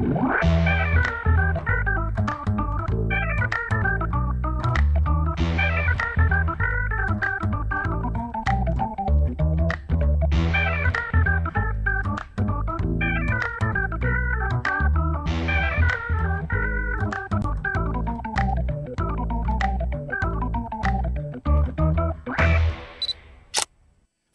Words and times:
What? 0.00 0.63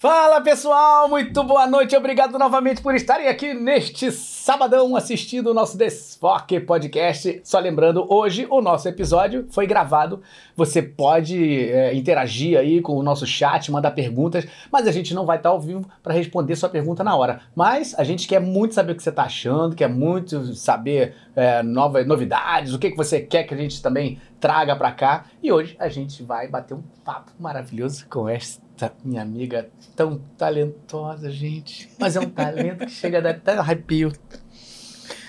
Fala 0.02 0.40
pessoal, 0.40 1.10
muito 1.10 1.44
boa 1.44 1.68
noite, 1.68 1.94
obrigado 1.94 2.40
novamente 2.40 2.82
por 2.82 2.96
estarem 2.96 3.28
aqui 3.28 3.54
neste 3.54 4.14
sabadão 4.14 4.96
assistindo 4.96 5.52
o 5.52 5.54
nosso 5.54 5.78
Desfoque 5.78 6.58
Podcast. 6.62 7.42
Só 7.44 7.60
lembrando, 7.60 8.06
hoje 8.08 8.48
o 8.50 8.62
nosso 8.62 8.88
episódio 8.88 9.46
foi 9.50 9.68
gravado, 9.68 10.22
você 10.56 10.82
pode 10.82 11.70
é, 11.70 11.94
interagir 11.94 12.58
aí 12.58 12.80
com 12.80 12.94
o 12.94 13.04
nosso 13.04 13.28
chat, 13.28 13.70
mandar 13.74 13.92
perguntas, 13.92 14.48
mas 14.72 14.88
a 14.88 14.92
gente 14.94 15.14
não 15.14 15.26
vai 15.26 15.36
estar 15.36 15.50
ao 15.50 15.60
vivo 15.60 15.86
para 16.02 16.14
responder 16.14 16.56
sua 16.56 16.70
pergunta 16.70 17.04
na 17.04 17.18
hora. 17.18 17.42
Mas 17.54 17.94
a 18.00 18.06
gente 18.06 18.26
quer 18.26 18.40
muito 18.40 18.76
saber 18.76 18.94
o 18.94 18.96
que 18.96 19.04
você 19.04 19.10
está 19.10 19.24
achando, 19.24 19.76
quer 19.76 19.90
muito 19.90 20.56
saber 20.56 21.14
é, 21.36 21.62
novas 21.62 22.08
novidades, 22.08 22.74
o 22.74 22.80
que, 22.80 22.92
que 22.92 22.96
você 22.96 23.20
quer 23.20 23.44
que 23.44 23.54
a 23.54 23.58
gente 23.58 23.84
também 23.84 24.18
traga 24.40 24.78
para 24.78 24.94
cá. 24.94 25.26
E 25.44 25.52
hoje 25.52 25.76
a 25.78 25.90
gente 25.90 26.24
vai 26.24 26.48
bater 26.48 26.74
um 26.74 26.84
papo 27.04 27.34
maravilhoso 27.38 28.08
com 28.08 28.30
esta 28.30 28.69
minha 29.04 29.22
amiga 29.22 29.70
tão 29.96 30.22
talentosa, 30.38 31.32
gente. 31.32 31.90
Mas 32.00 32.16
é 32.16 32.20
um 32.20 32.30
talento 32.30 32.86
que 32.86 32.92
chega 32.92 33.18
a 33.18 33.22
dar 33.22 33.32
até 33.32 33.58
arrepio. 33.58 34.12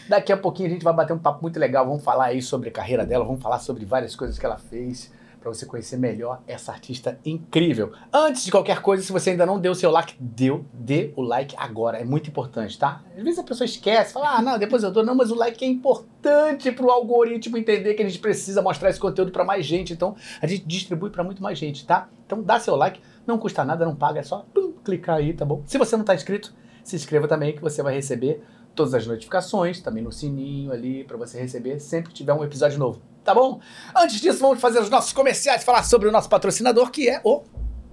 Daqui 0.09 0.33
a 0.33 0.37
pouquinho 0.37 0.69
a 0.69 0.73
gente 0.73 0.83
vai 0.83 0.93
bater 0.93 1.13
um 1.13 1.19
papo 1.19 1.41
muito 1.43 1.59
legal. 1.59 1.87
Vamos 1.87 2.03
falar 2.03 2.27
aí 2.27 2.43
sobre 2.43 2.69
a 2.69 2.73
carreira 2.73 3.07
dela, 3.07 3.25
vamos 3.25 3.43
falar 3.43 3.61
sobre 3.61 3.85
várias 3.85 4.15
coisas 4.17 4.39
que 4.39 4.45
ela 4.45 4.59
fez 4.59 5.11
para 5.41 5.49
você 5.53 5.65
conhecer 5.65 5.97
melhor 5.97 6.43
essa 6.47 6.71
artista 6.71 7.19
incrível. 7.25 7.93
Antes 8.13 8.45
de 8.45 8.51
qualquer 8.51 8.83
coisa, 8.83 9.03
se 9.03 9.11
você 9.11 9.31
ainda 9.31 9.47
não 9.47 9.59
deu 9.59 9.73
o 9.73 9.75
seu 9.75 9.91
like, 9.91 10.15
deu, 10.21 10.67
dê 10.73 11.13
o 11.17 11.23
like 11.23 11.57
agora. 11.59 11.99
É 11.99 12.05
muito 12.05 12.29
importante, 12.29 12.79
tá? 12.79 13.03
Às 13.17 13.23
vezes 13.23 13.39
a 13.39 13.43
pessoa 13.43 13.65
esquece, 13.65 14.13
fala, 14.13 14.37
ah, 14.37 14.43
não, 14.43 14.59
depois 14.59 14.83
eu 14.83 14.91
dou. 14.91 15.03
Não, 15.03 15.15
mas 15.15 15.31
o 15.31 15.35
like 15.35 15.65
é 15.65 15.69
importante 15.69 16.71
para 16.71 16.85
o 16.85 16.91
algoritmo 16.91 17.57
entender 17.57 17.95
que 17.95 18.03
a 18.03 18.07
gente 18.07 18.19
precisa 18.19 18.61
mostrar 18.61 18.91
esse 18.91 19.01
conteúdo 19.01 19.33
para 19.33 19.45
mais 19.45 19.65
gente. 19.65 19.95
Então, 19.95 20.15
a 20.43 20.47
gente 20.47 20.65
distribui 20.67 21.09
para 21.09 21.25
muito 21.25 21.43
mais 21.43 21.59
gente, 21.59 21.87
tá? 21.87 22.09
Então, 22.27 22.43
dá 22.43 22.61
seu 22.61 22.77
like. 22.77 23.01
Não 23.27 23.39
custa 23.39 23.65
nada, 23.65 23.85
não 23.85 23.95
paga, 23.95 24.21
é 24.21 24.23
só 24.23 24.45
pum, 24.53 24.73
clicar 24.85 25.17
aí, 25.17 25.33
tá 25.33 25.45
bom? 25.45 25.63
Se 25.67 25.79
você 25.79 25.97
não 25.97 26.03
está 26.03 26.15
inscrito, 26.15 26.55
se 26.83 26.97
inscreva 26.97 27.29
também 27.29 27.55
que 27.55 27.61
você 27.61 27.83
vai 27.83 27.95
receber 27.95 28.43
todas 28.75 28.95
as 28.95 29.07
notificações, 29.07 29.81
também 29.81 30.03
no 30.03 30.13
sininho 30.13 30.73
ali, 30.73 31.05
para 31.05 31.17
você 31.17 31.41
receber 31.41 31.79
sempre 31.81 32.11
que 32.11 32.15
tiver 32.15 32.33
um 32.33 32.45
episódio 32.45 32.79
novo, 32.79 33.01
tá 33.25 33.35
bom? 33.35 33.61
Antes 33.95 34.21
disso, 34.21 34.39
vamos 34.41 34.61
fazer 34.61 34.81
os 34.81 34.91
nossos 34.91 35.13
comerciais, 35.13 35.65
falar 35.65 35.83
sobre 35.83 36.09
o 36.09 36.13
nosso 36.13 36.29
patrocinador, 36.29 36.91
que 36.91 37.09
é 37.09 37.21
o 37.25 37.43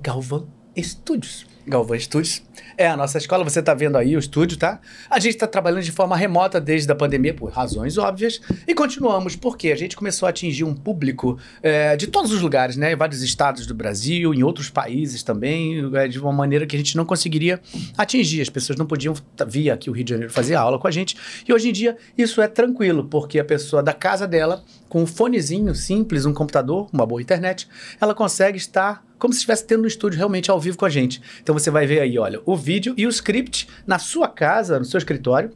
Galvan 0.02 0.46
Studios. 0.78 1.46
Galvão 1.66 2.00
Studios. 2.00 2.47
É 2.78 2.88
a 2.88 2.96
nossa 2.96 3.18
escola, 3.18 3.44
você 3.44 3.60
está 3.60 3.74
vendo 3.74 3.98
aí 3.98 4.16
o 4.16 4.20
estúdio, 4.20 4.58
tá? 4.58 4.80
A 5.10 5.20
gente 5.20 5.34
está 5.34 5.48
trabalhando 5.48 5.84
de 5.84 5.92
forma 5.92 6.16
remota 6.16 6.62
desde 6.62 6.92
a 6.92 6.96
pandemia, 6.96 7.34
por 7.34 7.50
razões 7.50 7.98
óbvias, 7.98 8.40
e 8.68 8.76
continuamos 8.76 9.36
porque 9.36 9.72
a 9.72 9.76
gente 9.76 9.96
começou 9.96 10.28
a 10.28 10.30
atingir 10.30 10.64
um 10.64 10.74
público 10.74 11.38
é, 11.62 11.96
de 11.96 12.08
todos 12.08 12.32
os 12.32 12.42
lugares, 12.42 12.76
né? 12.76 12.94
Em 12.94 12.96
vários 12.96 13.22
estados 13.22 13.66
do 13.66 13.74
Brasil, 13.74 14.34
em 14.34 14.44
outros 14.44 14.70
países 14.70 15.24
também, 15.24 15.92
é, 15.96 16.08
de 16.08 16.20
uma 16.20 16.32
maneira 16.32 16.66
que 16.66 16.76
a 16.76 16.80
gente 16.80 16.96
não 16.96 17.06
conseguiria 17.06 17.60
atingir. 17.98 18.42
As 18.42 18.50
pessoas 18.50 18.78
não 18.78 18.86
podiam 18.86 19.14
vir 19.48 19.72
aqui 19.72 19.90
o 19.90 19.94
Rio 19.94 20.04
de 20.04 20.12
Janeiro 20.12 20.32
fazer 20.32 20.56
aula 20.56 20.78
com 20.78 20.88
a 20.88 20.92
gente. 20.92 21.18
E 21.48 21.54
hoje 21.54 21.70
em 21.70 21.74
dia 21.74 21.98
isso 22.18 22.42
é 22.42 22.48
tranquilo, 22.48 23.06
porque 23.06 23.40
a 23.40 23.46
pessoa 23.46 23.82
da 23.82 23.94
casa 23.94 24.28
dela, 24.28 24.64
com 24.88 25.04
um 25.04 25.08
fonezinho 25.08 25.74
simples, 25.74 26.26
um 26.26 26.34
computador, 26.34 26.88
uma 26.94 27.06
boa 27.06 27.22
internet, 27.22 27.68
ela 28.00 28.14
consegue 28.14 28.58
estar 28.58 29.06
como 29.18 29.34
se 29.34 29.40
estivesse 29.40 29.66
tendo 29.66 29.84
um 29.84 29.88
estúdio 29.88 30.18
realmente 30.18 30.52
ao 30.52 30.60
vivo 30.60 30.78
com 30.78 30.86
a 30.86 30.90
gente. 30.90 31.22
Então 31.42 31.58
você 31.58 31.72
vai 31.72 31.86
ver 31.86 32.00
aí, 32.00 32.18
olha, 32.20 32.42
o 32.48 32.56
vídeo 32.56 32.94
e 32.98 33.06
o 33.06 33.10
script 33.10 33.68
na 33.86 34.00
sua 34.00 34.30
casa, 34.30 34.80
no 34.80 34.86
seu 34.86 34.98
escritório. 34.98 35.52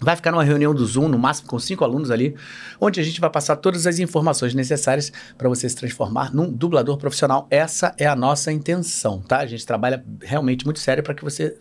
Vai 0.00 0.16
ficar 0.16 0.32
numa 0.32 0.42
reunião 0.42 0.74
do 0.74 0.84
Zoom, 0.84 1.06
no 1.06 1.18
máximo 1.18 1.46
com 1.46 1.58
cinco 1.60 1.84
alunos 1.84 2.10
ali, 2.10 2.34
onde 2.80 2.98
a 2.98 3.04
gente 3.04 3.20
vai 3.20 3.30
passar 3.30 3.54
todas 3.54 3.86
as 3.86 4.00
informações 4.00 4.52
necessárias 4.52 5.12
para 5.38 5.48
você 5.48 5.68
se 5.68 5.76
transformar 5.76 6.34
num 6.34 6.50
dublador 6.50 6.96
profissional. 6.96 7.46
Essa 7.50 7.94
é 7.98 8.06
a 8.06 8.16
nossa 8.16 8.50
intenção, 8.50 9.20
tá? 9.20 9.38
A 9.38 9.46
gente 9.46 9.64
trabalha 9.64 10.04
realmente 10.20 10.64
muito 10.64 10.80
sério 10.80 11.04
para 11.04 11.14
que 11.14 11.22
você 11.22 11.56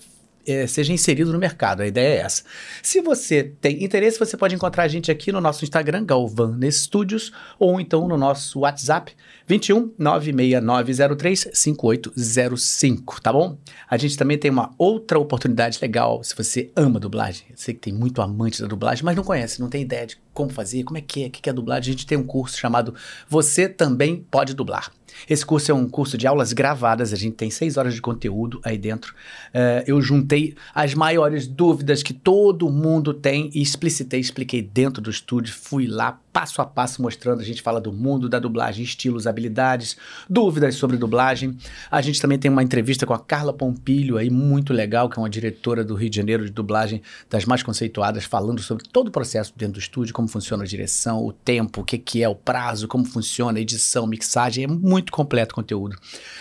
é, 0.46 0.68
seja 0.68 0.94
inserido 0.94 1.32
no 1.32 1.40
mercado. 1.40 1.82
A 1.82 1.88
ideia 1.88 2.16
é 2.16 2.18
essa. 2.18 2.44
Se 2.82 3.02
você 3.02 3.44
tem 3.44 3.84
interesse, 3.84 4.20
você 4.20 4.36
pode 4.38 4.56
encontrar 4.56 4.84
a 4.84 4.88
gente 4.88 5.12
aqui 5.12 5.32
no 5.32 5.42
nosso 5.42 5.64
Instagram, 5.64 6.06
Galvan 6.06 6.60
Studios, 6.72 7.32
ou 7.60 7.80
então 7.80 8.08
no 8.08 8.18
nosso 8.18 8.60
WhatsApp, 8.60 9.14
21 9.48 9.94
96903 9.98 11.50
5805, 11.54 13.22
tá 13.22 13.34
bom? 13.34 13.58
A 13.90 13.98
gente 13.98 14.18
também 14.18 14.38
tem 14.38 14.50
uma 14.50 14.74
outra 14.78 15.20
oportunidade 15.20 15.78
legal 15.82 16.24
se 16.24 16.36
você 16.36 16.72
ama 16.76 17.00
dublagem. 17.00 17.48
Eu 17.50 17.58
sei 17.58 17.74
que 17.74 17.82
tem 17.82 17.94
muito 17.94 18.22
amante 18.22 18.62
da 18.62 18.68
dublagem, 18.68 19.04
mas 19.04 19.16
não 19.16 19.24
conhece, 19.24 19.60
não 19.60 19.70
tem 19.70 19.82
ideia 19.82 20.08
de 20.08 20.18
como 20.34 20.50
fazer, 20.50 20.84
como 20.84 20.98
é 20.98 21.02
que 21.02 21.24
é, 21.24 21.28
o 21.28 21.32
que 21.32 21.50
é 21.50 21.54
dublagem. 21.54 21.92
A 21.92 21.98
gente 21.98 22.06
tem 22.06 22.18
um 22.18 22.24
curso 22.24 22.58
chamado 22.58 22.96
Você 23.28 23.68
Também 23.68 24.26
Pode 24.30 24.54
Dublar. 24.54 24.92
Esse 25.30 25.46
curso 25.46 25.72
é 25.72 25.74
um 25.74 25.88
curso 25.88 26.18
de 26.18 26.28
aulas 26.28 26.54
gravadas, 26.54 27.14
a 27.14 27.16
gente 27.16 27.36
tem 27.36 27.50
seis 27.50 27.78
horas 27.78 27.94
de 27.94 28.02
conteúdo 28.02 28.60
aí 28.64 28.78
dentro. 28.78 29.14
Uh, 29.54 29.84
eu 29.86 30.02
juntei 30.02 30.56
as 30.74 30.94
maiores 30.94 31.48
dúvidas 31.48 32.04
que 32.04 32.14
todo 32.14 32.70
mundo 32.70 33.14
tem 33.14 33.50
e 33.54 33.62
explicitei, 33.62 34.20
expliquei 34.20 34.62
dentro 34.62 35.02
do 35.02 35.10
estúdio, 35.10 35.54
fui 35.54 35.88
lá 35.88 36.20
passo 36.32 36.62
a 36.62 36.66
passo 36.66 37.02
mostrando. 37.02 37.42
A 37.42 37.44
gente 37.44 37.62
fala 37.62 37.80
do 37.80 37.92
mundo 37.92 38.30
da 38.30 38.40
dublagem, 38.40 38.84
estilos, 38.84 39.28
habilidades, 39.28 39.98
dúvidas 40.30 40.76
sobre 40.76 40.98
dublagem. 40.98 41.58
A 41.90 42.02
gente 42.02 42.22
também 42.22 42.40
tem 42.40 42.50
uma 42.50 42.64
entrevista 42.64 43.06
com 43.06 43.14
a 43.14 43.20
Carla 43.20 43.54
Pompilho 43.54 44.18
aí, 44.18 44.30
muito 44.30 44.74
legal, 44.74 45.10
que 45.10 45.20
é 45.20 45.22
uma 45.22 45.30
diretora 45.30 45.84
do 45.84 45.96
Rio 45.96 46.10
de 46.10 46.16
Janeiro 46.16 46.46
de 46.46 46.52
dublagem, 46.52 47.02
das 47.30 47.46
mais 47.46 47.64
conceituadas, 47.64 48.24
falando 48.24 48.62
sobre 48.62 48.84
todo 48.88 49.08
o 49.08 49.12
processo 49.12 49.54
dentro 49.56 49.74
do 49.74 49.80
estúdio, 49.80 50.14
como 50.14 50.28
funciona 50.28 50.64
a 50.64 50.68
direção, 50.68 51.26
o 51.26 51.34
tempo, 51.34 51.82
o 51.82 51.84
que, 51.84 51.98
que 51.98 52.24
é 52.24 52.30
o 52.30 52.36
prazo, 52.36 52.88
como 52.88 53.06
funciona 53.06 53.60
a 53.60 53.62
edição, 53.62 54.08
mixagem. 54.08 54.64
É 54.64 54.68
muito 54.68 55.12
completo 55.12 55.54
o 55.54 55.56
conteúdo. 55.56 55.98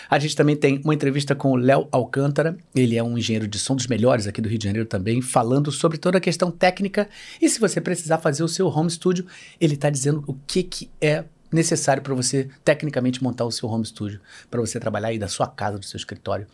A 0.08 0.18
gente 0.18 0.36
também 0.36 0.56
tem 0.56 0.80
uma 0.84 0.94
entrevista 0.94 1.34
com 1.34 1.52
o 1.52 1.56
Léo 1.56 1.88
Alcântara, 1.90 2.56
ele 2.74 2.96
é 2.96 3.02
um 3.02 3.18
engenheiro 3.18 3.48
de 3.48 3.58
som 3.58 3.74
dos 3.74 3.86
melhores 3.86 4.26
aqui 4.26 4.40
do 4.40 4.48
Rio 4.48 4.58
de 4.58 4.64
Janeiro 4.64 4.88
também, 4.88 5.20
falando 5.20 5.72
sobre 5.72 5.98
toda 5.98 6.18
a 6.18 6.20
questão 6.20 6.50
técnica. 6.50 7.08
E 7.40 7.48
se 7.48 7.58
você 7.58 7.80
precisar 7.80 8.18
fazer 8.18 8.42
o 8.42 8.48
seu 8.48 8.68
home 8.68 8.90
studio, 8.90 9.26
ele 9.60 9.76
está 9.80 9.90
dizendo 9.90 10.22
o 10.26 10.34
que, 10.46 10.62
que 10.62 10.90
é 11.00 11.24
necessário 11.52 12.02
para 12.02 12.14
você 12.14 12.48
tecnicamente 12.64 13.22
montar 13.22 13.44
o 13.44 13.50
seu 13.50 13.68
home 13.68 13.84
studio, 13.84 14.20
para 14.50 14.60
você 14.60 14.78
trabalhar 14.78 15.08
aí 15.08 15.18
da 15.18 15.26
sua 15.26 15.48
casa, 15.48 15.78
do 15.78 15.84
seu 15.84 15.96
escritório, 15.96 16.46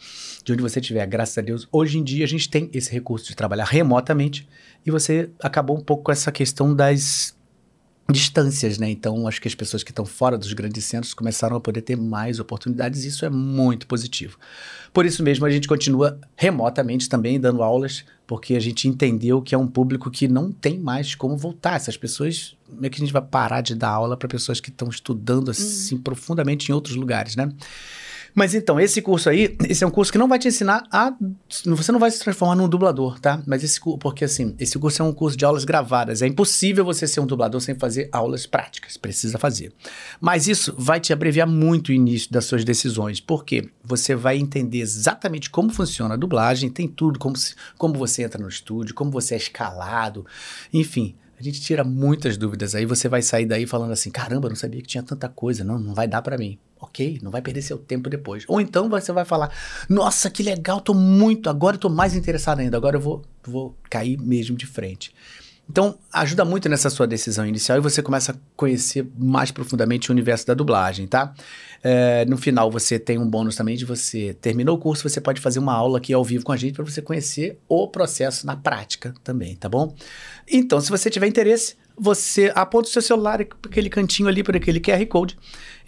de 0.42 0.52
onde 0.52 0.62
você 0.62 0.80
estiver. 0.80 1.06
Graças 1.06 1.36
a 1.36 1.42
Deus, 1.42 1.68
hoje 1.70 1.98
em 1.98 2.04
dia 2.04 2.24
a 2.24 2.28
gente 2.28 2.48
tem 2.48 2.70
esse 2.72 2.90
recurso 2.90 3.26
de 3.26 3.36
trabalhar 3.36 3.64
remotamente 3.64 4.48
e 4.84 4.90
você 4.90 5.28
acabou 5.40 5.76
um 5.76 5.82
pouco 5.82 6.04
com 6.04 6.12
essa 6.12 6.32
questão 6.32 6.74
das 6.74 7.35
distâncias, 8.10 8.78
né? 8.78 8.88
Então, 8.90 9.26
acho 9.26 9.40
que 9.40 9.48
as 9.48 9.54
pessoas 9.54 9.82
que 9.82 9.90
estão 9.90 10.04
fora 10.04 10.38
dos 10.38 10.52
grandes 10.52 10.84
centros 10.84 11.12
começaram 11.12 11.56
a 11.56 11.60
poder 11.60 11.82
ter 11.82 11.96
mais 11.96 12.38
oportunidades 12.38 13.04
e 13.04 13.08
isso 13.08 13.24
é 13.24 13.30
muito 13.30 13.86
positivo. 13.86 14.38
Por 14.92 15.04
isso 15.04 15.22
mesmo, 15.22 15.44
a 15.44 15.50
gente 15.50 15.66
continua 15.66 16.18
remotamente 16.36 17.08
também 17.08 17.40
dando 17.40 17.62
aulas, 17.62 18.04
porque 18.26 18.54
a 18.54 18.60
gente 18.60 18.86
entendeu 18.86 19.42
que 19.42 19.54
é 19.54 19.58
um 19.58 19.66
público 19.66 20.10
que 20.10 20.28
não 20.28 20.52
tem 20.52 20.78
mais 20.78 21.14
como 21.14 21.36
voltar. 21.36 21.76
Essas 21.76 21.96
pessoas, 21.96 22.56
como 22.68 22.86
é 22.86 22.88
que 22.88 22.96
a 22.96 23.04
gente 23.04 23.12
vai 23.12 23.22
parar 23.22 23.60
de 23.60 23.74
dar 23.74 23.90
aula 23.90 24.16
para 24.16 24.28
pessoas 24.28 24.60
que 24.60 24.70
estão 24.70 24.88
estudando 24.88 25.50
assim 25.50 25.96
uhum. 25.96 26.02
profundamente 26.02 26.70
em 26.70 26.74
outros 26.74 26.96
lugares, 26.96 27.34
né? 27.34 27.52
Mas 28.36 28.54
então, 28.54 28.78
esse 28.78 29.00
curso 29.00 29.30
aí, 29.30 29.56
esse 29.66 29.82
é 29.82 29.86
um 29.86 29.90
curso 29.90 30.12
que 30.12 30.18
não 30.18 30.28
vai 30.28 30.38
te 30.38 30.46
ensinar 30.46 30.86
a. 30.92 31.10
Você 31.64 31.90
não 31.90 31.98
vai 31.98 32.10
se 32.10 32.18
transformar 32.18 32.54
num 32.54 32.68
dublador, 32.68 33.18
tá? 33.18 33.42
Mas 33.46 33.64
esse 33.64 33.80
porque 33.98 34.26
assim, 34.26 34.54
esse 34.60 34.78
curso 34.78 35.00
é 35.00 35.04
um 35.06 35.12
curso 35.12 35.38
de 35.38 35.44
aulas 35.46 35.64
gravadas. 35.64 36.20
É 36.20 36.26
impossível 36.26 36.84
você 36.84 37.06
ser 37.06 37.20
um 37.20 37.26
dublador 37.26 37.62
sem 37.62 37.74
fazer 37.74 38.10
aulas 38.12 38.44
práticas. 38.44 38.98
Precisa 38.98 39.38
fazer. 39.38 39.72
Mas 40.20 40.46
isso 40.46 40.74
vai 40.76 41.00
te 41.00 41.14
abreviar 41.14 41.48
muito 41.48 41.88
o 41.88 41.92
início 41.92 42.30
das 42.30 42.44
suas 42.44 42.62
decisões. 42.62 43.20
Porque 43.20 43.70
você 43.82 44.14
vai 44.14 44.36
entender 44.36 44.80
exatamente 44.80 45.48
como 45.48 45.70
funciona 45.70 46.12
a 46.12 46.18
dublagem, 46.18 46.68
tem 46.68 46.86
tudo, 46.86 47.18
como, 47.18 47.36
se, 47.36 47.54
como 47.78 47.94
você 47.94 48.22
entra 48.22 48.38
no 48.38 48.50
estúdio, 48.50 48.94
como 48.94 49.10
você 49.10 49.32
é 49.32 49.38
escalado, 49.38 50.26
enfim. 50.74 51.14
A 51.38 51.42
gente 51.42 51.60
tira 51.60 51.84
muitas 51.84 52.36
dúvidas. 52.36 52.74
Aí 52.74 52.86
você 52.86 53.08
vai 53.08 53.20
sair 53.20 53.44
daí 53.44 53.66
falando 53.66 53.92
assim: 53.92 54.10
caramba, 54.10 54.48
não 54.48 54.56
sabia 54.56 54.80
que 54.80 54.88
tinha 54.88 55.02
tanta 55.02 55.28
coisa. 55.28 55.62
Não, 55.62 55.78
não 55.78 55.94
vai 55.94 56.08
dar 56.08 56.22
para 56.22 56.38
mim. 56.38 56.58
Ok, 56.80 57.18
não 57.22 57.30
vai 57.30 57.42
perder 57.42 57.62
seu 57.62 57.78
tempo 57.78 58.08
depois. 58.08 58.44
Ou 58.48 58.60
então 58.60 58.88
você 58.88 59.12
vai 59.12 59.24
falar: 59.24 59.50
nossa, 59.88 60.30
que 60.30 60.42
legal, 60.42 60.80
tô 60.80 60.94
muito. 60.94 61.50
Agora 61.50 61.76
eu 61.76 61.80
tô 61.80 61.88
mais 61.90 62.14
interessado 62.14 62.60
ainda. 62.60 62.76
Agora 62.76 62.96
eu 62.96 63.00
vou, 63.00 63.22
vou 63.44 63.76
cair 63.90 64.18
mesmo 64.18 64.56
de 64.56 64.66
frente. 64.66 65.12
Então, 65.68 65.98
ajuda 66.12 66.44
muito 66.44 66.68
nessa 66.68 66.88
sua 66.88 67.06
decisão 67.06 67.44
inicial 67.44 67.76
e 67.76 67.80
você 67.80 68.00
começa 68.00 68.32
a 68.32 68.34
conhecer 68.54 69.06
mais 69.18 69.50
profundamente 69.50 70.10
o 70.10 70.12
universo 70.12 70.46
da 70.46 70.54
dublagem, 70.54 71.08
tá? 71.08 71.34
É, 71.82 72.24
no 72.26 72.36
final, 72.36 72.70
você 72.70 72.98
tem 72.98 73.18
um 73.18 73.28
bônus 73.28 73.56
também 73.56 73.76
de 73.76 73.84
você 73.84 74.34
terminou 74.40 74.76
o 74.76 74.78
curso, 74.78 75.08
você 75.08 75.20
pode 75.20 75.40
fazer 75.40 75.58
uma 75.58 75.74
aula 75.74 75.98
aqui 75.98 76.12
ao 76.12 76.24
vivo 76.24 76.44
com 76.44 76.52
a 76.52 76.56
gente 76.56 76.74
para 76.74 76.84
você 76.84 77.00
conhecer 77.00 77.58
o 77.68 77.88
processo 77.88 78.46
na 78.46 78.56
prática 78.56 79.14
também, 79.22 79.54
tá 79.56 79.68
bom? 79.68 79.94
Então, 80.50 80.80
se 80.80 80.90
você 80.90 81.10
tiver 81.10 81.26
interesse, 81.26 81.76
você 81.98 82.52
aponta 82.54 82.88
o 82.88 82.92
seu 82.92 83.00
celular 83.00 83.44
para 83.44 83.70
aquele 83.70 83.88
cantinho 83.88 84.28
ali, 84.28 84.42
para 84.42 84.58
aquele 84.58 84.78
QR 84.78 85.04
Code, 85.06 85.36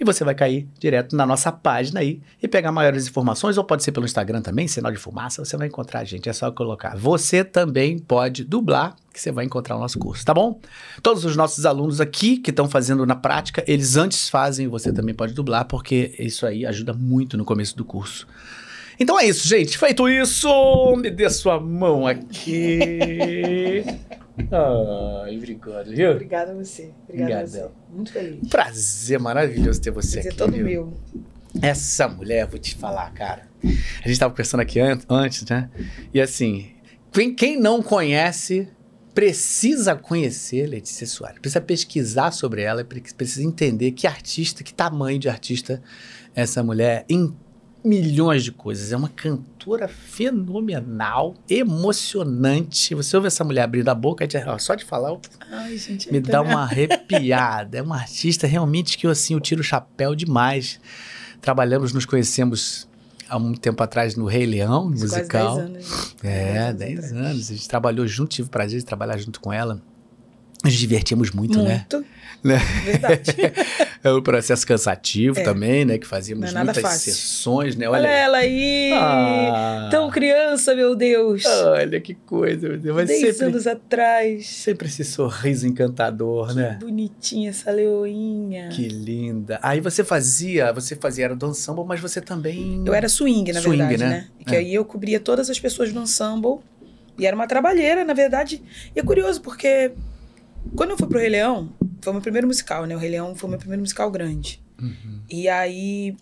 e 0.00 0.04
você 0.04 0.24
vai 0.24 0.34
cair 0.34 0.66
direto 0.78 1.14
na 1.14 1.26
nossa 1.26 1.52
página 1.52 2.00
aí 2.00 2.20
e 2.42 2.48
pegar 2.48 2.72
maiores 2.72 3.06
informações, 3.06 3.58
ou 3.58 3.64
pode 3.64 3.82
ser 3.82 3.92
pelo 3.92 4.06
Instagram 4.06 4.40
também, 4.40 4.66
sinal 4.66 4.90
de 4.90 4.98
fumaça, 4.98 5.44
você 5.44 5.56
vai 5.56 5.66
encontrar 5.66 6.00
a 6.00 6.04
gente, 6.04 6.28
é 6.28 6.32
só 6.32 6.50
colocar. 6.50 6.96
Você 6.96 7.44
também 7.44 7.98
pode 7.98 8.44
dublar, 8.44 8.96
que 9.12 9.20
você 9.20 9.30
vai 9.30 9.44
encontrar 9.44 9.76
o 9.76 9.80
nosso 9.80 9.98
curso, 9.98 10.24
tá 10.24 10.32
bom? 10.32 10.60
Todos 11.02 11.24
os 11.24 11.36
nossos 11.36 11.66
alunos 11.66 12.00
aqui 12.00 12.38
que 12.38 12.50
estão 12.50 12.68
fazendo 12.68 13.04
na 13.04 13.16
prática, 13.16 13.62
eles 13.66 13.96
antes 13.96 14.28
fazem, 14.28 14.68
você 14.68 14.92
também 14.92 15.14
pode 15.14 15.34
dublar, 15.34 15.66
porque 15.66 16.14
isso 16.18 16.46
aí 16.46 16.64
ajuda 16.64 16.92
muito 16.92 17.36
no 17.36 17.44
começo 17.44 17.76
do 17.76 17.84
curso. 17.84 18.26
Então 19.00 19.18
é 19.18 19.26
isso, 19.26 19.46
gente. 19.46 19.78
Feito 19.78 20.08
isso, 20.08 20.96
me 20.96 21.10
dê 21.10 21.30
sua 21.30 21.60
mão 21.60 22.06
aqui. 22.06 23.84
Ai, 24.50 25.36
obrigado, 25.36 25.90
viu? 25.90 26.12
Obrigada 26.12 26.52
a 26.52 26.54
você. 26.54 26.90
Obrigada 27.08 27.42
a 27.42 27.46
você. 27.46 27.68
Muito 27.92 28.12
feliz. 28.12 28.48
Prazer 28.48 29.18
maravilhoso 29.18 29.80
ter 29.80 29.90
você 29.90 30.20
Prazer 30.20 30.30
aqui. 30.32 30.38
todo 30.38 30.52
viu? 30.52 30.64
meu. 30.64 30.94
Essa 31.62 32.06
mulher, 32.08 32.46
vou 32.46 32.58
te 32.58 32.74
falar, 32.76 33.10
cara. 33.12 33.48
A 33.64 34.08
gente 34.08 34.18
tava 34.18 34.32
conversando 34.32 34.60
aqui 34.60 34.78
an- 34.80 35.00
antes, 35.08 35.44
né? 35.46 35.68
E 36.14 36.20
assim, 36.20 36.70
quem, 37.12 37.34
quem 37.34 37.58
não 37.58 37.82
conhece, 37.82 38.68
precisa 39.14 39.96
conhecer 39.96 40.66
Letícia 40.66 41.06
Soares. 41.06 41.40
Precisa 41.40 41.60
pesquisar 41.60 42.30
sobre 42.30 42.62
ela, 42.62 42.84
pre- 42.84 43.02
precisa 43.16 43.42
entender 43.44 43.90
que 43.92 44.06
artista, 44.06 44.62
que 44.62 44.72
tamanho 44.72 45.18
de 45.18 45.28
artista 45.28 45.82
essa 46.34 46.62
mulher 46.62 47.04
é 47.08 47.12
em 47.14 47.34
milhões 47.84 48.44
de 48.44 48.52
coisas. 48.52 48.92
É 48.92 48.96
uma 48.96 49.08
cantora 49.08 49.57
fenomenal, 49.88 51.34
emocionante. 51.48 52.94
Você 52.94 53.16
ouve 53.16 53.26
essa 53.26 53.44
mulher 53.44 53.62
abrindo 53.62 53.88
a 53.88 53.94
boca, 53.94 54.26
só 54.58 54.74
de 54.74 54.84
falar, 54.84 55.10
eu 55.10 55.20
Ai, 55.50 55.76
gente. 55.76 56.10
me 56.10 56.18
eu 56.18 56.22
tô- 56.22 56.30
dá 56.32 56.40
uma 56.42 56.62
arrepiada. 56.62 57.78
É 57.78 57.82
uma 57.82 57.96
artista 57.96 58.46
realmente 58.46 58.96
que 58.96 59.06
eu, 59.06 59.10
assim, 59.10 59.34
eu 59.34 59.40
tiro 59.40 59.60
o 59.60 59.64
chapéu 59.64 60.14
demais. 60.14 60.80
Trabalhamos, 61.40 61.92
nos 61.92 62.06
conhecemos 62.06 62.88
há 63.28 63.36
um 63.36 63.52
tempo 63.52 63.82
atrás 63.82 64.16
no 64.16 64.24
Rei 64.24 64.46
Leão, 64.46 64.86
no 64.90 64.96
Quase 64.98 65.16
musical. 65.16 65.56
10 65.56 65.68
anos. 65.68 66.14
É, 66.22 66.72
10 66.72 67.12
anos. 67.12 67.50
A 67.50 67.54
gente 67.54 67.68
trabalhou 67.68 68.06
junto, 68.06 68.30
tive 68.30 68.48
o 68.48 68.50
prazer 68.50 68.78
de 68.80 68.84
trabalhar 68.86 69.18
junto 69.18 69.40
com 69.40 69.52
ela. 69.52 69.80
Nos 70.64 70.74
divertimos 70.74 71.30
muito, 71.30 71.62
né? 71.62 71.86
Muito. 71.90 72.04
Né? 72.42 72.58
Verdade. 72.84 73.34
É 74.04 74.12
um 74.12 74.22
processo 74.22 74.64
cansativo 74.64 75.40
É. 75.40 75.42
também, 75.42 75.84
né? 75.84 75.98
Que 75.98 76.06
fazíamos 76.06 76.54
é 76.54 76.62
muitas 76.62 76.78
fácil. 76.80 77.12
sessões, 77.12 77.74
né? 77.74 77.88
Olha 77.88 78.02
Olha, 78.02 78.08
ela 78.08 78.38
aí. 78.38 78.92
Ah. 78.94 79.88
Tão 79.90 80.08
criança, 80.08 80.72
meu 80.72 80.94
Deus. 80.94 81.44
olha 81.44 82.00
que 82.00 82.14
coisa, 82.14 82.68
meu 82.68 82.78
Deus. 82.78 82.94
Mas 82.94 83.08
10 83.08 83.20
sempre, 83.34 83.46
anos 83.46 83.66
atrás. 83.66 84.46
sempre 84.46 84.86
esse 84.86 85.04
sorriso 85.04 85.66
encantador, 85.66 86.54
né? 86.54 86.78
Bonitinha 86.80 87.50
essa 87.50 87.72
leoinha. 87.72 88.68
Que 88.68 88.86
linda. 88.86 89.58
Aí 89.60 89.80
você 89.80 90.04
fazia, 90.04 90.72
você 90.72 90.94
fazia, 90.94 91.24
era 91.24 91.34
do 91.34 91.48
ensemble, 91.48 91.84
mas 91.84 91.98
você 91.98 92.20
também... 92.20 92.84
Eu 92.86 92.94
era 92.94 93.08
swing, 93.08 93.52
na 93.52 93.60
Swing, 93.60 93.78
verdade, 93.78 93.98
né? 94.04 94.08
né? 94.10 94.28
Que 94.46 94.54
É. 94.54 94.58
aí 94.58 94.74
eu 94.74 94.84
cobria 94.84 95.18
todas 95.18 95.50
as 95.50 95.58
pessoas 95.58 95.92
do 95.92 96.00
ensemble. 96.00 96.58
E 97.18 97.26
era 97.26 97.34
uma 97.34 97.48
trabalheira, 97.48 98.04
na 98.04 98.14
verdade. 98.14 98.62
E 98.94 99.00
é 99.00 99.02
curioso, 99.02 99.40
porque 99.40 99.90
quando 100.76 100.90
eu 100.90 100.98
fui 100.98 101.08
pro 101.08 101.18
Rei 101.18 101.28
Leão, 101.28 101.72
foi 102.00 102.10
o 102.10 102.14
meu 102.14 102.22
primeiro 102.22 102.46
musical, 102.46 102.86
né? 102.86 102.94
O 102.94 102.98
Rei 102.98 103.10
Leão 103.10 103.34
foi 103.34 103.46
o 103.48 103.50
meu 103.50 103.58
primeiro 103.58 103.80
musical 103.80 104.10
grande. 104.10 104.60
Uhum. 104.80 105.20
E 105.28 105.48
aí 105.48 106.16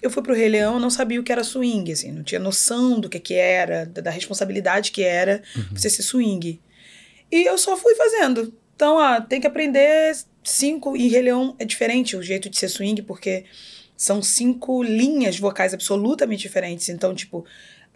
eu 0.00 0.10
fui 0.10 0.22
pro 0.22 0.34
Rei 0.34 0.48
Leão, 0.48 0.78
não 0.78 0.90
sabia 0.90 1.20
o 1.20 1.24
que 1.24 1.32
era 1.32 1.42
swing, 1.42 1.90
assim, 1.92 2.12
não 2.12 2.22
tinha 2.22 2.38
noção 2.38 3.00
do 3.00 3.08
que 3.08 3.18
que 3.18 3.34
era, 3.34 3.84
da, 3.86 4.00
da 4.00 4.10
responsabilidade 4.10 4.92
que 4.92 5.02
era 5.02 5.42
Uhum. 5.56 5.64
você 5.74 5.90
ser 5.90 6.02
swing. 6.02 6.60
E 7.30 7.48
eu 7.48 7.58
só 7.58 7.76
fui 7.76 7.94
fazendo. 7.94 8.54
Então, 8.74 8.98
ah, 8.98 9.20
tem 9.20 9.40
que 9.40 9.46
aprender 9.46 10.16
cinco. 10.44 10.96
E 10.96 11.08
Rei 11.08 11.22
Leão 11.22 11.54
é 11.58 11.64
diferente 11.64 12.16
o 12.16 12.22
jeito 12.22 12.48
de 12.48 12.56
ser 12.56 12.68
swing, 12.68 13.02
porque 13.02 13.44
são 13.96 14.22
cinco 14.22 14.82
linhas 14.84 15.38
vocais 15.38 15.74
absolutamente 15.74 16.42
diferentes. 16.42 16.88
Então, 16.88 17.12
tipo, 17.14 17.44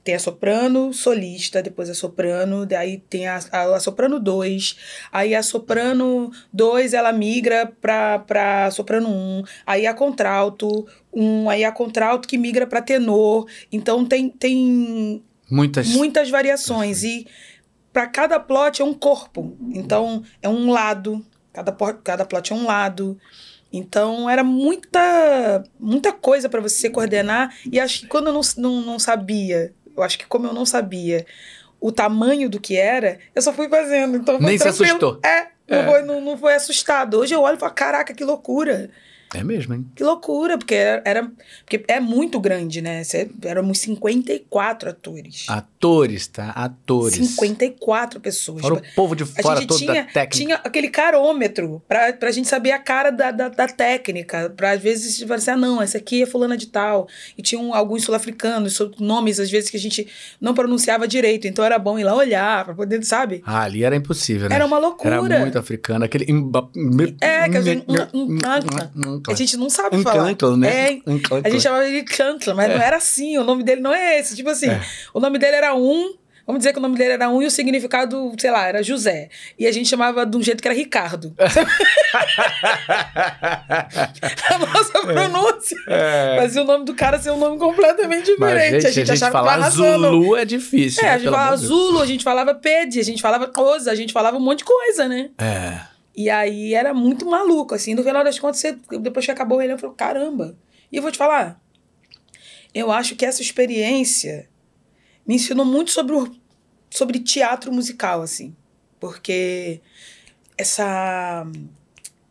tem 0.04 0.14
a 0.14 0.19
soprano 0.19 0.93
solista, 0.93 1.62
depois 1.62 1.88
a 1.88 1.94
soprano, 1.94 2.66
daí 2.66 2.99
tem 3.08 3.28
a, 3.28 3.40
a, 3.52 3.76
a 3.76 3.81
soprano 3.81 4.19
2, 4.19 4.76
aí 5.12 5.34
a 5.34 5.43
soprano 5.43 6.31
2 6.52 6.93
ela 6.93 7.12
migra 7.12 7.72
pra, 7.81 8.19
pra 8.19 8.70
soprano 8.70 9.08
1, 9.08 9.12
um, 9.12 9.43
aí 9.66 9.87
a 9.87 9.94
contralto 9.94 10.87
1, 11.12 11.25
um, 11.25 11.50
aí 11.50 11.64
a 11.64 11.70
contralto 11.70 12.26
que 12.26 12.37
migra 12.37 12.66
pra 12.66 12.82
tenor. 12.82 13.46
Então 13.70 14.04
tem, 14.04 14.28
tem 14.28 15.22
Muitas... 15.49 15.88
muitas 15.88 16.31
variações 16.31 17.05
e 17.05 17.26
para 17.93 18.06
cada 18.06 18.40
plot 18.40 18.82
é 18.82 18.84
um 18.84 18.94
corpo. 18.94 19.56
Então 19.72 20.22
é 20.40 20.48
um 20.48 20.70
lado, 20.70 21.25
cada, 21.52 21.72
cada 22.02 22.25
plot 22.25 22.52
é 22.52 22.56
um 22.56 22.64
lado. 22.64 23.19
Então 23.72 24.28
era 24.28 24.43
muita 24.43 25.62
muita 25.78 26.12
coisa 26.12 26.48
para 26.48 26.60
você 26.60 26.90
coordenar 26.90 27.55
e 27.70 27.78
acho 27.78 28.00
que 28.00 28.06
quando 28.06 28.26
eu 28.26 28.32
não, 28.32 28.40
não, 28.58 28.82
não 28.82 28.98
sabia, 28.98 29.72
eu 29.96 30.02
acho 30.02 30.18
que 30.18 30.26
como 30.26 30.46
eu 30.46 30.52
não 30.54 30.64
sabia 30.66 31.24
o 31.80 31.90
tamanho 31.90 32.48
do 32.48 32.60
que 32.60 32.76
era, 32.76 33.18
eu 33.34 33.42
só 33.42 33.52
fui 33.52 33.68
fazendo. 33.68 34.16
Então 34.16 34.38
foi 34.38 34.46
Nem 34.46 34.58
se 34.58 34.64
tranquilo. 34.64 34.86
assustou. 34.86 35.20
É, 35.24 35.48
não, 35.68 35.78
É. 35.78 35.84
Foi, 35.86 36.02
não, 36.02 36.20
não 36.20 36.38
foi 36.38 36.54
assustado. 36.54 37.18
Hoje 37.18 37.34
eu 37.34 37.40
olho 37.40 37.56
e 37.56 37.60
falo, 37.60 37.72
caraca, 37.72 38.14
que 38.14 38.24
loucura. 38.24 38.90
É 39.34 39.43
mesmo, 39.43 39.75
hein? 39.75 39.87
Que 39.94 40.05
loucura, 40.05 40.58
porque 40.58 40.75
era, 40.75 41.02
era- 41.05 41.31
porque 41.64 41.84
é 41.88 41.99
muito 42.00 42.38
grande, 42.38 42.82
né? 42.82 43.02
Cê- 43.05 43.31
Éramos 43.44 43.79
54 43.79 44.90
atores. 44.90 45.46
Atores, 45.49 46.26
tá? 46.26 46.50
Atores. 46.50 47.14
54 47.14 48.20
pessoas. 48.20 48.61
Fora 48.61 48.75
o 48.75 48.82
povo 48.94 49.14
de 49.17 49.23
A 49.23 49.26
fora 49.43 49.61
gente 49.61 49.69
toda 49.69 49.79
tinha, 49.81 49.94
da 50.05 50.11
técnica. 50.11 50.29
tinha 50.31 50.55
aquele 50.56 50.88
carômetro 50.88 51.82
pra, 51.88 52.12
pra 52.12 52.31
gente 52.31 52.46
saber 52.49 52.73
a 52.73 52.79
cara 52.79 53.11
da, 53.11 53.31
da, 53.31 53.49
da 53.49 53.67
técnica. 53.69 54.50
Pra 54.56 54.73
às 54.73 54.82
vezes 54.82 55.19
você 55.19 55.32
assim, 55.32 55.50
ah, 55.50 55.56
não, 55.56 55.81
essa 55.81 55.99
aqui 55.99 56.23
é 56.23 56.26
fulana 56.26 56.56
de 56.56 56.67
tal. 56.67 57.08
E 57.37 57.43
tinham 57.43 57.75
alguns 57.75 58.05
sul-africanos, 58.05 58.79
nomes 58.99 59.40
às 59.40 59.50
vezes 59.50 59.70
que 59.70 59.76
a 59.76 59.81
gente 59.81 60.06
não 60.40 60.52
pronunciava 60.55 61.08
direito. 61.08 61.46
Então 61.46 61.64
era 61.64 61.79
bom 61.79 61.99
ir 61.99 62.05
lá 62.05 62.14
olhar, 62.14 62.64
pra 62.64 62.75
poder, 62.75 63.02
sabe? 63.05 63.43
Ah, 63.46 63.62
ali 63.62 63.82
era 63.84 63.96
impossível, 63.96 64.49
né? 64.49 64.56
Era 64.56 64.67
uma 64.67 64.79
loucura. 64.79 65.14
Era 65.14 65.40
muito 65.40 65.58
africano. 65.58 66.05
Aquele... 66.05 66.26
É, 67.20 67.49
que 67.49 67.56
a 67.56 67.62
gente- 67.62 67.84
A 69.30 69.34
gente 69.34 69.56
não 69.56 69.70
sabe 69.70 69.96
um 69.96 70.02
falar. 70.02 70.24
canto, 70.24 70.56
né? 70.56 70.92
É, 70.92 71.00
Um 71.06 71.19
canto. 71.19 71.46
A 71.46 71.50
gente 71.50 71.62
chamava 71.62 71.86
ele 71.86 72.02
de 72.02 72.16
Cantla, 72.16 72.54
mas 72.54 72.69
não 72.69 72.80
era 72.80 72.96
assim. 72.96 73.38
O 73.38 73.44
nome 73.44 73.62
dele 73.62 73.80
não 73.80 73.92
é 73.92 74.19
esse. 74.19 74.34
Tipo 74.34 74.50
assim, 74.50 74.69
o 75.12 75.20
nome 75.20 75.38
dele 75.38 75.56
era 75.56 75.74
um. 75.74 76.14
Vamos 76.44 76.58
dizer 76.58 76.72
que 76.72 76.78
o 76.78 76.82
nome 76.82 76.98
dele 76.98 77.12
era 77.12 77.28
um 77.28 77.40
e 77.40 77.46
o 77.46 77.50
significado, 77.50 78.34
sei 78.36 78.50
lá, 78.50 78.67
era 78.67 78.82
José. 78.82 79.29
E 79.56 79.64
a 79.64 79.70
gente 79.70 79.88
chamava 79.88 80.26
de 80.26 80.36
um 80.36 80.43
jeito 80.43 80.60
que 80.60 80.67
era 80.67 80.76
Ricardo. 80.76 81.32
a 84.50 84.58
nossa 84.58 85.00
pronúncia. 85.02 85.79
É. 85.86 86.36
Fazia 86.41 86.62
o 86.62 86.64
nome 86.64 86.84
do 86.84 86.94
cara 86.94 87.20
ser 87.20 87.31
um 87.31 87.38
nome 87.38 87.58
completamente 87.58 88.34
Mas, 88.38 88.55
diferente. 88.55 88.72
gente, 88.72 88.86
a 88.86 88.91
gente 88.91 89.12
achava 89.12 89.31
que 89.31 89.38
falar 89.38 89.52
tava 89.52 89.62
arrasando. 89.62 90.08
Zulu 90.08 90.36
é 90.36 90.44
difícil. 90.44 91.00
É, 91.02 91.06
né? 91.06 91.12
a 91.14 91.19
gente 91.19 91.31
falava. 91.31 91.56
Zulu, 91.56 92.02
a 92.02 92.06
gente 92.06 92.24
falava 92.24 92.55
Pede, 92.55 92.98
a 92.98 93.05
gente 93.05 93.22
falava 93.22 93.46
coisa, 93.46 93.93
a 93.93 93.94
gente 93.94 94.12
falava 94.12 94.36
um 94.36 94.41
monte 94.41 94.58
de 94.58 94.64
coisa, 94.64 95.06
né? 95.08 95.31
É. 95.38 95.92
E 96.14 96.28
aí 96.28 96.74
era 96.74 96.92
muito 96.92 97.24
maluco, 97.26 97.74
assim. 97.74 97.94
No 97.94 98.02
final 98.02 98.22
das 98.22 98.38
contas, 98.38 98.60
você, 98.60 98.78
depois 99.00 99.24
que 99.24 99.31
acabou 99.31 99.58
o 99.58 99.60
Rei 99.60 99.72
eu 99.72 99.78
falei, 99.78 99.96
caramba. 99.96 100.56
E 100.90 100.96
eu 100.96 101.02
vou 101.02 101.10
te 101.10 101.19
falar, 101.19 101.60
eu 102.74 102.90
acho 102.90 103.16
que 103.16 103.24
essa 103.24 103.42
experiência 103.42 104.48
me 105.26 105.36
ensinou 105.36 105.64
muito 105.64 105.90
sobre, 105.90 106.14
o, 106.14 106.34
sobre 106.90 107.19
teatro 107.19 107.72
musical, 107.72 108.20
assim. 108.20 108.54
Porque 109.00 109.81
essa, 110.56 111.46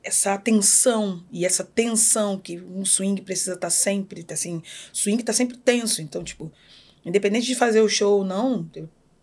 essa 0.04 0.34
atenção 0.34 1.24
e 1.32 1.46
essa 1.46 1.64
tensão 1.64 2.38
que 2.38 2.60
um 2.60 2.86
swing 2.86 3.22
precisa 3.22 3.54
estar 3.54 3.70
sempre, 3.70 4.26
assim, 4.32 4.62
swing 4.94 5.24
tá 5.24 5.34
sempre 5.34 5.58
tenso. 5.58 6.02
Então, 6.02 6.24
tipo, 6.24 6.52
independente 7.06 7.48
de 7.48 7.56
fazer 7.56 7.82
o 7.82 7.90
show 7.90 8.20
ou 8.20 8.26
não, 8.26 8.70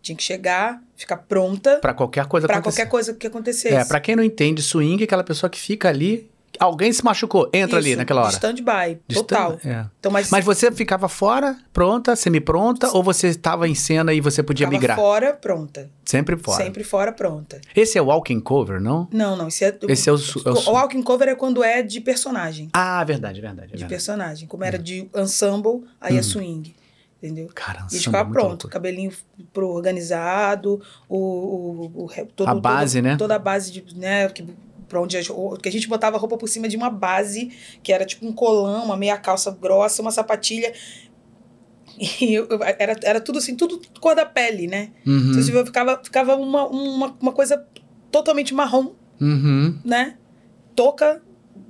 tinha 0.09 0.17
que 0.17 0.23
chegar, 0.25 0.83
ficar 0.97 1.17
pronta 1.19 1.77
Pra 1.79 1.95
qualquer 1.95 2.27
coisa 2.27 2.47
Pra 2.47 2.57
acontecer. 2.59 2.83
qualquer 2.83 2.91
coisa 2.91 3.15
que 3.15 3.27
acontecesse. 3.27 3.75
É, 3.75 3.85
pra 3.85 4.01
quem 4.01 4.17
não 4.17 4.23
entende 4.25 4.61
swing, 4.63 5.03
é 5.03 5.05
aquela 5.05 5.25
pessoa 5.25 5.49
que 5.49 5.59
fica 5.61 5.89
ali, 5.89 6.29
alguém 6.59 6.93
se 6.93 7.05
machucou, 7.05 7.49
entra 7.53 7.79
ali 7.79 7.91
Isso, 7.91 7.99
naquela 7.99 8.23
hora. 8.23 8.33
Stand-by, 8.33 8.99
De 9.07 9.15
total. 9.17 9.55
stand- 9.59 9.71
é. 9.73 9.87
Então, 10.01 10.11
mas, 10.11 10.31
Mas 10.31 10.45
você 10.45 10.73
ficava 10.73 11.09
fora, 11.09 11.57
pronta, 11.73 12.17
semi-pronta, 12.17 12.89
ou 12.97 13.03
você 13.03 13.29
estava 13.29 13.69
em 13.69 13.75
cena 13.75 14.13
e 14.13 14.21
você 14.21 14.43
podia 14.43 14.67
ficava 14.67 14.81
migrar? 14.81 14.97
fora, 14.97 15.33
pronta. 15.35 15.89
Sempre 16.05 16.37
fora. 16.39 16.65
Sempre 16.65 16.83
fora, 16.85 17.13
pronta. 17.13 17.61
Esse 17.77 17.99
é 17.99 18.03
o 18.03 18.07
walking 18.07 18.41
cover, 18.41 18.81
não? 18.81 19.07
Não, 19.13 19.37
não. 19.37 19.49
Esse 19.49 19.65
é, 19.67 19.79
Esse 19.89 20.09
é 20.09 20.13
o 20.13 20.17
su- 20.19 20.43
é 20.45 20.51
o 20.51 20.57
su- 20.57 20.71
walking 20.71 21.03
cover 21.03 21.29
é 21.29 21.35
quando 21.35 21.63
é 21.63 21.83
de 21.83 22.01
personagem. 22.01 22.71
Ah, 22.73 23.05
verdade, 23.05 23.41
verdade. 23.43 23.67
De 23.69 23.73
verdade. 23.73 23.91
personagem. 23.91 24.49
Como 24.49 24.65
era 24.65 24.79
de 24.79 25.07
ensemble, 25.15 25.85
aí 26.01 26.15
Uhum. 26.15 26.19
é 26.19 26.23
swing. 26.23 26.75
Entendeu? 27.23 27.49
Cara, 27.55 27.87
E 27.93 27.97
é 27.97 28.11
muito 28.25 28.33
pronto, 28.33 28.49
louco. 28.65 28.69
cabelinho 28.69 29.13
pro 29.53 29.69
organizado, 29.69 30.81
o, 31.09 31.17
o, 31.19 32.03
o 32.03 32.07
re- 32.07 32.27
todo, 32.27 32.49
A 32.49 32.55
base, 32.55 32.99
todo- 32.99 33.05
né? 33.09 33.17
Toda 33.17 33.35
a 33.37 33.39
base 33.39 33.71
de, 33.73 33.97
né, 33.97 34.29
que, 34.29 34.45
pra 34.89 35.01
onde 35.01 35.17
a, 35.17 35.21
que 35.61 35.69
a 35.69 35.73
gente 35.73 35.89
botava 35.89 36.17
a 36.17 36.21
roupa 36.21 36.37
por 36.39 36.49
cima 36.49 36.69
de 36.69 36.77
uma 36.77 36.91
base, 36.91 37.51
que 37.83 37.93
era 37.93 38.05
tipo 38.05 38.27
um 38.27 38.33
colão, 38.33 38.85
uma 38.85 38.97
meia 38.97 39.17
calça 39.19 39.51
grossa, 39.51 40.01
uma 40.03 40.11
sapatilha. 40.11 40.73
E 41.99 42.33
eu- 42.35 42.47
eu- 42.49 42.63
era, 42.63 42.97
era 43.03 43.21
tudo 43.21 43.39
assim, 43.39 43.57
tudo 43.57 43.81
cor 44.01 44.15
da 44.15 44.25
pele, 44.25 44.67
né? 44.69 44.91
Uhum. 45.07 45.31
Então, 45.31 45.43
você 45.43 45.51
viu, 45.51 45.65
ficava, 45.67 46.01
ficava 46.03 46.37
uma, 46.37 46.67
uma, 46.69 47.17
uma 47.21 47.33
coisa 47.33 47.67
totalmente 48.11 48.55
marrom, 48.55 48.93
Uhum. 49.21 49.79
né? 49.85 50.17
Touca, 50.77 51.21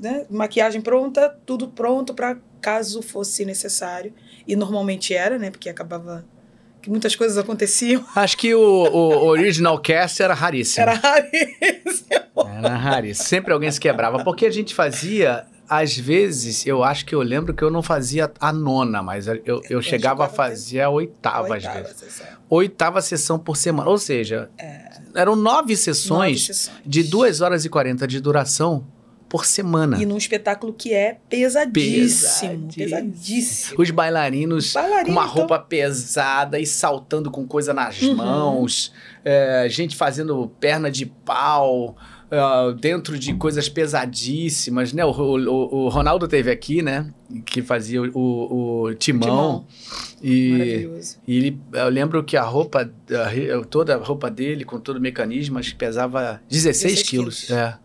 né? 0.01 0.27
Maquiagem 0.29 0.83
pronta, 0.83 1.31
tudo 1.47 1.69
pronto 1.69 2.13
para 2.13 2.37
caso 2.61 3.01
fosse 3.01 3.45
necessário. 3.47 4.13
E 4.49 4.57
normalmente 4.57 5.15
era, 5.15 5.39
né? 5.39 5.51
Porque 5.51 5.69
acabava 5.69 6.25
que 6.81 6.89
muitas 6.89 7.15
coisas 7.15 7.37
aconteciam. 7.37 8.03
Acho 8.17 8.37
que 8.37 8.55
o, 8.55 8.61
o 8.61 9.27
original 9.27 9.79
cast 9.79 10.23
era 10.23 10.33
raríssimo. 10.33 10.83
Era 10.83 10.95
raríssimo. 10.95 12.09
Era 12.57 12.77
raríssimo. 12.77 13.29
Sempre 13.29 13.53
alguém 13.53 13.71
se 13.71 13.79
quebrava. 13.79 14.25
Porque 14.25 14.47
a 14.47 14.51
gente 14.51 14.75
fazia, 14.75 15.45
às 15.69 15.97
vezes, 15.97 16.67
eu 16.67 16.83
acho 16.83 17.05
que 17.05 17.15
eu 17.15 17.21
lembro 17.21 17.53
que 17.53 17.63
eu 17.63 17.71
não 17.71 17.83
fazia 17.83 18.33
a 18.41 18.53
nona, 18.53 19.03
mas 19.03 19.27
eu, 19.27 19.37
eu, 19.45 19.61
chegava 19.63 19.77
a 19.77 19.83
chegava 19.83 20.25
a 20.25 20.29
fazer 20.29 20.81
a 20.81 20.89
oitava, 20.89 21.57
às 21.57 21.65
Oitava 21.65 21.83
vezes. 21.83 21.97
sessão. 21.99 22.27
Oitava 22.49 23.03
sessão 23.03 23.39
por 23.39 23.57
semana. 23.57 23.91
Ou 23.91 23.99
seja, 23.99 24.49
eram 25.15 25.37
nove 25.37 25.77
sessões 25.77 26.09
Nove 26.19 26.39
sessões. 26.55 26.77
de 26.87 27.03
2 27.03 27.41
horas 27.43 27.65
e 27.65 27.69
40 27.69 28.07
de 28.07 28.21
duração 28.21 28.87
por 29.29 29.45
semana. 29.45 30.01
E 30.01 30.07
num 30.07 30.17
espetáculo 30.17 30.73
que 30.73 30.93
é 30.93 31.19
pesadíssimo. 31.29 31.73
Pesadíssimo. 32.69 32.69
Pesadíssimo. 32.75 33.83
Os 33.83 33.91
bailarinos 33.91 34.73
Bailarino, 34.73 35.05
com 35.07 35.13
uma 35.13 35.23
então. 35.25 35.35
roupa 35.35 35.59
pesada 35.59 36.59
e 36.59 36.65
saltando 36.67 37.31
com 37.31 37.47
coisa 37.47 37.75
nas 37.75 38.01
Uhum. 38.03 38.15
mãos, 38.17 38.93
é, 39.25 39.67
gente 39.69 39.95
fazendo 39.97 40.51
perna 40.61 40.91
de 40.91 41.07
pau. 41.07 41.97
é, 42.31 42.75
dentro 42.79 43.19
de 43.19 43.33
coisas 43.33 43.71
pesadíssimas, 43.71 44.93
né? 44.93 45.03
O, 45.03 45.11
o- 45.11 45.75
o 45.85 45.89
Ronaldo 45.89 46.29
teve 46.29 46.51
aqui, 46.51 46.83
né? 46.83 47.07
Que 47.47 47.63
fazia 47.63 48.03
o, 48.03 48.09
o- 48.85 48.95
timão. 48.95 49.25
Timão. 49.27 49.67
E, 50.23 50.51
Maravilhoso. 50.53 51.17
e 51.27 51.37
ele, 51.39 51.61
eu 51.73 51.89
lembro 51.89 52.23
que 52.23 52.37
a 52.37 52.43
roupa, 52.43 52.83
a 53.11 53.65
toda 53.65 53.95
a 53.95 53.99
roupa 53.99 54.31
dele, 54.31 54.63
com 54.63 54.79
todo 54.79 54.99
o 54.99 55.01
mecanismo, 55.01 55.59
acho 55.59 55.71
que 55.71 55.77
pesava 55.77 56.39
16, 56.51 56.83
16 56.97 57.09
quilos. 57.09 57.41
quilos. 57.47 57.51
É. 57.51 57.79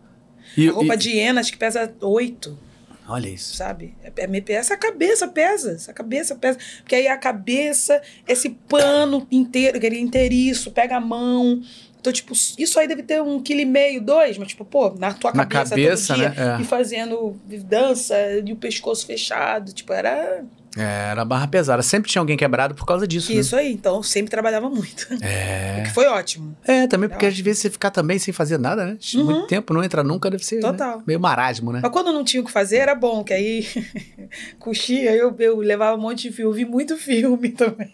E, 0.56 0.68
A 0.68 0.72
roupa 0.72 0.94
e- 0.94 0.98
de 0.98 1.10
hiena, 1.10 1.40
acho 1.40 1.52
que 1.52 1.58
pesa 1.58 1.92
oito. 2.00 2.58
Olha 3.06 3.28
isso. 3.28 3.54
sabe? 3.56 3.94
É, 4.02 4.10
é, 4.24 4.52
essa 4.54 4.76
cabeça 4.76 5.28
pesa, 5.28 5.72
essa 5.72 5.92
cabeça 5.92 6.34
pesa. 6.36 6.58
Porque 6.78 6.94
aí 6.94 7.06
a 7.06 7.18
cabeça, 7.18 8.00
esse 8.26 8.48
pano 8.48 9.26
inteiro, 9.30 9.76
aquele 9.76 9.98
inteiriço, 10.00 10.70
pega 10.70 10.96
a 10.96 11.00
mão. 11.00 11.60
Então, 12.00 12.12
tipo, 12.12 12.32
isso 12.58 12.78
aí 12.78 12.86
deve 12.88 13.02
ter 13.02 13.22
um 13.22 13.40
quilo 13.42 13.60
e 13.60 13.64
meio, 13.64 14.00
dois, 14.00 14.36
mas, 14.36 14.48
tipo, 14.48 14.64
pô, 14.64 14.90
na 14.90 15.12
tua 15.14 15.32
Na 15.32 15.46
cabeça, 15.46 15.70
cabeça, 15.70 16.06
todo 16.14 16.16
dia, 16.18 16.28
né? 16.30 16.56
É. 16.58 16.60
e 16.60 16.64
fazendo 16.64 17.34
dança, 17.66 18.14
e 18.44 18.52
o 18.52 18.56
pescoço 18.56 19.06
fechado, 19.06 19.72
tipo, 19.72 19.90
era 19.92 20.44
É, 20.76 21.10
era 21.10 21.24
barra 21.24 21.46
pesada. 21.46 21.82
Sempre 21.82 22.10
tinha 22.10 22.20
alguém 22.20 22.36
quebrado 22.36 22.74
por 22.74 22.84
causa 22.84 23.06
disso. 23.06 23.32
né? 23.32 23.40
isso 23.40 23.54
aí. 23.54 23.72
Então, 23.72 24.02
sempre 24.02 24.30
trabalhava 24.30 24.68
muito. 24.68 25.06
O 25.14 25.24
É. 25.24 25.82
que 25.86 25.92
foi 25.94 26.06
ótimo. 26.06 26.56
É, 26.66 26.86
também 26.86 27.08
porque 27.08 27.24
Eu 27.26 27.28
às 27.30 27.38
vezes 27.38 27.60
você 27.62 27.70
ficar 27.70 27.90
também 27.90 28.18
sem 28.18 28.32
fazer 28.34 28.58
nada, 28.58 28.84
né? 28.84 28.98
Uhum. 29.14 29.24
Muito 29.24 29.46
tempo, 29.46 29.72
não 29.72 29.82
entra 29.84 30.02
nunca, 30.02 30.28
deve 30.30 30.44
ser 30.44 30.56
né? 30.56 30.62
Total. 30.62 31.02
meio 31.06 31.20
marasmo, 31.20 31.72
né? 31.72 31.80
Mas 31.82 31.92
quando 31.92 32.12
não 32.12 32.24
tinha 32.24 32.42
o 32.42 32.44
que 32.44 32.50
fazer, 32.52 32.78
era 32.78 32.94
bom, 32.94 33.22
que 33.22 33.32
aí 33.32 33.66
coxia, 34.58 35.12
eu, 35.14 35.34
eu 35.38 35.58
levava 35.58 35.96
um 35.96 36.00
monte 36.00 36.28
de 36.28 36.32
filme, 36.34 36.50
eu 36.50 36.54
vi 36.54 36.64
muito 36.64 36.96
filme 36.96 37.50
também. 37.54 37.92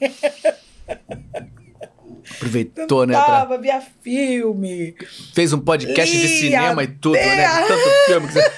Aproveitou, 2.30 3.06
né? 3.06 3.14
pra- 3.14 3.56
via 3.56 3.82
filme. 4.02 4.94
Fez 5.34 5.52
um 5.52 5.58
podcast 5.60 6.16
de 6.16 6.26
Lia 6.26 6.38
cinema 6.40 6.82
e 6.84 6.86
tudo, 6.88 7.14
né? 7.14 7.46
De 7.62 7.68
tanto 7.68 7.90
filme 8.06 8.26
que 8.28 8.32
você... 8.34 8.50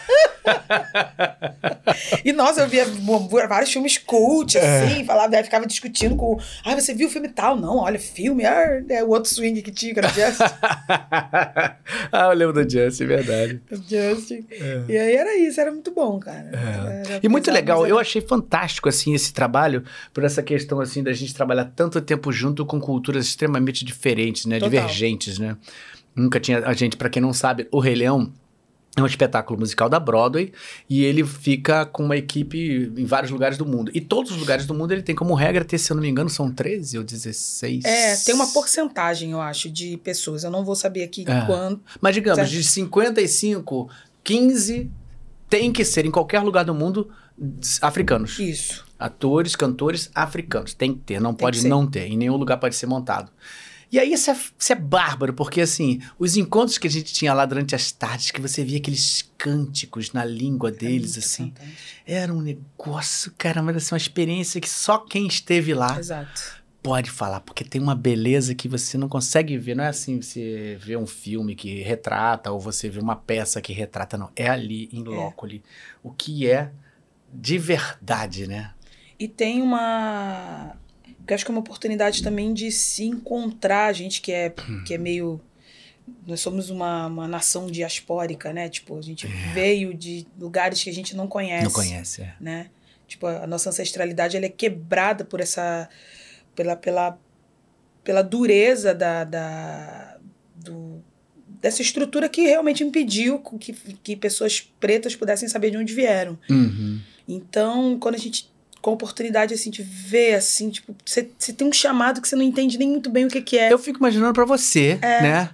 E 2.25 2.33
nossa, 2.33 2.63
eu 2.63 2.69
via 2.69 2.85
vários 3.49 3.73
filmes 3.73 3.97
cult, 3.99 4.57
É. 4.59 4.83
assim, 4.85 5.05
falava, 5.05 5.37
aí 5.37 5.45
ficava 5.45 5.67
discutindo 5.67 6.17
com. 6.17 6.39
Ah, 6.65 6.75
você 6.75 6.93
viu 6.95 7.07
o 7.07 7.11
filme 7.11 7.29
tal? 7.29 7.57
Não, 7.57 7.77
olha, 7.79 7.99
filme, 7.99 8.45
ah, 8.45 8.83
é 8.89 9.05
o 9.05 9.09
outro 9.11 9.33
swing 9.33 9.61
que 9.63 9.71
tinha, 9.71 9.93
que 9.93 10.01
era 10.01 10.09
o 10.09 10.11
Justin. 10.11 10.45
ah, 12.13 12.27
eu 12.31 12.33
lembro 12.33 12.53
do 12.65 12.69
Jesse, 12.69 13.05
verdade. 13.05 13.61
o 13.71 13.77
Justin. 13.77 14.45
E 14.89 14.97
aí 14.97 15.15
era 15.17 15.37
isso, 15.39 15.61
era 15.61 15.71
muito 15.71 15.93
bom, 15.93 16.19
cara. 16.19 16.51
Era 16.53 17.15
É. 17.15 17.21
E 17.23 17.29
muito 17.29 17.51
legal, 17.51 17.87
eu 17.87 17.99
achei 17.99 18.21
fantástico, 18.21 18.89
assim, 18.89 19.15
esse 19.15 19.33
trabalho, 19.33 19.85
por 20.13 20.25
essa 20.25 20.43
questão, 20.43 20.81
assim, 20.81 21.03
da 21.03 21.13
gente 21.13 21.35
trabalhar 21.35 21.67
tanto 21.77 22.01
tempo 22.01 22.33
junto 22.33 22.65
com 22.67 22.81
culturas 22.81 23.27
extremamente 23.27 23.62
diferentes, 23.71 24.47
né? 24.47 24.57
Total. 24.59 24.71
Divergentes, 24.71 25.39
né? 25.39 25.57
Nunca 26.17 26.41
tinha, 26.41 26.59
a 26.67 26.73
gente, 26.73 26.97
pra 26.97 27.09
quem 27.09 27.23
não 27.23 27.33
sabe, 27.33 27.69
o 27.71 27.79
Rei 27.79 27.95
Leão 27.95 28.33
é 28.95 29.01
um 29.01 29.07
espetáculo 29.07 29.59
musical 29.59 29.89
da 29.89 29.99
Broadway 29.99 30.53
e 30.89 31.03
ele 31.03 31.25
fica 31.25 31.87
com 31.87 32.05
uma 32.05 32.15
equipe 32.17 32.93
em 32.95 33.07
vários 33.07 33.31
lugares 33.31 33.57
do 33.57 33.65
mundo. 33.65 33.91
E 33.95 34.01
todos 34.03 34.31
os 34.33 34.37
lugares 34.37 34.67
do 34.67 34.75
mundo 34.75 34.93
ele 34.93 35.01
tem 35.01 35.15
como 35.15 35.33
regra 35.33 35.65
ter, 35.65 35.79
se 35.79 35.91
eu 35.91 35.95
não 35.95 36.03
me 36.03 36.09
engano, 36.11 36.29
são 36.29 36.51
13 36.53 36.99
ou 36.99 37.05
16. 37.05 37.85
É, 37.87 38.17
tem 38.17 38.35
uma 38.35 38.47
porcentagem, 38.49 39.31
eu 39.31 39.41
acho, 39.41 39.71
de 39.71 39.97
pessoas. 39.97 40.45
Eu 40.45 40.51
não 40.51 40.63
vou 40.63 40.77
saber 40.77 41.05
aqui 41.05 41.25
É. 41.27 41.47
quanto. 41.47 41.81
Mas 42.03 42.15
digamos, 42.15 42.37
Certo. 42.37 42.51
de 42.51 42.63
55, 42.63 43.89
15 44.23 44.91
tem 45.49 45.73
que 45.73 45.85
ser 45.85 46.05
em 46.05 46.11
qualquer 46.11 46.41
lugar 46.41 46.65
do 46.65 46.75
mundo 46.75 47.09
africanos. 47.81 48.39
Isso. 48.39 48.85
Atores, 48.99 49.57
cantores 49.57 50.11
africanos. 50.15 50.75
Tem 50.75 50.95
que 50.95 51.01
ter, 51.01 51.21
não 51.21 51.33
Tem 51.35 51.45
pode 51.45 51.67
não 51.67 51.87
ter. 51.87 52.07
Em 52.07 52.17
nenhum 52.17 52.37
lugar 52.37 52.59
pode 52.59 52.75
ser 52.77 52.87
montado. 52.87 53.31
E 53.91 53.99
aí 53.99 54.11
isso 54.15 54.31
é, 54.31 54.37
isso 54.59 54.73
é 54.73 54.75
bárbaro, 54.75 55.35
porque 55.35 55.61
assim, 55.61 56.01
os 56.19 56.35
encontros 56.39 56.79
que 56.79 56.87
a 56.87 56.91
gente 56.91 57.13
tinha 57.13 57.35
lá 57.35 57.45
durante 57.45 57.75
as 57.75 57.93
tardes, 57.93 58.31
que 58.31 58.41
você 58.41 58.65
via 58.65 58.79
aqueles 58.79 59.31
cânticos 59.37 60.13
na 60.15 60.25
língua 60.25 60.71
deles, 60.73 61.17
É 61.17 61.19
assim, 61.19 61.49
fantástico. 61.49 61.79
era 62.07 62.33
um 62.33 62.41
negócio, 62.41 63.35
cara, 63.37 63.63
mas 63.63 63.77
assim, 63.77 63.95
uma 63.95 63.99
experiência 63.99 64.63
que 64.63 64.69
só 64.71 64.97
quem 64.97 65.27
esteve 65.27 65.75
lá 65.75 65.99
Exato. 65.99 66.63
pode 66.83 67.11
falar, 67.11 67.41
porque 67.41 67.65
tem 67.65 67.83
uma 67.83 67.95
beleza 67.95 68.55
que 68.55 68.67
você 68.67 68.97
não 68.97 69.11
consegue 69.11 69.59
ver. 69.59 69.75
Não 69.77 69.85
é 69.85 69.89
assim 69.89 70.23
você 70.23 70.79
vê 70.81 70.97
um 70.97 71.07
filme 71.07 71.55
que 71.55 71.83
retrata, 71.83 72.51
ou 72.51 72.59
você 72.59 72.89
vê 72.89 72.99
uma 72.99 73.15
peça 73.17 73.61
que 73.61 73.75
retrata, 73.75 74.17
não. 74.17 74.31
É 74.35 74.49
ali, 74.49 74.89
em 74.91 75.03
loco 75.05 75.45
ali. 75.45 75.63
O 76.03 76.11
que 76.11 76.49
é 76.49 76.73
de 77.33 77.59
verdade, 77.59 78.47
né? 78.47 78.73
E 79.19 79.27
tem 79.27 79.63
uma. 79.63 80.77
Eu 81.27 81.35
acho 81.35 81.45
que 81.45 81.51
é 81.51 81.55
uma 81.55 81.61
oportunidade 81.61 82.23
também 82.23 82.53
de 82.53 82.71
se 82.71 83.05
encontrar, 83.05 83.87
a 83.87 83.93
gente 83.93 84.21
que 84.21 84.33
é, 84.33 84.53
que 84.85 84.95
é 84.95 84.99
meio. 84.99 85.41
Nós 86.27 86.41
somos 86.41 86.69
uma, 86.69 87.07
uma 87.07 87.29
nação 87.29 87.67
diaspórica, 87.69 88.53
né? 88.53 88.69
Tipo, 88.69 88.99
a 88.99 89.03
gente 89.03 89.27
veio 89.55 89.95
de 89.95 90.27
lugares 90.39 90.83
que 90.83 90.91
a 90.91 90.93
gente 90.93 91.17
não 91.17 91.29
conhece. 91.29 91.65
Não 91.65 91.71
conhece, 91.71 92.23
é. 92.23 92.35
Né? 92.41 92.71
Tipo, 93.07 93.27
a 93.27 93.45
a 93.45 93.47
nossa 93.47 93.71
ancestralidade 93.71 94.37
ela 94.37 94.47
é 94.47 94.49
quebrada 94.49 95.25
por 95.25 95.41
essa. 95.41 95.89
pela, 96.57 96.75
pela, 96.75 97.19
pela 98.03 98.23
dureza 98.23 98.93
da, 98.93 99.23
da, 99.23 100.19
do, 100.57 101.03
dessa 101.47 101.81
estrutura 101.81 102.29
que 102.29 102.43
realmente 102.43 102.83
impediu 102.83 103.39
que, 103.39 103.73
que 104.03 104.17
pessoas 104.17 104.61
pretas 104.81 105.15
pudessem 105.15 105.49
saber 105.49 105.71
de 105.71 105.77
onde 105.77 105.95
vieram. 105.95 106.37
Uhum. 106.51 107.01
Então, 107.29 107.99
quando 107.99 108.15
a 108.17 108.19
gente 108.19 108.51
com 108.81 108.91
a 108.91 108.95
oportunidade 108.95 109.55
assim 109.55 109.71
de 109.71 109.81
ver 109.83 110.35
assim, 110.35 110.69
tipo, 110.71 110.93
você 111.05 111.23
tem 111.57 111.69
um 111.69 111.73
chamado 111.73 112.21
que 112.21 112.27
você 112.27 112.35
não 112.35 112.43
entende 112.43 112.77
nem 112.77 112.89
muito 112.89 113.09
bem 113.11 113.25
o 113.27 113.29
que 113.29 113.41
que 113.41 113.57
é. 113.57 113.73
Eu 113.73 113.79
fico 113.79 113.99
imaginando 114.01 114.33
pra 114.33 114.45
você, 114.45 114.99
É. 115.01 115.23
né? 115.23 115.51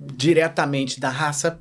Diretamente 0.00 0.98
da 1.00 1.08
raça, 1.10 1.58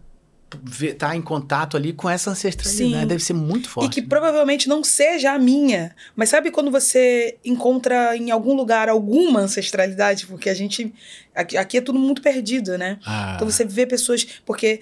ver- 0.64 0.94
tá 0.94 1.16
em 1.16 1.22
contato 1.22 1.76
ali 1.76 1.92
com 1.92 2.10
essa 2.10 2.30
ancestralidade. 2.32 3.02
Sim. 3.02 3.08
Deve 3.08 3.22
ser 3.24 3.34
muito 3.34 3.66
E 3.68 3.70
forte. 3.70 3.90
que 3.94 4.02
provavelmente 4.08 4.70
não 4.70 4.84
seja 4.84 5.34
a 5.34 5.40
minha. 5.40 5.94
Mas 6.16 6.30
sabe 6.30 6.52
quando 6.52 6.72
você 6.72 7.38
encontra 7.44 8.16
em 8.16 8.32
algum 8.32 8.54
lugar 8.54 8.88
alguma 8.88 9.42
ancestralidade? 9.42 10.26
Porque 10.28 10.50
a 10.50 10.54
gente. 10.54 10.94
Aqui, 11.34 11.58
aqui 11.58 11.78
é 11.78 11.82
tudo 11.82 12.00
muito 12.00 12.22
perdido, 12.22 12.78
né? 12.78 13.00
Ah, 13.06 13.34
Então 13.36 13.50
você 13.50 13.66
vê 13.66 13.86
pessoas. 13.86 14.26
Porque 14.46 14.80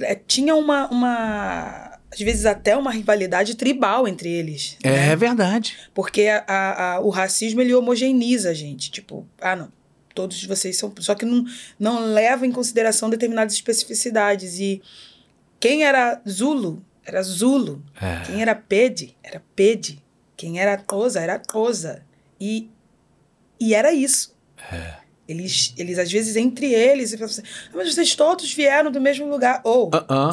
é, 0.00 0.14
tinha 0.26 0.54
uma, 0.56 0.88
uma. 0.88 1.87
Às 2.10 2.20
vezes 2.20 2.46
até 2.46 2.76
uma 2.76 2.90
rivalidade 2.90 3.54
tribal 3.54 4.08
entre 4.08 4.30
eles. 4.30 4.76
é, 4.82 4.90
né? 4.90 5.16
verdade. 5.16 5.76
Porque 5.94 6.22
a- 6.22 6.44
a- 6.48 6.94
a- 6.94 7.00
o 7.00 7.10
racismo 7.10 7.60
ele 7.60 7.74
homogeneiza 7.74 8.50
a 8.50 8.54
gente. 8.54 8.90
Tipo, 8.90 9.26
ah, 9.40 9.54
não. 9.54 9.72
Todos 10.14 10.42
vocês 10.44 10.76
são. 10.76 10.92
Só 10.98 11.14
que 11.14 11.24
não, 11.24 11.44
não 11.78 12.00
leva 12.12 12.46
em 12.46 12.50
consideração 12.52 13.08
determinadas 13.10 13.52
especificidades. 13.54 14.58
E 14.58 14.82
quem 15.60 15.84
era 15.84 16.20
Zulu, 16.28 16.82
era 17.04 17.22
Zulu. 17.22 17.82
É. 18.00 18.22
Quem 18.26 18.42
era 18.42 18.54
Pede, 18.54 19.14
era 19.22 19.42
Pede. 19.54 20.02
Quem 20.36 20.58
era 20.60 20.76
Cosa, 20.78 21.20
era 21.20 21.38
Cosa. 21.38 22.02
E, 22.40 22.68
e 23.60 23.74
era 23.74 23.92
isso. 23.92 24.34
Eles, 25.28 25.74
eles, 25.76 25.98
às 25.98 26.10
vezes, 26.10 26.36
entre 26.36 26.72
eles, 26.72 27.12
eles 27.12 27.18
falam 27.20 27.26
assim, 27.30 27.42
"Ah, 27.72 27.76
mas 27.76 27.94
vocês 27.94 28.14
todos 28.14 28.50
vieram 28.52 28.90
do 28.90 29.00
mesmo 29.00 29.28
lugar. 29.28 29.60
Ou, 29.62 29.90
Ah, 29.92 30.04
ah. 30.08 30.30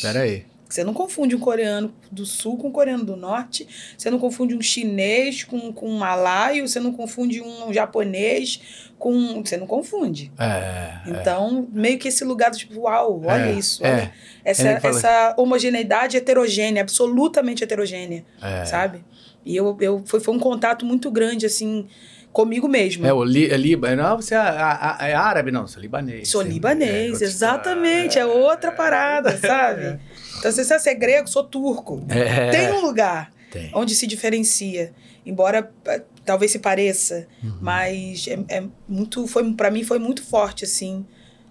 Pera 0.00 0.20
aí. 0.20 0.46
Você 0.68 0.82
não 0.82 0.92
confunde 0.92 1.36
um 1.36 1.38
coreano 1.38 1.94
do 2.10 2.26
sul 2.26 2.56
com 2.58 2.68
um 2.68 2.72
coreano 2.72 3.04
do 3.04 3.16
norte. 3.16 3.68
Você 3.96 4.10
não 4.10 4.18
confunde 4.18 4.54
um 4.56 4.60
chinês 4.60 5.44
com, 5.44 5.72
com 5.72 5.88
um 5.88 5.96
malaio. 5.98 6.66
Você 6.66 6.80
não 6.80 6.92
confunde 6.92 7.40
um 7.40 7.72
japonês 7.72 8.88
com. 8.98 9.44
Você 9.44 9.56
não 9.56 9.66
confunde. 9.66 10.32
É, 10.38 10.92
Então, 11.06 11.68
meio 11.72 11.98
que 11.98 12.08
esse 12.08 12.24
lugar 12.24 12.50
do 12.50 12.56
tipo, 12.56 12.80
uau, 12.80 13.22
olha 13.24 13.46
É, 13.46 13.52
isso. 13.52 13.84
é. 13.86 13.92
Olha 13.92 14.12
essa, 14.44 14.68
essa 14.68 15.34
homogeneidade 15.36 16.16
heterogênea, 16.16 16.82
absolutamente 16.82 17.62
heterogênea, 17.64 18.24
é. 18.42 18.64
sabe? 18.64 19.04
E 19.44 19.54
eu, 19.56 19.76
eu, 19.80 20.02
foi, 20.04 20.18
foi 20.20 20.34
um 20.34 20.38
contato 20.38 20.84
muito 20.84 21.10
grande, 21.10 21.46
assim, 21.46 21.86
comigo 22.32 22.66
mesma. 22.68 23.06
É, 23.06 23.12
o 23.12 23.22
li, 23.24 23.48
é 23.50 23.56
Líbano. 23.56 24.02
Não, 24.02 24.16
você 24.16 24.34
é, 24.34 24.38
a- 24.38 24.98
é 25.00 25.14
árabe? 25.14 25.50
Não, 25.52 25.66
sou 25.66 25.80
libanês. 25.80 26.28
Sou 26.28 26.42
libanês, 26.42 27.22
É, 27.22 27.24
exatamente. 27.24 28.18
É, 28.18 28.26
outra 28.26 28.72
parada, 28.72 29.36
sabe? 29.36 29.98
Então, 30.38 30.50
se 30.52 30.64
você 30.64 30.90
é 30.90 30.94
grego, 30.94 31.28
sou 31.28 31.44
turco. 31.44 32.04
É. 32.08 32.50
Tem 32.50 32.72
um 32.72 32.80
lugar 32.80 33.32
Tem. 33.50 33.70
onde 33.74 33.94
se 33.94 34.06
diferencia. 34.06 34.92
Embora 35.24 35.72
eh, 35.86 36.02
talvez 36.24 36.50
se 36.52 36.58
pareça, 36.58 37.26
Uhum. 37.42 37.58
mas 37.60 38.26
é, 38.28 38.38
é 38.58 38.64
muito, 38.88 39.26
foi 39.26 39.52
para 39.54 39.70
mim 39.70 39.82
foi 39.84 39.98
muito 39.98 40.22
forte 40.22 40.64
assim 40.64 41.04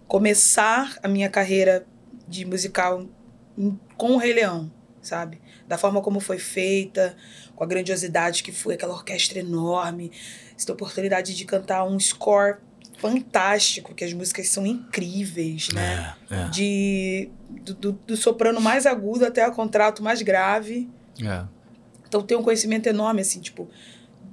começar 0.08 0.98
a 1.04 1.08
minha 1.08 1.30
carreira 1.30 1.86
de 2.28 2.46
musical 2.46 3.06
em- 3.58 3.78
com 3.98 4.12
o 4.14 4.18
Rei 4.18 4.34
Leão, 4.34 4.72
sabe? 5.02 5.42
Da 5.68 5.78
forma 5.78 6.02
como 6.02 6.20
foi 6.20 6.38
feita, 6.38 7.16
com 7.56 7.64
a 7.64 7.68
grandiosidade 7.68 8.44
que 8.44 8.52
foi 8.52 8.76
aquela 8.76 8.94
orquestra 8.94 9.40
enorme, 9.40 10.12
essa 10.58 10.72
oportunidade 10.72 11.36
de 11.36 11.44
cantar 11.46 11.84
um 11.86 12.00
score 12.00 12.58
fantástico, 12.98 13.94
que 13.94 14.04
as 14.06 14.14
músicas 14.14 14.48
são 14.50 14.66
incríveis, 14.66 15.70
né? 15.74 16.16
É, 16.32 16.36
é, 16.36 16.48
De 16.50 17.30
do, 17.64 17.74
do- 17.74 18.00
do 18.08 18.18
soprano 18.18 18.60
mais 18.62 18.86
agudo 18.86 19.26
até 19.26 19.48
o 19.48 19.52
contrato 19.52 20.02
mais 20.04 20.22
grave. 20.22 20.90
é. 21.22 21.44
Então 22.08 22.22
tem 22.22 22.38
um 22.38 22.44
conhecimento 22.44 22.88
enorme, 22.88 23.22
assim, 23.22 23.42
tipo, 23.42 23.68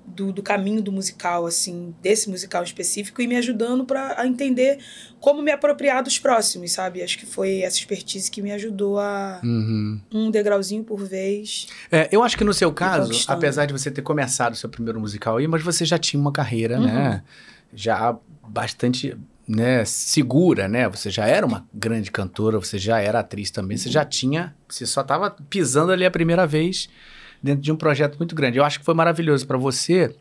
do, 0.07 0.31
do 0.31 0.43
caminho 0.43 0.83
do 0.83 0.93
musical, 0.93 1.47
assim, 1.47 1.95
desse 2.03 2.29
musical 2.29 2.63
específico, 2.63 3.21
e 3.23 3.27
me 3.27 3.35
ajudando 3.37 3.85
para 3.85 4.21
a 4.21 4.27
entender 4.27 4.79
como 5.19 5.41
me 5.43 5.51
apropriar 5.51 6.03
dos 6.03 6.19
próximos, 6.19 6.71
sabe? 6.71 7.03
Acho 7.03 7.19
que 7.19 7.25
foi 7.27 7.61
essa 7.63 7.79
expertise 7.79 8.31
que 8.31 8.43
me 8.43 8.53
ajudou 8.53 8.99
a 9.01 9.41
Uhum. 9.43 9.99
um 10.13 10.31
degrauzinho 10.31 10.85
por 10.85 11.03
vez. 11.03 11.67
É, 11.91 12.09
eu 12.13 12.23
acho 12.23 12.37
que 12.37 12.45
no 12.45 12.53
seu 12.53 12.71
caso, 12.73 13.11
apesar 13.27 13.65
de 13.67 13.73
você 13.73 13.91
ter 13.91 14.03
começado 14.03 14.53
o 14.53 14.57
seu 14.57 14.69
primeiro 14.69 15.01
musical 15.01 15.39
aí, 15.39 15.49
mas 15.49 15.63
você 15.63 15.85
já 15.85 15.99
tinha 15.99 16.21
uma 16.21 16.31
carreira, 16.31 16.79
Uhum. 16.79 16.85
né? 16.85 17.23
Já 17.75 18.15
bastante 18.47 19.17
né, 19.47 19.85
segura, 19.85 20.69
né? 20.69 20.89
Você 20.89 21.11
já 21.11 21.27
era 21.27 21.45
uma 21.45 21.67
grande 21.73 22.11
cantora, 22.11 22.59
você 22.59 22.79
já 22.79 23.01
era 23.01 23.21
atriz 23.21 23.51
também, 23.51 23.77
você 23.77 23.91
já 23.91 24.05
tinha, 24.05 24.55
você 24.69 24.87
só 24.87 25.01
estava 25.01 25.31
pisando 25.31 25.93
ali 25.93 26.05
a 26.05 26.11
primeira 26.11 26.47
vez 26.47 26.89
dentro 27.43 27.63
de 27.63 27.73
um 27.73 27.77
projeto 27.77 28.17
muito 28.19 28.35
grande. 28.35 28.59
Eu 28.59 28.65
acho 28.65 28.79
que 28.79 28.85
foi 28.85 28.95
maravilhoso 28.95 29.47
para 29.47 29.59
você, 29.59 30.15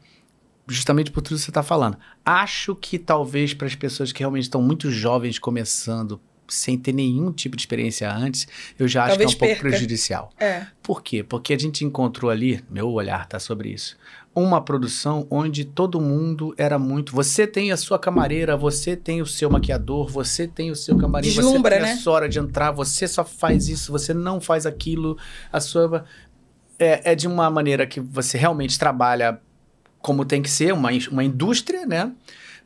justamente 0.68 1.12
por 1.12 1.22
tudo 1.22 1.38
que 1.38 1.44
você 1.44 1.52
está 1.52 1.64
falando. 1.64 1.98
Acho 2.26 2.76
que 2.76 2.98
talvez 2.98 3.54
para 3.54 3.68
as 3.68 3.76
pessoas 3.76 4.12
que 4.12 4.20
realmente 4.20 4.44
estão 4.44 4.62
muito 4.62 4.90
jovens 4.90 5.38
começando, 5.38 6.20
sem 6.48 6.78
ter 6.78 6.92
nenhum 6.92 7.32
tipo 7.32 7.56
de 7.56 7.62
experiência 7.62 8.12
antes, 8.14 8.48
eu 8.78 8.88
já 8.88 9.04
acho 9.04 9.12
Talvez 9.12 9.34
que 9.34 9.36
é 9.36 9.38
um 9.38 9.40
pouco 9.40 9.54
perca. 9.62 9.70
prejudicial. 9.70 10.34
É. 10.38 10.66
Por 10.84 11.02
quê? 11.02 11.24
Porque 11.24 11.54
a 11.54 11.58
gente 11.60 11.86
encontrou 11.86 12.30
ali, 12.30 12.62
meu 12.70 12.90
olhar 12.90 13.26
tá 13.28 13.40
sobre 13.40 13.70
isso, 13.70 13.96
uma 14.34 14.62
produção 14.62 15.28
onde 15.30 15.66
todo 15.66 16.00
mundo 16.00 16.54
era 16.58 16.80
muito. 16.80 17.14
Você 17.14 17.46
tem 17.46 17.72
a 17.72 17.78
sua 17.78 18.00
camareira, 18.00 18.56
você 18.56 18.96
tem 18.96 19.22
o 19.22 19.26
seu 19.26 19.50
maquiador, 19.50 20.10
você 20.10 20.48
tem 20.48 20.72
o 20.72 20.76
seu 20.76 20.98
camarim, 20.98 21.28
Deslumbra, 21.28 21.76
você 21.76 21.82
tem 21.82 21.88
né? 21.88 21.94
a 21.94 21.98
sua 21.98 22.14
hora 22.14 22.30
de 22.30 22.40
entrar, 22.40 22.72
você 22.72 23.08
só 23.08 23.26
faz 23.26 23.68
isso, 23.68 23.92
você 23.92 24.14
não 24.14 24.40
faz 24.40 24.66
aquilo. 24.66 25.18
A 25.52 25.60
sua. 25.60 26.06
É, 26.80 27.12
é 27.12 27.16
de 27.16 27.28
uma 27.28 27.50
maneira 27.50 27.86
que 27.86 28.00
você 28.00 28.38
realmente 28.38 28.80
trabalha 28.80 29.40
como 30.02 30.26
tem 30.26 30.42
que 30.42 30.50
ser, 30.50 30.74
uma, 30.74 30.90
uma 31.12 31.24
indústria, 31.24 31.86
né? 31.86 32.12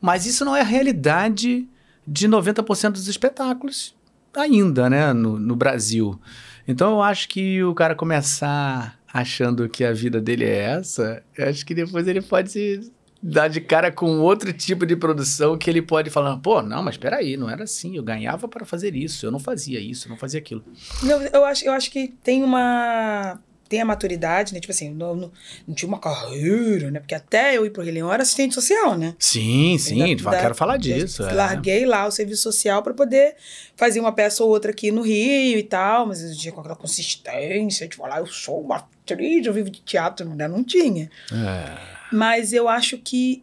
Mas 0.00 0.24
isso 0.24 0.44
não 0.44 0.56
é 0.56 0.60
a 0.60 0.64
realidade 0.64 1.68
de 2.06 2.28
90% 2.28 2.92
dos 2.92 3.08
espetáculos 3.08 3.94
ainda, 4.34 4.88
né? 4.88 5.12
No, 5.12 5.38
no 5.38 5.56
Brasil. 5.56 6.18
Então 6.66 6.92
eu 6.92 7.02
acho 7.02 7.28
que 7.28 7.62
o 7.62 7.74
cara 7.74 7.94
começar 7.94 8.95
achando 9.20 9.68
que 9.68 9.82
a 9.82 9.92
vida 9.92 10.20
dele 10.20 10.44
é 10.44 10.58
essa, 10.58 11.22
acho 11.38 11.64
que 11.64 11.74
depois 11.74 12.06
ele 12.06 12.20
pode 12.20 12.50
se 12.50 12.92
dar 13.22 13.48
de 13.48 13.60
cara 13.60 13.90
com 13.90 14.20
outro 14.20 14.52
tipo 14.52 14.84
de 14.84 14.94
produção 14.94 15.56
que 15.56 15.70
ele 15.70 15.80
pode 15.80 16.10
falar, 16.10 16.36
pô, 16.36 16.62
não, 16.62 16.82
mas 16.82 16.96
peraí, 16.96 17.36
não 17.36 17.48
era 17.48 17.64
assim, 17.64 17.96
eu 17.96 18.02
ganhava 18.02 18.46
para 18.46 18.64
fazer 18.64 18.94
isso, 18.94 19.24
eu 19.24 19.30
não 19.30 19.38
fazia 19.38 19.80
isso, 19.80 20.06
eu 20.06 20.10
não 20.10 20.16
fazia 20.16 20.38
aquilo. 20.38 20.62
Não, 21.02 21.22
eu, 21.22 21.44
acho, 21.44 21.64
eu 21.64 21.72
acho 21.72 21.90
que 21.90 22.08
tem 22.22 22.44
uma. 22.44 23.40
Tem 23.68 23.80
a 23.80 23.84
maturidade, 23.84 24.54
né? 24.54 24.60
Tipo 24.60 24.72
assim, 24.72 24.90
não, 24.90 25.14
não, 25.16 25.32
não 25.66 25.74
tinha 25.74 25.88
uma 25.88 25.98
carreira, 25.98 26.90
né? 26.90 27.00
Porque 27.00 27.14
até 27.14 27.56
eu 27.56 27.66
ir 27.66 27.70
pro 27.70 27.82
Rei 27.82 27.92
Leão 27.92 28.12
era 28.12 28.22
assistente 28.22 28.54
social, 28.54 28.96
né? 28.96 29.14
Sim, 29.18 29.76
sim, 29.78 30.00
Ainda- 30.02 30.30
quero 30.30 30.54
falar 30.54 30.76
disso. 30.76 31.22
é. 31.24 31.32
Larguei 31.32 31.84
lá 31.84 32.06
o 32.06 32.10
serviço 32.10 32.42
social 32.42 32.82
para 32.82 32.94
poder 32.94 33.34
fazer 33.76 33.98
uma 34.00 34.12
peça 34.12 34.44
ou 34.44 34.50
outra 34.50 34.70
aqui 34.70 34.90
no 34.92 35.02
Rio 35.02 35.58
e 35.58 35.62
tal, 35.62 36.06
mas 36.06 36.22
eu 36.22 36.36
tinha 36.36 36.52
com 36.52 36.60
aquela 36.60 36.76
consistência 36.76 37.88
de 37.88 37.96
falar, 37.96 38.18
eu 38.20 38.26
sou 38.26 38.60
uma 38.60 38.76
atriz, 38.76 39.44
eu 39.46 39.52
vivo 39.52 39.70
de 39.70 39.80
teatro, 39.80 40.28
ainda 40.28 40.46
não 40.48 40.62
tinha. 40.62 41.10
É. 41.32 41.76
Mas 42.12 42.52
eu 42.52 42.68
acho 42.68 42.98
que 42.98 43.42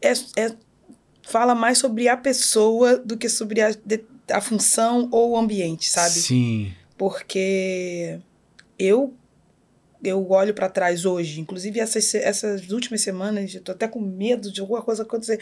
é, 0.00 0.12
é- 0.36 0.54
fala 1.22 1.54
mais 1.54 1.78
sobre 1.78 2.08
a 2.08 2.16
pessoa 2.16 2.96
do 2.96 3.16
que 3.16 3.28
sobre 3.28 3.60
a, 3.60 3.70
de- 3.84 4.04
a 4.30 4.40
função 4.40 5.08
ou 5.10 5.32
o 5.32 5.36
ambiente, 5.36 5.88
sabe? 5.90 6.10
Sim. 6.14 6.72
Porque 6.96 8.18
eu 8.78 9.14
eu 10.02 10.30
olho 10.30 10.54
pra 10.54 10.68
trás 10.68 11.04
hoje, 11.04 11.40
inclusive 11.40 11.80
essas, 11.80 12.14
essas 12.14 12.70
últimas 12.70 13.00
semanas, 13.00 13.54
eu 13.54 13.60
tô 13.60 13.72
até 13.72 13.88
com 13.88 14.00
medo 14.00 14.52
de 14.52 14.60
alguma 14.60 14.82
coisa 14.82 15.02
acontecer. 15.02 15.40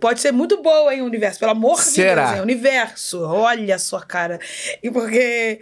Pode 0.00 0.20
ser 0.20 0.32
muito 0.32 0.62
boa, 0.62 0.94
hein, 0.94 1.02
universo? 1.02 1.38
Pelo 1.38 1.52
amor 1.52 1.80
Será? 1.80 2.14
de 2.14 2.20
Deus, 2.20 2.36
hein? 2.36 2.42
Universo, 2.42 3.20
olha 3.22 3.74
a 3.74 3.78
sua 3.78 4.02
cara. 4.02 4.38
E 4.82 4.90
porque 4.90 5.60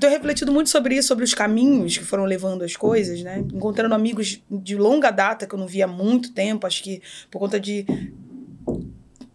eu 0.00 0.10
refletindo 0.10 0.52
muito 0.52 0.70
sobre 0.70 0.96
isso, 0.96 1.08
sobre 1.08 1.24
os 1.24 1.34
caminhos 1.34 1.96
que 1.96 2.04
foram 2.04 2.24
levando 2.24 2.62
as 2.62 2.76
coisas, 2.76 3.22
né? 3.22 3.38
Encontrando 3.52 3.94
amigos 3.94 4.40
de 4.50 4.76
longa 4.76 5.10
data 5.10 5.46
que 5.46 5.54
eu 5.54 5.58
não 5.58 5.66
via 5.66 5.86
há 5.86 5.88
muito 5.88 6.32
tempo, 6.32 6.66
acho 6.66 6.82
que 6.82 7.02
por 7.30 7.38
conta 7.38 7.58
de 7.58 7.86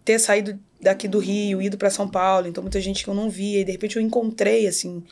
ter 0.06 0.20
saído 0.20 0.60
daqui 0.82 1.08
do 1.08 1.20
Rio, 1.20 1.62
ido 1.62 1.78
para 1.78 1.90
São 1.90 2.08
Paulo, 2.08 2.48
então 2.48 2.62
muita 2.62 2.80
gente 2.80 3.04
que 3.04 3.10
eu 3.10 3.14
não 3.14 3.30
via, 3.30 3.62
e 3.62 3.64
de 3.64 3.72
repente 3.72 3.96
eu 3.96 4.02
encontrei, 4.02 4.68
assim, 4.68 5.04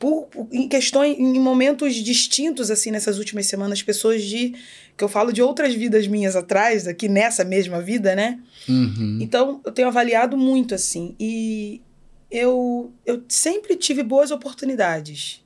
por, 0.00 0.30
em 0.50 0.66
questões, 0.66 1.18
em 1.18 1.38
momentos 1.38 1.94
distintos, 1.94 2.70
assim, 2.70 2.90
nessas 2.90 3.18
últimas 3.18 3.44
semanas, 3.46 3.82
pessoas 3.82 4.24
de, 4.24 4.54
que 4.96 5.04
eu 5.04 5.08
falo 5.08 5.30
de 5.30 5.42
outras 5.42 5.74
vidas 5.74 6.06
minhas 6.06 6.34
atrás, 6.34 6.88
aqui 6.88 7.06
nessa 7.06 7.44
mesma 7.44 7.82
vida, 7.82 8.16
né? 8.16 8.40
Uhum. 8.66 9.18
Então, 9.20 9.60
eu 9.62 9.70
tenho 9.70 9.88
avaliado 9.88 10.38
muito, 10.38 10.74
assim, 10.74 11.14
e 11.20 11.82
eu, 12.30 12.90
eu 13.04 13.22
sempre 13.28 13.76
tive 13.76 14.02
boas 14.02 14.30
oportunidades. 14.30 15.44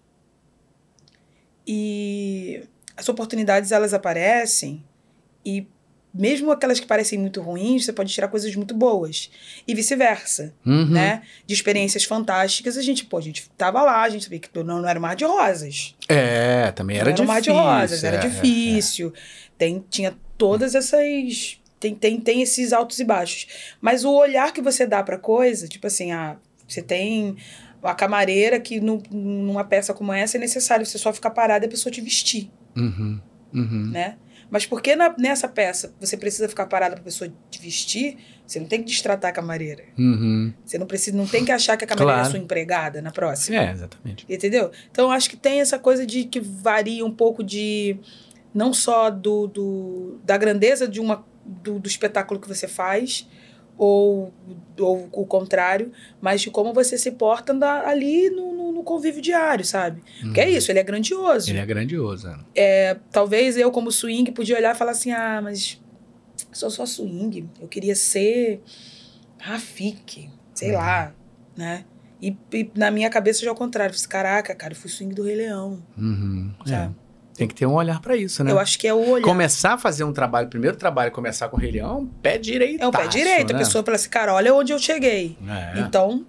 E 1.66 2.62
as 2.96 3.08
oportunidades, 3.08 3.72
elas 3.72 3.92
aparecem, 3.92 4.84
e 5.44 5.66
mesmo 6.14 6.52
aquelas 6.52 6.78
que 6.78 6.86
parecem 6.86 7.18
muito 7.18 7.40
ruins, 7.42 7.84
você 7.84 7.92
pode 7.92 8.12
tirar 8.12 8.28
coisas 8.28 8.54
muito 8.54 8.72
boas. 8.74 9.30
E 9.66 9.74
vice-versa, 9.74 10.54
Uhum. 10.64 10.86
né? 10.90 11.22
De 11.44 11.52
experiências 11.54 12.04
fantásticas, 12.04 12.76
a 12.76 12.82
gente, 12.82 13.04
pô, 13.04 13.18
a 13.18 13.20
gente 13.20 13.48
tava 13.58 13.82
lá, 13.82 14.02
a 14.02 14.08
gente 14.08 14.22
sabia 14.24 14.38
que 14.38 14.48
não, 14.62 14.80
não 14.80 14.88
era 14.88 14.98
um 14.98 15.02
mar 15.02 15.16
de 15.16 15.24
rosas. 15.24 15.96
É, 16.08 16.70
também 16.72 16.96
era 16.98 17.06
não 17.06 17.12
era 17.14 17.22
um 17.22 17.26
mar 17.26 17.40
difícil. 17.40 17.52
de 17.52 17.58
rosas, 17.68 18.04
era 18.04 18.16
é, 18.16 18.20
difícil. 18.20 19.12
Tem, 19.58 19.84
tinha 19.90 20.14
todas 20.38 20.74
essas. 20.76 21.58
Tem, 21.80 21.94
tem, 21.94 22.20
tem 22.20 22.42
esses 22.42 22.72
altos 22.72 22.98
e 23.00 23.04
baixos. 23.04 23.46
Mas 23.80 24.04
o 24.04 24.12
olhar 24.12 24.52
que 24.52 24.62
você 24.62 24.86
dá 24.86 25.02
pra 25.02 25.18
coisa, 25.18 25.66
tipo 25.68 25.86
assim, 25.86 26.12
ah, 26.12 26.36
você 26.66 26.80
tem 26.80 27.36
a 27.82 27.94
camareira 27.94 28.58
que 28.58 28.80
no, 28.80 29.02
numa 29.10 29.64
peça 29.64 29.92
como 29.92 30.10
essa 30.12 30.38
é 30.38 30.40
necessário 30.40 30.86
você 30.86 30.96
só 30.96 31.12
ficar 31.12 31.30
parada 31.30 31.66
e 31.66 31.68
a 31.68 31.70
pessoa 31.70 31.92
te 31.92 32.00
vestir, 32.00 32.50
é. 32.74 32.80
Uhum. 32.80 33.20
Uhum. 33.52 33.90
né? 33.90 34.16
Mas 34.54 34.64
porque 34.64 34.94
na- 34.94 35.12
nessa 35.18 35.48
peça 35.48 35.92
você 35.98 36.16
precisa 36.16 36.48
ficar 36.48 36.66
parada 36.66 36.94
pra 36.94 37.02
pessoa 37.02 37.28
te 37.50 37.60
vestir, 37.60 38.16
você 38.46 38.60
não 38.60 38.68
tem 38.68 38.78
que 38.80 38.86
destratar 38.86 39.32
a 39.32 39.34
camareira. 39.34 39.82
Uhum. 39.98 40.54
Você 40.64 40.78
não 40.78 40.86
precisa, 40.86 41.16
não 41.16 41.26
tem 41.26 41.44
que 41.44 41.50
achar 41.50 41.76
que 41.76 41.82
a 41.82 41.88
camareira 41.88 42.14
Claro. 42.20 42.28
é 42.28 42.30
sua 42.30 42.38
empregada 42.38 43.02
na 43.02 43.10
próxima. 43.10 43.56
É, 43.58 43.72
exatamente. 43.72 44.24
Entendeu? 44.28 44.70
Então, 44.92 45.10
acho 45.10 45.28
que 45.28 45.36
tem 45.36 45.60
essa 45.60 45.76
coisa 45.76 46.06
de 46.06 46.22
que 46.22 46.38
varia 46.38 47.04
um 47.04 47.10
pouco 47.12 47.42
de. 47.42 47.96
Não 48.54 48.72
só 48.72 49.10
do, 49.10 49.48
do 49.48 50.20
da 50.24 50.36
grandeza 50.36 50.86
de 50.86 51.00
uma, 51.00 51.26
do, 51.44 51.80
do 51.80 51.88
espetáculo 51.88 52.38
que 52.38 52.46
você 52.46 52.68
faz, 52.68 53.28
ou, 53.76 54.32
ou 54.78 55.08
o 55.10 55.26
contrário, 55.26 55.90
mas 56.20 56.40
de 56.42 56.48
como 56.52 56.72
você 56.72 56.96
se 56.96 57.10
porta 57.10 57.52
ali 57.84 58.30
no, 58.30 58.52
no 58.54 58.63
convívio 58.84 59.20
diário, 59.22 59.64
sabe? 59.64 60.02
Porque 60.20 60.40
é 60.40 60.48
isso, 60.50 60.70
ele 60.70 60.78
é 60.78 60.82
grandioso. 60.82 61.50
Ele 61.50 61.58
é 61.58 61.66
grandioso. 61.66 62.28
né? 62.28 62.38
É, 62.54 62.96
talvez 63.10 63.56
eu, 63.56 63.70
como 63.70 63.90
swing, 63.90 64.30
podia 64.32 64.56
olhar 64.56 64.74
e 64.74 64.78
falar 64.78 64.92
assim: 64.92 65.10
ah, 65.12 65.40
mas 65.42 65.80
sou 66.52 66.70
só 66.70 66.84
swing, 66.86 67.48
eu 67.60 67.66
queria 67.66 67.94
ser 67.96 68.60
Rafik, 69.38 70.30
sei 70.54 70.70
Uhum. 70.70 70.76
lá, 70.76 71.12
né? 71.56 71.84
E, 72.22 72.34
e 72.52 72.70
na 72.74 72.90
minha 72.90 73.10
cabeça 73.10 73.42
já 73.42 73.48
é 73.48 73.52
o 73.52 73.54
contrário. 73.56 73.92
Eu 73.92 73.94
falei, 73.98 74.08
caraca, 74.08 74.54
cara, 74.54 74.72
eu 74.72 74.76
fui 74.76 74.88
swing 74.88 75.14
do 75.14 75.22
Rei 75.24 75.34
Leão. 75.36 75.82
Uhum. 75.98 76.52
É. 76.66 76.68
Sabe? 76.70 76.94
Tem 77.36 77.48
que 77.48 77.54
ter 77.54 77.66
um 77.66 77.74
olhar 77.74 78.00
pra 78.00 78.16
isso, 78.16 78.44
né? 78.44 78.52
Eu 78.52 78.60
acho 78.60 78.78
que 78.78 78.86
é 78.86 78.94
o 78.94 79.10
olhar. 79.10 79.24
Começar 79.24 79.74
a 79.74 79.78
fazer 79.78 80.04
um 80.04 80.12
trabalho, 80.12 80.46
primeiro 80.48 80.76
trabalho, 80.76 81.10
começar 81.10 81.48
com 81.48 81.56
o 81.56 81.60
Rei 81.60 81.72
Leão, 81.72 82.06
pé 82.22 82.38
direito. 82.38 82.80
É 82.80 82.86
o 82.86 82.92
pé 82.92 83.08
direito. 83.08 83.52
A 83.54 83.58
pessoa 83.58 83.82
fala 83.84 83.96
assim, 83.96 84.08
cara, 84.08 84.32
olha 84.32 84.54
onde 84.54 84.72
eu 84.72 84.78
cheguei. 84.78 85.36
É. 85.46 85.80
Então, 85.80 86.24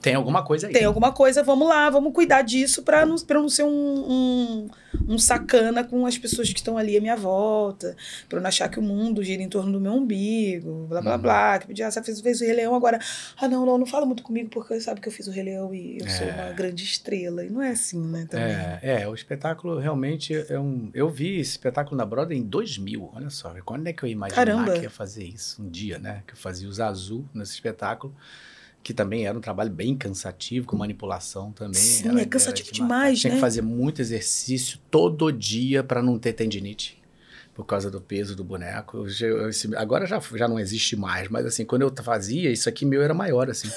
Tem 0.00 0.14
alguma 0.14 0.42
coisa 0.44 0.68
aí. 0.68 0.72
tem 0.72 0.84
alguma 0.84 1.10
coisa, 1.12 1.42
vamos 1.42 1.68
lá, 1.68 1.90
vamos 1.90 2.12
cuidar 2.12 2.42
disso 2.42 2.82
pra 2.82 3.04
não, 3.04 3.16
pra 3.18 3.40
não 3.40 3.48
ser 3.48 3.64
um, 3.64 3.68
um, 3.68 4.68
um 5.08 5.18
sacana 5.18 5.82
com 5.82 6.06
as 6.06 6.16
pessoas 6.16 6.48
que 6.52 6.58
estão 6.60 6.78
ali 6.78 6.96
à 6.96 7.00
minha 7.00 7.16
volta, 7.16 7.96
pra 8.28 8.38
eu 8.38 8.42
não 8.42 8.48
achar 8.48 8.68
que 8.68 8.78
o 8.78 8.82
mundo 8.82 9.22
gira 9.24 9.42
em 9.42 9.48
torno 9.48 9.72
do 9.72 9.80
meu 9.80 9.92
umbigo, 9.92 10.86
blá 10.88 11.00
blá 11.02 11.16
Uhum. 11.16 11.22
blá. 11.22 11.58
Que 11.58 11.66
podia, 11.66 11.88
ah, 11.88 11.90
você 11.90 12.02
fez, 12.02 12.20
fez 12.20 12.40
o 12.40 12.44
Rei 12.44 12.52
Leão 12.54 12.74
agora. 12.74 12.98
Ah, 13.36 13.48
não, 13.48 13.66
não, 13.66 13.76
não 13.76 13.86
fala 13.86 14.06
muito 14.06 14.22
comigo 14.22 14.48
porque 14.50 14.80
sabe 14.80 15.00
que 15.00 15.08
eu 15.08 15.12
fiz 15.12 15.26
o 15.26 15.30
Rei 15.32 15.42
Leão 15.44 15.74
e 15.74 15.98
eu 16.00 16.08
sou 16.08 16.26
É. 16.26 16.32
uma 16.32 16.52
grande 16.52 16.84
estrela. 16.84 17.44
E 17.44 17.50
não 17.50 17.60
é 17.60 17.70
assim, 17.70 18.00
né? 18.00 18.26
Também. 18.30 18.46
É, 18.52 18.78
é, 19.02 19.08
o 19.08 19.14
espetáculo 19.14 19.78
realmente 19.78 20.32
é 20.48 20.58
um. 20.60 20.90
Eu 20.94 21.10
vi 21.10 21.40
esse 21.40 21.50
espetáculo 21.52 21.96
na 21.96 22.06
Broadway 22.06 22.38
em 22.38 22.42
2000. 22.42 23.10
Olha 23.14 23.30
só, 23.30 23.52
quando 23.64 23.86
é 23.88 23.92
que 23.92 24.04
eu 24.04 24.06
ia 24.06 24.12
imaginar 24.12 24.36
Caramba. 24.44 24.72
que 24.74 24.82
ia 24.82 24.90
fazer 24.90 25.24
isso 25.24 25.60
um 25.60 25.68
dia, 25.68 25.98
né? 25.98 26.22
Que 26.26 26.34
eu 26.34 26.38
fazia 26.38 26.68
os 26.68 26.78
azul 26.78 27.24
nesse 27.34 27.52
espetáculo, 27.52 28.14
que 28.88 28.94
também 28.94 29.26
era 29.26 29.36
um 29.36 29.40
trabalho 29.42 29.70
bem 29.70 29.94
cansativo, 29.94 30.66
com 30.66 30.74
manipulação 30.74 31.52
também. 31.52 31.74
Sim, 31.74 32.08
Era- 32.08 32.22
é 32.22 32.24
cansativo 32.24 32.68
era 32.68 32.74
de 32.74 32.80
matar. 32.80 32.94
demais, 33.02 33.20
Tinha 33.20 33.30
né? 33.32 33.36
que 33.36 33.40
fazer 33.42 33.60
muito 33.60 34.00
exercício 34.00 34.78
todo 34.90 35.30
dia 35.30 35.84
para 35.84 36.02
não 36.02 36.18
ter 36.18 36.32
tendinite. 36.32 36.96
Por 37.54 37.66
causa 37.66 37.90
do 37.90 38.00
peso 38.00 38.34
do 38.34 38.42
boneco. 38.42 39.06
Eu 39.20 39.28
eu- 39.50 39.50
agora 39.78 40.06
já, 40.06 40.18
já 40.36 40.48
não 40.48 40.58
existe 40.58 40.96
mais, 40.96 41.28
mas 41.28 41.44
assim, 41.44 41.66
quando 41.66 41.82
eu 41.82 41.92
fazia, 42.02 42.50
isso 42.50 42.66
aqui 42.66 42.86
meu 42.86 43.02
era 43.02 43.12
maior, 43.12 43.50
assim. 43.50 43.68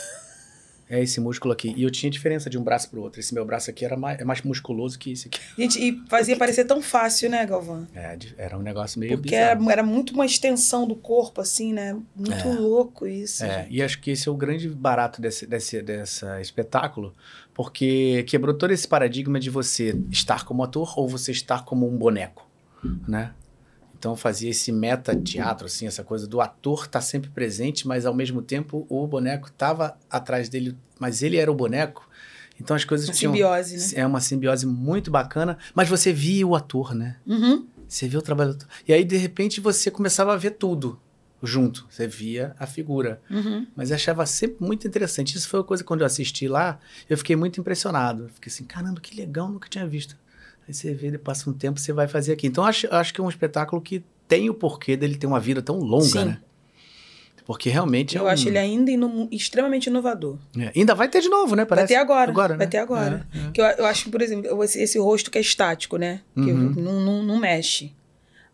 É 0.94 1.02
esse 1.02 1.22
músculo 1.22 1.54
aqui. 1.54 1.74
E 1.78 1.84
eu 1.84 1.90
tinha 1.90 2.10
diferença 2.10 2.50
de 2.50 2.58
um 2.58 2.64
braço 2.64 2.90
pro 2.90 3.02
outro. 3.02 3.20
Esse 3.22 3.34
meu 3.34 3.46
braço 3.46 3.70
aqui 3.70 3.86
era 3.86 3.96
mais, 3.96 4.20
é 4.20 4.26
mais 4.26 4.42
musculoso 4.42 5.00
que 5.00 5.14
esse 5.14 5.30
aqui. 5.30 5.40
Gente, 5.58 5.80
e 5.80 6.04
fazia 6.10 6.36
parecer 6.36 6.66
tão 6.66 6.82
fácil, 6.82 7.30
né, 7.30 7.46
Galvão? 7.46 7.88
É, 7.96 8.18
era 8.38 8.58
um 8.58 8.62
negócio 8.62 9.00
meio 9.00 9.18
Porque 9.18 9.34
era, 9.34 9.56
bizarro. 9.56 9.72
era 9.72 9.84
muito 9.84 10.14
uma 10.14 10.26
extensão 10.26 10.86
do 10.86 10.94
corpo, 10.96 11.40
assim, 11.40 11.72
né? 11.72 11.98
Muito 12.14 12.34
É. 12.34 12.54
louco 12.54 13.08
isso. 13.08 13.46
É, 13.46 13.64
gente. 13.64 13.74
e 13.74 13.82
acho 13.82 14.02
que 14.02 14.12
esse 14.12 14.28
é 14.28 14.32
o 14.32 14.36
grande 14.36 14.68
barato 14.68 15.22
desse, 15.22 15.48
desse 15.48 15.82
dessa 15.82 16.42
espetáculo, 16.42 17.14
porque 17.54 18.24
quebrou 18.28 18.54
todo 18.54 18.72
esse 18.72 18.88
paradigma 18.88 19.40
de 19.40 19.50
você 19.50 19.98
estar 20.12 20.44
como 20.44 20.62
ator 20.64 20.94
ou 21.00 21.08
você 21.08 21.32
estar 21.32 21.64
como 21.64 21.88
um 21.88 21.98
boneco, 21.98 22.46
né? 23.08 23.32
Então 24.02 24.16
fazia 24.16 24.50
esse 24.50 24.72
meta-teatro, 24.72 25.68
assim, 25.68 25.86
essa 25.86 26.04
coisa 26.04 26.26
do 26.26 26.42
ator 26.42 26.86
estar 26.86 27.02
sempre 27.02 27.30
presente, 27.30 27.88
mas 27.88 28.04
ao 28.04 28.16
mesmo 28.16 28.42
tempo 28.42 28.84
o 28.90 29.06
boneco 29.06 29.50
estava 29.50 29.96
atrás 30.10 30.50
dele, 30.50 30.76
mas 31.00 31.22
ele 31.22 31.38
era 31.38 31.52
o 31.52 31.54
boneco. 31.54 32.10
Então 32.60 32.76
as 32.76 32.84
coisas 32.84 33.08
Uma 33.08 33.14
tinham... 33.14 33.32
simbiose, 33.32 33.78
né? 33.78 34.02
É 34.02 34.08
uma 34.08 34.20
simbiose 34.20 34.66
muito 34.66 35.12
bacana, 35.12 35.56
mas 35.76 35.88
você 35.88 36.12
via 36.12 36.48
o 36.48 36.56
ator, 36.56 36.96
né? 36.96 37.18
Uhum. 37.28 37.68
Você 37.88 38.08
via 38.08 38.18
o 38.18 38.24
trabalho 38.24 38.54
do 38.54 38.56
ator. 38.56 38.68
E 38.88 38.92
aí, 38.92 39.04
de 39.04 39.18
repente, 39.18 39.62
você 39.62 39.92
começava 39.92 40.34
a 40.34 40.38
ver 40.38 40.52
tudo 40.52 41.00
junto. 41.44 41.86
Você 41.88 42.08
via 42.08 42.56
a 42.58 42.66
figura. 42.66 43.22
Uhum. 43.30 43.68
Mas 43.76 43.92
achava 43.92 44.26
sempre 44.26 44.66
muito 44.66 44.88
interessante. 44.88 45.38
Isso 45.38 45.48
foi 45.48 45.60
uma 45.60 45.66
coisa 45.66 45.84
que 45.84 45.88
quando 45.88 46.02
eu 46.02 46.08
assisti 46.08 46.48
lá, 46.48 46.80
eu 47.08 47.18
fiquei 47.20 47.36
muito 47.36 47.60
impressionado. 47.60 48.24
Eu 48.24 48.30
Fiquei 48.30 48.52
assim, 48.52 48.64
caramba, 48.64 49.00
que 49.00 49.16
legal, 49.16 49.48
nunca 49.48 49.70
tinha 49.70 49.86
visto. 49.86 50.18
Aí 50.72 50.76
você 50.76 50.94
vê, 50.94 51.18
passa 51.18 51.50
um 51.50 51.54
tempo, 51.54 51.80
você 51.80 51.92
vai 51.92 52.08
fazer 52.08 52.32
aqui. 52.34 52.48
Então, 52.48 52.64
acho, 52.64 52.88
acho 52.94 53.14
que 53.14 53.20
é 53.20 53.24
um 53.24 53.30
espetáculo 53.30 53.82
que 53.82 54.04
tem 54.28 54.50
o 54.50 54.54
porquê 54.54 54.96
dele 54.96 55.18
ter 55.18 55.28
uma 55.28 55.40
vida 55.40 55.62
tão 55.62 55.78
longa, 55.80 56.06
Sim. 56.06 56.26
né? 56.26 56.40
Porque 57.46 57.70
realmente 57.70 58.16
é 58.16 58.20
Eu 58.22 58.26
um... 58.26 58.28
acho 58.28 58.48
ele 58.48 58.58
ainda 58.58 58.90
ino- 58.92 59.28
extremamente 59.32 59.88
inovador. 59.88 60.38
É, 60.58 60.72
Ainda 60.76 60.94
vai 60.96 61.10
ter 61.10 61.22
de 61.22 61.28
novo, 61.28 61.56
né? 61.56 61.64
Vai 61.64 61.70
Parece. 61.70 61.88
ter 61.94 61.96
agora. 62.00 62.32
Agora, 62.32 62.56
vai 62.56 62.66
né? 62.66 62.70
ter 62.72 62.78
agora. 62.78 63.28
É, 63.34 63.48
é. 63.48 63.52
Que 63.52 63.60
eu, 63.62 63.66
eu 63.66 63.86
acho 63.86 64.06
que, 64.06 64.12
por 64.12 64.22
exemplo, 64.22 64.64
esse, 64.64 64.80
esse 64.82 64.98
rosto 65.00 65.30
que 65.32 65.38
é 65.38 65.42
estático, 65.42 65.98
né? 65.98 66.22
Que 66.36 66.40
Uhum. 66.52 66.74
não, 66.78 67.00
não, 67.02 67.24
não 67.24 67.38
mexe. 67.40 67.94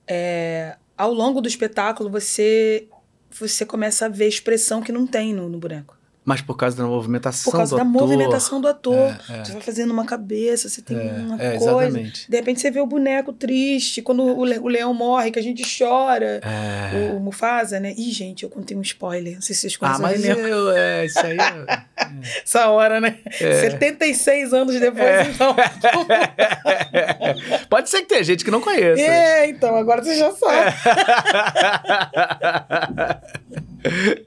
É, 0.08 0.78
ao 0.98 1.14
longo 1.14 1.42
do 1.42 1.48
espetáculo, 1.48 2.10
você 2.10 2.88
você 3.30 3.66
começa 3.66 4.06
a 4.06 4.10
ver 4.10 4.28
expressão 4.28 4.82
que 4.82 4.92
não 4.92 5.06
tem 5.06 5.34
no, 5.34 5.50
no 5.50 5.60
boneco. 5.60 5.97
Mas 6.30 6.42
por 6.42 6.58
causa 6.58 6.76
da 6.76 6.84
movimentação 6.84 7.50
Por 7.50 7.56
causa 7.58 7.74
do 7.74 7.78
da 7.78 7.84
ator. 7.90 8.02
movimentação 8.02 8.60
do 8.60 8.68
ator. 8.68 9.16
É, 9.30 9.40
é. 9.40 9.46
Você 9.46 9.54
vai 9.54 9.62
fazendo 9.62 9.92
uma 9.94 10.04
cabeça, 10.06 10.68
você 10.68 10.82
tem 10.82 10.98
uma 10.98 11.42
É, 11.42 11.52
coisa. 11.58 11.72
exatamente. 11.88 12.30
De 12.30 12.36
repente 12.36 12.60
você 12.60 12.70
vê 12.70 12.82
o 12.82 12.86
boneco 12.86 13.32
triste, 13.32 14.02
quando 14.02 14.24
o, 14.24 14.40
o 14.42 14.68
leão 14.68 14.94
morre, 14.94 15.32
que 15.32 15.40
a 15.40 15.42
gente 15.42 15.64
chora. 15.80 16.42
É. 16.44 17.14
O 17.16 17.20
Mufasa, 17.22 17.80
né? 17.80 17.94
Ih, 17.98 18.12
gente, 18.12 18.44
eu 18.44 18.50
contei 18.50 18.76
um 18.76 18.82
spoiler. 18.82 19.36
Não 19.36 19.42
sei 19.42 19.56
se 19.56 19.62
vocês 19.62 19.76
Ah, 19.76 19.80
conhecem 19.98 20.02
mas 20.02 20.20
o 20.20 20.24
Rei 20.24 20.34
Leão. 20.36 20.48
eu, 20.50 20.72
é, 20.76 21.06
isso 21.06 21.20
aí. 21.20 21.38
é- 21.38 21.84
Essa 22.44 22.68
hora, 22.72 23.00
né? 23.00 23.20
É. 23.40 23.62
76 23.62 24.54
anos 24.54 24.78
depois, 24.78 25.06
É. 25.06 25.32
então. 25.34 25.56
Pode 27.70 27.90
ser 27.90 28.02
que 28.02 28.08
tenha 28.10 28.24
gente 28.24 28.44
que 28.44 28.52
não 28.52 28.60
conheça. 28.60 29.02
É, 29.02 29.48
então, 29.48 29.78
agora 29.78 30.04
você 30.04 30.14
já 30.16 30.30
sabe. 30.34 30.76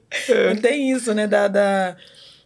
Não 0.53 0.61
tem 0.61 0.91
isso, 0.91 1.13
né? 1.13 1.27
Da, 1.27 1.47
da, 1.47 1.95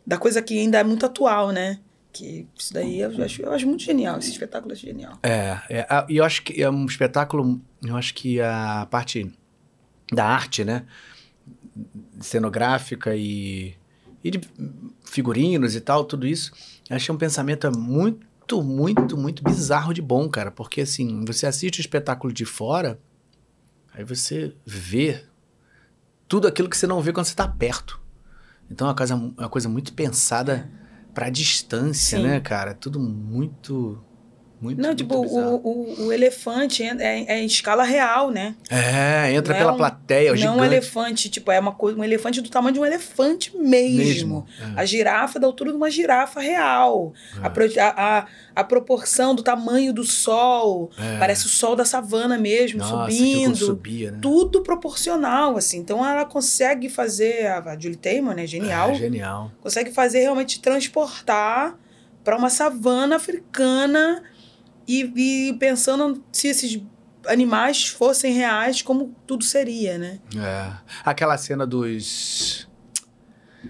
da 0.05 0.17
coisa 0.17 0.41
que 0.41 0.57
ainda 0.59 0.79
é 0.79 0.83
muito 0.83 1.05
atual, 1.05 1.51
né? 1.51 1.79
Que 2.13 2.47
isso 2.57 2.73
daí 2.73 3.01
eu 3.01 3.23
acho, 3.23 3.41
eu 3.41 3.51
acho 3.51 3.67
muito 3.67 3.83
genial. 3.83 4.17
Esse 4.19 4.31
espetáculo 4.31 4.71
é 4.71 4.75
genial. 4.75 5.19
É, 5.21 5.59
é, 5.69 6.05
e 6.07 6.17
eu 6.17 6.23
acho 6.23 6.43
que 6.43 6.61
é 6.61 6.69
um 6.69 6.85
espetáculo. 6.85 7.61
Eu 7.83 7.97
acho 7.97 8.13
que 8.13 8.39
a 8.39 8.87
parte 8.89 9.31
da 10.13 10.25
arte, 10.25 10.63
né? 10.63 10.85
Cenográfica 12.21 13.15
e, 13.15 13.75
e 14.23 14.31
de 14.31 14.39
figurinos 15.03 15.75
e 15.75 15.81
tal, 15.81 16.05
tudo 16.05 16.25
isso, 16.25 16.51
eu 16.89 16.95
achei 16.95 17.13
um 17.13 17.17
pensamento 17.17 17.69
muito, 17.77 18.63
muito, 18.63 19.17
muito 19.17 19.43
bizarro 19.43 19.93
de 19.93 20.01
bom, 20.01 20.29
cara. 20.29 20.51
Porque 20.51 20.81
assim, 20.81 21.25
você 21.25 21.45
assiste 21.45 21.79
o 21.79 21.81
espetáculo 21.81 22.31
de 22.31 22.45
fora, 22.45 22.97
aí 23.93 24.03
você 24.03 24.53
vê 24.65 25.23
tudo 26.35 26.49
aquilo 26.49 26.67
que 26.67 26.75
você 26.75 26.85
não 26.85 26.99
vê 26.99 27.13
quando 27.13 27.27
você 27.27 27.33
tá 27.33 27.47
perto. 27.47 27.97
Então 28.69 28.87
é 28.87 28.89
uma 28.89 28.95
coisa, 28.95 29.15
uma 29.15 29.47
coisa 29.47 29.69
muito 29.69 29.93
pensada 29.93 30.69
pra 31.13 31.29
distância, 31.29 32.17
Sim. 32.17 32.25
né, 32.25 32.41
cara? 32.41 32.73
Tudo 32.73 32.99
muito. 32.99 34.03
Muito, 34.61 34.79
Não, 34.81 34.89
muito 34.89 34.97
tipo, 34.99 35.15
o, 35.15 35.55
o, 35.57 36.05
o 36.07 36.13
elefante 36.13 36.81
é, 36.81 36.95
é, 36.99 37.25
é 37.35 37.41
em 37.41 37.45
escala 37.45 37.83
real, 37.83 38.31
né? 38.31 38.55
É, 38.69 39.31
entra 39.33 39.53
Não 39.53 39.55
é 39.59 39.59
pela 39.63 39.73
um- 39.73 39.77
plateia, 39.77 40.31
o 40.31 40.35
não 40.35 40.41
um 40.41 40.53
gigante. 40.55 40.65
elefante, 40.65 41.29
tipo, 41.29 41.51
é 41.51 41.59
uma 41.59 41.73
coisa, 41.73 41.99
um 41.99 42.03
elefante 42.03 42.39
do 42.41 42.49
tamanho 42.49 42.73
de 42.73 42.79
um 42.79 42.85
elefante 42.85 43.55
mesmo. 43.57 43.97
Mesmo, 43.97 44.45
é. 44.77 44.79
A 44.81 44.85
girafa 44.85 45.39
da 45.39 45.45
altura 45.45 45.71
de 45.71 45.77
uma 45.77 45.91
girafa 45.91 46.39
real. 46.39 47.13
A, 47.43 47.49
pro- 47.49 47.65
a, 47.79 48.17
a, 48.19 48.25
a 48.55 48.63
proporção 48.63 49.35
do 49.35 49.43
tamanho 49.43 49.93
do 49.93 50.03
sol. 50.03 50.89
É. 50.97 51.17
Parece 51.19 51.45
o 51.45 51.49
sol 51.49 51.75
da 51.75 51.83
savana 51.85 52.37
mesmo, 52.37 52.79
Nossa, 52.79 53.11
subindo. 53.11 53.55
subia, 53.57 54.11
né? 54.11 54.19
Tudo 54.21 54.61
proporcional, 54.61 55.57
assim. 55.57 55.77
Então 55.79 56.03
ela 56.05 56.23
consegue 56.25 56.87
fazer, 56.89 57.45
a, 57.47 57.77
Julie 57.79 57.97
Taymor, 57.97 58.33
né? 58.33 58.47
Genial. 58.47 58.91
É, 58.91 58.95
genial. 58.95 59.51
consegue 59.61 59.91
fazer 59.91 60.19
realmente 60.21 60.59
transportar 60.61 61.77
para 62.23 62.37
uma 62.37 62.49
savana 62.49 63.17
africana 63.17 64.23
e, 64.87 65.49
e 65.49 65.53
pensando 65.53 66.23
se 66.31 66.47
esses 66.47 66.81
animais 67.27 67.87
fossem 67.87 68.33
reais, 68.33 68.81
como 68.81 69.15
tudo 69.25 69.43
seria, 69.43 69.97
né? 69.97 70.19
É. 70.37 70.71
Aquela 71.03 71.37
cena 71.37 71.65
dos. 71.65 72.67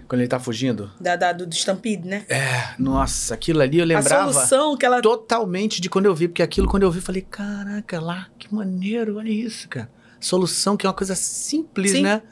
Quando 0.06 0.20
ele 0.20 0.28
tá 0.28 0.38
fugindo. 0.38 0.90
Da, 1.00 1.16
da- 1.16 1.32
do, 1.32 1.46
do 1.46 1.54
Stampede, 1.54 2.06
né? 2.06 2.26
É, 2.28 2.74
nossa, 2.78 3.32
aquilo 3.32 3.62
ali 3.62 3.78
eu 3.78 3.84
A 3.84 3.86
lembrava 3.86 4.30
solução 4.32 4.76
que 4.76 4.84
ela. 4.84 5.00
totalmente 5.00 5.80
de 5.80 5.88
quando 5.88 6.04
eu 6.04 6.14
vi, 6.14 6.28
porque 6.28 6.42
aquilo 6.42 6.68
quando 6.68 6.82
eu 6.82 6.90
vi, 6.90 6.98
eu 6.98 7.02
falei, 7.02 7.22
caraca, 7.22 7.98
lá, 7.98 8.28
que 8.38 8.54
maneiro, 8.54 9.16
olha 9.16 9.30
isso, 9.30 9.66
cara. 9.68 9.90
Solução 10.20 10.76
que 10.76 10.84
é 10.86 10.88
uma 10.88 10.94
coisa 10.94 11.14
simples, 11.14 11.92
Sim. 11.92 12.02
né? 12.02 12.22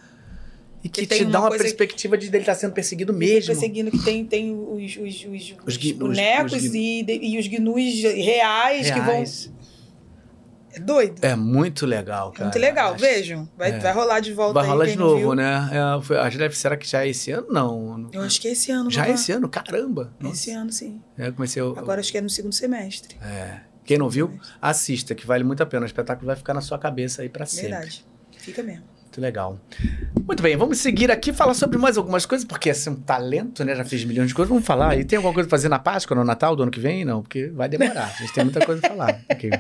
E 0.85 0.89
que, 0.91 1.07
Que 1.07 1.17
te 1.17 1.25
dá 1.25 1.41
uma 1.41 1.49
coisa- 1.49 1.65
perspectiva 1.65 2.19
de 2.19 2.29
dele 2.29 2.43
estar 2.43 2.55
sendo 2.55 2.73
perseguido 2.75 3.11
mesmo. 3.15 3.47
Perseguindo 3.47 3.91
que 3.91 3.99
tem, 4.05 4.23
tem 4.27 4.53
os, 4.55 4.97
os, 4.99 5.25
os, 5.25 5.55
os 5.67 5.77
gui- 5.79 5.93
os- 5.93 5.99
bonecos 5.99 6.63
e, 6.75 7.05
e 7.09 7.39
os 7.39 7.47
gnus 7.49 8.03
reais, 8.03 8.91
que 8.91 9.01
vão. 9.01 9.15
Reais. 9.15 9.51
É 10.75 10.81
doido. 10.81 11.25
É 11.25 11.37
muito 11.37 11.87
legal, 11.87 12.31
É 12.31 12.33
cara. 12.33 12.45
muito 12.47 12.59
legal, 12.59 12.91
Acho- 12.95 13.01
vejam. 13.01 13.49
Vai, 13.57 13.71
É. 13.71 13.79
vai 13.79 13.93
rolar 13.93 14.19
de 14.21 14.33
volta 14.33 14.55
Vai 14.55 14.65
aí. 14.65 14.69
rolar 14.71 14.85
quem 14.87 14.93
de 14.95 14.99
novo, 14.99 15.17
viu. 15.19 15.35
né? 15.35 15.71
É, 15.73 16.03
foi- 16.03 16.19
acho 16.19 16.37
deve, 16.37 16.57
será 16.57 16.77
que 16.77 16.87
já 16.87 17.05
é 17.05 17.09
esse 17.09 17.31
ano? 17.31 17.47
Não. 17.49 18.11
Eu 18.13 18.21
acho 18.23 18.41
que 18.41 18.49
é 18.49 18.53
esse 18.53 18.71
ano. 18.73 18.91
Já 18.91 19.07
é 19.07 19.13
esse 19.13 19.31
ano? 19.33 19.49
Caramba! 19.49 20.13
lá. 20.21 20.31
Esse 20.31 20.51
ano, 20.51 20.71
sim. 20.73 21.01
É, 21.17 21.29
eu 21.29 21.33
comecei. 21.33 21.63
Eu, 21.63 21.79
Agora 21.79 22.01
acho 22.01 22.11
que 22.11 22.19
é 22.19 22.21
no 22.21 22.29
segundo 22.29 22.53
semestre. 22.55 23.17
é. 23.23 23.61
Quem 23.87 23.99
não 23.99 24.09
viu, 24.09 24.39
assista, 24.63 25.15
que 25.15 25.27
vale 25.27 25.45
muito 25.45 25.63
a 25.63 25.67
pena. 25.67 25.83
O 25.83 25.87
espetáculo 25.87 26.27
vai 26.27 26.37
ficar 26.37 26.55
na 26.55 26.63
sua 26.63 26.79
cabeça 26.79 27.21
aí 27.23 27.29
pra 27.29 27.45
sempre. 27.47 27.69
Verdade. 27.71 28.05
Fica 28.39 28.63
mesmo. 28.63 28.83
Muito 29.15 29.21
legal. 29.21 29.61
Muito 30.27 30.43
bem, 30.43 30.57
vamos 30.57 30.79
seguir 30.79 31.09
aqui 31.09 31.31
e 31.31 31.33
falar 31.33 31.55
sobre 31.55 31.79
mais 31.79 31.97
algumas 31.97 32.27
coisas, 32.27 32.45
porque 32.45 32.69
é 32.71 32.75
um 32.89 32.97
talento, 32.97 33.65
né? 33.65 33.77
Já 33.77 33.85
fiz 33.85 34.05
milhões 34.05 34.29
de 34.29 34.35
coisas. 34.35 34.49
Vamos 34.49 34.65
falar. 34.67 34.99
E 34.99 35.05
tem 35.05 35.19
alguma 35.19 35.33
coisa 35.33 35.49
pra 35.49 35.57
fazer 35.57 35.69
na 35.69 35.79
Páscoa, 35.79 36.17
no 36.17 36.25
Natal, 36.25 36.57
do 36.57 36.63
ano 36.65 36.73
que 36.73 36.81
vem? 36.81 37.05
Não, 37.05 37.23
porque 37.23 37.47
vai 37.49 37.69
demorar. 37.69 38.07
A 38.07 38.23
gente 38.23 38.33
tem 38.33 38.43
muita 38.43 38.65
coisa 38.67 38.81
pra 38.81 38.91
falar. 38.91 39.21
Ok. 39.31 39.51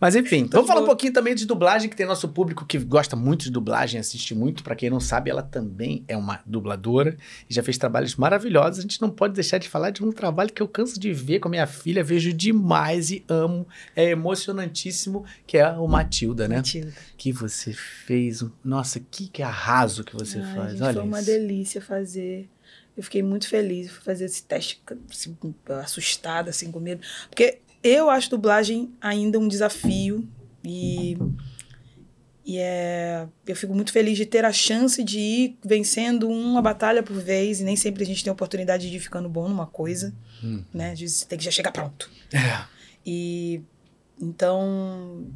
Mas 0.00 0.16
enfim, 0.16 0.48
vamos 0.50 0.66
falar 0.66 0.80
um 0.80 0.86
pouquinho 0.86 1.12
também 1.12 1.32
de 1.34 1.46
dublagem, 1.46 1.88
que 1.88 1.94
tem 1.94 2.06
nosso 2.06 2.28
público 2.28 2.64
que 2.66 2.76
gosta 2.78 3.14
muito 3.14 3.44
de 3.44 3.50
dublagem, 3.52 4.00
assiste 4.00 4.34
muito. 4.34 4.64
Pra 4.64 4.74
quem 4.74 4.90
não 4.90 4.98
sabe, 4.98 5.30
ela 5.30 5.42
também 5.42 6.02
é 6.08 6.16
uma 6.16 6.40
dubladora 6.44 7.16
e 7.48 7.54
já 7.54 7.62
fez 7.62 7.78
trabalhos 7.78 8.16
maravilhosos. 8.16 8.80
A 8.80 8.82
gente 8.82 9.00
não 9.00 9.10
pode 9.10 9.34
deixar 9.34 9.58
de 9.58 9.68
falar 9.68 9.90
de 9.90 10.02
um 10.04 10.10
trabalho 10.10 10.52
que 10.52 10.60
eu 10.62 10.66
canso 10.66 10.98
de 10.98 11.12
ver 11.12 11.38
com 11.38 11.46
a 11.46 11.50
minha 11.50 11.66
filha, 11.68 12.02
vejo 12.02 12.32
demais 12.32 13.10
e 13.12 13.24
amo. 13.28 13.68
É 13.94 14.10
emocionantíssimo, 14.10 15.24
que 15.46 15.58
é 15.58 15.68
o 15.70 15.86
Matilda, 15.86 16.48
né? 16.48 16.56
Matilda. 16.56 16.92
Que 17.16 17.30
você 17.30 17.72
fez. 17.72 18.42
um- 18.42 18.50
Nossa, 18.72 18.98
que, 18.98 19.28
que 19.28 19.42
arraso 19.42 20.02
que 20.02 20.14
você 20.14 20.38
Ai, 20.38 20.54
faz. 20.54 20.70
gente, 20.72 20.82
Olha 20.82 20.92
foi 20.94 21.02
uma 21.02 21.18
isso. 21.20 21.26
delícia 21.30 21.80
fazer. 21.82 22.48
Eu 22.96 23.02
fiquei 23.02 23.22
muito 23.22 23.46
feliz 23.48 23.90
por 23.92 24.02
fazer 24.02 24.24
esse 24.24 24.42
teste, 24.44 24.82
assim, 25.10 25.36
assustada, 25.82 26.48
assim, 26.50 26.70
com 26.72 26.80
medo. 26.80 27.02
Porque 27.28 27.58
eu 27.82 28.08
acho 28.08 28.30
dublagem 28.30 28.90
ainda 29.00 29.38
um 29.38 29.46
desafio 29.48 30.26
e, 30.64 31.16
e 32.44 32.58
é, 32.58 33.26
eu 33.46 33.54
fico 33.56 33.74
muito 33.74 33.92
feliz 33.92 34.16
de 34.16 34.26
ter 34.26 34.44
a 34.44 34.52
chance 34.52 35.02
de 35.04 35.18
ir 35.18 35.58
vencendo 35.64 36.28
uma 36.28 36.60
batalha 36.62 37.02
por 37.02 37.16
vez 37.20 37.60
e 37.60 37.64
nem 37.64 37.76
sempre 37.76 38.02
a 38.02 38.06
gente 38.06 38.22
tem 38.24 38.30
a 38.30 38.34
oportunidade 38.34 38.90
de 38.90 38.96
ir 38.96 39.00
ficando 39.00 39.28
bom 39.28 39.48
numa 39.48 39.66
coisa, 39.66 40.14
Hum. 40.42 40.64
né? 40.74 40.92
Às 40.92 41.00
vezes 41.00 41.16
você 41.18 41.26
tem 41.26 41.38
que 41.38 41.44
já 41.44 41.50
chegar 41.50 41.72
pronto. 41.72 42.10
É. 42.32 42.64
E 43.06 43.60
então, 44.20 45.26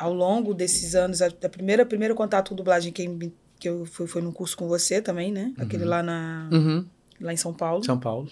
ao 0.00 0.12
longo 0.14 0.54
desses 0.54 0.94
anos, 0.94 1.20
a, 1.22 1.26
a 1.26 1.48
primeira 1.48 1.84
primeiro 1.86 2.14
contato 2.14 2.48
com 2.50 2.54
dublagem 2.56 2.92
que, 2.92 3.06
me- 3.08 3.32
que 3.58 3.68
eu 3.68 3.84
fui 3.86 4.06
foi 4.06 4.22
num 4.22 4.32
curso 4.32 4.56
com 4.56 4.66
você 4.68 5.00
também, 5.02 5.30
né? 5.30 5.52
Aquele 5.58 5.84
lá 5.84 6.02
na 6.02 6.48
Uhum. 6.52 6.84
lá 7.20 7.32
em 7.32 7.36
São 7.36 7.52
Paulo. 7.52 7.84
São 7.84 7.98
Paulo. 7.98 8.28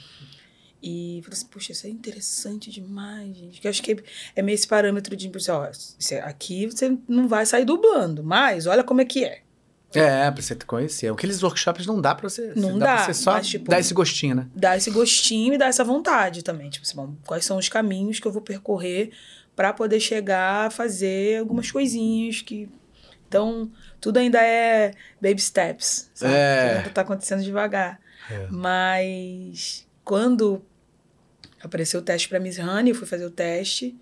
E 0.83 1.21
falei 1.25 1.37
assim, 1.37 1.47
puxa, 1.49 1.73
isso 1.73 1.87
é 1.87 1.91
interessante 1.91 2.71
demais, 2.71 3.37
gente. 3.37 3.61
Que 3.61 3.67
eu 3.67 3.71
acho 3.71 3.83
que 3.83 3.97
é 4.37 4.43
meio 4.43 4.55
esse 4.55 4.67
parâmetro 4.67 5.17
de 5.17 5.27
assim, 5.35 5.51
ó, 5.51 5.69
isso 5.99 6.15
é- 6.15 6.21
aqui 6.21 6.67
você 6.67 6.97
não 7.09 7.27
vai 7.27 7.45
sair 7.45 7.65
dublando, 7.65 8.23
mas 8.23 8.67
olha 8.67 8.85
como 8.85 9.01
é 9.01 9.05
que 9.05 9.25
é. 9.25 9.41
É, 9.95 10.31
pra 10.31 10.41
você 10.43 10.55
conhecer. 10.55 11.11
Aqueles 11.11 11.43
workshops 11.43 11.87
não 11.87 11.99
dá 12.01 12.15
pra 12.15 12.29
você. 12.29 12.53
Não 12.55 12.79
dá. 12.79 12.85
pra 12.87 12.97
dá, 12.97 13.05
você 13.07 13.15
só 13.15 13.33
mas, 13.33 13.49
tipo, 13.49 13.71
dar 13.71 13.81
esse 13.81 13.95
gostinho, 13.95 14.35
né? 14.37 14.47
Dá 14.55 14.77
esse 14.77 14.91
gostinho 14.91 15.55
e 15.55 15.59
dá 15.59 15.67
essa 15.67 15.83
vontade 15.83 16.45
também. 16.45 16.69
Tipo 16.69 16.85
assim, 16.87 16.95
bom, 16.95 17.15
quais 17.27 17.45
são 17.45 17.57
os 17.57 17.69
caminhos 17.71 18.21
que 18.21 18.29
eu 18.29 18.33
vou 18.33 18.43
percorrer 18.43 19.11
para 19.59 19.73
poder 19.73 19.99
chegar 19.99 20.67
a 20.69 20.71
fazer 20.71 21.41
algumas 21.41 21.69
coisinhas 21.69 22.41
que. 22.43 22.69
Então, 23.27 23.69
tudo 24.01 24.19
ainda 24.19 24.41
é 24.41 24.93
baby 25.21 25.41
steps. 25.41 26.09
Sabe? 26.15 26.33
É. 26.33 26.81
Tudo 26.85 26.93
tá 26.95 27.01
acontecendo 27.01 27.43
devagar. 27.43 28.01
É. 28.31 28.47
Mas 28.51 29.85
quando 30.05 30.63
apareceu 31.61 31.99
o 31.99 32.03
teste 32.05 32.29
para 32.29 32.39
Miss 32.39 32.57
Honey, 32.61 32.91
eu 32.93 32.95
fui 32.95 33.07
fazer 33.07 33.27
o 33.27 33.31
teste. 33.33 33.97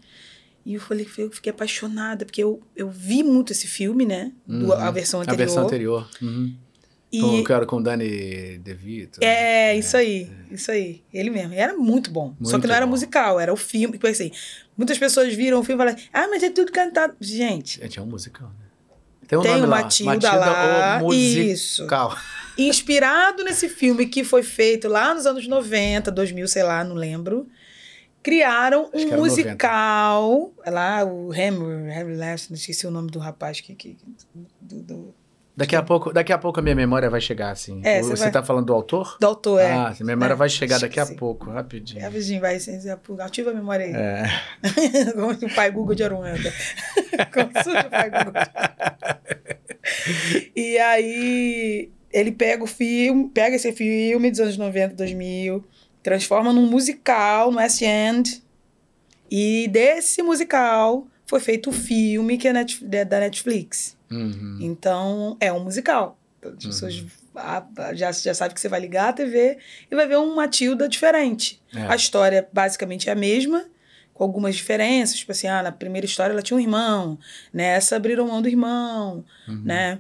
E 0.65 0.75
eu 0.75 0.81
falei, 0.81 1.09
eu 1.17 1.31
fiquei 1.31 1.51
apaixonada, 1.51 2.27
porque 2.27 2.43
eu, 2.45 2.61
eu 2.77 2.91
vi 2.91 3.23
muito 3.23 3.53
esse 3.53 3.67
filme, 3.67 4.05
né? 4.05 4.33
Do- 4.47 4.67
Uhum. 4.67 4.73
a 4.73 4.91
versão 4.91 5.21
anterior. 5.23 5.35
A 5.35 5.45
versão 5.47 5.65
anterior. 5.65 6.11
Uhum. 6.21 6.55
E 7.13 7.21
Com, 7.21 7.45
que 7.45 7.53
era 7.53 7.65
com 7.65 7.77
o 7.77 7.83
Dani 7.83 8.59
DeVito. 8.59 9.21
é, 9.23 9.77
isso 9.77 9.97
aí, 9.97 10.31
isso 10.51 10.71
aí. 10.71 11.03
Ele 11.15 11.31
mesmo. 11.31 11.55
E 11.55 11.57
era 11.57 11.75
muito 11.75 12.11
bom. 12.11 12.35
Só 12.43 12.51
Muito 12.53 12.63
que 12.63 12.67
não 12.69 12.75
era 12.75 12.85
bom. 12.85 12.91
musical, 12.91 13.39
era 13.39 13.53
o 13.53 13.57
filme. 13.57 13.93
Tipo 13.93 14.09
assim, 14.09 14.31
muitas 14.77 14.99
pessoas 14.99 15.33
viram 15.33 15.61
o 15.61 15.63
filme 15.65 15.83
e 15.83 15.87
falaram, 15.87 16.05
ah, 16.13 16.27
mas 16.29 16.43
é 16.43 16.51
tudo 16.51 16.73
cantado. 16.73 17.15
Gente, 17.21 17.81
Gente, 17.81 17.99
é 17.99 18.03
um 18.03 18.07
musical, 18.07 18.49
né? 18.49 18.67
Tem 19.29 19.39
um 19.39 19.43
Tem 19.43 19.57
o 19.57 19.61
lá. 19.61 19.67
Matilda 19.67 20.33
lá, 20.35 21.01
o 21.03 21.13
isso. 21.13 21.83
musical. 21.83 22.17
inspirado 22.59 23.43
nesse 23.45 23.69
filme 23.69 24.07
que 24.07 24.23
foi 24.25 24.43
feito 24.43 24.89
lá 24.89 25.15
nos 25.15 25.27
anos 25.27 25.47
90, 25.47 26.11
2000, 26.11 26.49
sei 26.49 26.63
lá, 26.63 26.83
não 26.85 26.95
lembro. 26.95 27.47
Criaram 28.23 28.91
Acho 28.93 29.07
um 29.07 29.17
musical. 29.17 30.53
Lá, 30.67 31.05
o 31.05 31.33
Henry 31.33 32.17
Last, 32.17 32.51
não 32.51 32.57
esqueci 32.57 32.85
o 32.87 32.91
nome 32.91 33.11
do 33.11 33.19
rapaz 33.21 33.61
que. 33.61 33.75
que 33.75 33.97
do, 34.61 34.83
do, 34.83 35.15
Daqui 35.57 35.75
a, 35.75 35.83
pouco, 35.83 36.13
daqui 36.13 36.33
a 36.35 36.37
pouco 36.39 36.61
a 36.61 36.63
minha 36.63 36.75
memória 36.75 37.09
vai 37.09 37.19
chegar, 37.21 37.51
assim. 37.51 37.81
É, 37.83 38.03
você 38.03 38.15
vai- 38.25 38.31
tá 38.31 38.43
falando 38.43 38.67
do 38.67 38.75
autor? 38.75 39.17
do 39.19 39.27
autor, 39.27 39.59
é. 39.59 39.73
Ah, 39.73 39.95
a 39.99 40.05
memória 40.05 40.35
É, 40.35 40.37
vai 40.37 40.51
chegar 40.51 40.79
daqui 40.79 41.01
a 41.01 41.05
esqueci. 41.05 41.19
pouco, 41.19 41.51
rapidinho. 41.51 42.05
É, 42.05 42.11
Virgin, 42.11 42.41
vai, 42.41 42.59
ativa 43.21 43.51
a 43.53 43.55
memória 43.55 43.87
aí. 43.87 43.93
É. 43.95 44.25
Como 45.17 45.31
o 45.33 45.55
pai 45.55 45.71
Google 45.71 45.95
de 45.95 46.05
Aruanda. 46.05 46.53
Consulta 47.33 47.87
o 47.87 47.91
pai 47.91 48.11
Google. 48.11 48.33
E 50.55 50.77
aí, 50.79 51.91
ele 52.13 52.33
pega 52.33 52.63
o 52.63 52.67
filme, 52.67 53.31
pega 53.31 53.57
esse 53.57 53.73
filme 53.73 54.31
dos 54.31 54.41
anos 54.41 54.59
90, 54.59 54.95
2000, 54.95 55.65
transforma 56.03 56.53
num 56.53 56.67
musical 56.67 57.51
no 57.51 57.57
West 57.57 57.81
End. 57.81 58.43
E 59.31 59.69
desse 59.69 60.23
musical 60.23 61.07
foi 61.27 61.41
feito 61.41 61.71
o 61.71 61.73
filme 61.73 62.37
que 62.37 62.47
é 62.47 62.53
da 63.07 63.21
Netflix. 63.21 63.96
Uhum. 64.11 64.59
Então, 64.61 65.37
é 65.41 65.53
um 65.53 65.65
musical. 65.65 66.19
As 66.43 66.65
pessoas 66.65 67.05
ah, 67.35 67.67
já, 67.93 68.13
já 68.13 68.33
sabem 68.35 68.55
que 68.55 68.61
você 68.61 68.69
vai 68.69 68.79
ligar 68.81 69.09
a 69.09 69.13
TV 69.13 69.59
e 69.91 69.95
vai 69.97 70.07
ver 70.07 70.17
um 70.19 70.35
Matilda 70.37 70.89
diferente. 70.89 71.61
É. 71.75 71.83
A 71.83 71.97
história 71.97 72.47
basicamente 72.53 73.09
é 73.09 73.13
a 73.13 73.17
mesma, 73.17 73.65
com 74.15 74.23
algumas 74.23 74.55
diferenças. 74.55 75.17
Tipo 75.17 75.33
assim, 75.33 75.49
ah, 75.49 75.63
na 75.63 75.73
primeira 75.73 76.05
história 76.07 76.33
ela 76.33 76.43
tinha 76.43 76.57
um 76.57 76.61
irmão, 76.61 77.19
nessa 77.53 77.97
abriram 77.97 78.29
mão 78.29 78.41
do 78.41 78.49
irmão, 78.49 79.25
Uhum. 79.49 79.63
né? 79.65 79.99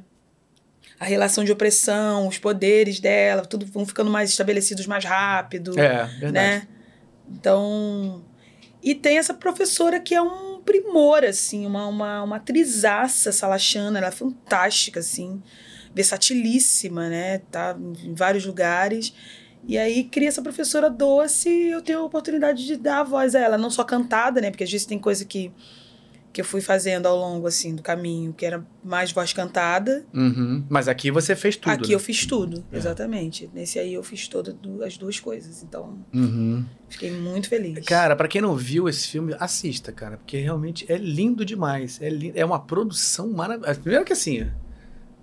A 1.00 1.04
relação 1.04 1.44
de 1.44 1.52
opressão, 1.52 2.26
os 2.28 2.38
poderes 2.38 3.00
dela, 3.00 3.42
tudo 3.44 3.66
vão 3.66 3.84
ficando 3.84 4.10
mais 4.10 4.30
estabelecidos 4.30 4.86
mais 4.86 5.04
rápido, 5.04 5.78
É, 5.78 6.04
verdade. 6.04 6.32
né? 6.32 6.68
Então. 7.28 8.24
E 8.82 8.94
tem 8.94 9.18
essa 9.18 9.34
professora 9.34 9.98
que 10.00 10.14
é 10.14 10.22
um 10.22 10.45
primor, 10.66 11.24
assim, 11.24 11.64
uma, 11.64 11.86
uma, 11.86 12.22
uma 12.24 12.36
atrizaça 12.36 13.32
salachana, 13.32 13.98
ela 13.98 14.08
é 14.08 14.10
fantástica, 14.10 15.00
assim, 15.00 15.40
versatilíssima, 15.94 17.08
né? 17.08 17.38
Tá 17.50 17.74
em 17.78 18.12
vários 18.12 18.44
lugares. 18.44 19.14
E 19.66 19.78
aí 19.78 20.04
cria 20.04 20.28
essa 20.28 20.42
professora 20.42 20.90
doce 20.90 21.48
e 21.48 21.70
eu 21.70 21.80
tenho 21.80 22.00
a 22.00 22.04
oportunidade 22.04 22.66
de 22.66 22.76
dar 22.76 23.00
a 23.00 23.04
voz 23.04 23.34
a 23.34 23.40
ela, 23.40 23.56
não 23.56 23.70
só 23.70 23.82
cantada, 23.82 24.40
né? 24.40 24.50
Porque 24.50 24.64
às 24.64 24.70
vezes 24.70 24.86
tem 24.86 24.98
coisa 24.98 25.24
que, 25.24 25.50
que 26.36 26.40
eu 26.42 26.44
fui 26.44 26.60
fazendo 26.60 27.06
ao 27.06 27.16
longo, 27.16 27.46
assim, 27.46 27.74
do 27.74 27.82
caminho, 27.82 28.30
que 28.34 28.44
era 28.44 28.62
mais 28.84 29.10
voz 29.10 29.32
cantada. 29.32 30.04
Uhum. 30.12 30.62
Mas 30.68 30.86
aqui 30.86 31.10
você 31.10 31.34
fez 31.34 31.56
tudo. 31.56 31.72
Aqui 31.72 31.88
né? 31.88 31.94
eu 31.94 31.98
fiz 31.98 32.26
tudo, 32.26 32.62
É. 32.70 32.76
exatamente. 32.76 33.48
Nesse 33.54 33.78
aí 33.78 33.94
eu 33.94 34.02
fiz 34.02 34.28
todas 34.28 34.54
as 34.84 34.98
duas 34.98 35.18
coisas. 35.18 35.62
Então, 35.62 35.98
Uhum. 36.12 36.62
fiquei 36.90 37.10
muito 37.10 37.48
feliz. 37.48 37.82
Cara, 37.86 38.14
pra 38.14 38.28
quem 38.28 38.42
não 38.42 38.54
viu 38.54 38.86
esse 38.86 39.08
filme, 39.08 39.34
assista, 39.40 39.90
cara, 39.92 40.18
porque 40.18 40.36
realmente 40.36 40.84
é 40.92 40.98
lindo 40.98 41.42
demais. 41.42 41.98
É, 42.02 42.10
li- 42.10 42.32
é 42.34 42.44
uma 42.44 42.60
produção 42.60 43.30
maravilhosa. 43.32 43.80
Primeiro 43.80 44.04
que 44.04 44.12
assim, 44.12 44.46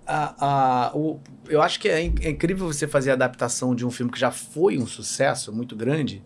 a, 0.04 0.88
a, 0.88 0.96
o, 0.96 1.20
eu 1.48 1.62
acho 1.62 1.78
que 1.78 1.88
é, 1.88 2.00
é 2.22 2.30
incrível 2.30 2.66
você 2.66 2.88
fazer 2.88 3.10
a 3.10 3.14
adaptação 3.14 3.72
de 3.72 3.86
um 3.86 3.90
filme 3.90 4.10
que 4.10 4.18
já 4.18 4.32
foi 4.32 4.78
um 4.78 4.86
sucesso 4.86 5.52
muito 5.52 5.76
grande 5.76 6.24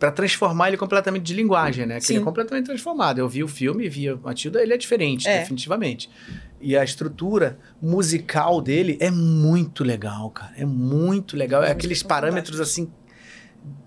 pra 0.00 0.10
transformar 0.10 0.68
ele 0.68 0.78
completamente 0.78 1.22
de 1.22 1.34
linguagem, 1.34 1.84
né? 1.86 2.00
Que 2.00 2.06
ele 2.10 2.16
é 2.16 2.18
Sim. 2.20 2.24
completamente 2.24 2.64
transformado. 2.66 3.18
Eu 3.18 3.28
vi 3.28 3.44
o 3.44 3.48
filme, 3.48 3.86
vi 3.88 4.08
a 4.08 4.16
Matilda, 4.16 4.60
ele 4.62 4.72
é 4.72 4.76
diferente, 4.78 5.28
É. 5.28 5.40
definitivamente. 5.40 6.10
E 6.60 6.76
a 6.76 6.82
estrutura 6.82 7.58
musical 7.80 8.60
dele 8.62 8.96
é 8.98 9.10
muito 9.10 9.84
legal, 9.84 10.30
cara. 10.30 10.52
É 10.56 10.64
muito 10.64 11.36
legal. 11.36 11.62
É 11.62 11.70
aqueles 11.70 11.98
são 12.00 12.08
parâmetros 12.08 12.58
assim 12.60 12.90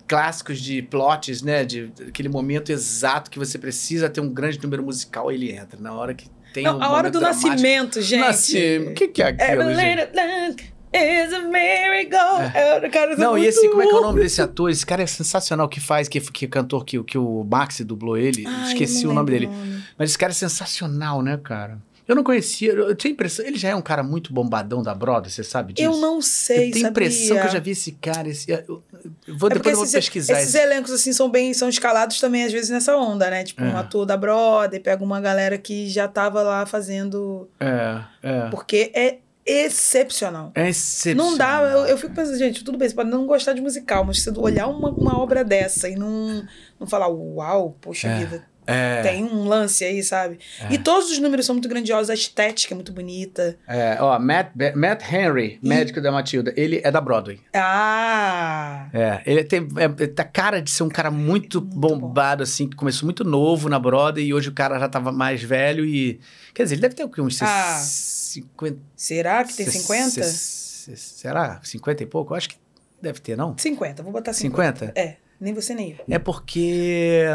clássicos 0.08 0.60
de 0.60 0.82
plots, 0.84 1.42
né? 1.42 1.66
De 1.66 1.92
aquele 2.08 2.30
momento 2.30 2.72
exato 2.72 3.32
que 3.32 3.40
você 3.40 3.58
precisa 3.58 4.08
ter 4.10 4.22
um 4.22 4.30
grande 4.30 4.62
número 4.62 4.84
musical, 4.84 5.32
ele 5.32 5.52
entra. 5.52 5.80
Na 5.80 5.94
hora 5.94 6.14
que 6.14 6.28
tem 6.54 6.64
Não, 6.64 6.78
um 6.78 6.84
a 6.84 6.90
hora 6.92 7.10
do 7.10 7.20
dramático. 7.20 7.50
nascimento, 7.50 8.02
gente. 8.02 8.20
Nascimento. 8.22 8.92
O 8.92 8.94
que, 8.94 9.08
que 9.08 9.22
é 9.24 9.28
aquilo, 9.30 9.62
Every 9.64 9.76
gente? 9.76 10.73
Is 10.94 11.34
a 11.34 11.40
miracle. 11.40 12.52
É. 12.56 12.90
Cara, 12.90 13.16
Não, 13.16 13.38
e 13.38 13.46
esse, 13.46 13.68
como 13.70 13.82
é 13.82 13.88
que 13.88 13.94
é 13.94 13.98
o 13.98 14.02
nome 14.02 14.22
desse 14.22 14.42
ator? 14.42 14.70
Esse 14.70 14.86
cara 14.86 15.02
é 15.04 15.08
sensacional 15.08 15.68
que 15.68 15.80
faz, 15.80 16.08
que, 16.08 16.20
que 16.20 16.48
cantor 16.48 16.86
que, 16.86 17.02
que 17.04 17.18
o 17.18 17.44
Maxi 17.44 17.84
dublou 17.84 18.18
ele. 18.18 18.44
Ai, 18.48 18.68
Esqueci 18.68 19.08
o 19.08 19.14
nome 19.14 19.32
dele. 19.32 19.48
nome. 19.48 19.84
Mas 19.98 20.10
esse 20.12 20.18
cara 20.18 20.32
é 20.32 20.36
sensacional, 20.36 21.22
né, 21.22 21.38
cara? 21.44 21.78
Eu 22.06 22.18
não 22.18 22.24
conhecia, 22.24 22.74
eu 22.74 22.94
tinha 22.94 23.14
impressão, 23.14 23.46
ele 23.46 23.58
já 23.58 23.70
é 23.70 23.76
um 23.76 23.82
cara 23.82 24.04
muito 24.04 24.34
bombadão 24.34 24.84
da 24.84 24.94
Broadway, 24.94 25.32
você 25.32 25.42
sabe 25.42 25.72
disso? 25.72 25.88
Eu 25.90 25.96
não 26.02 26.22
sei, 26.22 26.68
Eu 26.68 26.72
tenho 26.74 26.88
a 26.88 26.90
impressão 26.90 27.28
sabia? 27.30 27.42
que 27.44 27.48
eu 27.48 27.52
já 27.54 27.60
vi 27.60 27.72
esse 27.72 27.92
cara, 27.94 28.28
esse, 28.28 28.52
eu, 28.52 28.84
eu 29.26 29.38
vou, 29.38 29.50
É 29.50 29.54
depois 29.54 29.72
eu 29.72 29.76
vou 29.78 29.86
esses, 29.86 29.96
pesquisar 29.96 30.34
esses 30.34 30.50
esse. 30.54 30.58
elencos 30.62 30.92
assim 30.92 31.14
são 31.14 31.30
bem 31.30 31.54
são 31.54 31.70
escalados 31.70 32.20
também 32.20 32.44
às 32.44 32.52
vezes 32.52 32.70
nessa 32.70 32.98
onda, 32.98 33.30
né? 33.30 33.46
Tipo, 33.46 33.64
um 33.64 33.68
É. 33.70 33.76
ator 33.78 34.06
da 34.06 34.18
Broadway 34.18 34.82
pega 34.82 35.02
uma 35.02 35.22
galera 35.22 35.58
que 35.58 35.88
já 35.88 36.06
tava 36.06 36.42
lá 36.44 36.66
fazendo 36.66 37.48
É, 37.58 38.02
é. 38.22 38.50
porque 38.50 38.92
é 38.94 39.20
excepcional. 39.46 40.52
É 40.56 40.70
excepcional. 40.70 41.32
Não 41.32 41.38
dá, 41.38 41.62
eu, 41.72 41.86
eu 41.86 41.98
fico 41.98 42.14
pensando, 42.14 42.38
gente, 42.38 42.64
tudo 42.64 42.78
bem, 42.78 42.88
você 42.88 42.96
pode 42.96 43.10
não 43.10 43.26
gostar 43.26 43.54
de 43.54 43.62
musical, 43.62 44.04
mas 44.06 44.22
você 44.22 44.32
olhar 44.38 44.68
uma, 44.68 44.90
uma 44.90 45.18
obra 45.18 45.44
dessa 45.44 45.90
e 45.90 45.96
não, 45.96 46.46
não 46.80 46.88
falar, 46.88 47.08
uau, 47.08 47.78
poxa 47.82 48.08
É. 48.08 48.20
vida, 48.20 48.46
É. 48.66 49.02
Tem 49.02 49.24
um 49.24 49.46
lance 49.48 49.84
aí, 49.86 50.02
sabe? 50.04 50.40
E 50.70 50.78
todos 50.78 51.12
os 51.12 51.20
números 51.20 51.46
são 51.46 51.56
muito 51.56 51.70
grandiosos, 51.70 52.10
a 52.10 52.14
estética 52.14 52.74
é 52.74 52.76
muito 52.76 52.92
bonita. 52.92 53.58
É, 53.68 53.98
ó, 54.00 54.18
Matt, 54.20 54.52
Matt 54.76 55.04
Henry, 55.12 55.60
médico 55.62 56.02
da 56.02 56.12
Matilda, 56.12 56.54
ele 56.56 56.82
é 56.84 56.90
da 56.92 57.00
Broadway. 57.02 57.40
Ah! 57.54 58.88
É, 58.94 59.22
ele 59.26 59.44
tem 59.44 59.68
é, 59.78 59.86
ele 59.86 60.08
tá 60.08 60.24
cara 60.24 60.62
de 60.62 60.72
ser 60.72 60.84
um 60.84 60.90
cara 60.90 61.12
muito, 61.12 61.34
Muito 61.44 61.60
bombado, 61.62 62.44
assim, 62.44 62.70
que 62.70 62.76
começou 62.76 63.06
muito 63.06 63.24
novo 63.24 63.68
na 63.68 63.78
Broadway 63.78 64.26
e 64.28 64.34
hoje 64.34 64.50
o 64.50 64.54
cara 64.54 64.80
já 64.80 64.88
tava 64.88 65.12
mais 65.12 65.42
velho 65.44 65.84
e... 65.84 66.20
Quer 66.54 66.64
dizer, 66.64 66.76
ele 66.76 66.82
deve 66.82 66.96
ter 66.96 67.04
o 67.04 67.10
quê? 67.10 67.20
Uns 67.22 67.42
Ah. 67.42 67.78
50... 67.80 68.78
Será 68.96 69.44
que 69.44 69.54
tem 69.56 69.66
50? 69.66 70.24
Será? 70.24 71.60
50 71.64 72.04
e 72.04 72.06
pouco? 72.06 72.34
Eu 72.34 72.38
acho 72.38 72.50
que 72.50 72.56
deve 73.02 73.20
ter, 73.20 73.36
não? 73.36 73.58
50, 73.58 74.04
vou 74.04 74.12
botar 74.14 74.32
50. 74.32 74.80
50? 74.86 75.00
É, 75.00 75.18
nem 75.44 75.54
você 75.54 75.76
nem 75.76 75.92
eu. 75.92 75.98
É 76.10 76.18
porque 76.18 77.26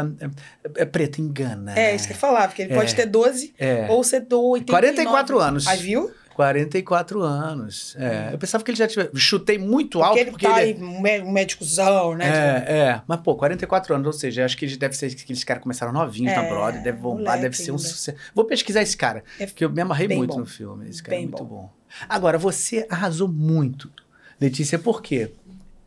é, 0.75 0.81
é 0.81 0.85
preto, 0.85 1.21
engana. 1.21 1.71
É, 1.71 1.75
né? 1.91 1.95
isso 1.95 2.07
que 2.07 2.13
eu 2.13 2.17
falar, 2.17 2.47
porque 2.47 2.63
ele 2.63 2.73
É. 2.73 2.75
pode 2.75 2.93
ter 2.95 3.05
12 3.05 3.53
É. 3.57 3.87
ou 3.89 4.03
ser 4.03 4.21
do 4.21 4.41
89. 4.41 4.93
44 4.95 5.39
anos. 5.39 5.67
Aí 5.67 5.77
viu? 5.79 6.11
44 6.35 7.21
anos. 7.21 7.95
É, 7.99 8.29
eu 8.33 8.37
pensava 8.37 8.63
que 8.63 8.71
ele 8.71 8.77
já 8.77 8.87
tivesse. 8.87 9.09
Chutei 9.15 9.57
muito 9.57 10.01
alto 10.01 10.11
Porque 10.15 10.21
ele 10.21 10.31
porque 10.31 10.47
tá 10.47 10.61
ele. 10.63 10.77
aí, 10.77 10.83
um 10.83 11.01
mé- 11.01 11.21
médicozão, 11.21 12.15
né? 12.15 12.25
É, 12.65 12.73
é, 12.73 13.01
mas 13.05 13.19
pô, 13.19 13.35
44 13.35 13.93
anos, 13.93 14.07
ou 14.07 14.13
seja, 14.13 14.45
acho 14.45 14.55
que 14.57 14.63
ele 14.65 14.77
deve 14.77 14.95
ser 14.95 15.07
aqueles 15.07 15.43
caras 15.43 15.59
que 15.59 15.63
começaram 15.63 15.91
novinhos 15.91 16.33
na 16.33 16.43
É, 16.45 16.49
Broadway, 16.49 16.81
deve 16.83 16.97
bombar, 16.97 17.39
deve 17.41 17.57
ser 17.57 17.71
um 17.71 17.75
ainda. 17.75 17.87
sucesso. 17.87 18.17
Vou 18.33 18.45
pesquisar 18.45 18.81
esse 18.81 18.95
cara, 18.95 19.21
É 19.37 19.45
porque 19.45 19.65
eu 19.65 19.69
me 19.69 19.81
amarrei 19.81 20.07
muito 20.07 20.33
bom. 20.33 20.39
no 20.39 20.45
filme. 20.45 20.89
Esse 20.89 21.03
cara 21.03 21.15
é 21.15 21.19
Bem 21.19 21.27
muito 21.27 21.43
bom. 21.43 21.63
bom. 21.63 21.73
Agora, 22.07 22.37
você 22.37 22.85
arrasou 22.89 23.27
muito, 23.27 23.91
Letícia, 24.39 24.79
por 24.79 25.01
quê? 25.01 25.33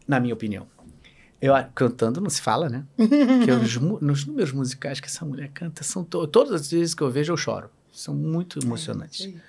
Na 0.06 0.20
minha 0.20 0.34
opinião. 0.34 0.66
Eu, 1.42 1.52
cantando 1.74 2.20
não 2.20 2.30
se 2.30 2.40
fala, 2.40 2.68
né? 2.68 2.86
Porque 2.96 3.50
os 3.50 3.76
nos 4.00 4.24
números 4.24 4.52
musicais 4.52 5.00
que 5.00 5.08
essa 5.08 5.24
mulher 5.24 5.50
canta, 5.52 5.82
são 5.82 6.04
to 6.04 6.24
todas 6.28 6.52
as 6.52 6.70
vezes 6.70 6.94
que 6.94 7.02
eu 7.02 7.10
vejo 7.10 7.32
eu 7.32 7.36
choro. 7.36 7.68
São 7.90 8.14
muito 8.14 8.60
emocionantes. 8.64 9.24
Sim. 9.24 9.40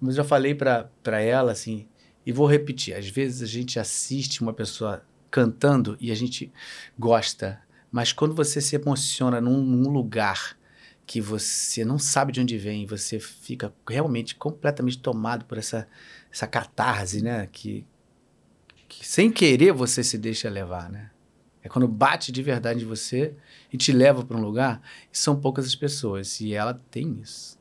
Mas 0.00 0.10
eu 0.10 0.22
já 0.22 0.24
falei 0.24 0.54
pra 0.54 0.88
pra 1.02 1.20
ela, 1.20 1.50
assim, 1.50 1.88
e 2.24 2.30
vou 2.30 2.46
repetir. 2.46 2.94
Às 2.94 3.08
vezes 3.08 3.42
a 3.42 3.46
gente 3.46 3.80
assiste 3.80 4.42
uma 4.42 4.52
pessoa 4.52 5.02
cantando 5.28 5.96
e 6.00 6.12
a 6.12 6.14
gente 6.14 6.52
gosta, 6.96 7.60
mas 7.90 8.12
quando 8.12 8.32
você 8.32 8.60
se 8.60 8.76
emociona 8.76 9.40
num, 9.40 9.60
num 9.60 9.90
lugar 9.90 10.56
que 11.04 11.20
você 11.20 11.84
não 11.84 11.98
sabe 11.98 12.30
de 12.30 12.40
onde 12.40 12.56
vem, 12.56 12.86
você 12.86 13.18
fica 13.18 13.74
realmente 13.88 14.36
completamente 14.36 14.98
tomado 14.98 15.44
por 15.44 15.58
essa, 15.58 15.88
essa 16.32 16.46
catarse, 16.46 17.20
né? 17.20 17.48
Que, 17.50 17.84
que 18.88 19.04
sem 19.04 19.32
querer 19.32 19.72
você 19.72 20.04
se 20.04 20.16
deixa 20.16 20.48
levar, 20.48 20.88
né? 20.88 21.09
É 21.62 21.68
quando 21.68 21.86
bate 21.86 22.32
de 22.32 22.42
verdade 22.42 22.84
em 22.84 22.86
você 22.86 23.34
e 23.72 23.76
te 23.76 23.92
leva 23.92 24.24
para 24.24 24.36
um 24.36 24.40
lugar, 24.40 24.80
e 25.12 25.18
são 25.18 25.38
poucas 25.38 25.66
as 25.66 25.74
pessoas, 25.74 26.40
e 26.40 26.54
ela 26.54 26.80
tem 26.90 27.20
isso. 27.22 27.58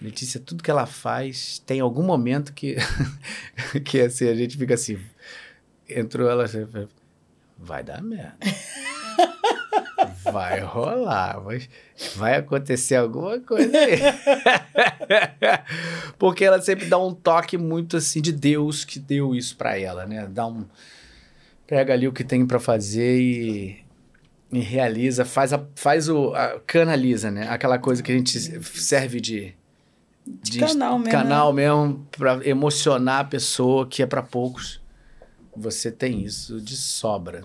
Letícia, 0.00 0.40
tudo 0.40 0.62
que 0.62 0.70
ela 0.70 0.86
faz, 0.86 1.60
tem 1.64 1.80
algum 1.80 2.02
momento 2.02 2.52
que, 2.52 2.76
que 3.84 4.00
assim, 4.00 4.28
a 4.28 4.34
gente 4.34 4.56
fica 4.56 4.74
assim. 4.74 4.98
Entrou 5.88 6.28
ela, 6.28 6.44
assim, 6.44 6.66
vai 7.56 7.82
dar 7.82 8.02
merda. 8.02 8.36
Vai 10.24 10.60
rolar, 10.60 11.40
mas 11.44 11.68
vai 12.16 12.36
acontecer 12.36 12.96
alguma 12.96 13.38
coisa 13.40 13.70
aí. 13.76 14.00
Porque 16.18 16.44
ela 16.44 16.60
sempre 16.60 16.86
dá 16.86 16.98
um 16.98 17.14
toque 17.14 17.56
muito 17.56 17.96
assim 17.96 18.20
de 18.20 18.32
Deus 18.32 18.84
que 18.84 18.98
deu 18.98 19.34
isso 19.34 19.56
pra 19.56 19.78
ela, 19.78 20.06
né? 20.06 20.26
Dá 20.26 20.46
um 20.46 20.64
pega 21.66 21.92
ali 21.92 22.06
o 22.08 22.12
que 22.12 22.24
tem 22.24 22.46
pra 22.46 22.60
fazer 22.60 23.20
e, 23.20 23.76
e 24.52 24.58
realiza, 24.60 25.24
faz 25.24 25.52
a, 25.52 25.64
faz 25.74 26.08
o 26.08 26.34
a- 26.34 26.60
canaliza, 26.66 27.30
né? 27.30 27.48
Aquela 27.48 27.78
coisa 27.78 28.02
que 28.02 28.12
a 28.12 28.14
gente 28.16 28.38
serve 28.38 29.20
de 29.20 29.54
De 30.26 30.58
canal 30.60 30.98
mesmo, 30.98 31.10
canal 31.10 31.52
mesmo 31.52 32.06
para 32.16 32.46
emocionar 32.46 33.20
a 33.20 33.24
pessoa 33.24 33.86
que 33.86 34.02
é 34.02 34.06
pra 34.06 34.22
poucos. 34.22 34.80
Você 35.56 35.90
tem 35.90 36.22
isso 36.24 36.60
de 36.60 36.76
sobra. 36.76 37.44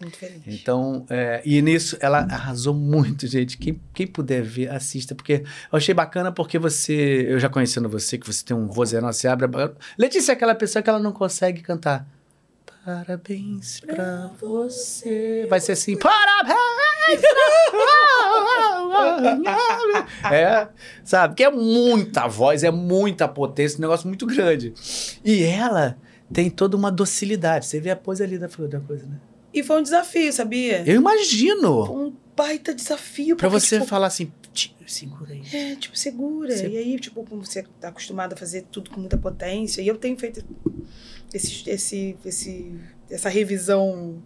Muito 0.00 0.16
feliz. 0.18 0.42
Então, 0.46 1.06
é, 1.08 1.40
e 1.44 1.62
nisso 1.62 1.96
ela 2.00 2.18
arrasou 2.18 2.74
muito, 2.74 3.26
gente. 3.26 3.56
Quem, 3.56 3.80
quem 3.94 4.06
puder 4.06 4.42
ver, 4.42 4.68
assista, 4.70 5.14
porque 5.14 5.44
eu 5.72 5.76
achei 5.78 5.94
bacana 5.94 6.30
porque 6.30 6.58
você, 6.58 7.26
eu 7.28 7.38
já 7.38 7.48
conhecendo 7.48 7.88
você, 7.88 8.18
que 8.18 8.26
você 8.26 8.44
tem 8.44 8.54
um 8.56 8.66
vozeirão, 8.66 9.10
você 9.10 9.26
abre 9.28 9.46
a... 9.46 9.70
Letícia 9.96 10.32
é 10.32 10.34
aquela 10.34 10.54
pessoa 10.54 10.82
que 10.82 10.90
ela 10.90 10.98
não 10.98 11.12
consegue 11.12 11.62
cantar. 11.62 12.06
Parabéns 12.84 13.80
pra 13.80 14.30
você. 14.40 15.46
Vai 15.48 15.58
ser 15.60 15.72
assim, 15.72 15.96
parabéns 15.96 17.20
pra 20.20 20.30
É, 20.36 20.68
sabe? 21.04 21.34
Que 21.34 21.44
é 21.44 21.50
muita 21.50 22.26
voz, 22.26 22.62
é 22.62 22.70
muita 22.70 23.26
potência, 23.26 23.78
um 23.78 23.80
negócio 23.80 24.06
muito 24.06 24.26
grande. 24.26 24.74
E 25.24 25.42
ela 25.44 25.96
tem 26.32 26.50
toda 26.50 26.76
uma 26.76 26.90
docilidade. 26.90 27.66
Você 27.66 27.80
vê 27.80 27.90
a 27.90 27.96
pose 27.96 28.22
ali 28.22 28.38
da 28.38 28.48
flor 28.48 28.68
da 28.68 28.80
coisa, 28.80 29.06
né? 29.06 29.16
E 29.52 29.62
foi 29.62 29.78
um 29.78 29.82
desafio, 29.82 30.32
sabia? 30.32 30.82
Eu 30.86 30.96
imagino. 30.96 31.86
Foi 31.86 31.96
um 31.96 32.12
baita 32.36 32.74
desafio. 32.74 33.36
Pra 33.36 33.48
você 33.48 33.76
tipo, 33.76 33.88
falar 33.88 34.08
assim, 34.08 34.32
"Tch, 34.52 34.72
segura 34.86 35.32
aí. 35.32 35.42
É, 35.52 35.76
tipo, 35.76 35.96
segura. 35.96 36.54
Você- 36.56 36.68
E 36.68 36.76
aí, 36.76 36.98
tipo, 36.98 37.24
como 37.24 37.44
você 37.44 37.64
tá 37.80 37.88
acostumado 37.88 38.32
a 38.32 38.36
fazer 38.36 38.66
tudo 38.70 38.90
com 38.90 39.00
muita 39.00 39.16
potência. 39.16 39.80
E 39.80 39.86
eu 39.88 39.96
tenho 39.96 40.18
feito 40.18 40.44
esse, 41.34 41.68
esse, 41.68 42.16
esse, 42.24 42.74
essa 43.10 43.28
revisão 43.28 44.22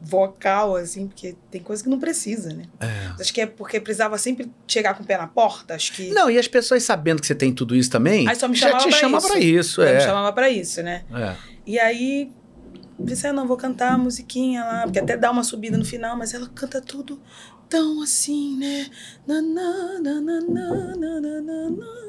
vocal, 0.00 0.76
assim, 0.76 1.08
porque 1.08 1.36
tem 1.50 1.60
coisa 1.60 1.82
que 1.82 1.88
não 1.88 1.98
precisa, 1.98 2.52
né? 2.52 2.64
É. 2.80 3.20
Acho 3.20 3.32
que 3.32 3.40
é 3.40 3.46
porque 3.46 3.80
precisava 3.80 4.16
sempre 4.18 4.50
chegar 4.66 4.94
com 4.94 5.02
o 5.02 5.06
pé 5.06 5.16
na 5.16 5.26
porta, 5.26 5.74
acho 5.74 5.92
que... 5.92 6.10
Não, 6.10 6.30
e 6.30 6.38
as 6.38 6.46
pessoas 6.46 6.82
sabendo 6.82 7.20
que 7.20 7.26
você 7.26 7.34
tem 7.34 7.52
tudo 7.52 7.74
isso 7.74 7.90
também... 7.90 8.28
Aí 8.28 8.36
só 8.36 8.46
me 8.46 8.56
chamava 8.56 8.78
já 8.78 8.84
te 8.84 8.90
pra 8.90 8.98
chama 8.98 9.18
isso. 9.18 9.28
pra 9.28 9.38
isso, 9.40 9.82
é. 9.82 9.86
Já 9.86 9.94
me 9.94 10.00
chamava 10.02 10.32
pra 10.32 10.50
isso, 10.50 10.82
né? 10.82 11.04
É. 11.12 11.36
E 11.66 11.78
aí, 11.80 12.30
pensei, 13.04 13.30
ah, 13.30 13.32
não, 13.32 13.46
vou 13.46 13.56
cantar 13.56 13.94
a 13.94 13.98
musiquinha 13.98 14.64
lá, 14.64 14.82
porque 14.82 15.00
até 15.00 15.16
dá 15.16 15.30
uma 15.30 15.42
subida 15.42 15.76
no 15.76 15.84
final, 15.84 16.16
mas 16.16 16.32
ela 16.32 16.48
canta 16.48 16.80
tudo 16.80 17.20
tão 17.68 18.00
assim, 18.00 18.56
né? 18.56 18.86
Na, 19.26 19.42
na, 19.42 20.00
na, 20.00 20.20
na, 20.20 20.40
na, 20.40 20.96
na, 20.96 21.20
na, 21.20 21.70
na 21.70 22.07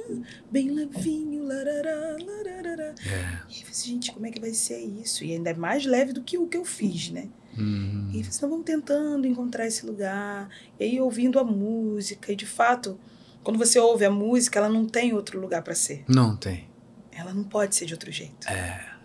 bem 0.52 0.70
levinho, 0.72 1.44
larará, 1.44 2.18
larará. 2.20 2.96
É. 3.06 3.40
E 3.50 3.62
eu 3.62 3.68
falei, 3.68 3.74
gente, 3.74 4.12
como 4.12 4.26
é 4.26 4.32
que 4.32 4.40
vai 4.40 4.54
ser 4.54 4.80
isso? 4.80 5.24
E 5.24 5.34
ainda 5.34 5.50
é 5.50 5.54
mais 5.54 5.86
leve 5.86 6.14
do 6.14 6.24
que 6.24 6.38
o 6.38 6.48
que 6.48 6.58
eu 6.58 6.66
fiz, 6.66 7.10
né? 7.12 7.30
Uhum. 7.58 8.10
E 8.14 8.20
eles 8.20 8.40
vamos 8.40 8.64
tentando 8.64 9.28
encontrar 9.28 9.66
esse 9.68 9.86
lugar. 9.86 10.50
E 10.80 10.84
aí 10.84 11.02
ouvindo 11.02 11.40
a 11.40 11.44
música. 11.44 12.32
E 12.32 12.36
de 12.36 12.46
fato, 12.46 13.00
quando 13.44 13.58
você 13.58 13.80
ouve 13.80 14.06
a 14.06 14.12
música, 14.12 14.60
ela 14.60 14.70
não 14.70 14.86
tem 14.86 15.14
outro 15.14 15.40
lugar 15.40 15.62
para 15.62 15.76
ser. 15.76 16.04
Não 16.08 16.36
tem. 16.36 16.70
Ela 17.12 17.34
não 17.34 17.44
pode 17.44 17.76
ser 17.76 17.86
de 17.86 17.94
outro 17.94 18.12
jeito. 18.12 18.48
É. 18.48 19.00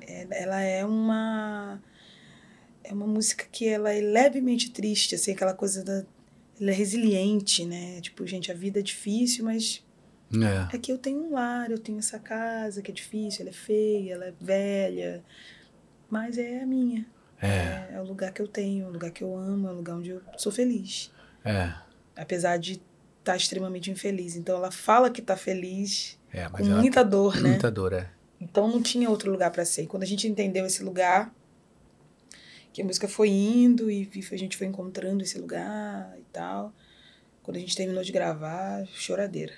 É, 0.00 0.42
ela 0.42 0.60
é 0.60 0.84
uma 0.84 1.80
é 2.82 2.92
uma 2.92 3.06
música 3.06 3.46
que 3.52 3.68
ela 3.68 3.92
é 3.92 4.00
levemente 4.00 4.70
triste, 4.70 5.14
assim, 5.14 5.32
aquela 5.32 5.54
coisa 5.54 5.84
da 5.84 6.04
ela 6.60 6.70
é 6.70 6.74
resiliente, 6.74 7.64
né? 7.64 8.00
Tipo, 8.02 8.26
gente, 8.26 8.52
a 8.52 8.54
vida 8.54 8.80
é 8.80 8.82
difícil, 8.82 9.44
mas 9.44 9.82
É. 10.32 10.76
é 10.76 10.78
que 10.78 10.92
eu 10.92 10.98
tenho 10.98 11.24
um 11.24 11.32
lar, 11.32 11.70
eu 11.70 11.78
tenho 11.78 11.98
essa 11.98 12.18
casa 12.18 12.82
que 12.82 12.90
é 12.90 12.94
difícil, 12.94 13.42
ela 13.42 13.50
é 13.50 13.52
feia, 13.52 14.14
ela 14.14 14.26
é 14.26 14.34
velha, 14.40 15.24
mas 16.08 16.38
é 16.38 16.62
a 16.62 16.66
minha. 16.66 17.04
É. 17.40 17.46
É, 17.46 17.90
é 17.94 18.00
o 18.00 18.04
lugar 18.04 18.32
que 18.32 18.40
eu 18.40 18.46
tenho, 18.46 18.84
é 18.84 18.88
o 18.88 18.92
lugar 18.92 19.10
que 19.10 19.24
eu 19.24 19.36
amo, 19.36 19.68
é 19.68 19.72
o 19.72 19.74
lugar 19.74 19.96
onde 19.96 20.10
eu 20.10 20.22
sou 20.36 20.52
feliz. 20.52 21.10
É. 21.44 21.72
Apesar 22.14 22.58
de 22.58 22.80
estar 23.18 23.36
extremamente 23.36 23.90
infeliz. 23.90 24.36
Então 24.36 24.56
ela 24.56 24.70
fala 24.70 25.10
que 25.10 25.22
tá 25.22 25.36
feliz 25.36 26.18
É, 26.32 26.48
com 26.48 26.64
muita 26.64 27.02
dor, 27.02 27.36
né? 27.36 27.50
muita 27.50 27.70
dor, 27.70 27.92
é. 27.92 28.10
Então 28.40 28.68
não 28.68 28.82
tinha 28.82 29.08
outro 29.08 29.30
lugar 29.30 29.50
para 29.50 29.64
ser. 29.64 29.82
E 29.82 29.86
Quando 29.86 30.02
a 30.02 30.06
gente 30.06 30.26
entendeu 30.26 30.64
esse 30.66 30.82
lugar, 30.82 31.34
que 32.72 32.80
a 32.80 32.84
música 32.84 33.08
foi 33.08 33.28
indo 33.28 33.90
e 33.90 34.08
a 34.32 34.36
gente 34.36 34.56
foi 34.56 34.66
encontrando 34.66 35.22
esse 35.22 35.38
lugar 35.38 36.14
e 36.18 36.24
tal. 36.32 36.72
Quando 37.42 37.56
a 37.56 37.60
gente 37.60 37.76
terminou 37.76 38.02
de 38.02 38.12
gravar, 38.12 38.86
choradeira. 38.86 39.52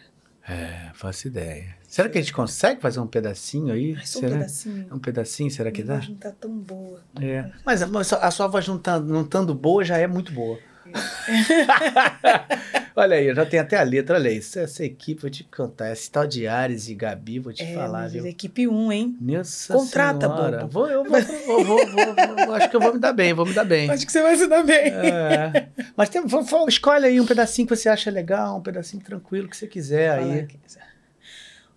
É, 0.48 0.90
faço 0.94 1.28
ideia. 1.28 1.76
Será 1.86 2.08
que 2.08 2.18
a 2.18 2.20
gente 2.20 2.32
consegue 2.32 2.80
fazer 2.80 2.98
um 2.98 3.06
pedacinho 3.06 3.72
aí? 3.72 3.94
Ai, 3.96 4.04
só 4.06 4.18
um 4.18 4.22
será? 4.22 4.36
pedacinho. 4.38 4.86
Um 4.92 4.98
pedacinho, 4.98 5.50
será 5.50 5.70
que 5.70 5.82
dá? 5.82 5.94
voz 5.96 6.08
não 6.08 6.16
tá 6.16 6.32
tão 6.32 6.50
boa. 6.58 7.00
É. 7.20 7.50
Mas, 7.64 7.88
mas 7.88 8.12
a 8.12 8.30
sua 8.30 8.48
voz 8.48 8.66
não 8.66 8.78
tá- 8.78 8.98
não 8.98 9.22
estando 9.22 9.54
boa 9.54 9.84
já 9.84 9.98
é 9.98 10.06
muito 10.06 10.32
boa. 10.32 10.58
olha 12.94 13.16
aí, 13.16 13.26
eu 13.26 13.34
já 13.34 13.46
tenho 13.46 13.62
até 13.62 13.78
a 13.78 13.82
letra, 13.82 14.16
olha 14.16 14.30
aí. 14.30 14.38
Essa, 14.38 14.84
equipe, 14.84 15.20
vou 15.22 15.30
te 15.30 15.44
contar. 15.44 15.90
Esse 15.92 16.10
tal 16.10 16.26
de 16.26 16.46
Ares 16.46 16.88
e 16.88 16.94
Gabi, 16.94 17.38
vou 17.38 17.52
te 17.52 17.62
É, 17.62 17.74
falar, 17.74 18.08
viu? 18.08 18.26
equipe 18.26 18.68
1, 18.68 18.92
hein? 18.92 19.16
Nossa 19.20 19.74
Contrata, 19.74 20.26
senhora. 20.28 20.58
bobo. 20.66 20.72
Vou, 20.72 20.88
eu 20.90 21.04
vou, 21.04 21.64
vou, 21.64 21.64
vou, 21.64 22.46
vou, 22.46 22.54
acho 22.54 22.68
que 22.70 22.76
eu 22.76 22.80
vou 22.80 22.94
me 22.94 23.00
dar 23.00 23.12
bem, 23.12 23.32
vou 23.32 23.46
me 23.46 23.52
dar 23.54 23.64
bem. 23.64 23.90
Acho 23.90 24.04
que 24.06 24.12
você 24.12 24.22
vai 24.22 24.36
se 24.36 24.46
dar 24.46 24.62
bem. 24.62 24.92
É. 24.92 25.68
Mas 25.96 26.08
tem, 26.08 26.22
escolhe 26.68 27.06
aí 27.06 27.20
um 27.20 27.26
pedacinho 27.26 27.66
que 27.66 27.74
você 27.76 27.88
acha 27.88 28.10
legal, 28.10 28.58
um 28.58 28.62
pedacinho 28.62 29.02
tranquilo 29.02 29.48
que 29.48 29.56
você 29.56 29.66
quiser 29.66 30.18
Fala 30.18 30.32
aí. 30.32 30.40
aqui. 30.40 30.58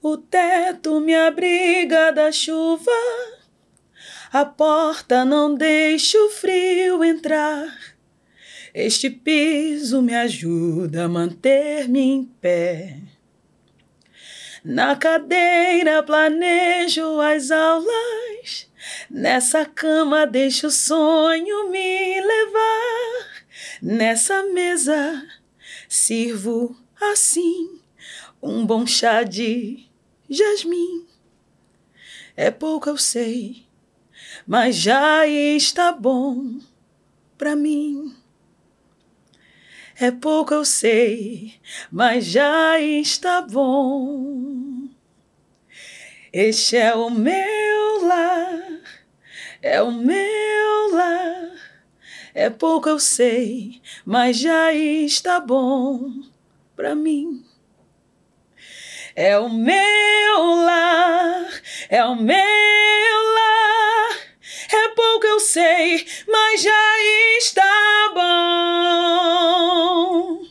O 0.01 0.17
teto 0.17 0.99
me 1.01 1.15
abriga 1.15 2.11
da 2.11 2.31
chuva, 2.31 2.91
a 4.31 4.45
porta 4.45 5.25
não 5.25 5.55
deixa 5.55 6.17
o 6.19 6.29
frio 6.29 7.03
entrar. 7.03 7.65
Este 8.77 9.09
piso 9.09 10.01
me 10.01 10.13
ajuda 10.13 11.05
a 11.05 11.07
manter-me 11.07 12.01
em 12.01 12.25
pé. 12.25 12.99
Na 14.65 14.97
cadeira 14.97 16.03
planejo 16.03 17.21
as 17.21 17.51
aulas, 17.51 18.69
nessa 19.09 19.63
cama 19.63 20.27
deixo 20.27 20.67
o 20.67 20.71
sonho 20.71 21.69
me 21.71 22.19
levar. 22.19 23.45
Nessa 23.81 24.43
mesa 24.43 25.25
sirvo 25.87 26.75
assim 27.01 27.79
um 28.43 28.65
bom 28.65 28.85
chá 28.85 29.23
de 29.23 29.85
jasmim. 30.29 31.07
É 32.35 32.51
pouco 32.51 32.89
eu 32.89 32.97
sei, 32.97 33.65
mas 34.45 34.75
já 34.75 35.25
está 35.25 35.93
bom 35.93 36.59
pra 37.37 37.55
mim. 37.55 38.13
É 39.97 40.11
pouco 40.11 40.53
eu 40.53 40.65
sei, 40.65 41.53
mas 41.89 42.25
já 42.25 42.77
está 42.81 43.41
bom. 43.41 44.89
Este 46.33 46.75
é 46.75 46.93
o 46.93 47.09
meu 47.09 48.05
lar, 48.05 48.81
é 49.61 49.81
o 49.81 49.93
meu 49.93 50.91
lar. 50.93 51.51
É 52.33 52.49
pouco 52.49 52.89
eu 52.89 52.99
sei, 52.99 53.81
mas 54.05 54.37
já 54.37 54.73
está 54.73 55.39
bom 55.39 56.11
pra 56.75 56.93
mim. 56.93 57.45
É 59.15 59.39
o 59.39 59.47
meu 59.47 60.55
lar, 60.65 61.47
é 61.87 62.03
o 62.03 62.17
meu 62.17 62.35
lar. 62.35 63.54
É 64.71 64.89
pouco 64.95 65.25
eu 65.25 65.39
sei, 65.39 66.05
mas 66.27 66.61
já 66.61 66.99
está 67.37 68.11
bom. 69.45 70.41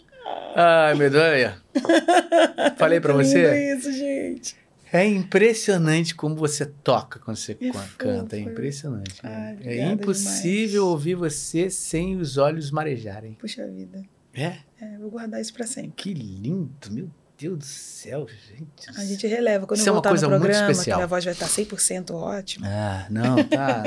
Ai, 0.56 0.94
medonha. 0.94 1.60
Falei 2.78 3.00
pra 3.00 3.12
Muito 3.14 3.28
você. 3.28 3.74
isso, 3.74 3.92
gente. 3.92 4.56
É 4.92 5.04
impressionante 5.04 6.14
como 6.14 6.36
você 6.36 6.64
toca 6.66 7.18
quando 7.18 7.36
você 7.36 7.56
É 7.60 7.70
canta. 7.98 8.36
É 8.36 8.40
impressionante. 8.40 9.20
Ai, 9.24 9.58
é 9.62 9.86
impossível 9.90 10.68
demais. 10.82 10.92
ouvir 10.92 11.14
você 11.16 11.68
sem 11.68 12.16
os 12.16 12.36
olhos 12.36 12.70
marejarem. 12.70 13.34
Puxa 13.34 13.66
vida. 13.66 14.00
É? 14.32 14.58
É, 14.80 14.96
vou 15.00 15.10
guardar 15.10 15.40
isso 15.40 15.52
pra 15.52 15.66
sempre. 15.66 15.92
Que 15.96 16.14
lindo, 16.14 16.92
meu 16.92 17.10
Deus 17.38 17.58
do 17.58 17.64
céu, 17.64 18.26
gente. 18.28 18.90
A 18.96 19.04
gente 19.04 19.26
releva. 19.26 19.66
Quando 19.66 19.78
Isso 19.78 19.88
é 19.88 19.90
eu 19.90 19.94
uma 19.94 19.96
voltar 19.96 20.10
coisa 20.10 20.26
no 20.26 20.30
muito 20.30 20.42
programa, 20.42 20.66
que 20.66 20.72
especial. 20.72 20.98
minha 20.98 21.06
voz 21.06 21.24
vai 21.24 21.32
estar 21.34 21.48
100% 21.48 22.10
ótima. 22.12 22.66
Ah, 22.68 23.06
não, 23.10 23.42
tá. 23.44 23.84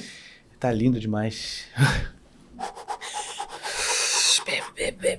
tá 0.58 0.72
lindo 0.72 0.98
demais. 0.98 1.64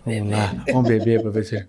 Vamos 0.06 0.32
lá, 0.32 0.64
vamos 0.72 0.90
beber 0.90 1.22
pra 1.22 1.32
ver 1.32 1.46
se. 1.46 1.68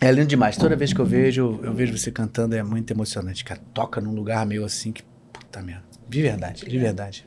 É 0.00 0.12
lindo 0.12 0.28
demais. 0.28 0.56
Toda 0.56 0.76
vez 0.76 0.92
que 0.92 1.00
eu 1.00 1.04
vejo, 1.06 1.58
eu 1.62 1.74
vejo 1.74 1.96
você 1.96 2.10
cantando, 2.10 2.54
é 2.54 2.62
muito 2.62 2.90
emocionante, 2.92 3.44
cara. 3.44 3.60
Toca 3.74 4.00
num 4.00 4.14
lugar 4.14 4.46
meio 4.46 4.64
assim 4.64 4.92
que. 4.92 5.02
Puta 5.32 5.60
merda. 5.62 5.84
De 6.08 6.22
verdade, 6.22 6.64
de 6.64 6.78
verdade. 6.78 7.26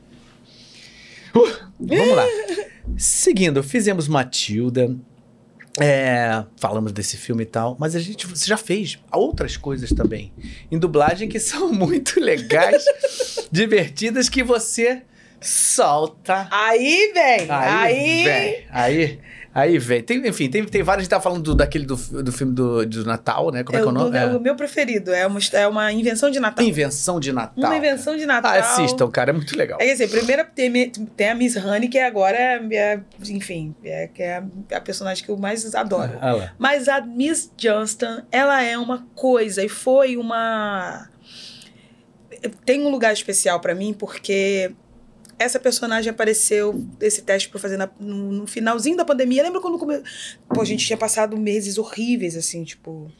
Uh, 1.34 1.50
vamos 1.78 2.16
lá. 2.16 2.24
Seguindo, 2.96 3.62
fizemos 3.62 4.08
Matilda. 4.08 4.94
É, 5.80 6.44
falamos 6.56 6.92
desse 6.92 7.16
filme 7.16 7.42
e 7.42 7.46
tal, 7.46 7.76
mas 7.78 7.96
a 7.96 8.00
gente 8.00 8.26
você 8.26 8.46
já 8.46 8.56
fez 8.56 8.98
outras 9.12 9.56
coisas 9.56 9.90
também 9.90 10.32
em 10.70 10.78
dublagem 10.78 11.28
que 11.28 11.38
são 11.40 11.72
muito 11.72 12.20
legais, 12.20 12.84
divertidas 13.50 14.28
que 14.28 14.42
você 14.42 15.02
solta 15.40 16.48
Aí, 16.50 17.12
vem! 17.12 17.46
Aí, 17.50 18.24
vem. 18.24 18.66
Aí, 18.70 19.20
aí, 19.54 19.78
vem. 19.78 20.02
Tem, 20.02 20.26
enfim, 20.26 20.50
tem, 20.50 20.64
tem 20.64 20.82
vários. 20.82 21.02
A 21.02 21.04
gente 21.04 21.10
tá 21.10 21.20
falando 21.20 21.42
do, 21.42 21.54
daquele 21.54 21.86
do, 21.86 21.96
do 21.96 22.32
filme 22.32 22.52
do, 22.52 22.84
do 22.84 23.04
Natal, 23.04 23.50
né? 23.52 23.62
Como 23.62 23.76
é, 23.78 23.80
É 23.80 23.82
que 23.82 23.88
é 23.88 23.90
o, 23.90 23.94
o 23.94 23.94
nome? 23.98 24.10
do- 24.10 24.16
é 24.16 24.26
o 24.36 24.40
meu 24.40 24.56
preferido. 24.56 25.12
É 25.12 25.26
uma, 25.26 25.38
é 25.52 25.66
uma 25.68 25.92
invenção 25.92 26.30
de 26.30 26.40
Natal. 26.40 26.64
Invenção 26.64 27.20
de 27.20 27.32
Natal. 27.32 27.52
Uma 27.64 27.76
invenção 27.76 28.16
de 28.16 28.26
Natal. 28.26 28.52
Ah, 28.52 28.58
assistam, 28.58 29.08
cara. 29.10 29.30
É 29.30 29.32
muito 29.32 29.56
legal. 29.56 29.78
É 29.80 29.92
assim, 29.92 30.08
primeiro 30.08 30.44
tem, 30.54 30.90
tem 30.90 31.28
a 31.30 31.34
Miss 31.34 31.56
Honey, 31.56 31.88
que 31.88 31.98
agora 31.98 32.36
é, 32.36 32.60
é, 32.72 33.00
enfim, 33.28 33.74
é, 33.84 34.08
que 34.12 34.22
é 34.22 34.42
a 34.72 34.80
personagem 34.80 35.24
que 35.24 35.30
eu 35.30 35.36
mais 35.36 35.74
adoro. 35.74 36.12
Ah. 36.20 36.50
Mas 36.58 36.88
a 36.88 37.00
Miss 37.00 37.50
Johnston, 37.56 38.22
ela 38.32 38.62
é 38.62 38.76
uma 38.76 39.06
coisa 39.14 39.62
e 39.64 39.68
foi 39.68 40.16
uma. 40.16 41.08
Tem 42.66 42.84
um 42.84 42.90
lugar 42.90 43.12
especial 43.12 43.60
pra 43.60 43.74
mim 43.74 43.94
porque 43.94 44.72
essa 45.38 45.58
personagem 45.60 46.10
apareceu 46.10 46.86
esse 47.00 47.22
teste 47.22 47.48
pra 47.48 47.58
fazer 47.60 47.76
na- 47.76 47.90
no, 48.00 48.32
no 48.32 48.46
finalzinho 48.46 48.96
da 48.96 49.04
pandemia. 49.04 49.42
Lembra 49.42 49.60
quando 49.60 49.78
come... 49.78 50.02
Pô, 50.48 50.60
a 50.60 50.64
gente 50.64 50.86
tinha 50.86 50.96
passado 50.96 51.36
meses 51.36 51.78
horríveis, 51.78 52.36
assim, 52.36 52.64
tipo, 52.64 53.10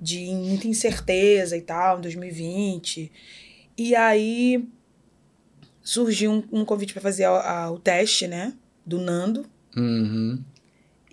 de 0.00 0.26
muita 0.34 0.66
incerteza 0.68 1.56
e 1.56 1.60
tal, 1.62 1.98
em 1.98 2.02
2020. 2.02 3.10
E 3.76 3.94
aí 3.94 4.68
surgiu 5.82 6.30
um, 6.32 6.60
um 6.60 6.64
convite 6.64 6.92
pra 6.92 7.02
fazer 7.02 7.24
a- 7.24 7.64
a- 7.64 7.70
o 7.70 7.78
teste, 7.78 8.26
né? 8.26 8.54
Do 8.86 8.98
Nando. 9.00 9.46
Uhum. 9.76 10.42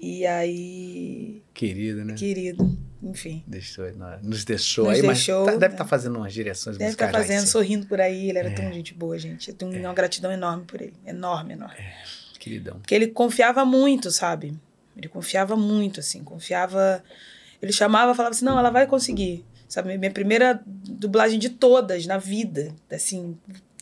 E 0.02 0.26
aí. 0.26 1.42
Querido, 1.54 2.04
né? 2.06 2.16
Querido, 2.16 2.78
enfim. 3.04 3.44
Deixou, 3.48 3.86
nos 4.22 4.44
deixou 4.46 4.86
Nos 4.86 4.96
aí, 4.96 5.02
deixou, 5.02 5.46
mas 5.46 5.54
tá- 5.54 5.60
deve 5.60 5.68
né? 5.70 5.74
estar 5.76 5.86
fazendo 5.86 6.16
umas 6.18 6.34
direções 6.34 6.78
Deve 6.78 6.92
estar 6.92 7.06
musicais. 7.06 7.28
lá 7.28 7.34
em 7.34 7.38
fazendo, 7.38 7.50
sorrindo 7.52 7.88
por 7.88 8.00
aí. 8.02 8.30
Ele 8.30 8.38
era 8.40 8.50
É. 8.50 8.54
tão 8.54 8.72
gente 8.72 8.94
boa, 8.94 9.18
gente. 9.18 9.50
Eu 9.50 9.56
tenho 9.56 9.72
uma 9.80 9.94
gratidão 9.94 10.32
enorme 10.32 10.66
por 10.66 10.82
ele. 10.82 10.94
Enorme, 11.06 11.54
enorme. 11.54 11.76
Queridão. 12.40 12.80
Porque 12.80 12.94
ele 12.96 13.08
confiava 13.08 13.64
muito, 13.66 14.10
sabe? 14.12 14.58
Ele 14.98 15.08
confiava 15.08 15.56
muito, 15.56 16.00
assim. 16.00 16.24
Confiava. 16.24 17.04
Ele 17.62 17.72
chamava, 17.72 18.14
falava 18.16 18.34
assim: 18.36 18.46
não, 18.46 18.58
ela 18.60 18.70
vai 18.70 18.86
conseguir. 18.88 19.46
Sabe? 19.70 19.98
Minha 19.98 20.12
primeira 20.12 20.62
dublagem 20.66 21.40
de 21.40 21.50
todas 21.50 22.06
na 22.06 22.18
vida. 22.18 22.74
Assim. 22.92 23.38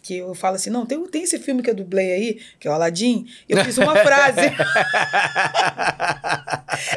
Que 0.10 0.18
eu 0.18 0.34
falo 0.34 0.56
assim: 0.56 0.72
não, 0.72 0.88
tem, 0.88 1.00
tem 1.06 1.22
esse 1.22 1.38
filme 1.38 1.62
que 1.62 1.70
eu 1.70 1.76
dublei 1.76 2.12
aí, 2.12 2.42
que 2.60 2.68
é 2.68 2.72
o 2.72 2.74
Aladdin. 2.74 3.28
Eu 3.48 3.64
fiz 3.64 3.78
uma 3.78 3.96
frase. 3.96 4.42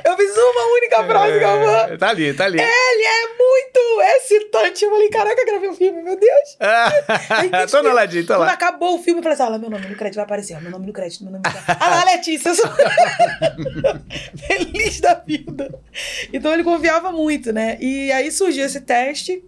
eu 0.03 0.17
fiz 0.17 0.35
uma 0.35 0.73
única 0.77 1.05
frase, 1.05 1.39
Galvão. 1.39 1.81
É, 1.93 1.97
Tá 1.99 2.09
ali, 2.09 2.33
tá 2.33 2.45
ali. 2.47 2.59
Ele 2.59 3.05
é 3.05 3.29
muito 3.37 4.01
excitante. 4.17 4.83
Eu 4.85 4.91
falei, 4.91 5.11
caraca, 5.11 5.45
gravei 5.45 5.69
um 5.69 5.75
filme, 5.75 6.01
meu 6.03 6.19
Deus. 6.19 6.57
Aí, 7.29 7.51
tô 7.67 7.83
no 7.83 7.93
ladinho, 7.93 8.25
tô 8.27 8.33
Quando 8.35 8.47
lá. 8.47 8.53
acabou 8.55 8.95
o 8.99 9.03
filme, 9.03 9.21
eu 9.21 9.23
falei 9.23 9.35
assim, 9.35 9.43
olha, 9.43 9.59
meu 9.59 9.69
nome 9.69 9.87
no 9.89 9.95
crédito 9.97 10.17
vai 10.17 10.25
aparecer, 10.25 10.59
meu 10.63 10.71
nome 10.71 10.87
no 10.87 10.93
crédito, 10.95 11.23
meu 11.25 11.33
nome 11.33 11.45
no 11.47 11.53
crédito. 11.53 11.77
Ah 11.83 11.89
lá, 11.91 12.05
Letícia. 12.05 12.55
sou- 12.55 12.71
Feliz 14.49 15.01
da 15.03 15.15
vida. 15.15 15.79
Então 16.33 16.51
ele 16.55 16.65
confiava 16.65 17.13
muito, 17.13 17.53
né? 17.53 17.77
E 17.79 18.11
aí 18.11 18.33
surgiu 18.33 18.65
esse 18.65 18.81
teste. 18.81 19.45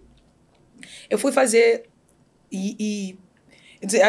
Eu 1.09 1.17
fui 1.17 1.31
fazer 1.31 1.85
e... 2.51 2.75
e- 2.79 3.24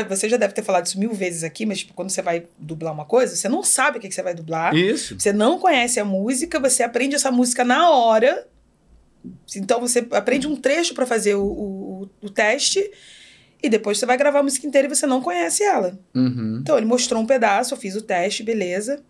você 0.08 0.28
já 0.28 0.36
deve 0.36 0.54
ter 0.54 0.62
falado 0.62 0.86
isso 0.86 0.98
mil 0.98 1.12
vezes 1.12 1.42
aqui, 1.42 1.66
mas 1.66 1.78
tipo, 1.78 1.94
quando 1.94 2.10
você 2.10 2.22
vai 2.22 2.46
dublar 2.58 2.92
uma 2.92 3.04
coisa, 3.04 3.34
você 3.34 3.48
não 3.48 3.62
sabe 3.62 3.98
o 3.98 4.00
que, 4.00 4.08
que 4.08 4.14
você 4.14 4.22
vai 4.22 4.34
dublar. 4.34 4.74
Isso. 4.74 5.18
Você 5.18 5.32
não 5.32 5.58
conhece 5.58 5.98
a 6.00 6.04
música, 6.04 6.60
você 6.60 6.82
aprende 6.82 7.14
essa 7.14 7.30
música 7.30 7.64
na 7.64 7.90
hora. 7.90 8.46
Então 9.56 9.80
você 9.80 10.06
aprende 10.12 10.46
um 10.46 10.56
trecho 10.56 10.94
para 10.94 11.06
fazer 11.06 11.34
o, 11.34 11.44
o, 11.44 12.10
o 12.22 12.30
teste. 12.30 12.90
E 13.62 13.68
depois 13.68 13.98
você 13.98 14.06
vai 14.06 14.16
gravar 14.16 14.40
a 14.40 14.42
música 14.42 14.66
inteira 14.66 14.86
e 14.86 14.94
você 14.94 15.06
não 15.06 15.20
conhece 15.20 15.62
ela. 15.62 15.98
Uhum. 16.14 16.58
Então 16.60 16.76
ele 16.76 16.86
mostrou 16.86 17.20
um 17.20 17.26
pedaço, 17.26 17.74
eu 17.74 17.78
fiz 17.78 17.96
o 17.96 18.02
teste, 18.02 18.42
beleza. 18.42 19.02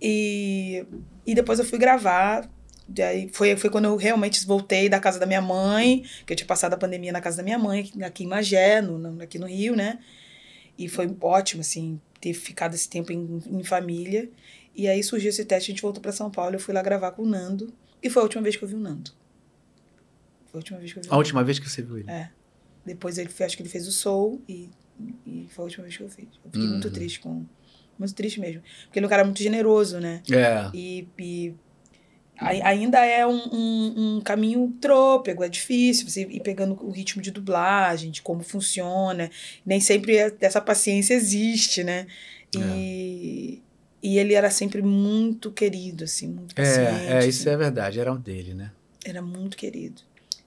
E, 0.00 0.84
e 1.26 1.34
depois 1.34 1.58
eu 1.58 1.64
fui 1.64 1.78
gravar. 1.78 2.48
E 2.96 3.02
aí 3.02 3.28
foi, 3.32 3.56
foi 3.56 3.68
quando 3.70 3.84
eu 3.86 3.96
realmente 3.96 4.44
voltei 4.46 4.88
da 4.88 4.98
casa 4.98 5.18
da 5.18 5.26
minha 5.26 5.42
mãe, 5.42 6.04
que 6.26 6.32
eu 6.32 6.36
tinha 6.36 6.46
passado 6.46 6.72
a 6.74 6.76
pandemia 6.76 7.12
na 7.12 7.20
casa 7.20 7.36
da 7.38 7.42
minha 7.42 7.58
mãe, 7.58 7.90
aqui 8.02 8.24
em 8.24 8.26
Magé, 8.26 8.80
no, 8.80 8.98
no- 8.98 9.22
aqui 9.22 9.38
no 9.38 9.46
Rio, 9.46 9.76
né? 9.76 9.98
E 10.78 10.88
foi 10.88 11.14
ótimo, 11.20 11.60
assim, 11.60 12.00
ter 12.20 12.32
ficado 12.32 12.74
esse 12.74 12.88
tempo 12.88 13.12
em, 13.12 13.42
em 13.46 13.62
família. 13.64 14.30
E 14.74 14.88
aí 14.88 15.02
surgiu 15.02 15.28
esse 15.28 15.44
teste, 15.44 15.70
a 15.70 15.74
gente 15.74 15.82
voltou 15.82 16.00
para 16.00 16.12
São 16.12 16.30
Paulo, 16.30 16.54
eu 16.54 16.60
fui 16.60 16.72
lá 16.72 16.80
gravar 16.82 17.10
com 17.10 17.22
o 17.22 17.26
Nando. 17.26 17.72
E 18.02 18.08
foi 18.08 18.20
a 18.22 18.24
última 18.24 18.42
vez 18.42 18.56
que 18.56 18.62
eu 18.64 18.68
vi 18.68 18.74
o 18.74 18.78
Nando. 18.80 19.10
Foi 20.46 20.54
a 20.54 20.56
última 20.58 20.78
vez 20.78 20.92
que 20.92 20.98
eu 20.98 21.02
vi 21.02 21.08
o 21.08 21.12
A 21.12 21.16
última 21.16 21.44
vez 21.44 21.58
que 21.58 21.68
você 21.68 21.82
viu 21.82 21.98
ele. 21.98 22.10
É. 22.10 22.30
Depois 22.86 23.18
ele, 23.18 23.28
acho 23.40 23.56
que 23.56 23.62
ele 23.62 23.68
fez 23.68 23.86
o 23.86 23.92
Soul 23.92 24.40
e, 24.48 24.70
e 25.26 25.46
foi 25.50 25.64
a 25.64 25.66
última 25.66 25.84
vez 25.84 25.96
que 25.96 26.02
eu 26.02 26.08
fiz. 26.08 26.28
Eu 26.44 26.50
fiquei 26.50 26.66
muito 26.68 26.86
Uhum. 26.88 26.94
triste 26.94 27.20
com. 27.20 27.44
Muito 27.98 28.14
triste 28.14 28.38
mesmo. 28.40 28.62
Porque 28.84 28.98
ele 29.00 29.04
é 29.04 29.08
um 29.08 29.10
cara 29.10 29.24
muito 29.24 29.42
generoso, 29.42 29.98
né? 29.98 30.22
É. 30.30 30.70
E, 30.72 31.08
e 31.18 31.54
ainda 32.40 33.04
é 33.04 33.26
um, 33.26 33.40
um, 33.52 34.16
um 34.16 34.20
caminho 34.20 34.72
trôpego, 34.80 35.44
é 35.44 35.48
difícil 35.48 36.08
você 36.08 36.22
ir 36.22 36.40
pegando 36.40 36.78
o 36.84 36.90
ritmo 36.90 37.20
de 37.20 37.30
dublagem, 37.30 38.10
de 38.10 38.22
como 38.22 38.42
funciona. 38.42 39.30
Nem 39.66 39.80
sempre 39.80 40.16
é- 40.16 40.34
essa 40.40 40.60
paciência 40.60 41.14
existe, 41.14 41.84
né? 41.84 42.06
E, 42.54 43.60
e 44.02 44.18
ele 44.18 44.34
era 44.34 44.50
sempre 44.50 44.80
muito 44.82 45.50
querido, 45.52 46.04
assim, 46.04 46.28
muito 46.28 46.54
paciente. 46.54 47.06
É, 47.08 47.24
é, 47.24 47.26
isso 47.26 47.42
assim. 47.42 47.50
é 47.50 47.56
verdade. 47.56 48.00
Era 48.00 48.12
um 48.12 48.20
dele, 48.20 48.54
né? 48.54 48.70
Era 49.04 49.20
muito 49.20 49.56
querido. 49.56 50.02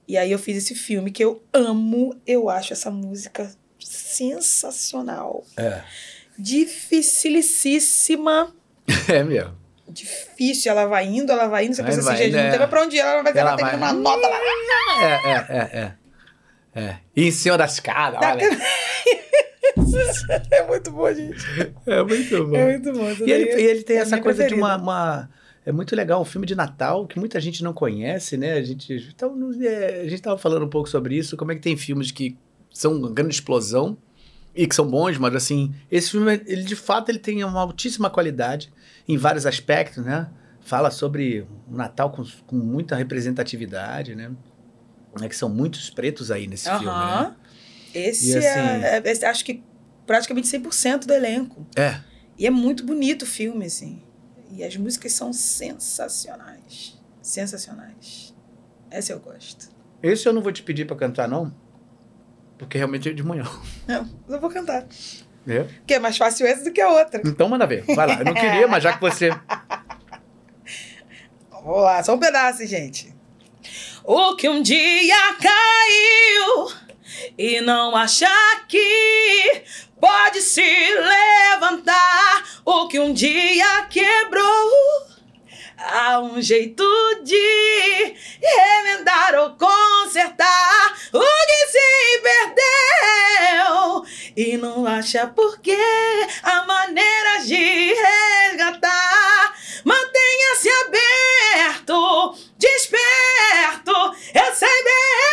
E 0.08 0.16
aí 0.16 0.32
eu 0.32 0.38
fiz 0.38 0.56
esse 0.56 0.74
filme 0.74 1.10
que 1.10 1.22
eu 1.22 1.42
amo, 1.52 2.14
eu 2.26 2.48
acho 2.50 2.72
essa 2.72 2.90
música 2.90 3.54
sensacional. 3.78 5.44
É. 5.56 5.82
dificilíssima. 6.38 8.54
É 9.08 9.22
mesmo. 9.22 9.61
Difícil, 9.92 10.70
ela 10.72 10.86
vai 10.86 11.06
indo, 11.06 11.30
ela 11.32 11.46
vai 11.48 11.64
indo, 11.66 11.74
você 11.74 11.82
Vai, 11.82 11.90
pensa 11.90 12.00
assim, 12.00 12.08
vai, 12.18 12.24
gente, 12.24 12.32
né? 12.34 12.42
não 12.44 12.50
tem 12.50 12.58
mais 12.58 12.70
pra 12.70 12.82
onde 12.82 12.96
ir, 12.96 13.00
ela 13.00 13.22
vai, 13.22 13.32
ela 13.32 13.40
Ela 13.50 13.56
tem 13.56 13.66
vai. 13.66 13.76
uma 13.76 13.92
nota 13.92 14.28
lá. 14.28 14.36
É, 15.00 15.04
é, 15.04 15.46
é, 15.48 15.78
é. 15.78 15.92
É. 16.74 16.96
E 17.14 17.28
em 17.28 17.30
cima 17.30 17.58
da 17.58 17.66
escada, 17.66 18.18
olha. 18.20 18.48
é 20.50 20.66
muito 20.66 20.90
bom, 20.90 21.12
gente. 21.12 21.36
É 21.86 22.02
muito 22.02 22.46
bom. 22.46 22.56
É 22.56 22.64
muito 22.78 22.92
bom. 22.92 23.10
E 23.26 23.30
ele, 23.30 23.60
e 23.60 23.64
ele 23.66 23.82
tem 23.82 23.96
é 23.96 24.00
essa 24.00 24.20
coisa 24.20 24.42
de 24.44 24.54
preferida. 24.54 24.66
uma, 24.66 24.76
uma- 24.76 25.30
É 25.64 25.72
muito 25.72 25.94
legal, 25.94 26.20
um 26.20 26.24
filme 26.24 26.46
de 26.46 26.54
Natal 26.54 27.06
que 27.06 27.18
muita 27.18 27.40
gente 27.40 27.62
não 27.62 27.72
conhece, 27.72 28.36
né? 28.36 28.54
A 28.54 28.62
gente, 28.62 28.94
então, 29.14 29.36
é, 29.62 30.00
a 30.00 30.08
gente 30.08 30.22
tava 30.22 30.38
falando 30.38 30.64
um 30.64 30.68
pouco 30.68 30.88
sobre 30.88 31.16
isso, 31.16 31.36
como 31.36 31.52
é 31.52 31.54
que 31.54 31.60
tem 31.60 31.76
filmes 31.76 32.10
que 32.10 32.36
são 32.72 32.92
uma 32.94 33.10
grande 33.10 33.34
explosão 33.34 33.96
e 34.54 34.66
que 34.66 34.74
são 34.74 34.86
bons, 34.88 35.16
mas 35.18 35.34
assim, 35.34 35.74
esse 35.90 36.10
filme, 36.10 36.32
ele 36.46 36.62
de 36.64 36.76
fato 36.76 37.08
ele 37.10 37.18
tem 37.18 37.42
uma 37.44 37.60
altíssima 37.60 38.10
qualidade 38.10 38.72
em 39.08 39.16
vários 39.16 39.46
aspectos, 39.46 40.04
né? 40.04 40.28
Fala 40.60 40.90
sobre 40.90 41.46
o 41.70 41.74
Natal 41.76 42.10
com, 42.10 42.24
com 42.46 42.56
muita 42.56 42.94
representatividade, 42.94 44.14
né? 44.14 44.30
É 45.20 45.28
que 45.28 45.36
são 45.36 45.48
muitos 45.48 45.90
pretos 45.90 46.30
aí 46.30 46.46
nesse 46.46 46.68
filme, 46.70 46.86
né? 46.86 47.34
Esse 47.94 48.30
E 48.30 48.36
assim- 48.38 48.46
é, 48.48 48.96
é- 49.04 49.10
esse- 49.10 49.24
Acho 49.24 49.44
que 49.44 49.62
praticamente 50.06 50.46
100% 50.48 51.06
do 51.06 51.12
elenco. 51.12 51.66
É. 51.76 52.00
E 52.38 52.46
é 52.46 52.50
muito 52.50 52.84
bonito 52.84 53.22
o 53.22 53.26
filme, 53.26 53.66
assim. 53.66 54.02
E 54.50 54.62
as 54.64 54.76
músicas 54.76 55.12
são 55.12 55.32
sensacionais. 55.32 56.98
Sensacionais. 57.20 58.34
Essa 58.90 59.12
eu 59.12 59.20
gosto. 59.20 59.68
Esse 60.02 60.28
eu 60.28 60.32
não 60.32 60.42
vou 60.42 60.52
te 60.52 60.62
pedir 60.62 60.86
pra 60.86 60.96
cantar, 60.96 61.28
não, 61.28 61.54
porque 62.62 62.78
realmente 62.78 63.08
é 63.08 63.12
de 63.12 63.22
manhã. 63.22 63.44
Não, 63.86 64.08
eu 64.28 64.40
vou 64.40 64.50
cantar. 64.50 64.86
É. 65.46 65.64
Porque 65.64 65.94
é 65.94 65.98
mais 65.98 66.16
fácil 66.16 66.46
essa 66.46 66.64
do 66.64 66.72
que 66.72 66.80
a 66.80 66.88
outra. 66.88 67.20
Então 67.24 67.48
manda 67.48 67.66
ver. 67.66 67.84
Vai 67.94 68.06
lá. 68.06 68.14
Eu 68.20 68.24
não 68.24 68.34
queria, 68.34 68.68
mas 68.68 68.82
já 68.82 68.92
que 68.92 69.00
você. 69.00 69.30
Vamos 71.50 71.82
lá, 71.82 72.02
só 72.02 72.14
um 72.14 72.18
pedaço, 72.18 72.66
gente. 72.66 73.14
O 74.04 74.34
que 74.36 74.48
um 74.48 74.62
dia 74.62 75.34
caiu 75.40 76.72
e 77.36 77.60
não 77.60 77.94
achar 77.94 78.66
que 78.66 79.62
pode 80.00 80.40
se 80.40 80.60
levantar. 80.60 82.62
O 82.64 82.88
que 82.88 82.98
um 82.98 83.12
dia 83.12 83.86
quebrou. 83.90 85.11
Há 85.84 86.20
um 86.20 86.40
jeito 86.40 86.84
de 87.22 88.14
remendar 88.40 89.34
ou 89.40 89.56
consertar 89.56 90.96
o 91.12 91.20
que 91.20 91.66
se 91.68 92.20
perdeu 92.22 94.04
e 94.36 94.56
não 94.56 94.86
acha 94.86 95.26
por 95.26 95.58
que 95.60 95.76
a 96.42 96.64
maneira 96.64 97.38
de 97.44 97.94
resgatar. 97.94 99.54
Mantenha-se 99.84 100.68
aberto, 100.70 102.36
desperto, 102.58 104.16
eu 104.34 104.54
sei 104.54 104.84
bem. 104.84 105.31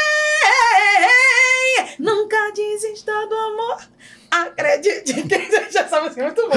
Acredite 4.47 5.13
que 5.23 5.71
já 5.71 6.01
música 6.01 6.21
é 6.21 6.25
muito 6.25 6.47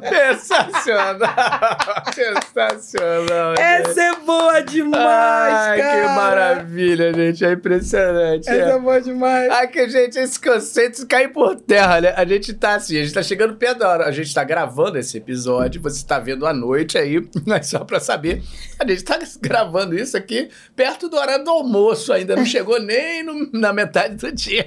né, 0.00 0.34
Sensacional! 0.34 1.18
Sensacional! 2.14 3.54
Essa 3.58 4.02
é 4.02 4.14
boa 4.16 4.60
demais, 4.60 5.54
Ai, 5.54 5.78
cara. 5.80 6.00
que 6.00 6.06
maravilha, 6.14 7.12
gente. 7.14 7.44
É 7.44 7.52
impressionante. 7.52 8.48
Essa 8.48 8.70
é 8.70 8.70
É. 8.74 8.78
boa 8.78 9.00
demais. 9.00 9.50
Ai, 9.50 9.68
que, 9.68 9.88
gente, 9.88 10.18
esse 10.18 10.40
conceito 10.40 11.06
cai 11.06 11.28
por 11.28 11.56
terra, 11.56 12.00
né? 12.00 12.14
A 12.16 12.24
gente 12.24 12.52
tá 12.54 12.74
assim, 12.74 12.98
a 12.98 13.02
gente 13.02 13.14
tá 13.14 13.22
chegando 13.22 13.54
perto 13.56 13.78
da 13.78 13.88
hora. 13.88 14.04
A 14.06 14.12
gente 14.12 14.32
tá 14.34 14.44
gravando 14.44 14.98
esse 14.98 15.16
episódio, 15.18 15.80
você 15.80 16.04
tá 16.04 16.18
vendo 16.18 16.46
à 16.46 16.52
noite 16.52 16.98
aí, 16.98 17.26
mas 17.46 17.68
só 17.68 17.80
pra 17.84 18.00
saber. 18.00 18.42
A 18.78 18.86
gente 18.86 19.04
tá 19.04 19.18
gravando 19.40 19.94
isso 19.96 20.16
aqui 20.16 20.48
perto 20.74 21.08
do 21.08 21.16
horário 21.16 21.44
do 21.44 21.50
almoço, 21.50 22.12
ainda 22.12 22.36
não 22.36 22.44
chegou 22.46 22.80
nem 22.80 23.22
no- 23.22 23.50
na 23.52 23.72
metade 23.72 24.16
do 24.16 24.32
dia. 24.32 24.64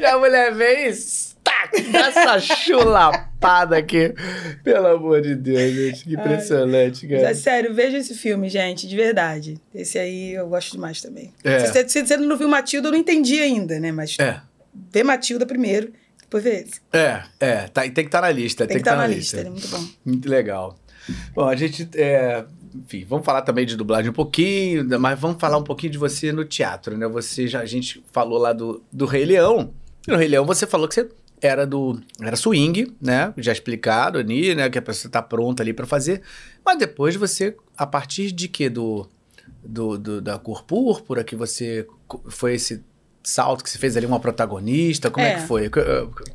E 0.00 0.04
a 0.04 0.18
mulher 0.18 0.52
vem 0.54 0.88
tac, 1.44 1.80
dá 1.92 2.08
essa 2.08 2.40
chulapada 2.40 3.76
aqui. 3.76 4.12
Pelo 4.62 4.86
amor 4.86 5.20
de 5.20 5.34
Deus, 5.34 5.72
gente. 5.72 6.04
Que 6.04 6.14
impressionante, 6.14 7.06
Mas 7.06 7.20
cara. 7.20 7.30
é 7.30 7.34
sério, 7.34 7.74
veja 7.74 7.98
esse 7.98 8.14
filme, 8.14 8.48
gente, 8.48 8.88
de 8.88 8.96
verdade. 8.96 9.60
Esse 9.74 9.98
aí 9.98 10.32
eu 10.32 10.48
gosto 10.48 10.72
demais 10.72 11.00
também. 11.00 11.32
É. 11.44 11.60
Se, 11.60 11.72
você, 11.72 11.88
se 11.88 12.06
você 12.06 12.16
não 12.16 12.36
viu 12.36 12.48
Matilda, 12.48 12.88
eu 12.88 12.92
não 12.92 12.98
entendi 12.98 13.40
ainda, 13.40 13.78
né? 13.78 13.92
Mas 13.92 14.16
É. 14.18 14.40
vê 14.90 15.02
Matilda 15.04 15.44
primeiro, 15.46 15.92
depois 16.20 16.42
vê 16.42 16.62
esse. 16.62 16.80
É, 16.92 17.22
é, 17.38 17.56
tá, 17.68 17.82
tem 17.82 17.92
que 17.92 18.00
estar 18.02 18.22
na 18.22 18.30
lista. 18.30 18.66
Tem, 18.66 18.76
que 18.76 18.80
estar 18.80 18.96
na 18.96 19.06
lista, 19.06 19.38
ele 19.38 19.48
é 19.48 19.50
muito 19.50 19.68
bom. 19.68 19.84
Muito 20.04 20.28
legal. 20.28 20.78
Bom, 21.34 21.46
a 21.46 21.54
gente. 21.54 21.86
é, 21.94 22.44
enfim, 22.74 23.04
vamos 23.08 23.24
falar 23.24 23.42
também 23.42 23.64
de 23.66 23.76
dublagem 23.76 24.10
um 24.10 24.14
pouquinho, 24.14 24.84
mas 24.98 25.18
vamos 25.20 25.36
falar 25.38 25.58
um 25.58 25.62
pouquinho 25.62 25.92
de 25.92 25.98
você 25.98 26.32
no 26.32 26.44
teatro, 26.44 26.96
né? 26.96 27.06
Você 27.06 27.46
já, 27.46 27.60
a 27.60 27.66
gente 27.66 28.02
falou 28.12 28.38
lá 28.38 28.52
do, 28.52 28.82
do 28.90 29.04
Rei 29.06 29.24
Leão. 29.24 29.72
E 30.08 30.10
no 30.10 30.16
Rei 30.16 30.26
Leão 30.28 30.44
você 30.44 30.66
falou 30.66 30.88
que 30.88 30.94
você 30.94 31.08
era 31.46 31.66
do. 31.66 32.00
Era 32.20 32.36
swing, 32.36 32.94
né? 33.00 33.32
Já 33.36 33.52
explicado 33.52 34.18
ali, 34.18 34.54
né? 34.54 34.68
Que 34.70 34.78
a 34.78 34.82
pessoa 34.82 35.10
tá 35.10 35.20
pronta 35.22 35.62
ali 35.62 35.72
pra 35.72 35.86
fazer. 35.86 36.22
Mas 36.64 36.78
depois 36.78 37.16
você, 37.16 37.56
a 37.76 37.86
partir 37.86 38.30
de 38.32 38.48
quê? 38.48 38.68
Do, 38.68 39.08
do, 39.62 39.98
do- 39.98 40.20
da 40.22 40.38
cor 40.38 40.64
púrpura, 40.64 41.22
que 41.24 41.36
você. 41.36 41.86
Foi 42.28 42.54
esse 42.54 42.82
salto 43.22 43.64
que 43.64 43.70
você 43.70 43.78
fez 43.78 43.96
ali 43.96 44.04
uma 44.06 44.20
protagonista? 44.20 45.10
Como 45.10 45.24
é, 45.24 45.32
É. 45.32 45.34
que 45.36 45.46
foi? 45.46 45.70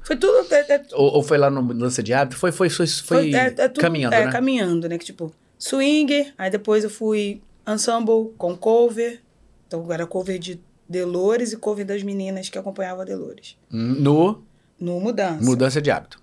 Foi 0.04 0.16
tudo. 0.16 0.54
É, 0.54 0.74
é, 0.76 0.86
Ou, 0.94 1.16
ou 1.18 1.24
foi 1.24 1.38
lá 1.38 1.50
no 1.50 1.62
Lança 1.74 2.02
de 2.02 2.14
Hábito? 2.14 2.38
Foi, 2.38 2.52
foi, 2.52 2.70
foi, 2.70 2.88
foi, 2.88 3.34
é- 3.36 3.54
é 3.58 3.68
tudo- 3.68 3.82
caminhando, 3.82 4.14
é, 4.16 4.26
né? 4.26 4.32
caminhando, 4.32 4.90
né? 4.90 4.98
Que 4.98 5.06
tipo, 5.06 5.32
swing, 5.58 6.34
aí 6.38 6.50
depois 6.50 6.84
eu 6.84 6.90
fui 6.90 7.42
ensemble 7.68 8.32
com 8.38 8.56
cover. 8.58 9.22
Então 9.68 9.92
era 9.92 10.08
cover 10.08 10.40
de 10.40 10.60
Delores 10.88 11.54
e 11.54 11.58
cover 11.58 11.86
das 11.86 12.02
meninas 12.02 12.50
que 12.50 12.58
acompanhavam 12.58 13.02
a 13.04 13.06
Delores. 13.06 13.56
Hum, 13.72 13.96
No 14.00 14.44
No 14.80 15.00
Mudança. 15.00 15.44
Mudança 15.44 15.82
de 15.82 15.92
Hábito. 15.92 16.22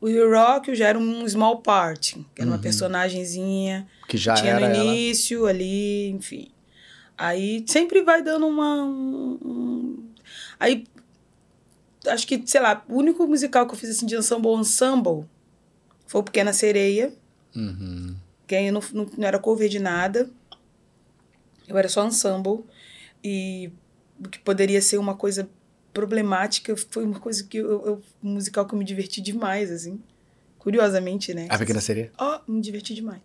O 0.00 0.08
You 0.08 0.30
Rock 0.30 0.68
eu 0.68 0.74
já 0.74 0.88
era 0.88 0.98
um 0.98 1.26
small 1.26 1.62
part, 1.62 2.14
que 2.34 2.42
era 2.42 2.50
uma 2.50 2.56
Uhum. 2.56 2.62
personagenzinha. 2.62 3.88
Que 4.06 4.18
já 4.18 4.34
tinha 4.34 4.52
no 4.58 4.64
era 4.66 4.74
ela. 4.76 4.84
início 4.84 5.46
ali, 5.46 6.10
enfim. 6.10 6.48
Aí 7.16 7.64
sempre 7.66 8.02
vai 8.02 8.22
dando 8.22 8.46
uma. 8.46 8.82
um- 8.84 9.38
um- 9.42 10.08
Aí. 10.60 10.84
Acho 12.06 12.26
que, 12.26 12.42
sei 12.46 12.60
lá, 12.60 12.84
o 12.86 12.96
único 12.98 13.26
musical 13.26 13.66
que 13.66 13.72
eu 13.72 13.78
fiz 13.78 13.88
assim 13.88 14.04
de 14.04 14.14
ensemble 14.14 14.50
ensemble 14.56 15.24
foi 16.06 16.20
o 16.20 16.24
Pequena 16.24 16.52
Sereia, 16.52 17.14
Uhum. 17.56 18.14
que 18.46 18.54
aí 18.54 18.66
eu 18.66 18.72
não, 18.74 18.82
não, 18.92 19.06
não 19.16 19.26
era 19.26 19.38
cover 19.38 19.70
de 19.70 19.78
nada. 19.78 20.28
Eu 21.66 21.78
era 21.78 21.88
só 21.88 22.06
ensemble. 22.06 22.62
E 23.22 23.70
o 24.22 24.28
que 24.28 24.38
poderia 24.38 24.82
ser 24.82 24.98
uma 24.98 25.14
coisa 25.14 25.48
problemática 25.94 26.76
foi 26.76 27.04
uma 27.04 27.18
coisa 27.20 27.42
que 27.44 27.56
eu, 27.56 27.86
eu- 27.86 28.02
musical 28.22 28.66
que 28.66 28.74
eu 28.74 28.78
me 28.78 28.84
diverti 28.84 29.22
demais, 29.22 29.70
assim. 29.70 29.98
Curiosamente, 30.58 31.32
né? 31.32 31.46
A 31.50 31.56
Pequena 31.58 31.80
Sereia? 31.80 32.10
Ó, 32.18 32.40
me 32.48 32.60
diverti 32.60 32.94
demais. 32.94 33.22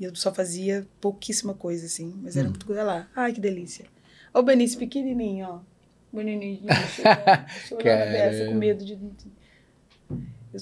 E 0.00 0.04
eu 0.04 0.14
só 0.14 0.32
fazia 0.32 0.86
pouquíssima 1.00 1.52
coisa, 1.54 1.86
assim. 1.86 2.12
Mas 2.22 2.36
era 2.36 2.46
Hum. 2.46 2.50
muito 2.50 2.66
coisa 2.66 2.82
lá. 2.82 3.08
Ai, 3.14 3.32
que 3.32 3.40
delícia. 3.40 3.84
Ó 4.32 4.40
o 4.40 4.42
Benício 4.42 4.78
pequenininho, 4.78 5.46
ó. 5.48 5.60
Bonitinho, 6.10 6.62
chorando, 7.68 7.82
dessa, 8.12 8.46
com 8.46 8.54
medo 8.54 8.82
de... 8.84 8.96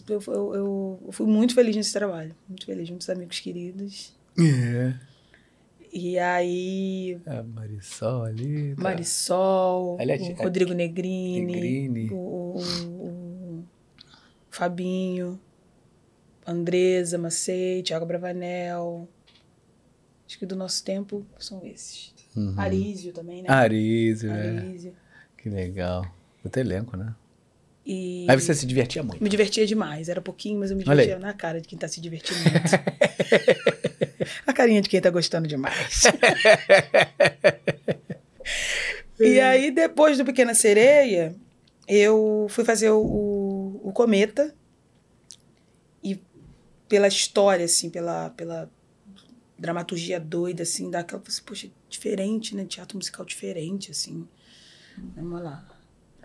Eu, 0.09 0.21
eu, 0.27 0.55
eu- 0.55 1.03
eu 1.07 1.13
fui 1.13 1.27
muito 1.27 1.55
feliz 1.55 1.77
nesse 1.77 1.93
trabalho. 1.93 2.35
Muito 2.49 2.67
feliz, 2.67 2.89
muitos 2.91 3.09
amigos 3.09 3.39
queridos. 3.39 4.13
É. 4.39 4.95
E 5.99 6.19
aí, 6.19 7.19
A 7.25 7.43
Marisol 7.43 8.25
ali. 8.25 8.75
tá. 8.75 8.83
Marisol, 8.83 9.97
Ali 9.99 10.13
é- 10.13 10.17
o 10.19 10.31
é- 10.33 10.35
Rodrigo 10.45 10.75
Negrini, 10.75 11.47
Negrini. 11.55 12.11
O, 12.11 12.59
o- 12.59 13.07
o 13.61 13.65
Fabinho, 14.51 15.41
Andresa 16.47 17.17
Macei, 17.17 17.83
Thiago 17.83 18.05
Bravanel. 18.05 19.09
Acho 20.27 20.39
que 20.39 20.45
do 20.45 20.55
nosso 20.55 20.85
tempo 20.85 21.25
são 21.39 21.65
esses. 21.65 22.13
Uhum. 22.37 22.55
Arísio 22.59 23.13
também, 23.15 23.41
né? 23.43 23.49
Arísio, 23.49 24.31
é. 24.31 24.59
Arísio. 24.59 24.95
Que 25.39 25.49
legal. 25.49 26.05
Outro 26.45 26.61
elenco, 26.61 26.95
né? 26.95 27.15
E 27.87 28.27
Aí 28.29 28.37
você 28.37 28.53
se 28.53 28.67
divertia 28.67 29.01
muito. 29.01 29.23
me 29.23 29.29
divertia 29.29 29.65
demais. 29.65 30.09
Era 30.09 30.21
pouquinho, 30.21 30.59
mas 30.59 30.73
eu 30.73 30.77
me 30.77 30.83
divertia 30.83 31.21
na 31.21 31.33
cara 31.33 31.61
de 31.61 31.69
quem 31.69 31.79
tá 31.79 31.87
se 31.87 32.01
divertindo 32.01 32.41
muito. 32.41 32.59
A 34.45 34.53
carinha 34.53 34.83
de 34.83 34.89
quem 34.89 35.01
tá 35.01 35.09
gostando 35.09 35.47
demais. 35.47 36.03
e 39.21 39.39
aí, 39.39 39.71
depois 39.71 40.19
do 40.19 40.25
Pequena 40.25 40.53
Sereia, 40.53 41.33
eu 41.87 42.49
fui 42.51 42.65
fazer 42.65 42.91
o, 42.91 43.01
o, 43.01 43.89
o 43.89 43.93
Cometa. 43.93 44.53
E 46.03 46.21
pela 46.89 47.07
história, 47.07 47.67
assim, 47.67 47.89
pela, 47.89 48.31
pela 48.31 48.69
dramaturgia 49.57 50.19
doida, 50.19 50.65
assim, 50.65 50.91
daquela, 50.91 51.23
assim, 51.25 51.43
poxa, 51.45 51.69
diferente, 51.89 52.57
né? 52.57 52.65
Teatro 52.65 52.99
musical 52.99 53.25
diferente, 53.25 53.93
assim. 53.93 54.27
Vamos 55.15 55.41
lá. 55.41 55.76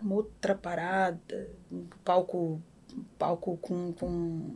Uma 0.01 0.15
outra 0.15 0.55
parada, 0.55 1.47
um 1.71 1.85
palco, 2.03 2.61
um 2.93 3.03
palco 3.19 3.57
com, 3.57 3.93
com 3.93 4.49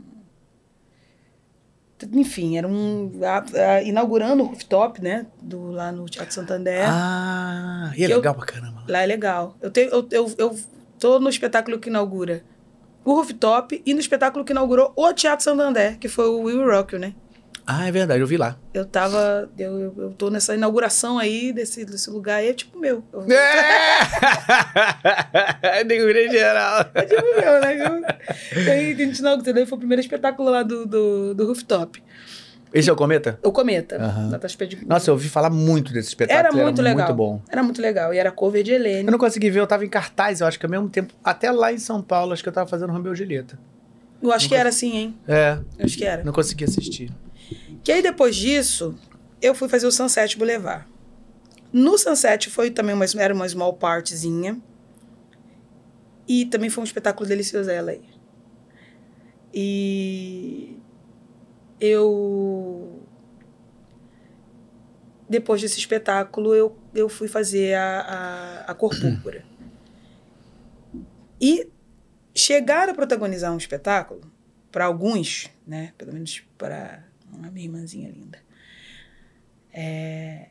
Enfim, 2.11 2.57
era 2.57 2.67
um. 2.67 3.11
a- 3.23 3.45
a- 3.75 3.81
inaugurando 3.83 4.43
o 4.43 4.47
rooftop, 4.47 5.01
né? 5.01 5.25
Do, 5.41 5.71
lá 5.71 5.91
no 5.91 6.05
Teatro 6.05 6.33
Santander. 6.33 6.85
Ah, 6.87 7.91
e 7.95 8.03
é 8.03 8.07
Que 8.07 8.13
eu- 8.13 8.17
legal 8.17 8.35
pra 8.35 8.45
caramba. 8.45 8.83
Lá 8.87 9.01
é 9.01 9.05
legal. 9.05 9.55
Eu, 9.61 9.71
tenho, 9.71 9.89
eu, 9.89 10.07
eu, 10.11 10.33
eu 10.37 10.59
tô 10.99 11.19
no 11.19 11.29
espetáculo 11.29 11.79
que 11.79 11.89
inaugura 11.89 12.43
o 13.03 13.13
rooftop 13.13 13.81
e 13.85 13.93
no 13.93 13.99
espetáculo 13.99 14.43
que 14.43 14.51
inaugurou 14.51 14.91
o 14.95 15.13
Teatro 15.13 15.43
Santander, 15.43 15.97
que 15.97 16.07
foi 16.09 16.27
o 16.27 16.41
Will 16.41 16.65
Rock, 16.69 16.97
né? 16.97 17.15
Ah, 17.67 17.87
é 17.87 17.91
verdade, 17.91 18.21
eu 18.21 18.27
vi 18.27 18.37
lá. 18.37 18.55
Eu 18.73 18.85
tava. 18.85 19.49
Eu, 19.57 19.79
eu, 19.79 19.93
eu 19.97 20.11
tô 20.11 20.29
nessa 20.29 20.53
inauguração 20.53 21.17
aí 21.17 21.51
desse, 21.51 21.83
desse 21.83 22.09
lugar 22.11 22.35
aí, 22.37 22.49
é 22.49 22.53
tipo 22.53 22.77
meu. 22.79 23.03
Eu- 23.11 23.25
É! 23.31 23.97
Negurei 25.85 26.29
geral. 26.29 26.85
É 26.93 27.01
tipo 27.03 27.21
meu, 27.23 27.61
né? 27.61 27.75
Eu- 28.55 28.63
E 28.63 28.69
aí, 28.69 28.91
a 28.91 28.95
gente 28.95 29.19
inaugurou, 29.19 29.53
daí 29.53 29.65
foi 29.65 29.75
o 29.77 29.79
primeiro 29.79 30.01
espetáculo 30.01 30.49
lá 30.49 30.63
do, 30.63 30.85
do, 30.85 31.33
do 31.33 31.47
rooftop. 31.47 32.03
Esse 32.73 32.89
é 32.89 32.93
o 32.93 32.95
Cometa? 32.95 33.39
O 33.41 33.51
Cometa. 33.51 33.97
Da 33.97 34.37
de- 34.65 34.85
Nossa, 34.85 35.09
eu 35.09 35.13
ouvi 35.13 35.29
falar 35.29 35.49
muito 35.49 35.93
desse 35.93 36.09
espetáculo. 36.09 36.57
Era 36.57 36.63
muito 36.65 36.81
legal. 36.81 37.07
muito 37.07 37.17
bom. 37.17 37.41
Era 37.49 37.63
muito 37.63 37.81
legal. 37.81 38.13
E 38.13 38.17
era 38.17 38.31
cover 38.31 38.63
de 38.63 38.71
Eu 38.71 38.75
Helene. 38.75 39.09
não 39.09 39.17
consegui 39.17 39.49
ver, 39.49 39.59
eu 39.61 39.67
tava 39.67 39.85
em 39.85 39.89
cartaz, 39.89 40.41
eu 40.41 40.47
acho 40.47 40.59
que 40.59 40.65
ao 40.65 40.69
mesmo 40.69 40.89
tempo, 40.89 41.13
até 41.23 41.51
lá 41.51 41.71
em 41.71 41.77
São 41.77 42.01
Paulo, 42.01 42.33
acho 42.33 42.43
que 42.43 42.49
eu 42.49 42.53
tava 42.53 42.69
fazendo 42.69 42.91
Romeu 42.91 43.13
e 43.13 43.15
Julieta. 43.15 43.57
Eu 44.21 44.31
acho 44.31 44.49
que 44.49 44.55
era 44.55 44.69
assim, 44.69 44.97
hein? 44.97 45.17
É, 45.27 45.57
Eu 45.79 45.85
acho 45.85 45.97
que 45.97 46.05
era. 46.05 46.23
não 46.23 46.33
consegui 46.33 46.63
assistir. 46.65 47.11
Que 47.83 47.91
aí 47.91 48.01
depois 48.01 48.35
disso, 48.35 48.97
eu 49.41 49.53
fui 49.53 49.69
fazer 49.69 49.85
o 49.87 49.91
Sunset 49.91 50.37
Boulevard. 50.37 50.85
No 51.71 51.97
Sunset 51.97 52.49
foi 52.49 52.71
também 52.71 52.95
uma, 52.95 53.05
era 53.17 53.33
uma 53.33 53.47
small 53.47 53.73
partzinha. 53.73 54.59
E 56.27 56.45
também 56.45 56.69
foi 56.69 56.81
um 56.81 56.85
espetáculo 56.85 57.27
delicioso 57.27 57.69
ela 57.69 57.91
aí. 57.91 58.01
E 59.53 60.77
eu 61.79 63.01
depois 65.27 65.61
desse 65.61 65.79
espetáculo 65.79 66.53
eu, 66.53 66.77
eu 66.93 67.09
fui 67.09 67.27
fazer 67.27 67.75
a, 67.75 67.99
a, 68.67 68.71
a 68.71 68.73
cor 68.73 68.99
púrpura. 68.99 69.43
E 71.39 71.69
chegar 72.33 72.89
a 72.89 72.93
protagonizar 72.93 73.51
um 73.53 73.57
espetáculo, 73.57 74.21
para 74.71 74.85
alguns, 74.85 75.49
né? 75.65 75.93
Pelo 75.97 76.13
menos 76.13 76.43
para 76.57 77.04
a 77.43 77.51
minha 77.51 77.65
irmãzinha 77.65 78.09
linda. 78.09 78.39
É, 79.73 80.47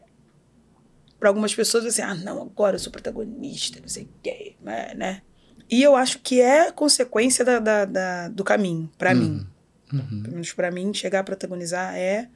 para 1.19 1.29
algumas 1.31 1.55
pessoas, 1.55 1.87
assim, 1.87 2.03
ah, 2.03 2.15
não, 2.15 2.43
agora 2.43 2.77
eu 2.77 2.81
sou 2.81 2.93
protagonista, 2.93 3.81
não 3.81 3.89
sei 3.89 4.05
o 4.05 4.09
quê, 4.23 4.57
né, 4.61 4.93
né? 4.95 5.23
E 5.71 5.83
eu 5.83 5.97
acho 5.97 6.19
que 6.19 6.41
é 6.41 6.71
consequência 6.71 7.45
da, 7.45 7.59
da- 7.59 7.85
da- 7.87 8.29
do 8.29 8.45
caminho, 8.45 8.91
para 8.99 9.15
mim. 9.15 9.47
Uhum. 9.93 10.23
Pelo 10.23 10.33
menos 10.33 10.53
para 10.53 10.71
mim, 10.71 10.93
chegar 10.93 11.21
a 11.21 11.25
protagonizar 11.25 11.95
é 11.97 12.29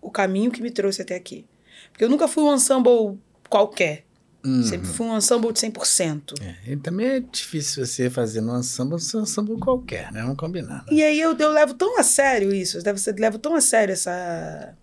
o 0.00 0.10
caminho 0.10 0.50
que 0.50 0.60
me 0.60 0.70
trouxe 0.70 1.02
até 1.02 1.14
aqui. 1.14 1.46
Porque 1.92 2.02
eu 2.04 2.08
nunca 2.08 2.26
fui 2.26 2.42
um 2.42 2.54
ensemble 2.54 3.18
qualquer. 3.48 4.04
Uhum. 4.46 4.62
Sempre 4.62 4.86
fui 4.86 5.06
um 5.06 5.16
ensemble 5.16 5.52
de 5.52 5.58
100%. 5.58 6.34
É, 6.40 6.72
e 6.72 6.76
também 6.76 7.06
é 7.08 7.20
difícil 7.20 7.84
você 7.84 8.08
fazer 8.08 8.40
num 8.40 8.62
samba, 8.62 8.94
um 8.96 9.26
samba 9.26 9.56
qualquer, 9.58 10.12
né? 10.12 10.22
Vamos 10.22 10.36
combinar. 10.36 10.84
né? 10.86 10.92
E 10.92 11.02
aí 11.02 11.18
eu, 11.20 11.36
eu 11.36 11.50
levo 11.50 11.74
tão 11.74 11.98
a 11.98 12.02
sério 12.04 12.54
isso, 12.54 12.80
ser, 13.00 13.18
levo 13.18 13.38
tão 13.40 13.56
a 13.56 13.60
sério 13.60 13.92
essa. 13.92 14.76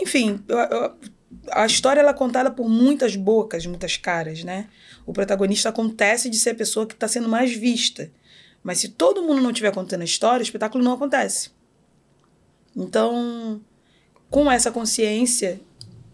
Enfim, 0.00 0.42
eu- 0.46 0.58
eu- 0.58 0.94
a 1.52 1.64
história 1.64 2.00
ela 2.00 2.10
é 2.10 2.14
contada 2.14 2.50
por 2.50 2.68
muitas 2.68 3.16
bocas, 3.16 3.64
muitas 3.64 3.96
caras, 3.96 4.44
né? 4.44 4.68
O 5.06 5.12
protagonista 5.12 5.68
acontece 5.70 6.28
de 6.28 6.36
ser 6.36 6.50
a 6.50 6.54
pessoa 6.54 6.86
que 6.86 6.94
está 6.94 7.08
sendo 7.08 7.28
mais 7.28 7.52
vista. 7.54 8.10
Mas 8.62 8.78
se 8.78 8.88
todo 8.88 9.22
mundo 9.22 9.40
não 9.40 9.50
estiver 9.50 9.72
contando 9.72 10.02
a 10.02 10.04
história, 10.04 10.40
o 10.40 10.42
espetáculo 10.42 10.82
não 10.84 10.92
acontece. 10.92 11.50
Então, 12.76 13.60
com 14.28 14.50
essa 14.50 14.70
consciência, 14.70 15.60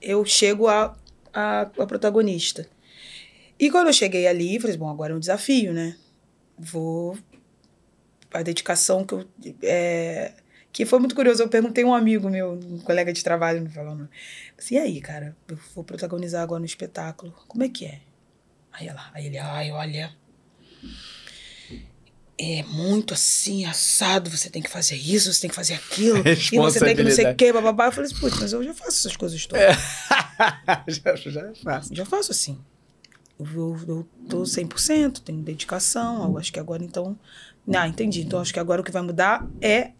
eu 0.03 0.24
chego 0.24 0.68
a, 0.68 0.96
a, 1.32 1.62
a 1.62 1.86
protagonista. 1.86 2.68
E 3.59 3.70
quando 3.70 3.86
eu 3.86 3.92
cheguei 3.92 4.26
ali, 4.26 4.59
falei, 4.59 4.76
bom, 4.76 4.88
agora 4.88 5.12
é 5.12 5.16
um 5.16 5.20
desafio, 5.20 5.72
né? 5.72 5.96
Vou. 6.59 7.16
A 8.32 8.42
dedicação 8.42 9.05
que 9.05 9.14
eu. 9.14 9.28
É... 9.62 10.32
Que 10.72 10.86
foi 10.86 10.98
muito 10.98 11.14
curioso. 11.14 11.42
Eu 11.42 11.48
perguntei 11.48 11.84
a 11.84 11.86
um 11.86 11.94
amigo 11.94 12.30
meu, 12.30 12.55
um 12.55 12.78
colega 12.78 13.12
de 13.12 13.22
trabalho, 13.22 13.62
não 13.62 13.70
falando. 13.70 14.09
Assim, 14.59 14.76
e 14.76 14.78
aí, 14.78 15.00
cara, 15.00 15.36
eu 15.46 15.59
vou 15.74 15.84
protagonizar 15.84 16.42
agora 16.42 16.61
no 16.61 16.66
espetáculo. 16.66 17.32
Como 17.46 17.62
é 17.62 17.68
que 17.68 17.84
é? 17.84 18.00
Aí 18.72 18.88
ela, 18.88 19.11
aí 19.12 19.26
ele, 19.26 19.38
ai, 19.38 19.70
olha. 19.70 20.16
É 22.45 22.64
muito 22.64 23.14
assim, 23.14 23.64
assado, 23.66 24.28
você 24.28 24.51
tem 24.51 24.61
que 24.61 24.68
fazer 24.68 24.97
isso, 24.97 25.32
você 25.32 25.43
tem 25.43 25.51
que 25.51 25.55
fazer 25.55 25.74
aquilo, 25.74 26.18
e 26.26 26.57
você 26.59 26.80
tem 26.80 26.97
que 26.97 27.03
não 27.05 27.11
sei 27.12 27.30
o 27.30 27.36
quê, 27.36 27.53
bababá. 27.53 27.86
Eu 27.86 27.93
falei 27.93 28.11
assim, 28.11 28.18
putz, 28.18 28.36
mas 28.40 28.53
eu 28.53 28.64
já 28.64 28.74
faço 28.74 28.90
essas 29.07 29.16
coisas 29.16 29.47
todas. 29.47 29.62
já, 30.88 31.14
já 31.16 31.40
é 31.43 31.55
fácil. 31.55 31.95
Já 31.95 32.05
faço 32.05 32.32
assim. 32.32 32.59
Eu, 33.38 33.47
eu, 33.57 33.78
eu 33.88 34.09
tô 34.28 34.43
100%, 34.43 35.20
tenho 35.20 35.40
dedicação. 35.40 36.24
Eu 36.24 36.38
acho 36.38 36.53
que 36.53 36.59
agora, 36.59 36.82
então. 36.82 37.16
Ah, 37.72 37.86
entendi. 37.86 38.22
Então, 38.22 38.40
acho 38.40 38.53
que 38.53 38.59
agora 38.59 38.80
o 38.80 38.84
que 38.84 38.90
vai 38.90 39.03
mudar 39.03 39.47
é 39.61 39.93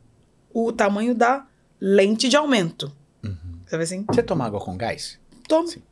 o 0.53 0.73
tamanho 0.73 1.15
da 1.15 1.47
lente 1.81 2.29
de 2.29 2.37
aumento. 2.37 2.93
Sabe 3.69 3.85
assim? 3.85 4.05
Você 4.09 4.23
toma 4.23 4.45
água 4.47 4.61
com 4.61 4.77
gás? 4.77 5.19
Toma. 5.49 5.69
Sim. 5.69 5.83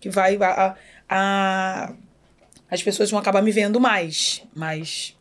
Que 0.00 0.08
vai. 0.10 0.36
A, 0.42 0.74
a- 1.08 1.92
as 2.70 2.82
pessoas 2.82 3.10
vão 3.10 3.20
acabar 3.20 3.42
me 3.42 3.52
vendo 3.52 3.78
mais. 3.78 4.42
Mas, 4.54 5.14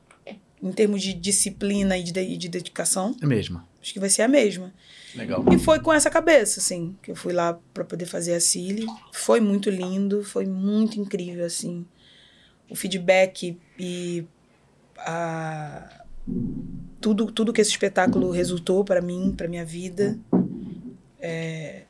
em 0.62 0.72
termos 0.72 1.02
de 1.02 1.14
disciplina 1.14 1.98
e 1.98 2.04
de, 2.04 2.12
de- 2.12 2.38
de 2.38 2.50
dedicação, 2.50 3.16
É 3.22 3.26
mesmo. 3.26 3.62
acho 3.82 3.94
que 3.94 4.00
vai 4.00 4.10
ser 4.10 4.24
a 4.24 4.28
mesma. 4.28 4.74
Legal. 5.16 5.44
E 5.52 5.58
foi 5.58 5.80
com 5.80 5.92
essa 5.92 6.10
cabeça, 6.10 6.60
assim, 6.60 6.96
que 7.02 7.12
eu 7.12 7.16
fui 7.16 7.34
lá 7.34 7.58
para 7.74 7.84
poder 7.84 8.06
fazer 8.06 8.34
a 8.34 8.40
Cile. 8.40 8.86
Foi 9.12 9.40
muito 9.40 9.70
lindo, 9.70 10.24
foi 10.24 10.46
muito 10.46 11.00
incrível, 11.00 11.46
assim. 11.46 11.86
O 12.70 12.76
feedback 12.76 13.58
e 13.80 14.24
a... 14.98 16.04
tudo, 17.02 17.32
tudo 17.32 17.52
que 17.54 17.62
esse 17.62 17.72
espetáculo 17.72 18.30
resultou 18.30 18.84
para 18.86 19.02
mim, 19.02 19.34
para 19.36 19.48
minha 19.48 19.66
vida. 19.66 20.20
É, 21.20 21.84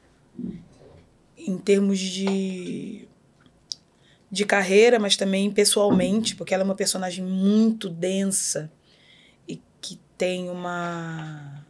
Em 1.37 1.57
termos 1.57 1.99
de 1.99 3.07
de 4.31 4.45
carreira, 4.45 4.99
mas 4.99 5.15
também 5.15 5.49
pessoalmente, 5.51 6.35
porque 6.35 6.53
ela 6.53 6.63
é 6.63 6.65
uma 6.65 6.75
personagem 6.75 7.23
muito 7.25 7.89
densa 7.89 8.71
e 9.47 9.61
que 9.81 9.99
tem 10.17 10.49
uma 10.49 11.65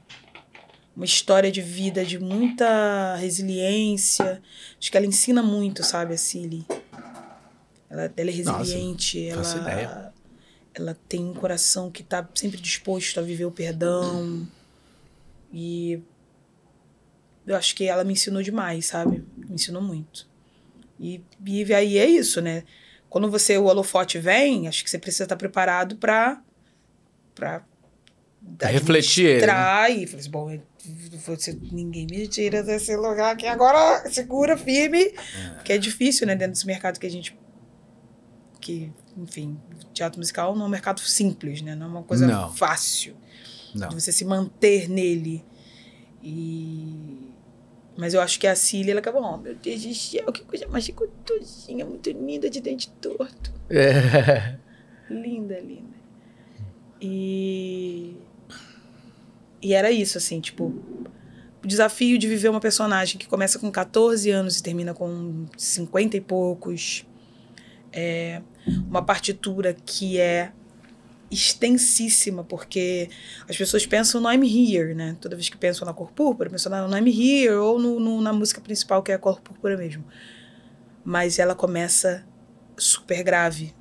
uma 0.95 1.05
história 1.05 1.49
de 1.49 1.61
vida 1.61 2.03
de 2.03 2.19
muita 2.19 3.15
resiliência. 3.15 4.41
Acho 4.77 4.91
que 4.91 4.97
ela 4.97 5.05
ensina 5.05 5.41
muito, 5.41 5.81
sabe, 5.81 6.13
a 6.13 6.17
Cilly. 6.17 6.65
Ela, 7.89 8.11
ela 8.15 8.29
é 8.29 8.43
Nossa, 8.43 8.57
resiliente, 8.57 9.31
faço 9.33 9.57
ela, 9.57 9.71
ideia. 9.71 10.13
ela 10.73 10.97
tem 11.07 11.23
um 11.23 11.33
coração 11.33 11.89
que 11.89 12.01
está 12.01 12.27
sempre 12.35 12.59
disposto 12.59 13.17
a 13.17 13.23
viver 13.23 13.45
o 13.45 13.51
perdão. 13.51 14.45
E 15.53 16.01
eu 17.47 17.55
acho 17.55 17.73
que 17.75 17.85
ela 17.85 18.03
me 18.03 18.13
ensinou 18.13 18.43
demais, 18.43 18.87
sabe? 18.87 19.23
Me 19.37 19.55
ensinou 19.55 19.81
muito. 19.81 20.28
E, 20.99 21.23
e 21.45 21.73
aí 21.73 21.97
é 21.97 22.05
isso, 22.05 22.41
né? 22.41 22.63
Quando 23.09 23.29
você 23.31 23.57
o 23.57 23.65
holofote 23.65 24.19
vem, 24.19 24.67
acho 24.67 24.83
que 24.83 24.89
você 24.89 24.99
precisa 24.99 25.23
estar 25.23 25.35
preparado 25.35 25.95
para 25.95 26.41
para 27.33 27.63
Pra 28.57 28.69
refletir 28.69 29.25
ele, 29.25 29.45
né? 29.45 29.91
e 29.91 30.07
falei 30.07 30.19
assim, 30.21 30.29
bom, 30.29 30.59
você, 31.25 31.57
ninguém 31.71 32.07
me 32.09 32.27
tira 32.27 32.63
desse 32.63 32.95
lugar 32.95 33.33
aqui 33.33 33.45
agora, 33.45 34.09
segura 34.09 34.55
firme, 34.57 35.13
que 35.65 35.73
é 35.73 35.77
difícil, 35.77 36.25
né, 36.25 36.35
dentro 36.35 36.53
desse 36.53 36.65
mercado 36.65 36.99
que 36.99 37.05
a 37.05 37.11
gente 37.11 37.37
que, 38.61 38.91
enfim, 39.17 39.57
teatro 39.93 40.19
musical 40.19 40.55
não 40.55 40.63
é 40.63 40.67
um 40.67 40.71
mercado 40.71 40.99
simples, 40.99 41.61
né? 41.61 41.75
Não 41.75 41.85
é 41.85 41.89
uma 41.89 42.03
coisa 42.03 42.27
Não. 42.27 42.53
fácil 42.53 43.15
Não. 43.73 43.87
de 43.89 43.95
você 43.95 44.11
se 44.11 44.25
manter 44.25 44.89
nele. 44.89 45.43
E 46.21 47.28
mas 47.99 48.13
eu 48.13 48.21
acho 48.21 48.39
que 48.39 48.47
a 48.47 48.55
Cília, 48.55 48.93
ela 48.93 49.01
acabou, 49.01 49.21
oh, 49.21 49.35
meu 49.35 49.53
Deus 49.53 49.83
do 49.83 49.93
céu, 49.93 50.31
que 50.31 50.41
coisa 50.43 50.65
mais 50.69 50.87
gostosinha, 50.89 51.85
muito 51.85 52.09
linda 52.09 52.49
de 52.49 52.61
dente 52.61 52.89
torto. 52.91 53.51
É. 53.69 54.55
Linda, 55.09 55.59
linda. 55.59 55.97
E. 57.01 58.15
E 59.61 59.73
era 59.73 59.91
isso, 59.91 60.17
assim, 60.17 60.39
tipo. 60.39 60.73
O 61.61 61.67
desafio 61.67 62.17
de 62.17 62.25
viver 62.25 62.47
uma 62.47 62.61
personagem 62.61 63.17
que 63.17 63.27
começa 63.27 63.59
com 63.59 63.69
14 63.69 64.29
anos 64.29 64.59
e 64.59 64.63
termina 64.63 64.93
com 64.93 65.45
50 65.57 66.15
e 66.15 66.21
poucos. 66.21 67.05
É 67.91 68.41
uma 68.87 69.03
partitura 69.03 69.73
que 69.73 70.17
é 70.17 70.53
extensíssima, 71.31 72.43
porque 72.43 73.09
as 73.47 73.55
pessoas 73.57 73.85
pensam 73.85 74.19
no 74.21 74.31
I'm 74.31 74.43
Here, 74.43 74.93
né? 74.93 75.15
Toda 75.21 75.35
vez 75.35 75.49
que 75.49 75.57
pensam 75.57 75.85
na 75.85 75.93
cor 75.93 76.11
púrpura, 76.11 76.49
pensam 76.49 76.71
no 76.87 76.97
I'm 76.97 77.07
Here 77.09 77.53
ou 77.55 77.77
no, 77.79 77.99
no- 77.99 78.21
na 78.21 78.33
música 78.33 78.59
principal, 78.61 79.03
que 79.03 79.11
é 79.11 79.15
a 79.15 79.19
cor 79.19 79.39
púrpura 79.41 79.77
mesmo. 79.77 80.03
Mas 81.03 81.39
ela 81.39 81.55
começa 81.55 82.25
super 82.77 83.23
grave, 83.23 83.73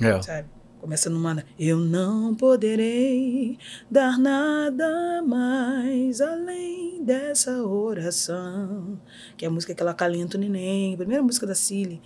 É. 0.00 0.20
sabe? 0.22 0.48
Começa 0.80 1.10
numa. 1.10 1.44
Eu 1.58 1.78
não 1.78 2.34
poderei 2.34 3.58
dar 3.90 4.18
nada 4.18 5.20
mais 5.22 6.20
além 6.20 7.02
dessa 7.02 7.62
oração. 7.64 9.00
Que 9.36 9.44
é 9.44 9.48
a 9.48 9.50
música 9.50 9.74
que 9.74 9.82
ela 9.82 9.94
calenta 9.94 10.36
o 10.36 10.40
neném, 10.40 10.94
a 10.94 10.96
primeira 10.98 11.22
música 11.22 11.46
da 11.46 11.54
Cilly. 11.54 12.00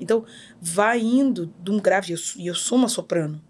Então, 0.00 0.24
vai 0.60 1.00
indo 1.00 1.52
de 1.62 1.70
um 1.70 1.80
grave, 1.80 2.12
e 2.12 2.14
eu, 2.14 2.48
eu 2.50 2.54
sou 2.54 2.76
uma 2.78 2.88
soprano, 2.88 3.42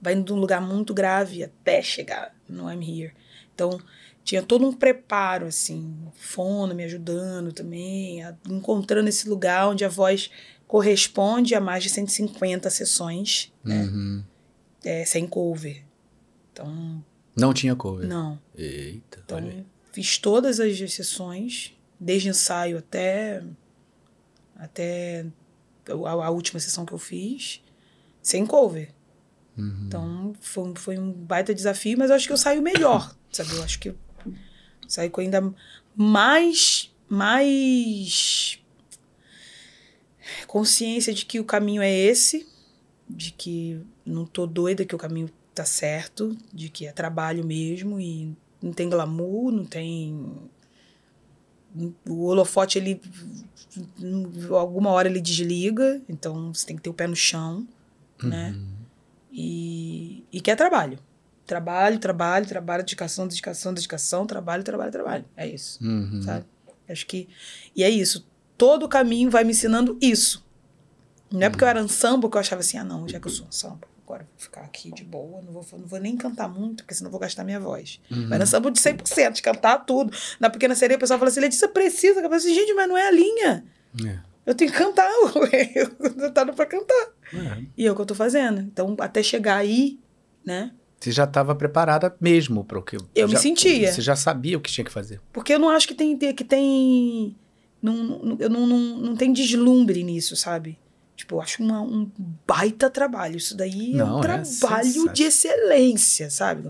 vai 0.00 0.14
indo 0.14 0.24
de 0.24 0.32
um 0.32 0.36
lugar 0.36 0.60
muito 0.60 0.92
grave 0.94 1.42
até 1.44 1.82
chegar 1.82 2.34
no 2.48 2.70
I'm 2.70 2.82
Here. 2.82 3.12
Então, 3.54 3.78
tinha 4.24 4.42
todo 4.42 4.66
um 4.66 4.72
preparo, 4.72 5.46
assim, 5.46 5.94
fono 6.14 6.74
me 6.74 6.84
ajudando 6.84 7.52
também, 7.52 8.22
a, 8.24 8.36
encontrando 8.48 9.08
esse 9.08 9.28
lugar 9.28 9.68
onde 9.68 9.84
a 9.84 9.88
voz 9.88 10.30
corresponde 10.66 11.54
a 11.54 11.60
mais 11.60 11.82
de 11.82 11.90
150 11.90 12.70
sessões, 12.70 13.52
né? 13.64 13.82
Uhum. 13.82 14.24
É, 14.84 15.04
sem 15.04 15.26
cover. 15.26 15.82
Então, 16.52 17.04
Não 17.36 17.52
tinha 17.52 17.74
cover. 17.76 18.06
não. 18.08 18.40
Eita, 18.56 19.20
Então, 19.24 19.38
olha 19.38 19.50
aí. 19.50 19.66
fiz 19.92 20.16
todas 20.18 20.58
as 20.60 20.78
sessões, 20.92 21.74
desde 21.98 22.28
ensaio 22.28 22.78
até 22.78 23.42
até 24.56 25.26
a, 25.88 26.10
a 26.10 26.30
última 26.30 26.60
sessão 26.60 26.84
que 26.84 26.92
eu 26.92 26.98
fiz, 26.98 27.62
sem 28.22 28.46
cover. 28.46 28.90
Uhum. 29.56 29.84
Então, 29.86 30.32
foi, 30.40 30.72
foi 30.76 30.98
um 30.98 31.12
baita 31.12 31.54
desafio, 31.54 31.98
mas 31.98 32.10
eu 32.10 32.16
acho 32.16 32.26
que 32.26 32.32
eu 32.32 32.36
saio 32.36 32.62
melhor, 32.62 33.14
sabe? 33.32 33.54
Eu 33.54 33.62
acho 33.62 33.78
que 33.78 33.88
eu 33.90 33.96
saio 34.88 35.10
com 35.10 35.20
ainda 35.20 35.52
mais, 35.94 36.90
mais 37.08 38.58
consciência 40.46 41.12
de 41.12 41.24
que 41.24 41.40
o 41.40 41.44
caminho 41.44 41.82
é 41.82 41.92
esse, 41.92 42.46
de 43.08 43.32
que 43.32 43.80
não 44.04 44.24
tô 44.24 44.46
doida 44.46 44.84
que 44.84 44.94
o 44.94 44.98
caminho 44.98 45.30
tá 45.54 45.64
certo, 45.64 46.36
de 46.52 46.68
que 46.68 46.86
é 46.86 46.92
trabalho 46.92 47.44
mesmo 47.44 48.00
e 48.00 48.36
não 48.62 48.72
tem 48.72 48.88
glamour, 48.88 49.50
não 49.52 49.64
tem 49.64 50.48
o 52.08 52.24
holofote 52.24 52.78
ele 52.78 53.00
alguma 54.50 54.90
hora 54.90 55.08
ele 55.08 55.20
desliga, 55.20 56.02
então 56.08 56.52
você 56.52 56.66
tem 56.66 56.76
que 56.76 56.82
ter 56.82 56.90
o 56.90 56.94
pé 56.94 57.06
no 57.06 57.16
chão, 57.16 57.66
né? 58.22 58.56
E, 59.32 60.24
e 60.32 60.40
que 60.40 60.50
é 60.50 60.56
trabalho. 60.56 60.98
Trabalho, 61.46 61.98
trabalho, 61.98 62.46
trabalho, 62.46 62.82
dedicação, 62.84 63.26
dedicação, 63.26 63.74
dedicação, 63.74 64.26
trabalho, 64.26 64.62
trabalho, 64.62 64.92
trabalho. 64.92 65.24
É 65.36 65.46
isso, 65.48 65.82
Uhum. 65.84 66.22
sabe? 66.22 66.44
Acho 66.88 67.06
que. 67.06 67.28
E 67.74 67.82
é 67.82 67.90
isso. 67.90 68.26
Todo 68.56 68.84
o 68.84 68.88
caminho 68.88 69.30
vai 69.30 69.42
me 69.44 69.50
ensinando 69.52 69.96
isso. 70.00 70.44
Não 71.30 71.42
é 71.42 71.50
porque 71.50 71.64
eu 71.64 71.68
era 71.68 71.82
um 71.82 71.88
samba 71.88 72.28
que 72.28 72.36
eu 72.36 72.40
achava 72.40 72.60
assim, 72.60 72.76
ah, 72.76 72.84
não, 72.84 73.08
já 73.08 73.18
que 73.20 73.26
eu 73.26 73.30
sou 73.30 73.46
um 73.46 73.52
samba, 73.52 73.80
agora 74.04 74.22
eu 74.22 74.26
vou 74.26 74.34
ficar 74.38 74.62
aqui 74.62 74.92
de 74.92 75.04
boa, 75.04 75.40
não 75.42 75.52
vou, 75.52 75.64
não 75.78 75.86
vou 75.86 76.00
nem 76.00 76.16
cantar 76.16 76.48
muito, 76.48 76.82
porque 76.82 76.94
senão 76.94 77.06
eu 77.08 77.12
vou 77.12 77.20
gastar 77.20 77.44
minha 77.44 77.60
voz. 77.60 78.00
Uhum. 78.10 78.26
Mas 78.28 78.38
na 78.40 78.46
samba 78.46 78.70
de 78.70 78.80
100%, 78.80 79.32
de 79.34 79.42
cantar 79.42 79.78
tudo. 79.86 80.12
Na 80.40 80.50
Pequena 80.50 80.74
Sereia, 80.74 80.96
o 80.96 81.00
pessoal 81.00 81.18
fala 81.18 81.30
assim, 81.30 81.40
Letícia 81.40 81.68
precisa. 81.68 82.18
Eu 82.18 82.22
falo 82.24 82.34
assim, 82.34 82.52
gente, 82.54 82.74
mas 82.74 82.88
não 82.88 82.96
é 82.96 83.06
a 83.06 83.10
linha. 83.12 83.64
É. 84.04 84.18
Eu 84.50 84.54
tenho 84.56 84.72
que 84.72 84.76
cantar, 84.78 85.08
eu 85.74 86.32
tô 86.32 86.52
pra 86.54 86.66
cantar. 86.66 87.08
É. 87.32 87.64
E 87.78 87.86
é 87.86 87.92
o 87.92 87.94
que 87.94 88.00
eu 88.00 88.06
tô 88.06 88.14
fazendo. 88.16 88.60
Então, 88.60 88.96
até 88.98 89.22
chegar 89.22 89.56
aí, 89.56 89.98
né? 90.44 90.72
Você 90.98 91.12
já 91.12 91.22
estava 91.24 91.54
preparada 91.54 92.14
mesmo 92.20 92.64
para 92.64 92.78
o 92.78 92.82
que 92.82 92.96
Eu 93.14 93.28
me 93.28 93.34
já- 93.34 93.38
sentia. 93.38 93.92
Você 93.92 94.02
já 94.02 94.16
sabia 94.16 94.58
o 94.58 94.60
que 94.60 94.70
tinha 94.70 94.84
que 94.84 94.90
fazer. 94.90 95.20
Porque 95.32 95.54
eu 95.54 95.58
não 95.58 95.70
acho 95.70 95.86
que 95.86 95.94
tem. 95.94 96.16
Que 96.18 96.44
tem 96.44 97.36
não, 97.80 98.36
eu 98.38 98.50
não, 98.50 98.66
não, 98.66 98.78
não 98.98 99.16
tem 99.16 99.32
deslumbre 99.32 100.02
nisso, 100.02 100.34
sabe? 100.34 100.76
Tipo, 101.16 101.36
eu 101.36 101.40
acho 101.40 101.62
uma, 101.62 101.80
um 101.80 102.10
baita 102.46 102.90
trabalho. 102.90 103.36
Isso 103.36 103.56
daí 103.56 103.92
é 103.94 103.96
Não, 103.96 104.16
um 104.16 104.18
é 104.18 104.22
trabalho 104.22 105.12
de 105.12 105.22
excelência, 105.22 106.28
sabe? 106.28 106.68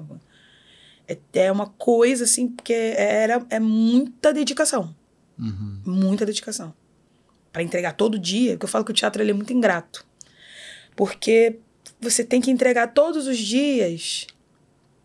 É, 1.09 1.19
é 1.35 1.51
uma 1.51 1.67
coisa 1.67 2.25
assim, 2.25 2.47
porque 2.47 2.73
era, 2.75 3.45
é 3.49 3.59
muita 3.59 4.33
dedicação. 4.33 4.95
Uhum. 5.39 5.81
Muita 5.87 6.27
dedicação. 6.27 6.75
Pra 7.53 7.63
entregar 7.63 7.93
todo 7.95 8.19
dia, 8.19 8.53
porque 8.53 8.65
eu 8.65 8.69
falo 8.69 8.85
que 8.85 8.91
o 8.93 8.95
teatro 8.95 9.23
ele 9.23 9.31
é 9.33 9.35
muito 9.35 9.53
ingrato. 9.53 10.07
Porque 10.97 11.59
você 12.01 12.25
tem 12.25 12.41
que 12.41 12.51
entregar 12.51 12.89
todos 12.89 13.27
os 13.27 13.39
dias 13.39 14.27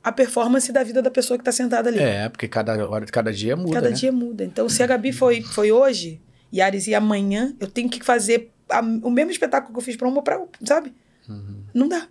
a 0.03 0.11
performance 0.11 0.71
da 0.71 0.83
vida 0.83 1.01
da 1.01 1.09
pessoa 1.09 1.37
que 1.37 1.43
tá 1.43 1.51
sentada 1.51 1.89
ali. 1.89 1.99
É, 1.99 2.29
porque 2.29 2.47
cada 2.47 2.87
hora, 2.87 3.05
cada 3.07 3.33
dia 3.33 3.55
muda, 3.55 3.73
Cada 3.73 3.89
né? 3.89 3.95
dia 3.95 4.11
muda. 4.11 4.43
Então, 4.43 4.69
se 4.69 4.83
a 4.83 4.87
Gabi 4.87 5.11
foi, 5.11 5.41
foi 5.41 5.71
hoje 5.71 6.21
e 6.51 6.61
a 6.61 6.65
Ares 6.67 6.85
ia 6.87 6.99
amanhã, 6.99 7.55
eu 7.59 7.67
tenho 7.67 7.89
que 7.89 8.03
fazer 8.03 8.51
a- 8.69 8.81
o 8.81 9.09
mesmo 9.09 9.31
espetáculo 9.31 9.73
que 9.73 9.79
eu 9.79 9.83
fiz 9.83 9.95
pra 9.95 10.07
uma 10.07 10.21
pra 10.21 10.37
outra, 10.37 10.63
sabe? 10.65 10.93
Uhum. 11.27 11.63
Não 11.73 11.87
dá. 11.87 12.07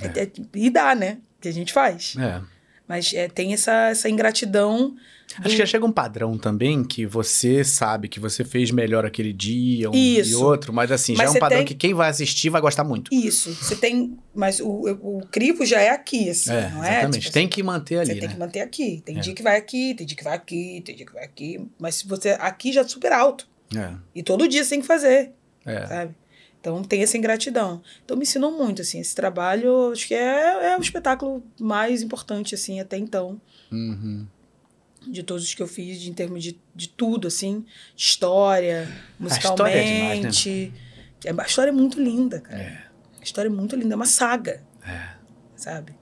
É- 0.00 0.22
é- 0.24 0.30
e 0.54 0.68
dá, 0.70 0.94
né? 0.96 1.18
Que 1.40 1.48
a 1.48 1.52
gente 1.52 1.72
faz. 1.72 2.16
É. 2.18 2.40
Mas 2.88 3.12
é, 3.12 3.28
tem 3.28 3.52
essa, 3.52 3.90
essa 3.90 4.08
ingratidão. 4.08 4.96
Acho 5.40 5.50
que 5.50 5.56
já 5.58 5.66
chega 5.66 5.84
um 5.84 5.92
padrão 5.92 6.38
também 6.38 6.82
que 6.82 7.04
você 7.04 7.62
sabe 7.62 8.08
que 8.08 8.18
você 8.18 8.42
fez 8.42 8.70
melhor 8.70 9.04
aquele 9.04 9.30
dia 9.30 9.90
um 9.90 9.94
e 9.94 10.18
Isso. 10.18 10.42
outro, 10.42 10.72
mas 10.72 10.90
assim, 10.90 11.12
Mas 11.14 11.28
já 11.28 11.34
é 11.34 11.36
um 11.36 11.38
padrão 11.38 11.58
tem- 11.58 11.66
que 11.66 11.74
quem 11.74 11.92
vai 11.92 12.08
assistir 12.08 12.48
vai 12.48 12.62
gostar 12.62 12.82
muito. 12.82 13.12
Isso. 13.14 13.52
Você 13.54 13.76
tem. 13.76 14.18
Mas 14.34 14.58
o, 14.58 14.66
o 14.66 15.20
crivo 15.30 15.66
já 15.66 15.82
é 15.82 15.90
aqui, 15.90 16.30
assim, 16.30 16.50
É, 16.50 16.70
não 16.70 16.82
é? 16.82 16.92
exatamente. 16.92 17.20
Tipo, 17.20 17.32
tem 17.34 17.46
que 17.46 17.62
manter 17.62 17.98
ali, 17.98 18.06
Você 18.06 18.14
tem 18.20 18.28
né? 18.28 18.34
que 18.34 18.40
manter 18.40 18.60
aqui. 18.60 19.02
Tem 19.04 19.18
É. 19.18 19.20
dia 19.20 19.34
que 19.34 19.42
vai 19.42 19.58
aqui, 19.58 19.94
tem 19.94 20.06
dia 20.06 20.16
que 20.16 20.24
vai 20.24 20.34
aqui, 20.34 20.82
tem 20.82 20.96
dia 20.96 21.04
que 21.06 21.12
vai 21.12 21.24
aqui. 21.24 21.60
Mas 21.78 21.96
se 21.96 22.08
você. 22.08 22.30
Aqui 22.40 22.72
já 22.72 22.80
é 22.80 22.84
super 22.88 23.12
alto. 23.12 23.46
É, 23.76 23.90
E 24.14 24.22
todo 24.22 24.48
dia 24.48 24.64
você 24.64 24.70
tem 24.70 24.80
que 24.80 24.86
fazer. 24.86 25.32
é. 25.66 25.86
sabe? 25.86 26.14
Então 26.60 26.82
tem 26.82 27.02
essa 27.02 27.16
ingratidão. 27.16 27.80
Então 28.04 28.16
me 28.16 28.22
ensinou 28.24 28.50
muito, 28.52 28.82
assim, 28.82 28.98
esse 29.00 29.14
trabalho, 29.14 29.92
acho 29.92 30.08
que 30.08 30.14
é, 30.14 30.72
é 30.72 30.76
o 30.76 30.80
espetáculo 30.80 31.42
mais 31.60 32.02
importante, 32.02 32.54
assim, 32.54 32.80
até 32.80 32.96
então, 32.98 33.40
Uhum. 33.70 34.26
de 35.06 35.22
todos 35.22 35.44
os 35.44 35.54
que 35.54 35.62
eu 35.62 35.68
fiz, 35.68 36.00
de, 36.00 36.10
em 36.10 36.12
termos 36.12 36.42
de, 36.42 36.58
de 36.74 36.88
tudo, 36.88 37.28
assim, 37.28 37.64
história, 37.96 38.88
história 39.20 39.72
é 39.74 39.82
demais, 39.84 40.20
né? 40.20 40.26
musicalmente. 40.28 40.72
É, 41.24 41.30
a 41.42 41.46
história 41.46 41.70
é 41.70 41.72
muito 41.72 42.00
linda, 42.00 42.40
cara. 42.40 42.60
É. 42.60 42.82
A 43.20 43.24
história 43.24 43.48
é 43.48 43.52
muito 43.52 43.76
linda, 43.76 43.94
é 43.94 43.96
uma 43.96 44.06
saga, 44.06 44.62
É. 44.86 45.10
sabe? 45.56 45.94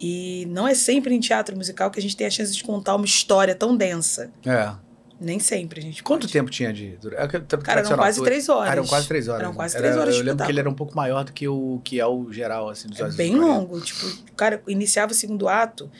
E 0.00 0.46
não 0.48 0.66
é 0.66 0.74
sempre 0.74 1.14
em 1.14 1.20
teatro 1.20 1.54
musical 1.56 1.90
que 1.90 1.98
a 1.98 2.02
gente 2.02 2.16
tem 2.16 2.26
a 2.26 2.30
chance 2.30 2.52
de 2.54 2.64
contar 2.64 2.96
uma 2.96 3.04
história 3.04 3.54
tão 3.54 3.76
densa. 3.76 4.30
É. 4.46 4.72
Nem 5.20 5.38
sempre 5.38 5.80
a 5.80 5.82
gente 5.82 6.02
Quanto 6.02 6.22
pode. 6.22 6.32
tempo 6.32 6.50
tinha 6.50 6.72
de 6.72 6.96
é 7.12 7.28
Cara, 7.28 7.80
eram 7.80 7.96
quase 7.98 8.22
três 8.24 8.48
horas. 8.48 8.72
Eram 8.72 8.86
quase 8.86 9.06
três 9.06 9.28
horas. 9.28 9.42
Eram 9.42 9.52
quase 9.54 9.76
Era- 9.76 9.82
três 9.84 9.96
horas 10.00 10.14
de 10.14 10.20
Eu 10.20 10.24
lembro 10.26 10.46
que 10.46 10.50
ele 10.52 10.60
era 10.60 10.70
um 10.70 10.74
pouco 10.74 10.96
maior 10.96 11.24
do 11.24 11.32
que 11.32 11.46
o 11.46 11.78
que 11.84 12.00
é 12.00 12.06
o 12.06 12.32
geral, 12.32 12.70
assim, 12.70 12.88
dos 12.88 12.98
É 12.98 13.10
bem 13.10 13.32
do 13.34 13.40
longo. 13.42 13.78
Tipo, 13.82 14.06
cara 14.34 14.62
iniciava 14.66 15.12
o 15.12 15.14
segundo 15.14 15.46
ato, 15.46 15.90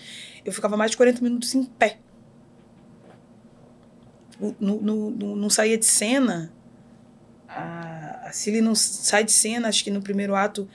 eu 0.43 0.53
ficava 0.55 0.75
mais 0.75 0.93
de 0.93 0.97
40 0.97 1.21
minutos 1.21 1.55
em 1.55 1.65
pé. 1.65 1.99
No, 4.59 4.81
no, 4.81 5.11
no- 5.11 5.37
não 5.37 5.51
saía 5.51 5.77
de 5.77 5.85
cena. 5.85 6.51
A, 7.47 8.29
a 8.29 8.33
Cilly 8.33 8.63
não 8.63 8.75
sai 8.75 9.23
de 9.23 9.33
cena, 9.33 9.69
acho 9.69 9.85
que 9.85 9.91
no 9.91 10.01
primeiro 10.01 10.35
ato, 10.35 10.67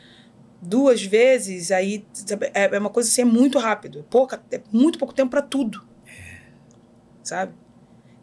duas 0.62 1.02
vezes. 1.04 1.72
Aí 1.72 2.06
é, 2.54 2.76
é 2.76 2.80
uma 2.80 2.92
coisa 2.92 3.10
assim, 3.10 3.22
é 3.24 3.26
muito 3.26 3.58
rápido. 3.58 4.06
Pouca, 4.08 4.40
é 4.52 4.62
muito 4.72 5.00
pouco 5.00 5.16
tempo 5.16 5.32
para 5.32 5.42
tudo. 5.42 5.84
Sabe? 7.24 7.54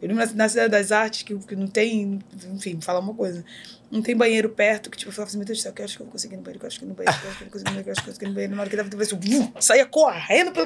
Eu 0.03 0.09
lembro 0.09 0.35
na, 0.35 0.49
Cidade 0.49 0.69
das 0.69 0.91
Artes, 0.91 1.23
que, 1.23 1.33
que 1.33 1.55
não 1.55 1.65
tem. 1.65 2.19
Enfim, 2.53 2.81
falar 2.81 2.99
uma 2.99 3.13
coisa. 3.13 3.43
Não 3.89 4.01
tem 4.01 4.13
banheiro 4.17 4.49
perto, 4.49 4.89
que 4.89 4.97
tipo, 4.97 5.11
eu 5.11 5.15
falava 5.15 5.29
assim, 5.29 5.37
meu 5.37 5.45
Deus 5.45 5.59
do 5.59 5.61
céu, 5.61 5.71
que 5.71 5.81
eu 5.81 5.85
acho 5.85 5.95
que 5.95 6.01
eu 6.01 6.05
vou 6.05 6.11
conseguir 6.11 6.33
ir 6.33 6.37
no 6.37 6.43
banheiro, 6.43 6.59
que 6.59 6.65
eu 6.65 6.67
acho 6.67 6.79
que 6.79 6.85
no 6.85 6.93
banheiro, 6.93 7.15
que 7.15 7.25
eu 7.25 7.29
acho 7.29 7.37
que 7.37 7.43
eu 7.43 7.45
vou 7.45 7.51
conseguir 7.53 7.69
ir 7.69 7.69
no 7.69 7.75
banheiro, 7.75 7.83
que 7.83 7.89
eu 7.89 7.93
acho 7.93 8.01
que 8.01 8.09
eu 8.09 8.13
vou 8.13 8.13
conseguir 8.13 8.25
ir 8.25 8.29
no 8.29 8.35
banheiro. 8.35 8.55
Na 8.55 8.61
hora 8.61 8.69
que 8.69 8.75
dava 8.75 8.89
tempo, 8.89 9.03
eu 9.03 9.07
assim, 9.07 9.53
saía 9.59 9.85
correndo 9.85 10.51
pra, 10.51 10.65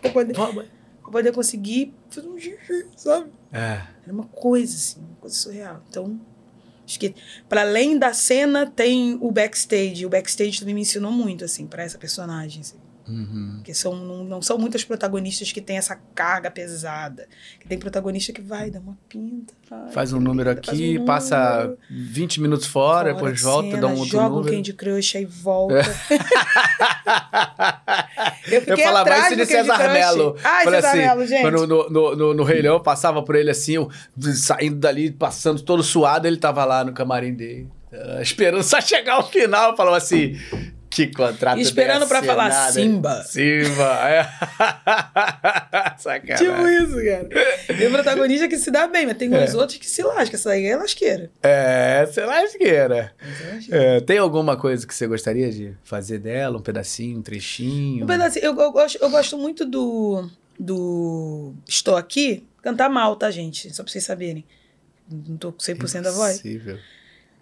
pra, 0.00 0.10
poder, 0.12 0.34
pra 0.34 1.10
poder 1.10 1.32
conseguir 1.32 1.94
fazer 2.10 2.28
um 2.28 2.38
xixi, 2.38 2.86
sabe? 2.96 3.32
É. 3.52 3.82
Era 4.04 4.12
uma 4.12 4.26
coisa, 4.26 4.76
assim, 4.76 5.00
uma 5.00 5.16
coisa 5.16 5.34
surreal. 5.34 5.82
Então, 5.88 6.20
acho 6.84 7.00
que 7.00 7.12
para 7.48 7.62
além 7.62 7.98
da 7.98 8.12
cena 8.12 8.66
tem 8.66 9.18
o 9.20 9.32
backstage. 9.32 10.06
O 10.06 10.08
backstage 10.08 10.60
também 10.60 10.76
me 10.76 10.82
ensinou 10.82 11.10
muito, 11.10 11.44
assim, 11.44 11.66
para 11.66 11.82
essa 11.82 11.98
personagem, 11.98 12.60
assim. 12.60 12.76
Uhum. 13.08 13.54
Porque 13.56 13.72
são, 13.72 13.96
não, 13.96 14.22
não 14.22 14.42
são 14.42 14.58
muitas 14.58 14.84
protagonistas 14.84 15.50
que 15.50 15.60
têm 15.60 15.78
essa 15.78 15.96
carga 16.14 16.50
pesada. 16.50 17.26
Que 17.58 17.66
tem 17.66 17.78
protagonista 17.78 18.32
que 18.32 18.42
vai 18.42 18.70
dar 18.70 18.80
uma 18.80 18.98
pinta. 19.08 19.54
ai, 19.70 19.90
Faz 19.92 20.12
um 20.12 20.18
que 20.18 20.24
número 20.24 20.50
um 20.50 20.52
aqui, 20.52 20.86
número, 20.88 21.04
passa 21.06 21.74
20 21.90 22.40
minutos 22.42 22.66
fora, 22.66 23.14
depois 23.14 23.36
de 23.36 23.42
volta, 23.42 23.70
cena, 23.70 23.80
dá 23.80 23.86
um 23.88 23.96
outro 23.96 24.06
joga 24.12 24.28
número. 24.28 24.52
um 24.52 24.56
Candy 24.56 24.72
Crush 24.74 25.16
aí 25.16 25.24
volta. 25.24 25.74
eu 28.46 28.54
Eu 28.54 28.60
fiquei 28.62 28.84
falava 28.84 29.18
isso 29.18 29.36
de 29.36 29.46
César. 29.46 29.92
Melo. 29.92 30.36
Ai, 30.42 30.64
César 30.64 30.88
assim, 30.88 30.98
Melo, 30.98 31.26
gente. 31.26 31.50
No, 31.50 31.66
no, 31.66 32.16
no, 32.16 32.34
no 32.34 32.44
Rei 32.44 32.60
Leão 32.62 32.74
eu 32.74 32.80
passava 32.80 33.22
por 33.22 33.34
ele 33.36 33.50
assim, 33.50 33.72
eu, 33.74 33.90
saindo 34.34 34.76
dali, 34.76 35.10
passando 35.10 35.60
todo 35.62 35.82
suado, 35.82 36.26
ele 36.26 36.36
tava 36.36 36.64
lá 36.64 36.84
no 36.84 36.92
camarim 36.92 37.34
dele, 37.34 37.68
ah, 37.92 38.20
esperando 38.20 38.62
só 38.62 38.80
chegar 38.82 39.14
ao 39.14 39.28
final. 39.28 39.70
Eu 39.70 39.76
falava 39.76 39.96
assim: 39.96 40.38
Que 40.90 41.06
contrato 41.08 41.60
Esperando 41.60 42.06
pra 42.06 42.22
falar? 42.22 42.50
Simba. 42.72 43.22
Simba. 43.24 44.08
É. 44.08 44.24
Sacanagem. 45.98 46.46
Tipo 46.46 46.68
isso, 46.68 46.96
cara. 47.04 47.28
Tem 47.66 47.86
o 47.86 47.90
protagonista 47.90 48.48
que 48.48 48.56
se 48.56 48.70
dá 48.70 48.86
bem, 48.86 49.06
mas 49.06 49.16
tem 49.16 49.32
uns 49.32 49.54
outros 49.54 49.78
que 49.78 49.88
se 49.88 50.02
lasca. 50.02 50.36
Essa 50.36 50.48
daí 50.50 50.66
é 50.66 50.76
lasqueira. 50.76 51.30
É, 51.42 52.08
lasqueira. 52.24 53.14
Essa 53.20 53.42
é 53.42 53.54
lasqueira. 53.54 53.86
É, 53.96 54.00
tem 54.00 54.18
alguma 54.18 54.56
coisa 54.56 54.86
que 54.86 54.94
você 54.94 55.06
gostaria 55.06 55.50
de 55.50 55.74
fazer 55.84 56.18
dela? 56.18 56.56
Um 56.56 56.62
pedacinho, 56.62 57.18
um 57.18 57.22
trechinho? 57.22 58.04
Um 58.04 58.06
pedacinho. 58.06 58.44
Eu, 58.44 58.58
eu, 58.58 58.72
gosto, 58.72 58.98
eu 59.00 59.10
gosto 59.10 59.36
muito 59.36 59.64
do, 59.64 60.28
do 60.58 61.52
Estou 61.66 61.96
Aqui. 61.96 62.46
Cantar 62.62 62.88
mal, 62.88 63.14
tá, 63.16 63.30
gente? 63.30 63.74
Só 63.74 63.82
pra 63.82 63.92
vocês 63.92 64.04
saberem. 64.04 64.44
Não 65.10 65.36
tô 65.36 65.52
com 65.52 65.58
100% 65.58 66.02
da 66.02 66.10
voz. 66.10 66.36
Impossível. 66.36 66.78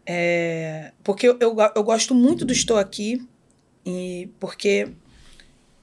É, 0.05 0.92
porque 1.03 1.26
eu, 1.26 1.36
eu, 1.40 1.57
eu 1.74 1.82
gosto 1.82 2.14
muito 2.14 2.44
do 2.44 2.53
Estou 2.53 2.76
Aqui, 2.76 3.26
e 3.87 4.28
porque 4.41 4.89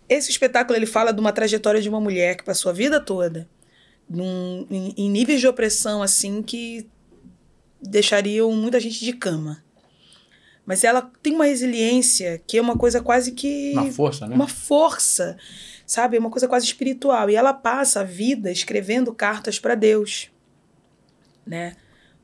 esse 0.10 0.30
espetáculo 0.30 0.78
ele 0.78 0.86
fala 0.86 1.14
de 1.14 1.20
uma 1.22 1.32
trajetória 1.32 1.82
de 1.82 1.88
uma 1.88 2.02
mulher 2.02 2.36
que 2.36 2.44
passou 2.44 2.70
a 2.70 2.74
vida 2.74 3.00
toda 3.00 3.48
num, 4.10 4.68
em, 4.70 4.94
em 4.98 5.10
níveis 5.10 5.40
de 5.40 5.48
opressão 5.48 6.04
assim 6.04 6.44
que 6.44 6.88
deixariam 7.82 8.52
muita 8.52 8.80
gente 8.80 9.04
de 9.04 9.14
cama. 9.14 9.64
Mas 10.66 10.84
ela 10.84 11.12
tem 11.22 11.34
uma 11.34 11.46
resiliência 11.46 12.42
que 12.48 12.58
é 12.58 12.62
uma 12.62 12.78
coisa 12.78 13.02
quase 13.02 13.34
que 13.34 13.74
Uma 13.74 13.92
força, 13.92 14.28
né? 14.28 14.36
uma 14.36 14.48
força, 14.48 15.38
sabe? 15.86 16.16
É 16.16 16.20
uma 16.20 16.30
coisa 16.30 16.48
quase 16.48 16.66
espiritual. 16.66 17.30
E 17.30 17.36
ela 17.36 17.54
passa 17.54 18.00
a 18.00 18.04
vida 18.04 18.50
escrevendo 18.50 19.14
cartas 19.14 19.60
para 19.60 19.76
Deus, 19.76 20.30
né? 21.46 21.76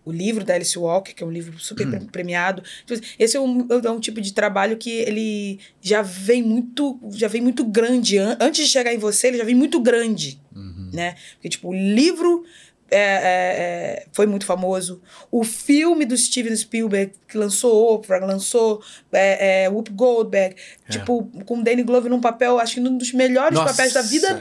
O 0.05 0.11
livro 0.11 0.43
da 0.43 0.55
Alice 0.55 0.77
Walker, 0.79 1.13
que 1.13 1.23
é 1.23 1.25
um 1.27 1.31
livro 1.31 1.59
super 1.59 1.87
pre- 1.87 1.99
premiado. 2.11 2.63
Tipo 2.85 2.93
assim, 2.93 3.03
Esse 3.19 3.37
é 3.37 3.39
um, 3.39 3.67
é 3.69 3.91
um 3.91 3.99
tipo 3.99 4.19
de 4.21 4.33
trabalho 4.33 4.77
que 4.77 4.89
ele 4.89 5.59
já 5.81 6.01
vem 6.01 6.41
muito, 6.41 6.99
já 7.11 7.27
vem 7.27 7.41
muito 7.41 7.63
grande. 7.65 8.17
An- 8.17 8.37
Antes 8.39 8.65
de 8.65 8.71
chegar 8.71 8.93
em 8.93 8.97
você, 8.97 9.27
ele 9.27 9.37
já 9.37 9.43
vem 9.43 9.55
muito 9.55 9.79
grande, 9.79 10.39
Uhum. 10.55 10.89
né? 10.93 11.15
Porque, 11.35 11.49
tipo, 11.49 11.69
o 11.69 11.73
livro 11.73 12.43
é, 12.91 12.97
é, 12.97 13.99
é, 14.01 14.05
foi 14.11 14.25
muito 14.25 14.45
famoso. 14.45 15.01
O 15.31 15.43
filme 15.43 16.05
do 16.05 16.15
Steven 16.17 16.55
Spielberg, 16.55 17.13
que 17.27 17.37
lançou 17.37 17.93
Oprah, 17.93 18.25
lançou 18.25 18.81
é, 19.11 19.63
é, 19.63 19.69
Whoop 19.69 19.91
Goldberg, 19.91 20.55
É. 20.87 20.91
tipo, 20.91 21.23
com 21.45 21.59
o 21.59 21.63
Danny 21.63 21.83
Glover 21.83 22.09
num 22.09 22.21
papel, 22.21 22.59
acho 22.59 22.75
que 22.75 22.79
num 22.79 22.97
dos 22.97 23.11
melhores 23.13 23.57
Nossa, 23.57 23.73
papéis 23.73 23.93
da 23.93 24.01
vida 24.01 24.27
é, 24.27 24.31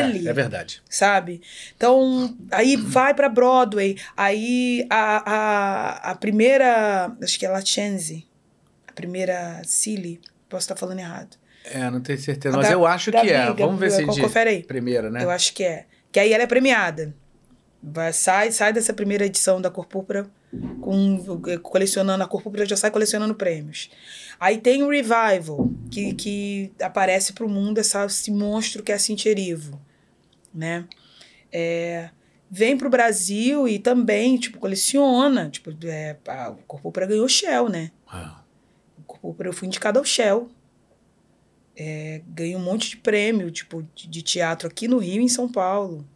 é, 0.00 0.02
dele 0.08 0.28
É, 0.28 0.32
verdade. 0.32 0.82
sabe? 0.88 1.40
Então, 1.76 2.36
aí 2.50 2.76
vai 2.76 3.14
pra 3.14 3.28
Broadway, 3.28 3.96
aí 4.16 4.86
a, 4.90 5.30
a, 5.32 6.10
a 6.10 6.14
primeira, 6.14 7.12
acho 7.22 7.38
que 7.38 7.46
é 7.46 7.48
Lachenzi, 7.50 8.26
a 8.86 8.92
primeira 8.92 9.62
Cilly, 9.64 10.20
posso 10.48 10.64
estar 10.64 10.76
falando 10.76 10.98
errado. 11.00 11.36
É, 11.64 11.90
não 11.90 12.00
tenho 12.00 12.18
certeza. 12.18 12.54
A 12.54 12.58
Mas 12.58 12.68
Ga- 12.68 12.74
eu 12.74 12.86
acho 12.86 13.10
que 13.10 13.16
é. 13.16 13.24
Gabi, 13.46 13.62
Vamos 13.62 13.80
ver 13.80 13.90
se 13.90 14.04
co- 14.04 14.12
de 14.12 14.20
confere 14.20 14.50
aí. 14.50 14.62
primeira, 14.62 15.10
né? 15.10 15.24
Eu 15.24 15.30
acho 15.30 15.54
que 15.54 15.64
é. 15.64 15.86
Que 16.12 16.20
aí 16.20 16.30
ela 16.30 16.42
é 16.42 16.46
premiada. 16.46 17.14
Vai, 17.86 18.14
sai, 18.14 18.50
sai 18.50 18.72
dessa 18.72 18.94
primeira 18.94 19.26
edição 19.26 19.60
da 19.60 19.70
Cor 19.70 19.86
Púrpura 19.86 20.26
com, 20.80 21.22
colecionando, 21.62 22.24
a 22.24 22.26
Cor 22.26 22.40
Púrpura 22.42 22.64
já 22.64 22.76
sai 22.76 22.90
colecionando 22.90 23.34
prêmios. 23.34 23.90
Aí 24.40 24.56
tem 24.56 24.82
o 24.82 24.88
Revival, 24.88 25.68
que, 25.90 26.14
que 26.14 26.72
aparece 26.80 27.34
pro 27.34 27.46
mundo 27.46 27.78
essa, 27.78 28.06
esse 28.06 28.30
monstro 28.30 28.82
que 28.82 28.90
é 28.90 28.96
Erivo, 29.26 29.78
né? 30.52 30.88
É, 31.52 32.08
vem 32.50 32.78
pro 32.78 32.88
Brasil 32.88 33.68
e 33.68 33.78
também, 33.78 34.38
tipo, 34.38 34.58
coleciona. 34.58 35.50
Tipo, 35.50 35.70
é, 35.84 36.16
a, 36.26 36.50
o 36.50 36.56
Cor 36.66 36.80
Púrpura 36.80 37.06
ganhou 37.06 37.28
Shell, 37.28 37.68
né? 37.68 37.90
Ah, 38.08 38.42
O 38.98 39.02
Cor 39.02 39.18
Púrpura 39.20 39.50
eu 39.50 39.52
fui 39.52 39.68
indicada 39.68 39.98
ao 39.98 40.04
Shell. 40.06 40.48
É, 41.76 42.22
ganhei 42.28 42.56
um 42.56 42.62
monte 42.62 42.88
de 42.90 42.96
prêmio, 42.96 43.50
tipo, 43.50 43.86
de, 43.94 44.08
de 44.08 44.22
teatro 44.22 44.68
aqui 44.68 44.88
no 44.88 44.96
Rio 44.96 45.20
e 45.20 45.24
em 45.24 45.28
São 45.28 45.50
Paulo. 45.50 46.08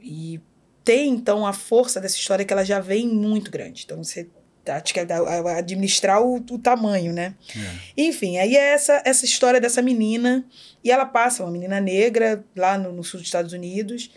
E 0.00 0.40
tem, 0.84 1.10
então, 1.10 1.46
a 1.46 1.52
força 1.52 2.00
dessa 2.00 2.16
história 2.16 2.44
que 2.44 2.52
ela 2.52 2.64
já 2.64 2.80
vem 2.80 3.06
muito 3.08 3.50
grande. 3.50 3.82
Então, 3.84 4.02
você 4.02 4.28
acho 4.66 4.94
que 4.94 5.00
é 5.00 5.04
da- 5.04 5.18
a- 5.18 5.58
administrar 5.58 6.22
o, 6.22 6.36
o 6.36 6.58
tamanho, 6.58 7.12
né? 7.12 7.34
é. 7.56 8.02
Enfim, 8.02 8.38
aí 8.38 8.56
é 8.56 8.72
essa, 8.74 9.02
essa 9.04 9.24
história 9.24 9.60
dessa 9.60 9.82
menina, 9.82 10.44
e 10.84 10.90
ela 10.90 11.04
passa, 11.04 11.42
uma 11.42 11.50
menina 11.50 11.80
negra, 11.80 12.44
lá 12.56 12.78
no, 12.78 12.92
no 12.92 13.02
sul 13.04 13.18
dos 13.18 13.26
Estados 13.28 13.52
Unidos, 13.52 14.10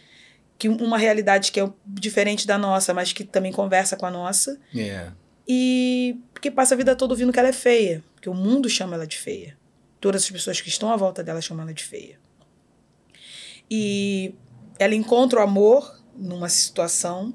que 0.58 0.70
uma 0.70 0.98
realidade 0.98 1.52
que 1.52 1.60
é 1.60 1.70
diferente 1.86 2.46
da 2.48 2.58
nossa, 2.58 2.94
mas 2.94 3.12
que 3.12 3.24
também 3.24 3.52
conversa 3.52 3.96
com 3.98 4.06
a 4.06 4.12
nossa, 4.12 4.60
É. 4.76 5.12
e 5.48 6.18
que 6.42 6.50
passa 6.52 6.76
a 6.76 6.78
vida 6.78 6.96
toda 6.96 7.14
ouvindo 7.14 7.34
que 7.34 7.40
ela 7.40 7.50
é 7.50 7.54
feia, 7.54 8.04
porque 8.14 8.30
o 8.30 8.34
mundo 8.34 8.70
chama 8.70 8.96
ela 8.96 9.06
de 9.08 9.18
feia. 9.18 9.58
Todas 10.00 10.24
as 10.24 10.30
pessoas 10.32 10.62
que 10.62 10.70
estão 10.70 10.92
à 10.92 10.96
volta 10.96 11.24
dela 11.24 11.42
chamam 11.42 11.64
ela 11.64 11.74
de 11.74 11.84
feia. 11.84 12.20
E 13.70 14.34
ela 14.78 14.94
encontra 14.96 15.40
o 15.40 15.44
amor 15.44 15.95
numa 16.18 16.50
situação, 16.50 17.34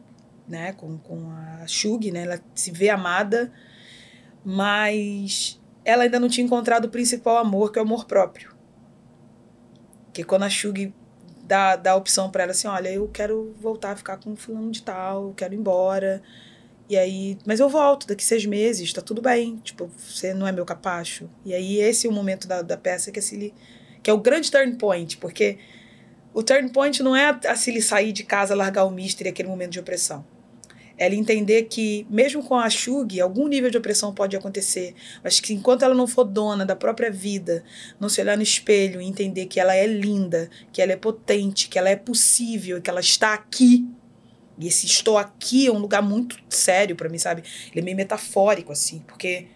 né, 0.49 0.73
com, 0.73 0.99
com 0.99 1.31
a 1.31 1.67
Shug, 1.67 2.11
né, 2.11 2.23
ela 2.23 2.41
se 2.55 2.71
vê 2.71 2.89
amada, 2.89 3.53
mas 4.45 5.61
ela 5.85 6.05
ainda 6.05 6.19
não 6.19 6.29
tinha 6.29 6.45
encontrado 6.45 6.87
o 6.87 6.91
principal 6.91 7.39
amor, 7.39 7.73
que 7.73 7.79
é 7.79 7.83
o 7.83 7.85
amor 7.85 8.07
próprio. 8.07 8.55
Que 10.13 10.25
quando 10.25 10.45
a 10.45 10.51
Shug 10.51 10.93
dá, 11.45 11.77
dá 11.77 11.93
a 11.93 11.97
opção 11.97 12.31
para 12.31 12.43
ela 12.45 12.53
assim, 12.53 12.69
olha, 12.69 12.91
eu 12.91 13.09
quero 13.09 13.55
voltar 13.61 13.93
a 13.93 13.97
ficar 13.97 14.17
com 14.17 14.35
fulano 14.35 14.71
de 14.71 14.83
tal, 14.83 15.29
eu 15.29 15.35
quero 15.35 15.55
ir 15.55 15.59
embora, 15.59 16.23
e 16.91 16.97
aí, 16.99 17.39
mas 17.47 17.61
eu 17.61 17.69
volto 17.69 18.05
daqui 18.05 18.25
seis 18.25 18.45
meses, 18.45 18.93
tá 18.93 19.01
tudo 19.01 19.23
bem. 19.23 19.59
Tipo, 19.59 19.89
você 19.97 20.35
não 20.35 20.45
é 20.45 20.51
meu 20.51 20.65
capacho. 20.65 21.31
E 21.45 21.55
aí, 21.55 21.79
esse 21.79 22.09
é 22.09 22.11
o 22.11 22.13
momento 22.13 22.49
da, 22.49 22.63
da 22.63 22.77
peça 22.77 23.13
que 23.13 23.21
a 23.21 23.23
Cilly, 23.23 23.55
que 24.03 24.11
é 24.11 24.13
o 24.13 24.19
grande 24.19 24.51
turn 24.51 24.75
point, 24.75 25.17
porque 25.19 25.57
o 26.33 26.43
turn 26.43 26.71
point 26.71 27.03
não 27.03 27.15
é 27.15 27.39
a, 27.47 27.57
Cilly 27.57 27.83
sair 27.83 28.13
de 28.13 28.23
casa, 28.25 28.55
largar 28.55 28.85
o 28.85 28.91
mister 28.91 29.27
aquele 29.29 29.49
momento 29.49 29.73
de 29.73 29.81
opressão. 29.81 30.25
É 30.97 31.07
ela 31.07 31.15
entender 31.15 31.63
que, 31.63 32.07
mesmo 32.11 32.45
com 32.45 32.55
a 32.55 32.69
Shug, 32.69 33.19
algum 33.21 33.49
nível 33.49 33.71
de 33.71 33.79
opressão 33.79 34.15
pode 34.15 34.37
acontecer, 34.37 34.95
mas 35.25 35.41
que 35.41 35.55
enquanto 35.55 35.83
ela 35.83 35.95
não 35.95 36.07
for 36.07 36.25
dona 36.25 36.67
da 36.67 36.77
própria 36.77 37.11
vida, 37.11 37.65
não 37.99 38.09
se 38.09 38.21
olhar 38.21 38.37
no 38.37 38.43
espelho 38.43 39.01
e 39.01 39.07
entender 39.07 39.47
que 39.47 39.59
ela 39.59 39.75
é 39.75 39.87
linda, 39.87 40.51
que 40.71 40.83
ela 40.83 40.93
é 40.93 40.97
potente, 40.97 41.71
que 41.71 41.79
ela 41.79 41.89
é 41.89 41.97
possível, 41.97 42.83
que 42.83 42.91
ela 42.91 43.01
está 43.01 43.33
aqui, 43.33 43.89
e 44.59 44.69
esse 44.69 44.85
estou 44.85 45.17
aqui 45.17 45.67
é 45.67 45.73
um 45.73 45.79
lugar 45.79 46.03
muito 46.03 46.37
sério 46.51 46.95
pra 46.95 47.09
mim, 47.09 47.17
sabe? 47.17 47.43
Ele 47.73 47.81
é 47.81 47.83
meio 47.83 47.97
metafórico, 47.97 48.71
assim, 48.71 48.99
porque 49.07 49.47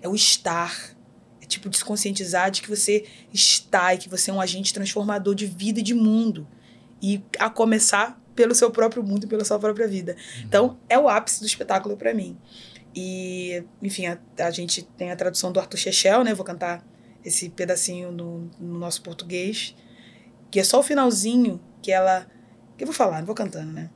é 0.00 0.08
o 0.08 0.14
estar. 0.14 0.95
Tipo 1.46 1.68
de 1.68 1.76
se 1.78 1.84
conscientizar 1.84 2.50
de 2.50 2.62
que 2.62 2.68
você 2.68 3.04
está 3.32 3.94
e 3.94 3.98
que 3.98 4.08
você 4.08 4.30
é 4.30 4.34
um 4.34 4.40
agente 4.40 4.74
transformador 4.74 5.34
de 5.34 5.46
vida 5.46 5.80
e 5.80 5.82
de 5.82 5.94
mundo. 5.94 6.46
E 7.02 7.22
a 7.38 7.48
começar 7.48 8.20
pelo 8.34 8.54
seu 8.54 8.70
próprio 8.70 9.02
mundo 9.02 9.24
e 9.24 9.26
pela 9.26 9.44
sua 9.44 9.58
própria 9.58 9.88
vida. 9.88 10.16
Então, 10.44 10.78
é 10.88 10.98
o 10.98 11.08
ápice 11.08 11.40
do 11.40 11.46
espetáculo 11.46 11.96
pra 11.96 12.12
mim. 12.12 12.36
E, 12.94 13.62
enfim, 13.82 14.06
a, 14.06 14.18
a 14.38 14.50
gente 14.50 14.82
tem 14.96 15.10
a 15.10 15.16
tradução 15.16 15.52
do 15.52 15.60
Arthur 15.60 15.76
Chechel, 15.76 16.24
né? 16.24 16.34
Vou 16.34 16.44
cantar 16.44 16.86
esse 17.24 17.48
pedacinho 17.50 18.12
no, 18.12 18.50
no 18.58 18.78
nosso 18.78 19.02
português. 19.02 19.74
Que 20.50 20.60
é 20.60 20.64
só 20.64 20.80
o 20.80 20.82
finalzinho 20.82 21.60
que 21.82 21.90
ela. 21.90 22.26
Que 22.76 22.84
eu 22.84 22.86
vou 22.86 22.94
falar, 22.94 23.18
não 23.18 23.26
vou 23.26 23.34
cantando, 23.34 23.72
né? 23.72 23.90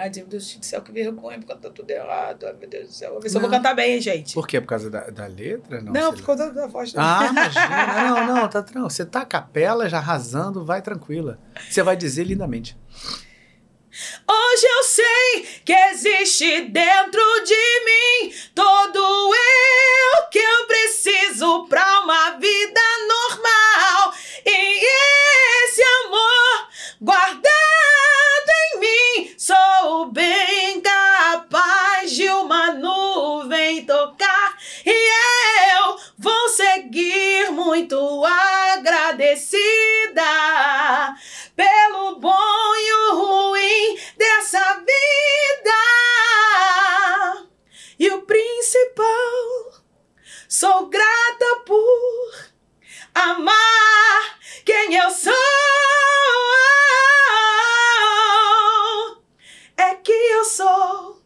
Ai, 0.00 0.12
meu 0.14 0.26
Deus 0.26 0.54
do 0.54 0.64
céu, 0.64 0.80
que 0.80 0.92
vergonha, 0.92 1.40
porque 1.40 1.54
tá 1.56 1.70
tudo 1.70 1.90
errado. 1.90 2.46
Ai, 2.46 2.52
meu 2.52 2.68
Deus 2.68 2.86
do 2.86 2.92
céu. 2.94 3.10
Vou 3.10 3.20
ver 3.20 3.28
se 3.28 3.36
eu 3.36 3.40
vou 3.40 3.50
cantar 3.50 3.74
bem, 3.74 4.00
gente. 4.00 4.32
Por 4.32 4.46
quê? 4.46 4.60
Por 4.60 4.68
causa 4.68 4.88
da, 4.88 5.10
da 5.10 5.26
letra? 5.26 5.80
Não, 5.80 5.92
Não, 5.92 6.14
por 6.14 6.24
causa 6.24 6.52
da 6.52 6.68
voz. 6.68 6.94
Ah, 6.96 7.26
imagina. 7.32 8.04
Não, 8.04 8.26
não, 8.26 8.48
tá 8.48 8.62
tranquilo. 8.62 8.88
Você 8.88 9.04
tá 9.04 9.22
a 9.22 9.26
capela 9.26 9.88
já 9.88 9.98
arrasando, 9.98 10.64
vai 10.64 10.80
tranquila. 10.80 11.40
Você 11.68 11.82
vai 11.82 11.96
dizer 11.96 12.22
lindamente. 12.22 12.78
Hoje 14.28 14.66
eu 14.66 14.82
sei 14.84 15.60
que 15.64 15.72
existe 15.72 16.68
dentro 16.68 17.20
de 17.44 17.84
mim 17.84 18.32
todo 18.54 18.98
eu 18.98 20.28
que 20.30 20.38
eu 20.38 20.66
preciso 20.68 21.66
pra 21.66 22.00
uma 22.02 22.38
vida 22.38 22.80
normal. 23.08 24.14
E 24.46 24.84
esse 25.64 25.82
amor 26.06 26.68
guardado 27.00 27.57
sou 29.36 30.06
bem 30.12 30.80
capaz 30.80 32.10
de 32.12 32.28
uma 32.28 32.72
nuvem 32.72 33.84
tocar. 33.84 34.56
E 34.84 35.10
eu 35.76 35.96
vou 36.18 36.48
seguir 36.48 37.50
muito 37.50 37.96
agradecida 38.24 39.42
pelo 41.56 42.16
bom 42.16 42.74
e 42.76 42.92
o 42.92 43.14
ruim 43.16 43.98
dessa 44.16 44.74
vida. 44.74 45.78
E 47.98 48.10
o 48.10 48.22
principal, 48.22 49.82
sou 50.48 50.86
grata 50.86 51.62
por 51.66 52.48
amar 53.14 54.38
quem 54.64 54.94
eu 54.94 55.10
sou. 55.10 55.34
Que 60.08 60.12
eu 60.12 60.42
sou 60.42 61.20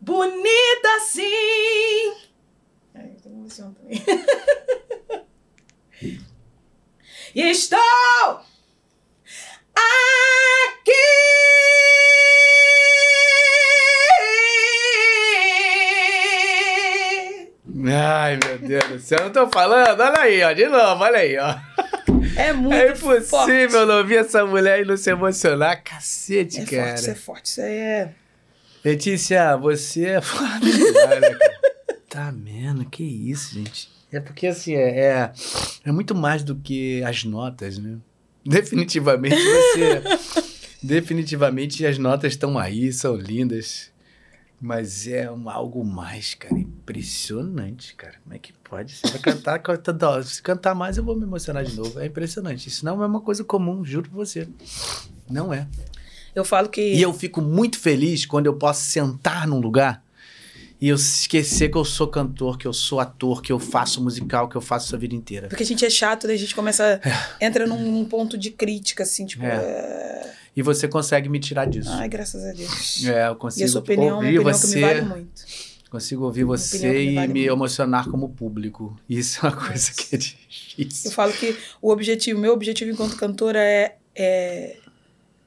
bonita 0.00 0.88
assim. 0.96 1.22
Ai, 2.96 3.12
eu 3.14 3.48
também. 3.48 4.02
Estou 7.36 7.78
aqui. 9.76 10.90
Ai, 17.86 18.36
meu 18.44 18.58
Deus 18.58 18.84
do 18.88 18.98
céu, 18.98 19.20
não 19.22 19.30
tô 19.30 19.48
falando? 19.48 20.00
Olha 20.00 20.22
aí, 20.22 20.42
ó, 20.42 20.52
de 20.52 20.66
novo, 20.66 21.04
olha 21.04 21.18
aí, 21.18 21.38
ó. 21.38 21.54
É 22.38 22.52
muito 22.52 22.74
É 22.74 22.90
impossível 22.92 23.22
forte. 23.22 23.86
não 23.86 23.98
ouvir 23.98 24.16
essa 24.18 24.46
mulher 24.46 24.80
e 24.80 24.84
não 24.84 24.96
se 24.96 25.10
emocionar. 25.10 25.82
Cacete, 25.82 26.60
É 26.60 26.64
cara. 26.64 26.86
forte, 26.86 27.00
isso 27.00 27.10
é 27.10 27.14
forte. 27.14 27.46
Isso 27.46 27.60
aí 27.60 27.76
é. 27.76 28.10
Letícia, 28.84 29.56
você 29.56 30.04
é 30.06 30.20
foda 30.20 30.60
né, 30.60 30.92
cara? 30.92 31.38
Tá 32.08 32.32
vendo? 32.34 32.84
Que 32.84 33.02
isso, 33.02 33.54
gente. 33.54 33.90
É 34.10 34.20
porque, 34.20 34.46
assim, 34.46 34.74
é, 34.74 34.98
é, 35.00 35.32
é 35.84 35.92
muito 35.92 36.14
mais 36.14 36.42
do 36.42 36.54
que 36.56 37.02
as 37.02 37.24
notas, 37.24 37.76
né? 37.76 37.96
Definitivamente 38.46 39.36
você... 39.36 40.02
definitivamente 40.82 41.84
as 41.84 41.98
notas 41.98 42.32
estão 42.32 42.58
aí, 42.58 42.92
são 42.92 43.16
lindas. 43.16 43.90
Mas 44.60 45.06
é 45.06 45.30
um, 45.30 45.48
algo 45.48 45.84
mais, 45.84 46.34
cara. 46.34 46.58
Impressionante, 46.58 47.94
cara. 47.94 48.14
Como 48.24 48.34
é 48.34 48.38
que 48.38 48.52
pode? 48.52 48.92
Você 48.94 49.06
vai 49.08 49.20
cantar, 49.20 49.58
canta- 49.60 50.22
se 50.24 50.42
cantar 50.42 50.74
mais 50.74 50.96
eu 50.98 51.04
vou 51.04 51.16
me 51.16 51.22
emocionar 51.22 51.64
de 51.64 51.76
novo. 51.76 51.98
É 52.00 52.06
impressionante. 52.06 52.68
Isso 52.68 52.84
não 52.84 53.02
é 53.02 53.06
uma 53.06 53.20
coisa 53.20 53.44
comum, 53.44 53.84
juro 53.84 54.08
pra 54.10 54.16
você. 54.18 54.48
Não 55.30 55.52
é. 55.52 55.66
Eu 56.34 56.44
falo 56.44 56.68
que. 56.68 56.80
E 56.94 57.00
eu 57.00 57.12
fico 57.12 57.40
muito 57.40 57.78
feliz 57.78 58.26
quando 58.26 58.46
eu 58.46 58.54
posso 58.54 58.82
sentar 58.82 59.46
num 59.46 59.60
lugar 59.60 60.02
e 60.80 60.88
eu 60.88 60.96
esquecer 60.96 61.68
que 61.70 61.76
eu 61.76 61.84
sou 61.84 62.06
cantor, 62.06 62.56
que 62.56 62.66
eu 62.66 62.72
sou 62.72 63.00
ator, 63.00 63.42
que 63.42 63.50
eu 63.52 63.58
faço 63.58 64.00
musical, 64.02 64.48
que 64.48 64.56
eu 64.56 64.60
faço 64.60 64.94
a 64.94 64.98
vida 64.98 65.14
inteira. 65.14 65.48
Porque 65.48 65.62
a 65.62 65.66
gente 65.66 65.84
é 65.84 65.90
chato, 65.90 66.26
daí 66.26 66.36
a 66.36 66.38
gente 66.38 66.54
começa. 66.54 67.00
Entra 67.40 67.66
num, 67.66 67.90
num 67.90 68.04
ponto 68.04 68.36
de 68.38 68.50
crítica, 68.50 69.02
assim, 69.02 69.26
tipo. 69.26 69.44
É. 69.44 69.48
é, 69.56 70.17
E 70.58 70.62
você 70.62 70.88
consegue 70.88 71.28
me 71.28 71.38
tirar 71.38 71.66
disso. 71.66 71.88
Ai, 71.92 72.08
graças 72.08 72.42
a 72.44 72.52
Deus. 72.52 73.04
É, 73.06 73.28
eu 73.28 73.32
e 73.32 73.36
consigo 73.36 73.64
a 73.64 73.68
sua 73.68 73.80
opinião 73.80 74.08
é 74.08 74.14
ouvir 74.26 74.38
opinião 74.40 74.52
você, 74.58 74.66
que 74.68 74.74
me 74.74 74.80
vale 74.80 75.02
muito. 75.02 75.42
consigo 75.88 76.24
ouvir 76.24 76.42
Uma 76.44 76.56
você 76.56 76.78
me 76.88 77.10
e 77.12 77.14
vale 77.14 77.32
me 77.32 77.40
muito. 77.42 77.52
emocionar 77.52 78.08
como 78.10 78.28
público. 78.30 78.98
Isso 79.08 79.46
é 79.46 79.48
uma 79.50 79.56
coisa 79.56 79.92
que 79.92 80.16
é 80.16 80.18
Eu 80.18 80.18
difícil. 80.18 81.12
falo 81.12 81.32
que 81.32 81.56
o 81.80 81.92
objetivo, 81.92 82.40
meu 82.40 82.52
objetivo 82.52 82.90
enquanto 82.90 83.16
cantora 83.16 83.60
é, 83.60 83.94
é 84.16 84.78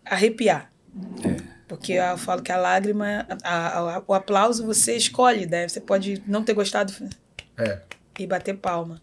arrepiar. 0.05 0.71
Porque 1.67 1.91
eu 1.91 2.17
falo 2.17 2.41
que 2.41 2.51
a 2.53 2.57
lágrima, 2.57 3.25
a- 3.43 3.79
a- 3.97 4.03
o 4.07 4.13
aplauso 4.13 4.65
você 4.65 4.95
escolhe, 4.95 5.45
né? 5.45 5.67
Você 5.67 5.81
pode 5.81 6.23
não 6.25 6.41
ter 6.41 6.53
gostado 6.53 6.93
É. 7.57 7.79
e 8.17 8.25
bater 8.25 8.55
palma. 8.55 9.01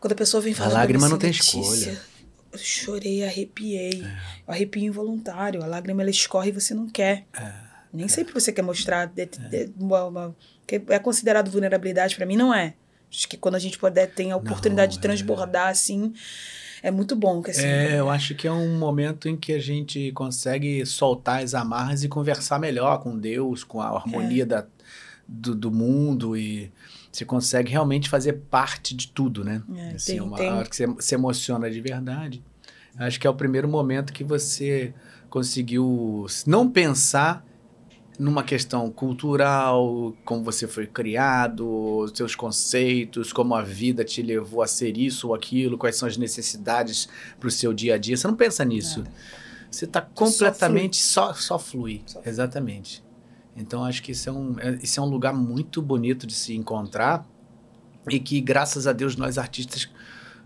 Quando 0.00 0.12
a 0.12 0.16
pessoa 0.16 0.40
vem 0.40 0.54
A 0.54 0.56
falar 0.56 0.70
pra 0.70 0.78
lágrima 0.80 1.06
não 1.08 1.18
tem 1.18 1.30
"Letícia, 1.30 1.60
escolha." 1.60 2.00
Eu 2.52 2.58
chorei, 2.58 3.24
arrepiei. 3.24 4.02
Eu 4.46 4.52
arrepio 4.54 4.82
involuntário. 4.84 5.62
A 5.62 5.66
lágrima 5.66 6.02
ela 6.02 6.10
escorre 6.10 6.50
e 6.50 6.52
você 6.52 6.74
não 6.74 6.88
quer. 6.88 7.24
Nem 7.92 8.08
sempre 8.08 8.32
você 8.34 8.52
quer 8.52 8.62
mostrar. 8.62 9.06
de- 9.06 9.26
de- 9.26 9.72
uma- 9.78 10.04
uma- 10.04 10.36
que 10.66 10.82
é 10.88 10.98
considerado 10.98 11.50
vulnerabilidade, 11.50 12.14
pra 12.16 12.26
mim 12.26 12.36
não 12.36 12.52
é. 12.54 12.74
Acho 13.10 13.28
que 13.28 13.36
quando 13.36 13.54
a 13.56 13.58
gente 13.58 13.78
puder, 13.78 14.06
tem 14.06 14.32
a 14.32 14.36
oportunidade 14.36 14.92
de 14.92 14.98
é. 14.98 15.02
transbordar 15.02 15.68
assim, 15.68 16.14
é 16.82 16.90
muito 16.90 17.14
bom. 17.14 17.42
Que, 17.42 17.50
assim, 17.50 17.66
É, 17.66 17.98
eu 18.00 18.08
acho 18.08 18.34
que 18.34 18.46
é 18.48 18.52
um 18.52 18.78
momento 18.78 19.28
em 19.28 19.36
que 19.36 19.52
a 19.52 19.58
gente 19.58 20.10
consegue 20.12 20.84
soltar 20.86 21.42
as 21.42 21.52
amarras 21.54 22.02
e 22.04 22.08
conversar 22.08 22.58
melhor 22.58 23.02
com 23.02 23.18
Deus, 23.18 23.64
com 23.64 23.80
a 23.82 23.90
É. 23.90 23.96
harmonia 23.96 24.46
da, 24.46 24.66
do, 25.28 25.54
do 25.54 25.70
mundo 25.70 26.34
e 26.36 26.72
você 27.12 27.24
consegue 27.24 27.70
realmente 27.70 28.08
fazer 28.08 28.32
parte 28.50 28.96
de 28.96 29.08
tudo, 29.08 29.44
né? 29.44 29.62
É, 29.76 29.90
assim, 29.94 30.12
tem- 30.12 30.20
uma 30.22 30.36
tem- 30.36 30.50
hora 30.50 30.68
que 30.68 30.74
você 30.74 30.86
se 30.98 31.14
emociona 31.14 31.70
de 31.70 31.80
verdade. 31.80 32.42
Acho 32.96 33.20
que 33.20 33.26
é 33.26 33.30
o 33.30 33.34
primeiro 33.34 33.68
momento 33.68 34.12
que 34.12 34.24
você 34.24 34.94
conseguiu 35.30 36.26
não 36.46 36.68
pensar 36.68 37.44
numa 38.18 38.42
questão 38.42 38.90
cultural, 38.90 40.14
como 40.24 40.44
você 40.44 40.68
foi 40.68 40.86
criado, 40.86 42.10
seus 42.14 42.34
conceitos, 42.34 43.32
como 43.32 43.54
a 43.54 43.62
vida 43.62 44.04
te 44.04 44.22
levou 44.22 44.62
a 44.62 44.66
ser 44.66 44.96
isso 44.96 45.28
ou 45.28 45.34
aquilo, 45.34 45.78
quais 45.78 45.96
são 45.96 46.06
as 46.06 46.16
necessidades 46.16 47.08
para 47.40 47.48
o 47.48 47.50
seu 47.50 47.72
dia 47.72 47.94
a 47.94 47.98
dia. 47.98 48.16
Você 48.16 48.26
não 48.26 48.36
pensa 48.36 48.64
nisso. 48.64 49.02
Você 49.70 49.86
está 49.86 50.02
completamente 50.02 50.98
só, 50.98 51.32
só 51.32 51.58
flui. 51.58 52.02
Só 52.06 52.20
flui. 52.20 52.30
Exatamente. 52.30 53.02
Então 53.56 53.84
acho 53.84 54.02
que 54.02 54.12
isso 54.12 54.28
é, 54.28 54.32
um, 54.32 54.58
é- 54.58 54.78
isso 54.82 54.98
é 54.98 55.02
um 55.02 55.06
lugar 55.06 55.32
muito 55.34 55.80
bonito 55.82 56.26
de 56.26 56.34
se 56.34 56.54
encontrar 56.56 57.26
e 58.10 58.18
que, 58.18 58.40
graças 58.40 58.86
a 58.86 58.92
Deus, 58.92 59.14
nós 59.16 59.36
artistas 59.38 59.88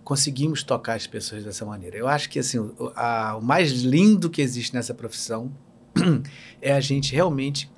conseguimos 0.04 0.62
tocar 0.62 0.94
as 0.94 1.06
pessoas 1.06 1.44
dessa 1.44 1.64
maneira. 1.64 1.96
Eu 1.96 2.06
acho 2.08 2.28
que 2.28 2.38
assim, 2.38 2.58
o, 2.58 2.92
a- 2.94 3.36
o 3.36 3.42
mais 3.42 3.70
lindo 3.82 4.28
que 4.30 4.42
existe 4.42 4.74
nessa 4.74 4.92
profissão 4.94 5.50
é 6.60 6.72
a 6.72 6.80
gente 6.80 7.14
realmente 7.14 7.70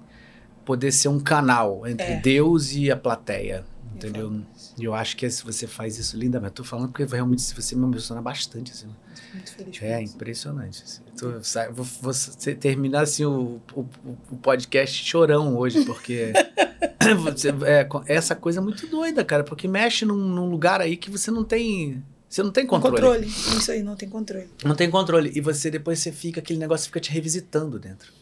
poder 0.65 0.93
ser 0.93 1.09
um 1.09 1.21
canal 1.21 1.87
entre 1.87 2.05
É. 2.07 2.21
Deus 2.21 2.73
e 2.73 2.91
a 2.91 2.97
plateia. 2.97 3.65
Entendeu? 3.95 4.43
E 4.79 4.85
eu 4.85 4.95
acho 4.95 5.17
que 5.17 5.29
se 5.29 5.43
você 5.45 5.67
faz 5.67 5.99
isso 5.99 6.17
lindamente. 6.17 6.53
Tô 6.53 6.63
falando 6.63 6.89
porque 6.93 7.05
realmente 7.05 7.43
se 7.43 7.53
você 7.53 7.75
me 7.75 7.83
emociona 7.83 8.23
bastante. 8.23 8.71
Assim. 8.71 8.87
Muito 9.35 9.53
feliz 9.53 9.83
É 9.83 10.01
impressionante. 10.03 10.83
assim. 10.83 11.03
Tô- 11.19 11.33
vou, 11.73 12.13
terminar 12.61 13.03
assim, 13.03 13.25
o, 13.25 13.61
o, 13.75 13.87
o 14.31 14.37
podcast 14.41 15.05
chorão 15.05 15.57
hoje, 15.57 15.85
porque 15.85 16.33
você- 17.23 17.49
é, 17.67 17.87
essa 18.07 18.35
coisa 18.35 18.61
é 18.61 18.63
muito 18.63 18.87
doida, 18.87 19.25
cara, 19.25 19.45
porque 19.45 19.67
mexe 19.69 20.05
num, 20.05 20.17
num 20.17 20.49
lugar 20.49 20.81
aí 20.81 20.97
que 20.97 21.11
você 21.11 21.31
não 21.31 21.45
tem. 21.45 22.03
Você 22.29 22.43
não 22.43 22.51
tem 22.51 22.67
controle. 22.67 22.97
Controle. 22.97 23.27
Isso 23.27 23.71
aí, 23.73 23.83
não 23.83 23.97
tem 23.97 24.09
controle. 24.09 24.49
Não 24.65 24.75
tem 24.75 24.91
controle. 24.91 25.33
E 25.35 25.41
você 25.41 25.71
depois 25.71 25.99
você 25.99 26.13
fica, 26.13 26.41
aquele 26.41 26.59
negócio 26.59 26.87
fica 26.87 27.01
te 27.01 27.11
revisitando 27.11 27.79
dentro. 27.79 28.13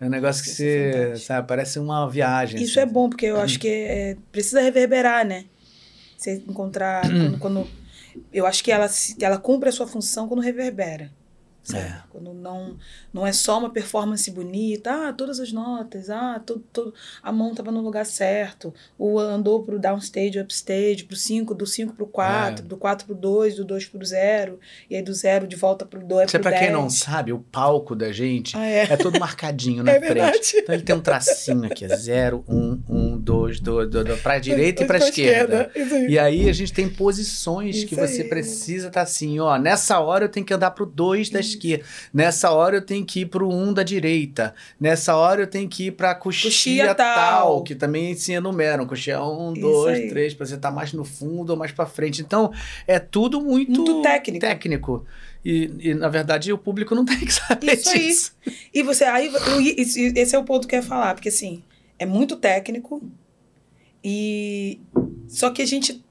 É 0.00 0.06
um 0.06 0.10
negócio 0.10 0.42
que 0.42 0.50
é 0.50 0.52
você, 0.52 0.90
verdade. 0.92 1.20
sabe, 1.20 1.46
parece 1.48 1.78
uma 1.78 2.08
viagem. 2.10 2.60
Isso 2.60 2.78
assim. 2.80 2.88
é 2.88 2.92
bom, 2.92 3.08
porque 3.08 3.26
eu 3.26 3.40
acho 3.40 3.58
que 3.60 3.68
é- 3.68 4.16
precisa 4.32 4.60
reverberar, 4.60 5.24
né? 5.24 5.44
Você 6.18 6.42
encontrar. 6.48 7.02
quando, 7.02 7.38
quando- 7.38 7.68
eu 8.32 8.46
acho 8.46 8.62
que 8.62 8.72
ela, 8.72 8.86
ela 9.20 9.38
cumpre 9.38 9.68
a 9.68 9.72
sua 9.72 9.86
função 9.86 10.28
quando 10.28 10.40
reverbera. 10.40 11.12
É. 11.72 11.94
Quando 12.10 12.34
não, 12.34 12.76
não 13.12 13.26
é 13.26 13.32
só 13.32 13.58
uma 13.58 13.70
performance 13.70 14.30
bonita, 14.30 15.08
ah, 15.08 15.12
todas 15.12 15.40
as 15.40 15.50
notas, 15.52 16.10
ah, 16.10 16.40
todo, 16.44 16.62
todo, 16.72 16.92
a 17.22 17.32
mão 17.32 17.52
estava 17.52 17.70
no 17.70 17.80
lugar 17.80 18.04
certo, 18.04 18.74
o 18.98 19.18
andou 19.18 19.62
pro 19.62 19.78
downstage, 19.78 20.38
upstage, 20.38 21.04
pro 21.04 21.16
5, 21.16 21.54
do 21.54 21.66
5 21.66 21.94
pro 21.94 22.06
4, 22.06 22.64
É. 22.64 22.68
do 22.68 22.76
4 22.76 23.06
pro 23.06 23.14
2, 23.14 23.54
do 23.56 23.64
2 23.64 23.86
pro 23.86 24.04
0, 24.04 24.58
e 24.90 24.96
aí 24.96 25.02
do 25.02 25.14
0 25.14 25.46
de 25.46 25.56
volta 25.56 25.86
pro 25.86 26.04
2 26.04 26.26
Isso 26.28 26.36
é 26.36 26.40
pro 26.40 26.50
pra 26.50 26.58
quem 26.58 26.68
10. 26.68 26.72
não 26.82 26.90
sabe, 26.90 27.32
o 27.32 27.38
palco 27.38 27.94
da 27.96 28.12
gente 28.12 28.56
Ah, 28.56 28.66
é. 28.66 28.82
é 28.90 28.96
todo 28.96 29.18
marcadinho 29.18 29.82
na 29.84 29.92
É 29.92 29.98
frente. 30.00 30.14
verdade. 30.14 30.52
Então 30.56 30.74
ele 30.74 30.84
tem 30.84 30.94
um 30.96 31.00
tracinho 31.00 31.64
aqui, 31.64 31.88
0, 31.88 32.44
1, 32.48 32.82
1, 32.88 33.18
2, 33.18 33.60
2, 33.60 33.88
2, 33.90 34.20
pra 34.20 34.38
direita 34.38 34.82
e 34.82 34.86
pra 34.86 34.98
Pra 34.98 35.08
esquerda. 35.08 35.70
Isso 35.74 35.94
aí. 35.94 36.06
E 36.10 36.18
aí 36.18 36.48
a 36.48 36.52
gente 36.52 36.72
tem 36.72 36.88
posições 36.88 37.76
Isso 37.76 37.86
que 37.86 37.94
você 37.96 38.22
aí. 38.22 38.28
precisa 38.28 38.88
estar 38.88 39.02
assim, 39.02 39.40
ó, 39.40 39.56
nessa 39.58 39.98
hora 39.98 40.24
eu 40.26 40.28
tenho 40.28 40.44
que 40.46 40.54
andar 40.54 40.70
pro 40.70 40.86
2 40.86 41.30
da 41.30 41.40
esquerda, 41.40 41.53
nessa 42.12 42.50
hora 42.50 42.76
eu 42.76 42.82
tenho 42.82 43.04
que 43.04 43.20
ir 43.20 43.26
pro 43.26 43.48
1 43.48 43.62
um 43.68 43.72
da 43.72 43.82
direita, 43.82 44.54
nessa 44.80 45.16
hora 45.16 45.42
eu 45.42 45.46
tenho 45.46 45.68
que 45.68 45.86
ir 45.86 45.90
pra 45.92 46.14
coxia, 46.14 46.50
Coxia 46.50 46.94
tal, 46.94 47.14
tal. 47.16 47.62
que 47.62 47.74
também 47.74 48.14
se 48.14 48.32
enumeram, 48.32 48.86
coxia 48.86 49.22
1, 49.22 49.52
Isso 49.52 49.60
2, 49.62 49.98
aí. 49.98 50.08
3, 50.08 50.34
pra 50.34 50.46
você 50.46 50.54
estar 50.54 50.70
mais 50.70 50.92
no 50.92 51.04
fundo 51.04 51.50
ou 51.50 51.56
mais 51.56 51.72
pra 51.72 51.86
frente. 51.86 52.22
Então, 52.22 52.52
é 52.86 52.98
tudo 52.98 53.40
muito, 53.40 53.70
Muito 53.82 54.02
técnico. 54.02 54.40
técnico. 54.40 55.06
E, 55.44 55.70
e, 55.78 55.94
na 55.94 56.08
verdade, 56.08 56.52
o 56.52 56.58
público 56.58 56.94
não 56.94 57.04
tem 57.04 57.18
que 57.18 57.30
saber 57.34 57.74
Isso 57.74 57.90
aí. 57.90 57.98
disso. 57.98 58.32
E 58.72 58.82
você, 58.82 59.04
aí, 59.04 59.26
eu- 59.26 59.60
esse 59.78 60.12
esse 60.16 60.34
é 60.34 60.38
o 60.38 60.44
ponto 60.44 60.66
que 60.66 60.74
eu 60.74 60.80
ia 60.80 60.82
falar, 60.86 61.14
porque 61.14 61.28
assim, 61.28 61.62
é 61.98 62.06
muito 62.06 62.36
técnico 62.36 63.02
e 64.02 64.80
só 65.28 65.50
que 65.50 65.62
a 65.62 65.66
gente 65.66 66.02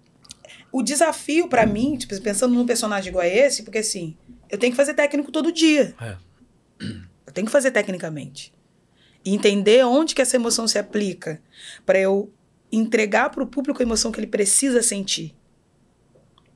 o 0.72 0.82
desafio 0.82 1.48
pra 1.48 1.66
mim, 1.68 1.96
tipo, 1.98 2.20
pensando 2.22 2.56
num 2.56 2.66
personagem 2.66 3.10
igual 3.10 3.24
a 3.24 3.28
esse, 3.28 3.62
porque 3.62 3.78
assim, 3.78 4.16
eu 4.54 4.58
tenho 4.60 4.72
que 4.72 4.78
fazer 4.78 4.94
técnico 4.94 5.32
todo 5.32 5.52
dia. 5.52 5.96
É. 6.00 6.16
Eu 7.26 7.34
tenho 7.34 7.46
que 7.46 7.52
fazer 7.52 7.72
tecnicamente. 7.72 8.54
E 9.26 9.34
entender 9.34 9.84
onde 9.86 10.14
que 10.14 10.22
essa 10.22 10.36
emoção 10.36 10.68
se 10.68 10.78
aplica 10.78 11.42
pra 11.86 12.00
eu 12.00 12.32
entregar 12.72 13.30
pro 13.30 13.48
público 13.48 13.82
a 13.82 13.86
emoção 13.86 14.12
que 14.12 14.20
ele 14.20 14.28
precisa 14.28 14.82
sentir. 14.84 15.36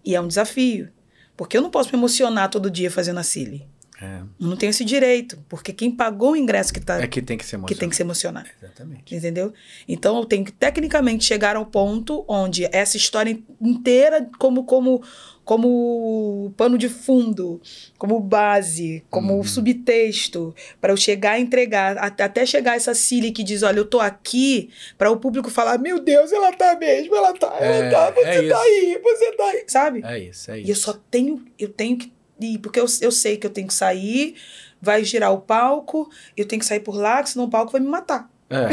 E 0.06 0.16
é 0.16 0.22
um 0.22 0.28
desafio, 0.28 0.90
porque 1.36 1.58
eu 1.58 1.62
não 1.62 1.70
posso 1.70 1.90
me 1.92 1.98
emocionar 1.98 2.50
todo 2.50 2.70
dia 2.70 2.92
fazendo 2.92 3.20
a 3.20 3.24
Silly. 3.24 3.68
É. 4.00 4.20
Eu 4.40 4.48
não 4.48 4.56
tenho 4.56 4.70
esse 4.70 4.86
direito, 4.86 5.44
porque 5.50 5.74
quem 5.74 5.90
pagou 5.90 6.34
o 6.34 6.36
ingresso 6.36 6.72
que, 6.72 6.80
tá, 6.80 7.02
É 7.02 7.08
que 7.08 7.20
tem 7.22 7.36
que 7.36 7.44
ser 7.44 7.52
que 7.52 7.56
emocionante. 7.56 7.80
tem 7.80 7.90
que 7.90 7.96
se 7.96 8.02
emocionar. 8.04 8.46
Exatamente. 8.62 9.16
Entendeu? 9.16 9.52
Então 9.88 10.18
eu 10.18 10.26
tenho 10.26 10.46
que 10.46 10.52
tecnicamente 10.52 11.26
chegar 11.26 11.56
ao 11.56 11.66
ponto 11.66 12.24
onde 12.28 12.66
essa 12.72 12.96
história 12.96 13.40
inteira, 13.60 14.30
como, 14.38 14.66
como, 14.66 15.02
como 15.48 16.54
pano 16.58 16.78
de 16.78 16.90
fundo, 16.90 17.62
como 17.98 18.20
base, 18.20 19.02
como 19.10 19.36
Uhum. 19.38 19.44
subtexto, 19.44 20.54
para 20.82 20.92
eu 20.92 20.98
chegar 20.98 21.40
e 21.40 21.42
entregar, 21.42 21.98
at- 21.98 22.20
até 22.22 22.46
chegar 22.46 22.76
essa 22.76 22.94
Cília 22.94 23.32
que 23.32 23.44
diz: 23.44 23.64
olha, 23.64 23.80
eu 23.80 23.86
tô 23.86 24.02
aqui, 24.02 24.70
para 24.98 25.10
o 25.10 25.16
público 25.18 25.50
falar: 25.50 25.78
meu 25.78 26.00
Deus, 26.02 26.34
ela 26.34 26.52
tá 26.52 26.76
mesmo, 26.78 27.16
ela 27.16 27.34
tá, 27.34 27.48
ela 27.62 27.76
É, 27.86 27.90
tá, 27.90 28.12
você 28.12 28.28
é 28.28 28.50
tá 28.50 28.60
aí, 28.62 29.00
você 29.02 29.32
tá 29.32 29.44
aí, 29.46 29.64
sabe? 29.68 30.02
É 30.04 30.20
isso, 30.20 30.52
é 30.52 30.60
isso. 30.60 30.68
E 30.68 30.70
eu 30.70 30.76
só 30.76 30.94
tenho, 31.10 31.44
eu 31.58 31.70
tenho 31.70 31.98
que 31.98 32.12
ir, 32.42 32.58
porque 32.60 32.80
eu, 32.80 32.86
eu 33.02 33.12
sei 33.12 33.38
que 33.38 33.48
eu 33.48 33.52
tenho 33.52 33.68
que 33.68 33.74
sair, 33.74 34.36
vai 34.82 35.02
girar 35.06 35.32
o 35.34 35.40
palco, 35.40 36.10
eu 36.36 36.46
tenho 36.46 36.60
que 36.60 36.66
sair 36.66 36.82
por 36.82 36.98
lá, 36.98 37.24
que 37.24 37.30
senão 37.30 37.46
o 37.46 37.50
palco 37.50 37.72
vai 37.72 37.80
me 37.80 37.88
matar. 37.88 38.30
É? 38.50 38.68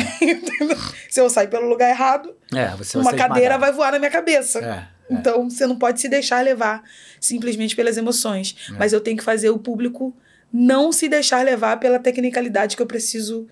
Se 1.11 1.21
eu 1.21 1.29
sair 1.31 1.49
pelo 1.49 1.69
lugar 1.69 1.89
errado, 1.91 2.35
é 2.55 2.67
uma 2.97 3.05
vai 3.11 3.17
cadeira 3.17 3.55
esmagado. 3.55 3.61
vai 3.61 3.73
voar 3.73 3.93
na 3.93 3.99
minha 3.99 4.11
cabeça. 4.11 4.59
É, 4.61 4.94
é. 5.11 5.15
Então 5.15 5.49
você 5.51 5.67
não 5.67 5.77
pode 5.77 6.01
se 6.01 6.09
deixar 6.09 6.43
levar 6.45 6.83
simplesmente 7.21 7.75
pelas 7.77 7.97
emoções. 7.97 8.55
É. 8.71 8.73
Mas 8.73 8.93
eu 8.93 9.01
tenho 9.01 9.17
que 9.17 9.25
fazer 9.25 9.51
o 9.51 9.59
público 9.59 10.15
não 10.53 10.93
se 10.93 11.09
deixar 11.09 11.45
levar 11.45 11.79
pela 11.81 11.99
tecnicalidade 11.99 12.77
que 12.77 12.83
eu 12.83 12.87
preciso 12.87 13.49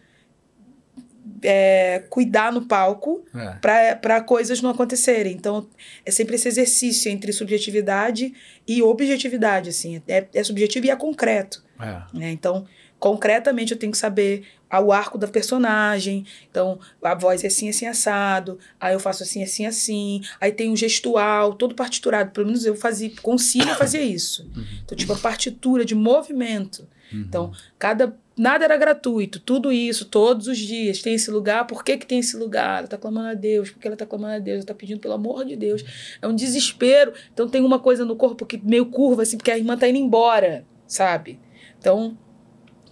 é, 1.42 2.04
cuidar 2.08 2.52
no 2.52 2.62
palco 2.66 3.24
É. 3.34 3.56
para 4.00 4.20
coisas 4.20 4.60
não 4.62 4.70
acontecerem. 4.70 5.32
Então, 5.34 5.68
é 6.06 6.10
sempre 6.10 6.36
esse 6.36 6.46
exercício 6.48 7.10
entre 7.10 7.32
subjetividade 7.32 8.32
e 8.66 8.82
objetividade, 8.82 9.68
assim. 9.70 10.00
É, 10.06 10.26
é 10.32 10.44
subjetivo 10.44 10.86
e 10.86 10.90
é 10.90 10.96
concreto, 10.96 11.64
É. 11.80 12.02
né? 12.16 12.30
Então, 12.30 12.64
concretamente 12.98 13.72
eu 13.72 13.78
tenho 13.78 13.90
que 13.90 13.98
saber 13.98 14.44
ah, 14.72 14.80
o 14.80 14.90
arco 14.90 15.18
da 15.18 15.28
personagem. 15.28 16.24
Então, 16.50 16.80
a 17.02 17.14
voz 17.14 17.44
é 17.44 17.48
assim, 17.48 17.68
assim, 17.68 17.84
assado. 17.84 18.58
Aí 18.80 18.94
eu 18.94 18.98
faço 18.98 19.22
assim, 19.22 19.42
assim, 19.42 19.66
assim. 19.66 20.22
Aí 20.40 20.50
tem 20.50 20.70
um 20.70 20.76
gestual, 20.76 21.52
todo 21.52 21.74
partiturado. 21.74 22.30
Pelo 22.30 22.46
menos 22.46 22.64
eu 22.64 22.74
fazia, 22.74 23.12
consigo 23.20 23.68
fazer 23.76 24.00
isso. 24.00 24.50
Então, 24.82 24.96
tipo, 24.96 25.12
a 25.12 25.18
partitura 25.18 25.84
de 25.84 25.94
movimento. 25.94 26.88
Uhum. 27.12 27.20
Então, 27.20 27.52
cada 27.78 28.16
nada 28.34 28.64
era 28.64 28.78
gratuito, 28.78 29.38
tudo 29.38 29.70
isso, 29.70 30.06
todos 30.06 30.46
os 30.46 30.56
dias, 30.56 31.02
tem 31.02 31.14
esse 31.14 31.30
lugar, 31.30 31.66
por 31.66 31.84
que, 31.84 31.98
que 31.98 32.06
tem 32.06 32.18
esse 32.18 32.34
lugar? 32.34 32.78
Ela 32.78 32.88
tá 32.88 32.96
clamando 32.96 33.28
a 33.28 33.34
Deus, 33.34 33.70
porque 33.70 33.86
ela 33.86 33.96
tá 33.96 34.06
clamando 34.06 34.36
a 34.36 34.38
Deus, 34.38 34.56
ela 34.56 34.66
tá 34.66 34.74
pedindo 34.74 35.00
pelo 35.00 35.12
amor 35.12 35.44
de 35.44 35.54
Deus. 35.54 35.84
É 36.22 36.26
um 36.26 36.34
desespero. 36.34 37.12
Então 37.30 37.46
tem 37.46 37.62
uma 37.62 37.78
coisa 37.78 38.06
no 38.06 38.16
corpo 38.16 38.46
que 38.46 38.56
meio 38.56 38.86
curva, 38.86 39.22
assim, 39.22 39.36
porque 39.36 39.50
a 39.50 39.58
irmã 39.58 39.76
tá 39.76 39.86
indo 39.86 39.98
embora, 39.98 40.64
sabe? 40.86 41.38
Então, 41.78 42.16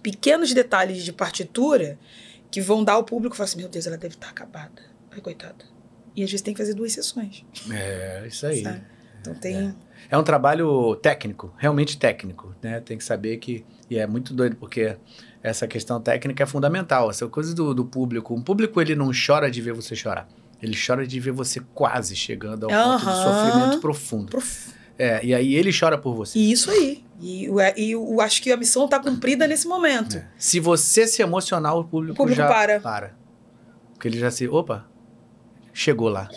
pequenos 0.01 0.53
detalhes 0.53 1.03
de 1.03 1.13
partitura 1.13 1.97
que 2.49 2.59
vão 2.61 2.83
dar 2.83 2.93
ao 2.93 3.03
público 3.03 3.35
e 3.35 3.37
falar 3.37 3.45
assim, 3.45 3.57
meu 3.59 3.69
Deus, 3.69 3.87
ela 3.87 3.97
deve 3.97 4.15
estar 4.15 4.29
acabada. 4.29 4.81
Ai, 5.11 5.21
coitada. 5.21 5.65
E 6.15 6.23
às 6.23 6.29
vezes 6.29 6.41
tem 6.41 6.53
que 6.53 6.59
fazer 6.61 6.73
duas 6.73 6.91
sessões. 6.91 7.45
É, 7.71 8.25
isso 8.27 8.45
aí. 8.45 8.63
sabe? 8.63 8.81
Então 9.21 9.35
tem. 9.35 9.75
É 10.09 10.17
um 10.17 10.23
trabalho 10.23 10.95
técnico, 10.95 11.53
realmente 11.57 11.97
técnico, 11.97 12.53
né? 12.61 12.79
Tem 12.81 12.97
que 12.97 13.03
saber 13.03 13.37
que. 13.37 13.63
E 13.89 13.97
é 13.97 14.05
muito 14.07 14.33
doido, 14.33 14.55
porque 14.55 14.97
essa 15.43 15.67
questão 15.67 16.01
técnica 16.01 16.43
é 16.43 16.45
fundamental. 16.45 17.09
Essa 17.09 17.27
coisa 17.27 17.53
do, 17.53 17.73
do 17.73 17.85
público. 17.85 18.33
Um 18.33 18.41
público, 18.41 18.81
ele 18.81 18.95
não 18.95 19.11
chora 19.13 19.49
de 19.49 19.61
ver 19.61 19.73
você 19.73 19.95
chorar. 19.95 20.27
Ele 20.61 20.75
chora 20.75 21.05
de 21.07 21.19
ver 21.19 21.31
você 21.31 21.61
quase 21.73 22.15
chegando 22.15 22.65
ao 22.65 22.99
ponto 22.99 23.05
de 23.05 23.23
sofrimento 23.23 23.79
profundo. 23.79 24.29
Prof- 24.31 24.73
É, 24.97 25.23
e 25.25 25.33
aí 25.33 25.55
ele 25.55 25.71
chora 25.77 25.97
por 25.97 26.13
você. 26.15 26.37
E 26.37 26.51
isso 26.51 26.69
aí. 26.71 27.03
E, 27.21 27.49
o- 27.49 27.59
e 27.77 27.91
eu 27.91 28.19
acho 28.21 28.41
que 28.41 28.51
a 28.51 28.57
missão 28.57 28.87
tá 28.87 28.99
cumprida 28.99 29.45
nesse 29.47 29.67
momento. 29.67 30.17
É. 30.17 30.27
Se 30.37 30.59
você 30.59 31.05
se 31.07 31.21
emocionar, 31.21 31.75
o 31.75 31.83
público, 31.83 32.13
O 32.13 32.15
público 32.17 32.37
já 32.37 32.47
para. 32.47 32.79
para. 32.79 33.15
Porque 33.93 34.07
ele 34.07 34.17
já 34.19 34.31
se. 34.31 34.47
Opa, 34.47 34.87
chegou 35.73 36.09
lá. 36.09 36.29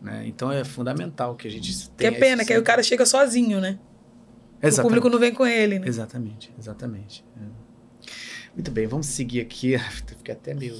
Né? 0.00 0.24
Então 0.26 0.50
é 0.50 0.64
fundamental 0.64 1.36
que 1.36 1.46
a 1.46 1.50
gente 1.50 1.72
Que 1.72 1.88
tenha 1.90 2.10
é 2.10 2.14
pena, 2.18 2.44
que 2.44 2.52
aí 2.52 2.58
o 2.58 2.62
cara 2.64 2.82
chega 2.82 3.06
sozinho, 3.06 3.60
né? 3.60 3.78
O 4.60 4.66
Exatamente. 4.66 4.82
público 4.82 5.08
não 5.08 5.18
vem 5.18 5.32
com 5.32 5.46
ele, 5.46 5.78
né? 5.78 5.86
Exatamente, 5.88 6.52
exatamente. 6.58 7.24
É. 7.36 7.62
Muito 8.54 8.70
bem, 8.70 8.86
vamos 8.86 9.06
seguir 9.06 9.40
aqui. 9.40 9.78
Fiquei 10.18 10.34
até 10.34 10.54
meio, 10.54 10.76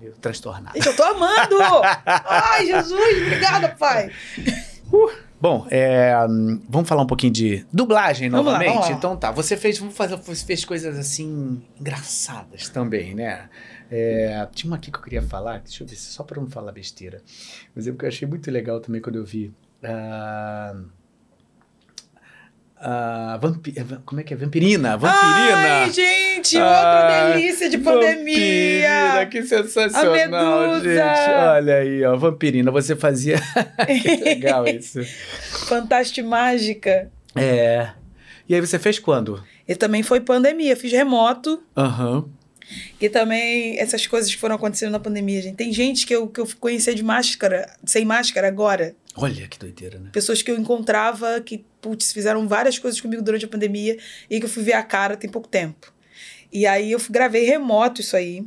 meio 0.00 0.12
transtornado. 0.20 0.74
Gente, 0.74 0.86
eu 0.88 0.96
tô 0.96 1.02
amando! 1.02 1.56
Ai, 2.04 2.66
Jesus, 2.66 3.22
obrigada, 3.22 3.68
pai. 3.70 4.10
Bom, 5.46 5.64
é, 5.70 6.12
vamos 6.68 6.88
falar 6.88 7.02
um 7.02 7.06
pouquinho 7.06 7.32
de 7.32 7.64
dublagem 7.72 8.28
Vamos 8.28 8.46
lá, 8.46 8.52
novamente? 8.54 8.74
vamos 8.74 8.90
lá. 8.90 8.96
Então 8.96 9.16
tá, 9.16 9.30
você 9.30 9.56
fez, 9.56 9.78
vamos 9.78 9.96
fazer, 9.96 10.16
você 10.16 10.44
fez 10.44 10.64
coisas 10.64 10.98
assim 10.98 11.62
engraçadas 11.78 12.68
também, 12.68 13.14
né? 13.14 13.48
É, 13.88 14.44
tinha 14.52 14.68
uma 14.68 14.76
aqui 14.76 14.90
que 14.90 14.98
eu 14.98 15.02
queria 15.02 15.22
falar, 15.22 15.60
deixa 15.60 15.84
eu 15.84 15.86
ver, 15.86 15.94
só 15.94 16.24
para 16.24 16.40
não 16.40 16.50
falar 16.50 16.72
besteira. 16.72 17.22
Mas 17.76 17.86
é 17.86 17.92
porque 17.92 18.06
eu 18.06 18.08
achei 18.08 18.26
muito 18.26 18.50
legal 18.50 18.80
também 18.80 19.00
quando 19.00 19.16
eu 19.16 19.24
vi. 19.24 19.54
Ah, 19.84 20.74
ah, 22.78 23.38
vampi- 23.40 23.74
é, 23.76 23.84
como 24.04 24.20
é 24.20 24.24
que 24.24 24.34
é? 24.34 24.36
Vampirina! 24.36 24.96
Vampirina! 24.96 25.84
Ai, 25.84 25.90
gente, 25.92 26.58
Ah, 26.58 26.64
outra 26.64 27.32
delícia 27.34 27.70
de 27.70 27.78
pandemia. 27.78 28.88
Vampirina, 28.90 29.26
que 29.26 29.42
sensacional, 29.42 30.80
gente. 30.80 31.30
Olha 31.48 31.76
aí, 31.76 32.04
ó, 32.04 32.16
Vampirina, 32.16 32.70
você 32.70 32.94
fazia. 32.94 33.40
que 34.02 34.16
legal 34.16 34.66
isso. 34.66 35.00
Fantástica 35.66 36.26
mágica. 36.26 37.10
É. 37.34 37.90
E 38.48 38.54
aí 38.54 38.60
você 38.60 38.78
fez 38.78 38.98
quando? 38.98 39.42
E 39.66 39.74
também 39.74 40.02
foi 40.02 40.20
pandemia, 40.20 40.76
fiz 40.76 40.92
remoto. 40.92 41.62
Aham. 41.76 42.26
E 43.00 43.08
também 43.08 43.78
essas 43.78 44.06
coisas 44.06 44.32
que 44.32 44.40
foram 44.40 44.56
acontecendo 44.56 44.90
na 44.92 44.98
pandemia, 45.00 45.40
gente. 45.40 45.56
Tem 45.56 45.72
gente 45.72 46.06
que 46.06 46.14
eu, 46.14 46.26
que 46.28 46.40
eu 46.40 46.48
conhecia 46.58 46.94
de 46.94 47.02
máscara, 47.02 47.68
sem 47.84 48.04
máscara 48.04 48.48
agora. 48.48 48.94
Olha 49.16 49.48
que 49.48 49.58
doideira, 49.58 49.98
né? 49.98 50.10
Pessoas 50.12 50.42
que 50.42 50.50
eu 50.50 50.56
encontrava 50.58 51.40
que, 51.40 51.64
putz, 51.80 52.12
fizeram 52.12 52.46
várias 52.46 52.78
coisas 52.78 53.00
comigo 53.00 53.22
durante 53.22 53.46
a 53.46 53.48
pandemia 53.48 53.96
e 54.28 54.38
que 54.38 54.44
eu 54.44 54.50
fui 54.50 54.62
ver 54.62 54.74
a 54.74 54.82
cara 54.82 55.16
tem 55.16 55.30
pouco 55.30 55.48
tempo. 55.48 55.92
E 56.52 56.66
aí 56.66 56.92
eu 56.92 57.00
gravei 57.10 57.44
remoto 57.44 58.00
isso 58.00 58.16
aí. 58.16 58.44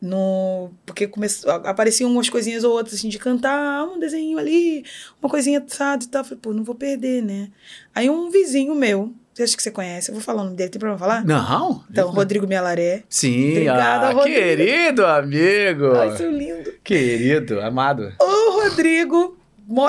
No, 0.00 0.70
porque 0.86 1.06
começou, 1.06 1.50
apareciam 1.50 2.10
umas 2.10 2.30
coisinhas 2.30 2.64
ou 2.64 2.72
outras 2.72 2.94
assim 2.94 3.10
de 3.10 3.18
cantar, 3.18 3.84
um 3.84 3.98
desenho 3.98 4.38
ali, 4.38 4.82
uma 5.20 5.28
coisinha 5.28 5.62
sabe, 5.68 6.04
e 6.04 6.08
tal. 6.08 6.22
Eu 6.22 6.24
Falei, 6.24 6.38
pô, 6.40 6.54
não 6.54 6.64
vou 6.64 6.74
perder, 6.74 7.22
né? 7.22 7.50
Aí 7.94 8.08
um 8.08 8.30
vizinho 8.30 8.74
meu, 8.74 9.12
você 9.34 9.42
acha 9.42 9.56
que 9.56 9.62
você 9.62 9.70
conhece? 9.70 10.10
Eu 10.10 10.14
vou 10.14 10.22
falar 10.22 10.40
o 10.40 10.44
nome 10.44 10.56
dele, 10.56 10.70
tem 10.70 10.78
problema 10.78 10.98
falar? 10.98 11.24
Não? 11.24 11.84
Então, 11.90 12.10
Rodrigo 12.10 12.46
Mialaré. 12.46 13.04
Sim, 13.10 13.50
Obrigada, 13.50 14.08
ah, 14.08 14.12
Rodrigo. 14.12 14.36
querido 14.38 15.04
amigo. 15.04 15.92
Ai, 15.96 16.16
seu 16.16 16.30
lindo. 16.30 16.72
Querido, 16.82 17.60
amado. 17.60 18.12
O 18.18 18.62
Rodrigo 18.62 19.39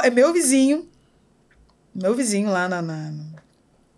é 0.02 0.10
meu 0.10 0.32
vizinho. 0.34 0.88
Meu 1.94 2.14
vizinho 2.16 2.50
lá 2.50 2.70
na, 2.70 2.82
na- 2.82 3.14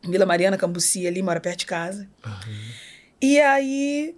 Vila 0.07 0.25
Mariana, 0.25 0.57
Cambuci, 0.57 1.07
ali, 1.07 1.21
mora 1.21 1.39
perto 1.39 1.59
de 1.59 1.65
casa. 1.65 2.07
E 3.21 3.39
aí, 3.39 4.15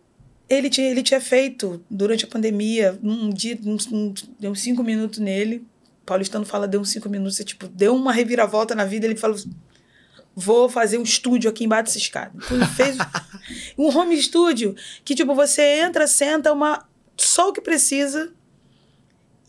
ele 0.50 0.70
tinha, 0.70 0.90
ele 0.90 1.04
tinha 1.04 1.22
feito, 1.22 1.84
durante 1.90 2.26
a 2.26 2.28
pandemia, 2.28 2.98
um 3.04 3.30
dia, 3.30 3.58
uns, 3.64 3.86
uns- 3.92 4.30
deu 4.40 4.52
uns 4.52 4.62
cinco 4.62 4.84
minutos 4.84 5.20
nele. 5.20 5.66
Paulistano 6.06 6.46
fala, 6.46 6.68
deu 6.68 6.80
uns 6.82 6.90
cinco 6.90 7.10
minutos, 7.10 7.36
você, 7.36 7.44
tipo, 7.44 7.68
deu 7.68 7.96
uma 7.96 8.12
reviravolta 8.14 8.74
na 8.76 8.86
vida, 8.86 9.06
ele 9.06 9.16
falou, 9.16 9.38
vou 10.36 10.70
fazer 10.70 10.98
um 10.98 11.04
estúdio 11.04 11.50
aqui 11.50 11.64
embaixo 11.66 11.86
dessa 11.86 11.98
escada. 11.98 12.32
Então, 12.36 12.58
ele 12.58 12.66
fez 12.68 12.98
um 13.78 13.96
home 13.96 14.20
studio, 14.22 14.76
que, 15.04 15.14
tipo, 15.16 15.34
você 15.36 15.62
entra, 15.82 16.08
senta, 16.08 16.52
uma, 16.54 16.88
só 17.18 17.50
o 17.50 17.54
que 17.54 17.62
precisa, 17.62 18.32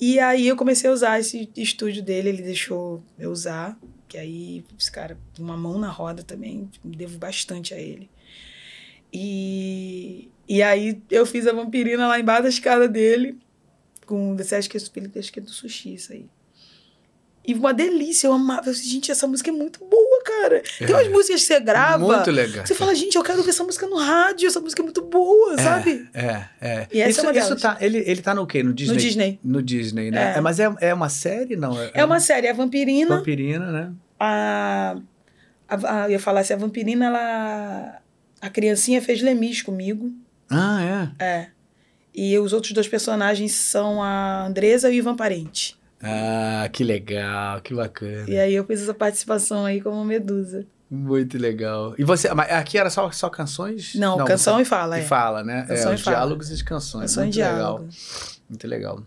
e 0.00 0.18
aí 0.20 0.46
eu 0.46 0.56
comecei 0.56 0.90
a 0.90 0.92
usar 0.92 1.18
esse 1.18 1.50
estúdio 1.56 2.02
dele, 2.02 2.28
ele 2.28 2.42
deixou 2.42 3.02
eu 3.18 3.30
usar, 3.30 3.78
que 4.06 4.18
aí, 4.18 4.64
esse 4.78 4.90
cara, 4.90 5.18
uma 5.38 5.56
mão 5.56 5.78
na 5.78 5.88
roda 5.88 6.22
também, 6.22 6.70
devo 6.84 7.18
bastante 7.18 7.72
a 7.72 7.78
ele. 7.78 8.08
E, 9.12 10.30
e 10.48 10.62
aí 10.62 11.00
eu 11.10 11.24
fiz 11.24 11.46
a 11.46 11.52
vampirina 11.52 12.06
lá 12.06 12.20
embaixo 12.20 12.42
da 12.42 12.48
escada 12.48 12.88
dele, 12.88 13.38
com, 14.04 14.36
você 14.36 14.54
acha 14.56 14.68
que 14.68 14.76
é, 14.76 14.80
acho 15.18 15.32
que 15.32 15.40
é 15.40 15.42
do 15.42 15.50
sushi 15.50 15.94
isso 15.94 16.12
aí. 16.12 16.26
E 17.46 17.54
uma 17.54 17.72
delícia, 17.72 18.26
eu 18.26 18.32
amava. 18.32 18.68
Eu 18.68 18.74
falei, 18.74 18.88
gente, 18.88 19.10
essa 19.10 19.26
música 19.26 19.50
é 19.50 19.52
muito 19.52 19.78
boa, 19.84 20.22
cara. 20.24 20.62
Tem 20.78 20.88
umas 20.90 21.08
músicas 21.08 21.40
que 21.42 21.46
você 21.46 21.60
grava. 21.60 22.04
Muito 22.04 22.30
legal. 22.30 22.66
Você 22.66 22.74
fala, 22.74 22.94
gente, 22.94 23.14
eu 23.16 23.22
quero 23.22 23.38
ouvir 23.38 23.50
essa 23.50 23.62
música 23.62 23.86
no 23.86 23.96
rádio, 23.96 24.48
essa 24.48 24.60
música 24.60 24.82
é 24.82 24.84
muito 24.84 25.02
boa, 25.02 25.56
sabe? 25.56 26.08
É, 26.12 26.44
é. 26.60 26.86
E 26.92 27.00
essa 27.00 27.10
isso, 27.10 27.20
é 27.20 27.30
uma 27.30 27.38
isso 27.38 27.56
tá, 27.56 27.76
ele, 27.80 27.98
ele 28.06 28.20
tá 28.20 28.34
no 28.34 28.46
quê? 28.46 28.62
No 28.62 28.72
Disney? 28.74 28.94
No 28.94 29.00
Disney. 29.00 29.40
No 29.44 29.62
Disney, 29.62 30.10
né? 30.10 30.32
É. 30.34 30.38
É, 30.38 30.40
mas 30.40 30.58
é, 30.58 30.74
é 30.80 30.92
uma 30.92 31.08
série, 31.08 31.54
não? 31.56 31.72
É 31.94 32.04
uma 32.04 32.18
série, 32.18 32.48
a 32.48 32.52
vampirina. 32.52 33.16
Vampirina, 33.18 33.70
né? 33.70 33.92
a, 34.18 34.96
a, 35.68 36.02
a- 36.02 36.04
eu 36.06 36.12
ia 36.12 36.18
falar 36.20 36.40
assim, 36.40 36.52
a 36.54 36.56
vampirina, 36.56 37.06
ela. 37.06 37.98
A 38.40 38.50
criancinha 38.50 39.00
fez 39.00 39.22
lemis 39.22 39.62
comigo. 39.62 40.12
Ah, 40.50 41.10
é? 41.20 41.24
É. 41.24 41.46
E 42.14 42.38
os 42.38 42.52
outros 42.52 42.72
dois 42.72 42.88
personagens 42.88 43.52
são 43.52 44.02
a 44.02 44.46
Andresa 44.46 44.88
e 44.90 44.96
o 44.96 44.98
Ivan 44.98 45.14
Parente. 45.16 45.76
Ah, 46.02 46.68
que 46.72 46.84
legal, 46.84 47.60
que 47.60 47.74
bacana. 47.74 48.28
E 48.28 48.38
aí 48.38 48.54
eu 48.54 48.64
fiz 48.64 48.82
essa 48.82 48.94
participação 48.94 49.64
aí 49.64 49.80
como 49.80 50.04
Medusa. 50.04 50.66
Muito 50.90 51.36
legal. 51.36 51.94
E 51.98 52.04
você, 52.04 52.28
aqui 52.28 52.78
era 52.78 52.90
só, 52.90 53.10
só 53.10 53.28
canções? 53.28 53.94
Não, 53.96 54.24
canção 54.24 54.56
você- 54.56 54.62
e 54.62 54.64
fala, 54.64 54.98
E 54.98 55.02
é. 55.02 55.04
fala, 55.04 55.42
né? 55.42 55.64
Canção 55.66 55.90
é, 55.90 55.92
e 55.92 55.96
os 55.96 56.02
fala. 56.02 56.16
diálogos 56.16 56.50
e 56.60 56.64
canções. 56.64 57.02
Canção 57.02 57.22
e 57.24 57.26
Muito 57.26 57.36
legal. 57.38 57.54
diálogo. 57.56 57.88
Muito 58.48 58.68
legal. 58.68 59.02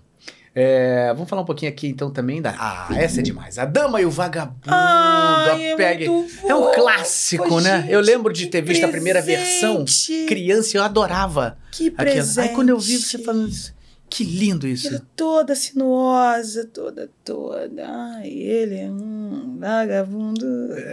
É, 0.54 1.14
vamos 1.14 1.30
falar 1.30 1.44
um 1.44 1.46
pouquinho 1.46 1.72
aqui 1.72 1.88
então 1.88 2.10
também 2.10 2.42
da. 2.42 2.54
Ah, 2.58 2.88
essa 2.96 3.20
é 3.20 3.24
demais. 3.24 3.58
A 3.60 3.66
Dama 3.66 4.02
e 4.02 4.06
o 4.06 4.10
Vagabundo. 4.12 4.60
Ai, 4.68 5.50
a 5.52 5.60
é 5.70 5.76
Peg. 5.78 6.06
É 6.46 6.56
um 6.56 6.74
clássico, 6.74 7.62
né? 7.62 7.86
Eu 7.88 8.04
gente, 8.04 8.14
lembro 8.14 8.34
de 8.34 8.48
ter 8.48 8.62
visto 8.62 8.84
a 8.84 8.90
primeira 8.90 9.22
versão 9.22 9.86
presente. 9.86 10.26
criança 10.28 10.76
e 10.76 10.80
eu 10.80 10.84
adorava. 10.84 11.58
Que 11.72 11.90
presente. 11.92 12.50
Aí 12.50 12.56
quando 12.56 12.70
eu 12.70 12.80
vi 12.80 12.98
você 12.98 13.20
falando 13.20 13.48
isso, 13.48 13.74
que 14.10 14.24
lindo 14.24 14.68
isso. 14.68 14.88
Ele 14.88 15.02
toda 15.16 15.56
sinuosa, 15.56 16.66
toda, 16.66 17.10
toda. 17.24 17.86
Ai, 17.88 18.28
ele 18.30 18.80
é 18.80 18.90
um 18.90 19.58
vagabundo. 19.60 20.46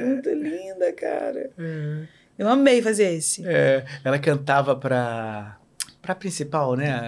Muito 0.05 0.28
linda, 0.30 0.93
cara. 0.93 1.51
Eu 2.38 2.48
amei 2.48 2.82
fazer 2.82 3.14
esse. 3.14 3.43
É, 3.47 3.84
ela 4.05 4.18
cantava 4.18 4.76
pra. 4.76 5.56
Pra 6.02 6.14
principal, 6.14 6.76
né? 6.76 7.02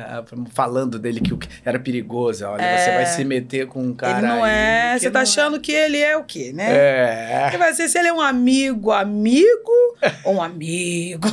Falando 0.52 0.98
dele 0.98 1.20
que 1.20 1.36
que 1.36 1.48
era 1.64 1.78
perigoso. 1.78 2.44
Olha, 2.46 2.76
você 2.76 2.90
É. 2.90 2.94
vai 2.96 3.06
se 3.06 3.24
meter 3.24 3.68
com 3.68 3.80
um 3.80 3.94
cara. 3.94 4.18
ele 4.18 4.26
não 4.26 4.42
aí 4.42 4.50
é. 4.52 4.92
que 4.94 5.00
Você 5.00 5.10
tá 5.12 5.18
não 5.20 5.22
achando 5.22 5.60
que 5.60 5.70
ele 5.70 5.98
é 5.98 6.16
o 6.16 6.24
quê, 6.24 6.52
né? 6.52 6.66
É. 6.68 7.40
Porque 7.42 7.58
vai 7.58 7.72
ser 7.74 7.88
se 7.88 7.96
ele 7.96 8.08
é 8.08 8.12
um 8.12 8.20
amigo, 8.20 8.90
amigo 8.90 9.70
ou 10.24 10.34
um 10.34 10.42
amigo. 10.42 11.28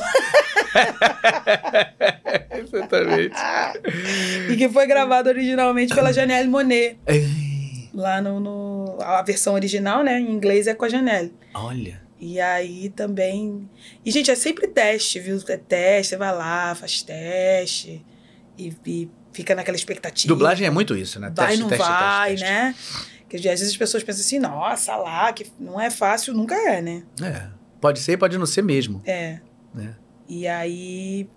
Exatamente. 2.52 3.35
e 4.52 4.56
que 4.57 4.69
foi 4.69 4.85
gravado 4.88 5.30
originalmente 5.30 5.93
pela 5.93 6.11
Janelle 6.14 6.47
Monet. 6.47 6.97
Lá 7.93 8.22
no, 8.22 8.39
no- 8.39 8.97
A 9.02 9.22
versão 9.22 9.53
original, 9.53 10.03
né? 10.03 10.19
Em 10.19 10.31
inglês 10.31 10.68
é 10.68 10.73
com 10.73 10.85
a 10.85 10.89
Janelle. 10.89 11.34
Olha. 11.53 12.02
E 12.19 12.39
aí 12.39 12.89
também. 12.89 13.69
E, 14.03 14.11
gente, 14.11 14.31
é 14.31 14.35
sempre 14.35 14.68
teste, 14.68 15.19
viu? 15.19 15.38
É 15.47 15.57
teste, 15.57 16.10
você 16.11 16.18
vai 16.18 16.34
lá, 16.35 16.73
faz 16.76 17.02
teste 17.02 18.03
e, 18.57 18.73
e 18.85 19.10
fica 19.31 19.53
naquela 19.53 19.76
expectativa. 19.77 20.34
Dublagem 20.34 20.65
é 20.65 20.69
muito 20.69 20.95
isso, 20.95 21.19
né? 21.19 21.31
vai, 21.35 21.47
Teste, 21.47 21.61
não 21.61 21.69
teste, 21.69 21.88
vai, 21.88 22.30
teste, 22.31 22.45
né? 22.45 22.76
Porque 23.22 23.38
às 23.38 23.43
vezes 23.43 23.69
as 23.69 23.77
pessoas 23.77 24.03
pensam 24.03 24.22
assim, 24.22 24.39
nossa, 24.39 24.95
lá, 24.95 25.31
que 25.34 25.52
não 25.60 25.80
é 25.80 25.89
fácil, 25.89 26.34
nunca 26.34 26.56
é, 26.56 26.81
né? 26.81 27.03
É. 27.22 27.47
Pode 27.81 27.99
ser 27.99 28.14
e 28.14 28.18
pode 28.18 28.38
não 28.38 28.45
ser 28.45 28.61
mesmo. 28.61 29.02
É. 29.06 29.39
Né? 29.73 29.95
E 30.27 30.47
aí. 30.47 31.27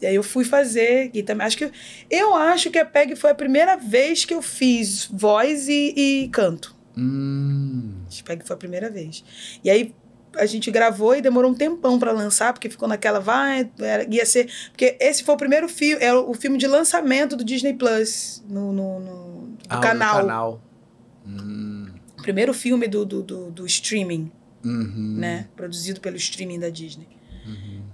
E 0.00 0.06
aí 0.06 0.14
eu 0.14 0.22
fui 0.22 0.44
fazer. 0.44 1.10
E 1.12 1.22
também, 1.22 1.46
acho 1.46 1.56
que. 1.58 1.70
Eu 2.10 2.34
acho 2.34 2.70
que 2.70 2.78
a 2.78 2.84
PEG 2.84 3.16
foi 3.16 3.30
a 3.30 3.34
primeira 3.34 3.76
vez 3.76 4.24
que 4.24 4.32
eu 4.34 4.40
fiz 4.42 5.06
voz 5.12 5.68
e, 5.68 5.94
e 5.96 6.28
canto. 6.28 6.76
Hum. 6.96 7.94
Acho 8.06 8.18
que 8.18 8.24
PEG 8.24 8.44
foi 8.46 8.54
a 8.54 8.58
primeira 8.58 8.90
vez. 8.90 9.24
E 9.64 9.70
aí 9.70 9.94
a 10.36 10.46
gente 10.46 10.70
gravou 10.70 11.16
e 11.16 11.20
demorou 11.22 11.50
um 11.50 11.54
tempão 11.54 11.98
pra 11.98 12.12
lançar, 12.12 12.52
porque 12.52 12.68
ficou 12.70 12.86
naquela, 12.86 13.18
vai, 13.18 13.68
era- 13.80 14.06
ia 14.14 14.24
ser. 14.26 14.48
Porque 14.70 14.96
esse 15.00 15.24
foi 15.24 15.34
o 15.34 15.38
primeiro 15.38 15.68
filme, 15.68 16.04
é 16.04 16.14
o 16.14 16.32
filme 16.34 16.58
de 16.58 16.66
lançamento 16.66 17.34
do 17.36 17.42
Disney 17.44 17.72
Plus 17.74 18.44
no, 18.48 18.72
no, 18.72 19.00
no- 19.00 19.46
do 19.48 19.58
Ah, 19.68 19.78
o 19.78 19.80
canal. 19.80 20.16
canal. 20.20 20.62
Hum. 21.26 21.86
O 22.18 22.22
primeiro 22.22 22.52
filme 22.54 22.86
do, 22.86 23.04
do, 23.04 23.22
do, 23.22 23.50
do 23.50 23.66
streaming, 23.66 24.30
Uhum. 24.64 25.14
né? 25.18 25.48
Produzido 25.56 26.00
pelo 26.00 26.16
streaming 26.16 26.58
da 26.60 26.68
Disney. 26.68 27.06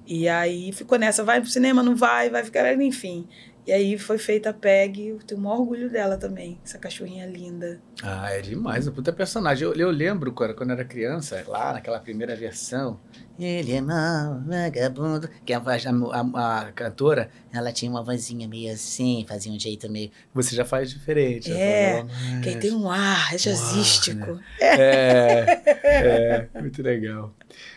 E 0.06 0.28
aí 0.28 0.72
ficou 0.72 0.98
nessa, 0.98 1.24
vai 1.24 1.40
pro 1.40 1.48
cinema, 1.48 1.82
não 1.82 1.96
vai, 1.96 2.28
vai 2.30 2.44
ficar, 2.44 2.72
enfim. 2.80 3.26
E 3.66 3.72
aí 3.72 3.98
foi 3.98 4.18
feita 4.18 4.50
a 4.50 4.52
PEG, 4.52 5.08
eu 5.08 5.18
tenho 5.20 5.40
o 5.40 5.44
maior 5.44 5.60
orgulho 5.60 5.88
dela 5.88 6.18
também, 6.18 6.58
essa 6.62 6.76
cachorrinha 6.76 7.24
linda. 7.24 7.80
Ah, 8.02 8.30
é 8.30 8.42
demais, 8.42 8.86
um 8.86 8.92
puta 8.92 9.10
personagem. 9.10 9.66
Eu, 9.66 9.72
eu 9.72 9.90
lembro 9.90 10.32
quando, 10.32 10.54
quando 10.54 10.72
era 10.72 10.84
criança, 10.84 11.42
lá 11.48 11.72
naquela 11.72 11.98
primeira 11.98 12.36
versão. 12.36 13.00
Ele 13.38 13.72
é 13.72 13.80
mau, 13.80 14.42
vagabundo. 14.46 15.30
Que 15.46 15.54
a, 15.54 15.58
a, 15.58 16.60
a, 16.60 16.72
cantora, 16.72 17.30
ela 17.52 17.72
tinha 17.72 17.90
uma 17.90 18.02
vozinha 18.02 18.46
meio 18.46 18.72
assim, 18.72 19.24
fazia 19.26 19.50
um 19.50 19.58
jeito 19.58 19.90
meio. 19.90 20.10
Você 20.34 20.54
já 20.54 20.64
faz 20.66 20.90
diferente. 20.90 21.48
já 21.48 21.56
É, 21.56 21.92
fala 21.92 22.04
mais. 22.04 22.42
Que 22.42 22.48
aí 22.50 22.56
tem 22.56 22.72
um 22.72 22.90
ar, 22.90 23.34
é 23.34 23.38
jazzístico. 23.38 24.38
É, 24.60 26.48
é, 26.54 26.60
muito 26.60 26.82
legal. 26.82 27.34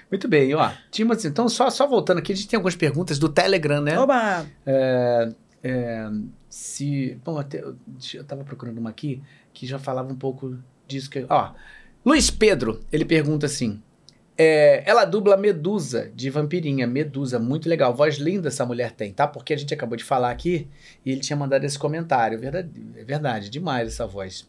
Muito 0.09 0.27
bem, 0.27 0.53
ó. 0.53 0.71
Tínhamos, 0.89 1.25
então, 1.25 1.49
só, 1.49 1.69
só 1.69 1.85
voltando 1.85 2.19
aqui, 2.19 2.31
a 2.31 2.35
gente 2.35 2.47
tem 2.47 2.57
algumas 2.57 2.75
perguntas 2.75 3.19
do 3.19 3.27
Telegram, 3.27 3.81
né? 3.81 3.99
Oba! 3.99 4.45
É, 4.65 5.33
é, 5.63 6.09
se. 6.49 7.19
Bom, 7.25 7.37
até, 7.37 7.61
eu 7.61 8.23
tava 8.23 8.43
procurando 8.43 8.77
uma 8.77 8.89
aqui 8.89 9.21
que 9.53 9.67
já 9.67 9.77
falava 9.77 10.11
um 10.11 10.15
pouco 10.15 10.57
disso. 10.87 11.09
Que, 11.09 11.25
ó, 11.29 11.51
Luiz 12.05 12.29
Pedro, 12.31 12.79
ele 12.91 13.03
pergunta 13.03 13.45
assim. 13.47 13.81
é, 14.37 14.83
ela 14.85 15.03
dubla 15.03 15.35
Medusa, 15.35 16.11
de 16.15 16.29
Vampirinha. 16.29 16.85
Medusa, 16.87 17.39
muito 17.39 17.67
legal. 17.67 17.93
Voz 17.93 18.15
linda 18.17 18.47
essa 18.49 18.65
mulher 18.65 18.91
tem, 18.91 19.11
tá? 19.11 19.27
Porque 19.27 19.53
a 19.53 19.57
gente 19.57 19.73
acabou 19.73 19.97
de 19.97 20.03
falar 20.03 20.29
aqui 20.29 20.67
e 21.05 21.11
ele 21.11 21.21
tinha 21.21 21.35
mandado 21.35 21.65
esse 21.65 21.77
comentário. 21.77 22.39
Verdade, 22.39 22.69
é 22.95 23.03
verdade, 23.03 23.49
demais 23.49 23.89
essa 23.89 24.05
voz. 24.05 24.47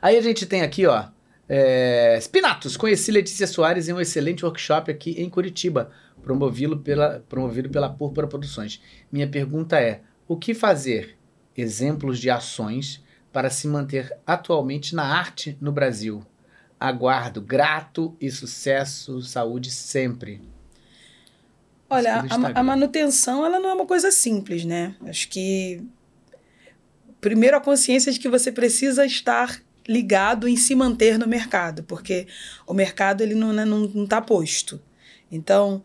Aí 0.00 0.16
a 0.16 0.20
gente 0.22 0.46
tem 0.46 0.62
aqui, 0.62 0.86
ó. 0.86 1.06
É, 1.52 2.16
Spinatus, 2.20 2.76
conheci 2.76 3.10
Letícia 3.10 3.44
Soares 3.44 3.88
em 3.88 3.92
um 3.92 4.00
excelente 4.00 4.44
workshop 4.44 4.88
aqui 4.88 5.20
em 5.20 5.28
Curitiba, 5.28 5.90
promovido 6.22 6.78
pela, 6.78 7.24
promovido 7.28 7.68
pela 7.68 7.88
Púrpura 7.88 8.28
Produções. 8.28 8.80
Minha 9.10 9.26
pergunta 9.26 9.80
é: 9.80 10.00
o 10.28 10.36
que 10.36 10.54
fazer? 10.54 11.18
Exemplos 11.56 12.20
de 12.20 12.30
ações 12.30 13.02
para 13.32 13.50
se 13.50 13.66
manter 13.66 14.16
atualmente 14.24 14.94
na 14.94 15.02
arte 15.02 15.58
no 15.60 15.72
Brasil. 15.72 16.24
Aguardo 16.78 17.40
grato 17.40 18.16
e 18.20 18.30
sucesso, 18.30 19.20
saúde 19.20 19.72
sempre. 19.72 20.40
Olha, 21.90 22.24
a, 22.30 22.60
a 22.60 22.62
manutenção 22.62 23.44
ela 23.44 23.58
não 23.58 23.70
é 23.70 23.74
uma 23.74 23.86
coisa 23.86 24.12
simples, 24.12 24.64
né? 24.64 24.94
Acho 25.04 25.28
que 25.28 25.82
primeiro 27.20 27.56
a 27.56 27.60
consciência 27.60 28.12
de 28.12 28.20
que 28.20 28.28
você 28.28 28.52
precisa 28.52 29.04
estar 29.04 29.60
ligado 29.88 30.46
em 30.48 30.56
se 30.56 30.74
manter 30.74 31.18
no 31.18 31.26
mercado, 31.26 31.82
porque 31.84 32.26
o 32.66 32.74
mercado 32.74 33.22
ele 33.22 33.34
não, 33.34 33.52
né, 33.52 33.64
não, 33.64 33.80
não 33.80 34.06
tá 34.06 34.20
posto. 34.20 34.80
Então, 35.30 35.82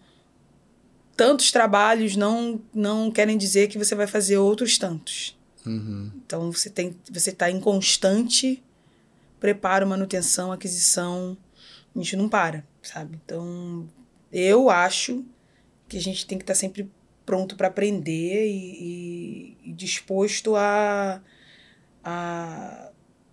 tantos 1.15 1.51
trabalhos 1.51 2.15
não 2.15 2.61
não 2.73 3.09
querem 3.11 3.37
dizer 3.37 3.67
que 3.67 3.77
você 3.77 3.95
vai 3.95 4.07
fazer 4.07 4.37
outros 4.37 4.77
tantos. 4.77 5.37
Uhum. 5.65 6.11
Então 6.25 6.51
você 6.51 6.69
tem 6.69 6.95
você 7.09 7.29
está 7.31 7.49
em 7.49 7.59
constante 7.59 8.61
preparo, 9.39 9.87
manutenção, 9.87 10.51
aquisição. 10.51 11.37
A 11.95 11.99
gente 11.99 12.15
não 12.17 12.27
para, 12.27 12.65
sabe? 12.83 13.19
Então 13.23 13.87
eu 14.31 14.69
acho 14.69 15.23
que 15.87 15.97
a 15.97 16.01
gente 16.01 16.25
tem 16.25 16.37
que 16.37 16.43
estar 16.43 16.55
sempre 16.55 16.91
pronto 17.25 17.55
para 17.55 17.67
aprender 17.67 18.47
e, 18.47 19.55
e- 19.63 19.69
e 19.69 19.73
disposto 19.73 20.55
a, 20.55 21.21
a, 22.03 22.84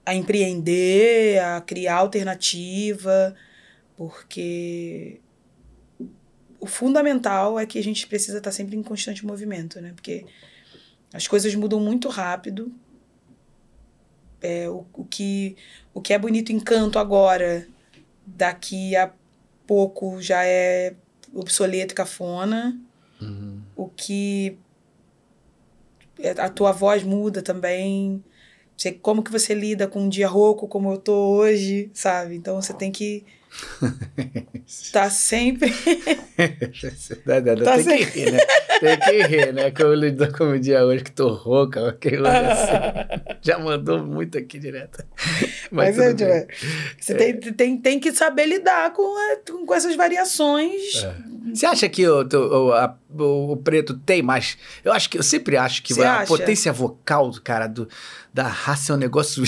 a 0.04 0.14
empreender, 0.14 1.38
a 1.40 1.60
criar 1.60 1.96
alternativa, 1.96 3.34
porque 3.96 5.20
o 6.58 6.66
fundamental 6.66 7.58
é 7.58 7.66
que 7.66 7.78
a 7.78 7.82
gente 7.82 8.06
precisa 8.06 8.38
estar 8.38 8.52
sempre 8.52 8.76
em 8.76 8.82
constante 8.82 9.24
movimento, 9.24 9.80
né? 9.80 9.92
Porque 9.94 10.24
as 11.12 11.26
coisas 11.26 11.54
mudam 11.54 11.80
muito 11.80 12.08
rápido. 12.08 12.72
É, 14.40 14.68
o, 14.68 14.84
o, 14.92 15.04
que, 15.04 15.56
o 15.94 16.00
que 16.00 16.12
é 16.12 16.18
bonito 16.18 16.52
em 16.52 16.58
canto 16.58 16.98
agora, 16.98 17.66
daqui 18.26 18.96
a 18.96 19.12
pouco 19.66 20.20
já 20.20 20.44
é 20.44 20.94
obsoleto 21.32 21.94
e 21.94 21.96
cafona. 21.96 22.78
Uhum. 23.20 23.60
O 23.76 23.88
que 23.88 24.58
é, 26.18 26.30
a 26.30 26.48
tua 26.48 26.72
voz 26.72 27.02
muda 27.02 27.42
também. 27.42 28.22
Você, 28.82 28.90
como 28.90 29.22
que 29.22 29.30
você 29.30 29.54
lida 29.54 29.86
com 29.86 30.00
um 30.00 30.08
dia 30.08 30.26
rouco 30.26 30.66
como 30.66 30.90
eu 30.90 30.98
tô 30.98 31.14
hoje, 31.14 31.88
sabe? 31.94 32.34
Então 32.34 32.60
você 32.60 32.74
tem 32.74 32.90
que 32.90 33.24
estar 34.66 35.10
sempre 35.10 35.70
dá. 37.26 37.40
Tá 37.64 37.76
Tem 37.76 37.84
que 38.06 38.20
rir, 38.20 38.32
né? 38.32 38.38
Tem 38.80 38.98
que 38.98 39.22
rir, 39.22 39.52
né? 39.52 39.70
Como 39.70 39.88
eu 39.90 39.94
lido 39.94 40.32
com 40.32 40.50
o 40.52 40.58
dia 40.58 40.84
hoje, 40.84 41.04
que 41.04 41.10
tô 41.12 41.28
rouca, 41.28 41.80
olho 41.82 42.26
assim. 42.26 43.32
Já 43.42 43.58
mandou 43.58 44.04
muito 44.04 44.38
aqui 44.38 44.58
direto. 44.58 45.04
Mas, 45.70 45.96
Mas, 45.96 45.98
é, 45.98 46.14
bem. 46.14 46.46
você 46.98 47.14
tem, 47.14 47.40
tem, 47.40 47.76
tem 47.78 48.00
que 48.00 48.12
saber 48.12 48.46
lidar 48.46 48.92
com, 48.92 49.02
a- 49.02 49.36
com 49.66 49.74
essas 49.74 49.96
variações. 49.96 51.02
É. 51.02 51.14
Você 51.54 51.66
acha 51.66 51.88
que 51.88 52.06
o, 52.06 52.22
o, 52.22 52.72
a- 52.72 52.96
o- 53.18 53.56
preto 53.56 53.94
tem 53.98 54.22
mais? 54.22 54.56
Eu 54.84 54.92
acho 54.92 55.08
que 55.10 55.18
eu 55.18 55.22
sempre 55.22 55.56
acho 55.56 55.82
que 55.82 56.00
a 56.02 56.24
potência 56.24 56.72
vocal, 56.72 57.32
cara, 57.42 57.66
do, 57.66 57.88
da 58.32 58.44
raça 58.44 58.92
é 58.92 58.96
um 58.96 58.98
negócio 58.98 59.42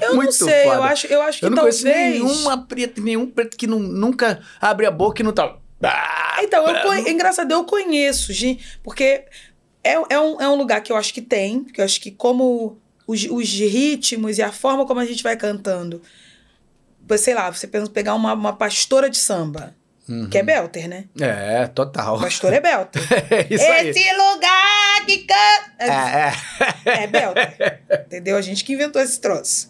Eu 0.00 0.14
muito 0.14 0.26
não 0.26 0.32
sei, 0.32 0.64
foda. 0.64 0.76
eu 0.76 0.82
acho, 0.84 1.06
eu 1.08 1.22
acho 1.22 1.38
que 1.40 1.44
Eu 1.46 1.50
não 1.50 1.56
talvez. 1.56 1.82
conheço 1.82 1.98
nenhuma 2.10 2.64
preta, 2.66 3.00
nenhum 3.00 3.25
preto 3.26 3.56
que 3.56 3.66
não, 3.66 3.78
nunca 3.78 4.40
abre 4.60 4.86
a 4.86 4.90
boca 4.90 5.22
e 5.22 5.24
não 5.24 5.32
tá. 5.32 5.56
Ah, 5.82 6.38
Então, 6.42 6.66
eu 6.66 6.92
é 6.92 7.10
engraçado, 7.10 7.50
eu 7.52 7.64
conheço, 7.64 8.32
gente, 8.32 8.78
porque 8.82 9.24
é, 9.84 9.92
é, 10.10 10.18
um, 10.20 10.40
é 10.40 10.48
um 10.48 10.54
lugar 10.56 10.80
que 10.82 10.90
eu 10.90 10.96
acho 10.96 11.12
que 11.12 11.20
tem, 11.22 11.64
que 11.64 11.80
eu 11.80 11.84
acho 11.84 12.00
que 12.00 12.10
como 12.10 12.78
os, 13.06 13.24
os 13.24 13.48
ritmos 13.52 14.38
e 14.38 14.42
a 14.42 14.50
forma 14.50 14.86
como 14.86 15.00
a 15.00 15.04
gente 15.04 15.22
vai 15.22 15.36
cantando 15.36 16.00
sei 17.16 17.34
lá, 17.34 17.52
você 17.52 17.68
pensa 17.68 17.88
pegar 17.88 18.14
uma, 18.14 18.32
uma 18.32 18.52
pastora 18.52 19.08
de 19.08 19.16
samba, 19.18 19.76
Uhum. 20.08 20.28
que 20.30 20.38
é 20.38 20.42
belter, 20.42 20.88
né? 20.88 21.06
É, 21.20 21.66
total. 21.66 22.20
Pastor 22.20 22.52
é 22.52 22.60
belter. 22.60 23.02
É 23.28 23.46
isso 23.52 23.64
aí. 23.64 23.88
Esse 23.88 24.12
lugar 24.12 25.04
que 25.04 25.18
canta. 25.18 25.72
É, 25.78 26.32
é. 26.94 27.02
É 27.02 27.06
belter. 27.08 27.82
Entendeu? 28.06 28.36
A 28.36 28.40
gente 28.40 28.64
que 28.64 28.72
inventou 28.72 29.02
esse 29.02 29.20
troço. 29.20 29.68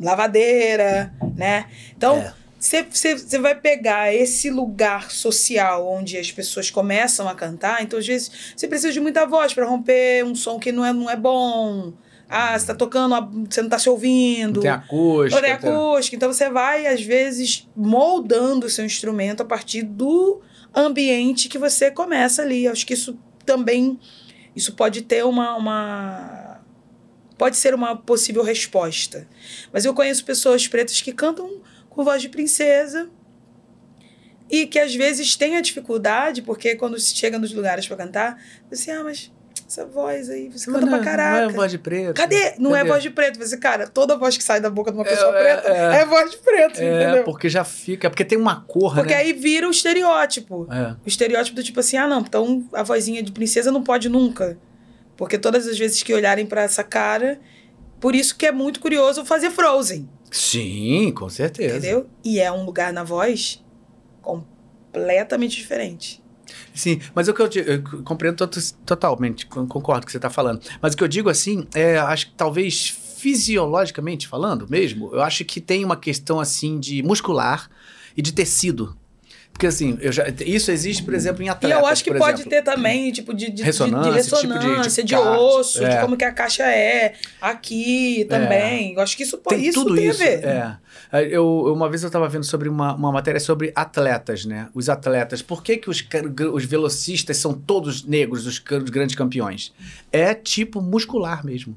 Lavadeira, 0.00 1.14
né? 1.36 1.66
Então, 1.96 2.16
É. 2.16 2.34
você 2.62 3.38
vai 3.40 3.56
pegar 3.56 4.14
esse 4.14 4.48
lugar 4.48 5.10
social 5.10 5.88
onde 5.88 6.16
as 6.16 6.30
pessoas 6.30 6.70
começam 6.70 7.28
a 7.28 7.34
cantar. 7.34 7.82
Então, 7.82 7.98
às 7.98 8.06
vezes, 8.06 8.30
você 8.56 8.68
precisa 8.68 8.92
de 8.92 9.00
muita 9.00 9.26
voz 9.26 9.52
para 9.52 9.66
romper 9.66 10.24
um 10.24 10.32
som 10.32 10.60
que 10.60 10.70
não 10.70 10.84
é, 10.84 10.92
não 10.92 11.10
é 11.10 11.16
bom. 11.16 11.92
Ah, 12.28 12.56
você 12.56 12.66
tá 12.66 12.74
tocando, 12.74 13.16
você 13.50 13.62
não 13.62 13.68
tá 13.68 13.80
se 13.80 13.90
ouvindo. 13.90 14.54
Não 14.54 14.62
tem 14.62 14.70
acústica. 14.70 15.36
Ou 15.36 15.42
tem 15.42 15.52
acústica. 15.52 16.14
Então 16.14 16.32
você 16.32 16.48
vai, 16.48 16.86
às 16.86 17.02
vezes, 17.02 17.68
moldando 17.76 18.66
o 18.66 18.70
seu 18.70 18.84
instrumento 18.84 19.40
a 19.40 19.44
partir 19.44 19.82
do 19.82 20.40
ambiente 20.72 21.48
que 21.48 21.58
você 21.58 21.90
começa 21.90 22.42
ali. 22.42 22.68
Acho 22.68 22.86
que 22.86 22.94
isso 22.94 23.18
também. 23.44 23.98
Isso 24.54 24.72
pode 24.74 25.02
ter 25.02 25.24
uma. 25.24 25.56
uma 25.56 26.60
pode 27.36 27.56
ser 27.56 27.74
uma 27.74 27.96
possível 27.96 28.44
resposta. 28.44 29.26
Mas 29.72 29.84
eu 29.84 29.92
conheço 29.92 30.24
pessoas 30.24 30.68
pretas 30.68 31.00
que 31.00 31.12
cantam 31.12 31.60
com 31.94 32.04
voz 32.04 32.20
de 32.22 32.28
princesa. 32.28 33.08
E 34.50 34.66
que 34.66 34.78
às 34.78 34.94
vezes 34.94 35.34
têm 35.34 35.56
a 35.56 35.60
dificuldade, 35.60 36.42
porque 36.42 36.74
quando 36.76 36.98
se 36.98 37.14
chega 37.14 37.38
nos 37.38 37.52
lugares 37.54 37.86
para 37.86 37.96
cantar, 37.96 38.42
você, 38.70 38.90
ah, 38.90 39.02
mas 39.02 39.32
essa 39.66 39.86
voz 39.86 40.28
aí, 40.28 40.50
você 40.50 40.66
canta 40.70 40.80
não, 40.84 40.88
pra 40.88 40.98
caraca. 40.98 41.42
Não 41.44 41.50
é 41.50 41.52
voz 41.54 41.70
de 41.70 41.78
preto. 41.78 42.14
Cadê? 42.14 42.54
Não 42.58 42.76
é 42.76 42.80
Cadê? 42.80 42.90
voz 42.90 43.02
de 43.02 43.08
preto. 43.10 43.38
Você, 43.38 43.56
cara, 43.56 43.86
toda 43.86 44.18
voz 44.18 44.36
que 44.36 44.44
sai 44.44 44.60
da 44.60 44.68
boca 44.68 44.90
de 44.90 44.98
uma 44.98 45.04
pessoa 45.04 45.34
É, 45.34 45.42
preta 45.56 45.68
é, 45.68 46.00
é, 46.02 46.04
voz 46.04 46.30
de 46.30 46.36
preto, 46.36 46.78
É, 46.80 47.04
entendeu? 47.04 47.24
porque 47.24 47.48
já 47.48 47.64
fica. 47.64 48.10
Porque 48.10 48.22
tem 48.26 48.36
uma 48.36 48.60
cor, 48.62 48.94
Porque 48.94 49.14
né? 49.14 49.20
aí 49.20 49.32
vira 49.32 49.66
o 49.66 49.70
estereótipo. 49.70 50.68
É. 50.70 50.94
O 51.02 51.08
estereótipo 51.08 51.56
do 51.56 51.62
tipo 51.62 51.80
assim, 51.80 51.96
ah, 51.96 52.06
não, 52.06 52.20
então 52.20 52.68
a 52.74 52.82
vozinha 52.82 53.22
de 53.22 53.32
princesa 53.32 53.72
não 53.72 53.82
pode 53.82 54.10
nunca. 54.10 54.58
Porque 55.16 55.38
todas 55.38 55.66
as 55.66 55.78
vezes 55.78 56.02
que 56.02 56.12
olharem 56.12 56.44
pra 56.44 56.60
essa 56.62 56.84
cara, 56.84 57.40
por 57.98 58.14
isso 58.14 58.36
que 58.36 58.44
é 58.44 58.52
muito 58.52 58.78
curioso 58.80 59.24
fazer 59.24 59.50
Frozen, 59.50 60.06
Sim, 60.32 61.12
com 61.12 61.28
certeza. 61.28 61.76
entendeu? 61.76 62.08
E 62.24 62.40
é 62.40 62.50
um 62.50 62.64
lugar 62.64 62.92
na 62.92 63.04
voz 63.04 63.62
completamente 64.22 65.56
diferente. 65.56 66.22
Sim, 66.74 67.00
mas 67.14 67.28
o 67.28 67.34
que 67.34 67.40
eu, 67.42 67.48
digo- 67.48 67.70
eu 67.70 68.02
compreendo 68.02 68.46
to- 68.46 68.74
totalmente, 68.84 69.46
con- 69.46 69.66
concordo 69.66 70.00
com 70.00 70.04
o 70.04 70.06
que 70.06 70.12
você 70.12 70.18
está 70.18 70.30
falando. 70.30 70.60
Mas 70.80 70.94
o 70.94 70.96
que 70.96 71.04
eu 71.04 71.08
digo 71.08 71.28
assim, 71.30 71.66
é, 71.74 71.98
acho 71.98 72.26
que 72.28 72.34
talvez 72.34 72.88
fisiologicamente 72.88 74.26
falando 74.26 74.66
mesmo, 74.68 75.10
eu 75.14 75.22
acho 75.22 75.44
que 75.44 75.60
tem 75.60 75.84
uma 75.84 75.96
questão 75.96 76.40
assim 76.40 76.80
de 76.80 77.02
muscular 77.02 77.70
e 78.16 78.20
de 78.22 78.32
tecido. 78.32 78.96
Porque 79.52 79.66
assim, 79.66 79.96
já, 80.10 80.24
isso 80.44 80.70
existe, 80.72 81.02
por 81.04 81.14
exemplo, 81.14 81.42
em 81.42 81.46
E 81.46 81.48
atletas, 81.48 81.78
eu 81.80 81.86
acho 81.86 82.02
que 82.02 82.12
pode 82.14 82.40
exemplo. 82.40 82.50
ter 82.50 82.62
também, 82.62 83.12
tipo, 83.12 83.32
de, 83.32 83.46
de, 83.46 83.52
de- 83.52 83.62
Ressonância, 83.62 84.10
de, 84.22 84.40
tipo 84.40 84.58
de- 84.58 84.58
de 84.58 84.82
ressonância, 84.82 85.20
osso, 85.20 85.84
é. 85.84 85.88
de 85.96 86.00
como 86.02 86.16
que 86.16 86.24
a 86.24 86.32
caixa 86.32 86.64
é, 86.64 87.14
aqui 87.40 88.26
também. 88.28 88.94
Eu 88.94 89.00
acho 89.00 89.16
que 89.16 89.22
isso 89.22 89.38
pode 89.38 89.56
Tem 89.60 89.68
isso 89.68 89.84
tudo 89.84 89.94
tem 89.94 90.08
isso. 90.08 90.20
a 90.22 90.26
ver. 90.26 90.44
É. 90.44 90.76
Eu, 91.30 91.72
uma 91.72 91.88
vez 91.90 92.02
eu 92.02 92.06
estava 92.08 92.28
vendo 92.28 92.44
sobre 92.44 92.68
uma, 92.68 92.94
uma 92.94 93.12
matéria 93.12 93.38
sobre 93.38 93.70
atletas, 93.76 94.44
né? 94.46 94.68
Os 94.74 94.88
atletas. 94.88 95.42
Por 95.42 95.62
que, 95.62 95.76
que 95.76 95.88
os, 95.90 96.02
os 96.52 96.64
velocistas 96.64 97.36
são 97.36 97.52
todos 97.52 98.02
negros, 98.04 98.46
os, 98.46 98.54
os 98.58 98.90
grandes 98.90 99.14
campeões? 99.14 99.72
É 100.10 100.34
tipo 100.34 100.80
muscular 100.80 101.44
mesmo. 101.44 101.76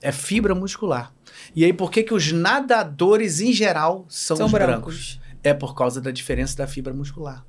É 0.00 0.12
fibra 0.12 0.54
muscular. 0.54 1.12
E 1.54 1.64
aí, 1.64 1.72
por 1.72 1.90
que, 1.90 2.02
que 2.04 2.14
os 2.14 2.30
nadadores, 2.30 3.40
em 3.40 3.52
geral, 3.52 4.06
são, 4.08 4.36
São 4.36 4.46
os 4.46 4.52
brancos? 4.52 4.72
brancos. 4.74 5.20
É 5.42 5.54
por 5.54 5.74
causa 5.74 6.00
da 6.00 6.10
diferença 6.10 6.56
da 6.56 6.66
fibra 6.66 6.92
muscular. 6.92 7.44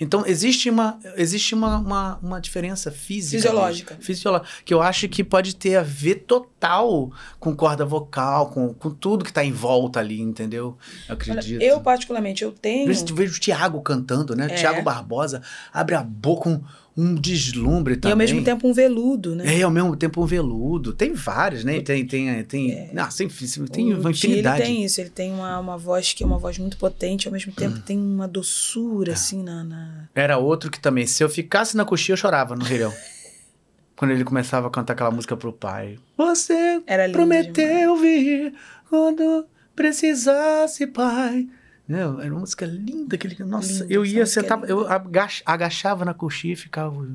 Então, 0.00 0.24
existe 0.26 0.68
uma, 0.68 0.98
existe 1.16 1.54
uma, 1.54 1.78
uma, 1.78 2.18
uma 2.22 2.40
diferença 2.40 2.90
física. 2.90 3.36
Fisiológica. 3.36 3.96
Fisiológica. 4.00 4.50
Que 4.64 4.74
eu 4.74 4.82
acho 4.82 5.08
que 5.08 5.22
pode 5.24 5.56
ter 5.56 5.76
a 5.76 5.82
ver 5.82 6.26
total 6.26 7.10
com 7.38 7.54
corda 7.54 7.84
vocal, 7.84 8.50
com, 8.50 8.74
com 8.74 8.90
tudo 8.90 9.24
que 9.24 9.30
está 9.30 9.44
em 9.44 9.52
volta 9.52 10.00
ali, 10.00 10.20
entendeu? 10.20 10.76
Eu 11.08 11.14
acredito. 11.14 11.62
eu, 11.62 11.80
particularmente, 11.80 12.44
eu 12.44 12.52
tenho. 12.52 12.86
Vejo, 12.86 13.14
vejo 13.14 13.36
o 13.36 13.40
Tiago 13.40 13.80
cantando, 13.80 14.34
né? 14.34 14.46
É. 14.46 14.54
Tiago 14.54 14.82
Barbosa 14.82 15.42
abre 15.72 15.94
a 15.94 16.02
boca 16.02 16.48
um, 16.48 16.60
um 16.96 17.14
deslumbre 17.14 17.94
E 17.94 17.96
também. 17.98 18.12
ao 18.12 18.16
mesmo 18.16 18.42
tempo 18.42 18.66
um 18.66 18.72
veludo, 18.72 19.34
né? 19.36 19.58
É, 19.58 19.62
ao 19.62 19.70
mesmo 19.70 19.94
tempo 19.96 20.22
um 20.22 20.26
veludo. 20.26 20.92
Tem 20.94 21.12
vários, 21.12 21.62
né? 21.62 21.80
Tem, 21.80 22.06
tem, 22.06 22.42
tem, 22.44 22.90
não, 22.94 23.08
tem, 23.08 23.28
tem 23.70 23.92
O 23.94 24.00
uma 24.00 24.12
Ti, 24.12 24.26
ele 24.28 24.38
infinidade. 24.38 24.62
tem 24.64 24.84
isso, 24.84 25.00
ele 25.00 25.10
tem 25.10 25.30
uma, 25.32 25.58
uma 25.58 25.76
voz 25.76 26.12
que 26.12 26.22
é 26.22 26.26
uma 26.26 26.38
voz 26.38 26.58
muito 26.58 26.76
potente, 26.78 27.28
ao 27.28 27.32
mesmo 27.32 27.52
Hum. 27.52 27.56
tempo 27.56 27.78
tem 27.80 27.98
uma 27.98 28.24
É. 28.24 28.28
doçura, 28.28 29.12
assim, 29.12 29.42
na, 29.42 29.62
na- 29.62 30.08
Era 30.14 30.38
outro 30.38 30.70
que 30.70 30.80
também, 30.80 31.06
se 31.06 31.22
eu 31.22 31.28
ficasse 31.28 31.76
na 31.76 31.84
coxinha, 31.84 32.14
eu 32.14 32.18
chorava 32.18 32.56
no 32.56 32.64
Rilhão. 32.64 32.92
Quando 33.94 34.10
ele 34.10 34.24
começava 34.24 34.66
a 34.66 34.70
cantar 34.70 34.92
aquela 34.94 35.10
música 35.10 35.36
pro 35.36 35.52
pai. 35.52 35.98
Você 36.18 36.82
prometeu 37.12 37.96
vir 37.96 38.52
quando 38.90 39.46
precisasse, 39.74 40.86
pai. 40.86 41.46
Não, 41.88 42.20
era 42.20 42.30
uma 42.32 42.40
música 42.40 42.66
linda. 42.66 43.16
Que 43.16 43.26
ele, 43.28 43.44
nossa, 43.44 43.72
Linda, 43.84 43.86
eu 43.94 44.04
ia 44.04 44.22
é 44.22 44.26
sentar, 44.26 44.68
eu 44.68 44.88
agacha- 44.90 45.42
agachava 45.46 46.04
na 46.04 46.12
coxinha 46.12 46.52
e 46.52 46.56
ficava. 46.56 47.06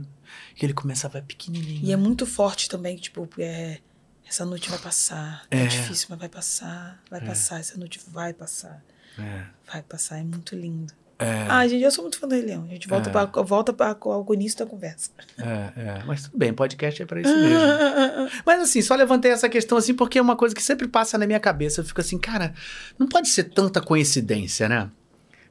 E 0.59 0.63
ele 0.65 0.73
começava 0.73 1.21
pequenininho. 1.21 1.83
E 1.83 1.91
é 1.91 1.97
muito 1.97 2.25
forte 2.25 2.69
também, 2.69 2.95
que, 2.95 3.01
tipo, 3.03 3.27
é, 3.37 3.79
essa 4.27 4.45
noite 4.45 4.69
vai 4.69 4.79
passar. 4.79 5.43
É, 5.51 5.63
É. 5.63 5.67
difícil, 5.67 6.07
mas 6.09 6.19
vai 6.19 6.29
passar. 6.29 7.01
Vai 7.09 7.19
passar, 7.21 7.59
essa 7.59 7.77
noite 7.77 7.99
vai 8.07 8.33
passar. 8.33 8.81
É, 9.19 9.43
Vai 9.71 9.81
passar, 9.83 10.19
é 10.19 10.23
muito 10.23 10.55
lindo. 10.55 10.93
É, 11.21 11.45
Ah, 11.49 11.67
gente, 11.67 11.83
eu 11.83 11.91
sou 11.91 12.03
muito 12.03 12.17
fã 12.19 12.27
do 12.27 12.33
Rei 12.35 12.43
Leão. 12.43 12.63
A 12.65 12.67
gente 12.73 12.87
volta, 12.87 13.09
É. 13.09 13.11
pra, 13.11 13.25
volta 13.43 13.71
pra, 13.73 13.95
ao 13.99 14.33
início 14.33 14.57
da 14.59 14.65
conversa. 14.65 15.11
é, 15.37 15.71
é. 15.79 16.03
Mas 16.05 16.23
tudo 16.23 16.37
bem, 16.37 16.53
podcast 16.53 17.01
é 17.01 17.05
pra 17.05 17.21
isso 17.21 17.33
mesmo. 17.35 17.59
Mas 18.45 18.61
assim, 18.61 18.81
só 18.81 18.95
levantei 18.95 19.31
essa 19.31 19.47
questão 19.49 19.77
assim 19.77 19.93
porque 19.93 20.17
é 20.19 20.21
uma 20.21 20.35
coisa 20.35 20.53
que 20.55 20.61
sempre 20.63 20.87
passa 20.87 21.17
na 21.17 21.25
minha 21.27 21.39
cabeça. 21.39 21.81
Eu 21.81 21.85
fico 21.85 22.01
assim, 22.01 22.17
cara, 22.17 22.53
não 22.97 23.07
pode 23.07 23.29
ser 23.29 23.45
tanta 23.45 23.79
coincidência, 23.81 24.67
né? 24.67 24.89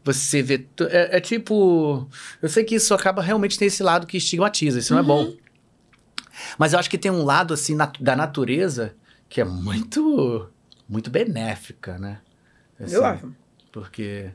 Você 0.03 0.43
vê. 0.43 0.67
É, 0.91 1.19
é 1.19 1.21
tipo. 1.21 2.09
Eu 2.41 2.49
sei 2.49 2.65
que 2.65 2.75
isso 2.75 2.95
acaba 2.95 3.21
realmente 3.21 3.59
ter 3.59 3.67
esse 3.67 3.83
lado 3.83 4.07
que 4.07 4.17
estigmatiza, 4.17 4.79
isso 4.79 4.93
não 4.95 5.01
é 5.01 5.03
bom. 5.03 5.33
Mas 6.59 6.73
eu 6.73 6.79
acho 6.79 6.89
que 6.89 6.97
tem 6.97 7.11
um 7.11 7.23
lado 7.23 7.53
assim 7.53 7.77
da 7.77 8.17
natureza 8.17 8.95
que 9.29 9.41
é 9.41 9.45
muito. 9.45 10.49
muito 10.89 11.11
benéfica, 11.11 11.99
né? 11.99 12.19
Assim, 12.83 12.95
Eu 12.95 13.05
acho. 13.05 13.31
Porque. 13.71 14.31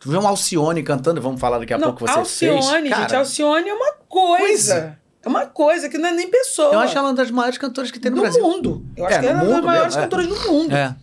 Tu 0.00 0.10
vê 0.10 0.16
um 0.16 0.26
Alcione 0.28 0.82
cantando, 0.82 1.20
vamos 1.20 1.40
falar 1.40 1.58
daqui 1.58 1.74
a 1.74 1.78
não, 1.78 1.88
pouco 1.88 2.04
que 2.04 2.10
você 2.12 2.18
Alcione, 2.18 2.62
fez. 2.62 2.66
gente, 2.70 2.90
Cara, 2.90 3.18
Alcione 3.18 3.68
é 3.68 3.74
uma 3.74 3.92
coisa. 4.08 4.38
Coisa. 4.46 4.98
É 5.24 5.28
uma 5.28 5.46
coisa 5.46 5.88
que 5.88 5.98
não 5.98 6.08
é 6.08 6.12
nem 6.12 6.30
pessoa. 6.30 6.72
eu 6.72 6.78
acho 6.78 6.96
ela 6.96 7.08
uma 7.08 7.14
das 7.14 7.30
maiores 7.30 7.58
cantoras 7.58 7.90
que 7.90 7.98
tem 7.98 8.10
no, 8.10 8.20
Brasil. 8.20 8.42
mundo. 8.42 8.86
Eu 8.96 9.04
acho 9.06 9.16
É, 9.16 9.20
que 9.20 9.26
ela 9.26 9.40
é 9.40 9.42
uma 9.42 9.54
das 9.56 9.64
maiores 9.64 9.94
mesmo, 9.96 10.00
é. 10.00 10.02
cantoras 10.04 10.26
do 10.28 10.52
mundo. 10.52 10.74
É. 10.76 10.96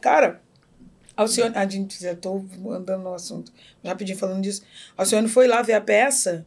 Cara, 0.00 0.40
Alcione. 1.16 1.52
A 1.56 1.66
gente 1.68 2.02
já 2.02 2.14
tô 2.16 2.44
andando 2.70 3.02
no 3.02 3.14
assunto. 3.14 3.52
Rapidinho 3.84 4.18
falando 4.18 4.42
disso. 4.42 4.62
Alcione 4.96 5.28
foi 5.28 5.46
lá 5.46 5.62
ver 5.62 5.74
a 5.74 5.80
peça. 5.80 6.44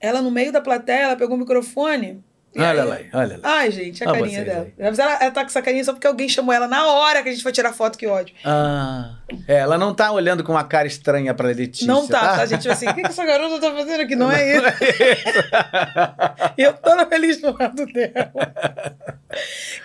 Ela, 0.00 0.20
no 0.20 0.30
meio 0.32 0.50
da 0.52 0.60
plateia, 0.60 1.04
ela 1.04 1.16
pegou 1.16 1.36
o 1.36 1.38
microfone. 1.38 2.22
Olha 2.54 2.82
aí- 2.82 2.88
lá, 2.88 2.98
olha 3.20 3.36
lá. 3.42 3.48
Ai, 3.58 3.70
gente, 3.70 4.04
a 4.04 4.10
Ah, 4.10 4.12
carinha 4.12 4.44
dela. 4.44 4.64
aí. 4.64 4.72
Ela, 4.78 5.12
ela 5.22 5.30
tá 5.30 5.40
com 5.40 5.46
essa 5.46 5.62
carinha 5.62 5.82
só 5.84 5.92
porque 5.94 6.06
alguém 6.06 6.28
chamou 6.28 6.52
ela 6.52 6.68
na 6.68 6.86
hora 6.86 7.22
que 7.22 7.28
a 7.30 7.32
gente 7.32 7.42
foi 7.42 7.50
tirar 7.52 7.72
foto, 7.72 7.96
que 7.96 8.06
ódio. 8.06 8.34
Ah, 8.44 9.14
é, 9.48 9.54
ela 9.60 9.78
não 9.78 9.94
tá 9.94 10.12
olhando 10.12 10.44
com 10.44 10.52
uma 10.52 10.64
cara 10.64 10.86
estranha 10.86 11.32
pra 11.32 11.48
Letícia. 11.48 11.86
não 11.86 12.06
tá, 12.06 12.20
tá? 12.20 12.42
A 12.42 12.46
gente 12.46 12.68
assim, 12.68 12.86
o 12.88 12.94
que, 12.94 13.00
que 13.02 13.08
essa 13.08 13.24
garota 13.24 13.58
tá 13.58 13.74
fazendo 13.74 14.02
aqui? 14.02 14.14
Não 14.14 14.30
é 14.30 14.56
isso. 14.56 14.66
E 16.58 16.62
eu 16.62 16.74
toda 16.74 17.06
feliz 17.06 17.40
do 17.40 17.56
lado 17.56 17.86
dela. 17.86 18.32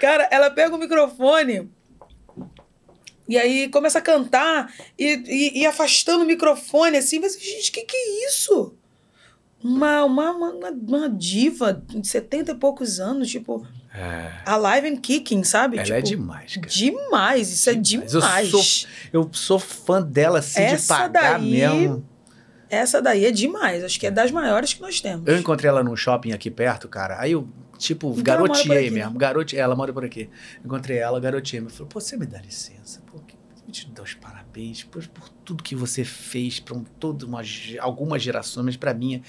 Cara, 0.02 0.28
ela 0.32 0.50
pega 0.52 0.76
o 0.76 0.78
microfone 0.78 1.70
e 3.30 3.38
aí 3.38 3.68
começa 3.70 4.00
a 4.00 4.02
cantar 4.02 4.72
e, 4.98 5.14
e, 5.56 5.62
e 5.62 5.66
afastando 5.66 6.24
o 6.24 6.28
microfone 6.28 6.98
assim. 6.98 7.20
Mas, 7.20 7.40
gente, 7.40 7.72
que 7.72 7.82
que 7.84 7.96
é 7.96 8.28
isso? 8.28 8.76
Uma, 9.64 10.04
uma, 10.06 10.32
uma, 10.32 10.70
uma 10.70 11.10
diva 11.10 11.74
de 11.74 12.08
70 12.08 12.52
e 12.52 12.56
poucos 12.56 13.00
anos, 13.00 13.28
tipo, 13.30 13.66
É, 13.94 14.32
alive 14.46 14.88
and 14.88 14.98
kicking, 15.02 15.44
sabe? 15.44 15.78
ela 15.78 15.86
tipo, 15.86 15.98
é 15.98 16.02
demais, 16.02 16.56
cara. 16.56 16.68
Demais, 16.68 17.50
isso 17.52 17.70
é 17.70 17.74
Demais. 17.74 18.12
demais. 18.12 18.52
Eu 18.54 18.60
sou- 18.64 18.90
Eu 19.14 19.30
sou 19.34 19.60
fã 19.60 20.02
dela, 20.02 20.40
assim, 20.40 20.60
de 20.60 20.74
Essa 20.74 20.96
pagar 20.98 21.40
daí- 21.40 21.50
mesmo. 21.52 22.08
Essa 22.70 23.02
daí 23.02 23.26
é 23.26 23.32
demais, 23.32 23.84
acho 23.84 24.00
que 24.00 24.06
é 24.06 24.12
das 24.12 24.30
maiores 24.30 24.74
que 24.74 24.82
nós 24.82 25.00
temos. 25.02 25.26
Eu 25.28 25.38
encontrei 25.38 25.70
ela 25.70 25.82
num 25.84 25.96
shopping 25.96 26.34
aqui 26.34 26.52
perto, 26.52 26.88
cara. 26.88 27.20
Aí 27.20 27.32
eu, 27.32 27.48
tipo, 27.78 28.10
Então 28.12 28.24
garoteei 28.24 28.90
mesmo. 28.92 29.18
Garote, 29.18 29.58
ela 29.58 29.76
mora 29.76 29.92
por 29.94 30.04
aqui. 30.06 30.30
Encontrei 30.64 30.98
ela, 30.98 31.20
garoteei. 31.20 31.62
Me 31.62 31.70
falou, 31.70 31.88
pô, 31.88 32.00
você 32.00 32.16
me 32.18 32.26
dá 32.26 32.40
licença? 32.42 33.02
Pô, 33.12 33.20
que- 33.20 33.36
te 33.72 33.90
dou 33.90 34.04
os 34.06 34.14
parabéns 34.58 34.84
por, 34.84 35.08
por 35.10 35.30
tudo 35.46 35.64
que 35.64 35.76
você 35.76 36.04
fez 36.04 36.60
para 36.60 36.76
um, 36.76 36.84
uma, 37.26 37.42
algumas 37.80 38.22
gerações, 38.22 38.66
mas 38.66 38.78
pra 38.78 38.94
mim, 38.94 39.22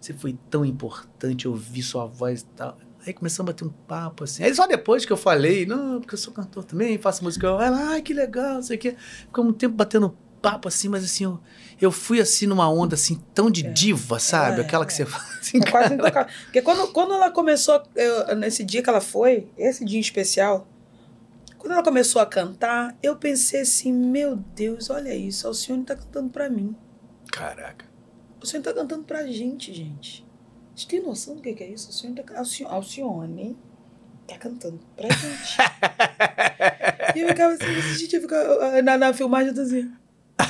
você 0.00 0.12
foi 0.12 0.36
tão 0.50 0.64
importante 0.64 1.46
ouvir 1.46 1.82
sua 1.82 2.06
voz 2.06 2.40
e 2.40 2.44
tal. 2.56 2.76
Aí 3.06 3.12
começamos 3.12 3.50
a 3.50 3.52
bater 3.52 3.64
um 3.64 3.70
papo, 3.86 4.24
assim. 4.24 4.42
Aí 4.42 4.54
só 4.54 4.66
depois 4.66 5.04
que 5.04 5.12
eu 5.12 5.16
falei, 5.16 5.66
não, 5.66 6.00
porque 6.00 6.14
eu 6.14 6.18
sou 6.18 6.32
cantor 6.32 6.64
também, 6.64 6.98
faço 6.98 7.22
música. 7.22 7.46
Ela, 7.46 7.90
ai, 7.90 8.02
que 8.02 8.14
legal, 8.14 8.54
não 8.54 8.62
sei 8.62 8.76
o 8.76 8.80
quê. 8.80 8.96
Ficamos 9.26 9.52
um 9.52 9.54
tempo 9.54 9.74
batendo 9.74 10.16
papo, 10.40 10.68
assim, 10.68 10.88
mas 10.88 11.04
assim, 11.04 11.24
eu, 11.24 11.40
eu 11.80 11.90
fui 11.92 12.20
assim 12.20 12.46
numa 12.46 12.68
onda, 12.70 12.94
assim, 12.94 13.18
tão 13.34 13.50
de 13.50 13.64
É. 13.66 13.70
diva, 13.70 14.18
sabe? 14.18 14.60
É, 14.60 14.64
Aquela 14.64 14.84
que 14.84 14.92
é. 14.92 14.96
você 14.96 15.06
fala 15.06 15.24
assim, 15.40 15.58
É 15.58 15.70
quase. 15.70 15.96
Porque 16.44 16.62
quando, 16.62 16.88
quando 16.92 17.14
ela 17.14 17.30
começou, 17.30 17.82
eu- 17.94 18.34
nesse 18.36 18.64
dia 18.64 18.82
que 18.82 18.88
ela 18.90 19.00
foi, 19.00 19.48
esse 19.56 19.84
dia 19.84 19.98
em 19.98 20.00
especial, 20.02 20.66
quando 21.64 21.72
ela 21.72 21.82
começou 21.82 22.20
a 22.20 22.26
cantar, 22.26 22.94
eu 23.02 23.16
pensei 23.16 23.62
assim, 23.62 23.90
meu 23.90 24.36
Deus, 24.36 24.90
olha 24.90 25.14
isso, 25.14 25.46
a 25.46 25.50
Alcione 25.50 25.82
tá 25.82 25.96
cantando 25.96 26.28
pra 26.28 26.50
mim. 26.50 26.76
Caraca. 27.32 27.86
A 27.86 28.40
Alcione 28.42 28.62
tá 28.62 28.74
cantando 28.74 29.04
pra 29.04 29.26
gente, 29.26 29.72
gente. 29.72 30.22
Vocês 30.74 30.84
têm 30.84 31.00
noção 31.02 31.36
do 31.36 31.40
que 31.40 31.48
é 31.64 31.66
isso? 31.68 31.86
A 31.86 31.88
Alcione 31.88 32.14
tá, 32.22 32.38
Alci- 32.38 32.64
Alcione 32.66 33.56
tá 34.28 34.36
cantando 34.36 34.78
pra 34.94 35.08
gente. 35.08 35.56
e 37.16 37.20
eu 37.20 37.28
ficava 37.28 37.54
assim, 37.54 37.80
gente, 37.96 38.14
eu 38.16 38.20
ficava, 38.20 38.82
na, 38.82 38.98
na 38.98 39.14
filmagem 39.14 39.48
eu 39.48 39.54
tô 39.54 39.62
assim. 39.62 39.90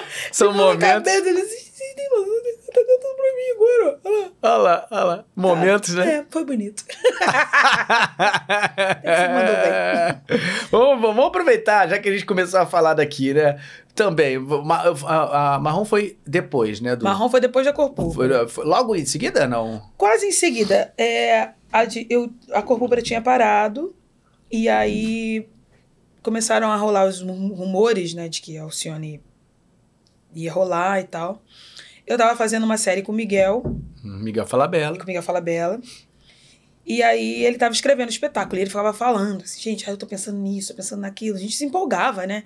São 0.32 0.54
momentos. 0.54 0.88
cabeça, 0.88 1.28
ele 1.28 1.40
assim, 1.42 1.48
"Vocês 1.70 1.94
têm 1.94 2.08
noção 2.08 2.24
do 2.34 2.42
que 2.42 2.72
tá 2.72 2.80
cantando 2.80 3.16
pra 3.16 3.34
mim 3.36 3.50
agora. 3.54 4.29
Olha 4.42 4.56
lá. 4.56 4.86
Olha 4.90 5.04
lá. 5.04 5.24
Momentos, 5.36 5.94
né? 5.94 6.14
É, 6.16 6.24
foi 6.30 6.44
bonito. 6.44 6.84
mandou 9.28 10.40
vamos, 10.70 11.00
vamos 11.02 11.24
aproveitar, 11.26 11.88
já 11.88 11.98
que 11.98 12.08
a 12.08 12.12
gente 12.12 12.24
começou 12.26 12.60
a 12.60 12.66
falar 12.66 12.94
daqui, 12.94 13.34
né? 13.34 13.60
Também, 13.94 14.36
a, 15.06 15.54
a 15.56 15.58
Marrom 15.58 15.84
foi 15.84 16.16
depois, 16.26 16.80
né? 16.80 16.96
Do, 16.96 17.04
Marrom 17.04 17.28
foi 17.28 17.40
depois 17.40 17.66
da 17.66 17.72
cor 17.72 17.90
púrpura. 17.90 18.40
foi, 18.40 18.48
foi 18.48 18.64
logo 18.64 18.94
em 18.96 19.04
seguida, 19.04 19.46
não? 19.46 19.82
Quase 19.96 20.26
em 20.26 20.32
seguida, 20.32 20.92
é, 20.96 21.50
a, 21.72 21.84
de- 21.84 22.06
eu, 22.08 22.30
a 22.52 22.62
cor 22.62 22.78
púrpura 22.78 23.02
tinha 23.02 23.20
parado, 23.20 23.94
e 24.50 24.68
aí 24.68 25.46
começaram 26.22 26.70
a 26.70 26.76
rolar 26.76 27.06
os 27.06 27.20
rum- 27.20 27.52
rumores, 27.54 28.14
né, 28.14 28.28
de 28.28 28.40
que 28.40 28.56
a 28.56 28.62
Alcione 28.62 29.20
ia 30.34 30.52
rolar 30.52 31.00
e 31.00 31.04
tal. 31.04 31.42
Eu 32.06 32.16
tava 32.16 32.36
fazendo 32.36 32.64
uma 32.64 32.76
série 32.78 33.02
com 33.02 33.12
o 33.12 33.14
Miguel, 33.14 33.62
Miguel 34.02 34.46
Falabella. 34.46 34.98
com 34.98 35.06
Miguel 35.06 35.22
Fala 35.22 35.40
Bela. 35.40 35.80
E 36.86 37.02
aí 37.02 37.44
ele 37.44 37.56
tava 37.56 37.72
escrevendo 37.72 38.08
o 38.08 38.12
espetáculo 38.12 38.58
e 38.58 38.62
ele 38.62 38.70
ficava 38.70 38.92
falando, 38.92 39.44
assim, 39.44 39.60
gente, 39.60 39.88
ah, 39.88 39.92
eu 39.92 39.96
tô 39.96 40.06
pensando 40.06 40.38
nisso, 40.38 40.68
tô 40.68 40.74
pensando 40.74 41.00
naquilo. 41.00 41.36
A 41.36 41.40
gente 41.40 41.54
se 41.54 41.64
empolgava, 41.64 42.26
né? 42.26 42.42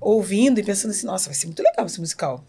Ouvindo 0.00 0.60
e 0.60 0.62
pensando 0.62 0.92
assim, 0.92 1.06
nossa, 1.06 1.26
vai 1.26 1.34
ser 1.34 1.46
muito 1.46 1.62
legal 1.62 1.86
esse 1.86 1.98
musical. 1.98 2.44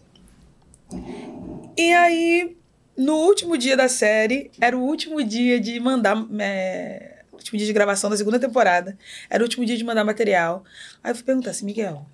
E 1.76 1.92
aí, 1.92 2.56
no 2.96 3.14
último 3.14 3.56
dia 3.56 3.76
da 3.76 3.88
série, 3.88 4.50
era 4.60 4.76
o 4.76 4.82
último 4.82 5.24
dia 5.24 5.58
de 5.58 5.80
mandar. 5.80 6.16
É, 6.38 7.22
último 7.32 7.58
dia 7.58 7.66
de 7.66 7.72
gravação 7.72 8.08
da 8.08 8.16
segunda 8.16 8.38
temporada. 8.38 8.96
Era 9.28 9.42
o 9.42 9.46
último 9.46 9.64
dia 9.64 9.76
de 9.76 9.84
mandar 9.84 10.04
material. 10.04 10.64
Aí 11.02 11.10
eu 11.10 11.14
fui 11.16 11.24
perguntar 11.24 11.50
assim, 11.50 11.64
Miguel, 11.64 12.06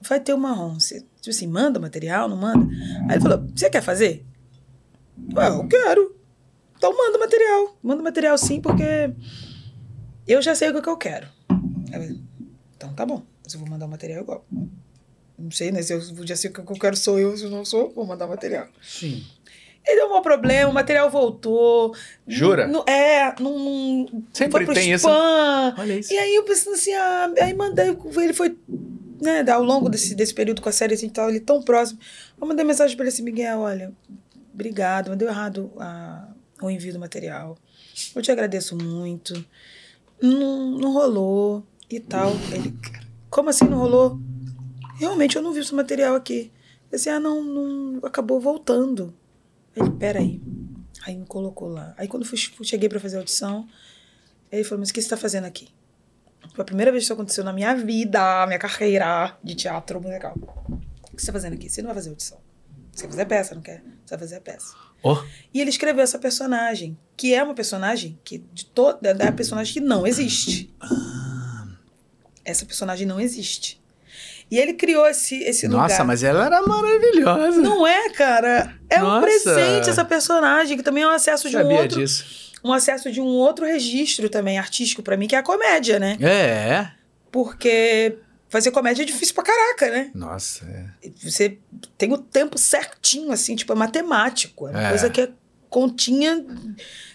vai 0.00 0.20
ter 0.20 0.32
o 0.34 0.38
marrom. 0.38 0.78
Você, 0.78 1.00
tipo 1.20 1.30
assim, 1.30 1.46
manda 1.46 1.80
material, 1.80 2.28
não 2.28 2.36
manda? 2.36 2.64
Aí 3.08 3.16
ele 3.16 3.20
falou, 3.20 3.44
você 3.54 3.68
quer 3.68 3.82
fazer? 3.82 4.24
Ué, 5.34 5.48
eu 5.48 5.68
quero. 5.68 6.16
Então 6.76 6.96
manda 6.96 7.18
material. 7.18 7.76
Manda 7.82 8.02
material 8.02 8.38
sim, 8.38 8.60
porque 8.60 9.10
eu 10.26 10.40
já 10.40 10.54
sei 10.54 10.70
o 10.70 10.82
que 10.82 10.88
eu 10.88 10.96
quero. 10.96 11.26
Então 12.76 12.92
tá 12.94 13.04
bom, 13.04 13.22
mas 13.42 13.54
eu 13.54 13.60
vou 13.60 13.68
mandar 13.68 13.86
o 13.86 13.88
material 13.88 14.22
igual. 14.22 14.44
Não 15.38 15.50
sei, 15.50 15.70
né? 15.70 15.82
Se 15.82 15.92
eu 15.92 16.00
já 16.26 16.36
sei 16.36 16.50
o 16.50 16.52
que 16.52 16.60
eu 16.60 16.78
quero 16.78 16.96
sou 16.96 17.18
eu, 17.18 17.36
se 17.36 17.44
eu 17.44 17.50
não 17.50 17.64
sou, 17.64 17.90
vou 17.90 18.06
mandar 18.06 18.26
o 18.26 18.28
material. 18.28 18.66
Sim. 18.82 19.24
E 19.86 19.96
deu 19.96 20.14
um 20.14 20.20
problema, 20.20 20.70
o 20.70 20.74
material 20.74 21.08
voltou. 21.10 21.94
Jura? 22.26 22.66
Não, 22.66 22.84
é, 22.84 23.34
não. 23.40 24.06
Sempre 24.32 24.52
foi 24.52 24.64
pro 24.66 24.74
tem 24.74 24.92
isso. 24.92 25.08
spam. 25.08 25.74
Olha 25.78 25.98
isso. 25.98 26.12
E 26.12 26.18
aí 26.18 26.34
eu 26.34 26.42
pensando 26.44 26.74
assim, 26.74 26.92
ah, 26.92 27.32
aí 27.40 27.54
mandei, 27.54 27.96
ele 28.16 28.34
foi, 28.34 28.58
né, 29.22 29.48
ao 29.50 29.62
longo 29.62 29.88
desse, 29.88 30.14
desse 30.14 30.34
período 30.34 30.60
com 30.60 30.68
a 30.68 30.72
série, 30.72 30.92
a 30.92 30.96
gente 30.96 31.12
tava 31.12 31.28
ali 31.28 31.40
tão 31.40 31.62
próximo. 31.62 31.98
Eu 32.38 32.46
mandei 32.46 32.66
mensagem 32.66 32.94
pra 32.96 33.04
ele 33.04 33.14
assim, 33.14 33.22
Miguel, 33.22 33.60
olha, 33.60 33.92
obrigado, 34.58 35.14
deu 35.14 35.28
errado 35.28 35.72
a, 35.78 36.28
o 36.60 36.68
envio 36.68 36.92
do 36.92 36.98
material. 36.98 37.56
Eu 38.14 38.20
te 38.20 38.32
agradeço 38.32 38.76
muito. 38.76 39.32
Não, 40.20 40.72
não 40.72 40.92
rolou 40.92 41.64
e 41.88 42.00
tal. 42.00 42.32
Ele, 42.52 42.76
como 43.30 43.50
assim 43.50 43.64
não 43.64 43.78
rolou? 43.78 44.18
Realmente 44.96 45.36
eu 45.36 45.42
não 45.42 45.52
vi 45.52 45.60
esse 45.60 45.72
material 45.72 46.16
aqui. 46.16 46.50
Eu 46.90 46.96
disse, 46.96 47.08
ah, 47.08 47.20
não, 47.20 47.42
não, 47.42 48.00
acabou 48.04 48.40
voltando. 48.40 49.14
Ele, 49.76 49.90
peraí. 49.90 50.42
Aí 51.06 51.16
me 51.16 51.26
colocou 51.26 51.68
lá. 51.68 51.94
Aí 51.96 52.08
quando 52.08 52.24
fui, 52.24 52.36
cheguei 52.36 52.88
pra 52.88 52.98
fazer 52.98 53.16
a 53.16 53.20
audição, 53.20 53.68
ele 54.50 54.64
falou, 54.64 54.80
mas 54.80 54.90
o 54.90 54.94
que 54.94 55.00
você 55.00 55.08
tá 55.08 55.16
fazendo 55.16 55.44
aqui? 55.44 55.68
Foi 56.52 56.62
a 56.62 56.64
primeira 56.64 56.90
vez 56.90 57.02
que 57.02 57.04
isso 57.04 57.12
aconteceu 57.12 57.44
na 57.44 57.52
minha 57.52 57.74
vida, 57.76 58.44
minha 58.46 58.58
carreira 58.58 59.38
de 59.42 59.54
teatro 59.54 60.00
musical. 60.00 60.34
O 61.12 61.16
que 61.16 61.22
você 61.22 61.26
tá 61.26 61.32
fazendo 61.32 61.52
aqui? 61.54 61.68
Você 61.68 61.80
não 61.80 61.88
vai 61.88 61.94
fazer 61.94 62.10
audição. 62.10 62.38
Você 62.92 63.02
vai 63.02 63.10
fazer 63.12 63.26
peça, 63.26 63.54
não 63.54 63.62
quer? 63.62 63.82
Vai 64.08 64.18
fazer 64.18 64.36
a 64.36 64.40
peça. 64.40 64.74
Oh, 65.02 65.16
E 65.54 65.60
ele 65.60 65.70
escreveu 65.70 66.02
essa 66.02 66.18
personagem, 66.18 66.96
que 67.16 67.34
é 67.34 67.42
uma 67.42 67.54
personagem 67.54 68.18
que 68.24 68.38
de 68.52 68.64
toda 68.66 69.14
da 69.14 69.30
personagem 69.30 69.74
que 69.74 69.80
não 69.80 70.06
existe. 70.06 70.72
Essa 72.44 72.64
personagem 72.64 73.06
não 73.06 73.20
existe. 73.20 73.80
E 74.50 74.56
ele 74.58 74.72
criou 74.72 75.06
esse, 75.06 75.36
esse 75.42 75.68
nossa, 75.68 75.92
lugar. 75.94 76.06
mas 76.06 76.22
ela 76.22 76.46
era 76.46 76.62
maravilhosa. 76.62 77.60
Não 77.60 77.86
é, 77.86 78.08
cara. 78.10 78.74
É 78.88 78.98
um 78.98 79.06
Nossa. 79.06 79.20
presente 79.20 79.90
essa 79.90 80.04
personagem, 80.04 80.76
que 80.76 80.82
também 80.82 81.02
é 81.02 81.06
um 81.06 81.10
acesso 81.10 81.50
de 81.50 81.56
um 81.56 81.60
sabia 81.60 81.80
outro, 81.82 81.98
disso. 82.00 82.24
um 82.64 82.72
acesso 82.72 83.12
de 83.12 83.20
um 83.20 83.26
outro 83.26 83.66
registro 83.66 84.30
também 84.30 84.58
artístico 84.58 85.02
pra 85.02 85.18
mim, 85.18 85.28
que 85.28 85.36
é 85.36 85.38
a 85.38 85.42
comédia, 85.42 85.98
né? 85.98 86.16
É. 86.22 86.88
Porque 87.30 88.16
fazer 88.48 88.70
comédia 88.70 89.02
é 89.02 89.06
difícil 89.06 89.34
pra 89.34 89.44
caraca, 89.44 89.90
né? 89.90 90.10
Nossa, 90.14 90.64
é. 90.66 91.10
Você 91.22 91.58
tem 91.96 92.12
o 92.12 92.18
tempo 92.18 92.56
certinho, 92.58 93.30
assim, 93.32 93.54
tipo, 93.56 93.72
é 93.72 93.76
matemático. 93.76 94.66
É 94.68 94.70
uma 94.70 94.82
É. 94.86 94.88
coisa 94.90 95.10
que 95.10 95.20
é 95.22 95.28
continha. 95.70 96.46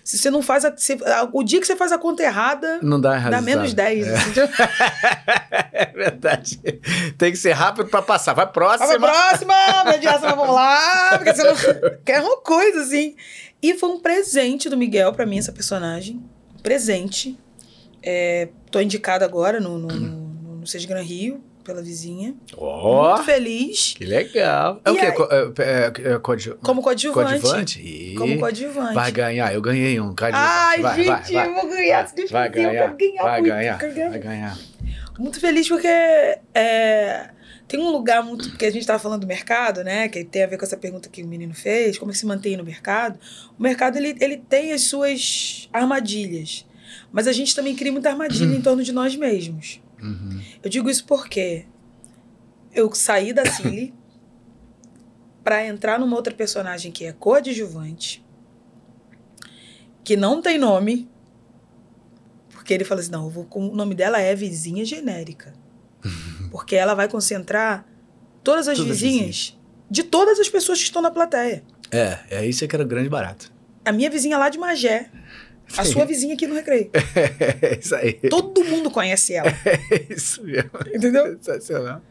Se 0.03 0.15
você 0.15 0.29
não 0.29 0.43
faz 0.43 0.63
a, 0.63 0.77
se- 0.77 0.99
O 1.31 1.41
dia 1.43 1.59
que 1.59 1.65
você 1.65 1.75
faz 1.75 1.91
a 1.91 1.97
conta 1.97 2.21
errada, 2.21 2.77
Não 2.83 3.01
dá 3.01 3.15
razão. 3.17 3.31
dá 3.31 3.41
menos 3.41 3.73
10. 3.73 4.05
É. 4.07 4.13
assim. 4.15 4.31
É 5.75 5.85
verdade. 5.91 6.57
Tem 7.17 7.31
que 7.31 7.37
ser 7.37 7.51
rápido 7.53 7.87
pra 7.89 8.01
passar. 8.01 8.33
Vai 8.33 8.45
Vai 8.45 8.53
pra 8.53 8.77
próxima. 8.77 8.99
próxima, 8.99 9.83
mediação, 9.85 10.35
vamos 10.35 10.53
lá, 10.53 11.17
porque 11.17 11.33
você 11.33 11.43
não 11.43 11.55
quer 12.05 12.21
uma 12.21 12.37
coisa, 12.37 12.81
assim. 12.81 13.15
E 13.61 13.73
foi 13.75 13.89
um 13.89 13.99
presente 13.99 14.69
do 14.69 14.77
Miguel 14.77 15.13
pra 15.13 15.25
mim, 15.25 15.39
essa 15.39 15.51
personagem. 15.51 16.23
Presente. 16.61 17.37
É, 18.01 18.49
tô 18.69 18.79
indicada 18.81 19.23
agora 19.25 19.59
no, 19.59 19.77
no, 19.79 19.87
no, 19.87 20.22
no 20.63 20.67
Seja 20.67 20.87
Gran 20.87 21.01
Rio, 21.01 21.43
pela 21.63 21.81
vizinha. 21.81 22.33
Ó, 22.57 23.09
Muito 23.13 23.23
feliz. 23.25 23.93
que 23.95 24.03
legal. 24.05 24.81
É 24.83 24.89
E 24.89 24.91
o 24.91 24.95
quê? 24.95 25.05
aí- 25.05 25.11
Co- 25.13 25.29
é, 25.31 25.53
é, 25.59 26.13
é, 26.13 26.19
coadju- 26.19 26.57
Como 26.61 26.81
coadjuvante. 26.81 27.39
coadjuvante? 27.41 27.81
Ih, 27.81 28.15
Como 28.15 28.39
coadjuvante. 28.39 28.93
Vai 28.95 29.11
ganhar. 29.11 29.53
Eu 29.53 29.61
ganhei 29.61 29.99
um 29.99 30.13
coadjuvante. 30.15 30.35
Ai, 30.49 30.81
vai, 30.81 30.95
gente, 30.95 31.07
vai, 31.07 31.21
vai. 31.33 31.47
eu 31.47 31.53
vou 31.53 31.69
ganhar. 31.69 32.13
Vai 32.31 32.47
eu 32.47 32.51
ganhar, 32.51 32.71
quero 32.71 32.97
ganhar 32.97 33.23
vai 33.23 33.41
muito, 33.41 33.53
ganhar, 33.53 33.77
ganhar 33.77 34.09
vai 34.09 34.19
ganhar. 34.19 34.59
Muito 35.19 35.39
feliz 35.39 35.67
porque 35.67 35.87
é, 35.87 37.29
tem 37.67 37.79
um 37.79 37.91
lugar 37.91 38.23
muito. 38.23 38.49
Porque 38.49 38.65
a 38.65 38.71
gente 38.71 38.81
estava 38.81 38.99
falando 38.99 39.21
do 39.21 39.27
mercado, 39.27 39.83
né? 39.83 40.09
Que 40.09 40.23
tem 40.23 40.43
a 40.43 40.47
ver 40.47 40.57
com 40.57 40.65
essa 40.65 40.75
pergunta 40.75 41.07
que 41.07 41.23
o 41.23 41.27
menino 41.27 41.53
fez: 41.53 41.97
como 41.97 42.11
é 42.11 42.13
que 42.13 42.17
se 42.19 42.25
mantém 42.25 42.57
no 42.57 42.63
mercado? 42.63 43.17
O 43.57 43.61
mercado 43.63 43.97
ele, 43.97 44.15
ele 44.19 44.37
tem 44.37 44.73
as 44.73 44.81
suas 44.81 45.69
armadilhas. 45.71 46.65
Mas 47.11 47.27
a 47.27 47.31
gente 47.31 47.55
também 47.55 47.75
cria 47.75 47.91
muita 47.91 48.09
armadilha 48.09 48.55
em 48.55 48.61
torno 48.61 48.83
de 48.83 48.91
nós 48.91 49.15
mesmos. 49.15 49.79
Uhum. 50.03 50.41
Eu 50.61 50.69
digo 50.69 50.89
isso 50.89 51.05
porque 51.05 51.65
eu 52.73 52.93
saí 52.93 53.33
da 53.33 53.45
Cile 53.45 53.93
para 55.43 55.65
entrar 55.65 55.99
numa 55.99 56.15
outra 56.15 56.33
personagem 56.33 56.91
que 56.91 57.05
é 57.05 57.13
coadjuvante, 57.13 58.23
que 60.03 60.15
não 60.17 60.41
tem 60.41 60.57
nome, 60.57 61.09
porque 62.51 62.73
ele 62.73 62.83
fala 62.83 63.01
assim: 63.01 63.11
não, 63.11 63.29
vou 63.29 63.45
com- 63.45 63.69
o 63.69 63.75
nome 63.75 63.95
dela 63.95 64.19
é 64.19 64.35
vizinha 64.35 64.85
genérica. 64.85 65.53
Porque 66.51 66.75
ela 66.75 66.93
vai 66.93 67.07
concentrar 67.07 67.83
todas 68.43 68.67
as 68.67 68.77
Todas 68.77 68.91
as 68.91 68.99
vizinhas 69.01 69.57
de 69.89 70.03
todas 70.03 70.39
as 70.39 70.49
pessoas 70.49 70.77
que 70.79 70.85
estão 70.85 71.01
na 71.01 71.09
plateia. 71.09 71.63
É, 71.91 72.19
é 72.29 72.45
isso 72.45 72.67
que 72.67 72.75
era 72.75 72.83
o 72.83 72.87
grande 72.87 73.09
barato. 73.09 73.51
A 73.85 73.91
minha 73.91 74.09
vizinha 74.09 74.37
lá 74.37 74.49
de 74.49 74.57
Magé, 74.57 75.09
a 75.77 75.85
sua 75.85 76.05
vizinha 76.05 76.33
aqui 76.33 76.47
no 76.47 76.55
Recreio. 76.55 76.89
É 77.61 77.77
isso 77.79 77.95
aí. 77.95 78.13
Todo 78.29 78.63
mundo 78.63 78.89
conhece 78.91 79.33
ela, 79.33 79.49
É 79.65 80.13
isso 80.13 80.43
mesmo. 80.43 80.69
entendeu? 80.93 81.37
Sensacional. 81.41 82.01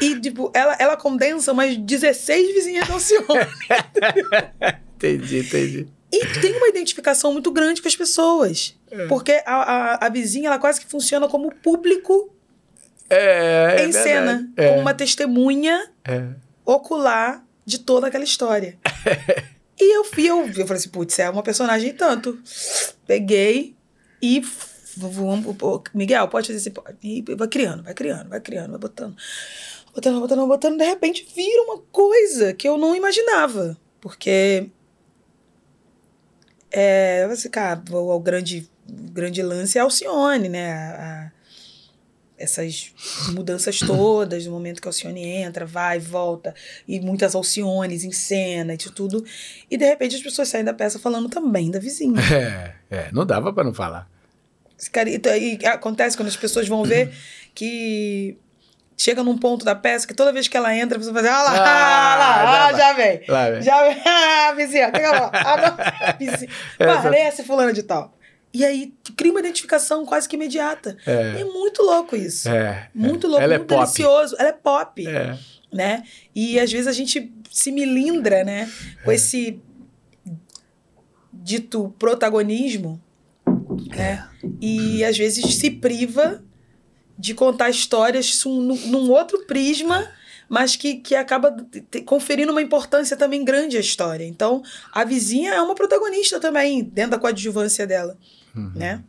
E, 0.00 0.18
tipo, 0.20 0.50
ela, 0.54 0.74
ela 0.78 0.96
condensa 0.96 1.52
umas 1.52 1.76
16 1.76 2.54
vizinhas 2.54 2.88
da 2.88 2.94
Alcione. 2.94 3.26
Entendi, 4.96 5.40
entendi. 5.40 5.86
E 6.10 6.24
tem 6.40 6.56
uma 6.56 6.68
identificação 6.68 7.30
muito 7.32 7.50
grande 7.52 7.82
com 7.82 7.88
as 7.88 7.94
pessoas. 7.96 8.74
Porque 9.08 9.42
a, 9.44 9.54
a, 9.54 10.06
a 10.06 10.08
vizinha, 10.08 10.46
ela 10.48 10.58
quase 10.58 10.80
que 10.80 10.86
funciona 10.86 11.28
como 11.28 11.54
público 11.56 12.34
É, 13.10 13.80
é 13.82 13.86
em 13.86 13.92
cena. 13.92 14.48
É, 14.56 14.68
Como 14.70 14.80
uma 14.80 14.94
testemunha 14.94 15.90
é. 16.04 16.28
ocular 16.64 17.44
de 17.66 17.78
toda 17.80 18.06
aquela 18.06 18.24
história. 18.24 18.78
E 19.78 19.96
eu 19.96 20.04
fui, 20.04 20.24
eu, 20.24 20.46
eu 20.46 20.66
falei 20.66 20.76
assim, 20.76 20.88
putz, 20.88 21.18
é 21.18 21.28
uma 21.28 21.42
personagem 21.42 21.92
tanto. 21.94 22.38
Peguei 23.06 23.76
e 24.22 24.42
Miguel, 25.94 26.28
pode 26.28 26.46
fazer 26.46 26.58
assim, 26.58 26.70
pode. 26.70 26.96
E 27.02 27.22
vai 27.36 27.48
criando, 27.48 27.82
vai 27.82 27.94
criando, 27.94 28.28
vai 28.28 28.40
criando, 28.40 28.70
vai 28.70 28.78
botando. 28.78 29.16
Botando, 29.94 30.20
botando, 30.20 30.46
botando, 30.46 30.78
de 30.78 30.84
repente 30.84 31.26
vira 31.34 31.62
uma 31.62 31.78
coisa 31.92 32.54
que 32.54 32.68
eu 32.68 32.78
não 32.78 32.94
imaginava. 32.94 33.76
Porque 34.00 34.70
é, 36.70 37.26
você, 37.28 37.48
cara, 37.48 37.82
o, 37.90 38.14
o 38.14 38.20
grande, 38.20 38.68
grande 38.86 39.42
lance 39.42 39.78
é 39.78 39.80
Alcione, 39.80 40.48
né? 40.48 40.72
A, 40.72 41.32
essas 42.38 42.92
mudanças 43.32 43.78
todas, 43.78 44.46
no 44.46 44.52
momento 44.52 44.80
que 44.80 44.88
a 44.88 44.90
Alcione 44.90 45.24
entra, 45.24 45.64
vai, 45.64 45.98
volta, 45.98 46.54
e 46.86 47.00
muitas 47.00 47.34
Alciones 47.34 48.04
em 48.04 48.12
cena 48.12 48.74
e 48.74 48.76
tudo. 48.76 49.24
E 49.70 49.76
de 49.76 49.84
repente 49.84 50.16
as 50.16 50.22
pessoas 50.22 50.48
saem 50.48 50.64
da 50.64 50.74
peça 50.74 50.98
falando 50.98 51.28
também 51.28 51.70
da 51.70 51.78
vizinha. 51.78 52.20
É, 52.36 52.74
é 52.90 53.08
não 53.12 53.24
dava 53.24 53.52
para 53.52 53.64
não 53.64 53.72
falar. 53.72 54.08
E, 55.06 55.58
e 55.60 55.66
acontece 55.66 56.16
quando 56.16 56.28
as 56.28 56.36
pessoas 56.36 56.68
vão 56.68 56.84
ver 56.84 57.12
que 57.54 58.36
chega 58.96 59.22
num 59.22 59.38
ponto 59.38 59.64
da 59.64 59.74
peça 59.74 60.06
que 60.06 60.14
toda 60.14 60.32
vez 60.32 60.48
que 60.48 60.56
ela 60.56 60.74
entra, 60.74 60.96
a 60.96 60.98
pessoa 60.98 61.14
faz, 61.14 61.26
ah 61.26 61.42
lá, 61.42 61.50
ah, 61.50 62.16
lá, 62.16 62.66
ah, 62.66 62.72
já 62.72 62.92
vem. 62.92 63.22
Lá 63.28 63.50
vem. 63.50 63.62
Já 63.62 63.82
vem. 63.82 64.02
Ah, 64.06 64.52
vizinha, 64.54 64.90
pega 64.92 65.10
lá. 65.10 65.30
Ah, 65.32 66.12
vizinha. 66.18 66.50
Parece 66.78 67.42
fulano 67.42 67.72
de 67.72 67.82
tal. 67.82 68.16
E 68.52 68.64
aí 68.64 68.94
cria 69.16 69.30
uma 69.30 69.40
identificação 69.40 70.06
quase 70.06 70.28
que 70.28 70.36
imediata. 70.36 70.96
É, 71.06 71.40
é 71.40 71.44
muito 71.44 71.82
louco 71.82 72.16
isso. 72.16 72.48
É, 72.48 72.88
muito 72.94 73.26
louco, 73.26 73.42
ela 73.42 73.54
é 73.54 73.58
muito 73.58 73.74
é 73.74 73.76
delicioso. 73.76 74.36
Ela 74.38 74.48
é 74.48 74.52
pop. 74.52 75.06
É. 75.06 75.38
Né? 75.72 76.04
E 76.34 76.58
às 76.58 76.72
vezes 76.72 76.86
a 76.86 76.92
gente 76.92 77.32
se 77.50 77.70
milindra, 77.70 78.44
né? 78.44 78.70
Com 79.04 79.10
é. 79.10 79.14
esse 79.14 79.60
dito 81.32 81.94
protagonismo, 81.98 83.00
né? 83.94 84.28
E 84.60 85.04
às 85.04 85.18
vezes 85.18 85.54
se 85.54 85.70
priva 85.70 86.42
de 87.18 87.34
contar 87.34 87.70
histórias 87.70 88.42
num 88.44 89.10
outro 89.10 89.46
prisma 89.46 90.10
mas 90.48 90.76
que, 90.76 90.96
que 90.96 91.14
acaba 91.14 91.56
conferindo 92.04 92.52
uma 92.52 92.62
importância 92.62 93.16
também 93.16 93.44
grande 93.44 93.76
à 93.76 93.80
história. 93.80 94.24
Então, 94.24 94.62
a 94.92 95.04
vizinha 95.04 95.52
é 95.54 95.60
uma 95.60 95.74
protagonista 95.74 96.38
também, 96.38 96.82
dentro 96.82 97.12
da 97.12 97.18
coadjuvância 97.18 97.86
dela 97.86 98.16
uhum. 98.56 98.72
né? 98.74 99.04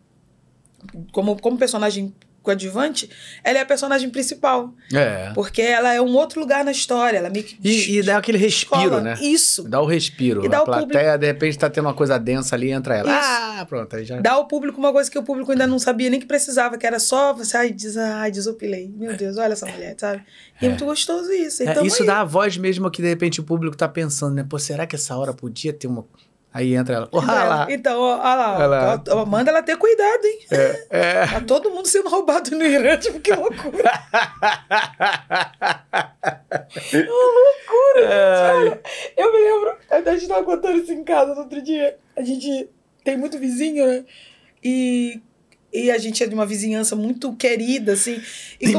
Como, 1.12 1.40
como 1.40 1.58
personagem 1.58 2.14
coadjuvante, 2.48 3.10
ela 3.44 3.60
é 3.60 3.62
a 3.62 3.66
personagem 3.66 4.10
principal. 4.10 4.74
É. 4.94 5.32
Porque 5.36 5.62
ela 5.62 5.94
é 5.94 6.02
um 6.02 6.16
outro 6.16 6.40
lugar 6.40 6.64
na 6.64 6.72
história. 6.72 7.18
Ela 7.18 7.30
meio 7.30 7.44
que 7.44 7.58
e, 7.62 7.98
e 7.98 8.04
dá 8.04 8.18
aquele 8.18 8.38
respiro, 8.38 8.84
escola. 8.84 9.02
né? 9.02 9.18
Isso. 9.22 9.64
Dá 9.64 9.82
o 9.82 9.86
respiro. 9.86 10.46
E 10.46 10.50
dá 10.50 10.60
a 10.60 10.62
o 10.62 10.66
plateia, 10.66 10.88
público... 10.88 11.18
de 11.20 11.26
repente, 11.26 11.58
tá 11.58 11.70
tendo 11.70 11.86
uma 11.86 11.94
coisa 11.94 12.18
densa 12.18 12.56
ali, 12.56 12.72
entra 12.72 12.96
ela. 12.96 13.10
Isso. 13.10 13.30
Ah, 13.30 13.66
pronto. 13.68 13.96
Aí 13.96 14.06
já... 14.06 14.20
Dá 14.22 14.32
ao 14.32 14.48
público 14.48 14.80
uma 14.80 14.94
coisa 14.94 15.12
que 15.12 15.20
o 15.20 15.24
público 15.24 15.52
ainda 15.52 15.68
não 15.68 15.78
sabia 15.78 16.10
nem 16.10 16.20
que 16.20 16.26
precisava, 16.26 16.78
que 16.78 16.88
era 16.88 17.00
só 17.00 17.34
você, 17.34 17.58
ai, 17.58 17.72
des, 17.72 17.98
ai 17.98 18.32
desopilei. 18.32 18.90
Meu 18.96 19.16
Deus, 19.16 19.38
olha 19.38 19.54
essa 19.54 19.66
mulher, 19.66 19.96
sabe? 19.98 20.24
E 20.62 20.66
é, 20.66 20.68
é 20.68 20.70
muito 20.70 20.86
gostoso 20.86 21.32
isso. 21.32 21.64
Então, 21.64 21.84
é, 21.84 21.88
isso 21.88 22.04
aí... 22.04 22.08
dá 22.08 22.22
a 22.22 22.24
voz 22.24 22.58
mesmo 22.58 22.90
que, 22.90 23.02
de 23.02 23.10
repente, 23.10 23.42
o 23.42 23.44
público 23.44 23.76
tá 23.76 23.88
pensando, 23.88 24.36
né? 24.36 24.46
Pô, 24.48 24.58
será 24.58 24.88
que 24.88 24.96
essa 24.96 25.16
hora 25.18 25.34
podia 25.34 25.74
ter 25.74 25.88
uma 25.88 26.06
Aí 26.58 26.74
entra 26.74 26.96
ela. 26.96 27.08
Oh, 27.12 27.20
lá. 27.20 27.68
Então, 27.70 28.02
olha 28.02 28.18
lá. 28.18 28.64
Ela... 28.64 29.04
Ó, 29.12 29.24
manda 29.28 29.52
ela 29.52 29.62
ter 29.62 29.78
cuidado, 29.78 30.26
hein? 30.26 30.40
É, 30.50 30.88
é. 30.90 31.28
Tá 31.38 31.42
todo 31.42 31.70
mundo 31.70 31.88
sendo 31.88 32.10
roubado 32.10 32.50
no 32.50 32.66
Irã, 32.66 32.98
tipo, 32.98 33.20
que 33.20 33.32
loucura. 33.32 33.92
que 36.90 36.98
loucura, 36.98 38.02
é. 38.02 38.54
Olha, 38.56 38.82
eu 39.16 39.32
me 39.32 39.40
lembro, 39.40 39.78
a 39.88 40.02
gente 40.16 40.28
tava 40.28 40.44
contando 40.44 40.80
isso 40.80 40.92
em 40.92 41.04
casa 41.04 41.36
no 41.36 41.42
outro 41.42 41.62
dia. 41.62 41.96
A 42.16 42.24
gente 42.24 42.68
tem 43.04 43.16
muito 43.16 43.38
vizinho, 43.38 43.86
né? 43.86 44.04
E 44.64 45.22
e 45.72 45.92
a 45.92 46.00
gente 46.00 46.24
é 46.24 46.28
de 46.28 46.34
uma 46.34 46.46
vizinhança 46.46 46.96
muito 46.96 47.36
querida, 47.36 47.94
assim. 47.94 48.20
E. 48.60 48.66
Como, 48.66 48.78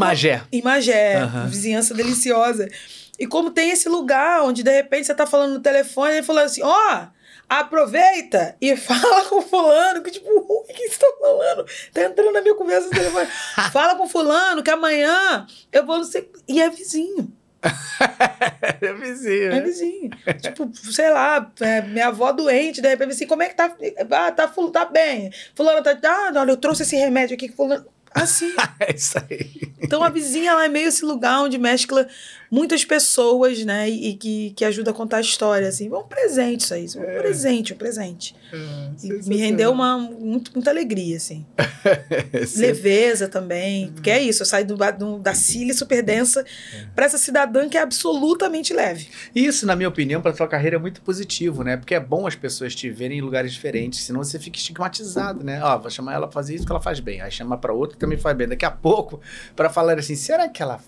Imagé, 0.51 1.23
uhum. 1.23 1.47
vizinhança 1.47 1.95
deliciosa. 1.95 2.69
E 3.17 3.25
como 3.25 3.53
tem 3.53 3.71
esse 3.71 3.89
lugar 3.89 4.43
onde, 4.43 4.65
de 4.65 4.73
repente, 4.73 5.07
você 5.07 5.15
tá 5.15 5.29
falando 5.29 5.55
no 5.55 5.61
telefone 5.61 6.19
e 6.19 6.25
falando 6.25 6.47
assim, 6.47 6.65
ó, 6.65 6.73
oh, 6.73 7.18
aproveita 7.49 8.57
e 8.61 8.75
fala 8.77 9.25
com 9.27 9.41
fulano, 9.41 10.03
que 10.03 10.11
tipo, 10.11 10.29
o 10.29 10.65
que 10.65 10.89
você 10.89 10.99
tá 10.99 11.13
falando? 11.21 11.67
Tá 11.93 12.03
entrando 12.03 12.33
na 12.33 12.43
minha 12.43 12.55
conversa 12.55 12.87
no 12.87 12.93
telefone. 12.93 13.29
fala 13.73 13.95
com 13.95 14.09
fulano 14.09 14.63
que 14.63 14.71
amanhã 14.71 15.47
eu 15.73 15.87
vou 15.87 15.99
não 15.99 16.05
sei... 16.05 16.31
E 16.47 16.61
é 16.61 16.69
vizinho. 16.69 17.33
é 18.81 18.93
vizinho. 18.93 19.53
É 19.53 19.61
vizinho. 19.61 20.11
tipo, 20.41 20.71
sei 20.75 21.11
lá, 21.11 21.51
é, 21.61 21.83
minha 21.83 22.09
avó 22.09 22.31
doente, 22.31 22.81
de 22.81 22.89
repente 22.89 23.13
assim, 23.13 23.27
como 23.27 23.43
é 23.43 23.49
que 23.49 23.57
tá? 23.57 23.75
Ah, 24.11 24.31
tá, 24.31 24.53
tá 24.73 24.85
bem. 24.85 25.33
Fulano 25.55 25.83
tá. 25.83 25.99
Ah, 26.05 26.33
olha, 26.37 26.53
eu 26.53 26.57
trouxe 26.57 26.83
esse 26.83 26.97
remédio 26.97 27.35
aqui 27.35 27.49
que 27.49 27.57
fulano. 27.57 27.87
Assim. 28.15 28.55
é 28.81 28.95
isso 28.95 29.19
aí. 29.19 29.73
Então 29.81 30.03
a 30.03 30.09
vizinha 30.09 30.53
ela 30.53 30.65
é 30.65 30.69
meio 30.69 30.89
esse 30.89 31.05
lugar 31.05 31.41
onde 31.41 31.59
mescla 31.59 32.09
muitas 32.51 32.85
pessoas, 32.85 33.65
né? 33.65 33.89
E, 33.89 34.15
que, 34.15 34.51
que 34.51 34.65
ajuda 34.65 34.91
a 34.91 34.95
contar 34.95 35.19
a 35.19 35.21
história, 35.21 35.69
assim. 35.69 35.91
Um 35.93 36.03
presente 36.03 36.63
isso 36.63 36.75
aí. 36.75 36.87
Um 36.97 37.11
é. 37.11 37.19
presente, 37.19 37.73
um 37.73 37.77
presente. 37.77 38.35
É, 38.53 39.29
me 39.29 39.37
rendeu 39.37 39.71
uma, 39.71 39.99
muito, 39.99 40.53
muita 40.55 40.71
alegria, 40.71 41.17
assim. 41.17 41.47
Leveza 42.57 43.29
também. 43.29 43.87
Uhum. 43.87 43.93
Porque 43.93 44.11
é 44.11 44.23
isso, 44.23 44.43
eu 44.43 44.47
saio 44.47 44.67
do, 44.67 44.77
do 44.77 45.19
da 45.19 45.35
Cília 45.35 45.75
super 45.75 46.03
densa 46.03 46.45
é. 46.75 46.87
para 46.95 47.07
essa 47.07 47.19
cidadã 47.19 47.69
que 47.69 47.77
é 47.77 47.83
absolutamente 47.83 48.73
leve. 48.73 49.09
Isso, 49.35 49.67
na 49.67 49.77
minha 49.77 49.89
opinião, 49.89 50.21
para 50.21 50.35
sua 50.35 50.49
carreira 50.49 50.77
é 50.77 50.79
muito 50.79 51.03
positivo, 51.03 51.63
né? 51.63 51.77
Porque 51.77 51.95
é 51.95 52.01
bom 52.01 52.27
as 52.27 52.35
pessoas 52.35 52.75
te 52.75 52.91
verem 52.91 53.19
em 53.19 53.23
lugares 53.23 53.53
diferentes, 53.53 54.01
senão 54.01 54.23
você 54.23 54.39
fica 54.39 54.59
estigmatizado, 54.59 55.45
né? 55.45 55.63
Ó, 55.63 55.79
vou 55.79 55.91
chamar 55.91 56.15
ela 56.15 56.27
pra 56.27 56.35
fazer 56.35 56.55
isso 56.55 56.65
que 56.65 56.73
ela 56.73 56.81
faz 56.81 57.01
bem. 57.01 57.21
Aí 57.21 57.31
chama 57.31 57.57
para 57.57 57.73
outro 57.73 57.97
que 57.97 58.01
também 58.01 58.19
faz 58.19 58.37
bem. 58.37 58.49
Daqui 58.49 58.65
a 58.65 58.71
pouco, 58.71 59.21
para 59.55 59.69
falar 59.69 59.99
assim, 59.99 60.17
será 60.17 60.49
que 60.49 60.63
ela 60.63 60.81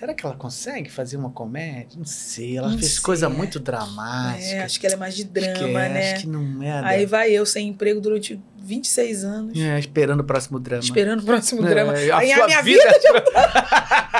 Será 0.00 0.14
que 0.14 0.24
ela 0.24 0.34
consegue 0.34 0.90
fazer 0.90 1.18
uma 1.18 1.28
comédia? 1.28 1.98
Não 1.98 2.06
sei. 2.06 2.56
Ela 2.56 2.70
não 2.70 2.78
fez 2.78 2.92
sei. 2.92 3.02
coisa 3.02 3.28
muito 3.28 3.60
dramática. 3.60 4.46
É, 4.46 4.62
acho 4.62 4.80
que 4.80 4.86
ela 4.86 4.94
é 4.94 4.98
mais 4.98 5.14
de 5.14 5.24
drama, 5.24 5.52
acho 5.52 5.64
é, 5.66 5.88
né? 5.90 6.12
Acho 6.14 6.22
que 6.22 6.26
não 6.26 6.62
é. 6.62 6.80
Aí 6.82 7.04
vai 7.04 7.30
eu 7.30 7.44
sem 7.44 7.68
emprego 7.68 8.00
durante 8.00 8.40
26 8.62 9.24
anos. 9.24 9.60
É, 9.60 9.78
esperando 9.78 10.20
o 10.20 10.24
próximo 10.24 10.58
drama. 10.58 10.82
Esperando 10.82 11.20
o 11.20 11.24
próximo 11.24 11.62
é, 11.66 11.68
drama. 11.68 11.92
A 11.92 12.18
Aí 12.18 12.32
a 12.32 12.46
minha 12.46 12.62
vida, 12.62 12.82
vida 12.82 13.00
já... 13.02 14.16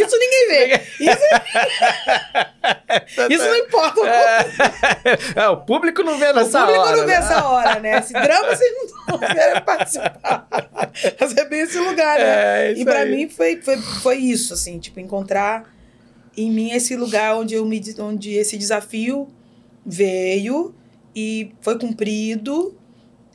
Isso 0.00 0.16
ninguém 0.18 0.48
vê. 0.48 0.82
Isso, 1.00 1.22
Isso 3.30 3.44
não 3.44 3.56
importa. 3.56 4.00
É, 4.06 5.40
é, 5.40 5.48
o 5.48 5.58
público 5.58 6.02
não 6.02 6.18
vê 6.18 6.32
nessa 6.32 6.62
hora. 6.62 6.72
O 6.72 6.74
público 6.74 6.88
hora, 6.88 6.96
não 6.96 7.06
vê 7.06 7.12
né? 7.12 7.18
essa 7.18 7.46
hora, 7.46 7.80
né? 7.80 7.98
Esse 7.98 8.12
drama 8.12 8.56
vocês 8.56 8.72
não 9.08 9.18
querem 9.18 9.62
participar. 9.64 10.48
Mas 11.20 11.36
é 11.36 11.44
bem 11.44 11.60
esse 11.60 11.78
lugar, 11.78 12.18
né? 12.18 12.68
É, 12.68 12.72
e 12.72 12.84
para 12.84 13.04
mim 13.06 13.28
foi, 13.28 13.60
foi, 13.60 13.76
foi 13.78 14.16
isso, 14.16 14.54
assim, 14.54 14.78
tipo, 14.78 15.00
encontrar 15.00 15.74
em 16.36 16.50
mim 16.50 16.72
esse 16.72 16.96
lugar 16.96 17.36
onde, 17.36 17.54
eu 17.54 17.64
me, 17.64 17.82
onde 17.98 18.34
esse 18.34 18.56
desafio 18.56 19.28
veio 19.84 20.74
e 21.14 21.52
foi 21.60 21.78
cumprido 21.78 22.75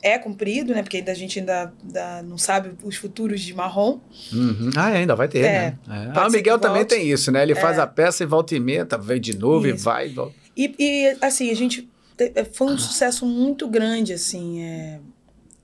é 0.02 0.18
cumprido, 0.18 0.74
né? 0.74 0.82
Porque 0.82 0.98
ainda 0.98 1.12
a 1.12 1.16
gente 1.16 1.40
ainda, 1.40 1.74
ainda 1.84 2.24
não 2.24 2.38
sabe 2.38 2.74
os 2.84 2.96
futuros 2.96 3.42
de 3.42 3.54
marrom. 3.54 4.00
Uhum. 4.34 4.70
Ah, 4.76 4.88
ainda 4.88 5.16
vai 5.16 5.28
ter, 5.28 5.40
é, 5.40 5.44
né? 5.44 5.78
É. 5.90 6.12
Ah, 6.14 6.28
o 6.28 6.32
Miguel 6.32 6.60
também 6.60 6.86
tem 6.86 7.10
isso, 7.10 7.32
né? 7.32 7.44
Ele 7.44 7.54
é. 7.54 7.56
faz 7.56 7.78
a 7.78 7.86
peça 7.86 8.24
e 8.24 8.26
volta 8.26 8.56
e 8.56 8.60
meia, 8.60 8.86
tá, 8.86 8.98
vem 8.98 9.22
de 9.22 9.38
novo 9.38 9.68
isso. 9.68 9.76
e 9.76 9.78
vai 9.78 10.08
e 10.08 10.14
volta. 10.14 10.36
E, 10.58 10.76
e, 10.78 11.18
assim, 11.22 11.50
a 11.52 11.56
gente 11.56 11.90
é, 12.18 12.44
foi 12.44 12.68
um 12.68 12.78
sucesso 12.78 13.26
muito 13.26 13.68
grande, 13.68 14.14
assim, 14.14 14.64
é, 14.64 15.00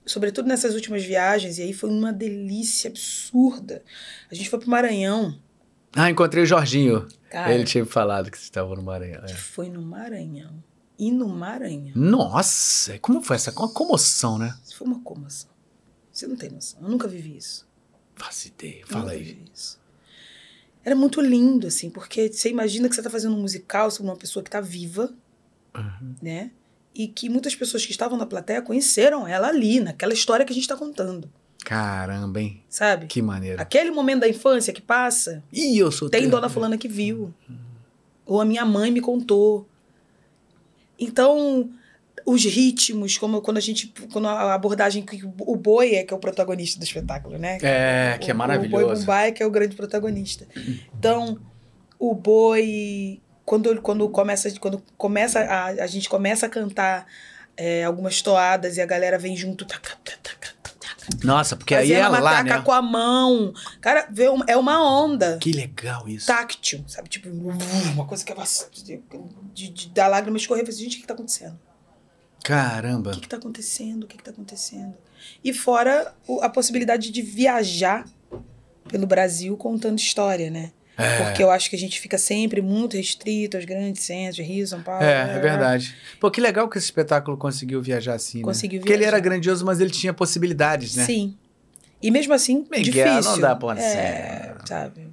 sobretudo 0.06 0.48
nessas 0.48 0.74
últimas 0.74 1.04
viagens, 1.04 1.58
e 1.58 1.62
aí 1.62 1.72
foi 1.72 1.90
uma 1.90 2.12
delícia 2.12 2.88
absurda. 2.88 3.82
A 4.30 4.34
gente 4.34 4.48
foi 4.48 4.58
pro 4.58 4.70
Maranhão. 4.70 5.36
Ah, 5.94 6.10
encontrei 6.10 6.42
o 6.42 6.46
Jorginho. 6.46 7.06
Cara, 7.30 7.52
Ele 7.52 7.64
tinha 7.64 7.84
falado 7.84 8.30
que 8.30 8.38
você 8.38 8.44
estava 8.44 8.74
no 8.74 8.82
Maranhão. 8.82 9.22
É. 9.24 9.28
Foi 9.28 9.68
no 9.68 9.82
Maranhão 9.82 10.62
e 10.98 11.12
no 11.12 11.28
Maranhão. 11.28 11.92
Nossa, 11.94 12.98
como 12.98 13.22
foi 13.22 13.36
essa 13.36 13.52
uma 13.52 13.68
comoção, 13.72 14.36
né? 14.36 14.56
Foi 14.76 14.86
uma 14.86 15.00
comoção. 15.00 15.50
Você 16.12 16.26
não 16.26 16.36
tem 16.36 16.50
noção. 16.50 16.80
Eu 16.82 16.88
nunca 16.88 17.06
vivi 17.06 17.36
isso. 17.36 17.66
Faço 18.16 18.48
ideia. 18.48 18.84
Fala 18.86 19.12
aí. 19.12 19.38
Era 20.84 20.96
muito 20.96 21.20
lindo, 21.20 21.66
assim, 21.66 21.90
porque 21.90 22.32
você 22.32 22.50
imagina 22.50 22.88
que 22.88 22.94
você 22.94 23.00
está 23.00 23.10
fazendo 23.10 23.36
um 23.36 23.40
musical 23.40 23.90
sobre 23.90 24.10
uma 24.10 24.16
pessoa 24.16 24.42
que 24.42 24.48
está 24.48 24.60
viva, 24.60 25.14
uhum. 25.76 26.14
né? 26.20 26.50
E 26.94 27.06
que 27.06 27.28
muitas 27.28 27.54
pessoas 27.54 27.84
que 27.86 27.92
estavam 27.92 28.18
na 28.18 28.26
plateia 28.26 28.60
conheceram 28.62 29.28
ela 29.28 29.48
ali, 29.48 29.78
naquela 29.78 30.12
história 30.12 30.44
que 30.44 30.52
a 30.52 30.54
gente 30.54 30.64
está 30.64 30.76
contando. 30.76 31.30
Caramba, 31.64 32.40
hein? 32.40 32.62
Sabe? 32.68 33.06
Que 33.06 33.20
maneiro. 33.20 33.60
Aquele 33.60 33.90
momento 33.90 34.20
da 34.20 34.28
infância 34.28 34.72
que 34.72 34.80
passa. 34.80 35.44
Ih, 35.52 35.78
eu 35.78 35.92
sou 35.92 36.08
Tem 36.08 36.22
ter... 36.22 36.30
dona 36.30 36.48
fulana 36.48 36.78
que 36.78 36.88
viu. 36.88 37.34
Uhum. 37.48 37.56
Ou 38.24 38.40
a 38.40 38.44
minha 38.44 38.64
mãe 38.64 38.90
me 38.90 39.00
contou. 39.00 39.68
Então, 40.98 41.70
os 42.26 42.44
ritmos, 42.44 43.16
como 43.16 43.40
quando 43.40 43.58
a 43.58 43.60
gente. 43.60 43.92
Quando 44.12 44.28
a 44.28 44.54
abordagem 44.54 45.04
que 45.04 45.24
o 45.24 45.56
boi 45.56 45.94
é 45.94 46.04
que 46.04 46.12
é 46.12 46.16
o 46.16 46.20
protagonista 46.20 46.78
do 46.78 46.84
espetáculo, 46.84 47.38
né? 47.38 47.58
É, 47.62 48.18
que 48.18 48.30
é 48.30 48.34
maravilhoso. 48.34 48.84
O 48.84 48.86
boi 48.86 48.96
Mumbai 48.96 49.32
que 49.32 49.42
é 49.42 49.46
o 49.46 49.50
grande 49.50 49.76
protagonista. 49.76 50.46
Então, 50.94 51.38
o 51.98 52.14
boi 52.14 53.20
quando, 53.48 53.80
quando 53.80 54.08
começa, 54.10 54.50
quando 54.60 54.82
começa 54.98 55.40
a, 55.40 55.66
a 55.68 55.86
gente 55.86 56.06
começa 56.06 56.44
a 56.44 56.48
cantar 56.50 57.06
é, 57.56 57.82
algumas 57.82 58.20
toadas 58.20 58.76
e 58.76 58.82
a 58.82 58.86
galera 58.86 59.18
vem 59.18 59.34
junto. 59.34 59.64
Taca, 59.64 59.96
taca, 60.04 60.18
taca, 60.22 60.54
Nossa, 61.24 61.56
porque 61.56 61.74
aí 61.74 61.88
fazendo 61.88 61.98
é 61.98 62.02
a 62.02 62.08
lá, 62.08 62.42
né? 62.58 62.62
com 62.62 62.72
a 62.72 62.82
mão. 62.82 63.52
Cara, 63.80 64.08
vê 64.10 64.28
um- 64.28 64.42
é 64.46 64.56
uma 64.56 64.82
onda 64.82 65.38
Que 65.38 65.52
legal 65.52 66.08
isso. 66.08 66.26
táctil, 66.26 66.84
sabe? 66.86 67.08
Tipo, 67.08 67.28
uma 67.30 68.04
coisa 68.06 68.24
que 68.24 68.32
é 68.32 68.36
de, 68.72 69.02
de, 69.54 69.68
de 69.68 69.88
dar 69.90 70.08
lágrima 70.08 70.36
escorrer. 70.36 70.64
Falei, 70.64 70.78
gente, 70.78 70.92
o 70.92 70.96
que, 70.96 71.00
que 71.02 71.06
tá 71.06 71.14
acontecendo? 71.14 71.58
Caramba. 72.44 73.10
O 73.10 73.14
que, 73.14 73.20
que 73.20 73.28
tá 73.28 73.36
acontecendo? 73.36 74.04
O 74.04 74.06
que, 74.06 74.16
que 74.16 74.22
tá 74.24 74.30
acontecendo? 74.30 74.94
E 75.42 75.52
fora 75.52 76.14
o- 76.26 76.40
a 76.40 76.48
possibilidade 76.48 77.10
de 77.10 77.22
viajar 77.22 78.04
pelo 78.88 79.06
Brasil 79.06 79.56
contando 79.56 79.98
história, 79.98 80.50
né? 80.50 80.72
É. 80.98 81.22
Porque 81.22 81.42
eu 81.44 81.50
acho 81.50 81.70
que 81.70 81.76
a 81.76 81.78
gente 81.78 82.00
fica 82.00 82.18
sempre 82.18 82.60
muito 82.60 82.96
restrito 82.96 83.56
aos 83.56 83.64
grandes 83.64 84.02
centros, 84.02 84.44
Rio, 84.44 84.66
São 84.66 84.82
Paulo. 84.82 85.04
É, 85.04 85.36
é 85.36 85.38
verdade. 85.38 85.94
Pô, 86.18 86.28
que 86.28 86.40
legal 86.40 86.68
que 86.68 86.76
esse 86.76 86.86
espetáculo 86.86 87.36
conseguiu 87.36 87.80
viajar 87.80 88.14
assim, 88.14 88.38
né? 88.38 88.44
Conseguiu 88.44 88.80
Porque 88.80 88.92
ele 88.92 88.98
viajar. 89.04 89.16
era 89.16 89.22
grandioso, 89.22 89.64
mas 89.64 89.80
ele 89.80 89.90
tinha 89.90 90.12
possibilidades, 90.12 90.96
né? 90.96 91.04
Sim. 91.04 91.36
E 92.02 92.10
mesmo 92.10 92.34
assim, 92.34 92.66
Miguel, 92.70 92.82
difícil. 92.82 93.32
não 93.32 93.40
dá 93.40 93.56
pra 93.56 93.80
é, 93.80 94.37
sabe? 94.68 95.08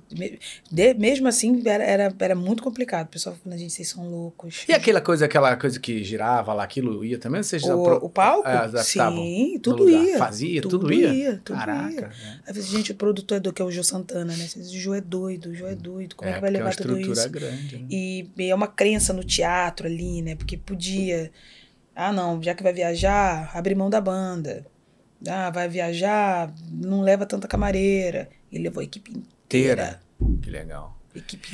De- 0.72 0.94
mesmo 0.94 1.28
assim, 1.28 1.62
era, 1.66 1.84
era, 1.84 2.16
era 2.20 2.36
muito 2.36 2.62
complicado. 2.62 3.08
O 3.08 3.10
pessoal 3.10 3.36
falando, 3.42 3.58
gente, 3.60 3.74
vocês 3.74 3.88
são 3.90 4.08
loucos. 4.10 4.66
E 4.68 4.74
aquela 4.74 5.02
coisa, 5.02 5.26
aquela 5.26 5.56
coisa 5.56 5.80
que 5.80 6.04
girava 6.04 6.54
lá, 6.54 6.64
aquilo 6.64 7.04
ia 7.04 7.18
também? 7.18 7.42
Vocês 7.42 7.64
pro- 7.64 7.74
o, 7.74 8.06
o 8.06 8.10
palco? 8.10 8.48
é, 8.48 8.84
Sim, 8.84 9.60
tudo 9.62 9.90
ia. 9.90 10.18
Fazia, 10.18 10.62
tudo, 10.62 10.80
Tudo 10.80 10.94
ia? 10.94 11.14
ia, 11.14 11.42
tudo 11.44 11.58
Caraca. 11.58 11.92
ia. 11.92 12.02
né? 12.08 12.40
Vezes, 12.52 12.70
gente, 12.70 12.92
o 12.92 12.96
produtor 12.96 13.38
é 13.38 13.40
do 13.40 13.52
que 13.54 13.62
é 13.62 13.66
o 13.66 13.72
Jô 13.72 13.84
Santana, 13.84 14.32
né? 14.36 14.44
Vezes, 14.46 14.72
O 14.72 14.78
Jô 14.78 14.94
é 14.94 15.02
doido, 15.02 15.50
o 15.50 15.56
Jô 15.56 15.68
é 15.68 15.76
doido. 15.76 16.16
Como 16.16 16.30
é, 16.30 16.34
que 16.34 16.42
vai 16.42 16.50
porque 16.52 16.58
levar 16.64 16.70
a 16.74 16.76
tudo 16.76 17.00
isso? 17.00 17.26
é 17.26 17.30
grande, 17.30 17.78
né? 17.78 17.88
E 17.90 18.28
é 18.40 18.54
uma 18.56 18.68
crença 18.68 19.14
no 19.14 19.24
teatro 19.24 19.88
ali, 19.88 20.22
né? 20.22 20.36
Porque 20.36 20.58
podia. 20.58 21.32
Ah, 21.96 22.12
não, 22.12 22.42
já 22.44 22.54
que 22.54 22.62
vai 22.62 22.74
viajar, 22.74 23.50
abre 23.54 23.74
mão 23.74 23.90
da 23.90 24.02
banda. 24.02 24.66
Ah, 25.28 25.50
vai 25.50 25.68
viajar, 25.70 26.54
não 26.72 27.02
leva 27.02 27.26
tanta 27.26 27.48
camareira. 27.48 28.30
Ele 28.52 28.64
levou 28.66 28.82
a 28.82 28.84
equipe 28.84 29.12
inteira. 29.60 30.00
Inteira. 30.20 30.42
Que 30.42 30.50
legal. 30.50 30.96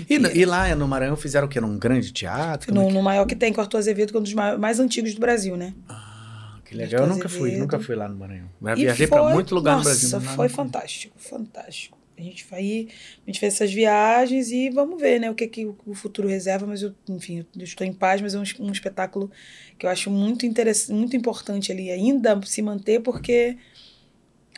E, 0.10 0.16
e 0.40 0.46
lá 0.46 0.74
no 0.76 0.88
Maranhão 0.88 1.16
fizeram 1.16 1.46
o 1.46 1.50
quê? 1.50 1.62
Num 1.62 1.78
grande 1.78 2.12
teatro? 2.12 2.68
Como 2.68 2.80
é 2.80 2.84
no, 2.84 2.88
que- 2.90 2.94
no 2.96 3.04
maior 3.04 3.26
que 3.26 3.36
tem, 3.36 3.54
com 3.54 3.60
o 3.60 3.64
Arthur 3.64 3.78
Azevedo, 3.78 4.12
que 4.12 4.18
é 4.18 4.20
um 4.20 4.24
dos 4.24 4.34
ma- 4.34 4.58
mais 4.58 4.80
antigos 4.80 5.14
do 5.14 5.20
Brasil, 5.20 5.56
né? 5.56 5.74
Ah, 5.88 6.58
que 6.66 6.74
legal. 6.76 7.04
Eu 7.04 7.08
nunca 7.08 7.30
fui, 7.30 7.42
Azevedo. 7.42 7.60
nunca 7.62 7.80
fui 7.80 7.96
lá 7.96 8.10
no 8.10 8.16
Maranhão. 8.18 8.50
E 8.76 8.76
viajei 8.76 9.06
pra 9.08 9.22
foi- 9.22 9.34
muito 9.34 9.54
lugar 9.54 9.78
nossa, 9.78 9.90
no 9.90 9.96
Brasil. 9.96 10.10
mas 10.20 10.26
lá 10.30 10.34
foi 10.36 10.50
fantástico, 10.50 11.14
fantástico. 11.20 11.98
A 12.18 12.24
gente 12.24 12.46
vai 12.50 12.64
ir, 12.64 12.88
a 13.26 13.30
gente 13.32 13.40
fez 13.40 13.54
essas 13.56 13.72
viagens 13.74 14.52
e 14.52 14.70
vamos 14.70 15.00
ver, 15.02 15.20
né, 15.20 15.30
o 15.32 15.34
que, 15.36 15.48
que 15.48 15.66
o 15.66 15.94
futuro 15.96 16.28
reserva, 16.28 16.68
mas 16.68 16.82
eu, 16.84 16.94
enfim, 17.10 17.46
eu 17.56 17.64
estou 17.64 17.86
em 17.86 17.94
paz, 17.94 18.22
mas 18.22 18.36
é 18.36 18.40
um, 18.40 18.44
um 18.68 18.72
espetáculo 18.72 19.32
que 19.78 19.86
eu 19.88 19.90
acho 19.90 20.12
muito 20.12 20.46
interessante, 20.46 20.92
muito 20.96 21.16
importante 21.18 21.72
ali 21.72 21.90
ainda 21.90 22.40
se 22.46 22.62
manter, 22.62 23.00
porque 23.02 23.58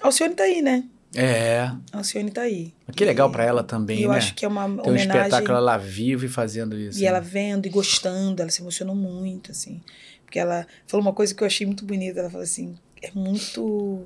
Alcione 0.02 0.36
tá 0.36 0.44
aí, 0.44 0.62
né? 0.62 0.84
É. 1.16 1.60
A 1.92 1.98
Alcione 1.98 2.32
tá 2.32 2.42
aí. 2.42 2.74
Que 2.96 3.06
legal 3.06 3.30
E- 3.30 3.32
pra 3.32 3.44
ela 3.44 3.64
também, 3.64 4.00
E 4.00 4.04
eu 4.04 4.12
né? 4.12 4.18
acho 4.18 4.34
que 4.34 4.44
é 4.46 4.48
uma 4.48 4.64
Tem 4.66 4.72
um 4.78 4.80
homenagem. 4.82 5.22
espetáculo 5.24 5.60
lá 5.60 5.78
vivo 5.78 6.26
e 6.26 6.30
fazendo 6.30 6.78
isso. 6.78 7.00
E 7.00 7.06
ela 7.06 7.22
né? 7.22 7.28
vendo 7.30 7.66
e 7.66 7.70
gostando, 7.70 8.42
ela 8.42 8.50
se 8.52 8.62
emocionou 8.62 8.96
muito, 8.96 9.52
assim. 9.52 9.82
Porque 10.26 10.40
ela 10.40 10.66
falou 10.88 11.06
uma 11.06 11.14
coisa 11.14 11.34
que 11.36 11.44
eu 11.44 11.48
achei 11.48 11.66
muito 11.68 11.86
bonita. 11.86 12.20
Ela 12.20 12.30
falou 12.30 12.44
assim: 12.44 12.76
é 13.02 13.12
muito, 13.14 14.06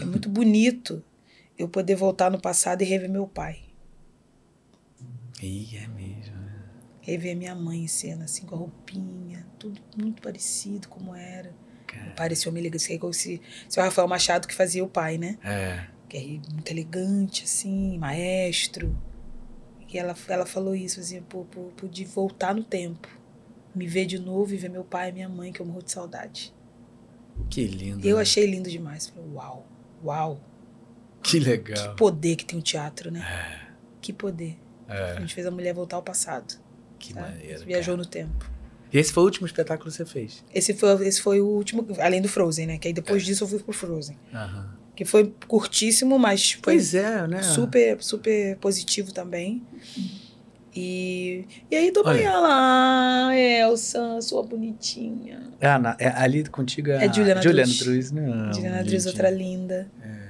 é 0.00 0.04
muito 0.04 0.28
bonito 0.30 1.02
eu 1.58 1.68
poder 1.68 1.94
voltar 1.96 2.30
no 2.30 2.40
passado 2.40 2.80
e 2.82 2.84
rever 2.86 3.10
meu 3.10 3.26
pai. 3.26 3.58
Ih, 5.42 5.76
é 5.76 5.86
mesmo. 5.88 6.34
né? 6.36 6.52
Rever 7.02 7.36
minha 7.36 7.54
mãe 7.54 7.84
em 7.84 7.88
cena, 7.88 8.24
assim, 8.24 8.46
com 8.46 8.54
a 8.54 8.58
roupinha, 8.58 9.46
tudo 9.58 9.80
muito 9.96 10.22
parecido 10.22 10.88
como 10.88 11.14
era. 11.14 11.52
Cara. 11.86 12.10
O 12.10 12.14
pai 12.16 12.28
desse 12.30 12.48
homem 12.48 12.62
se, 13.12 13.40
se 13.68 13.78
o 13.78 13.82
Rafael 13.82 14.08
Machado 14.08 14.48
que 14.48 14.54
fazia 14.54 14.82
o 14.82 14.88
pai, 14.88 15.18
né? 15.18 15.38
É. 15.44 15.86
Que 16.08 16.16
é 16.16 16.52
muito 16.52 16.70
elegante, 16.70 17.44
assim, 17.44 17.98
maestro. 17.98 18.96
E 19.92 19.98
ela, 19.98 20.14
ela 20.28 20.44
falou 20.46 20.74
isso, 20.74 21.00
assim, 21.00 21.20
pô, 21.22 21.44
pô, 21.44 21.70
pude 21.76 22.04
voltar 22.04 22.54
no 22.54 22.62
tempo. 22.62 23.08
Me 23.74 23.86
ver 23.86 24.06
de 24.06 24.18
novo 24.18 24.52
e 24.54 24.56
ver 24.56 24.68
meu 24.70 24.84
pai 24.84 25.10
e 25.10 25.12
minha 25.12 25.28
mãe, 25.28 25.52
que 25.52 25.60
eu 25.60 25.66
morro 25.66 25.82
de 25.82 25.90
saudade. 25.92 26.52
Que 27.50 27.66
lindo. 27.66 28.06
Eu 28.06 28.16
né? 28.16 28.22
achei 28.22 28.46
lindo 28.46 28.70
demais. 28.70 29.08
Falei, 29.08 29.28
uau, 29.32 29.66
uau. 30.04 30.40
Que 31.22 31.38
Que 31.38 31.40
legal. 31.40 31.94
poder 31.96 32.36
que 32.36 32.44
tem 32.44 32.58
o 32.58 32.62
teatro, 32.62 33.10
né? 33.10 33.66
Que 34.00 34.12
poder. 34.12 34.58
É, 34.88 35.12
A 35.12 35.20
gente 35.20 35.34
fez 35.34 35.46
a 35.46 35.50
mulher 35.50 35.74
voltar 35.74 35.96
ao 35.96 36.02
passado. 36.02 36.54
que 36.98 37.12
sabe? 37.12 37.28
maneiro. 37.28 37.64
Viajou 37.64 37.94
cara. 37.94 38.04
no 38.04 38.06
tempo. 38.08 38.50
E 38.92 38.98
esse 38.98 39.12
foi 39.12 39.22
o 39.22 39.26
último 39.26 39.46
espetáculo 39.46 39.90
que 39.90 39.96
você 39.96 40.06
fez? 40.06 40.44
Esse 40.54 40.72
foi, 40.72 41.06
esse 41.06 41.20
foi 41.20 41.40
o 41.40 41.46
último, 41.46 41.86
além 42.00 42.22
do 42.22 42.28
Frozen, 42.28 42.66
né? 42.66 42.78
Que 42.78 42.88
aí 42.88 42.94
depois 42.94 43.24
disso 43.24 43.44
eu 43.44 43.48
fui 43.48 43.58
pro 43.58 43.72
Frozen. 43.72 44.16
Aham. 44.32 44.75
Que 44.96 45.04
foi 45.04 45.32
curtíssimo, 45.46 46.18
mas 46.18 46.52
foi 46.52 46.60
Pois 46.62 46.94
é, 46.94 47.26
né? 47.28 47.42
super, 47.42 48.02
super 48.02 48.56
positivo 48.56 49.12
também. 49.12 49.62
E, 50.74 51.44
e 51.70 51.76
aí 51.76 51.90
do 51.90 52.00
Olha. 52.00 52.14
manhã 52.16 52.38
lá, 52.40 53.28
ah, 53.28 53.36
Elsa, 53.38 54.20
sua 54.20 54.42
bonitinha. 54.42 55.40
É, 55.60 55.68
a 55.68 55.78
Na- 55.78 55.96
é 55.98 56.08
ali 56.08 56.44
contigo 56.48 56.90
é, 56.90 57.06
É 57.06 57.12
Juliana 57.12 57.40
Juliana 57.42 57.66
Druz. 57.72 57.78
Druz, 57.78 58.12
né? 58.12 58.50
Juliana 58.54 58.84
Druz, 58.84 59.06
outra 59.06 59.30
linda. 59.30 59.90
É. 60.02 60.26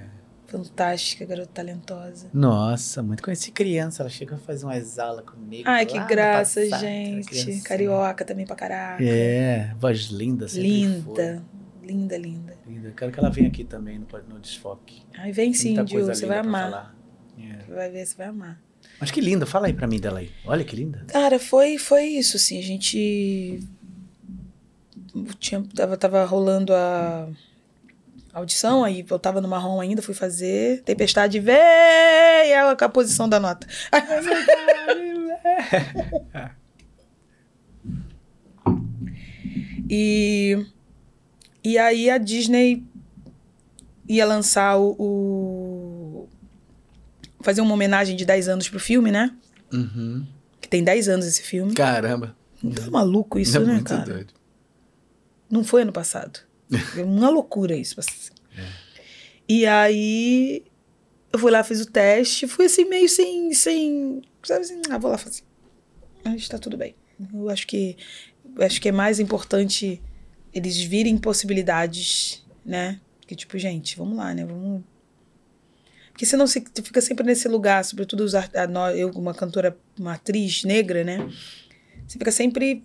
Fantástica, 0.47 1.25
garota 1.27 1.51
talentosa. 1.53 2.29
Nossa, 2.33 3.03
muito 3.03 3.21
conheci 3.23 3.51
criança. 3.51 4.03
Ela 4.05 4.11
chegou 4.11 4.37
a 4.37 4.41
fazer 4.41 4.65
umas 4.65 4.97
aulas 4.99 5.25
comigo. 5.25 5.65
Ai, 5.67 5.85
que 5.85 5.99
graça, 6.07 6.61
passado, 6.61 6.81
gente. 6.81 7.61
Carioca 7.63 8.25
também 8.25 8.47
pra 8.47 8.55
caraca. 8.55 9.03
É, 9.03 9.75
voz 9.81 10.03
linda. 10.05 10.47
sempre 10.47 10.69
linda, 10.69 11.43
linda, 11.87 12.19
linda. 12.19 12.57
Linda. 12.67 12.93
Quero 12.97 13.13
que 13.13 13.19
ela 13.19 13.31
venha 13.31 13.49
aqui 13.49 13.65
também 13.65 13.99
no, 13.99 14.07
no 14.29 14.41
Desfoque. 14.41 15.03
Ai, 15.17 15.33
vem 15.33 15.53
sim, 15.53 15.75
Muita 15.75 15.85
Dil, 15.85 16.07
você 16.07 16.27
vai 16.27 16.39
amar. 16.39 16.71
falar. 16.71 16.97
É. 17.39 17.73
Vai 17.73 17.91
ver, 17.91 18.07
você 18.07 18.17
vai 18.17 18.27
amar. 18.27 18.61
Mas 19.01 19.11
que 19.11 19.21
linda, 19.21 19.47
fala 19.47 19.67
aí 19.67 19.73
pra 19.73 19.87
mim 19.87 20.01
dela 20.01 20.21
aí. 20.21 20.31
Olha 20.45 20.65
que 20.65 20.75
linda. 20.75 21.05
Cara, 21.09 21.39
foi, 21.39 21.79
foi 21.79 22.05
isso, 22.05 22.37
assim, 22.37 22.59
a 22.59 22.63
gente 22.63 23.61
tinha, 25.39 25.63
tava, 25.75 25.97
tava 25.97 26.25
rolando 26.25 26.75
a 26.75 27.29
audição, 28.33 28.85
aí 28.85 29.05
eu 29.09 29.19
tava 29.19 29.41
no 29.41 29.49
marrom 29.49 29.81
ainda, 29.81 30.03
fui 30.03 30.15
fazer, 30.15 30.83
tempestade 30.83 31.41
veio 31.41 32.77
com 32.79 32.85
a 32.85 32.89
posição 32.89 33.29
da 33.29 33.41
nota. 33.41 33.67
e, 39.89 40.67
e 41.71 41.79
aí 41.79 42.09
a 42.11 42.19
Disney 42.19 42.85
ia 44.09 44.25
lançar 44.25 44.77
o, 44.79 44.95
o- 44.99 46.29
fazer 47.41 47.61
uma 47.61 47.75
homenagem 47.75 48.17
de 48.17 48.25
10 48.25 48.49
anos 48.49 48.69
pro 48.69 48.79
filme, 48.81 49.11
né? 49.11 49.35
Uhum. 49.73 50.27
Que 50.61 50.69
tem 50.69 50.83
10 50.85 51.09
anos 51.09 51.27
esse 51.27 51.43
filme. 51.43 51.75
Caramba. 51.75 52.37
Não 52.63 52.73
tá 52.73 52.91
maluco 52.91 53.39
isso, 53.39 53.57
é 53.57 53.61
né, 53.61 53.73
muito 53.75 53.85
cara? 53.89 54.05
doido. 54.05 54.33
Não 55.51 55.63
foi 55.65 55.83
ano 55.83 55.93
passado. 55.93 56.41
É 56.99 57.03
uma 57.05 57.29
loucura 57.31 57.77
isso. 57.77 57.99
assim. 58.01 58.33
E 59.49 59.65
aí 59.67 60.65
eu 61.33 61.39
fui 61.39 61.51
lá, 61.53 61.63
fiz 61.63 61.81
o 61.81 61.87
teste, 61.87 62.49
fui 62.49 62.67
assim 62.67 62.85
meio 62.85 63.09
sem, 63.09 63.53
sem, 63.55 64.23
sabe 64.43 64.63
assim, 64.63 64.81
ah, 64.91 64.99
vou 64.99 65.11
lá 65.11 65.19
fazer. 65.19 65.43
Mas 66.25 66.49
tá 66.49 66.59
tudo 66.59 66.77
bem. 66.77 66.97
Eu 67.33 67.49
acho 67.49 67.67
que 67.67 67.97
acho 68.59 68.81
que 68.81 68.89
é 68.89 68.93
mais 68.93 69.21
importante 69.21 70.01
eles 70.57 70.77
virem 70.83 71.17
possibilidades, 71.19 72.45
né? 72.65 73.01
Que 73.27 73.35
tipo, 73.37 73.59
gente, 73.59 73.97
vamos 73.97 74.17
lá, 74.17 74.33
né? 74.35 74.45
Vamos 74.45 74.83
porque 76.13 76.25
senão 76.25 76.47
você 76.47 76.65
fica 76.83 77.03
sempre 77.03 77.27
nesse 77.27 77.47
lugar, 77.47 77.85
sobretudo 77.85 78.25
os 78.25 78.35
art- 78.35 78.51
eu, 78.97 79.11
uma 79.11 79.35
cantora, 79.35 79.77
uma 80.01 80.15
atriz 80.15 80.65
negra, 80.65 81.05
né? 81.05 81.19
Você 82.09 82.19
fica 82.19 82.31
sempre 82.33 82.83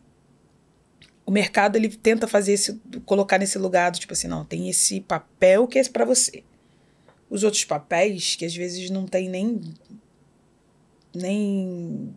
o 1.25 1.31
mercado 1.31 1.77
ele 1.77 1.87
tenta 1.87 2.27
fazer 2.27 2.51
esse 2.53 2.81
colocar 3.05 3.37
nesse 3.37 3.57
lugar 3.57 3.89
do 3.89 3.99
tipo 3.99 4.11
assim, 4.11 4.27
não, 4.27 4.43
tem 4.43 4.67
esse 4.69 4.99
papel 4.99 5.65
que 5.65 5.79
é 5.79 5.83
para 5.87 6.03
você. 6.03 6.43
Os 7.29 7.45
outros 7.45 7.63
papéis 7.63 8.35
que 8.35 8.43
às 8.43 8.53
vezes 8.53 8.89
não 8.89 9.05
tem 9.05 9.29
nem 9.29 9.61
nem 11.15 12.13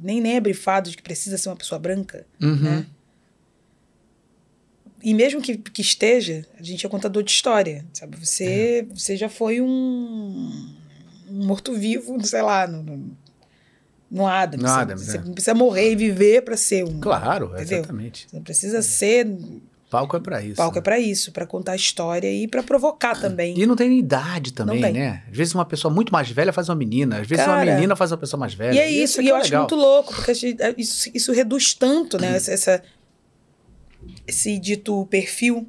nem 0.00 0.20
nem 0.20 0.34
é 0.36 0.40
brifado 0.40 0.90
de 0.90 0.96
que 0.96 1.02
precisa 1.02 1.36
ser 1.38 1.48
uma 1.48 1.56
pessoa 1.56 1.78
branca, 1.78 2.26
Uhum. 2.42 2.56
né? 2.56 2.86
E 5.02 5.14
mesmo 5.14 5.40
que, 5.40 5.56
que 5.56 5.80
esteja, 5.82 6.44
a 6.58 6.62
gente 6.62 6.84
é 6.84 6.88
contador 6.88 7.22
de 7.22 7.30
história, 7.30 7.84
sabe? 7.92 8.16
Você, 8.18 8.86
você 8.94 9.16
já 9.16 9.28
foi 9.28 9.60
um, 9.60 9.66
um 11.30 11.46
morto-vivo, 11.46 12.22
sei 12.24 12.42
lá, 12.42 12.66
no, 12.66 12.82
no, 12.82 13.16
no 14.10 14.26
Adams. 14.26 14.62
No 14.62 14.68
Você- 14.68 14.80
Adams, 14.80 15.02
você 15.06 15.16
é. 15.16 15.20
não 15.20 15.32
precisa 15.32 15.54
morrer 15.54 15.92
e 15.92 15.96
viver 15.96 16.42
para 16.42 16.56
ser 16.56 16.84
um. 16.84 17.00
Claro, 17.00 17.46
Entendeu? 17.54 17.78
exatamente. 17.78 18.26
Você 18.28 18.36
não 18.36 18.42
precisa 18.42 18.82
ser 18.82 19.26
Palco 19.88 20.16
é 20.16 20.20
pra 20.20 20.40
isso. 20.40 20.54
Palco 20.54 20.76
né? 20.76 20.78
é 20.78 20.82
pra 20.82 21.00
isso, 21.00 21.32
pra 21.32 21.44
contar 21.44 21.72
a 21.72 21.76
história 21.76 22.30
e 22.32 22.46
pra 22.46 22.62
provocar 22.62 23.20
também. 23.20 23.58
E 23.58 23.66
não 23.66 23.74
tem 23.74 23.98
idade 23.98 24.52
também, 24.52 24.80
tem. 24.80 24.92
né? 24.92 25.24
Às 25.28 25.36
vezes 25.36 25.52
uma 25.52 25.64
pessoa 25.64 25.92
muito 25.92 26.12
mais 26.12 26.30
velha 26.30 26.52
faz 26.52 26.68
uma 26.68 26.76
menina, 26.76 27.18
às 27.20 27.26
vezes 27.26 27.44
uma 27.44 27.56
Cara, 27.56 27.74
menina 27.74 27.96
faz 27.96 28.12
uma 28.12 28.18
pessoa 28.18 28.38
mais 28.38 28.54
velha. 28.54 28.76
E 28.76 28.78
é 28.78 28.88
isso, 28.88 29.20
e 29.20 29.28
eu 29.28 29.34
é 29.34 29.38
acho 29.40 29.46
legal. 29.50 29.62
muito 29.62 29.74
louco, 29.74 30.14
porque 30.14 30.32
gente- 30.34 30.62
é, 30.62 30.72
isso, 30.78 31.10
isso 31.12 31.32
reduz 31.32 31.74
tanto, 31.74 32.18
né? 32.20 32.36
Essa, 32.36 32.52
essa- 32.52 32.82
esse 34.26 34.58
dito 34.58 35.06
perfil 35.06 35.66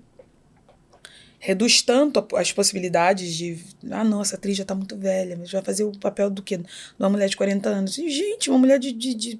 reduz 1.41 1.81
tanto 1.81 2.25
as 2.35 2.51
possibilidades 2.51 3.35
de. 3.35 3.57
Ah, 3.89 4.03
não, 4.03 4.21
essa 4.21 4.35
atriz 4.35 4.55
já 4.55 4.63
tá 4.63 4.75
muito 4.75 4.95
velha, 4.95 5.35
mas 5.35 5.51
vai 5.51 5.61
fazer 5.63 5.83
o 5.83 5.91
papel 5.97 6.29
do 6.29 6.43
quê? 6.43 6.57
De 6.57 6.65
uma 6.99 7.09
mulher 7.09 7.27
de 7.27 7.35
40 7.35 7.67
anos. 7.67 7.97
E, 7.97 8.09
gente, 8.09 8.49
uma 8.49 8.59
mulher 8.59 8.77
de, 8.77 8.91
de, 8.91 9.13
de, 9.15 9.39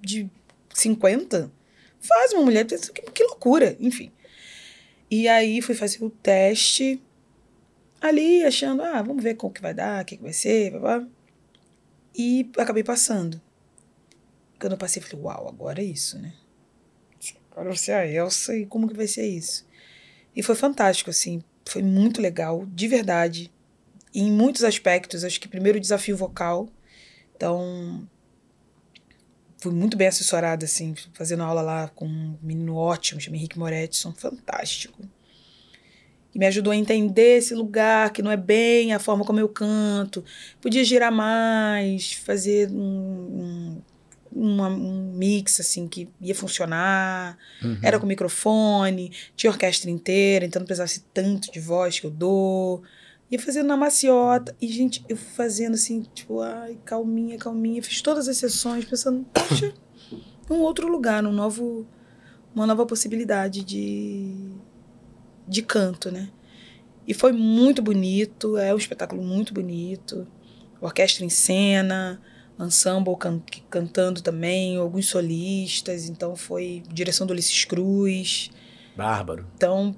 de 0.00 0.30
50 0.72 1.50
faz 1.98 2.32
uma 2.32 2.42
mulher. 2.42 2.64
Que, 2.64 2.76
que 2.76 3.24
loucura, 3.24 3.76
enfim. 3.80 4.12
E 5.10 5.28
aí 5.28 5.60
fui 5.60 5.74
fazer 5.74 6.04
o 6.04 6.08
teste 6.10 7.02
ali, 8.00 8.44
achando, 8.44 8.82
ah, 8.82 9.02
vamos 9.02 9.22
ver 9.22 9.34
como 9.34 9.52
que 9.52 9.60
vai 9.60 9.74
dar, 9.74 10.02
o 10.02 10.04
que, 10.04 10.16
que 10.16 10.22
vai 10.22 10.32
ser, 10.32 10.70
blá, 10.70 10.98
blá. 11.00 11.08
E 12.16 12.48
acabei 12.58 12.84
passando. 12.84 13.40
Quando 14.60 14.72
eu 14.72 14.78
passei, 14.78 15.02
falei, 15.02 15.24
uau, 15.24 15.48
agora 15.48 15.80
é 15.80 15.84
isso, 15.84 16.18
né? 16.18 16.32
Agora 17.54 17.68
vai 17.68 17.78
ser 17.78 17.92
a 17.92 18.04
Elsa 18.04 18.56
e 18.56 18.66
como 18.66 18.88
que 18.88 18.96
vai 18.96 19.06
ser 19.06 19.26
isso? 19.26 19.64
E 20.34 20.42
foi 20.42 20.56
fantástico, 20.56 21.08
assim. 21.08 21.40
Foi 21.64 21.82
muito 21.82 22.20
legal, 22.20 22.66
de 22.66 22.88
verdade. 22.88 23.50
E 24.12 24.20
em 24.20 24.32
muitos 24.32 24.64
aspectos. 24.64 25.22
Acho 25.22 25.40
que 25.40 25.46
primeiro 25.46 25.78
o 25.78 25.80
desafio 25.80 26.16
vocal. 26.16 26.68
Então, 27.36 28.08
fui 29.58 29.72
muito 29.72 29.96
bem 29.96 30.08
assessorada, 30.08 30.64
assim, 30.64 30.94
fazendo 31.12 31.44
aula 31.44 31.62
lá 31.62 31.88
com 31.88 32.06
um 32.06 32.36
menino 32.42 32.74
ótimo, 32.74 33.20
chama 33.20 33.36
Henrique 33.36 33.58
Moretson, 33.58 34.12
fantástico. 34.12 35.00
E 36.34 36.38
me 36.38 36.46
ajudou 36.46 36.72
a 36.72 36.76
entender 36.76 37.38
esse 37.38 37.54
lugar, 37.54 38.10
que 38.10 38.20
não 38.20 38.30
é 38.30 38.36
bem 38.36 38.92
a 38.92 38.98
forma 38.98 39.24
como 39.24 39.38
eu 39.38 39.48
canto. 39.48 40.24
Podia 40.60 40.82
girar 40.82 41.12
mais, 41.12 42.12
fazer 42.12 42.68
um, 42.70 42.76
um, 42.76 43.82
uma- 44.34 44.68
um 44.68 45.12
mix, 45.14 45.60
assim, 45.60 45.86
que 45.86 46.08
ia 46.20 46.34
funcionar. 46.34 47.38
Uhum. 47.62 47.78
Era 47.82 47.98
com 48.00 48.06
microfone, 48.06 49.12
tinha 49.36 49.50
orquestra 49.50 49.90
inteira, 49.90 50.44
então 50.44 50.60
não 50.60 50.66
precisasse 50.66 51.04
tanto 51.14 51.52
de 51.52 51.60
voz 51.60 52.00
que 52.00 52.06
eu 52.06 52.10
dou. 52.10 52.82
Ia 53.30 53.38
fazendo 53.38 53.66
na 53.66 53.76
maciota. 53.76 54.54
E, 54.60 54.66
gente, 54.68 55.04
eu 55.08 55.16
fui 55.16 55.32
fazendo 55.34 55.74
assim, 55.74 56.02
tipo, 56.14 56.40
ai, 56.40 56.78
calminha, 56.84 57.38
calminha. 57.38 57.82
Fiz 57.82 58.02
todas 58.02 58.28
as 58.28 58.36
sessões 58.36 58.84
pensando, 58.84 59.24
poxa, 59.32 59.72
um 60.50 60.56
outro 60.56 60.88
lugar, 60.88 61.24
um 61.24 61.32
novo, 61.32 61.86
uma 62.54 62.66
nova 62.66 62.84
possibilidade 62.84 63.64
de, 63.64 64.50
de 65.48 65.62
canto, 65.62 66.10
né? 66.10 66.28
E 67.06 67.12
foi 67.14 67.32
muito 67.32 67.82
bonito, 67.82 68.56
é 68.56 68.74
um 68.74 68.78
espetáculo 68.78 69.22
muito 69.22 69.52
bonito. 69.54 70.26
Orquestra 70.80 71.24
em 71.24 71.28
cena, 71.30 72.20
ensemble 72.58 73.16
can- 73.18 73.42
cantando 73.68 74.20
também, 74.22 74.76
alguns 74.76 75.06
solistas, 75.08 76.08
então 76.08 76.36
foi 76.36 76.82
direção 76.92 77.26
do 77.26 77.32
Ulisses 77.32 77.64
Cruz. 77.64 78.50
Bárbaro. 78.96 79.46
Então, 79.56 79.94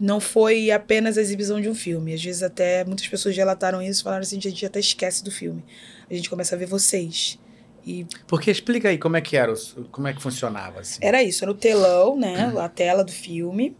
não 0.00 0.20
foi 0.20 0.70
apenas 0.70 1.16
a 1.18 1.20
exibição 1.20 1.60
de 1.60 1.68
um 1.68 1.74
filme. 1.74 2.12
Às 2.14 2.22
vezes 2.22 2.42
até 2.42 2.84
muitas 2.84 3.06
pessoas 3.06 3.36
relataram 3.36 3.80
isso, 3.82 4.02
falaram 4.04 4.22
assim, 4.22 4.38
a 4.38 4.40
gente 4.40 4.64
até 4.66 4.80
esquece 4.80 5.22
do 5.24 5.30
filme. 5.30 5.64
A 6.10 6.14
gente 6.14 6.28
começa 6.30 6.54
a 6.54 6.58
ver 6.58 6.66
vocês. 6.66 7.38
E 7.86 8.06
Porque 8.26 8.50
explica 8.50 8.88
aí 8.88 8.98
como 8.98 9.16
é 9.16 9.20
que 9.20 9.36
era, 9.36 9.52
como 9.90 10.06
é 10.08 10.12
que 10.12 10.20
funcionava 10.20 10.80
assim. 10.80 10.98
era 11.00 11.22
isso, 11.22 11.44
era 11.44 11.50
o 11.50 11.54
telão, 11.54 12.16
né? 12.18 12.52
A 12.58 12.68
tela 12.68 13.02
do 13.02 13.12
filme, 13.12 13.76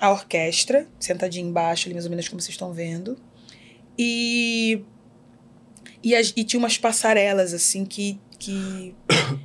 a 0.00 0.10
orquestra, 0.10 0.86
sentadinha 0.98 1.46
embaixo, 1.46 1.86
ali 1.86 1.94
mais 1.94 2.04
ou 2.06 2.10
menos 2.10 2.28
como 2.28 2.40
vocês 2.40 2.54
estão 2.54 2.72
vendo. 2.72 3.16
E. 3.98 4.82
E, 6.02 6.14
e 6.14 6.44
tinha 6.44 6.58
umas 6.58 6.76
passarelas, 6.78 7.54
assim, 7.54 7.84
que, 7.84 8.18
que, 8.38 8.94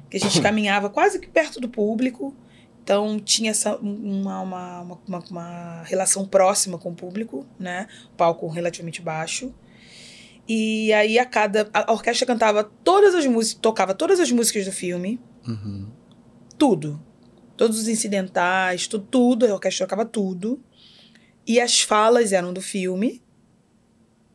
que 0.09 0.17
a 0.17 0.19
gente 0.19 0.39
caminhava 0.41 0.89
quase 0.89 1.19
que 1.19 1.27
perto 1.27 1.59
do 1.59 1.69
público. 1.69 2.35
Então 2.83 3.19
tinha 3.19 3.51
essa, 3.51 3.75
uma, 3.77 4.41
uma, 4.41 4.81
uma, 5.07 5.19
uma- 5.29 5.83
relação 5.83 6.25
próxima 6.25 6.77
com 6.77 6.89
o 6.91 6.95
público, 6.95 7.45
né? 7.59 7.87
Palco 8.15 8.47
relativamente 8.47 9.01
baixo. 9.01 9.53
E 10.47 10.93
aí 10.93 11.19
a 11.19 11.25
cada. 11.25 11.69
A 11.73 11.91
orquestra 11.91 12.25
cantava 12.25 12.63
todas 12.63 13.13
as 13.13 13.25
músicas, 13.25 13.61
tocava 13.61 13.93
todas 13.93 14.19
as 14.19 14.31
músicas 14.31 14.63
do 14.65 14.71
filme 14.71 15.19
Uhum. 15.45 15.87
tudo. 16.57 17.01
Todos 17.57 17.77
os 17.79 17.87
incidentais, 17.89 18.87
tu- 18.87 18.99
tudo, 18.99 19.45
a 19.45 19.53
orquestra 19.53 19.85
tocava 19.85 20.05
tudo. 20.05 20.63
E 21.45 21.59
as 21.59 21.81
falas 21.81 22.31
eram 22.31 22.53
do 22.53 22.61
filme. 22.61 23.21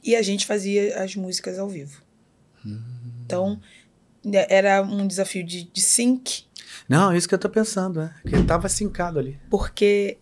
E 0.04 0.14
a 0.14 0.20
gente 0.20 0.44
fazia 0.44 1.02
as 1.02 1.16
músicas 1.16 1.58
ao 1.58 1.68
vivo. 1.68 2.01
Então, 3.24 3.60
era 4.48 4.82
um 4.82 5.06
desafio 5.06 5.44
de, 5.44 5.64
de 5.64 5.80
sync, 5.80 6.44
Não, 6.89 7.10
é 7.12 7.16
isso 7.16 7.28
que 7.28 7.34
eu 7.34 7.39
tô 7.39 7.48
pensando, 7.48 8.01
né? 8.01 8.14
Porque 8.22 8.43
tava 8.44 8.68
sincado 8.68 9.18
ali. 9.18 9.39
porque. 9.51 10.18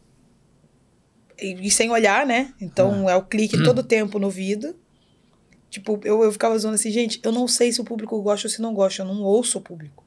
E, 1.38 1.66
e 1.66 1.70
sem 1.70 1.90
olhar, 1.90 2.26
né? 2.26 2.52
Então 2.60 3.08
é 3.08 3.16
o 3.16 3.22
clique 3.22 3.62
todo 3.62 3.82
tempo 3.82 4.18
no 4.18 4.26
ouvido. 4.26 4.76
Tipo, 5.70 5.98
eu, 6.04 6.22
eu 6.24 6.32
ficava 6.32 6.58
zoando 6.58 6.74
assim, 6.74 6.90
gente, 6.90 7.20
eu 7.22 7.32
não 7.32 7.46
sei 7.48 7.72
se 7.72 7.80
o 7.80 7.84
público 7.84 8.20
gosta 8.20 8.46
ou 8.46 8.50
se 8.50 8.60
não 8.60 8.74
gosta, 8.74 9.02
eu 9.02 9.06
não 9.06 9.22
ouço 9.22 9.58
o 9.58 9.60
público. 9.60 10.04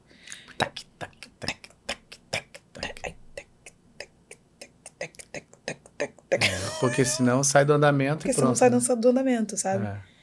Tac, 0.58 0.82
tac, 0.98 1.10
tac, 1.40 1.56
tac, 1.86 1.98
tac, 2.30 2.60
tac. 2.70 2.84
Tac, 2.92 3.00
tac, 3.00 3.16
tac, 3.34 4.08
tac, 4.98 5.12
tac, 5.32 5.46
tac, 5.64 5.80
tac, 5.96 6.12
tac. 6.28 6.50
Porque 6.80 7.04
senão 7.04 7.42
sai 7.42 7.64
do 7.64 7.72
andamento 7.72 8.18
Porque 8.18 8.30
e 8.30 8.32
você 8.34 8.40
pronto. 8.40 8.50
não 8.50 8.80
sai 8.80 8.94
né? 8.96 9.00
do 9.00 9.08
andamento, 9.08 9.56
sabe? 9.56 9.86
É. 9.86 10.13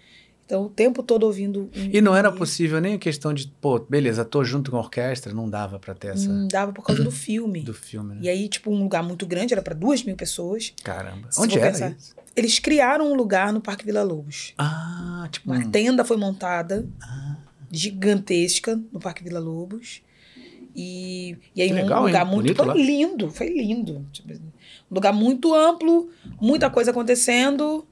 Então, 0.51 0.65
o 0.65 0.69
tempo 0.69 1.01
todo 1.01 1.23
ouvindo. 1.23 1.69
um- 1.73 1.89
E 1.93 2.01
não 2.01 2.13
era 2.13 2.29
possível 2.29 2.81
nem 2.81 2.95
a 2.95 2.97
questão 2.97 3.33
de, 3.33 3.47
pô, 3.61 3.79
beleza, 3.79 4.25
tô 4.25 4.43
junto 4.43 4.69
com 4.69 4.75
a 4.75 4.81
orquestra, 4.81 5.33
não 5.33 5.49
dava 5.49 5.79
pra 5.79 5.93
ter 5.95 6.09
essa 6.09 6.27
Não 6.27 6.45
dava 6.45 6.73
por 6.73 6.83
causa 6.83 7.01
do 7.01 7.09
filme. 7.09 7.61
do 7.61 7.73
filme, 7.73 8.15
né? 8.15 8.19
E 8.23 8.27
aí, 8.29 8.49
tipo, 8.49 8.69
um 8.69 8.83
lugar 8.83 9.01
muito 9.01 9.25
grande, 9.25 9.53
era 9.53 9.61
para 9.61 9.73
duas 9.73 10.03
mil 10.03 10.17
pessoas. 10.17 10.73
Caramba. 10.83 11.27
Se 11.31 11.39
Onde 11.39 11.57
era 11.57 11.71
pensar- 11.71 11.91
isso? 11.97 12.13
Eles 12.35 12.59
criaram 12.59 13.13
um 13.13 13.15
lugar 13.15 13.53
no 13.53 13.61
Parque 13.61 13.85
Vila 13.85 14.03
Lobos. 14.03 14.53
Ah, 14.57 15.25
tipo 15.31 15.49
Uma 15.49 15.59
um... 15.59 15.71
tenda 15.71 16.03
foi 16.03 16.17
montada, 16.17 16.85
Ah. 17.01 17.37
gigantesca, 17.71 18.77
no 18.91 18.99
Parque 18.99 19.23
Vila 19.23 19.39
Lobos. 19.39 20.01
E, 20.75 21.37
e 21.55 21.61
aí, 21.61 21.67
Que 21.69 21.73
um 21.73 21.77
legal, 21.77 22.03
lugar 22.05 22.25
hein? 22.25 22.31
muito. 22.33 22.55
Foi 22.55 22.81
lindo, 22.83 23.29
foi 23.29 23.47
lindo. 23.49 24.05
Tipo, 24.11 24.33
um 24.33 24.39
lugar 24.95 25.13
muito 25.13 25.53
amplo, 25.53 26.09
muita 26.41 26.69
coisa 26.69 26.91
acontecendo. 26.91 27.85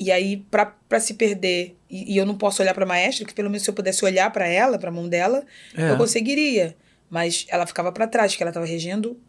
E 0.00 0.10
aí, 0.10 0.38
pra, 0.50 0.64
pra 0.64 0.98
se 0.98 1.12
perder, 1.14 1.76
e, 1.90 2.14
e 2.14 2.16
eu 2.16 2.24
não 2.24 2.34
posso 2.34 2.62
olhar 2.62 2.72
pra 2.74 2.86
maestra, 2.86 3.26
que 3.26 3.34
pelo 3.34 3.50
menos 3.50 3.62
se 3.64 3.68
eu 3.70 3.74
pudesse 3.74 4.02
olhar 4.04 4.30
pra 4.32 4.46
ela, 4.48 4.78
pra 4.78 4.90
mão 4.90 5.06
dela, 5.06 5.44
É. 5.76 5.90
eu 5.90 5.98
conseguiria. 5.98 6.74
Mas 7.10 7.44
ela 7.50 7.66
ficava 7.66 7.92
pra 7.92 8.06
trás, 8.06 8.32
porque 8.32 8.42
ela 8.42 8.52
tava 8.52 8.64
regendo 8.64 9.20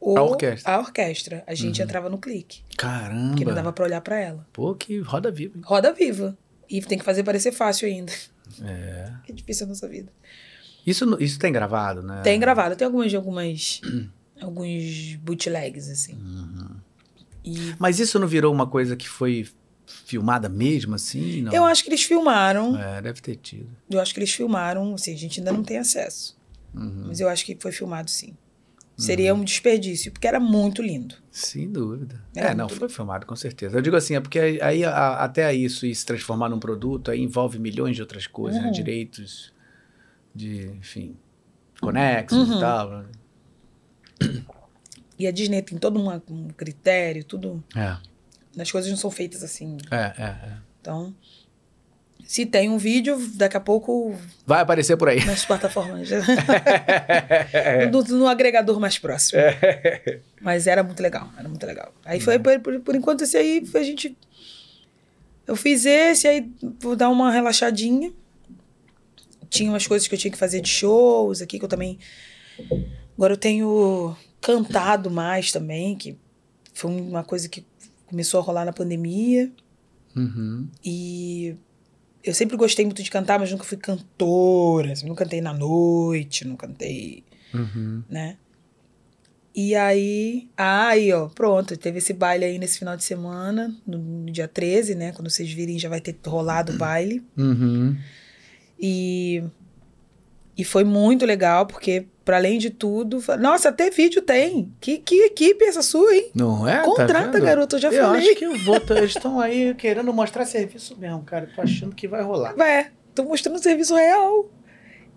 o- 0.00 0.18
A 0.18 0.22
orquestra. 0.22 0.72
a 0.72 0.78
orquestra. 0.80 1.44
A 1.46 1.54
gente 1.54 1.78
Uhum. 1.78 1.84
entrava 1.84 2.08
no 2.10 2.18
clique, 2.18 2.62
Caramba. 2.76 3.28
porque 3.30 3.44
não 3.44 3.54
dava 3.54 3.72
pra 3.72 3.84
olhar 3.84 4.00
pra 4.00 4.18
ela. 4.18 4.44
Pô, 4.52 4.74
que 4.74 4.98
roda 4.98 5.30
viva. 5.30 5.56
hein? 5.56 5.62
Roda 5.64 5.92
viva. 5.92 6.36
E 6.68 6.80
tem 6.80 6.98
que 6.98 7.04
fazer 7.04 7.22
parecer 7.22 7.52
fácil 7.52 7.86
ainda. 7.86 8.12
É. 8.64 9.12
Que 9.24 9.32
difícil 9.32 9.66
a 9.66 9.68
nossa 9.68 9.86
vida. 9.86 10.10
Isso, 10.84 11.16
isso 11.22 11.38
tem 11.38 11.52
gravado, 11.52 12.02
né? 12.02 12.22
Tem 12.24 12.40
gravado, 12.40 12.74
tem 12.74 12.84
algumas, 12.86 13.14
algumas 13.14 13.80
alguns 14.42 15.14
bootlegs, 15.22 15.88
assim. 15.88 16.14
Uhum. 16.14 16.76
E 17.44 17.74
Mas 17.78 18.00
isso 18.00 18.18
não 18.18 18.26
virou 18.26 18.52
uma 18.52 18.66
coisa 18.66 18.96
que 18.96 19.08
foi 19.08 19.46
filmada 20.04 20.48
mesmo, 20.48 20.94
assim? 20.94 21.42
Não. 21.42 21.52
eu 21.52 21.64
acho 21.64 21.82
que 21.84 21.90
eles 21.90 22.02
filmaram. 22.02 22.76
É, 22.78 23.00
deve 23.02 23.20
ter 23.20 23.36
tido. 23.36 23.68
Eu 23.90 24.00
acho 24.00 24.12
que 24.14 24.20
eles 24.20 24.32
filmaram, 24.32 24.94
assim, 24.94 25.12
a 25.14 25.16
gente 25.18 25.40
ainda 25.40 25.52
não 25.52 25.62
tem 25.62 25.78
acesso. 25.78 26.36
Uhum. 26.74 27.04
Mas 27.08 27.20
eu 27.20 27.28
acho 27.28 27.44
que 27.44 27.56
foi 27.60 27.72
filmado 27.72 28.10
sim. 28.10 28.34
Seria 28.96 29.34
um 29.34 29.42
desperdício, 29.42 30.12
porque 30.12 30.28
era 30.28 30.38
muito 30.38 30.80
lindo. 30.82 31.16
Sem 31.30 31.68
dúvida. 31.68 32.22
Era 32.36 32.50
é, 32.50 32.54
não, 32.54 32.66
muito 32.66 32.78
foi 32.78 32.88
filmado, 32.88 33.26
com 33.26 33.34
certeza. 33.34 33.76
Eu 33.76 33.82
digo 33.82 33.96
assim, 33.96 34.14
é 34.14 34.20
porque 34.20 34.38
aí, 34.62 34.84
a- 34.84 35.16
até 35.24 35.52
isso 35.52 35.86
e 35.86 35.94
se 35.94 36.06
transformar 36.06 36.48
num 36.50 36.60
produto, 36.60 37.10
aí 37.10 37.20
envolve 37.20 37.58
milhões 37.58 37.96
de 37.96 38.02
outras 38.02 38.26
coisas, 38.28 38.60
né? 38.60 38.66
Uhum. 38.66 38.72
direitos 38.72 39.52
de, 40.34 40.66
enfim, 40.78 41.16
conexos 41.80 42.48
Uhum. 42.50 42.56
e 42.58 42.60
tal. 42.60 43.04
E 45.18 45.26
a 45.26 45.30
Disney 45.30 45.62
tem 45.62 45.78
todo 45.78 46.00
uma- 46.00 46.22
um 46.30 46.48
critério, 46.48 47.24
tudo. 47.24 47.62
É, 47.76 47.96
As 48.58 48.70
coisas 48.70 48.90
não 48.90 48.98
são 48.98 49.10
feitas 49.10 49.42
assim. 49.42 49.76
é, 49.90 50.12
é, 50.22 50.24
é. 50.24 50.52
Então, 50.80 51.14
se 52.24 52.46
tem 52.46 52.68
um 52.70 52.78
vídeo, 52.78 53.18
daqui 53.34 53.56
a 53.56 53.60
pouco 53.60 54.16
Vai 54.46 54.60
aparecer 54.62 54.96
por 54.96 55.08
aí. 55.08 55.22
nas 55.26 55.44
plataformas. 55.44 56.08
no, 57.92 58.02
no 58.16 58.26
agregador 58.26 58.80
mais 58.80 58.98
próximo. 58.98 59.40
Mas 60.40 60.66
era 60.66 60.82
muito 60.82 61.02
legal, 61.02 61.30
era 61.38 61.48
muito 61.48 61.66
legal. 61.66 61.92
Aí 62.04 62.20
foi, 62.20 62.38
por, 62.38 62.58
por, 62.60 62.80
por 62.80 62.94
enquanto, 62.94 63.24
esse 63.24 63.36
aí 63.36 63.64
foi 63.66 63.80
a 63.80 63.84
gente. 63.84 64.16
Eu 65.46 65.56
fiz 65.56 65.84
esse, 65.84 66.26
aí 66.28 66.50
vou 66.80 66.96
dar 66.96 67.08
uma 67.08 67.30
relaxadinha. 67.30 68.12
Tinha 69.50 69.70
umas 69.70 69.86
coisas 69.86 70.08
que 70.08 70.14
eu 70.14 70.18
tinha 70.18 70.32
que 70.32 70.38
fazer 70.38 70.60
de 70.60 70.68
shows 70.68 71.42
aqui, 71.42 71.58
que 71.58 71.64
eu 71.64 71.68
também. 71.68 71.98
Agora 73.14 73.34
eu 73.34 73.38
tenho 73.38 74.16
cantado 74.40 75.10
mais 75.10 75.52
também, 75.52 75.96
que 75.96 76.16
foi 76.72 76.90
uma 76.90 77.22
coisa 77.22 77.48
que 77.48 77.64
começou 78.12 78.38
a 78.38 78.42
rolar 78.42 78.64
na 78.66 78.72
pandemia. 78.72 79.50
Uhum. 80.14 80.68
E 80.84 81.56
eu 82.22 82.34
sempre 82.34 82.56
gostei 82.58 82.84
muito 82.84 83.02
de 83.02 83.10
cantar, 83.10 83.38
mas 83.40 83.50
nunca 83.50 83.64
fui 83.64 83.78
cantora. 83.78 84.92
Assim, 84.92 85.08
não 85.08 85.14
cantei 85.14 85.40
na 85.40 85.54
noite, 85.54 86.46
não 86.46 86.54
cantei, 86.56 87.24
Uhum. 87.54 88.02
né? 88.08 88.36
E 89.54 89.74
aí, 89.74 90.48
ah, 90.56 90.88
aí, 90.88 91.12
ó, 91.12 91.28
pronto, 91.28 91.76
teve 91.76 91.98
esse 91.98 92.12
baile 92.12 92.44
aí 92.44 92.58
nesse 92.58 92.78
final 92.78 92.96
de 92.96 93.04
semana, 93.04 93.74
no, 93.86 93.98
no 93.98 94.30
dia 94.30 94.48
13, 94.48 94.94
né? 94.94 95.12
Quando 95.12 95.28
vocês 95.30 95.50
virem, 95.52 95.78
já 95.78 95.88
vai 95.88 96.00
ter 96.00 96.16
rolado 96.26 96.72
o 96.72 96.76
baile. 96.78 97.22
Uhum. 97.36 97.96
E, 98.80 99.42
e 100.56 100.64
foi 100.64 100.84
muito 100.84 101.26
legal, 101.26 101.66
porque, 101.66 102.06
para 102.24 102.36
além 102.36 102.58
de 102.58 102.70
tudo, 102.70 103.22
nossa, 103.40 103.68
até 103.70 103.90
vídeo 103.90 104.22
tem. 104.22 104.72
Que, 104.80 104.98
que 104.98 105.22
equipe 105.24 105.64
essa 105.64 105.82
sua, 105.82 106.14
hein? 106.14 106.30
Não 106.34 106.66
é? 106.68 106.76
Tá 106.78 106.82
Contrata, 106.84 107.32
vendo? 107.32 107.44
garoto, 107.44 107.76
eu 107.76 107.80
já 107.80 107.90
eu 107.92 108.02
falei. 108.04 108.20
acho 108.28 108.36
que 108.36 108.44
eu 108.46 108.56
vou. 108.58 108.76
Eles 108.90 109.10
estão 109.16 109.40
aí 109.40 109.74
querendo 109.74 110.12
mostrar 110.12 110.44
serviço 110.46 110.96
mesmo, 110.98 111.22
cara. 111.22 111.48
Tô 111.54 111.60
achando 111.62 111.94
que 111.94 112.06
vai 112.08 112.22
rolar. 112.22 112.54
É, 112.60 112.90
tô 113.14 113.24
mostrando 113.24 113.58
serviço 113.58 113.94
real. 113.94 114.48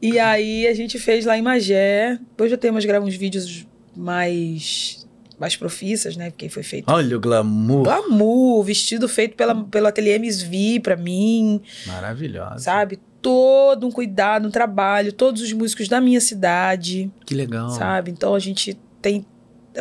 E 0.01 0.19
aí 0.19 0.67
a 0.67 0.73
gente 0.73 0.99
fez 0.99 1.25
lá 1.25 1.37
em 1.37 1.41
Magé. 1.41 2.17
Depois 2.19 2.49
já 2.51 2.57
temos 2.57 2.83
gravado 2.85 3.07
uns 3.09 3.15
vídeos 3.15 3.65
mais 3.95 5.03
mais 5.37 5.55
profissas, 5.57 6.15
né? 6.15 6.29
Porque 6.29 6.47
foi 6.47 6.63
feito 6.63 6.89
Olha 6.89 7.17
o 7.17 7.19
glamour. 7.19 7.83
glamour, 7.83 8.63
vestido 8.63 9.05
feito 9.09 9.35
pela, 9.35 9.53
pelo 9.65 9.85
ateliê 9.87 10.13
MSV 10.15 10.79
pra 10.81 10.95
mim, 10.95 11.61
Maravilhosa. 11.87 12.59
sabe? 12.59 12.99
Todo 13.25 13.87
um 13.87 13.91
cuidado, 13.91 14.47
um 14.47 14.51
trabalho, 14.51 15.11
todos 15.11 15.41
os 15.41 15.51
músicos 15.51 15.87
da 15.87 15.99
minha 15.99 16.21
cidade, 16.21 17.11
Que 17.25 17.33
legal. 17.33 17.71
sabe? 17.71 18.11
Então 18.11 18.35
a 18.35 18.39
gente 18.39 18.77
tem 19.01 19.25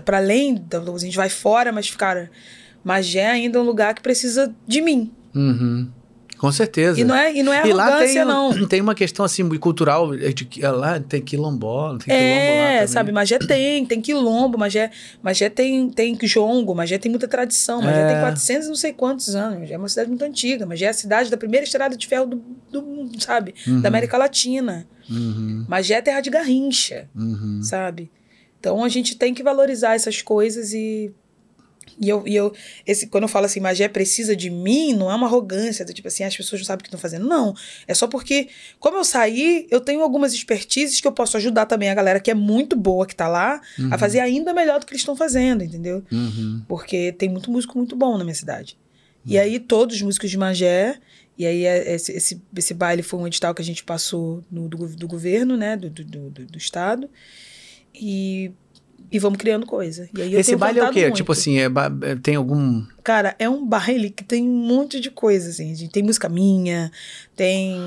para 0.02 0.16
além, 0.16 0.54
da- 0.54 0.78
a 0.80 0.98
gente 0.98 1.14
vai 1.16 1.28
fora, 1.28 1.70
mas 1.70 1.90
cara, 1.94 2.30
Magé 2.82 3.26
ainda 3.26 3.58
é 3.58 3.60
um 3.60 3.64
lugar 3.64 3.92
que 3.94 4.00
precisa 4.00 4.50
de 4.66 4.80
mim. 4.80 5.12
Uhum. 5.34 5.90
Com 6.44 6.52
certeza. 6.52 7.00
E 7.00 7.04
não 7.04 7.14
é, 7.14 7.34
e 7.34 7.42
não 7.42 7.52
é 7.52 7.66
E 7.66 7.72
lá 7.72 7.86
arrogância, 7.86 8.14
tem, 8.20 8.24
não. 8.24 8.52
tem 8.68 8.80
uma 8.80 8.94
questão 8.94 9.24
assim 9.24 9.48
cultural, 9.58 10.12
é 10.14 10.30
de 10.32 10.44
que- 10.44 10.60
lá 10.60 11.00
tem 11.00 11.22
quilombola, 11.22 11.98
tem 11.98 12.14
quilombo 12.14 12.60
lá 12.60 12.70
É, 12.72 12.86
sabe, 12.86 13.12
Magé 13.12 13.38
tem, 13.38 13.86
tem 13.86 14.00
quilombo, 14.00 14.58
Magé, 14.58 14.90
Magé 15.22 15.48
tem, 15.48 15.88
tem 15.90 16.16
jongo, 16.22 16.74
Magé 16.74 16.98
tem 16.98 17.10
muita 17.10 17.26
tradição, 17.26 17.80
Magé 17.80 18.00
É. 18.00 18.06
tem 18.08 18.20
400 18.20 18.66
e 18.66 18.68
não 18.68 18.76
sei 18.76 18.92
quantos 18.92 19.34
anos, 19.34 19.70
é 19.70 19.76
uma 19.78 19.88
cidade 19.88 20.08
muito 20.08 20.22
antiga, 20.24 20.66
Magé 20.66 20.86
é 20.86 20.88
a 20.90 20.92
cidade 20.92 21.30
da 21.30 21.36
primeira 21.36 21.64
estrada 21.64 21.96
de 21.96 22.06
ferro 22.06 22.26
do, 22.26 22.42
do 22.70 22.82
mundo, 22.82 23.22
sabe, 23.22 23.54
Uhum. 23.66 23.80
da 23.80 23.88
América 23.88 24.18
Latina. 24.18 24.86
Uhum, 25.10 25.64
Magé 25.68 25.94
é 25.94 26.02
terra 26.02 26.20
de 26.20 26.30
garrincha, 26.30 27.08
uhum. 27.16 27.60
sabe? 27.62 28.10
Então 28.60 28.82
a 28.82 28.88
gente 28.88 29.16
tem 29.16 29.34
que 29.34 29.42
valorizar 29.42 29.94
essas 29.94 30.22
coisas 30.22 30.72
e 30.72 31.12
e 32.00 32.08
eu, 32.08 32.22
e 32.26 32.34
eu 32.34 32.52
esse, 32.86 33.06
quando 33.06 33.24
eu 33.24 33.28
falo 33.28 33.46
assim, 33.46 33.60
Magé 33.60 33.88
precisa 33.88 34.34
de 34.34 34.50
mim, 34.50 34.92
não 34.92 35.10
é 35.10 35.14
uma 35.14 35.26
arrogância, 35.26 35.84
do 35.84 35.92
tipo 35.92 36.08
assim, 36.08 36.24
as 36.24 36.36
pessoas 36.36 36.60
não 36.60 36.66
sabem 36.66 36.80
o 36.80 36.82
que 36.82 36.88
estão 36.88 37.00
fazendo. 37.00 37.26
Não. 37.26 37.54
É 37.86 37.94
só 37.94 38.06
porque, 38.06 38.48
como 38.78 38.96
eu 38.96 39.04
saí, 39.04 39.66
eu 39.70 39.80
tenho 39.80 40.02
algumas 40.02 40.32
expertises 40.34 41.00
que 41.00 41.06
eu 41.06 41.12
posso 41.12 41.36
ajudar 41.36 41.66
também 41.66 41.90
a 41.90 41.94
galera 41.94 42.20
que 42.20 42.30
é 42.30 42.34
muito 42.34 42.76
boa 42.76 43.06
que 43.06 43.14
tá 43.14 43.28
lá 43.28 43.60
a 43.90 43.98
fazer 43.98 44.20
ainda 44.20 44.52
melhor 44.52 44.80
do 44.80 44.86
que 44.86 44.92
eles 44.92 45.02
estão 45.02 45.16
fazendo, 45.16 45.62
entendeu? 45.64 46.02
Uhum. 46.10 46.62
Porque 46.68 47.12
tem 47.12 47.28
muito 47.28 47.50
músico 47.50 47.76
muito 47.78 47.94
bom 47.96 48.16
na 48.18 48.24
minha 48.24 48.34
cidade. 48.34 48.76
E 49.26 49.38
aí, 49.38 49.58
todos 49.58 49.96
os 49.96 50.02
músicos 50.02 50.30
de 50.30 50.36
Magé, 50.36 50.98
e 51.38 51.46
aí 51.46 51.64
é- 51.64 51.94
esse, 51.94 52.12
esse, 52.12 52.42
esse 52.56 52.74
baile 52.74 53.02
foi 53.02 53.18
um 53.18 53.26
edital 53.26 53.54
que 53.54 53.62
a 53.62 53.64
gente 53.64 53.82
passou 53.82 54.44
no, 54.50 54.68
do, 54.68 54.86
do 54.88 55.08
governo, 55.08 55.56
né? 55.56 55.76
Do, 55.76 55.88
do, 55.90 56.04
do, 56.04 56.46
do 56.46 56.58
estado. 56.58 57.08
E, 57.94 58.52
e 59.14 59.18
vamos 59.20 59.38
criando 59.38 59.64
coisa. 59.64 60.08
Esse 60.12 60.56
baile 60.56 60.80
é 60.80 60.88
o 60.88 60.90
quê? 60.92 61.02
muito. 61.02 61.14
Tipo 61.14 61.30
assim, 61.32 61.58
é 61.58 61.68
ba- 61.68 61.90
é- 62.02 62.16
tem 62.16 62.34
algum. 62.34 62.84
Cara, 63.04 63.36
é 63.38 63.48
um 63.48 63.64
baile 63.64 64.10
que 64.10 64.24
tem 64.24 64.42
um 64.42 64.66
monte 64.66 64.98
de 64.98 65.08
coisa, 65.10 65.50
assim. 65.50 65.72
gente. 65.74 65.90
Tem 65.92 66.02
música 66.02 66.28
minha, 66.28 66.90
tem. 67.36 67.78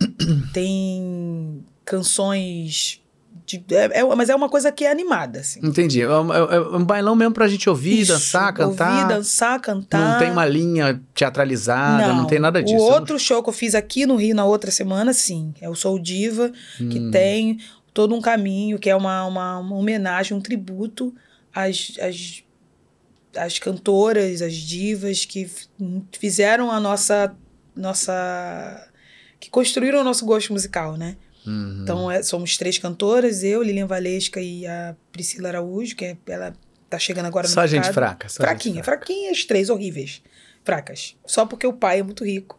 tem 0.52 1.64
canções. 1.84 3.00
De, 3.46 3.64
é, 3.70 4.00
é- 4.00 4.04
mas 4.14 4.28
é 4.28 4.34
uma 4.34 4.48
coisa 4.48 4.70
que 4.70 4.84
é 4.84 4.90
animada, 4.90 5.40
assim. 5.40 5.58
Entendi. 5.62 6.02
É 6.02 6.08
um, 6.20 6.32
é- 6.34 6.56
é 6.56 6.60
um 6.60 6.84
bailão 6.84 7.16
mesmo 7.16 7.32
pra 7.32 7.48
gente 7.48 7.66
ouvir, 7.68 8.00
Isso, 8.00 8.12
dançar, 8.12 8.52
cantar. 8.52 8.92
Ouvir, 9.02 9.08
dançar, 9.14 9.58
cantar. 9.60 10.12
Não 10.12 10.18
tem 10.18 10.30
uma 10.30 10.44
linha 10.44 11.00
teatralizada, 11.14 12.12
não, 12.12 12.26
tem 12.26 12.38
nada 12.38 12.62
disso. 12.62 12.76
O 12.76 12.90
É 12.90 12.94
outro 12.94 13.18
show 13.18 13.42
que 13.42 13.48
eu 13.48 13.52
fiz 13.54 13.74
aqui 13.74 14.04
no 14.04 14.16
Rio 14.16 14.34
na 14.34 14.44
outra 14.44 14.70
semana, 14.70 15.14
sim. 15.14 15.54
É 15.62 15.68
o 15.68 15.74
Soul 15.74 15.98
Diva, 15.98 16.52
que 16.76 16.98
Hum. 17.00 17.10
tem 17.10 17.58
todo 17.98 18.14
um 18.14 18.20
caminho, 18.20 18.78
que 18.78 18.88
é 18.88 18.94
uma, 18.94 19.24
uma, 19.26 19.58
uma 19.58 19.74
homenagem, 19.74 20.32
um 20.36 20.40
tributo 20.40 21.12
às, 21.52 21.94
às, 22.00 22.44
às 23.36 23.58
cantoras, 23.58 24.40
às 24.40 24.54
divas 24.54 25.24
que 25.24 25.50
fizeram 26.16 26.70
a 26.70 26.78
nossa. 26.78 27.34
nossa 27.74 28.88
que 29.40 29.50
construíram 29.50 30.00
o 30.00 30.04
nosso 30.04 30.24
gosto 30.24 30.52
musical, 30.52 30.96
né? 30.96 31.16
Uhum. 31.44 31.80
Então, 31.82 32.08
é- 32.08 32.22
somos 32.22 32.56
três 32.56 32.78
cantoras, 32.78 33.42
eu, 33.42 33.64
Lilian 33.64 33.88
Valesca 33.88 34.40
e 34.40 34.64
a 34.64 34.94
Priscila 35.10 35.48
Araújo, 35.48 35.96
que 35.96 36.04
é, 36.04 36.16
ela 36.28 36.54
tá 36.88 37.00
chegando 37.00 37.26
agora 37.26 37.48
no 37.48 37.52
Só 37.52 37.66
gente 37.66 37.82
mercado. 37.82 37.94
fraca. 37.94 38.28
Só 38.28 38.36
Fraquinha, 38.44 38.74
gente 38.76 38.84
fraca. 38.84 39.06
fraquinhas, 39.06 39.44
três 39.44 39.70
horríveis. 39.70 40.22
Fracas. 40.68 41.16
Só 41.24 41.46
porque 41.46 41.66
o 41.66 41.72
pai 41.72 42.00
é 42.00 42.02
muito 42.02 42.22
rico. 42.22 42.58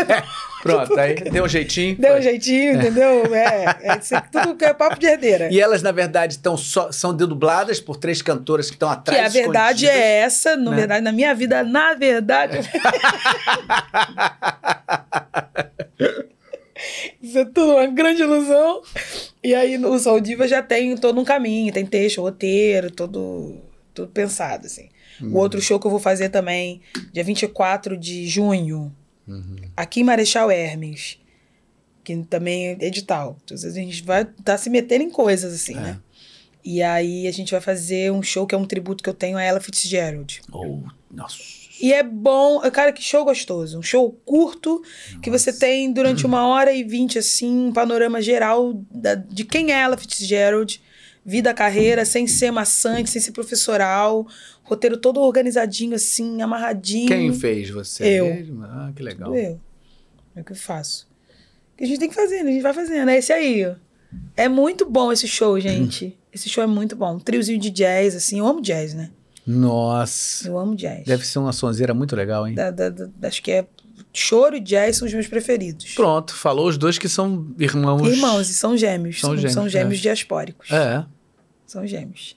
Pronto, 0.64 0.98
aí 0.98 1.14
deu 1.14 1.44
um 1.44 1.48
jeitinho. 1.48 1.94
Deu 1.98 2.16
um 2.16 2.22
jeitinho, 2.22 2.76
entendeu? 2.76 3.22
É, 3.34 3.64
é 3.82 3.90
aqui 3.90 4.08
tudo 4.32 4.56
que 4.56 4.64
é 4.64 4.72
papo 4.72 4.98
de 4.98 5.04
herdeira. 5.04 5.52
E 5.52 5.60
elas, 5.60 5.82
na 5.82 5.92
verdade, 5.92 6.38
tão 6.38 6.56
só, 6.56 6.90
são 6.90 7.14
dubladas 7.14 7.80
por 7.80 7.98
três 7.98 8.22
cantoras 8.22 8.70
que 8.70 8.76
estão 8.76 8.88
Que 8.88 8.94
atrás. 8.94 9.26
a 9.26 9.28
verdade 9.28 9.86
é 9.86 10.20
essa, 10.20 10.56
na 10.56 10.70
né? 10.70 10.76
verdade, 10.78 11.04
na 11.04 11.12
minha 11.12 11.34
vida, 11.34 11.62
na 11.62 11.92
verdade. 11.92 12.60
Isso 17.22 17.38
é 17.38 17.44
tudo 17.44 17.74
uma 17.74 17.86
grande 17.88 18.22
ilusão. 18.22 18.80
E 19.42 19.54
aí 19.54 19.76
o 19.76 20.20
Diva 20.20 20.48
já 20.48 20.62
tem 20.62 20.96
todo 20.96 21.20
um 21.20 21.24
caminho, 21.24 21.74
tem 21.74 21.84
texto, 21.84 22.22
roteiro, 22.22 22.90
todo, 22.90 23.60
tudo 23.92 24.10
pensado, 24.10 24.64
assim. 24.64 24.88
O 25.22 25.36
outro 25.36 25.60
show 25.60 25.78
que 25.78 25.86
eu 25.86 25.90
vou 25.90 26.00
fazer 26.00 26.28
também, 26.28 26.80
dia 27.12 27.22
24 27.24 27.96
de 27.96 28.26
junho, 28.28 28.94
aqui 29.76 30.00
em 30.00 30.04
Marechal 30.04 30.50
Hermes, 30.50 31.18
que 32.02 32.16
também 32.24 32.68
é 32.80 32.84
edital. 32.86 33.38
Então, 33.44 33.56
a 33.56 33.70
gente 33.70 34.02
vai 34.02 34.24
tá 34.24 34.58
se 34.58 34.68
metendo 34.68 35.04
em 35.04 35.10
coisas, 35.10 35.52
assim, 35.54 35.76
É. 35.76 35.80
né? 35.80 36.00
E 36.64 36.82
aí 36.82 37.26
a 37.26 37.32
gente 37.32 37.50
vai 37.52 37.60
fazer 37.60 38.10
um 38.10 38.22
show 38.22 38.46
que 38.46 38.54
é 38.54 38.58
um 38.58 38.64
tributo 38.64 39.02
que 39.04 39.08
eu 39.10 39.14
tenho 39.14 39.36
a 39.36 39.42
Ella 39.42 39.60
Fitzgerald. 39.60 40.40
Oh, 40.50 40.80
nossa. 41.10 41.36
E 41.80 41.92
é 41.92 42.02
bom, 42.02 42.60
cara, 42.70 42.90
que 42.92 43.02
show 43.02 43.24
gostoso. 43.24 43.78
Um 43.78 43.82
show 43.82 44.10
curto, 44.24 44.82
que 45.20 45.28
você 45.28 45.52
tem 45.52 45.92
durante 45.92 46.24
uma 46.24 46.46
hora 46.46 46.72
e 46.72 46.82
vinte, 46.82 47.18
assim, 47.18 47.66
um 47.66 47.72
panorama 47.72 48.22
geral 48.22 48.72
da- 48.90 49.14
de 49.16 49.44
quem 49.44 49.72
é 49.72 49.80
ela, 49.80 49.96
Fitzgerald, 49.96 50.80
vida, 51.26 51.52
carreira, 51.52 52.04
sem 52.04 52.26
ser 52.26 52.50
maçante, 52.50 53.10
sem 53.10 53.20
ser 53.20 53.32
professoral, 53.32 54.26
roteiro 54.64 54.96
todo 54.96 55.20
organizadinho, 55.20 55.94
assim, 55.94 56.42
amarradinho. 56.42 57.06
Quem 57.06 57.32
fez 57.32 57.70
você? 57.70 58.04
Eu. 58.20 58.26
mesmo? 58.34 58.64
Ah, 58.64 58.90
que 58.94 59.02
legal. 59.02 59.28
Tudo 59.28 59.38
eu. 59.38 59.60
É 60.34 60.40
o 60.40 60.44
que 60.44 60.52
eu 60.52 60.56
faço. 60.56 61.06
O 61.74 61.76
que 61.78 61.84
a 61.84 61.86
gente 61.86 62.00
tem 62.00 62.08
que 62.08 62.14
fazer, 62.14 62.40
a 62.40 62.44
gente 62.44 62.62
vai 62.62 62.72
fazendo. 62.74 63.08
É 63.10 63.18
esse 63.18 63.32
aí, 63.32 63.64
ó. 63.66 63.74
É 64.36 64.48
muito 64.48 64.88
bom 64.88 65.12
esse 65.12 65.28
show, 65.28 65.58
gente. 65.60 66.16
Esse 66.34 66.48
show 66.48 66.64
é 66.64 66.66
muito 66.66 66.96
bom. 66.96 67.14
Um 67.14 67.20
triozinho 67.20 67.60
de 67.60 67.70
jazz, 67.70 68.16
assim. 68.16 68.40
Eu 68.40 68.46
amo 68.48 68.60
jazz, 68.60 68.92
né? 68.92 69.10
Nossa. 69.46 70.48
Eu 70.48 70.58
amo 70.58 70.74
jazz. 70.74 71.04
Deve 71.04 71.24
ser 71.24 71.38
uma 71.38 71.52
sonzeira 71.52 71.94
muito 71.94 72.16
legal, 72.16 72.46
hein? 72.48 72.56
Da- 72.56 72.72
da- 72.72 72.88
da- 72.88 73.28
acho 73.28 73.40
que 73.40 73.52
é. 73.52 73.66
Choro 74.12 74.56
e 74.56 74.60
jazz 74.60 74.96
são 74.96 75.06
os 75.06 75.14
meus 75.14 75.28
preferidos. 75.28 75.94
Pronto, 75.94 76.34
falou 76.34 76.66
os 76.68 76.76
dois 76.76 76.98
que 76.98 77.08
são 77.08 77.46
irmãos. 77.58 78.04
Irmãos, 78.08 78.50
e 78.50 78.54
são 78.54 78.76
gêmeos. 78.76 79.20
São 79.20 79.30
São, 79.30 79.36
gêmeos, 79.36 79.52
são 79.54 79.68
gêmeos 79.68 79.98
é. 79.98 80.02
diaspóricos. 80.02 80.70
É. 80.72 81.04
São 81.66 81.86
gêmeos. 81.86 82.36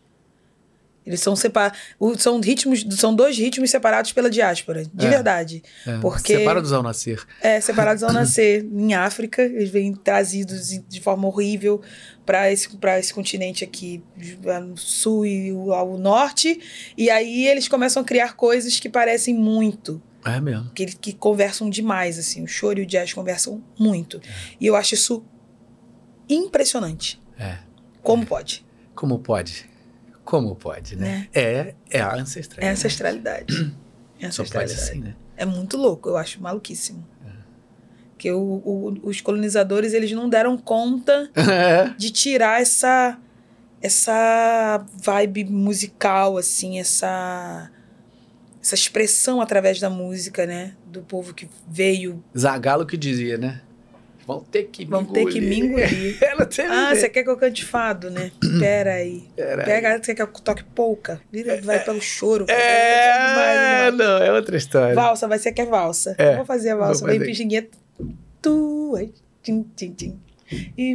Eles 1.08 1.22
são 1.22 1.36
separados. 1.36 1.80
São 2.20 2.40
ritmos, 2.40 2.86
são 2.92 3.16
dois 3.16 3.38
ritmos 3.38 3.72
separados 3.72 4.12
pela 4.12 4.30
diáspora. 4.30 4.84
De 4.94 5.06
É. 5.06 5.10
verdade. 5.10 5.64
é. 5.88 5.98
Porque- 6.00 6.38
Separados 6.38 6.74
ao 6.74 6.84
nascer. 6.84 7.26
É, 7.42 7.60
separados 7.62 8.04
ao 8.04 8.12
nascer. 8.14 8.64
Em 8.72 8.94
África, 8.94 9.42
eles 9.42 9.70
vêm 9.70 9.94
trazidos 9.96 10.70
de 10.88 11.02
forma 11.02 11.28
horrível 11.28 11.82
para 12.26 12.52
esse, 12.52 12.76
pra 12.78 13.00
esse 13.00 13.14
continente 13.14 13.64
aqui, 13.64 14.04
no 14.60 14.76
sul 14.78 15.26
e 15.26 15.50
ao 15.74 15.98
norte. 15.98 16.60
E 16.98 17.10
aí 17.10 17.48
eles 17.48 17.68
começam 17.70 18.02
a 18.04 18.06
criar 18.06 18.36
coisas 18.36 18.80
que 18.80 18.90
parecem 18.90 19.34
muito. 19.34 20.02
É 20.26 20.42
mesmo. 20.42 20.70
Que, 20.72 20.86
que 20.88 21.14
conversam 21.14 21.70
demais, 21.70 22.20
assim. 22.20 22.44
O 22.44 22.48
choro 22.48 22.80
e 22.80 22.84
o 22.84 22.86
jazz 22.86 23.14
conversam 23.14 23.64
muito. 23.80 24.20
E 24.60 24.66
eu 24.68 24.76
acho 24.76 24.94
isso 24.94 25.24
impressionante. 26.30 27.20
É. 27.40 27.60
Como 28.04 28.26
pode? 28.26 28.66
Como 28.96 29.20
pode? 29.20 29.66
Como 30.28 30.56
pode, 30.56 30.96
né? 30.96 31.28
É, 31.34 31.74
é 31.90 32.02
a 32.02 32.14
ancestralidade. 32.16 32.68
É 32.68 32.72
ancestralidade. 32.72 33.76
É 34.20 34.28
Só 34.30 34.44
pode 34.44 34.58
ancestralidade. 34.66 34.74
assim, 34.82 35.00
né? 35.00 35.16
É 35.38 35.46
muito 35.46 35.78
louco, 35.78 36.10
eu 36.10 36.18
acho 36.18 36.42
maluquíssimo. 36.42 37.04
Porque 38.12 38.32
o, 38.32 38.40
o- 38.42 39.00
os 39.04 39.22
colonizadores, 39.22 39.94
eles 39.94 40.12
não 40.12 40.28
deram 40.28 40.58
conta 40.58 41.30
É. 41.36 41.90
de 41.98 42.10
tirar 42.12 42.62
essa 42.62 43.18
essa 43.80 44.84
vibe 45.04 45.46
musical, 45.46 46.36
assim, 46.38 46.80
essa 46.80 47.72
essa 48.62 48.74
expressão 48.76 49.40
através 49.40 49.80
da 49.80 49.90
música, 49.90 50.46
né? 50.48 50.74
Do 50.88 51.02
povo 51.04 51.34
que 51.34 51.48
veio. 51.70 52.22
Zagalo 52.38 52.86
que 52.88 52.98
dizia, 52.98 53.38
né? 53.38 53.62
Vão 54.28 54.42
ter 54.42 54.64
que 54.64 54.84
Vão 54.86 55.06
ter 55.06 55.26
que 55.26 55.40
me 55.40 55.58
engolir. 55.58 56.18
Ah, 56.70 56.94
você 56.94 57.08
quer 57.08 57.24
que 57.24 57.30
eu 57.30 57.38
cante 57.38 57.64
fado, 57.64 58.12
né? 58.12 58.30
Pera 58.60 58.96
aí. 58.96 59.24
Pera 59.36 59.64
Pega, 59.64 60.04
você 60.04 60.14
quer 60.14 60.28
que 60.28 60.38
eu 60.38 60.42
toque 60.44 60.66
polca? 60.66 61.22
Vira, 61.32 61.62
vai 61.62 61.82
pelo 61.82 62.02
choro. 62.02 62.46
É, 62.50 63.34
Vai, 63.36 63.92
não, 63.92 64.18
é 64.18 64.32
outra 64.34 64.58
história. 64.58 64.94
Valsa, 64.94 65.28
vai 65.30 65.40
ser 65.40 65.54
que 65.54 65.62
é 65.62 65.66
valsa. 65.66 66.14
É. 66.18 66.36
Vou 66.36 66.46
fazer 66.46 66.72
a 66.72 66.76
valsa. 66.76 67.00
Vou 67.00 67.10
Vem 67.10 67.20
fazer. 67.20 67.32
pixinguinha. 67.32 67.68
Tu, 68.42 68.96
ai, 68.98 69.10
tim, 69.42 69.66
tim, 69.76 69.92
tim. 69.94 70.20
E 70.78 70.94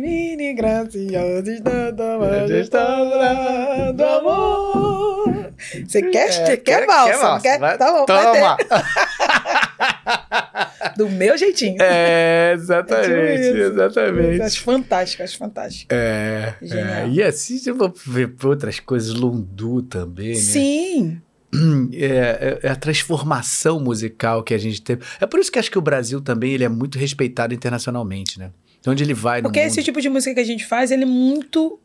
está 1.52 1.90
da 1.90 2.18
majestade 2.18 3.96
do 3.96 4.04
amor. 4.04 5.52
Você 5.86 6.02
quer, 6.10 6.28
É, 6.52 6.56
quer, 6.56 6.86
valsa? 6.86 7.28
não 7.34 7.40
quer? 7.40 7.58
vai- 7.58 7.78
Tá 7.78 7.92
bom, 7.92 8.06
vai 8.06 8.24
Toma! 8.32 8.56
Do 10.96 11.08
meu 11.08 11.36
jeitinho. 11.38 11.80
É, 11.80 12.50
É 12.50 12.54
exatamente, 12.54 13.42
tipo 13.42 13.56
isso. 13.58 13.72
exatamente. 13.72 14.42
Acho 14.42 14.62
fantástico, 14.62 15.22
acho 15.22 15.38
fantástico. 15.38 15.94
É, 15.94 16.54
é, 16.62 17.08
e 17.08 17.22
assim 17.22 17.58
eu 17.66 17.74
vou 17.76 17.92
ver 18.06 18.34
outras 18.44 18.80
coisas, 18.80 19.14
Lundu 19.14 19.82
também, 19.82 20.28
né? 20.30 20.34
Sim. 20.34 21.20
É, 21.92 22.06
é- 22.06 22.58
é 22.62 22.68
a 22.70 22.76
transformação 22.76 23.78
musical 23.78 24.42
que 24.42 24.54
a 24.54 24.58
gente 24.58 24.80
teve. 24.80 25.02
É 25.20 25.26
por 25.26 25.38
isso 25.38 25.52
que 25.52 25.58
acho 25.58 25.70
que 25.70 25.76
o 25.78 25.82
Brasil 25.82 26.18
também 26.20 26.52
ele 26.54 26.64
é 26.64 26.68
muito 26.68 26.98
respeitado 26.98 27.52
internacionalmente, 27.52 28.38
né? 28.38 28.50
Então, 28.82 28.92
Onde 28.92 29.02
ele 29.04 29.14
vai 29.14 29.40
Porque 29.40 29.60
esse 29.60 29.80
tipo 29.82 30.00
de 30.00 30.10
música 30.10 30.34
que 30.34 30.40
a 30.40 30.44
gente 30.44 30.66
faz, 30.66 30.90
ele 30.90 31.04
é 31.04 31.06
muito... 31.06 31.78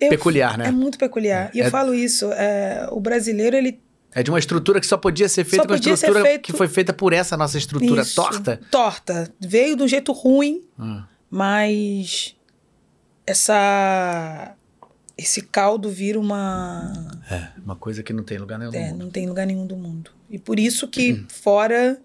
eu- 0.00 0.08
Peculiar, 0.08 0.56
né? 0.58 0.68
É 0.68 0.72
muito 0.72 0.98
peculiar. 0.98 1.50
E 1.54 1.58
eu 1.60 1.66
É- 1.66 1.70
falo 1.70 1.94
isso, 1.94 2.32
é, 2.32 2.88
o 2.90 2.98
brasileiro, 2.98 3.54
ele 3.56 3.78
É 4.12 4.22
de 4.24 4.30
uma 4.30 4.38
estrutura 4.40 4.80
que 4.80 4.86
só 4.86 4.96
podia 4.96 5.28
ser 5.28 5.44
feita 5.44 5.62
Só 5.62 5.68
com 5.68 5.72
uma 5.74 5.76
estrutura 5.94 6.22
feito- 6.22 6.42
que 6.42 6.52
foi 6.52 6.66
feita 6.66 6.92
por 6.92 7.12
essa 7.12 7.36
nossa 7.36 7.56
estrutura 7.58 8.02
Isso. 8.02 8.16
torta. 8.16 8.58
Torta. 8.70 9.30
Veio 9.38 9.76
de 9.76 9.82
um 9.84 9.88
jeito 9.88 10.10
ruim, 10.12 10.62
Hum. 10.78 11.02
mas 11.30 12.34
essa 13.26 14.54
esse 15.16 15.42
caldo 15.42 15.90
vira 15.90 16.18
uma 16.18 17.20
É, 17.30 17.48
uma 17.62 17.76
coisa 17.76 18.02
que 18.02 18.12
não 18.12 18.24
tem 18.24 18.38
lugar 18.38 18.58
nenhum 18.58 18.72
é, 18.74 18.92
não 18.92 19.10
tem 19.10 19.28
lugar 19.28 19.46
nenhum 19.46 19.66
do 19.66 19.76
mundo. 19.76 20.10
E 20.30 20.38
por 20.38 20.58
isso 20.58 20.88
que 20.88 21.24
fora 21.28 22.00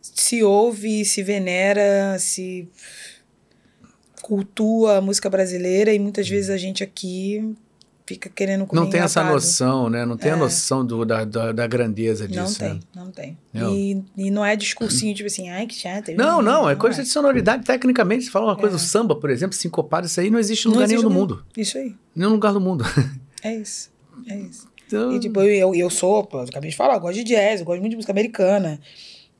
se 0.00 0.42
ouve, 0.42 1.04
se 1.04 1.22
venera, 1.22 2.18
se 2.18 2.66
cultua 4.28 4.98
a 4.98 5.00
música 5.00 5.30
brasileira 5.30 5.92
e 5.94 5.98
muitas 5.98 6.28
vezes 6.28 6.50
a 6.50 6.58
gente 6.58 6.84
aqui 6.84 7.54
fica 8.06 8.28
querendo 8.28 8.66
comer 8.66 8.80
Não 8.82 8.90
tem 8.90 9.00
essa 9.00 9.24
noção, 9.24 9.88
né? 9.88 10.04
Não 10.04 10.16
tem 10.18 10.30
a 10.32 10.34
É. 10.34 10.38
noção 10.38 10.84
do, 10.84 11.04
da, 11.04 11.24
da, 11.24 11.52
da 11.52 11.66
grandeza 11.66 12.28
Não 12.28 12.44
disso. 12.44 12.58
tem, 12.58 12.74
né? 12.74 12.80
não 12.94 13.10
tem. 13.10 13.38
Não. 13.54 13.74
E, 13.74 14.04
e 14.18 14.30
não 14.30 14.44
é 14.44 14.54
discursinho 14.54 15.14
tipo 15.14 15.26
assim, 15.26 15.48
ai 15.48 15.66
que 15.66 15.74
chato. 15.74 16.12
Não, 16.14 16.42
não, 16.42 16.68
é 16.68 16.76
coisa 16.76 17.02
de 17.02 17.08
sonoridade. 17.08 17.64
Tecnicamente, 17.64 18.24
você 18.26 18.30
fala 18.30 18.46
uma 18.46 18.56
coisa, 18.56 18.76
É. 18.76 18.78
o 18.78 18.78
samba, 18.78 19.14
por 19.16 19.30
exemplo, 19.30 19.56
sincopado, 19.56 20.06
isso 20.06 20.20
aí 20.20 20.28
não 20.30 20.38
existe 20.38 20.64
em 20.66 20.68
Não 20.68 20.74
lugar 20.74 20.84
existe 20.84 20.98
nenhum 21.04 21.08
do 21.14 21.20
lugar- 21.20 21.36
mundo. 21.36 21.46
Isso 21.56 21.78
aí, 21.78 21.94
Nenhum 22.14 22.30
lugar 22.32 22.52
do 22.52 22.60
mundo. 22.60 22.84
é 23.42 23.54
isso, 23.56 23.90
é 24.26 24.36
isso. 24.38 24.66
Então, 24.86 25.12
E 25.12 25.20
tipo, 25.20 25.40
eu, 25.42 25.74
eu 25.74 25.90
sou, 25.90 26.24
pô, 26.24 26.38
eu 26.38 26.44
acabei 26.44 26.70
de 26.70 26.76
falar, 26.76 26.94
eu 26.94 27.00
gosto 27.00 27.16
de 27.16 27.24
jazz, 27.24 27.60
eu 27.60 27.66
gosto 27.66 27.80
muito 27.80 27.90
de 27.90 27.96
música 27.96 28.12
americana. 28.12 28.78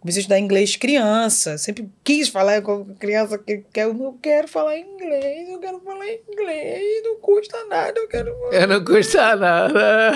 Comecei 0.09 0.21
a 0.21 0.23
estudar 0.23 0.39
inglês 0.39 0.75
criança, 0.75 1.59
sempre 1.59 1.87
quis 2.03 2.31
falar 2.31 2.63
com 2.63 2.95
criança 2.95 3.37
que 3.37 3.63
eu 3.75 3.93
não 3.93 4.17
quero 4.17 4.49
falar 4.49 4.79
inglês, 4.79 5.51
eu 5.51 5.59
quero 5.59 5.79
falar 5.81 6.07
inglês, 6.07 7.03
não 7.05 7.17
custa 7.21 7.63
nada, 7.67 8.01
eu 8.01 8.09
quero 8.09 8.35
falar 8.39 8.55
é, 8.55 8.67
não 8.67 8.83
custa 8.83 9.37
nada. 9.37 10.15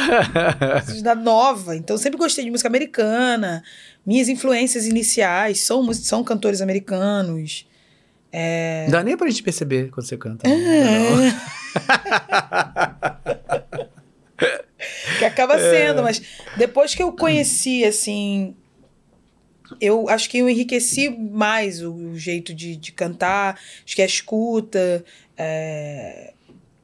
estudar 0.89 1.15
nova. 1.15 1.77
Então, 1.77 1.99
sempre 1.99 2.17
gostei 2.19 2.43
de 2.43 2.51
música 2.51 2.71
americana. 2.71 3.63
Minhas 4.07 4.31
influências 4.31 4.87
iniciais 4.87 5.61
são, 5.61 5.93
são 5.93 6.25
cantores 6.25 6.63
americanos. 6.63 7.67
Não 8.87 8.93
dá 8.93 9.03
nem 9.05 9.15
pra 9.15 9.29
gente 9.29 9.43
perceber 9.43 9.91
quando 9.91 10.07
você 10.07 10.17
canta. 10.17 10.49
É. 10.49 10.55
Não. 10.55 11.19
que 15.19 15.25
acaba 15.25 15.59
sendo, 15.59 16.03
mas 16.03 16.23
depois 16.57 16.95
que 16.95 17.03
eu 17.03 17.13
conheci, 17.13 17.85
assim, 17.85 18.57
eu 19.81 20.09
acho 20.09 20.29
que 20.29 20.39
eu 20.39 20.49
enriqueci 20.49 21.09
mais 21.09 21.83
o, 21.83 21.93
o 21.93 22.19
jeito 22.19 22.55
de, 22.55 22.77
de 22.77 22.93
cantar, 22.93 23.59
acho 23.85 23.95
que 23.95 24.03
a 24.03 24.07
escuta, 24.07 25.05
é, 25.37 26.33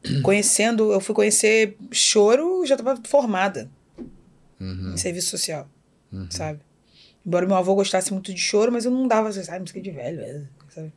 conhecendo, 0.23 0.93
eu 0.93 1.01
fui 1.01 1.15
conhecer 1.15 1.77
choro, 1.91 2.65
já 2.67 2.75
estava 2.75 3.01
formada 3.07 3.71
Uhum, 4.61 4.95
em 4.95 4.97
serviço 4.97 5.31
social, 5.31 5.71
uhum. 6.13 6.29
sabe? 6.31 6.61
Embora 7.25 7.47
meu 7.47 7.57
avô 7.57 7.75
gostasse 7.75 8.13
muito 8.13 8.35
de 8.35 8.41
choro, 8.41 8.73
mas 8.73 8.85
eu 8.85 8.91
não 8.91 9.07
dava, 9.07 9.29
assim, 9.29 9.43
sabe, 9.45 9.61
música 9.61 9.81
de 9.81 9.91
velho, 9.91 10.21
é, 10.21 10.43
sabe? 10.69 10.93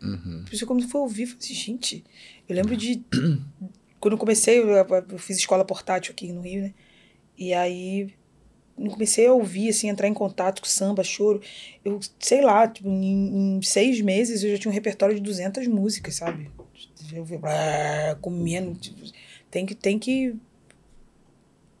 Uhum. 0.00 0.44
Por 0.44 0.54
isso, 0.54 0.66
quando 0.66 0.82
eu 0.82 0.88
fui 0.88 1.00
ouvir, 1.00 1.22
eu 1.22 1.28
falei 1.28 1.40
assim, 1.42 1.54
gente, 1.54 2.04
eu 2.48 2.56
lembro 2.56 2.76
de. 2.76 3.02
quando 4.00 4.12
eu 4.14 4.18
comecei, 4.18 4.60
eu, 4.60 4.68
eu 4.68 5.18
fiz 5.18 5.36
escola 5.36 5.64
portátil 5.64 6.12
aqui 6.12 6.32
no 6.32 6.40
Rio, 6.40 6.62
né? 6.62 6.74
E 7.36 7.52
aí 7.52 8.14
comecei 8.90 9.26
a 9.26 9.32
ouvir, 9.32 9.68
assim, 9.68 9.88
entrar 9.88 10.08
em 10.08 10.14
contato 10.14 10.60
com 10.60 10.68
samba, 10.68 11.04
choro. 11.04 11.40
Eu, 11.84 12.00
sei 12.18 12.40
lá, 12.40 12.66
tipo, 12.68 12.88
em, 12.88 13.56
em 13.58 13.62
seis 13.62 14.00
meses 14.00 14.42
eu 14.42 14.50
já 14.50 14.58
tinha 14.58 14.70
um 14.70 14.74
repertório 14.74 15.14
de 15.14 15.20
200 15.20 15.66
músicas, 15.66 16.16
sabe? 16.16 16.50
Eu 17.12 17.26
ah, 17.42 18.16
comendo. 18.20 18.74
Tipo, 18.74 19.00
tem 19.50 19.66
que. 19.66 19.74
Tem 19.74 19.98
que 19.98 20.34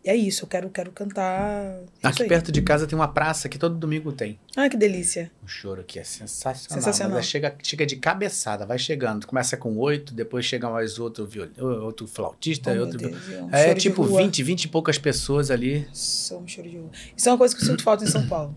é 0.04 0.16
isso, 0.16 0.44
eu 0.44 0.48
quero, 0.48 0.68
quero 0.70 0.90
cantar. 0.90 1.78
Aqui 2.02 2.24
perto 2.24 2.50
de 2.50 2.60
casa 2.62 2.86
tem 2.86 2.98
uma 2.98 3.08
praça 3.08 3.48
que 3.48 3.58
todo 3.58 3.74
domingo 3.76 4.12
tem. 4.12 4.38
Ah, 4.56 4.68
que 4.68 4.76
delícia. 4.76 5.30
O 5.42 5.46
choro 5.46 5.80
aqui 5.82 5.98
é 5.98 6.04
sensacional. 6.04 6.82
Sensacional. 6.82 7.22
Chega, 7.22 7.54
chega 7.62 7.86
de 7.86 7.96
cabeçada, 7.96 8.66
vai 8.66 8.78
chegando. 8.78 9.26
Começa 9.26 9.56
com 9.56 9.76
oito, 9.78 10.12
depois 10.12 10.44
chega 10.44 10.68
mais 10.68 10.98
outro 10.98 11.26
violino, 11.26 11.82
outro 11.84 12.06
flautista, 12.06 12.72
Oh, 12.76 12.80
outro. 12.80 12.98
Deus, 12.98 13.16
é 13.30 13.42
um 13.42 13.50
É 13.52 13.74
tipo. 13.74 14.02
20, 14.04 14.42
20 14.42 14.64
e 14.64 14.68
poucas 14.68 14.98
pessoas 14.98 15.50
ali, 15.50 15.86
Nossa, 15.88 16.36
um 16.36 16.48
choro 16.48 16.68
de 16.68 16.76
rua. 16.78 16.90
Isso 17.16 17.28
é 17.28 17.32
uma 17.32 17.38
coisa 17.38 17.54
que 17.54 17.62
eu 17.62 17.66
sinto 17.66 17.82
falta 17.82 18.04
em 18.04 18.08
São 18.08 18.26
Paulo. 18.26 18.56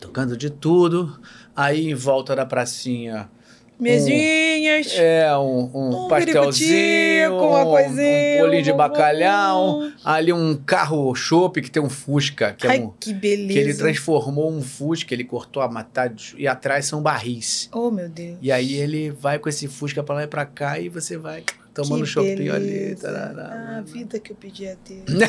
tocando 0.00 0.36
de 0.36 0.50
tudo. 0.50 1.18
Aí 1.56 1.90
em 1.90 1.94
volta 1.94 2.36
da 2.36 2.46
pracinha, 2.46 3.28
Mesinhas. 3.78 4.92
é 4.96 5.36
um, 5.38 5.70
um, 5.74 6.04
Um 6.04 6.08
pastelzinho, 6.08 7.34
uma 7.36 7.60
um, 7.64 7.70
coisinha, 7.70 8.36
um 8.36 8.38
bolinho 8.40 8.62
de 8.62 8.72
um 8.72 8.76
bacalhau. 8.76 9.82
Ali 10.04 10.32
um 10.32 10.56
carro 10.56 11.14
chopp 11.14 11.60
que 11.62 11.70
tem 11.70 11.82
um 11.82 11.88
Fusca, 11.88 12.52
que 12.58 12.66
é 12.66 12.70
Ai, 12.70 12.80
um. 12.80 12.92
que 12.98 13.12
beleza. 13.12 13.52
Que 13.52 13.58
ele 13.58 13.74
transformou 13.74 14.50
um 14.50 14.60
Fusca, 14.62 15.14
ele 15.14 15.24
cortou 15.24 15.62
a 15.62 15.70
metade 15.70 16.34
e 16.36 16.46
atrás 16.48 16.86
são 16.86 17.00
barris. 17.02 17.68
Oh, 17.72 17.90
meu 17.90 18.08
Deus. 18.08 18.38
E 18.42 18.50
aí 18.50 18.74
ele 18.74 19.10
vai 19.10 19.38
com 19.38 19.48
esse 19.48 19.68
Fusca 19.68 20.02
pra 20.02 20.14
lá 20.16 20.22
e 20.24 20.26
pra 20.26 20.44
cá 20.44 20.78
e 20.78 20.88
você 20.88 21.16
vai 21.16 21.44
tomando 21.72 22.00
que 22.02 22.06
chopinho 22.08 22.52
ali. 22.54 22.96
tarará. 23.00 23.44
Ah, 23.52 23.78
a 23.78 23.80
vida 23.82 24.18
que 24.18 24.32
eu 24.32 24.36
pedi 24.36 24.66
a 24.68 24.74
Deus. 24.84 25.04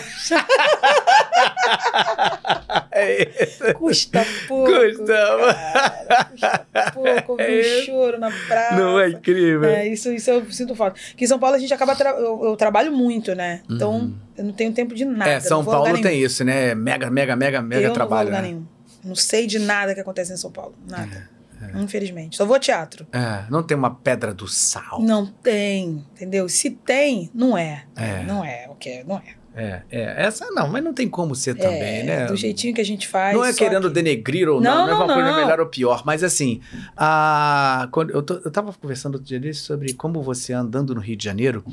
É 2.91 3.43
isso. 3.43 3.73
Custa 3.75 4.25
pouco. 4.47 4.71
Gostava. 4.71 5.53
cara, 5.53 6.27
custa 6.31 6.91
pouco 6.93 7.31
ouvir 7.33 7.65
É 7.65 7.81
um 7.81 7.85
choro 7.85 8.19
na 8.19 8.29
praça. 8.47 8.75
Não 8.75 8.99
é 8.99 9.09
incrível? 9.09 9.69
É, 9.69 9.87
isso, 9.87 10.11
isso 10.11 10.29
eu 10.29 10.51
sinto 10.51 10.75
falta. 10.75 10.99
Aqui 11.13 11.23
em 11.23 11.27
São 11.27 11.39
Paulo 11.39 11.55
a 11.55 11.59
gente 11.59 11.73
acaba. 11.73 11.95
tra- 11.95 12.11
eu, 12.11 12.43
eu 12.43 12.55
trabalho 12.55 12.91
muito, 12.91 13.33
né? 13.35 13.61
Então 13.69 13.93
Uhum. 13.93 14.15
eu 14.37 14.43
não 14.45 14.53
tenho 14.53 14.73
tempo 14.73 14.93
de 14.93 15.05
nada. 15.05 15.31
é, 15.31 15.39
São 15.39 15.63
Paulo 15.63 15.85
nenhum. 15.87 16.01
tem 16.01 16.21
isso, 16.21 16.43
né? 16.43 16.75
Mega, 16.75 17.09
mega, 17.09 17.35
mega, 17.35 17.61
mega 17.61 17.87
eu 17.87 17.93
trabalho. 17.93 18.29
não 18.31 18.37
vou 18.37 18.39
lugar 18.39 18.41
né? 18.41 18.47
nenhum. 18.49 18.67
Não 19.03 19.15
sei 19.15 19.47
de 19.47 19.59
nada 19.59 19.93
que 19.93 20.01
acontece 20.01 20.33
em 20.33 20.37
São 20.37 20.51
Paulo. 20.51 20.75
Nada. 20.87 21.29
Infelizmente. 21.75 22.37
Só 22.37 22.45
vou 22.45 22.55
a 22.55 22.59
teatro. 22.59 23.05
É, 23.11 23.43
não 23.49 23.61
tem 23.63 23.75
uma 23.77 23.93
pedra 23.93 24.33
do 24.33 24.47
sal. 24.47 25.01
Não 25.01 25.25
tem, 25.25 26.05
entendeu? 26.13 26.47
Se 26.49 26.69
tem, 26.69 27.29
não 27.33 27.57
é. 27.57 27.83
É. 27.95 28.23
Não 28.23 28.43
é 28.43 28.67
o 28.69 28.75
que 28.75 28.89
é, 28.89 29.03
não 29.03 29.17
é. 29.17 29.38
É, 29.55 29.81
é, 29.91 30.23
essa 30.25 30.49
não, 30.51 30.67
mas 30.69 30.83
não 30.83 30.93
tem 30.93 31.09
como 31.09 31.35
ser 31.35 31.55
também, 31.55 31.99
É, 31.99 32.03
né? 32.03 32.25
Do 32.27 32.35
jeitinho 32.35 32.73
que 32.73 32.79
a 32.79 32.85
gente 32.85 33.07
faz. 33.07 33.35
Não 33.35 33.43
é 33.43 33.51
querendo 33.51 33.87
que- 33.87 33.93
denegrir 33.95 34.47
ou 34.47 34.61
não, 34.61 34.71
Não, 34.71 34.85
não, 34.85 34.89
é 34.91 34.95
uma 34.95 35.07
não, 35.07 35.13
coisa 35.15 35.31
não. 35.31 35.37
melhor 35.41 35.59
ou 35.59 35.65
pior, 35.65 36.03
mas 36.05 36.23
assim, 36.23 36.61
a, 36.95 37.87
quando 37.91 38.11
eu, 38.11 38.21
tô, 38.21 38.35
eu 38.35 38.51
tava 38.51 38.71
conversando 38.73 39.15
outro 39.15 39.27
dia 39.39 39.53
sobre 39.53 39.93
como 39.93 40.21
você 40.21 40.53
andando 40.53 40.93
no 40.93 41.01
Rio 41.01 41.15
de 41.17 41.23
Janeiro, 41.25 41.63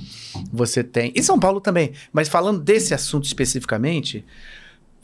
você 0.52 0.82
tem. 0.82 1.12
E 1.14 1.22
São 1.22 1.38
Paulo 1.38 1.60
também, 1.60 1.92
mas 2.12 2.28
falando 2.28 2.60
desse 2.60 2.94
assunto 2.94 3.24
especificamente. 3.24 4.24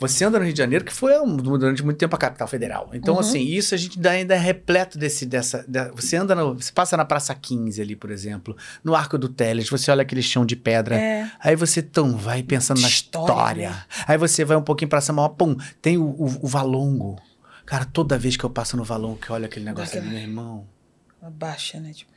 Você 0.07 0.25
anda 0.25 0.37
no 0.39 0.45
Rio 0.45 0.53
de 0.53 0.57
Janeiro, 0.59 0.83
que 0.85 0.93
foi 0.93 1.13
durante 1.41 1.83
muito 1.83 1.97
tempo 1.97 2.15
a 2.15 2.19
capital 2.19 2.47
federal. 2.47 2.89
Então, 2.93 3.13
Uhum. 3.15 3.19
assim, 3.19 3.41
isso 3.41 3.73
a 3.73 3.77
gente 3.77 3.99
ainda 4.07 4.35
é 4.35 4.37
repleto 4.37 4.97
desse, 4.97 5.25
dessa. 5.25 5.63
da- 5.67 5.89
você 5.91 6.15
anda 6.15 6.33
no. 6.35 6.53
Você 6.55 6.71
passa 6.71 6.95
na 6.97 7.05
Praça 7.05 7.33
15 7.35 7.81
ali, 7.81 7.95
por 7.95 8.11
exemplo, 8.11 8.55
no 8.83 8.95
Arco 8.95 9.17
do 9.17 9.29
Teles, 9.29 9.69
você 9.69 9.89
olha 9.91 10.01
aquele 10.01 10.21
chão 10.21 10.45
de 10.45 10.55
pedra. 10.55 10.95
É. 10.95 11.31
Aí 11.39 11.55
você 11.55 11.81
tão 11.81 12.17
vai 12.17 12.43
pensando 12.43 12.81
na 12.81 12.87
História, 12.87 13.27
história. 13.27 13.69
né? 13.69 13.83
Aí 14.07 14.17
você 14.17 14.43
vai 14.45 14.57
um 14.57 14.61
pouquinho 14.61 14.89
pra 14.89 15.01
Paulo, 15.01 15.29
pum, 15.35 15.55
tem 15.81 15.97
o, 15.97 16.03
o, 16.03 16.39
o 16.43 16.47
Valongo. 16.47 17.21
Cara, 17.65 17.85
toda 17.85 18.17
vez 18.17 18.35
que 18.35 18.43
eu 18.43 18.49
passo 18.49 18.75
no 18.75 18.83
Valongo, 18.83 19.17
que 19.17 19.29
eu 19.29 19.35
olho 19.35 19.45
aquele 19.45 19.65
negócio 19.65 19.97
ali, 19.99 20.09
meu 20.09 20.19
irmão, 20.19 20.67
Baixa, 21.21 21.79
né? 21.79 21.93
Tipo, 21.93 22.11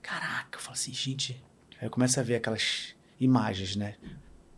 caraca, 0.00 0.56
eu 0.58 0.60
falo 0.60 0.74
assim, 0.74 0.92
gente. 0.92 1.32
Aí 1.80 1.86
eu 1.86 1.90
começo 1.90 2.18
a 2.18 2.22
ver 2.22 2.36
aquelas 2.36 2.94
imagens, 3.20 3.76
né? 3.76 3.94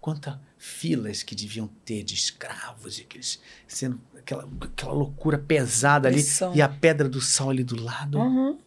Quantas 0.05 0.35
filas 0.59 1.23
que 1.23 1.35
deviam 1.35 1.67
ter 1.83 2.03
de 2.03 2.13
escravos, 2.15 2.99
e 2.99 3.03
aqueles, 3.03 3.41
sendo 3.67 3.99
aquela, 4.19 4.47
aquela 4.61 4.93
loucura 4.93 5.39
pesada 5.39 6.09
ali, 6.09 6.17
Pressão. 6.23 6.55
e 6.55 6.61
a 6.61 6.69
pedra 6.69 7.09
do 7.09 7.23
sal 7.23 7.49
ali 7.49 7.65
do 7.65 7.83
lado, 7.83 8.19
Uhum. 8.19 8.59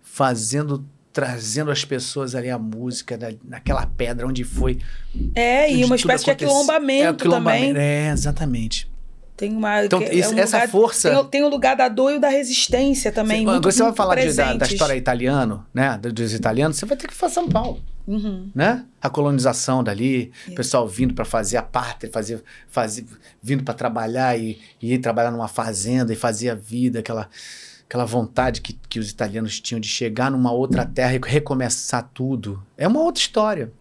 fazendo, 0.00 0.86
trazendo 1.12 1.72
as 1.72 1.84
pessoas 1.84 2.36
ali 2.36 2.50
a 2.50 2.56
música 2.58 3.18
da- 3.18 3.32
naquela 3.42 3.84
pedra 3.86 4.28
onde 4.28 4.44
foi. 4.44 4.78
É, 5.34 5.68
e 5.70 5.74
onde 5.74 5.84
uma 5.86 5.96
tudo 5.96 6.12
espécie 6.12 6.24
de 6.24 6.30
aconteceu. 6.30 6.54
aquilombamento, 6.56 7.02
É, 7.04 7.08
aquilombamento. 7.08 7.66
também. 7.74 7.82
É, 7.82 8.10
exatamente. 8.12 8.90
Tem 9.36 9.52
uma. 9.52 9.84
Então, 9.84 9.98
que 9.98 10.04
é 10.06 10.28
um 10.28 10.38
essa 10.38 10.56
lugar- 10.58 10.68
força- 10.68 11.08
Tem, 11.10 11.18
o- 11.18 11.24
tem 11.24 11.42
o 11.42 11.48
lugar 11.48 11.74
da 11.76 11.88
dor 11.88 12.12
e 12.12 12.16
o 12.16 12.20
da 12.20 12.28
resistência 12.28 13.10
também. 13.10 13.44
Você, 13.44 13.50
muito, 13.52 13.64
você 13.72 13.78
vai 13.78 13.88
muito 13.88 13.96
falar 13.96 14.14
de- 14.16 14.32
da, 14.32 14.54
da 14.54 14.66
história 14.66 14.94
italiana, 14.96 15.66
né? 15.74 15.98
do- 15.98 16.12
Dos 16.12 16.32
italianos, 16.32 16.76
você 16.76 16.86
vai 16.86 16.96
ter 16.96 17.08
que 17.08 17.14
ir 17.14 17.16
para 17.16 17.28
São 17.28 17.48
Paulo. 17.48 17.80
Uhum. 18.06 18.50
né? 18.54 18.84
A 19.00 19.08
colonização 19.08 19.82
dali, 19.82 20.30
o 20.44 20.48
Isso. 20.48 20.54
pessoal 20.56 20.86
vindo 20.86 21.14
para 21.14 21.24
fazer 21.24 21.56
a 21.56 21.62
pátria, 21.62 22.12
fazer, 22.12 22.42
fazer, 22.68 23.06
vindo 23.42 23.64
para 23.64 23.72
trabalhar 23.72 24.38
e, 24.38 24.58
e 24.80 24.92
ir 24.92 24.98
trabalhar 24.98 25.30
numa 25.30 25.48
fazenda 25.48 26.12
e 26.12 26.16
fazer 26.16 26.50
a 26.50 26.54
vida, 26.54 26.98
aquela, 26.98 27.30
aquela 27.88 28.04
vontade 28.04 28.60
que, 28.60 28.74
que 28.90 28.98
os 28.98 29.08
italianos 29.10 29.58
tinham 29.58 29.80
de 29.80 29.88
chegar 29.88 30.30
numa 30.30 30.52
outra 30.52 30.84
terra 30.84 31.14
e 31.14 31.20
recomeçar 31.24 32.10
tudo. 32.12 32.62
É 32.76 32.86
uma 32.86 33.00
outra 33.00 33.22
história. 33.22 33.72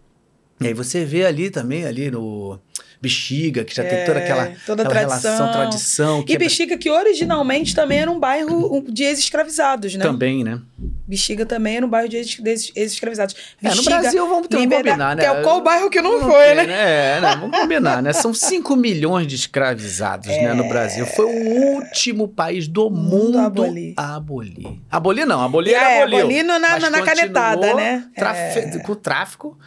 E 0.62 0.68
aí 0.68 0.74
você 0.74 1.04
vê 1.04 1.26
ali 1.26 1.50
também, 1.50 1.86
ali 1.86 2.10
no 2.10 2.58
Bexiga, 3.04 3.66
que 3.66 3.76
já 3.76 3.84
tem 3.84 4.06
toda 4.06 4.20
aquela, 4.20 4.46
É, 4.46 4.56
toda 4.66 4.84
aquela 4.84 5.06
tradição. 5.08 5.32
relação, 5.36 5.52
tradição. 5.52 6.24
Que 6.24 6.32
E 6.32 6.36
é- 6.36 6.40
Bexiga, 6.40 6.78
que 6.78 6.90
originalmente 6.90 7.76
também 7.76 8.00
era 8.00 8.10
um 8.10 8.18
bairro 8.18 8.82
de 8.90 9.04
ex-escravizados, 9.04 9.94
né? 9.96 10.04
Também, 10.06 10.42
né? 10.42 10.62
Bexiga 11.06 11.46
também 11.46 11.76
era 11.78 11.86
um 11.86 11.90
bairro 11.90 12.08
de 12.08 12.16
ex- 12.18 12.38
de 12.40 12.50
ex- 12.50 12.72
ex-escravizados. 12.74 13.36
É, 13.62 13.68
no 13.70 13.76
Bexiga, 13.76 14.00
Brasil, 14.00 14.28
vamos 14.28 14.48
ter 14.48 14.58
Liberdade- 14.58 14.90
combinar, 14.92 15.16
né? 15.18 15.24
Que 15.24 15.30
é 15.30 15.42
qual 15.44 15.62
bairro 15.62 15.90
que 15.90 16.02
não, 16.02 16.20
Não 16.22 16.32
foi, 16.32 16.44
tem, 16.56 16.68
né? 16.68 17.18
É, 17.18 17.20
não, 17.22 17.40
vamos 17.42 17.60
combinar, 17.60 18.02
né? 18.02 18.14
São 18.14 18.34
5 18.34 18.74
milhões 18.78 19.28
de 19.28 19.36
escravizados 19.36 20.28
né, 20.30 20.54
no 20.54 20.68
Brasil. 20.70 21.06
Foi 21.06 21.26
o 21.26 21.76
último 21.76 22.28
país 22.30 22.68
do 22.70 22.90
mundo, 22.90 23.24
Mundo 23.26 23.38
a 23.40 23.44
a 23.44 23.46
abolir. 23.48 23.94
abolir. 23.98 24.68
Abolir 24.90 25.26
não, 25.26 25.42
abolir 25.44 25.72
E 25.72 25.76
é, 25.76 25.98
aboliu. 26.04 26.20
abolindo 26.20 26.60
na- 26.60 26.80
na- 26.80 27.02
canetada, 27.02 27.74
né? 27.74 28.06
trafe- 28.16 28.60
É. 28.60 28.80
Com 28.80 28.94
o 28.94 28.96
tráfico 28.96 29.58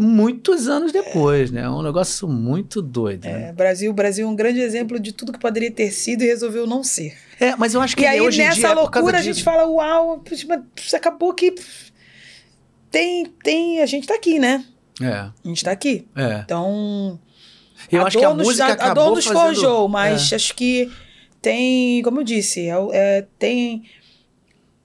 muitos 0.00 0.68
anos 0.68 0.90
depois, 0.92 1.50
né? 1.50 1.62
É 1.62 1.68
um 1.70 1.82
negócio 1.82 2.26
muito 2.26 2.80
doido. 2.80 3.24
né? 3.24 3.48
É, 3.48 3.52
Brasil, 3.52 3.92
Brasil 3.92 4.26
é 4.26 4.30
um 4.30 4.34
grande 4.34 4.60
exemplo 4.60 4.98
de 4.98 5.12
tudo 5.12 5.32
que 5.32 5.38
poderia 5.38 5.70
ter 5.70 5.90
sido 5.90 6.22
e 6.22 6.26
resolveu 6.26 6.66
não 6.66 6.82
ser. 6.82 7.16
É, 7.38 7.54
mas 7.56 7.74
eu 7.74 7.80
acho 7.80 7.94
que 7.96 8.02
E 8.02 8.06
aí, 8.06 8.20
hoje 8.20 8.38
nessa 8.38 8.68
é 8.68 8.74
loucura, 8.74 9.18
a 9.18 9.20
disso. 9.20 9.34
gente 9.34 9.44
fala, 9.44 9.66
uau, 9.66 10.22
mas 10.48 10.94
acabou 10.94 11.32
que. 11.34 11.54
Tem, 12.90 13.26
tem. 13.42 13.80
A 13.80 13.86
gente 13.86 14.06
tá 14.06 14.14
aqui, 14.14 14.38
né? 14.38 14.64
É, 15.00 15.06
A 15.12 15.32
gente 15.44 15.62
tá 15.64 15.70
aqui. 15.70 16.06
é. 16.16 16.40
Então. 16.44 17.18
Eu 17.90 18.06
acho 18.06 18.18
que 18.18 18.24
a 18.24 18.28
dor 18.28 18.36
nos- 18.36 18.46
música 18.46 18.66
a, 18.66 18.72
acabou 18.72 19.02
a 19.04 19.06
dor 19.06 19.16
nos 19.16 19.24
fazendo... 19.24 19.42
forjou, 19.44 19.88
mas 19.88 20.32
É. 20.32 20.36
acho 20.36 20.54
que 20.54 20.90
tem, 21.40 22.02
como 22.02 22.20
eu 22.20 22.24
disse, 22.24 22.68
é 22.68 22.74
é, 22.92 23.26
tem 23.38 23.84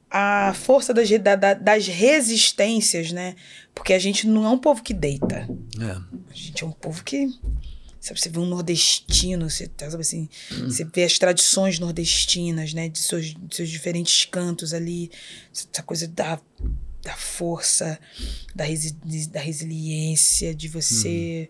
a 0.09 0.53
força 0.55 0.93
das, 0.93 1.09
da- 1.09 1.35
das 1.55 1.87
resistências, 1.87 3.11
né? 3.11 3.35
Porque 3.75 3.93
a 3.93 3.99
gente 3.99 4.25
não 4.25 4.45
é 4.45 4.49
um 4.49 4.57
povo 4.57 4.81
que 4.81 4.93
deita. 4.93 5.47
É. 5.79 5.91
A 5.91 6.33
gente 6.33 6.63
é 6.63 6.65
um 6.65 6.71
povo 6.71 7.03
que. 7.03 7.27
Sabe, 7.99 8.19
você 8.21 8.29
vê 8.29 8.39
um 8.39 8.45
nordestino, 8.45 9.49
você, 9.49 9.67
tá, 9.67 9.89
sabe 9.89 10.01
assim, 10.01 10.29
Hum. 10.51 10.69
você 10.69 10.85
vê 10.85 11.03
as 11.03 11.17
tradições 11.17 11.79
nordestinas, 11.79 12.73
né? 12.73 12.87
De 12.87 12.99
seus, 12.99 13.33
de 13.33 13.55
seus 13.55 13.69
diferentes 13.69 14.25
cantos 14.25 14.73
ali. 14.73 15.11
Essa 15.51 15.83
coisa 15.83 16.07
da, 16.07 16.39
da 17.01 17.15
força, 17.15 17.99
da, 18.55 18.63
resi, 18.63 18.95
da 19.29 19.39
resiliência, 19.39 20.53
de 20.55 20.67
você. 20.67 21.49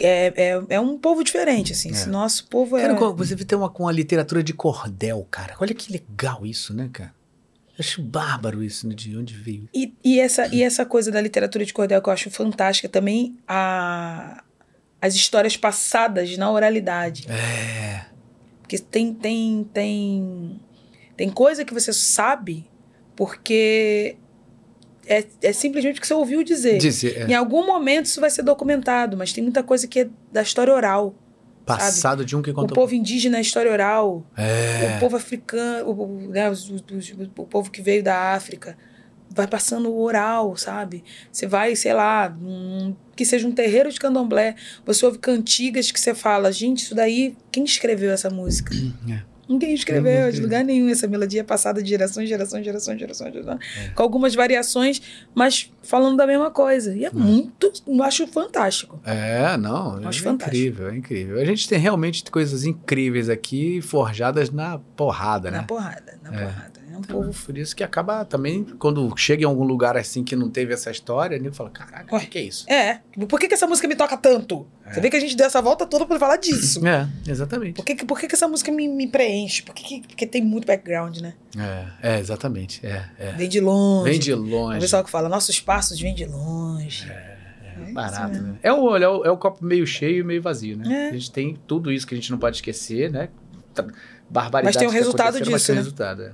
É, 0.00 0.32
é, 0.36 0.62
é 0.68 0.80
um 0.80 0.98
povo 0.98 1.24
diferente, 1.24 1.72
assim. 1.72 1.88
Hum. 1.88 1.92
É. 1.92 1.94
Esse 1.94 2.08
nosso 2.08 2.46
povo 2.48 2.76
é. 2.76 2.82
Cara, 2.82 3.10
você 3.12 3.36
tem 3.36 3.56
uma 3.56 3.70
com 3.70 3.88
a 3.88 3.92
literatura 3.92 4.42
de 4.42 4.52
cordel, 4.52 5.26
cara. 5.30 5.56
Olha 5.60 5.74
que 5.74 5.92
legal 5.92 6.44
isso, 6.44 6.74
né, 6.74 6.90
cara? 6.92 7.14
Acho 7.78 8.02
bárbaro 8.02 8.62
isso, 8.62 8.88
né? 8.88 8.94
De 8.94 9.16
onde 9.16 9.34
veio. 9.34 9.68
E, 9.72 9.94
e, 10.04 10.18
essa, 10.18 10.52
e 10.54 10.62
essa 10.62 10.84
coisa 10.84 11.10
da 11.12 11.20
literatura 11.20 11.64
de 11.64 11.72
cordel 11.72 12.02
que 12.02 12.08
eu 12.08 12.12
acho 12.12 12.30
fantástica 12.30 12.88
também, 12.88 13.38
a, 13.46 14.42
as 15.00 15.14
histórias 15.14 15.56
passadas 15.56 16.36
na 16.36 16.50
oralidade. 16.50 17.26
É. 17.30 18.06
Porque 18.60 18.78
tem, 18.78 19.14
tem, 19.14 19.64
tem, 19.72 20.60
tem 21.16 21.30
coisa 21.30 21.64
que 21.64 21.72
você 21.72 21.92
sabe 21.92 22.66
porque 23.14 24.16
é, 25.06 25.24
é 25.42 25.52
simplesmente 25.52 25.98
o 25.98 26.00
que 26.00 26.06
você 26.06 26.14
ouviu 26.14 26.42
dizer. 26.42 26.78
Dizer, 26.78 27.28
Em 27.28 27.32
é, 27.32 27.36
algum 27.36 27.66
momento 27.66 28.06
isso 28.06 28.20
vai 28.20 28.30
ser 28.30 28.42
documentado, 28.42 29.16
mas 29.16 29.32
tem 29.32 29.42
muita 29.42 29.62
coisa 29.62 29.88
que 29.88 30.00
é 30.00 30.08
da 30.30 30.42
história 30.42 30.72
oral. 30.72 31.14
Passado 31.76 32.24
de 32.24 32.36
um 32.36 32.42
que 32.42 32.50
O 32.50 32.54
contou. 32.54 32.74
povo 32.74 32.94
indígena 32.94 33.38
é 33.38 33.40
história 33.40 33.70
oral. 33.70 34.24
É. 34.36 34.94
O 34.96 35.00
povo 35.00 35.16
africano, 35.16 35.88
o, 35.90 36.02
o- 36.26 36.28
né, 36.30 36.50
os- 36.50 36.68
os- 36.70 36.82
os- 36.90 37.10
o 37.36 37.44
povo 37.46 37.70
que 37.70 37.80
veio 37.82 38.02
da 38.02 38.32
África, 38.34 38.76
vai 39.30 39.46
passando 39.46 39.90
o 39.90 40.00
oral, 40.02 40.56
sabe? 40.56 41.04
Você 41.30 41.46
vai, 41.46 41.76
sei 41.76 41.92
lá, 41.92 42.28
num- 42.30 42.96
que 43.14 43.24
seja 43.24 43.46
um 43.46 43.52
terreiro 43.52 43.90
de 43.92 43.98
candomblé, 44.00 44.54
você 44.86 45.04
ouve 45.04 45.18
cantigas 45.18 45.90
que 45.92 46.00
você 46.00 46.14
fala, 46.14 46.50
gente, 46.50 46.78
isso 46.84 46.94
daí, 46.94 47.36
quem 47.52 47.64
escreveu 47.64 48.10
essa 48.10 48.30
música? 48.30 48.72
É. 49.10 49.22
Ninguém 49.48 49.72
escreveu 49.74 50.30
de 50.30 50.40
lugar 50.40 50.62
nenhum. 50.64 50.88
Essa 50.90 51.06
melodia 51.06 51.40
é 51.40 51.44
passada 51.44 51.82
de 51.82 51.88
geração 51.88 52.22
em 52.22 52.26
geração, 52.26 52.62
geração, 52.62 52.94
em 52.94 52.98
geração, 52.98 53.32
geração, 53.32 53.58
com 53.94 54.02
algumas 54.02 54.34
variações, 54.34 55.00
mas 55.34 55.72
falando 55.82 56.16
da 56.16 56.26
mesma 56.26 56.50
coisa. 56.50 56.94
E 56.94 57.04
é, 57.04 57.10
muito, 57.10 57.72
eu 57.86 58.02
acho 58.02 58.26
fantástico. 58.26 59.00
É, 59.04 59.56
não, 59.56 59.96
Acho 60.06 60.20
é 60.20 60.22
fantástico. 60.24 60.56
incrível, 60.56 60.88
é 60.90 60.96
incrível. 60.96 61.38
A 61.40 61.44
gente 61.44 61.68
tem 61.68 61.78
realmente 61.78 62.22
coisas 62.30 62.64
incríveis 62.64 63.28
aqui, 63.30 63.80
forjadas 63.80 64.50
na 64.50 64.78
porrada, 64.96 65.50
Na 65.50 65.58
né? 65.58 65.64
porrada, 65.66 66.18
na 66.22 66.28
É. 66.34 66.44
porrada. 66.44 66.77
É 66.98 67.00
um 67.00 67.04
Então, 67.04 67.22
povo 67.22 67.44
por 67.46 67.56
isso 67.56 67.74
que 67.76 67.84
acaba 67.84 68.24
também, 68.24 68.64
quando 68.78 69.12
chega 69.16 69.42
em 69.42 69.46
algum 69.46 69.64
lugar 69.64 69.96
assim 69.96 70.24
que 70.24 70.34
não 70.34 70.50
teve 70.50 70.74
essa 70.74 70.90
história, 70.90 71.36
ele 71.36 71.50
fala, 71.52 71.70
caraca, 71.70 72.14
o 72.14 72.18
que, 72.20 72.26
que 72.26 72.38
é 72.38 72.42
isso? 72.42 72.68
É. 72.70 73.00
Por 73.28 73.38
que, 73.38 73.48
que 73.48 73.54
essa 73.54 73.66
música 73.66 73.86
me 73.86 73.94
toca 73.96 74.16
tanto? 74.16 74.66
Você 74.92 75.00
vê 75.00 75.10
que 75.10 75.16
a 75.16 75.20
gente 75.20 75.36
deu 75.36 75.46
essa 75.46 75.60
volta 75.60 75.86
toda 75.86 76.06
pra 76.06 76.18
falar 76.18 76.36
disso. 76.36 76.86
É, 76.86 77.06
exatamente. 77.26 77.74
Por 77.74 77.84
que, 77.84 77.94
por 78.04 78.18
que, 78.18 78.26
que 78.26 78.34
essa 78.34 78.48
música 78.48 78.72
me, 78.72 78.88
me 78.88 79.06
preenche? 79.06 79.62
Por 79.62 79.74
que 79.74 79.82
que- 80.00 80.08
porque 80.08 80.26
tem 80.26 80.42
muito 80.42 80.66
background, 80.66 81.18
né? 81.18 81.34
É, 82.02 82.14
é, 82.14 82.18
exatamente. 82.20 82.84
É, 82.84 83.04
é. 83.18 83.32
Vem 83.32 83.48
de 83.48 83.60
longe. 83.60 84.10
Vem 84.10 84.18
de 84.18 84.32
O 84.32 84.36
longe. 84.38 84.80
pessoal 84.80 85.04
que 85.04 85.10
fala, 85.10 85.28
nossos 85.28 85.60
passos 85.60 86.00
vêm 86.00 86.14
de 86.14 86.24
longe. 86.24 87.06
É 87.10 87.36
isso 87.84 87.92
barato, 87.94 88.30
mesmo. 88.32 88.48
né? 88.48 88.58
É 88.62 88.72
o, 88.72 88.80
olho, 88.82 89.04
é, 89.04 89.08
o, 89.08 89.24
é 89.26 89.30
o 89.30 89.36
copo 89.36 89.64
meio 89.64 89.86
cheio 89.86 90.20
e 90.20 90.24
meio 90.24 90.40
vazio, 90.42 90.76
né? 90.76 91.06
É. 91.06 91.08
A 91.10 91.12
gente 91.12 91.30
tem 91.30 91.56
tudo 91.66 91.92
isso 91.92 92.06
que 92.06 92.14
a 92.14 92.16
gente 92.16 92.30
não 92.30 92.38
pode 92.38 92.56
esquecer, 92.56 93.10
né? 93.10 93.28
Barbaridades 94.30 94.76
Mas 94.76 94.76
tem 94.76 94.88
um 94.88 94.90
resultado 94.90 95.36
aconteceram, 95.36 95.52
mas 95.52 95.62
disso, 95.62 95.66
tem 95.66 95.74
um 95.74 95.76
né? 95.76 95.82
resultado, 95.82 96.22
é. 96.22 96.32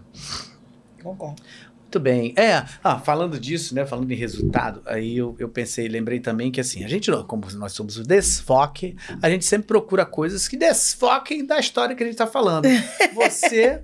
Concordo. 1.05 1.41
Muito 1.83 2.01
bem. 2.01 2.35
É, 2.37 2.65
ah, 2.83 2.99
falando 2.99 3.39
disso, 3.39 3.73
né? 3.73 3.87
Falando 3.87 4.11
em 4.11 4.17
resultado, 4.17 4.83
aí 4.85 5.17
eu, 5.17 5.37
eu 5.39 5.49
pensei, 5.49 5.87
lembrei 5.87 6.19
também 6.19 6.51
que 6.51 6.61
assim, 6.61 6.83
a 6.83 6.89
gente, 6.89 7.09
como 7.29 7.47
nós 7.53 7.73
somos 7.73 7.97
o 7.97 8.03
desfoque, 8.03 8.97
a 9.23 9.31
gente 9.31 9.45
sempre 9.45 9.69
procura 9.69 10.05
coisas 10.05 10.49
que 10.49 10.57
desfoquem 10.57 11.47
da 11.47 11.61
história 11.61 11.95
que 11.95 12.03
a 12.03 12.07
gente 12.07 12.17
tá 12.17 12.27
falando. 12.27 12.67
Você 13.15 13.83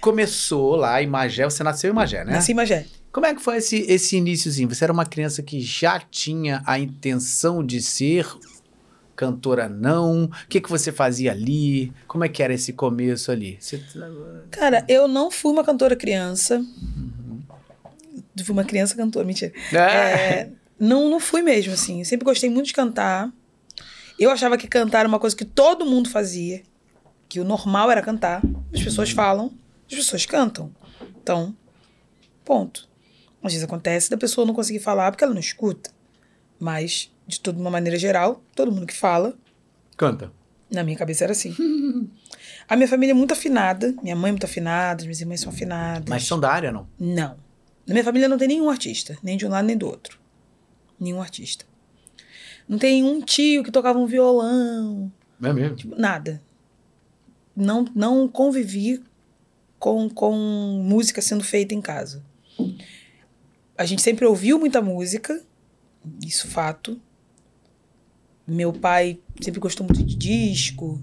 começou 0.00 0.76
lá 0.76 1.02
em 1.02 1.06
Magé, 1.06 1.44
você 1.44 1.62
nasceu 1.62 1.90
em 1.90 1.94
Magé, 1.94 2.24
né? 2.24 2.32
Nasci 2.32 2.52
em 2.52 2.54
Magé. 2.54 2.86
Como 3.10 3.26
é 3.26 3.34
que 3.34 3.42
foi 3.42 3.56
esse, 3.58 3.76
esse 3.88 4.16
iníciozinho? 4.16 4.68
Você 4.68 4.84
era 4.84 4.92
uma 4.92 5.04
criança 5.04 5.42
que 5.42 5.60
já 5.60 6.00
tinha 6.00 6.62
a 6.66 6.78
intenção 6.78 7.64
de 7.64 7.80
ser 7.82 8.26
cantora, 9.14 9.68
não? 9.68 10.24
O 10.24 10.48
que, 10.48 10.60
que 10.60 10.70
você 10.70 10.90
fazia 10.90 11.32
ali? 11.32 11.92
Como 12.06 12.24
é 12.24 12.28
que 12.28 12.42
era 12.42 12.52
esse 12.52 12.72
começo 12.72 13.30
ali? 13.30 13.56
Você... 13.60 13.82
Cara, 14.50 14.84
eu 14.88 15.06
não 15.06 15.30
fui 15.30 15.52
uma 15.52 15.64
cantora 15.64 15.96
criança. 15.96 16.64
Eu 18.36 18.44
Fui 18.44 18.52
uma 18.52 18.64
criança 18.64 18.96
cantora, 18.96 19.26
mentira. 19.26 19.52
É, 19.76 20.48
não, 20.78 21.08
não 21.10 21.20
fui 21.20 21.42
mesmo, 21.42 21.72
assim. 21.72 22.02
Sempre 22.02 22.24
gostei 22.24 22.48
muito 22.48 22.66
de 22.66 22.72
cantar. 22.72 23.30
Eu 24.18 24.30
achava 24.30 24.56
que 24.56 24.66
cantar 24.66 25.00
era 25.00 25.08
uma 25.08 25.18
coisa 25.18 25.36
que 25.36 25.44
todo 25.44 25.86
mundo 25.86 26.08
fazia. 26.08 26.62
Que 27.28 27.40
o 27.40 27.44
normal 27.44 27.90
era 27.90 28.02
cantar. 28.02 28.42
As 28.72 28.82
pessoas 28.82 29.10
falam, 29.10 29.52
as 29.86 29.94
pessoas 29.94 30.26
cantam. 30.26 30.74
Então, 31.22 31.54
ponto. 32.44 32.88
Às 33.42 33.52
vezes 33.52 33.64
acontece 33.64 34.10
da 34.10 34.16
pessoa 34.16 34.46
não 34.46 34.54
conseguir 34.54 34.80
falar 34.80 35.10
porque 35.10 35.24
ela 35.24 35.34
não 35.34 35.40
escuta. 35.40 35.90
Mas, 36.58 37.11
de 37.26 37.40
toda 37.40 37.58
uma 37.60 37.70
maneira 37.70 37.98
geral, 37.98 38.42
todo 38.54 38.72
mundo 38.72 38.86
que 38.86 38.94
fala, 38.94 39.34
Canta. 39.96 40.32
na 40.70 40.82
minha 40.84 40.96
cabeça 40.96 41.24
era 41.24 41.32
assim. 41.32 41.54
A 42.68 42.76
minha 42.76 42.88
família 42.88 43.12
é 43.12 43.14
muito 43.14 43.32
afinada. 43.32 43.94
Minha 44.02 44.14
mãe 44.16 44.28
é 44.28 44.32
muito 44.32 44.44
afinada, 44.44 45.02
minhas 45.02 45.20
irmãs 45.20 45.40
são 45.40 45.50
afinadas. 45.52 46.08
Mas 46.08 46.24
são 46.24 46.38
da 46.40 46.50
área, 46.50 46.70
não? 46.72 46.88
Não. 46.98 47.36
Na 47.86 47.92
minha 47.94 48.04
família 48.04 48.28
não 48.28 48.38
tem 48.38 48.48
nenhum 48.48 48.70
artista, 48.70 49.18
nem 49.22 49.36
de 49.36 49.44
um 49.46 49.50
lado 49.50 49.66
nem 49.66 49.76
do 49.76 49.86
outro. 49.86 50.18
Nenhum 50.98 51.20
artista. 51.20 51.64
Não 52.68 52.78
tem 52.78 53.02
um 53.04 53.20
tio 53.20 53.62
que 53.64 53.70
tocava 53.70 53.98
um 53.98 54.06
violão, 54.06 55.12
É 55.42 55.52
mesmo? 55.52 55.76
tipo, 55.76 55.96
nada. 55.96 56.40
Não, 57.54 57.84
não 57.94 58.28
convivi 58.28 59.02
com, 59.78 60.08
com 60.08 60.32
música 60.84 61.20
sendo 61.20 61.42
feita 61.44 61.74
em 61.74 61.80
casa. 61.80 62.24
A 63.76 63.84
gente 63.84 64.00
sempre 64.00 64.24
ouviu 64.24 64.58
muita 64.58 64.80
música, 64.80 65.42
Isso 66.24 66.46
fato. 66.48 67.00
Meu 68.46 68.72
pai 68.72 69.18
sempre 69.40 69.60
gostou 69.60 69.86
muito 69.86 70.02
de 70.02 70.14
disco. 70.16 71.00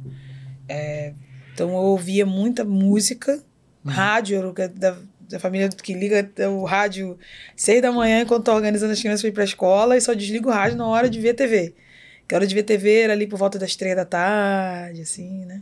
é, 0.68 1.14
então 1.54 1.70
eu 1.70 1.76
ouvia 1.78 2.26
muita 2.26 2.64
música. 2.64 3.44
Rádio, 3.86 4.38
era 4.38 4.48
o 4.50 4.54
que- 4.54 4.68
da, 4.68 4.98
da 5.22 5.40
família 5.40 5.68
que 5.70 5.94
liga 5.94 6.30
o 6.50 6.64
rádio 6.66 7.18
seis 7.56 7.82
da 7.82 7.92
manhã 7.92 8.22
enquanto 8.22 8.46
tá 8.46 8.54
organizando 8.54 8.92
as 8.94 9.00
crianças 9.00 9.22
para 9.22 9.30
ir 9.30 9.34
pra 9.34 9.44
escola 9.44 9.98
e 9.98 10.02
só 10.02 10.14
desliga 10.14 10.48
o 10.48 10.52
rádio 10.52 10.78
na 10.78 10.86
hora 10.86 11.10
de 11.10 11.20
ver 11.20 11.34
TV. 11.34 11.74
Que 12.28 12.36
a 12.36 12.38
hora 12.38 12.46
de 12.46 12.54
ver 12.54 12.64
TV 12.64 13.00
era 13.02 13.14
ali 13.14 13.26
por 13.26 13.40
volta 13.40 13.58
das 13.58 13.76
três 13.76 13.96
da 13.96 14.06
tarde, 14.06 15.02
assim, 15.02 15.46
né? 15.46 15.62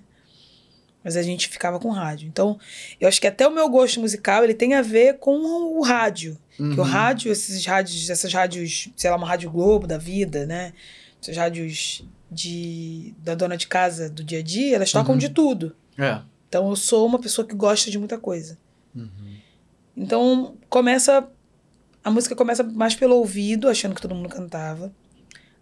Mas 1.03 1.15
a 1.15 1.21
gente 1.21 1.47
ficava 1.47 1.79
com 1.79 1.89
rádio. 1.89 2.27
Então, 2.27 2.59
eu 2.99 3.07
acho 3.07 3.21
que 3.21 3.27
até 3.27 3.47
o 3.47 3.51
meu 3.51 3.69
gosto 3.69 4.01
musical, 4.01 4.43
ele 4.43 4.53
tem 4.53 4.73
a 4.73 4.81
ver 4.81 5.19
com 5.19 5.37
o 5.77 5.81
rádio. 5.81 6.37
Que 6.57 6.63
o 6.63 6.83
Uhum. 6.83 6.83
rádio, 6.83 7.31
esses 7.31 7.65
rádios, 7.65 8.09
essas 8.09 8.33
rádios, 8.33 8.89
sei 8.97 9.09
lá, 9.09 9.15
uma 9.15 9.27
rádio 9.27 9.49
Globo 9.49 9.87
da 9.87 9.97
vida, 9.97 10.45
né? 10.45 10.73
Essas 11.27 11.35
rádios 11.37 12.05
de, 12.31 13.13
da 13.19 13.35
dona 13.35 13.57
de 13.57 13.67
casa 13.67 14.09
do 14.09 14.23
dia 14.23 14.39
a 14.39 14.41
dia, 14.41 14.75
elas 14.77 14.91
tocam 14.93 15.13
Uhum. 15.13 15.19
de 15.19 15.27
tudo. 15.29 15.75
É. 15.97 16.21
Então 16.47 16.69
eu 16.69 16.75
sou 16.77 17.05
uma 17.05 17.19
pessoa 17.19 17.45
que 17.45 17.53
gosta 17.53 17.91
de 17.91 17.97
muita 17.99 18.17
coisa. 18.17 18.57
Uhum. 18.95 19.35
Então 19.95 20.55
começa. 20.69 21.29
A 22.01 22.09
música 22.09 22.33
começa 22.33 22.63
mais 22.63 22.95
pelo 22.95 23.15
ouvido, 23.17 23.67
achando 23.67 23.93
que 23.93 24.01
todo 24.01 24.15
mundo 24.15 24.29
cantava. 24.29 24.93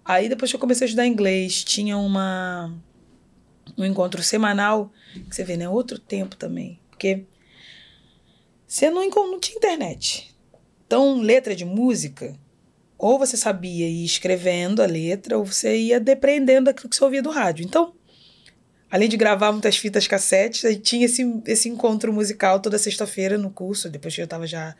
Aí 0.03 0.29
depois 0.29 0.51
que 0.51 0.55
eu 0.55 0.59
comecei 0.59 0.85
a 0.85 0.87
estudar 0.87 1.07
inglês, 1.07 1.63
tinha 1.63 1.97
uma 1.97 2.71
um 3.75 3.83
encontro 3.83 4.21
semanal, 4.21 4.91
que 5.27 5.35
você 5.35 5.43
vê, 5.43 5.57
né? 5.57 5.67
Outro 5.67 5.97
tempo 5.97 6.35
também. 6.35 6.79
Porque 6.91 7.25
você 8.67 8.91
não, 8.91 9.09
não 9.09 9.39
tinha 9.39 9.57
internet. 9.57 10.35
Então, 10.85 11.19
letra 11.19 11.55
de 11.55 11.65
música, 11.65 12.37
ou 12.97 13.19
você 13.19 13.35
sabia 13.37 13.87
ir 13.87 14.05
escrevendo 14.05 14.81
a 14.81 14.85
letra, 14.85 15.37
ou 15.37 15.45
você 15.45 15.77
ia 15.77 15.99
depreendendo 15.99 16.65
daquilo 16.65 16.89
que 16.89 16.95
você 16.95 17.03
ouvia 17.03 17.21
do 17.21 17.29
rádio. 17.29 17.65
Então, 17.65 17.93
além 18.89 19.09
de 19.09 19.17
gravar 19.17 19.51
muitas 19.51 19.77
fitas 19.77 20.07
cassetes, 20.07 20.63
aí 20.65 20.77
tinha 20.77 21.05
esse, 21.05 21.23
esse 21.45 21.67
encontro 21.69 22.13
musical 22.13 22.59
toda 22.59 22.77
sexta-feira 22.77 23.37
no 23.37 23.49
curso. 23.51 23.89
Depois 23.89 24.15
que 24.15 24.21
eu 24.21 24.25
estava 24.25 24.47
já 24.47 24.75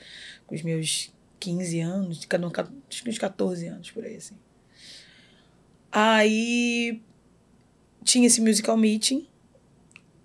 com 0.48 0.56
os 0.56 0.62
meus 0.62 1.14
15 1.40 1.80
anos, 1.82 2.24
cada- 2.26 2.48
acho 2.90 3.04
que 3.04 3.10
uns 3.10 3.18
14 3.18 3.68
anos 3.68 3.92
por 3.92 4.04
aí, 4.06 4.16
assim. 4.16 4.36
Aí 5.92 7.02
tinha 8.04 8.28
esse 8.28 8.42
musical 8.42 8.78
meeting 8.78 9.28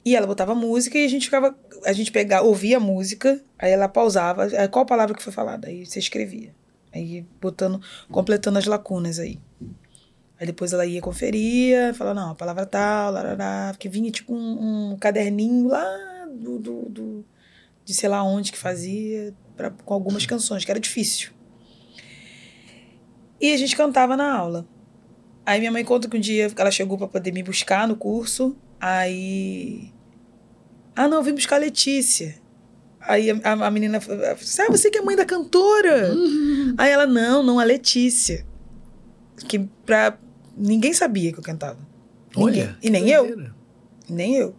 e 0.04 0.16
ela 0.16 0.26
botava 0.26 0.54
música 0.54 0.98
e 0.98 1.04
a 1.04 1.08
gente 1.08 1.24
ficava, 1.26 1.56
a 1.84 1.92
gente 1.92 2.10
pegava, 2.10 2.44
ouvia 2.46 2.76
a 2.78 2.80
música, 2.80 3.40
aí 3.58 3.70
ela 3.70 3.88
pausava, 3.88 4.44
aí 4.44 4.68
qual 4.68 4.84
palavra 4.86 5.14
que 5.14 5.22
foi 5.22 5.32
falada, 5.32 5.68
aí 5.68 5.84
você 5.86 5.98
escrevia. 5.98 6.54
Aí 6.92 7.24
botando, 7.40 7.80
completando 8.10 8.58
as 8.58 8.66
lacunas 8.66 9.18
aí. 9.18 9.38
Aí 10.38 10.46
depois 10.46 10.72
ela 10.72 10.86
ia 10.86 11.00
conferia, 11.00 11.92
falava, 11.94 12.18
não, 12.20 12.30
a 12.30 12.34
palavra 12.34 12.64
tal, 12.66 13.12
larará, 13.12 13.68
porque 13.72 13.88
vinha 13.88 14.10
tipo 14.10 14.34
um, 14.34 14.92
um 14.92 14.96
caderninho 14.96 15.68
lá 15.68 15.84
do, 16.34 16.58
do, 16.58 16.82
do- 16.88 17.24
de 17.84 17.92
sei 17.94 18.08
lá 18.08 18.22
onde 18.22 18.50
que 18.50 18.58
fazia, 18.58 19.34
pra, 19.56 19.70
com 19.70 19.92
algumas 19.94 20.24
canções, 20.24 20.64
que 20.64 20.70
era 20.70 20.80
difícil. 20.80 21.30
E 23.40 23.52
a 23.52 23.56
gente 23.56 23.76
cantava 23.76 24.16
na 24.16 24.34
aula. 24.34 24.66
Aí 25.44 25.58
minha 25.58 25.72
mãe 25.72 25.84
conta 25.84 26.08
que 26.08 26.16
um 26.16 26.20
dia 26.20 26.50
ela 26.56 26.70
chegou 26.70 26.96
para 26.96 27.08
poder 27.08 27.32
me 27.32 27.42
buscar 27.42 27.86
no 27.86 27.96
curso, 27.96 28.56
aí... 28.80 29.92
Ah, 30.94 31.06
não, 31.08 31.18
eu 31.18 31.22
vim 31.22 31.34
buscar 31.34 31.56
a 31.56 31.60
Letícia. 31.60 32.39
Aí 33.00 33.30
a, 33.30 33.52
a- 33.52 33.70
menina 33.70 34.00
falou, 34.00 34.24
ah, 34.26 34.34
você 34.34 34.90
que 34.90 34.98
é 34.98 35.02
mãe 35.02 35.16
da 35.16 35.24
cantora? 35.24 36.12
Aí 36.76 36.90
ela, 36.90 37.06
não, 37.06 37.42
não, 37.42 37.58
a 37.58 37.64
Letícia. 37.64 38.46
Que 39.48 39.58
pra... 39.86 40.18
Ninguém 40.56 40.92
sabia 40.92 41.32
que 41.32 41.38
eu 41.38 41.42
cantava. 41.42 41.78
Ninguém. 42.36 42.62
Olha. 42.64 42.78
E 42.82 42.90
nem 42.90 43.08
eu. 43.08 43.50
Nem 44.08 44.36
eu. 44.36 44.54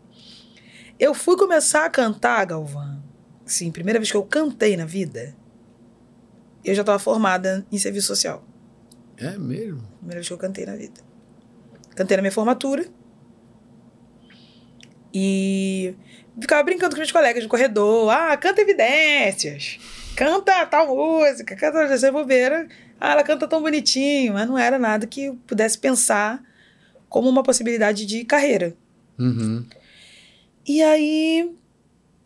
Eu 0.99 1.13
fui 1.13 1.37
começar 1.37 1.85
a 1.85 1.89
cantar, 1.89 2.45
Galvão. 2.45 3.01
Sim, 3.45 3.71
primeira 3.71 3.99
vez 3.99 4.09
que 4.09 4.17
eu 4.17 4.23
cantei 4.23 4.75
na 4.77 4.85
vida, 4.85 5.35
eu 6.63 6.73
já 6.73 6.81
estava 6.81 6.97
formada 6.99 7.65
em 7.71 7.77
serviço 7.77 8.07
social. 8.07 8.43
É 9.17 9.37
mesmo? 9.37 9.81
Primeira 9.97 10.15
vez 10.19 10.27
que 10.27 10.33
eu 10.33 10.37
cantei 10.37 10.65
na 10.65 10.75
vida. 10.75 11.01
Cantei 11.95 12.17
na 12.17 12.21
minha 12.23 12.31
formatura. 12.31 12.85
E 15.13 15.93
ficava 16.39 16.63
brincando 16.63 16.95
com 16.95 16.99
meus 16.99 17.11
colegas 17.11 17.43
de 17.43 17.49
corredor. 17.49 18.09
Ah, 18.09 18.35
canta 18.37 18.61
evidências. 18.61 19.79
Canta 20.15 20.65
tal 20.65 20.87
música. 20.87 21.55
Canta 21.55 21.79
essa 21.83 22.11
bobeira. 22.11 22.67
Ah, 22.99 23.13
ela 23.13 23.23
canta 23.23 23.47
tão 23.47 23.61
bonitinho. 23.61 24.33
Mas 24.33 24.47
não 24.47 24.57
era 24.57 24.77
nada 24.77 25.07
que 25.07 25.25
eu 25.25 25.35
pudesse 25.47 25.77
pensar 25.77 26.43
como 27.09 27.27
uma 27.27 27.43
possibilidade 27.43 28.05
de 28.05 28.23
carreira. 28.23 28.75
Uhum. 29.19 29.65
E 30.65 30.81
aí 30.81 31.53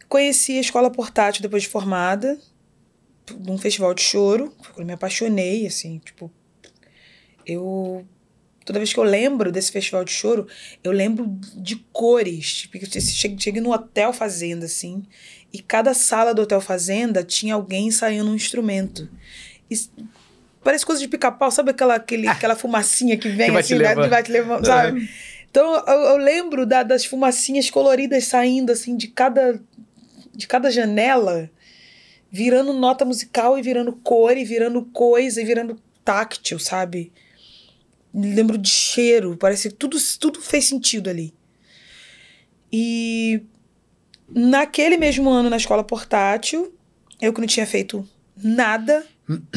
conheci 0.07 0.57
a 0.57 0.61
escola 0.61 0.91
portátil 0.91 1.41
depois 1.41 1.63
de 1.63 1.69
formada, 1.69 2.39
num 3.39 3.57
festival 3.57 3.93
de 3.93 4.01
choro. 4.01 4.53
Eu 4.77 4.85
me 4.85 4.93
apaixonei, 4.93 5.65
assim, 5.65 5.99
tipo. 5.99 6.31
Eu. 7.45 8.05
Toda 8.65 8.79
vez 8.79 8.91
que 8.91 8.99
eu 8.99 9.03
lembro 9.03 9.51
desse 9.51 9.71
festival 9.71 10.03
de 10.03 10.11
choro, 10.11 10.47
eu 10.83 10.91
lembro 10.91 11.27
de 11.55 11.75
cores. 11.93 12.67
Eu 12.73 13.01
cheguei, 13.01 13.61
no 13.61 13.71
Hotel 13.71 14.11
Fazenda, 14.11 14.65
assim, 14.65 15.03
e 15.53 15.61
cada 15.61 15.93
sala 15.93 16.33
do 16.33 16.41
Hotel 16.41 16.59
Fazenda 16.59 17.23
tinha 17.23 17.53
alguém 17.53 17.87
ensaiando 17.87 18.31
um 18.31 18.35
instrumento. 18.35 19.07
E 19.69 19.75
parece 20.63 20.83
coisa 20.85 20.99
de 20.99 21.07
pica-pau, 21.07 21.51
sabe 21.51 21.69
aquela, 21.71 21.93
aquele, 21.95 22.27
aquela 22.27 22.55
fumacinha 22.55 23.15
que 23.17 23.29
vem 23.29 23.45
Que 23.47 23.51
vai 23.51 23.61
te 23.63 23.73
assim, 23.75 23.83
né, 23.83 24.09
vai 24.09 24.23
te 24.23 24.31
levando, 24.31 24.65
sabe? 24.65 25.09
Então 25.51 25.75
eu, 25.87 25.99
eu 25.99 26.17
lembro 26.17 26.65
da- 26.65 26.83
das 26.83 27.05
fumacinhas 27.05 27.69
coloridas 27.69 28.25
saindo 28.25 28.71
assim 28.71 28.97
de 28.97 29.07
cada 29.07 29.61
de 30.33 30.47
cada 30.47 30.69
janela, 30.69 31.49
virando 32.29 32.73
nota 32.73 33.05
musical 33.05 33.57
e 33.57 33.61
virando 33.61 33.93
cor 33.93 34.35
e 34.35 34.43
virando 34.43 34.81
coisa 34.87 35.41
e 35.41 35.45
virando 35.45 35.79
táctil, 36.03 36.59
sabe? 36.59 37.13
Lembro 38.17 38.57
de 38.57 38.69
cheiro, 38.69 39.35
parece 39.35 39.69
que 39.69 39.75
tudo 39.75 39.97
tudo 40.19 40.41
fez 40.41 40.65
sentido 40.65 41.09
ali. 41.09 41.33
E 42.71 43.41
naquele 44.29 44.95
mesmo 44.95 45.29
ano 45.29 45.49
na 45.49 45.57
escola 45.57 45.83
portátil, 45.83 46.73
eu 47.21 47.33
que 47.33 47.41
não 47.41 47.47
tinha 47.47 47.67
feito 47.67 48.07
nada 48.35 49.05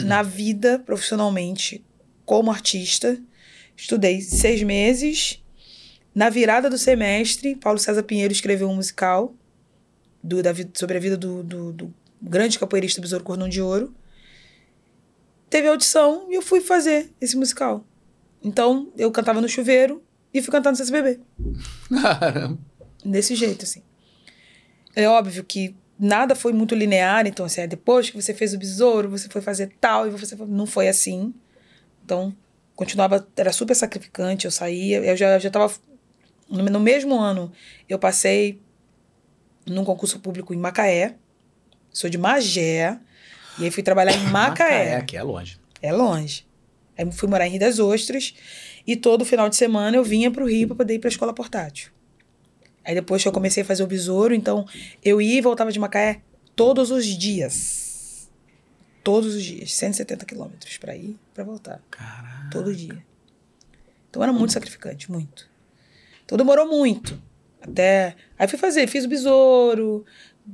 na 0.05 0.23
vida 0.23 0.79
profissionalmente 0.79 1.85
como 2.25 2.51
artista, 2.51 3.21
estudei 3.77 4.21
seis 4.21 4.63
meses. 4.63 5.43
Na 6.15 6.29
virada 6.29 6.69
do 6.69 6.77
semestre, 6.77 7.55
Paulo 7.55 7.79
César 7.79 8.03
Pinheiro 8.03 8.33
escreveu 8.33 8.69
um 8.69 8.75
musical 8.75 9.35
do, 10.23 10.43
da, 10.43 10.53
sobre 10.75 10.97
a 10.97 11.01
vida 11.01 11.17
do, 11.17 11.45
do, 11.45 11.73
do 11.73 11.95
grande 12.21 12.59
capoeirista 12.59 13.01
Besouro 13.01 13.25
Cordão 13.25 13.49
de 13.49 13.63
Ouro. 13.63 13.95
Teve 15.49 15.69
audição 15.69 16.27
e 16.31 16.35
eu 16.35 16.43
fui 16.43 16.61
fazer 16.61 17.11
esse 17.21 17.37
musical. 17.37 17.87
Então, 18.43 18.93
eu 18.97 19.11
cantava 19.11 19.41
no 19.41 19.49
chuveiro 19.49 20.03
e 20.33 20.41
fui 20.41 20.53
cantar 20.53 20.71
no 20.71 20.77
CSBB. 20.77 21.21
Caramba. 21.89 22.59
Desse 23.05 23.35
jeito, 23.35 23.65
assim. 23.65 23.83
É 24.95 25.09
óbvio 25.09 25.45
que 25.45 25.75
nada 25.99 26.35
foi 26.35 26.53
muito 26.53 26.75
linear, 26.75 27.27
então, 27.27 27.47
assim, 27.47 27.63
é 27.63 27.67
depois 27.67 28.11
que 28.11 28.21
você 28.21 28.33
fez 28.33 28.55
o 28.55 28.59
besouro, 28.59 29.11
você 29.11 29.29
foi 29.29 29.41
fazer 29.41 29.73
tal, 29.81 30.07
e 30.07 30.11
você 30.11 30.37
foi... 30.37 30.47
não 30.47 30.67
foi 30.67 30.89
assim. 30.89 31.35
Então, 32.05 32.35
continuava, 32.75 33.27
era 33.37 33.53
super 33.53 33.75
sacrificante, 33.75 34.45
eu 34.45 34.51
saía, 34.51 34.99
eu 34.99 35.17
já, 35.17 35.39
já 35.39 35.51
tava. 35.51 35.73
No, 36.49 36.81
mesmo 36.81 37.21
ano, 37.21 37.53
eu 37.89 37.99
passei 37.99 38.61
num 39.67 39.85
concurso 39.85 40.19
público 40.21 40.55
em 40.55 40.57
Macaé, 40.57 41.17
sou 41.91 42.09
de 42.09 42.17
Magé, 42.17 42.99
e 43.59 43.65
aí 43.65 43.71
fui 43.71 43.83
trabalhar 43.83 44.15
em 44.15 44.25
Macaé. 44.31 45.03
que 45.03 45.17
é 45.17 45.23
longe. 45.23 45.61
É 45.83 45.93
longe. 45.93 46.48
Aí 46.99 47.11
fui 47.13 47.29
morar 47.29 47.47
em 47.47 47.51
Rio 47.51 47.61
das 47.61 47.79
Ostras 47.79 48.35
e 48.85 48.97
todo 48.97 49.25
final 49.25 49.49
de 49.49 49.55
semana 49.55 49.97
eu 49.97 50.03
vinha 50.03 50.31
pro 50.33 50.47
Rio 50.47 50.67
para 50.67 50.77
poder 50.79 50.95
ir 50.95 50.99
pra 50.99 51.09
escola 51.09 51.33
portátil. 51.33 51.93
Aí 52.85 52.95
depois 52.95 53.23
que 53.23 53.29
eu 53.29 53.33
comecei 53.33 53.63
a 53.63 53.67
fazer 53.67 53.85
o 53.85 53.87
besouro, 53.87 54.35
então 54.35 54.67
eu 55.05 55.23
ia 55.23 55.39
e 55.39 55.41
voltava 55.41 55.71
de 55.71 55.79
Macaé 55.79 56.23
todos 56.57 56.91
os 56.91 57.07
dias. 57.07 58.29
Todos 59.05 59.37
os 59.37 59.45
dias. 59.45 59.73
170 59.75 60.27
quilômetros 60.27 60.77
para 60.79 60.97
ir 60.97 61.11
e 61.11 61.19
pra 61.33 61.45
voltar. 61.45 61.81
Caraca. 61.89 62.51
Todo 62.51 62.75
dia. 62.75 63.07
Então 64.11 64.23
era 64.23 64.33
muito 64.33 64.53
sacrificante, 64.53 65.11
muito. 65.11 65.49
Então 66.25 66.37
demorou 66.37 66.67
muito. 66.67 67.23
Até. 67.61 68.17
Aí 68.39 68.49
fui 68.49 68.59
fazer, 68.59 68.87
fiz 68.87 69.05
o 69.05 69.09
besouro, 69.09 70.05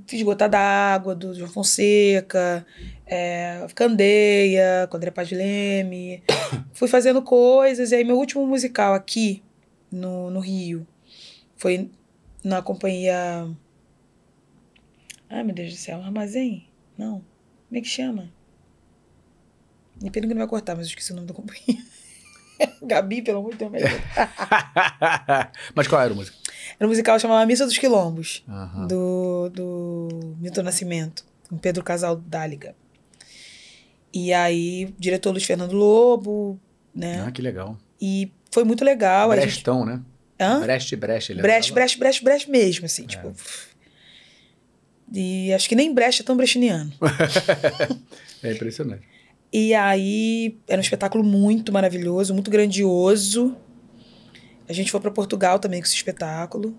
fiz 0.07 0.23
gota 0.23 0.49
d'água 0.49 1.15
do 1.15 1.35
João 1.35 1.51
Fonseca, 1.51 2.67
é, 3.07 3.67
Candeia, 3.75 4.87
com 4.91 4.97
André 4.97 5.11
Paz 5.11 5.29
de 5.29 5.35
Leme. 5.35 6.23
fui 6.73 6.89
fazendo 6.89 7.23
coisas, 7.23 7.93
e 7.93 7.97
aí 7.97 8.05
meu 8.05 8.17
último 8.17 8.47
musical 8.47 8.95
aqui 8.95 9.43
no, 9.91 10.31
no 10.31 10.41
Rio 10.41 10.87
foi 11.57 11.91
na 12.43 12.61
companhia. 12.61 13.49
Ai, 15.31 15.43
meu 15.43 15.55
Deus 15.55 15.73
do 15.73 15.77
céu, 15.77 16.03
Armazém? 16.03 16.69
Não. 16.99 17.25
Como 17.69 17.79
é 17.79 17.81
que 17.81 17.89
chama? 17.89 18.31
Me 20.01 20.11
pena 20.11 20.27
que 20.27 20.35
não 20.35 20.41
vai 20.41 20.49
cortar, 20.49 20.77
mas 20.77 20.87
eu 20.87 20.91
esqueci 20.91 21.13
o 21.13 21.15
nome 21.15 21.29
da 21.29 21.35
companhia. 21.35 21.83
Gabi, 22.83 23.23
pelo 23.23 23.39
amor 23.39 23.53
de 23.53 23.59
Deus. 23.59 23.73
mas 25.75 25.89
qual 25.89 26.03
era 26.03 26.13
a 26.13 26.17
música? 26.17 26.37
Era 26.79 26.87
um 26.87 26.91
musical 26.91 27.19
chamado 27.19 27.47
Missa 27.47 27.65
dos 27.67 27.77
Quilombos, 27.79 28.45
Aham. 28.49 28.87
do, 28.87 29.49
do 29.51 30.37
Milton 30.41 30.63
Nascimento, 30.63 31.25
com 31.49 31.57
Pedro 31.57 31.83
Casal 31.85 32.17
Dáliga. 32.17 32.75
E 34.13 34.33
aí, 34.33 34.87
o 34.87 34.95
diretor 35.01 35.31
Luiz 35.33 35.45
Fernando 35.45 35.73
Lobo, 35.73 36.59
né? 36.95 37.25
Ah, 37.27 37.31
que 37.33 37.43
legal. 37.43 37.77
E 38.01 38.31
foi 38.51 38.65
muito 38.65 38.85
legal. 38.85 39.31
a 39.31 39.37
gente- 39.37 39.47
Brestão, 39.47 39.85
né? 39.85 40.01
Hã? 40.41 40.61
Brecht, 40.61 40.95
Brecht. 40.97 41.33
Ele 41.33 41.43
Brecht. 41.43 41.73
Brecht, 41.73 41.99
Brecht, 41.99 42.25
Brecht 42.25 42.51
mesmo, 42.51 42.87
assim, 42.87 43.07
tipo. 43.07 43.33
E 45.13 45.53
acho 45.53 45.69
que 45.69 45.77
nem 45.77 45.93
Brecht 45.95 46.23
é 46.23 46.25
tão 46.25 46.37
brechtiano. 46.37 46.93
É 48.43 48.53
impressionante. 48.53 49.03
E 49.51 49.73
aí, 49.73 50.59
era 50.69 50.79
um 50.79 50.83
espetáculo 50.83 51.25
muito 51.25 51.73
maravilhoso, 51.73 52.35
muito 52.35 52.51
grandioso. 52.51 53.57
A 54.69 54.73
gente 54.73 54.91
foi 54.91 55.01
para 55.01 55.11
Portugal 55.11 55.59
também 55.59 55.81
com 55.81 55.87
esse 55.87 55.95
espetáculo. 55.95 56.75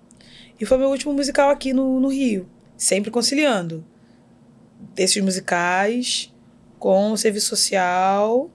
E 0.59 0.65
foi 0.65 0.77
meu 0.77 0.89
último 0.89 1.13
musical 1.13 1.49
aqui 1.49 1.73
no, 1.73 1.99
no 1.99 2.07
Rio. 2.07 2.47
Sempre 2.77 3.11
conciliando 3.11 3.85
esses 4.97 5.21
musicais 5.23 6.33
com 6.79 7.11
o 7.11 7.17
serviço 7.17 7.49
social, 7.49 8.49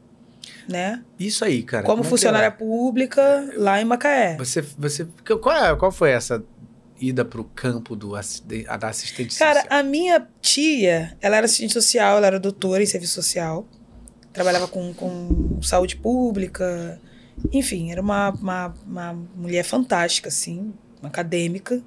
né? 0.69 1.03
Isso 1.19 1.45
aí, 1.45 1.63
cara. 1.63 1.85
Como 1.85 2.01
é 2.01 2.05
que 2.05 2.09
funcionária 2.09 2.47
é? 2.47 2.51
pública 2.51 3.51
lá 3.57 3.81
em 3.81 3.85
Macaé. 3.85 4.37
Você, 4.37 4.63
você, 4.79 5.07
qual, 5.41 5.57
é- 5.57 5.77
qual 5.77 5.91
foi 5.93 6.11
essa 6.11 6.43
ida 7.01 7.25
pro 7.25 7.45
campo 7.45 7.97
do 7.97 8.15
assistente, 8.15 8.65
da 8.65 8.89
assistente 8.89 9.39
Cara, 9.39 9.63
social? 9.63 9.79
a 9.79 9.83
minha 9.83 10.29
tia, 10.41 11.17
ela 11.21 11.37
era 11.37 11.47
assistente 11.47 11.73
social, 11.73 12.19
ela 12.19 12.27
era 12.27 12.39
doutora 12.39 12.83
em 12.83 12.87
serviço 12.87 13.15
social. 13.15 13.67
Trabalhava 14.33 14.69
com, 14.69 14.93
com 14.95 15.61
saúde 15.63 15.97
pública. 15.97 17.01
Enfim, 17.53 17.91
era 17.91 18.01
uma, 18.01 18.31
uma, 18.31 18.75
uma 18.87 19.13
mulher 19.35 19.65
fantástica, 19.65 20.29
assim, 20.29 20.73
uma 21.01 21.09
acadêmica. 21.09 21.83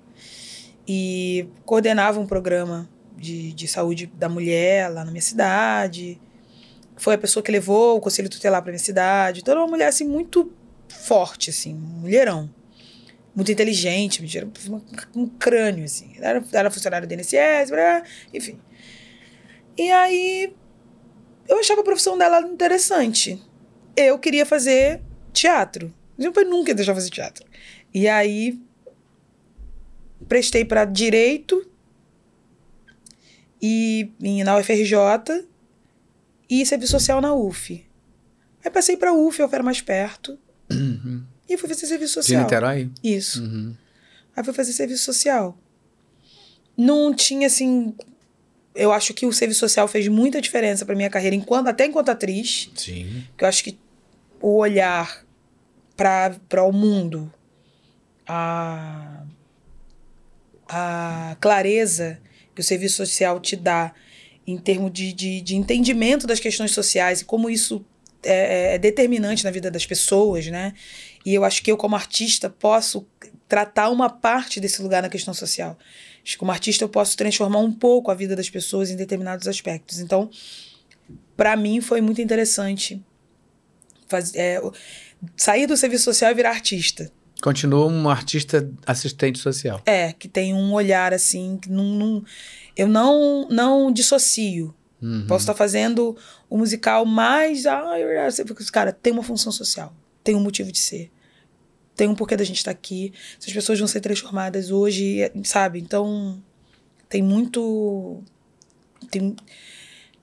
E 0.88 1.48
coordenava 1.66 2.20
um 2.20 2.28
programa 2.28 2.90
de, 3.16 3.54
de 3.54 3.68
saúde 3.68 4.08
da 4.08 4.28
mulher 4.28 4.90
lá 4.90 5.06
na 5.06 5.12
minha 5.12 5.22
cidade. 5.22 6.20
Foi 6.98 7.16
a 7.16 7.18
pessoa 7.18 7.42
que 7.42 7.52
levou 7.52 7.98
o 7.98 8.02
conselho 8.02 8.30
tutelar 8.30 8.62
para 8.62 8.72
minha 8.72 8.80
cidade. 8.80 9.40
Então, 9.40 9.54
era 9.54 9.62
uma 9.62 9.70
mulher, 9.70 9.88
assim, 9.88 10.06
muito 10.06 10.52
forte, 10.90 11.50
assim, 11.50 11.74
um 11.74 12.02
mulherão. 12.02 12.50
Muito 13.36 13.52
inteligente, 13.52 14.22
um 15.16 15.28
crânio, 15.28 15.86
assim. 15.86 16.14
Era, 16.20 16.44
era 16.52 16.70
funcionária 16.70 17.08
do 17.08 17.14
INSS, 17.14 17.72
enfim. 18.32 18.60
E 19.76 19.90
aí, 19.90 20.54
eu 21.48 21.60
achava 21.60 21.82
a 21.82 21.84
profissão 21.84 22.18
dela 22.18 22.42
interessante. 22.42 23.42
Eu 23.96 24.20
queria 24.20 24.46
fazer 24.46 25.02
teatro. 25.34 25.94
Meu 26.18 26.32
pai 26.32 26.44
nunca 26.46 26.70
ia 26.72 26.76
deixar 26.76 26.94
fazer 26.94 27.10
teatro. 27.10 27.46
E 27.94 28.08
aí, 28.08 28.58
prestei 30.28 30.64
para 30.64 30.86
direito 30.86 31.68
e 33.62 34.12
em- 34.22 34.44
na 34.44 34.58
UFRJ 34.58 35.46
e 36.50 36.66
serviço 36.66 36.92
social 36.92 37.22
na 37.22 37.34
UF. 37.34 37.84
Aí 38.64 38.72
passei 38.72 38.96
para 38.98 39.14
UF, 39.14 39.40
eu 39.40 39.50
era 39.52 39.64
mais 39.64 39.82
perto, 39.82 40.38
Uhum. 40.72 41.24
e 41.50 41.58
fui 41.58 41.68
fazer 41.68 41.86
serviço 41.86 42.20
De 42.20 42.26
social. 42.26 42.44
Niterói? 42.44 42.90
Isso. 43.04 43.44
Uhum. 43.44 43.76
Aí 44.36 44.44
fui 44.44 44.54
fazer 44.54 44.74
serviço 44.74 45.04
social. 45.04 45.58
Não 46.78 47.14
tinha 47.14 47.48
assim. 47.48 47.94
Eu 48.76 48.92
acho 48.92 49.14
que 49.14 49.26
o 49.28 49.32
serviço 49.34 49.60
social 49.60 49.88
fez 49.88 50.08
muita 50.08 50.42
diferença 50.42 50.84
para 50.86 50.96
minha 50.96 51.10
carreira, 51.10 51.36
enquanto, 51.36 51.68
até 51.68 51.86
enquanto 51.86 52.10
atriz. 52.10 52.72
Sim. 52.76 53.24
Que 53.38 53.44
eu 53.44 53.48
acho 53.48 53.64
que 53.64 53.78
o 54.42 54.58
olhar 54.58 55.23
para 55.96 56.64
o 56.64 56.72
mundo, 56.72 57.32
a, 58.28 59.24
a 60.68 61.38
clareza 61.40 62.20
que 62.54 62.62
o 62.62 62.64
serviço 62.64 62.98
social 62.98 63.40
te 63.40 63.56
dá 63.56 63.94
em 64.46 64.58
termos 64.58 64.92
de, 64.92 65.14
de, 65.14 65.42
de 65.42 65.56
entendimento 65.56 66.28
das 66.28 66.40
questões 66.40 66.72
sociais 66.72 67.22
e 67.22 67.26
como 67.26 67.50
isso 67.50 67.86
é, 68.24 68.76
é 68.76 68.78
determinante 68.78 69.44
na 69.44 69.52
vida 69.52 69.72
das 69.72 69.86
pessoas, 69.86 70.48
né? 70.48 70.74
E 71.26 71.34
eu 71.34 71.46
acho 71.46 71.64
que 71.64 71.72
eu, 71.72 71.78
como 71.78 71.96
artista, 71.96 72.50
posso 72.50 73.08
tratar 73.48 73.90
uma 73.90 74.10
parte 74.10 74.60
desse 74.60 74.82
lugar 74.82 75.02
na 75.02 75.10
questão 75.10 75.34
social. 75.34 75.78
Acho 76.24 76.34
que 76.34 76.38
como 76.38 76.52
artista 76.52 76.84
eu 76.84 76.90
posso 76.90 77.16
transformar 77.16 77.60
um 77.60 77.72
pouco 77.72 78.12
a 78.12 78.14
vida 78.14 78.36
das 78.36 78.50
pessoas 78.50 78.90
em 78.90 78.96
determinados 78.96 79.48
aspectos. 79.48 80.00
Então, 80.00 80.30
para 81.36 81.56
mim 81.56 81.80
foi 81.80 82.02
muito 82.02 82.22
interessante 82.22 83.02
faz, 84.14 84.36
é, 84.36 84.62
sair 85.36 85.68
do 85.68 85.76
serviço 85.78 86.06
social 86.06 86.32
e 86.32 86.34
virar 86.34 86.50
artista. 86.52 87.12
Continua 87.42 87.86
um 87.88 88.10
artista 88.10 88.70
assistente 88.86 89.38
social. 89.40 89.82
É, 89.86 90.14
que 90.14 90.28
tem 90.30 90.54
um 90.54 90.72
olhar 90.74 91.14
assim, 91.14 91.58
que 91.62 91.70
não, 91.70 91.84
não- 91.84 92.26
eu 92.78 92.88
não 92.88 93.48
não 93.50 93.92
dissocio. 93.92 94.74
Uhum. 95.02 95.26
Posso 95.28 95.44
estar 95.44 95.54
fazendo 95.54 96.16
o 96.50 96.58
musical 96.58 97.06
mais. 97.06 97.66
Ah, 97.66 97.84
cara, 98.72 98.94
tem 98.94 99.12
uma 99.12 99.24
função 99.24 99.52
social. 99.52 99.94
Tem 100.24 100.34
um 100.36 100.40
motivo 100.40 100.72
de 100.72 100.80
ser. 100.80 101.12
Tem 101.96 102.08
um 102.08 102.16
porquê 102.16 102.38
da 102.38 102.44
gente 102.46 102.58
estar 102.58 102.72
aqui. 102.72 103.12
Essas 103.40 103.52
pessoas 103.54 103.78
vão 103.78 103.88
ser 103.88 104.00
transformadas 104.00 104.72
hoje, 104.72 105.30
sabe? 105.44 105.80
Então, 105.80 106.42
tem 107.10 107.22
muito. 107.22 108.24
Tem, 109.12 109.36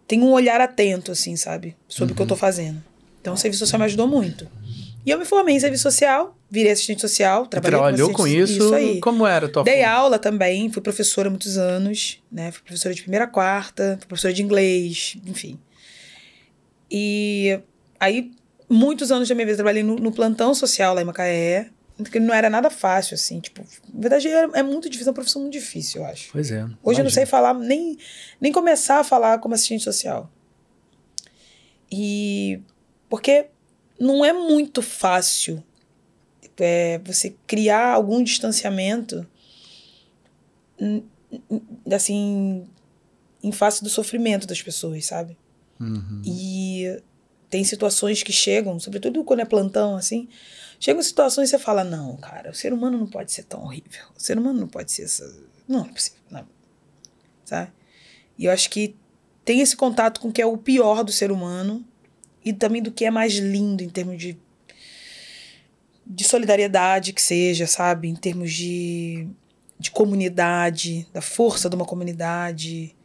tem 0.09 0.23
um 0.23 0.33
olhar 0.33 0.61
atento, 0.61 1.13
assim, 1.13 1.37
sabe? 1.37 1.77
Sobre 1.87 2.13
o 2.15 2.17
que 2.17 2.23
eu 2.23 2.27
tô 2.27 2.35
fazendo. 2.35 2.83
Então, 3.21 3.35
o 3.35 3.37
serviço 3.37 3.61
social 3.67 3.79
me 3.79 3.85
ajudou 3.85 4.09
muito. 4.09 4.49
E 5.05 5.11
eu 5.11 5.19
me 5.19 5.25
formei 5.25 5.55
em 5.57 5.61
serviço 5.61 5.85
social, 5.85 6.37
virei 6.51 6.73
assistente 6.73 7.01
social, 7.01 7.47
trabalhei 7.47 7.79
Trabalhou 7.79 8.13
com 8.13 8.23
assistente- 8.25 8.53
isso? 8.53 8.65
Isso 8.65 8.75
aí. 8.75 9.01
Como 9.01 9.27
era 9.27 9.47
a 9.47 9.49
tua 9.49 9.65
Dei 9.65 9.79
forma? 9.83 9.91
aula 9.93 10.19
também, 10.19 10.71
fui 10.71 10.83
professora 10.83 11.29
há 11.29 11.31
muitos 11.31 11.57
anos, 11.57 12.23
né? 12.31 12.53
Fui 12.53 12.63
professora 12.63 12.95
de 12.95 13.01
primeira 13.03 13.25
a 13.25 13.29
quarta, 13.29 13.97
fui 13.99 14.07
professora 14.07 14.35
de 14.35 14.43
inglês, 14.43 15.17
enfim. 15.27 15.59
E 16.91 17.59
aí, 17.99 18.31
muitos 18.69 19.11
anos 19.11 19.29
da 19.29 19.35
minha 19.35 19.47
vida, 19.47 19.57
trabalhei 19.57 19.83
no, 19.83 19.97
no 19.97 20.13
plantão 20.13 20.55
social 20.55 20.95
lá 20.95 21.01
em 21.01 21.05
Macaé, 21.05 21.71
que 22.11 22.19
não 22.21 22.35
era 22.35 22.49
nada 22.51 22.71
fácil, 22.71 23.15
assim, 23.15 23.41
tipo, 23.41 23.63
na 23.93 24.01
verdade 24.01 24.27
é, 24.29 24.49
é 24.55 24.63
muito 24.63 24.89
difícil, 24.89 25.09
é 25.09 25.11
uma 25.11 25.15
profissão 25.15 25.43
muito 25.43 25.53
difícil, 25.53 26.01
eu 26.03 26.07
acho. 26.09 26.31
Pois 26.33 26.51
é. 26.51 26.67
Hoje 26.83 27.01
eu 27.01 27.05
não 27.05 27.11
sei 27.11 27.27
falar, 27.27 27.53
nem, 27.55 27.97
nem 28.41 28.51
começar 28.53 29.01
a 29.01 29.05
falar 29.05 29.39
como 29.39 29.55
assistente 29.55 29.85
social. 29.85 30.31
E 31.93 32.61
porque 33.09 33.47
não 34.01 34.25
é 34.25 34.33
muito 34.33 34.81
fácil 34.81 35.63
é, 36.59 36.99
você 37.05 37.37
criar 37.47 37.93
algum 37.93 38.23
distanciamento 38.23 39.27
assim 41.93 42.67
em 43.43 43.53
face 43.53 43.85
do 43.85 43.91
sofrimento 43.91 44.47
das 44.47 44.63
pessoas, 44.63 45.07
sabe? 45.07 45.37
Uhum. 45.79 46.23
E 46.25 47.03
tem 47.49 47.63
situações 47.65 48.23
que 48.23 48.33
chegam, 48.33 48.79
sobretudo 48.79 49.23
quando 49.25 49.41
é 49.41 49.45
plantão, 49.45 49.97
assim, 49.97 50.29
chegam 50.79 51.03
situações 51.03 51.49
e 51.49 51.51
você 51.51 51.59
fala, 51.59 51.85
não, 51.85 52.17
cara, 52.17 52.51
o 52.51 52.55
ser 52.55 52.73
humano 52.73 52.99
não 52.99 53.07
pode 53.07 53.33
ser 53.33 53.45
tão 53.45 53.63
horrível. 53.63 54.07
O 54.17 54.21
ser 54.21 54.39
humano 54.39 54.61
não 54.61 54.69
pode 54.69 54.93
ser 54.93 55.03
essa. 55.03 55.35
Não 55.67 55.85
é 55.85 55.89
possível, 55.89 56.21
não. 56.31 56.47
Sabe? 57.45 57.73
E 58.39 58.47
eu 58.47 58.53
acho 58.53 58.71
que 58.71 58.97
tem 59.45 59.61
esse 59.61 59.77
contato 59.77 60.21
com 60.21 60.29
o 60.29 60.33
que 60.33 60.43
é 60.43 60.47
o 60.47 60.57
pior 60.57 61.03
do 61.03 61.13
ser 61.13 61.33
humano 61.33 61.85
e 62.45 62.53
também 62.53 62.83
do 62.83 62.91
que 62.91 63.05
é 63.05 63.11
mais 63.11 63.35
lindo 63.35 63.83
em 63.83 63.89
termos 63.89 64.19
de 64.19 64.37
de 66.13 66.25
solidariedade 66.25 67.13
que 67.13 67.23
seja, 67.23 67.67
sabe? 67.69 68.09
Em 68.09 68.17
termos 68.17 68.53
de, 68.53 69.29
de 69.79 69.91
comunidade, 69.93 71.07
da 71.13 71.21
força 71.21 71.69
de 71.71 71.77
uma 71.77 71.85
comunidade, 71.85 72.97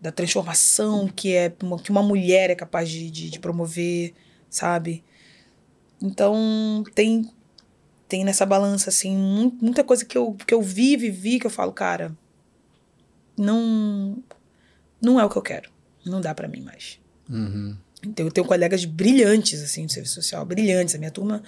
da 0.00 0.12
transformação 0.12 1.08
que 1.08 1.32
é 1.34 1.52
uma, 1.60 1.76
que 1.76 1.90
uma 1.90 2.02
mulher 2.04 2.50
é 2.50 2.54
capaz 2.54 2.88
de, 2.88 3.10
de, 3.10 3.30
de 3.30 3.40
promover, 3.40 4.14
sabe? 4.48 5.02
Então 6.00 6.84
tem 6.94 7.28
tem 8.08 8.24
nessa 8.24 8.44
balança 8.44 8.90
assim 8.90 9.16
mu- 9.16 9.56
muita 9.60 9.82
coisa 9.82 10.04
que 10.04 10.16
eu 10.18 10.34
que 10.46 10.52
eu 10.54 10.60
vi 10.60 10.96
vivi 10.96 11.38
que 11.40 11.46
eu 11.46 11.50
falo 11.50 11.72
cara 11.72 12.16
não 13.36 14.22
não 15.00 15.18
é 15.18 15.24
o 15.24 15.30
que 15.30 15.36
eu 15.38 15.42
quero 15.42 15.70
não 16.04 16.20
dá 16.20 16.34
pra 16.34 16.46
mim 16.48 16.60
mais 16.60 17.00
Uhum. 17.30 17.76
Então, 18.04 18.26
eu 18.26 18.32
tenho 18.32 18.46
colegas 18.46 18.84
brilhantes, 18.84 19.62
assim, 19.62 19.86
do 19.86 19.92
serviço 19.92 20.14
social, 20.14 20.44
brilhantes. 20.44 20.94
A 20.94 20.98
minha 20.98 21.10
turma, 21.10 21.42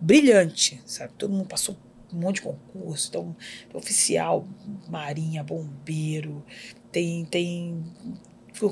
brilhante, 0.00 0.80
sabe? 0.84 1.14
Todo 1.16 1.32
mundo 1.32 1.46
passou 1.46 1.76
um 2.12 2.18
monte 2.18 2.36
de 2.36 2.42
concurso. 2.42 3.08
Então, 3.08 3.36
oficial, 3.72 4.46
marinha, 4.88 5.42
bombeiro, 5.42 6.44
tem, 6.92 7.24
tem 7.24 7.82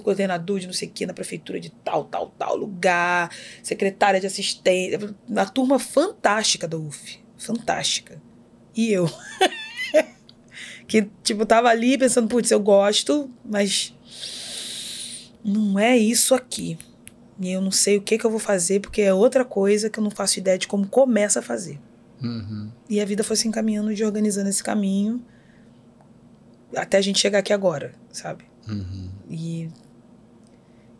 coordenador 0.04 0.60
de 0.60 0.66
não 0.66 0.74
sei 0.74 0.88
o 0.88 0.92
que 0.92 1.06
na 1.06 1.14
prefeitura 1.14 1.58
de 1.58 1.70
tal, 1.70 2.04
tal, 2.04 2.28
tal 2.38 2.54
lugar, 2.54 3.30
secretária 3.62 4.20
de 4.20 4.26
assistência. 4.26 5.14
Uma 5.26 5.46
turma 5.46 5.78
fantástica 5.78 6.68
da 6.68 6.76
UF. 6.76 7.18
Fantástica. 7.38 8.20
E 8.76 8.92
eu? 8.92 9.10
que, 10.86 11.08
tipo, 11.22 11.46
tava 11.46 11.68
ali 11.68 11.96
pensando, 11.96 12.28
putz, 12.28 12.50
eu 12.50 12.60
gosto, 12.60 13.30
mas 13.42 13.94
não 15.42 15.78
é 15.78 15.96
isso 15.96 16.34
aqui. 16.34 16.78
E 17.42 17.52
eu 17.52 17.60
não 17.60 17.70
sei 17.70 17.96
o 17.96 18.02
que, 18.02 18.16
que 18.16 18.24
eu 18.24 18.30
vou 18.30 18.38
fazer, 18.38 18.80
porque 18.80 19.02
é 19.02 19.12
outra 19.12 19.44
coisa 19.44 19.90
que 19.90 19.98
eu 19.98 20.04
não 20.04 20.10
faço 20.10 20.38
ideia 20.38 20.58
de 20.58 20.68
como 20.68 20.86
começa 20.86 21.40
a 21.40 21.42
fazer. 21.42 21.80
Uhum. 22.22 22.70
E 22.88 23.00
a 23.00 23.04
vida 23.04 23.24
foi 23.24 23.36
se 23.36 23.48
encaminhando 23.48 23.94
de 23.94 24.04
organizando 24.04 24.48
esse 24.48 24.62
caminho 24.62 25.24
até 26.76 26.98
a 26.98 27.00
gente 27.00 27.18
chegar 27.18 27.40
aqui 27.40 27.52
agora, 27.52 27.92
sabe? 28.10 28.44
Uhum. 28.68 29.10
E, 29.28 29.68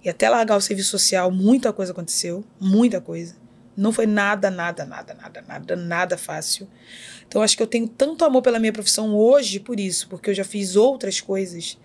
e 0.05 0.09
até 0.09 0.29
largar 0.29 0.57
o 0.57 0.61
serviço 0.61 0.91
social, 0.91 1.31
muita 1.31 1.73
coisa 1.73 1.93
aconteceu, 1.93 2.45
muita 2.61 3.01
coisa. 3.01 3.37
Não 3.77 3.93
foi 3.93 4.07
nada, 4.07 4.51
nada, 4.51 4.85
nada, 4.85 5.15
nada, 5.15 5.45
nada, 5.47 5.77
nada 5.77 6.19
fácil. 6.19 6.69
Então 7.27 7.41
acho 7.41 7.57
que 7.57 7.63
eu 7.63 7.67
tenho 7.67 7.89
tanto 7.89 8.25
amor 8.25 8.43
pela 8.43 8.59
minha 8.59 8.73
profissão 8.73 9.15
hoje 9.15 9.59
por 9.61 9.81
isso, 9.81 10.09
porque 10.09 10.31
eu 10.31 10.35
já 10.35 10.45
fiz 10.45 10.77
outras 10.77 11.21
coisas 11.21 11.79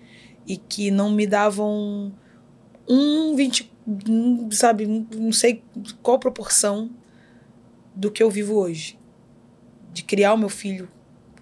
e 0.45 0.57
que 0.57 0.91
não 0.91 1.11
me 1.11 1.25
davam 1.25 2.11
um 2.87 3.35
20, 3.35 3.63
um, 3.63 3.67
sabe, 4.51 4.85
não 4.85 5.31
sei 5.31 5.63
qual 6.01 6.19
proporção 6.19 6.89
do 7.95 8.11
que 8.11 8.21
eu 8.21 8.29
vivo 8.29 8.55
hoje. 8.55 8.99
De 9.93 10.03
criar 10.03 10.33
o 10.33 10.37
meu 10.37 10.49
filho 10.49 10.89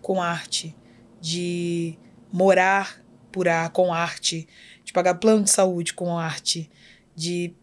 com 0.01 0.21
arte, 0.21 0.75
de 1.19 1.97
morar 2.31 3.03
por 3.31 3.47
a, 3.47 3.67
com 3.69 3.93
arte, 3.93 4.47
de 4.83 4.93
pagar 4.93 5.15
plano 5.15 5.43
de 5.43 5.49
saúde 5.49 5.93
com 5.93 6.17
arte, 6.17 6.69
de, 7.15 7.53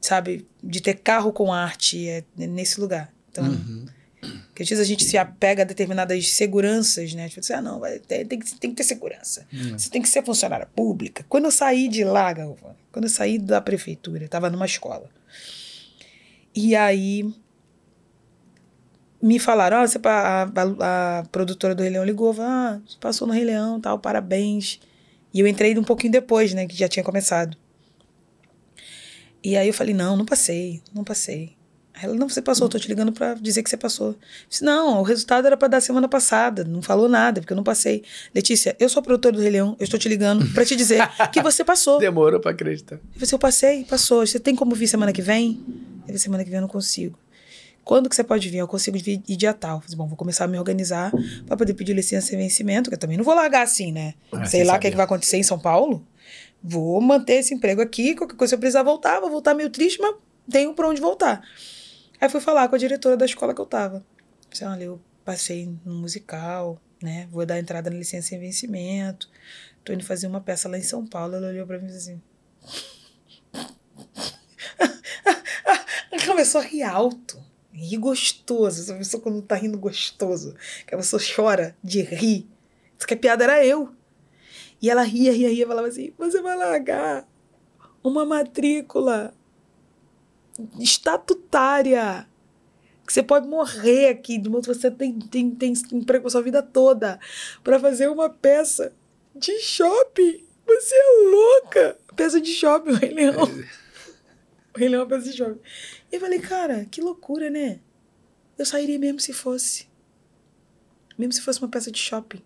sabe, 0.00 0.46
de 0.62 0.80
ter 0.80 0.94
carro 0.94 1.32
com 1.32 1.52
arte, 1.52 2.08
é 2.08 2.24
nesse 2.36 2.80
lugar. 2.80 3.12
Então, 3.30 3.44
Uhum. 3.44 3.86
Porque 4.56 4.62
às 4.62 4.70
vezes 4.70 4.82
a 4.82 4.88
gente 4.88 5.04
se 5.04 5.18
apega 5.18 5.60
a 5.60 5.66
determinadas 5.66 6.30
seguranças, 6.32 7.12
né? 7.12 7.28
Tipo 7.28 7.40
assim, 7.40 7.52
ah, 7.52 7.60
não, 7.60 7.78
vai 7.78 7.98
ter- 7.98 8.24
tem, 8.24 8.38
que, 8.38 8.54
tem 8.58 8.70
que 8.70 8.76
ter 8.76 8.84
segurança. 8.84 9.46
Uhum. 9.52 9.78
Você 9.78 9.90
tem 9.90 10.00
que 10.00 10.08
ser 10.08 10.24
funcionária 10.24 10.64
pública. 10.74 11.26
Quando 11.28 11.44
eu 11.44 11.50
saí 11.50 11.88
de 11.88 12.02
lá, 12.04 12.32
Galvão, 12.32 12.74
quando 12.90 13.04
eu 13.04 13.10
saí 13.10 13.38
da 13.38 13.60
prefeitura, 13.60 14.24
eu 14.24 14.28
tava 14.30 14.48
numa 14.48 14.64
escola. 14.64 15.10
E 16.54 16.74
aí 16.74 17.30
me 19.20 19.38
falaram, 19.38 19.76
ah, 19.76 19.86
você, 19.86 19.98
a, 20.04 20.44
a, 20.44 21.18
a 21.20 21.24
produtora 21.24 21.74
do 21.74 21.82
Rei 21.82 21.90
Leão 21.92 22.04
ligou, 22.06 22.32
falou, 22.32 22.50
ah, 22.50 22.80
você 22.86 22.96
passou 22.98 23.28
no 23.28 23.34
Rei 23.34 23.44
Leão, 23.44 23.78
tal, 23.78 23.98
parabéns. 23.98 24.80
E 25.34 25.40
eu 25.40 25.46
entrei 25.46 25.76
um 25.78 25.84
pouquinho 25.84 26.12
depois, 26.12 26.54
né, 26.54 26.66
que 26.66 26.74
já 26.74 26.88
tinha 26.88 27.04
começado. 27.04 27.58
E 29.44 29.54
aí 29.54 29.68
eu 29.68 29.74
falei, 29.74 29.92
não, 29.92 30.16
não 30.16 30.24
passei, 30.24 30.80
não 30.94 31.04
passei. 31.04 31.55
Ela, 32.02 32.14
não, 32.14 32.28
você 32.28 32.42
passou, 32.42 32.68
tô 32.68 32.78
te 32.78 32.88
ligando 32.88 33.10
pra 33.10 33.34
dizer 33.34 33.62
que 33.62 33.70
você 33.70 33.76
passou. 33.76 34.08
Eu 34.08 34.16
disse, 34.50 34.64
não, 34.64 35.00
o 35.00 35.02
resultado 35.02 35.46
era 35.46 35.56
pra 35.56 35.66
dar 35.66 35.80
semana 35.80 36.06
passada, 36.06 36.62
não 36.62 36.82
falou 36.82 37.08
nada, 37.08 37.40
porque 37.40 37.52
eu 37.52 37.56
não 37.56 37.64
passei. 37.64 38.02
Letícia, 38.34 38.76
eu 38.78 38.88
sou 38.88 39.00
a 39.00 39.02
produtora 39.02 39.34
do 39.34 39.40
Rei 39.40 39.50
Leão, 39.50 39.74
eu 39.78 39.84
estou 39.84 39.98
te 39.98 40.08
ligando 40.08 40.46
pra 40.52 40.64
te 40.64 40.76
dizer 40.76 41.08
que 41.32 41.40
você 41.40 41.64
passou. 41.64 41.98
Demorou 42.00 42.38
pra 42.38 42.50
acreditar. 42.50 42.96
Eu 42.96 43.00
falei, 43.14 43.28
eu 43.32 43.38
passei, 43.38 43.84
passou. 43.84 44.26
Você 44.26 44.38
tem 44.38 44.54
como 44.54 44.74
vir 44.74 44.88
semana 44.88 45.12
que 45.12 45.22
vem? 45.22 45.64
Eu 46.06 46.18
semana 46.18 46.44
que 46.44 46.50
vem 46.50 46.58
eu 46.58 46.62
não 46.62 46.68
consigo. 46.68 47.18
Quando 47.82 48.08
que 48.10 48.16
você 48.16 48.24
pode 48.24 48.48
vir? 48.48 48.58
Eu 48.58 48.68
consigo 48.68 48.98
vir 48.98 49.22
ir 49.26 49.36
dia 49.36 49.54
tal. 49.54 49.76
Eu 49.76 49.80
falei, 49.80 49.96
bom, 49.96 50.06
vou 50.08 50.16
começar 50.16 50.44
a 50.44 50.48
me 50.48 50.58
organizar 50.58 51.12
pra 51.46 51.56
poder 51.56 51.72
pedir 51.72 51.94
licença 51.94 52.26
sem 52.26 52.36
vencimento, 52.36 52.90
que 52.90 52.94
eu 52.94 52.98
também 52.98 53.16
não 53.16 53.24
vou 53.24 53.34
largar 53.34 53.62
assim, 53.62 53.92
né? 53.92 54.14
Ah, 54.32 54.44
Sei 54.44 54.64
lá 54.64 54.76
o 54.76 54.80
que, 54.80 54.88
é 54.88 54.90
que 54.90 54.96
vai 54.96 55.04
acontecer 55.04 55.36
em 55.36 55.42
São 55.42 55.58
Paulo. 55.58 56.04
Vou 56.62 57.00
manter 57.00 57.34
esse 57.34 57.54
emprego 57.54 57.80
aqui, 57.80 58.14
qualquer 58.16 58.36
coisa 58.36 58.50
se 58.50 58.54
eu 58.56 58.58
precisar 58.58 58.82
voltar, 58.82 59.20
vou 59.20 59.30
voltar 59.30 59.54
meio 59.54 59.70
triste, 59.70 60.00
mas 60.00 60.16
tenho 60.50 60.74
pra 60.74 60.88
onde 60.88 61.00
voltar. 61.00 61.42
Aí 62.20 62.28
fui 62.28 62.40
falar 62.40 62.68
com 62.68 62.74
a 62.74 62.78
diretora 62.78 63.16
da 63.16 63.24
escola 63.24 63.54
que 63.54 63.60
eu 63.60 63.66
tava. 63.66 64.04
Falei, 64.50 64.74
olha, 64.74 64.84
eu 64.84 65.00
passei 65.24 65.66
no 65.84 65.94
musical, 65.94 66.80
né? 67.02 67.28
Vou 67.30 67.44
dar 67.44 67.58
entrada 67.58 67.90
na 67.90 67.96
licença 67.96 68.28
sem 68.28 68.38
vencimento. 68.38 69.28
Tô 69.84 69.92
indo 69.92 70.04
fazer 70.04 70.26
uma 70.26 70.40
peça 70.40 70.68
lá 70.68 70.78
em 70.78 70.82
São 70.82 71.06
Paulo. 71.06 71.36
Ela 71.36 71.48
olhou 71.48 71.66
pra 71.66 71.78
mim 71.78 71.90
e 71.90 71.96
assim. 71.96 72.20
Começou 76.26 76.60
a 76.60 76.64
rir 76.64 76.82
alto. 76.82 77.42
Rir 77.72 77.98
gostoso. 77.98 78.80
Essa 78.80 78.94
pessoa 78.94 79.22
quando 79.22 79.42
tá 79.42 79.54
rindo 79.54 79.78
gostoso. 79.78 80.54
Que 80.86 80.94
a 80.94 80.98
pessoa 80.98 81.20
chora 81.22 81.76
de 81.82 82.02
rir. 82.02 82.48
Isso 82.98 83.06
que 83.06 83.14
a 83.14 83.16
piada 83.16 83.44
era 83.44 83.64
eu. 83.64 83.94
E 84.80 84.90
ela 84.90 85.02
ria, 85.02 85.32
ria, 85.32 85.48
ria. 85.48 85.66
Falava 85.66 85.88
assim: 85.88 86.12
você 86.18 86.40
vai 86.40 86.56
largar 86.56 87.26
uma 88.02 88.24
matrícula 88.24 89.34
estatutária. 90.78 92.26
Que 93.06 93.12
você 93.12 93.22
pode 93.22 93.46
morrer 93.46 94.08
aqui, 94.08 94.36
de 94.36 94.48
modo 94.48 94.66
que 94.66 94.74
você 94.74 94.90
tem, 94.90 95.18
tem, 95.18 95.50
tem 95.50 95.72
emprego 95.92 96.26
a 96.26 96.30
sua 96.30 96.42
vida 96.42 96.60
toda 96.60 97.20
para 97.62 97.78
fazer 97.78 98.08
uma 98.08 98.28
peça 98.28 98.92
de 99.34 99.58
shopping. 99.60 100.44
Você 100.66 100.94
é 100.94 101.30
louca! 101.30 101.98
Peça 102.16 102.40
de 102.40 102.52
shopping, 102.52 102.90
o 102.90 102.94
Rei 102.94 103.10
Leão. 103.10 103.44
O 104.74 104.78
Rei 104.78 104.88
Leão 104.88 105.02
é 105.02 105.04
uma 105.04 105.08
peça 105.08 105.30
de 105.30 105.36
shopping. 105.36 105.60
E 106.10 106.16
eu 106.16 106.20
falei, 106.20 106.40
cara, 106.40 106.84
que 106.90 107.00
loucura, 107.00 107.48
né? 107.48 107.78
Eu 108.58 108.66
sairia 108.66 108.98
mesmo 108.98 109.20
se 109.20 109.32
fosse. 109.32 109.86
Mesmo 111.16 111.32
se 111.32 111.40
fosse 111.40 111.60
uma 111.60 111.68
peça 111.68 111.90
de 111.90 111.98
shopping. 111.98 112.42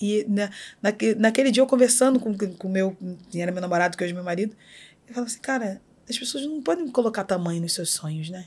E 0.00 0.24
na, 0.28 0.50
naque, 0.80 1.14
naquele 1.14 1.50
dia 1.50 1.62
eu 1.62 1.66
conversando 1.66 2.18
com 2.18 2.30
o 2.30 2.70
meu, 2.70 2.96
que 3.30 3.40
era 3.40 3.52
meu 3.52 3.60
namorado, 3.60 3.96
que 3.96 4.02
hoje 4.02 4.12
é 4.12 4.14
meu 4.14 4.24
marido, 4.24 4.56
eu 5.06 5.14
falava 5.14 5.30
assim, 5.30 5.40
cara, 5.40 5.80
as 6.08 6.18
pessoas 6.18 6.44
não 6.46 6.62
podem 6.62 6.88
colocar 6.88 7.24
tamanho 7.24 7.60
nos 7.62 7.74
seus 7.74 7.90
sonhos, 7.90 8.28
né? 8.30 8.46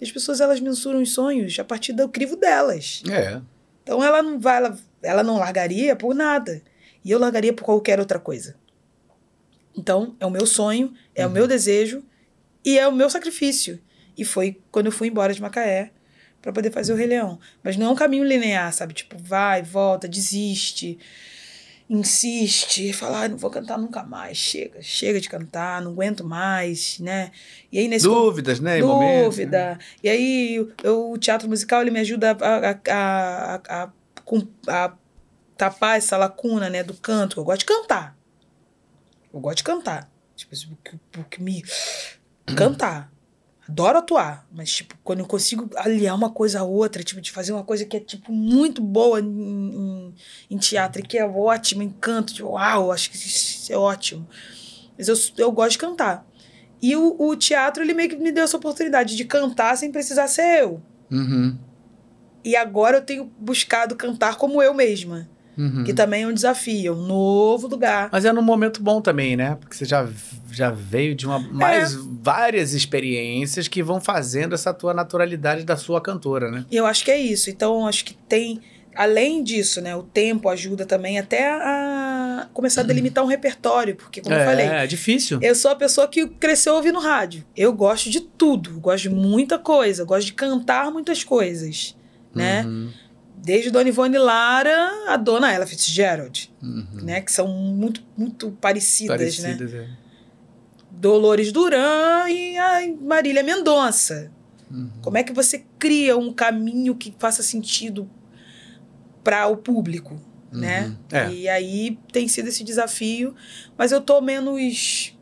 As 0.00 0.10
pessoas, 0.10 0.40
elas 0.40 0.60
mensuram 0.60 1.02
os 1.02 1.12
sonhos 1.12 1.58
a 1.58 1.64
partir 1.64 1.92
do 1.92 2.08
crivo 2.08 2.36
delas. 2.36 3.02
É. 3.10 3.40
Então 3.82 4.02
ela 4.02 4.22
não 4.22 4.38
vai, 4.40 4.56
ela, 4.56 4.78
ela 5.02 5.22
não 5.22 5.38
largaria 5.38 5.94
por 5.94 6.14
nada. 6.14 6.62
E 7.04 7.10
eu 7.10 7.18
largaria 7.18 7.52
por 7.52 7.64
qualquer 7.64 7.98
outra 7.98 8.18
coisa. 8.18 8.56
Então, 9.76 10.16
é 10.18 10.26
o 10.26 10.30
meu 10.30 10.46
sonho, 10.46 10.92
é 11.14 11.26
o 11.26 11.30
meu 11.30 11.46
desejo 11.46 12.02
e 12.64 12.78
é 12.78 12.86
o 12.86 12.92
meu 12.92 13.08
sacrifício. 13.08 13.80
E 14.16 14.24
foi 14.24 14.60
quando 14.70 14.86
eu 14.86 14.92
fui 14.92 15.08
embora 15.08 15.32
de 15.32 15.40
Macaé 15.40 15.92
para 16.42 16.52
poder 16.52 16.70
fazer 16.70 16.92
o 16.92 16.96
Rei 16.96 17.06
Leão. 17.06 17.38
Mas 17.62 17.76
não 17.76 17.86
é 17.86 17.90
um 17.90 17.94
caminho 17.94 18.24
linear, 18.24 18.72
sabe? 18.72 18.94
Tipo, 18.94 19.16
vai, 19.18 19.62
volta, 19.62 20.08
desiste, 20.08 20.98
insiste, 21.92 22.92
fala, 22.92 23.24
ah, 23.24 23.28
não 23.28 23.36
vou 23.36 23.50
cantar 23.50 23.76
nunca 23.76 24.04
mais, 24.04 24.36
chega, 24.38 24.80
chega 24.80 25.20
de 25.20 25.28
cantar, 25.28 25.82
não 25.82 25.90
aguento 25.90 26.22
mais, 26.24 27.00
né? 27.00 27.32
E 27.72 27.80
aí 27.80 27.88
nesse 27.88 28.04
Dúvidas, 28.06 28.60
né? 28.60 28.80
momentos, 28.80 29.36
dúvida. 29.36 29.76
E 30.02 30.08
aí 30.08 30.54
eu- 30.84 31.10
o 31.10 31.18
teatro 31.18 31.48
musical 31.48 31.82
ele 31.82 31.90
me 31.90 31.98
ajuda 31.98 32.30
a, 32.30 32.46
a, 32.46 32.80
a, 32.88 33.60
a, 33.68 33.90
a, 34.68 34.92
tapar 35.56 35.98
essa 35.98 36.16
lacuna 36.16 36.70
né, 36.70 36.84
do 36.84 36.94
canto. 36.94 37.40
Eu 37.40 37.44
gosto 37.44 37.60
de 37.60 37.66
cantar. 37.66 38.16
Eu 39.34 39.40
gosto 39.40 39.58
de 39.58 39.64
cantar. 39.64 40.08
Tipo, 40.36 40.54
assim, 40.54 40.72
o 40.72 40.76
que- 40.76 41.20
o 41.20 41.24
que 41.24 41.42
me. 41.42 41.62
Cantar. 42.56 43.12
Adoro 43.70 43.98
atuar. 43.98 44.46
Mas, 44.52 44.72
tipo, 44.72 44.96
quando 45.04 45.20
eu 45.20 45.26
consigo 45.26 45.70
aliar 45.76 46.16
uma 46.16 46.30
coisa 46.30 46.60
a 46.60 46.64
outra, 46.64 47.04
tipo, 47.04 47.20
de 47.20 47.30
fazer 47.30 47.52
uma 47.52 47.62
coisa 47.62 47.84
que 47.84 47.96
é, 47.96 48.00
tipo, 48.00 48.32
muito 48.32 48.82
boa 48.82 49.20
em, 49.20 49.24
em, 49.24 50.14
em 50.50 50.58
teatro 50.58 51.00
e 51.00 51.04
que 51.04 51.16
é 51.16 51.24
ótima, 51.24 51.84
em 51.84 51.90
canto, 51.90 52.34
tipo, 52.34 52.48
uau, 52.48 52.90
acho 52.90 53.10
que 53.10 53.16
isso 53.16 53.72
é 53.72 53.76
ótimo. 53.76 54.26
Mas 54.98 55.06
eu, 55.06 55.16
eu 55.38 55.52
gosto 55.52 55.72
de 55.72 55.78
cantar. 55.78 56.26
E 56.82 56.96
o, 56.96 57.14
o 57.16 57.36
teatro, 57.36 57.82
ele 57.82 57.94
meio 57.94 58.08
que 58.08 58.16
me 58.16 58.32
deu 58.32 58.42
essa 58.42 58.56
oportunidade 58.56 59.16
de 59.16 59.24
cantar 59.24 59.76
sem 59.76 59.92
precisar 59.92 60.26
ser 60.26 60.62
eu. 60.62 60.82
Uhum. 61.10 61.56
E 62.42 62.56
agora 62.56 62.96
eu 62.96 63.02
tenho 63.02 63.30
buscado 63.38 63.94
cantar 63.94 64.36
como 64.36 64.60
eu 64.60 64.74
mesma. 64.74 65.28
Uhum. 65.60 65.84
Que 65.84 65.92
também 65.92 66.22
é 66.22 66.26
um 66.26 66.32
desafio, 66.32 66.92
é 66.92 66.96
um 66.96 67.06
novo 67.06 67.68
lugar. 67.68 68.08
Mas 68.10 68.24
é 68.24 68.32
num 68.32 68.40
momento 68.40 68.82
bom 68.82 69.02
também, 69.02 69.36
né? 69.36 69.58
Porque 69.60 69.76
você 69.76 69.84
já, 69.84 70.08
já 70.50 70.70
veio 70.70 71.14
de 71.14 71.26
uma, 71.26 71.38
mais 71.38 71.94
várias 71.94 72.72
experiências 72.72 73.68
que 73.68 73.82
vão 73.82 74.00
fazendo 74.00 74.54
essa 74.54 74.72
tua 74.72 74.94
naturalidade 74.94 75.64
da 75.64 75.76
sua 75.76 76.00
cantora, 76.00 76.50
né? 76.50 76.64
E 76.70 76.76
eu 76.76 76.86
acho 76.86 77.04
que 77.04 77.10
é 77.10 77.20
isso. 77.20 77.50
Então, 77.50 77.86
acho 77.86 78.06
que 78.06 78.14
tem. 78.14 78.60
Além 78.94 79.44
disso, 79.44 79.82
né? 79.82 79.94
O 79.94 80.02
tempo 80.02 80.48
ajuda 80.48 80.86
também 80.86 81.18
até 81.18 81.50
a 81.50 82.48
começar 82.54 82.80
a 82.80 82.84
delimitar 82.84 83.22
um 83.22 83.26
repertório. 83.28 83.94
Porque, 83.94 84.22
como 84.22 84.34
eu 84.34 84.44
falei, 84.44 84.66
é 84.66 84.86
difícil. 84.86 85.38
eu 85.42 85.54
sou 85.54 85.70
a 85.70 85.76
pessoa 85.76 86.08
que 86.08 86.26
cresceu 86.26 86.74
ouvindo 86.74 86.98
rádio. 86.98 87.44
Eu 87.54 87.72
gosto 87.72 88.08
de 88.08 88.20
tudo. 88.20 88.80
Gosto 88.80 89.02
de 89.02 89.10
muita 89.10 89.58
coisa. 89.58 90.04
Gosto 90.04 90.26
de 90.26 90.32
cantar 90.32 90.90
muitas 90.90 91.22
coisas. 91.22 91.94
Né? 92.34 92.62
Uhum. 92.64 92.90
Desde 93.42 93.70
Dona 93.70 93.88
Ivone 93.88 94.18
Lara 94.18 94.90
a 95.08 95.16
Dona 95.16 95.52
Ella 95.52 95.66
Fitzgerald. 95.66 96.52
Uhum. 96.62 96.86
Né? 97.02 97.20
Que 97.20 97.32
são 97.32 97.48
muito, 97.48 98.02
muito 98.16 98.50
parecidas, 98.52 99.38
né? 99.38 99.48
Parecidas, 99.56 99.74
é. 99.74 99.88
Dolores 100.90 101.50
Duran 101.52 102.28
e 102.28 102.56
a 102.58 102.80
Marília 103.00 103.42
Mendonça. 103.42 104.30
Uhum. 104.70 104.90
Como 105.02 105.16
é 105.16 105.22
que 105.22 105.32
você 105.32 105.64
cria 105.78 106.16
um 106.16 106.32
caminho 106.32 106.94
que 106.94 107.14
faça 107.18 107.42
sentido 107.42 108.08
para 109.24 109.46
o 109.46 109.56
público, 109.56 110.20
né? 110.52 110.86
Uhum. 110.86 110.96
É. 111.10 111.32
E 111.32 111.48
aí 111.48 111.98
tem 112.12 112.28
sido 112.28 112.48
esse 112.48 112.62
desafio, 112.62 113.34
mas 113.76 113.90
eu 113.92 114.00
tô 114.00 114.20
menos 114.20 115.14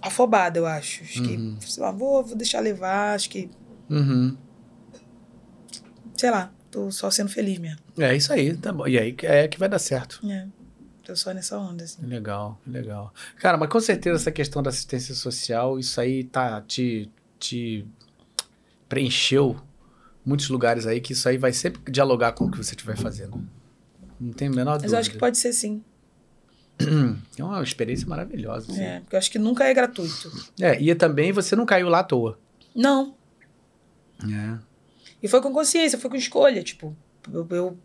afobada, 0.00 0.58
eu 0.58 0.66
acho. 0.66 1.02
Acho 1.02 1.22
Uhum. 1.22 1.56
que, 1.56 1.72
sei 1.72 1.82
lá, 1.82 1.90
vou, 1.90 2.22
vou 2.22 2.36
deixar 2.36 2.60
levar, 2.60 3.14
acho 3.14 3.28
que, 3.30 3.50
Uhum. 3.90 4.36
sei 6.16 6.30
lá, 6.30 6.52
tô 6.74 6.90
só 6.90 7.08
sendo 7.08 7.28
feliz 7.30 7.56
mesmo. 7.58 7.78
É 7.96 8.16
isso 8.16 8.32
aí, 8.32 8.56
tá 8.56 8.72
bom. 8.72 8.88
E 8.88 8.98
aí 8.98 9.16
é 9.22 9.46
que 9.46 9.58
vai 9.58 9.68
dar 9.68 9.78
certo. 9.78 10.20
É. 10.28 10.46
tô 11.04 11.14
só 11.14 11.32
nessa 11.32 11.56
onda, 11.56 11.84
assim. 11.84 12.04
Legal, 12.04 12.60
legal. 12.66 13.14
Cara, 13.36 13.56
mas 13.56 13.68
com 13.68 13.78
certeza 13.78 14.16
essa 14.16 14.32
questão 14.32 14.60
da 14.60 14.70
assistência 14.70 15.14
social, 15.14 15.78
isso 15.78 16.00
aí 16.00 16.24
tá 16.24 16.60
te, 16.62 17.08
te 17.38 17.86
preencheu 18.88 19.56
muitos 20.24 20.48
lugares 20.48 20.84
aí 20.86 21.00
que 21.00 21.12
isso 21.12 21.28
aí 21.28 21.38
vai 21.38 21.52
sempre 21.52 21.80
dialogar 21.92 22.32
com 22.32 22.46
o 22.46 22.50
que 22.50 22.58
você 22.58 22.72
estiver 22.72 22.96
fazendo. 22.96 23.40
Não 24.18 24.32
tem 24.32 24.48
a 24.48 24.50
menor 24.50 24.72
Mas 24.72 24.82
dúvida. 24.82 24.96
eu 24.96 25.00
acho 25.00 25.10
que 25.10 25.18
pode 25.18 25.38
ser 25.38 25.52
sim. 25.52 25.82
É 27.38 27.44
uma 27.44 27.62
experiência 27.62 28.06
maravilhosa. 28.08 28.72
assim. 28.72 28.82
É, 28.82 29.00
porque 29.00 29.14
eu 29.14 29.18
acho 29.18 29.30
que 29.30 29.38
nunca 29.38 29.64
é 29.64 29.72
gratuito. 29.72 30.30
É, 30.60 30.80
e 30.80 30.92
também 30.96 31.30
você 31.30 31.54
não 31.54 31.64
caiu 31.64 31.88
lá 31.88 32.00
à 32.00 32.04
toa. 32.04 32.38
Não. 32.74 33.14
É. 34.24 34.58
E 35.24 35.28
foi 35.28 35.40
com 35.40 35.50
consciência, 35.54 35.98
foi 35.98 36.10
com 36.10 36.16
escolha. 36.16 36.62
Tipo, 36.62 36.94
eu, 37.32 37.46
eu, 37.50 37.78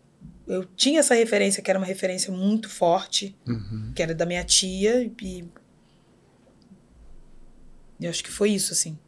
eu 0.46 0.64
tinha 0.76 1.00
essa 1.00 1.14
referência, 1.14 1.62
que 1.62 1.70
era 1.70 1.78
uma 1.80 1.86
referência 1.86 2.30
muito 2.30 2.68
forte, 2.68 3.34
Uhum. 3.48 3.92
que 3.96 4.02
era 4.02 4.14
da 4.14 4.26
minha 4.26 4.44
tia, 4.44 5.10
e. 5.22 5.48
Eu 7.98 8.10
acho 8.10 8.22
que 8.22 8.30
foi 8.30 8.50
isso, 8.50 8.74
assim. 8.74 8.98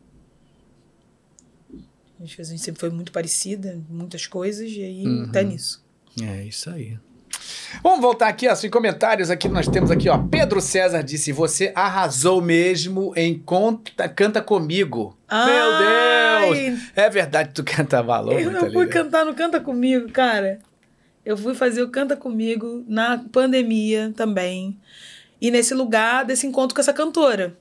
A 2.19 2.25
gente, 2.25 2.59
sempre 2.59 2.81
foi 2.81 2.89
muito 2.89 3.13
parecida, 3.13 3.79
muitas 3.89 4.27
coisas, 4.27 4.71
e 4.71 4.83
aí 4.83 5.07
Uhum. 5.07 5.31
tá 5.31 5.43
nisso. 5.43 5.85
É 6.23 6.43
isso 6.45 6.71
aí. 6.71 6.99
Vamos 7.83 8.01
voltar 8.01 8.29
aqui, 8.29 8.49
ó, 8.49 8.55
em 8.65 8.71
comentários 8.71 9.29
aqui 9.31 9.49
nós 9.49 9.67
temos 9.69 9.91
aqui, 9.91 10.09
ó. 10.09 10.17
Pedro 10.29 10.61
César 10.61 11.03
disse: 11.03 11.33
"Você 11.33 11.73
arrasou 11.75 12.41
mesmo 12.41 13.13
em 13.17 13.39
conta, 13.39 14.09
canta 14.09 14.41
comigo". 14.41 15.19
Meu 15.31 15.79
Deus! 15.79 16.12
É 16.95 17.11
verdade, 17.11 17.51
tu 17.55 17.63
canta 17.65 18.03
valor 18.03 18.33
Eu 18.33 18.51
muito 18.51 18.65
não 18.65 18.73
fui 18.73 18.87
cantar 18.87 19.25
no 19.25 19.35
Canta 19.35 19.61
Comigo, 19.61 20.11
cara. 20.11 20.61
Eu 21.25 21.37
fui 21.37 21.55
fazer 21.55 21.83
o 21.83 21.89
Canta 21.89 22.17
Comigo 22.17 22.85
na 22.89 23.19
pandemia 23.31 24.13
também. 24.17 24.79
E 25.41 25.51
nesse 25.51 25.75
lugar, 25.75 26.25
desse 26.25 26.47
encontro 26.47 26.75
com 26.75 26.81
essa 26.81 26.93
cantora. 26.93 27.57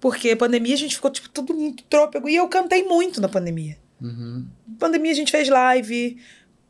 Porque 0.00 0.36
pandemia 0.36 0.74
a 0.74 0.78
gente 0.78 0.94
ficou, 0.94 1.10
tipo, 1.10 1.28
tudo 1.28 1.54
muito 1.54 1.82
trôpego. 1.84 2.28
E 2.28 2.36
eu 2.36 2.48
cantei 2.48 2.84
muito 2.84 3.20
na 3.20 3.28
pandemia. 3.28 3.76
Uhum. 4.00 4.46
Pandemia 4.78 5.10
a 5.10 5.14
gente 5.14 5.32
fez 5.32 5.48
live, 5.48 6.18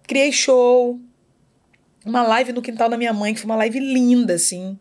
criei 0.07 0.33
show. 0.33 0.99
Uma 2.05 2.23
live 2.23 2.53
no 2.53 2.63
quintal 2.63 2.89
da 2.89 2.97
minha 2.97 3.13
mãe, 3.13 3.35
que 3.35 3.41
foi 3.41 3.51
uma 3.51 3.57
live 3.57 3.79
linda, 3.79 4.35
assim. 4.35 4.79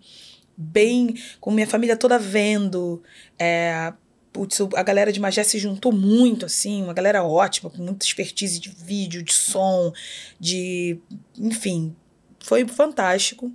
Bem, 0.56 1.14
com 1.42 1.52
minha 1.52 1.68
família 1.68 1.98
toda 1.98 2.18
vendo. 2.18 3.04
É, 3.38 3.94
putz, 4.38 4.62
a 4.76 4.84
galera 4.84 5.12
de 5.12 5.20
Magé 5.20 5.44
se 5.44 5.58
juntou 5.58 5.92
muito, 5.92 6.46
assim. 6.46 6.84
Uma 6.84 6.94
galera 6.94 7.24
ótima, 7.24 7.72
com 7.72 7.82
muita 7.82 8.06
expertise 8.06 8.60
de 8.60 8.70
vídeo, 8.70 9.24
de 9.24 9.34
som, 9.34 9.92
de. 10.40 11.00
Enfim, 11.36 11.96
foi 12.40 12.68
fantástico. 12.68 13.52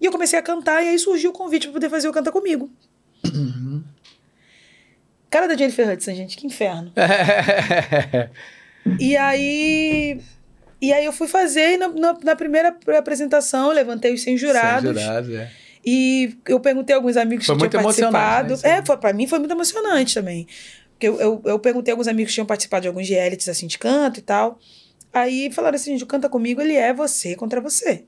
E 0.00 0.04
eu 0.04 0.10
comecei 0.10 0.36
a 0.36 0.42
cantar, 0.42 0.82
e 0.82 0.88
aí 0.88 0.98
surgiu 0.98 1.30
o 1.30 1.32
convite 1.32 1.68
para 1.68 1.74
poder 1.74 1.88
fazer 1.88 2.08
o 2.08 2.12
Canta 2.12 2.32
Comigo. 2.32 2.68
Uhum. 3.32 3.84
Cara 5.30 5.46
da 5.46 5.56
Jennifer 5.56 5.88
Hudson, 5.88 6.14
gente, 6.14 6.36
que 6.36 6.46
inferno. 6.46 6.92
E 8.98 9.14
aí. 9.18 10.18
E 10.80 10.92
aí 10.94 11.04
eu 11.04 11.12
fui 11.12 11.28
fazer 11.28 11.74
e 11.74 11.76
na, 11.76 11.88
na, 11.88 12.18
na 12.22 12.36
primeira 12.36 12.74
apresentação 12.96 13.70
levantei 13.70 14.14
os 14.14 14.22
100 14.22 14.38
jurados. 14.38 14.94
Sem 14.94 15.04
jurados, 15.04 15.30
é. 15.34 15.50
E 15.90 16.36
eu 16.46 16.60
perguntei 16.60 16.94
a 16.94 16.98
alguns 16.98 17.16
amigos 17.16 17.46
Foi 17.46 17.56
que 17.56 17.66
tinham 17.66 17.82
participado. 17.82 18.54
né, 18.56 18.60
aí? 18.62 18.70
É, 18.72 18.84
foi, 18.84 18.98
pra 18.98 19.10
mim 19.14 19.26
foi 19.26 19.38
muito 19.38 19.52
emocionante 19.52 20.12
também. 20.12 20.46
Porque 20.90 21.08
eu, 21.08 21.18
eu, 21.18 21.42
eu 21.46 21.58
perguntei 21.58 21.90
a 21.90 21.94
alguns 21.94 22.06
amigos 22.06 22.30
que 22.30 22.34
tinham 22.34 22.46
participado 22.46 22.82
de 22.82 22.88
alguns 22.88 23.08
realities 23.08 23.48
assim 23.48 23.66
de 23.66 23.78
canto 23.78 24.20
e 24.20 24.22
tal. 24.22 24.58
Aí 25.10 25.50
falaram 25.50 25.76
assim: 25.76 25.92
gente, 25.92 26.04
o 26.04 26.06
Canta 26.06 26.28
Comigo 26.28 26.60
ele 26.60 26.74
é 26.74 26.92
você 26.92 27.34
contra 27.34 27.58
você. 27.58 28.04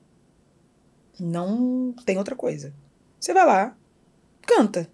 Não 1.19 1.91
tem 2.05 2.19
outra 2.19 2.35
coisa. 2.35 2.71
Você 3.19 3.33
vai 3.33 3.47
lá, 3.47 3.75
canta. 4.45 4.87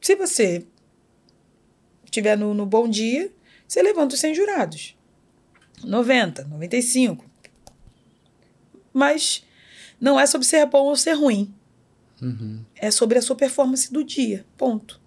Se 0.00 0.16
você 0.16 0.66
estiver 2.04 2.36
no, 2.36 2.54
no 2.54 2.66
bom 2.66 2.88
dia, 2.88 3.30
você 3.68 3.80
levanta 3.84 4.16
os 4.16 4.20
100 4.20 4.34
jurados. 4.34 4.98
90, 5.84 6.42
95. 6.42 7.24
Mas 8.92 9.44
não 10.00 10.18
é 10.18 10.26
sobre 10.26 10.44
ser 10.44 10.66
bom 10.66 10.86
ou 10.86 10.96
ser 10.96 11.12
ruim. 11.12 11.54
Uhum. 12.22 12.64
É 12.76 12.90
sobre 12.90 13.18
a 13.18 13.22
sua 13.22 13.36
performance 13.36 13.92
do 13.92 14.02
dia. 14.04 14.44
Ponto. 14.56 15.00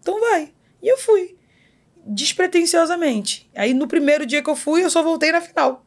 Então 0.00 0.20
vai. 0.20 0.52
E 0.82 0.88
eu 0.88 0.98
fui. 0.98 1.36
Despretensiosamente. 2.04 3.48
Aí 3.54 3.72
no 3.74 3.86
primeiro 3.86 4.26
dia 4.26 4.42
que 4.42 4.50
eu 4.50 4.56
fui, 4.56 4.84
eu 4.84 4.90
só 4.90 5.02
voltei 5.02 5.30
na 5.32 5.40
final. 5.40 5.84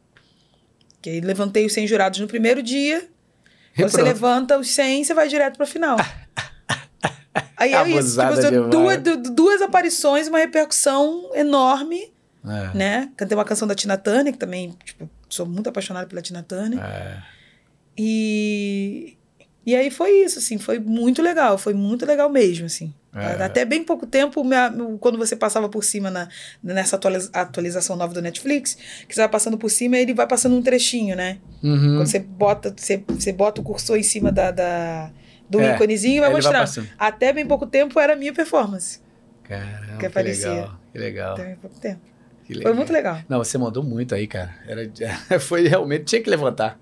Que 1.02 1.10
aí 1.10 1.20
levantei 1.20 1.66
os 1.66 1.72
100 1.72 1.86
jurados 1.86 2.18
no 2.20 2.26
primeiro 2.26 2.62
dia. 2.62 3.08
Quando 3.76 3.90
você 3.90 4.02
levanta 4.02 4.58
os 4.58 4.70
100, 4.70 5.04
você 5.04 5.12
vai 5.14 5.28
direto 5.28 5.56
pra 5.56 5.66
final. 5.66 5.96
Aí 7.58 7.72
é 7.74 7.88
isso. 7.90 8.18
Tipo, 8.18 8.68
duas, 8.70 9.02
du- 9.02 9.34
duas 9.34 9.60
aparições, 9.62 10.28
uma 10.28 10.38
repercussão 10.38 11.30
enorme, 11.34 12.12
É. 12.44 12.76
né? 12.76 13.12
Cantei 13.16 13.36
uma 13.36 13.44
canção 13.44 13.68
da 13.68 13.74
Tina 13.74 13.96
Turner, 13.98 14.32
que 14.32 14.38
também, 14.38 14.74
tipo, 14.84 15.08
sou 15.28 15.44
muito 15.46 15.68
apaixonada 15.68 16.06
pela 16.06 16.22
Tina 16.22 16.42
Turner. 16.42 16.78
É. 16.82 17.22
E, 17.98 19.15
e 19.66 19.74
aí 19.74 19.90
foi 19.90 20.10
isso, 20.24 20.38
assim, 20.38 20.56
foi 20.58 20.78
muito 20.78 21.20
legal, 21.20 21.58
foi 21.58 21.74
muito 21.74 22.06
legal 22.06 22.30
mesmo, 22.30 22.64
assim. 22.66 22.94
É. 23.14 23.42
Até 23.42 23.64
bem 23.64 23.82
pouco 23.82 24.06
tempo, 24.06 24.44
minha- 24.44 24.72
quando 25.00 25.16
você 25.18 25.34
passava 25.34 25.68
por 25.68 25.82
cima 25.82 26.10
na, 26.10 26.28
nessa 26.62 26.96
atualiza- 26.96 27.30
atualização 27.32 27.96
nova 27.96 28.12
do 28.14 28.20
Netflix, 28.22 28.76
que 29.08 29.14
você 29.14 29.22
vai 29.22 29.28
passando 29.28 29.56
por 29.58 29.70
cima, 29.70 29.96
ele 29.96 30.12
vai 30.14 30.26
passando 30.26 30.54
um 30.54 30.62
trechinho, 30.62 31.16
né? 31.16 31.38
Uhum. 31.62 31.96
Quando 31.96 32.06
você 32.06 32.18
bota, 32.18 32.74
você, 32.76 33.02
você 33.08 33.32
bota 33.32 33.60
o 33.60 33.64
cursor 33.64 33.96
em 33.98 34.02
cima 34.02 34.30
da, 34.30 34.50
da- 34.50 35.10
do 35.48 35.60
É, 35.60 35.74
íconezinho 35.74 36.16
e 36.16 36.20
vai 36.20 36.28
vai 36.28 36.36
mostrar. 36.36 36.60
passando. 36.60 36.88
Até 36.98 37.32
bem 37.32 37.46
pouco 37.46 37.66
tempo 37.66 37.98
era 37.98 38.12
a 38.12 38.16
minha 38.16 38.32
performance. 38.34 39.00
Caramba, 39.44 39.96
Que 39.98 40.08
que, 40.10 40.18
legal. 40.22 40.80
Que 40.92 40.98
legal. 40.98 41.32
Até 41.34 41.44
bem 41.44 41.56
pouco 41.56 41.78
tempo. 41.80 42.00
Foi 42.62 42.72
muito 42.74 42.92
legal. 42.92 43.20
Não, 43.28 43.38
você 43.38 43.56
mandou 43.58 43.82
muito 43.82 44.14
aí, 44.14 44.26
cara. 44.26 44.54
Era, 44.68 44.88
foi 45.40 45.66
realmente, 45.66 46.04
tinha 46.04 46.20
que 46.22 46.28
levantar. 46.30 46.78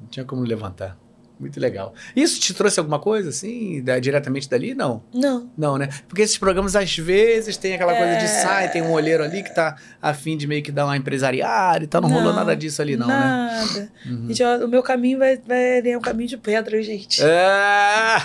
Não 0.00 0.08
tinha 0.08 0.24
como 0.24 0.42
levantar. 0.42 0.96
Muito 1.38 1.58
legal. 1.58 1.92
Isso 2.14 2.38
te 2.40 2.54
trouxe 2.54 2.78
alguma 2.78 2.98
coisa, 3.00 3.28
assim, 3.30 3.82
da- 3.82 3.98
diretamente 3.98 4.48
dali? 4.48 4.72
Não. 4.74 5.02
Não. 5.12 5.50
Não, 5.56 5.76
né? 5.76 5.88
Porque 6.08 6.22
esses 6.22 6.38
programas, 6.38 6.76
às 6.76 6.96
vezes, 6.96 7.56
tem 7.56 7.74
aquela 7.74 7.92
coisa 7.94 8.16
de 8.18 8.24
É. 8.24 8.28
sai, 8.28 8.70
tem 8.70 8.82
um 8.82 8.92
olheiro 8.92 9.22
ali 9.24 9.42
que 9.42 9.52
tá 9.54 9.76
afim 10.00 10.36
de 10.36 10.46
meio 10.46 10.62
que 10.62 10.70
dar 10.70 10.84
uma 10.84 10.96
empresariada 10.96 11.82
e 11.82 11.86
tal. 11.88 12.00
Não, 12.00 12.08
rolou 12.08 12.26
Não, 12.30 12.36
nada 12.36 12.54
disso 12.54 12.80
ali, 12.80 12.96
não, 12.96 13.06
né? 13.08 13.14
Nada. 13.14 13.92
Uhum. 14.06 14.28
Gente, 14.28 14.42
ó, 14.44 14.64
o 14.64 14.68
meu 14.68 14.82
caminho 14.82 15.18
vai, 15.18 15.36
vai 15.38 15.80
é 15.90 15.98
um 15.98 16.00
caminho 16.00 16.28
de 16.28 16.36
pedra, 16.36 16.80
gente. 16.82 17.20
É... 17.22 18.16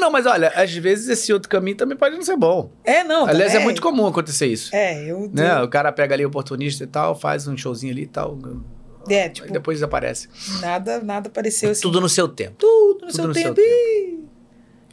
Não, 0.00 0.10
mas 0.10 0.26
olha, 0.26 0.48
às 0.54 0.72
vezes 0.74 1.08
esse 1.08 1.32
outro 1.32 1.48
caminho 1.48 1.76
também 1.76 1.96
pode 1.96 2.14
não 2.16 2.22
ser 2.22 2.36
bom. 2.36 2.70
É, 2.84 3.02
não. 3.04 3.24
Aliás, 3.26 3.50
é 3.50 3.54
também. 3.54 3.64
muito 3.66 3.80
comum 3.80 4.06
acontecer 4.06 4.46
isso. 4.48 4.74
É, 4.74 5.04
eu. 5.10 5.30
Né? 5.32 5.62
O 5.62 5.68
cara 5.68 5.90
pega 5.92 6.14
ali 6.14 6.26
oportunista 6.26 6.84
e 6.84 6.86
tal, 6.86 7.14
faz 7.14 7.46
um 7.46 7.56
showzinho 7.56 7.92
ali 7.92 8.02
e 8.02 8.06
tal. 8.06 8.36
É, 9.08 9.28
tipo, 9.28 9.52
depois 9.52 9.78
desaparece. 9.78 10.28
nada, 10.60 11.00
nada 11.00 11.28
pareceu 11.30 11.70
assim. 11.70 11.82
Tudo 11.82 12.00
no 12.00 12.08
seu 12.08 12.28
tempo. 12.28 12.56
Tudo 12.58 13.06
no 13.06 13.12
tudo 13.12 13.12
seu 13.12 13.26
no 13.28 13.34
seu 13.34 13.54
tempo. 13.54 14.24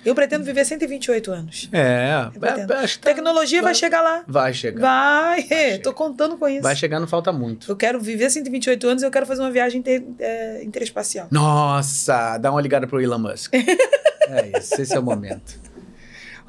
Eu 0.03 0.15
pretendo 0.15 0.43
viver 0.43 0.65
128 0.65 1.31
anos. 1.31 1.69
É, 1.71 2.31
é, 2.41 2.65
tá- 2.65 2.85
Tecnologia 3.01 3.61
vai, 3.61 3.75
chegar 3.75 4.01
lá. 4.01 4.23
Vai 4.27 4.51
chegar. 4.51 4.81
Vai, 4.81 5.43
chegar. 5.43 5.81
tô 5.83 5.93
contando 5.93 6.37
com 6.37 6.47
isso. 6.49 6.63
Vai 6.63 6.75
chegar, 6.75 6.99
não 6.99 7.07
falta 7.07 7.31
muito. 7.31 7.71
Eu 7.71 7.75
quero 7.75 7.99
viver 7.99 8.29
128 8.31 8.87
anos 8.87 9.03
e 9.03 9.05
eu 9.05 9.11
quero 9.11 9.27
fazer 9.27 9.41
uma 9.41 9.51
viagem 9.51 9.79
inter, 9.79 10.03
é, 10.17 10.63
interespacial. 10.63 11.27
Nossa, 11.29 12.37
dá 12.39 12.51
uma 12.51 12.61
ligada 12.61 12.87
pro 12.87 12.99
Elon 12.99 13.19
Musk. 13.19 13.53
é 13.53 14.57
isso, 14.57 14.81
esse 14.81 14.95
é 14.95 14.99
o 14.99 15.03
momento. 15.03 15.59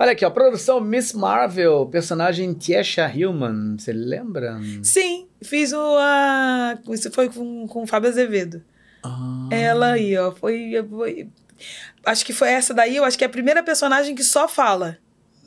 Olha 0.02 0.10
aqui, 0.10 0.24
ó, 0.24 0.30
produção 0.30 0.80
Miss 0.80 1.12
Marvel, 1.12 1.86
personagem 1.86 2.52
Tiesha 2.54 3.08
Hillman, 3.08 3.76
você 3.78 3.92
lembra? 3.92 4.58
Sim, 4.82 5.28
fiz 5.40 5.72
o. 5.72 5.78
A, 5.96 6.76
isso 6.90 7.08
foi 7.12 7.28
com, 7.28 7.68
com 7.68 7.84
o 7.84 7.86
Fábio 7.86 8.08
Azevedo. 8.10 8.60
Ah, 9.00 9.46
Ela 9.52 9.92
aí, 9.92 10.18
ó. 10.18 10.32
Foi, 10.32 10.72
foi- 10.90 11.28
Acho 12.04 12.26
que 12.26 12.32
foi 12.32 12.48
essa 12.48 12.74
daí, 12.74 12.96
eu 12.96 13.04
acho 13.04 13.16
que 13.16 13.22
é 13.22 13.28
a 13.28 13.30
primeira 13.30 13.62
personagem 13.62 14.12
que 14.16 14.24
só 14.24 14.48
fala. 14.48 14.98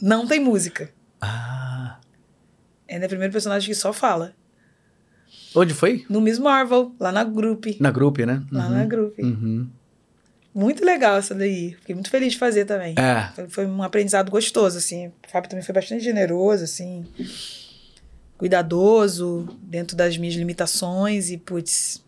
Não 0.02 0.26
tem 0.26 0.40
música. 0.40 0.90
ah. 1.20 2.00
Ela 2.88 3.04
é 3.04 3.06
a 3.08 3.10
primeira 3.10 3.34
personagem 3.34 3.68
que 3.68 3.76
só 3.76 3.92
fala. 3.92 4.34
Onde 5.54 5.74
foi? 5.74 6.06
No 6.10 6.22
Miss 6.22 6.40
Marvel, 6.40 6.96
lá 6.98 7.12
na 7.12 7.26
Group. 7.26 7.66
Na 7.82 7.92
Group, 7.92 8.20
né? 8.20 8.42
Lá 8.50 8.68
Uhum. 8.68 8.74
na 8.74 8.86
Group. 8.86 9.20
Uhum. 9.20 9.70
Muito 10.56 10.86
legal 10.86 11.18
essa 11.18 11.36
daí. 11.36 11.74
Fiquei 11.82 11.94
muito 11.94 12.10
feliz 12.10 12.32
de 12.32 12.40
fazer 12.40 12.64
também. 12.64 12.96
É. 12.98 13.30
Foi, 13.50 13.66
um 13.66 13.84
aprendizado 13.84 14.32
gostoso, 14.32 14.78
assim. 14.78 15.08
O 15.08 15.14
Fábio 15.30 15.50
também 15.50 15.66
foi 15.66 15.76
bastante 15.76 16.02
generoso, 16.02 16.64
assim. 16.64 17.06
Cuidadoso, 18.38 19.48
dentro 19.62 19.96
das 19.96 20.18
minhas 20.18 20.36
limitações 20.36 21.30
e, 21.30 21.38
putz. 21.38 22.04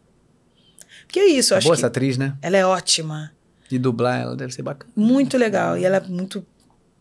Porque 1.05 1.19
é 1.19 1.25
isso, 1.27 1.53
eu 1.53 1.55
É 1.55 1.57
acho 1.59 1.67
boa 1.67 1.75
que 1.75 1.79
essa 1.81 1.87
atriz, 1.87 2.17
né? 2.17 2.35
ela 2.41 2.57
é 2.57 2.65
ótima. 2.65 3.31
De 3.69 3.77
dublar 3.77 4.21
ela 4.21 4.35
deve 4.35 4.53
ser 4.53 4.61
bacana. 4.61 4.91
Muito 4.95 5.37
legal. 5.37 5.77
E 5.77 5.85
ela 5.85 5.97
é 5.97 6.01
muito 6.01 6.45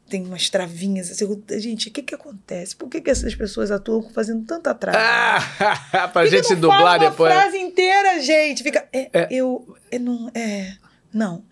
tem 0.09 0.25
umas 0.25 0.49
travinhas. 0.49 1.11
Assim, 1.11 1.25
eu- 1.25 1.61
gente, 1.61 1.89
o 1.89 1.93
que 1.93 2.01
que 2.03 2.15
acontece? 2.15 2.77
Por 2.77 2.89
que, 2.89 3.01
que 3.01 3.11
essas 3.11 3.35
pessoas 3.35 3.73
atuam 3.73 4.09
fazendo 4.11 4.45
tanta 4.47 4.73
trava? 4.73 4.97
Ah, 5.01 6.07
pra 6.13 6.23
que 6.23 6.31
gente 6.31 6.47
que 6.49 6.55
dublar 6.55 6.99
depois. 7.01 7.33
frase 7.33 7.57
inteira, 7.59 8.21
gente. 8.21 8.63
Fica. 8.63 8.87
É, 8.93 9.11
É. 9.13 9.29
Eu. 9.31 9.77
É, 9.91 9.99
não. 9.99 10.31
É. 10.33 10.75
Não. 11.13 11.45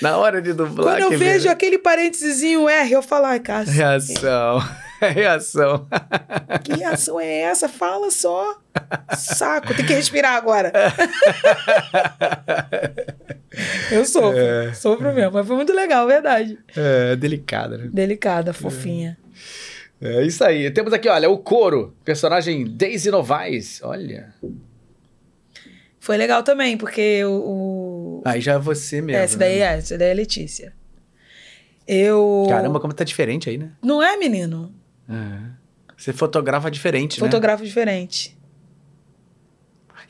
Na 0.00 0.16
hora 0.16 0.42
de 0.42 0.52
dublar. 0.52 0.98
Quando 0.98 1.12
eu 1.12 1.18
vejo 1.18 1.48
aquele 1.48 1.78
parênteses 1.78 2.42
R, 2.42 2.92
eu 2.92 3.02
falo, 3.02 3.26
ai, 3.26 3.40
Cássio, 3.40 3.72
Reação. 3.72 4.62
Reação. 5.00 5.88
que 6.62 6.74
reação 6.74 7.18
é 7.18 7.40
essa? 7.40 7.68
Fala 7.68 8.10
só. 8.10 8.56
Saco, 9.16 9.74
tem 9.74 9.84
que 9.84 9.94
respirar 9.94 10.36
agora. 10.36 10.72
eu 13.90 14.04
sofro. 14.04 14.38
É. 14.38 14.72
Sofro 14.74 15.12
mesmo. 15.12 15.32
Mas 15.32 15.46
foi 15.46 15.56
muito 15.56 15.72
legal, 15.72 16.06
verdade. 16.06 16.56
É 16.76 17.16
delicada, 17.16 17.78
né? 17.78 17.88
Delicada, 17.92 18.52
fofinha. 18.52 19.18
É 19.18 19.22
isso 20.24 20.42
aí. 20.44 20.70
Temos 20.70 20.92
aqui, 20.92 21.08
olha, 21.08 21.30
o 21.30 21.38
Coro, 21.38 21.94
personagem 22.04 22.66
Daisy 22.66 23.10
Novaes. 23.10 23.80
Olha. 23.82 24.34
Foi 26.00 26.16
legal 26.16 26.42
também, 26.42 26.76
porque 26.76 27.24
o. 27.24 27.30
o... 27.30 28.22
Aí 28.24 28.40
já 28.40 28.54
é 28.54 28.58
você 28.58 29.00
mesmo. 29.00 29.22
essa 29.22 29.38
daí 29.38 29.60
né? 29.60 29.64
é, 29.64 29.78
essa 29.78 29.96
daí 29.96 30.08
é 30.08 30.10
a 30.10 30.14
Letícia. 30.14 30.72
Eu. 31.86 32.46
Caramba, 32.48 32.80
como 32.80 32.92
tá 32.92 33.04
diferente 33.04 33.48
aí, 33.48 33.56
né? 33.56 33.70
Não 33.80 34.02
é, 34.02 34.16
menino? 34.16 34.74
É. 35.08 35.62
Você 35.96 36.12
fotografa 36.12 36.68
diferente, 36.68 37.20
né? 37.20 37.26
Fotografo 37.26 37.64
diferente. 37.64 38.36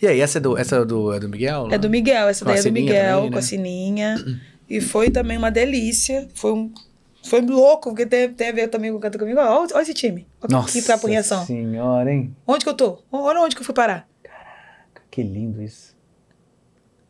E 0.01 0.07
aí, 0.07 0.21
essa 0.21 0.39
é 0.39 0.41
do, 0.41 0.57
essa 0.57 0.77
é 0.77 0.85
do, 0.87 1.13
é 1.13 1.21
do 1.21 1.29
Miguel? 1.29 1.69
É 1.71 1.77
do 1.77 1.91
Miguel, 1.91 2.29
essa 2.29 2.45
Com 2.45 2.51
daí 2.51 2.61
é 2.61 2.63
do 2.63 2.73
Miguel, 2.73 3.17
também, 3.17 3.31
com 3.31 3.35
né? 3.35 3.39
a 3.39 3.43
sininha. 3.43 4.41
E 4.69 4.81
foi 4.81 5.11
também 5.11 5.37
uma 5.37 5.51
delícia. 5.51 6.27
Foi 6.35 6.53
um. 6.53 6.73
Foi 7.25 7.41
louco, 7.41 7.91
porque 7.91 8.05
tem, 8.07 8.33
tem 8.33 8.49
a 8.49 8.53
ver 8.53 8.69
também 8.69 8.91
com 8.91 8.97
o 8.99 9.01
Canta 9.01 9.19
Comigo. 9.19 9.39
Olha, 9.39 9.69
olha 9.75 9.83
esse 9.83 9.95
time. 9.95 10.27
Olha 10.41 10.51
Nossa 10.59 10.99
que 10.99 11.07
reação. 11.09 11.47
senhora, 11.47 12.13
hein? 12.13 12.35
Onde 12.47 12.65
que 12.65 12.69
eu 12.71 12.75
tô? 12.75 12.99
Olha 13.13 13.41
onde 13.41 13.55
que 13.55 13.63
eu 13.63 13.67
fui 13.67 13.75
parar. 13.75 14.09
Que 15.11 15.23
lindo 15.23 15.63
isso. 15.63 15.97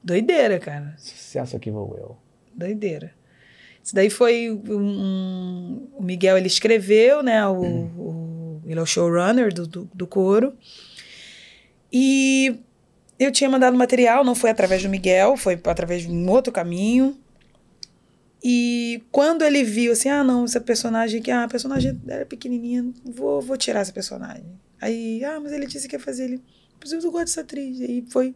Doideira, 0.04 0.58
cara. 0.58 0.94
Sucesso 0.98 1.56
aqui 1.56 1.70
vou 1.70 1.96
eu. 1.96 2.16
Doideira. 2.54 3.14
Isso 3.82 3.94
daí 3.94 4.10
foi 4.10 4.50
um, 4.50 5.88
o 5.96 6.02
Miguel, 6.02 6.36
ele 6.36 6.46
escreveu, 6.46 7.22
né? 7.22 7.46
O, 7.46 7.60
o- 7.62 8.62
ele 8.66 8.78
é 8.78 8.82
o 8.82 8.86
showrunner 8.86 9.52
do, 9.52 9.66
do, 9.66 9.90
do 9.92 10.06
coro. 10.06 10.54
E 11.92 12.60
eu 13.18 13.30
tinha 13.32 13.48
mandado 13.50 13.76
material, 13.76 14.24
não 14.24 14.34
foi 14.34 14.50
através 14.50 14.82
do 14.82 14.88
Miguel, 14.88 15.36
foi 15.36 15.60
através 15.64 16.02
de 16.02 16.10
um 16.10 16.28
outro 16.30 16.52
caminho. 16.52 17.18
E 18.44 19.02
quando 19.12 19.42
ele 19.42 19.62
viu 19.62 19.92
assim, 19.92 20.08
ah, 20.08 20.24
não, 20.24 20.44
essa 20.44 20.60
personagem 20.60 21.20
aqui, 21.20 21.30
ah, 21.30 21.44
a 21.44 21.48
personagem 21.48 22.00
era 22.08 22.26
pequenininha, 22.26 22.84
vou, 23.04 23.40
vou 23.40 23.56
tirar 23.56 23.80
essa 23.80 23.92
personagem. 23.92 24.44
Aí, 24.80 25.24
ah, 25.24 25.38
mas 25.40 25.52
ele 25.52 25.66
disse 25.66 25.86
que 25.88 25.94
ia 25.94 26.00
fazer 26.00 26.24
ele. 26.24 26.42
Mas 26.80 26.90
eu 26.92 27.00
gosto 27.12 27.26
dessa 27.26 27.42
atriz. 27.42 27.80
Aí 27.80 28.04
foi. 28.10 28.34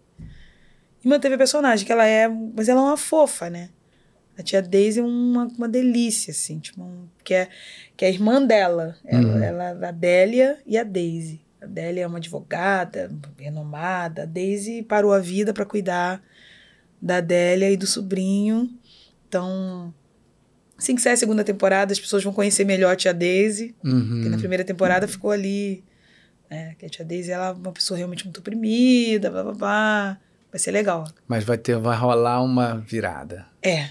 E 1.05 1.09
manteve 1.09 1.35
a 1.35 1.39
personagem, 1.39 1.85
que 1.85 1.91
ela 1.91 2.07
é. 2.07 2.29
Mas 2.29 2.69
ela 2.69 2.81
é 2.81 2.85
uma 2.85 2.97
fofa, 2.97 3.51
né? 3.51 3.71
A 4.39 4.43
tia 4.43 4.63
Daisy 4.63 5.01
é 5.01 5.03
uma, 5.03 5.47
uma 5.59 5.69
delícia, 5.69 6.31
assim, 6.31 6.59
tipo, 6.61 6.83
um- 6.83 7.09
que, 7.25 7.35
é, 7.35 7.49
que 7.97 8.05
é 8.05 8.09
a 8.09 8.11
irmã 8.11 8.41
dela. 8.45 8.95
Ela, 9.05 9.23
Uhum. 9.29 9.43
ela, 9.43 9.89
a 9.89 9.91
Délia 9.91 10.59
e 10.67 10.79
a 10.79 10.85
Daisy. 10.85 11.41
A 11.61 11.67
Délia 11.67 12.03
é 12.03 12.07
uma 12.07 12.19
advogada 12.19 13.11
renomada. 13.39 14.23
A 14.23 14.27
Daisy 14.27 14.83
parou 14.83 15.13
a 15.13 15.19
vida 15.19 15.53
para 15.55 15.65
cuidar 15.65 16.23
da 17.03 17.21
Délia 17.21 17.71
e 17.71 17.77
do 17.77 17.87
sobrinho. 17.87 18.71
Então, 19.37 19.93
assim 20.79 20.95
que 20.95 21.03
sair 21.03 21.13
a 21.13 21.17
segunda 21.17 21.45
temporada, 21.45 21.93
as 21.93 22.01
pessoas 22.01 22.25
vão 22.25 22.33
conhecer 22.33 22.65
melhor 22.65 22.93
a 22.93 22.97
tia 22.97 23.13
Daisy. 23.13 23.75
Porque 23.83 23.95
na 24.29 24.35
Uhum. 24.35 24.39
primeira 24.39 24.65
temporada 24.65 25.07
ficou 25.07 25.31
ali. 25.31 25.85
É, 26.49 26.75
que 26.79 26.87
a 26.87 26.89
tia 26.89 27.05
Daisy 27.05 27.31
ela 27.33 27.49
é 27.49 27.53
uma 27.53 27.73
pessoa 27.73 27.99
realmente 27.99 28.25
muito 28.25 28.39
oprimida, 28.39 29.31
blá 29.31 29.43
blá 29.43 29.53
blá. 29.53 30.19
Vai 30.51 30.59
ser 30.59 30.71
legal. 30.71 31.05
Mas 31.29 31.45
vai 31.45 31.59
ter, 31.59 31.77
vai 31.77 31.97
rolar 31.97 32.41
uma 32.43 32.79
virada. 32.79 33.45
É, 33.63 33.89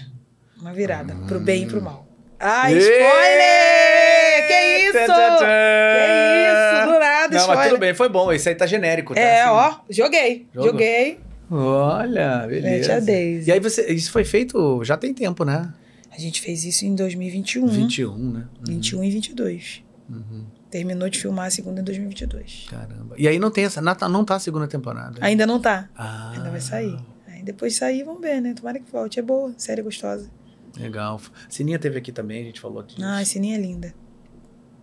uma 0.60 0.72
virada. 0.72 1.14
Pro 1.28 1.38
bem 1.38 1.62
e 1.62 1.66
pro 1.66 1.80
mal. 1.82 2.06
Ai, 2.40 2.72
spoiler! 2.76 4.46
Que 4.48 4.78
isso? 4.88 4.92
Tchan, 4.92 5.06
tchan, 5.06 5.36
tchan! 5.36 5.46
Que 5.46 6.82
isso? 6.82 6.86
Do 6.92 6.98
nada, 6.98 7.28
Não, 7.34 7.38
spoiler. 7.40 7.56
mas 7.56 7.68
tudo 7.68 7.78
bem, 7.80 7.94
foi 7.94 8.08
bom. 8.08 8.32
Esse 8.32 8.48
aí 8.48 8.54
tá 8.54 8.66
genérico, 8.66 9.14
tá? 9.14 9.20
É, 9.20 9.42
assim. 9.42 9.50
ó, 9.50 9.74
joguei. 9.90 10.46
Jogou. 10.54 10.70
Joguei. 10.72 11.20
Olha, 11.50 12.46
beleza. 12.46 12.84
tia 12.84 13.00
Daisy. 13.00 13.48
E 13.48 13.52
aí 13.52 13.60
você, 13.60 13.92
isso 13.92 14.10
foi 14.10 14.24
feito, 14.24 14.82
já 14.84 14.96
tem 14.96 15.14
tempo, 15.14 15.44
né? 15.44 15.72
A 16.10 16.18
gente 16.18 16.40
fez 16.40 16.64
isso 16.64 16.84
em 16.84 16.94
2021. 16.94 17.66
21, 17.66 18.32
né? 18.32 18.48
21 18.66 19.04
e 19.04 19.10
22. 19.10 19.82
Uhum. 20.08 20.46
Terminou 20.70 21.08
de 21.08 21.18
filmar 21.18 21.46
a 21.46 21.50
segunda 21.50 21.80
em 21.80 21.84
2022. 21.84 22.66
Caramba. 22.70 23.14
E 23.18 23.28
aí 23.28 23.38
não 23.38 23.50
tem 23.50 23.64
essa, 23.64 23.80
não 23.80 24.24
tá, 24.24 24.36
a 24.36 24.38
segunda 24.38 24.66
temporada. 24.66 25.18
Ainda 25.20 25.46
não 25.46 25.60
tá. 25.60 25.88
Ah, 25.94 26.32
Ainda 26.32 26.50
vai 26.50 26.60
sair. 26.60 26.96
Aí 27.26 27.42
depois 27.42 27.74
de 27.74 27.78
sair, 27.78 28.02
vamos 28.02 28.20
ver, 28.20 28.40
né? 28.40 28.54
Tomara 28.54 28.78
que 28.80 28.90
volte. 28.90 29.18
É 29.18 29.22
boa, 29.22 29.52
série 29.56 29.82
gostosa. 29.82 30.30
Legal. 30.78 31.20
Sininha 31.48 31.78
teve 31.78 31.98
aqui 31.98 32.12
também, 32.12 32.42
a 32.42 32.44
gente 32.44 32.60
falou 32.60 32.82
disso. 32.82 33.02
Ai, 33.02 33.24
Sininha 33.24 33.56
é 33.56 33.60
linda. 33.60 33.94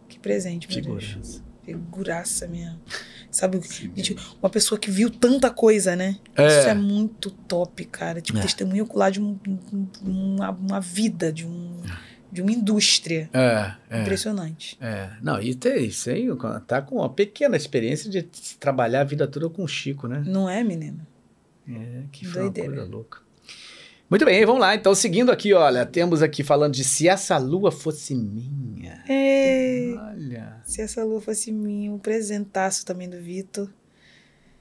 Que 0.08 0.20
presente, 0.20 0.68
meu 0.70 0.98
Deus. 0.98 1.42
Figuraça 1.66 2.48
mesmo. 2.48 2.80
Sabe, 3.32 3.60
gente, 3.96 4.16
uma 4.42 4.50
pessoa 4.50 4.78
que 4.80 4.92
viu 4.92 5.10
tanta 5.10 5.50
coisa, 5.50 5.96
né? 5.96 6.18
É. 6.36 6.46
Isso 6.48 6.68
é 6.70 6.74
muito 6.76 7.32
top, 7.32 7.84
cara. 7.86 8.22
Tipo, 8.22 8.38
É. 8.38 8.42
testemunho 8.42 8.84
ocular 8.84 9.12
de 9.12 9.20
um- 9.22 9.40
um- 9.74 9.88
uma, 10.04 10.52
uma 10.52 10.80
vida, 10.80 11.32
de, 11.34 11.46
um, 11.48 11.82
de 12.32 12.42
uma 12.44 12.52
indústria. 12.52 13.30
É, 13.34 13.74
é. 13.90 14.02
Impressionante. 14.02 14.78
É, 14.80 15.10
não, 15.22 15.42
e 15.42 15.56
tem 15.56 15.86
isso 15.86 16.10
aí, 16.12 16.28
tá 16.68 16.82
com 16.82 16.98
uma 16.98 17.10
pequena 17.10 17.56
experiência 17.58 18.08
de 18.10 18.22
trabalhar 18.60 19.02
a 19.02 19.06
vida 19.06 19.26
toda 19.28 19.50
com 19.50 19.64
o 19.64 19.68
Chico, 19.68 20.08
né? 20.08 20.22
Não 20.28 20.48
é, 20.48 20.64
menina? 20.64 21.08
É, 21.68 22.04
que 22.12 22.26
foi 22.26 22.42
uma 22.44 22.52
Doideira. 22.52 22.76
coisa 22.76 22.92
louca. 22.92 23.23
Muito 24.14 24.26
bem, 24.26 24.46
vamos 24.46 24.62
lá. 24.62 24.76
Então, 24.76 24.94
seguindo 24.94 25.32
aqui, 25.32 25.56
olha, 25.56 25.88
temos 25.88 26.22
aqui 26.22 26.44
falando 26.44 26.76
de 26.76 26.84
Se 26.84 27.10
Essa 27.10 27.36
Lua 27.40 27.72
Fosse 27.72 28.14
Minha. 28.14 29.04
É. 29.10 29.96
Olha. 29.98 30.62
Se 30.64 30.84
essa 30.84 31.04
lua 31.04 31.20
fosse 31.20 31.52
minha, 31.52 31.92
um 31.92 31.98
presentaço 31.98 32.86
também 32.86 33.10
do 33.10 33.20
Vitor. 33.20 33.68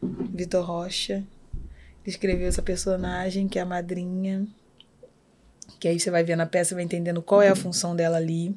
Vitor 0.03 0.65
Rocha. 0.65 1.17
Ele 1.17 1.27
escreveu 2.07 2.49
essa 2.49 2.63
personagem, 2.63 3.47
que 3.47 3.59
é 3.59 3.63
a 3.63 3.67
madrinha. 3.67 4.47
Que 5.79 5.87
aí 5.87 6.01
você 6.01 6.11
vai 6.11 6.25
ver 6.25 6.35
na 6.35 6.47
peça, 6.47 6.75
vai 6.75 6.85
entendendo 6.85 7.21
qual 7.21 7.43
é 7.43 7.51
a 7.51 7.55
função 7.55 7.95
dela 7.95 8.17
ali. 8.17 8.57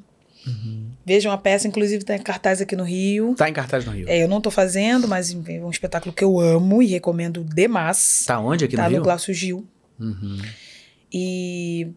Vejam 1.04 1.30
a 1.30 1.36
peça, 1.36 1.68
inclusive 1.68 2.06
tem 2.06 2.18
cartaz 2.18 2.62
aqui 2.62 2.74
no 2.74 2.84
Rio. 2.84 3.34
Tá 3.34 3.50
em 3.50 3.52
cartaz 3.52 3.84
no 3.84 3.92
Rio. 3.92 4.08
É, 4.08 4.22
eu 4.22 4.28
não 4.28 4.40
tô 4.40 4.50
fazendo, 4.50 5.06
mas 5.06 5.30
é 5.30 5.60
um 5.62 5.68
espetáculo 5.68 6.14
que 6.14 6.24
eu 6.24 6.40
amo 6.40 6.82
e 6.82 6.86
recomendo 6.86 7.44
demais. 7.44 8.24
Tá 8.26 8.40
onde 8.40 8.64
aqui 8.64 8.76
tá 8.76 8.84
no 8.84 8.88
no 8.88 8.94
Rio? 8.94 9.02
Glaucio 9.02 9.34
Gil. 9.34 9.66
Uhum. 10.00 10.38
E 11.12 11.88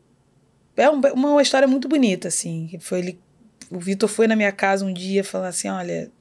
é 0.77 0.90
um- 0.90 0.99
uma 1.14 1.41
história 1.41 1.68
muito 1.68 1.88
bonita, 1.88 2.27
assim. 2.27 2.77
Foi 2.80 2.99
ele, 2.99 3.19
o 3.69 3.80
Vitor 3.80 4.07
foi 4.10 4.27
na 4.27 4.36
minha 4.36 4.52
casa 4.52 4.86
um 4.86 4.94
dia 4.94 5.23
falar 5.23 5.49
assim: 5.49 5.68
olha, 5.69 6.11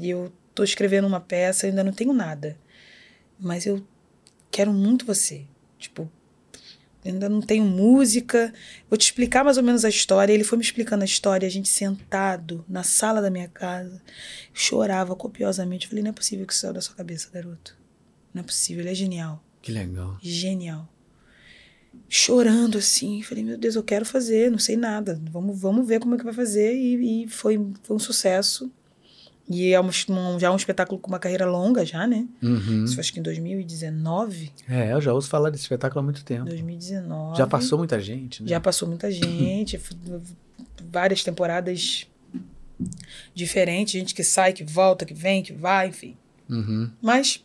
eu 0.00 0.32
tô 0.54 0.62
escrevendo 0.64 1.06
uma 1.06 1.20
peça, 1.20 1.66
eu 1.66 1.70
ainda 1.70 1.84
não 1.84 1.92
tenho 1.92 2.12
nada. 2.12 2.56
Mas 3.38 3.66
eu 3.66 3.84
quero 4.50 4.72
muito 4.72 5.04
você. 5.04 5.44
Tipo, 5.78 6.08
ainda 7.04 7.28
não 7.28 7.40
tenho 7.40 7.64
música. 7.64 8.52
Vou 8.88 8.96
te 8.96 9.02
explicar 9.02 9.42
mais 9.44 9.56
ou 9.56 9.62
menos 9.64 9.84
a 9.84 9.88
história. 9.88 10.32
Ele 10.32 10.44
foi 10.44 10.56
me 10.56 10.64
explicando 10.64 11.02
a 11.02 11.06
história, 11.06 11.46
a 11.46 11.50
gente 11.50 11.68
sentado 11.68 12.64
na 12.68 12.82
sala 12.84 13.20
da 13.20 13.30
minha 13.30 13.48
casa. 13.48 14.00
Chorava 14.54 15.16
copiosamente. 15.16 15.86
Eu 15.86 15.90
falei: 15.90 16.04
não 16.04 16.10
é 16.10 16.14
possível 16.14 16.46
que 16.46 16.52
isso 16.52 16.60
saiu 16.62 16.72
da 16.74 16.80
sua 16.80 16.94
cabeça, 16.94 17.28
garoto. 17.32 17.76
Não 18.32 18.40
é 18.40 18.44
possível, 18.44 18.82
ele 18.82 18.90
é 18.90 18.94
genial 18.94 19.42
Que 19.60 19.72
legal. 19.72 20.16
genial. 20.22 20.88
Chorando 22.08 22.76
assim, 22.78 23.22
falei, 23.22 23.42
meu 23.42 23.56
Deus, 23.56 23.74
eu 23.74 23.82
quero 23.82 24.04
fazer, 24.04 24.50
não 24.50 24.58
sei 24.58 24.76
nada, 24.76 25.18
vamos, 25.30 25.58
vamos 25.58 25.86
ver 25.88 25.98
como 25.98 26.14
é 26.14 26.18
que 26.18 26.24
vai 26.24 26.34
fazer. 26.34 26.74
E, 26.74 27.24
e 27.24 27.28
foi, 27.28 27.58
foi 27.82 27.96
um 27.96 27.98
sucesso. 27.98 28.70
E 29.48 29.72
é 29.72 29.80
um, 29.80 29.88
um- 30.10 30.38
já 30.38 30.52
um 30.52 30.56
espetáculo 30.56 30.98
com 31.00 31.08
uma 31.08 31.18
carreira 31.18 31.44
longa, 31.46 31.84
já, 31.84 32.06
né? 32.06 32.26
Uhum. 32.42 32.84
Isso 32.84 33.00
acho 33.00 33.12
que 33.12 33.18
em 33.18 33.22
2019. 33.22 34.52
É, 34.68 34.92
eu 34.92 35.00
já 35.00 35.12
ouço 35.12 35.28
falar 35.28 35.50
desse 35.50 35.64
espetáculo 35.64 36.00
há 36.00 36.02
muito 36.02 36.24
tempo. 36.24 36.44
2019. 36.44 37.36
Já 37.36 37.46
passou 37.46 37.76
muita 37.78 37.98
gente, 38.00 38.42
né? 38.42 38.48
Já 38.48 38.60
passou 38.60 38.86
muita 38.88 39.10
gente, 39.10 39.80
várias 40.90 41.24
temporadas 41.24 42.06
diferentes, 43.34 43.92
gente 43.92 44.14
que 44.14 44.22
sai, 44.24 44.52
que 44.52 44.64
volta, 44.64 45.04
que 45.04 45.14
vem, 45.14 45.42
que 45.42 45.52
vai, 45.52 45.88
enfim. 45.88 46.16
Uhum. 46.48 46.90
Mas 47.00 47.44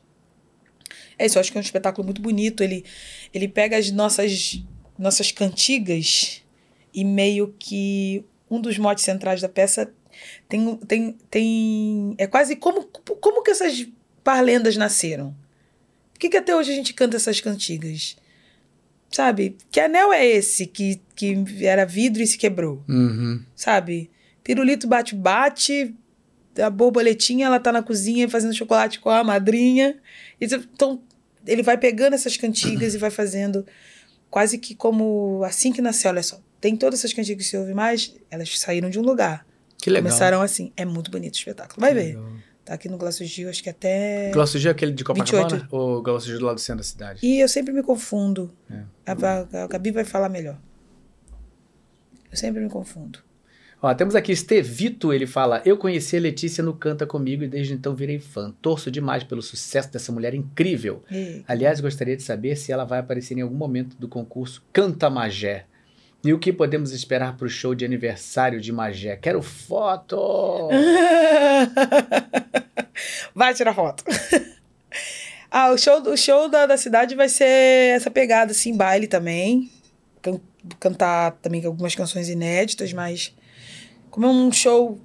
é 1.18 1.26
isso, 1.26 1.38
eu 1.38 1.42
acho 1.42 1.52
que 1.52 1.58
é 1.58 1.62
um 1.62 1.64
espetáculo 1.64 2.06
muito 2.06 2.22
bonito. 2.22 2.64
Ele, 2.64 2.86
ele 3.34 3.48
pega 3.48 3.78
as 3.78 3.92
nossas, 3.92 4.64
nossas 4.98 5.32
cantigas 5.32 6.44
e 6.94 7.04
meio 7.04 7.54
que 7.58 8.24
um 8.50 8.62
dos 8.62 8.78
motes 8.78 9.04
centrais 9.04 9.42
da 9.42 9.50
peça 9.50 9.92
tem, 10.48 10.76
tem, 10.78 11.18
tem 11.30 12.16
é 12.18 12.28
quase 12.28 12.56
como, 12.56 12.84
como 12.84 13.44
que 13.44 13.52
essas 13.52 13.88
parlendas 14.24 14.76
nasceram. 14.78 15.36
Por 16.14 16.20
que, 16.20 16.30
que 16.30 16.38
até 16.38 16.56
hoje 16.56 16.72
a 16.72 16.76
gente 16.76 16.94
canta 16.94 17.18
essas 17.18 17.40
cantigas? 17.40 18.18
Sabe? 19.12 19.56
Que 19.72 19.80
anel 19.80 20.12
é 20.12 20.26
esse 20.26 20.66
que, 20.66 21.00
que 21.16 21.46
era 21.62 21.86
vidro 21.86 22.22
e 22.22 22.28
se 22.28 22.38
quebrou? 22.38 22.84
Uhum. 22.90 23.44
Sabe? 23.56 24.10
Pirulito 24.44 24.88
bate-bate, 24.88 25.96
a 26.60 26.70
borboletinha, 26.70 27.46
ela 27.46 27.60
tá 27.60 27.72
na 27.72 27.84
cozinha 27.84 28.28
fazendo 28.28 28.56
chocolate 28.56 29.00
com 29.00 29.10
a 29.10 29.24
madrinha. 29.24 29.98
Então, 30.40 31.02
ele 31.48 31.64
vai 31.64 31.78
pegando 31.78 32.14
essas 32.14 32.38
cantigas 32.38 32.94
e 32.94 32.98
vai 32.98 33.10
fazendo 33.10 33.66
quase 34.30 34.58
que 34.58 34.76
como 34.76 35.42
assim 35.44 35.72
que 35.72 35.82
nasceu, 35.82 36.12
olha 36.12 36.24
só. 36.24 36.40
Tem 36.60 36.76
todas 36.76 37.00
essas 37.00 37.14
cantigas 37.14 37.46
que 37.46 37.52
você 37.52 37.58
ouve 37.58 37.74
mais, 37.74 38.16
elas 38.30 38.60
saíram 38.60 38.90
de 38.90 39.00
um 39.00 39.04
lugar. 39.04 39.46
Que 39.78 39.90
legal. 39.90 40.04
Começaram 40.10 40.42
assim. 40.42 40.72
É 40.76 40.84
muito 40.86 41.10
bonito 41.12 41.36
o 41.36 41.38
espetáculo. 41.38 41.80
Vai 41.80 41.92
Que 41.92 41.96
ver. 41.96 42.06
legal. 42.08 42.26
Tá 42.66 42.74
aqui 42.74 42.90
no 42.90 42.98
Glaço 42.98 43.24
Gil, 43.24 43.50
acho 43.50 43.64
que 43.64 43.70
até. 43.70 44.30
Glaucio 44.34 44.60
Gil 44.60 44.70
é 44.70 44.72
aquele 44.74 44.92
de 44.92 45.02
Copacabana? 45.04 45.48
28. 45.48 45.68
Ou 45.74 46.02
Glaucio 46.02 46.30
Gil 46.30 46.40
do 46.40 46.46
lado 46.48 46.56
do 46.56 46.62
centro 46.62 46.80
da 46.80 46.84
cidade? 46.84 47.20
E 47.26 47.40
eu 47.40 47.48
sempre 47.48 47.72
me 47.72 47.82
confundo. 47.82 48.52
É. 48.70 48.84
A, 49.06 49.14
a, 49.14 49.64
a 49.64 49.68
Gabi 49.68 49.92
vai 49.92 50.04
falar 50.04 50.28
melhor. 50.28 50.60
Eu 52.30 52.38
sempre 52.38 52.62
me 52.62 52.70
confundo. 52.70 53.20
Ó, 53.80 53.94
temos 53.94 54.16
aqui 54.16 54.32
Estevito, 54.32 55.14
ele 55.14 55.28
fala: 55.28 55.62
Eu 55.64 55.78
conheci 55.78 56.18
a 56.18 56.20
Letícia 56.20 56.64
no 56.64 56.74
Canta 56.74 57.06
Comigo 57.06 57.44
e 57.44 57.48
desde 57.48 57.74
então 57.74 57.96
virei 57.96 58.20
fã. 58.20 58.54
Torço 58.62 58.90
demais 58.90 59.24
pelo 59.24 59.42
sucesso 59.42 59.92
dessa 59.92 60.12
mulher 60.12 60.34
incrível. 60.34 61.04
Aliás, 61.48 61.80
gostaria 61.80 62.18
de 62.18 62.24
saber 62.24 62.56
se 62.56 62.72
ela 62.72 62.86
vai 62.86 63.00
aparecer 63.00 63.38
em 63.38 63.42
algum 63.42 63.56
momento 63.56 63.96
do 63.98 64.08
concurso 64.08 64.64
Canta 64.74 65.10
Magé. 65.10 65.66
E 66.24 66.34
o 66.34 66.40
que 66.40 66.52
podemos 66.52 66.92
esperar 66.92 67.38
para 67.38 67.46
o 67.46 67.50
show 67.50 67.76
de 67.76 67.86
aniversário 67.86 68.60
de 68.60 68.72
Magé? 68.72 69.16
Quero 69.16 69.42
foto! 69.44 70.70
vai 73.34 73.54
tirar 73.54 73.76
foto. 73.76 74.04
ah, 75.52 75.72
o 75.72 75.78
show, 75.78 76.02
o 76.02 76.18
show 76.18 76.50
da, 76.50 76.66
da 76.66 76.78
cidade 76.78 77.14
vai 77.14 77.30
ser 77.30 77.96
essa 77.96 78.10
pegada, 78.10 78.52
assim, 78.52 78.76
baile 78.76 79.08
também. 79.08 79.72
Can- 80.22 80.42
cantar 80.80 81.34
também 81.34 81.64
algumas 81.64 81.94
canções 81.94 82.28
inéditas, 82.28 82.92
mas 82.92 83.34
como 84.18 84.26
é 84.26 84.30
um 84.32 84.52
show 84.52 85.00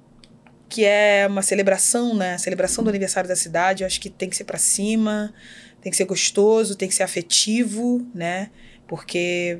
que 0.67 0.83
é 0.83 1.27
uma 1.29 1.43
celebração, 1.43 2.15
né? 2.15 2.35
Celebração 2.39 2.83
do 2.83 2.89
aniversário 2.89 3.27
da 3.29 3.35
cidade, 3.35 3.83
eu 3.83 3.87
acho 3.87 4.01
que 4.01 4.09
tem 4.09 4.27
que 4.27 4.35
ser 4.35 4.43
pra 4.43 4.57
cima, 4.57 5.31
tem 5.79 5.91
que 5.91 5.95
ser 5.95 6.05
gostoso, 6.05 6.75
tem 6.75 6.89
que 6.89 6.95
ser 6.95 7.03
afetivo, 7.03 8.03
né? 8.15 8.49
Porque 8.87 9.59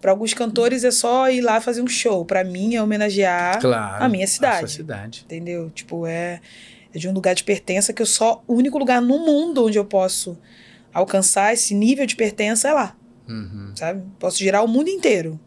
para 0.00 0.12
alguns 0.12 0.32
cantores 0.32 0.84
é 0.84 0.92
só 0.92 1.28
ir 1.28 1.40
lá 1.40 1.60
fazer 1.60 1.82
um 1.82 1.88
show. 1.88 2.24
Pra 2.24 2.44
mim 2.44 2.76
é 2.76 2.82
homenagear 2.82 3.60
Claro. 3.60 4.04
a 4.04 4.08
minha 4.08 4.26
cidade. 4.28 4.56
A 4.56 4.60
sua 4.60 4.68
cidade. 4.68 5.22
entendeu? 5.24 5.70
Tipo, 5.70 6.06
é, 6.06 6.40
é 6.94 6.98
de 6.98 7.08
um 7.08 7.12
lugar 7.12 7.34
de 7.34 7.42
pertença 7.42 7.92
que 7.92 8.00
eu 8.00 8.06
só. 8.06 8.40
O 8.46 8.54
único 8.54 8.78
lugar 8.78 9.02
no 9.02 9.18
mundo 9.18 9.66
onde 9.66 9.76
eu 9.76 9.84
posso 9.84 10.38
alcançar 10.92 11.52
esse 11.52 11.74
nível 11.74 12.06
de 12.06 12.14
pertença 12.14 12.68
é 12.68 12.72
lá, 12.72 12.96
Uhum. 13.28 13.72
sabe? 13.74 14.04
Posso 14.20 14.38
girar 14.38 14.64
o 14.64 14.68
mundo 14.68 14.88
inteiro. 14.88 15.40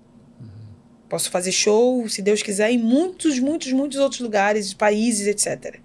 Posso 1.10 1.30
fazer 1.32 1.52
show, 1.52 2.08
se 2.10 2.22
Deus 2.22 2.42
quiser, 2.44 2.70
em 2.72 2.78
muitos, 2.78 3.40
muitos, 3.40 3.72
muitos 3.72 3.98
outros 4.00 4.20
lugares, 4.20 4.74
países, 4.74 5.26
etc. 5.28 5.80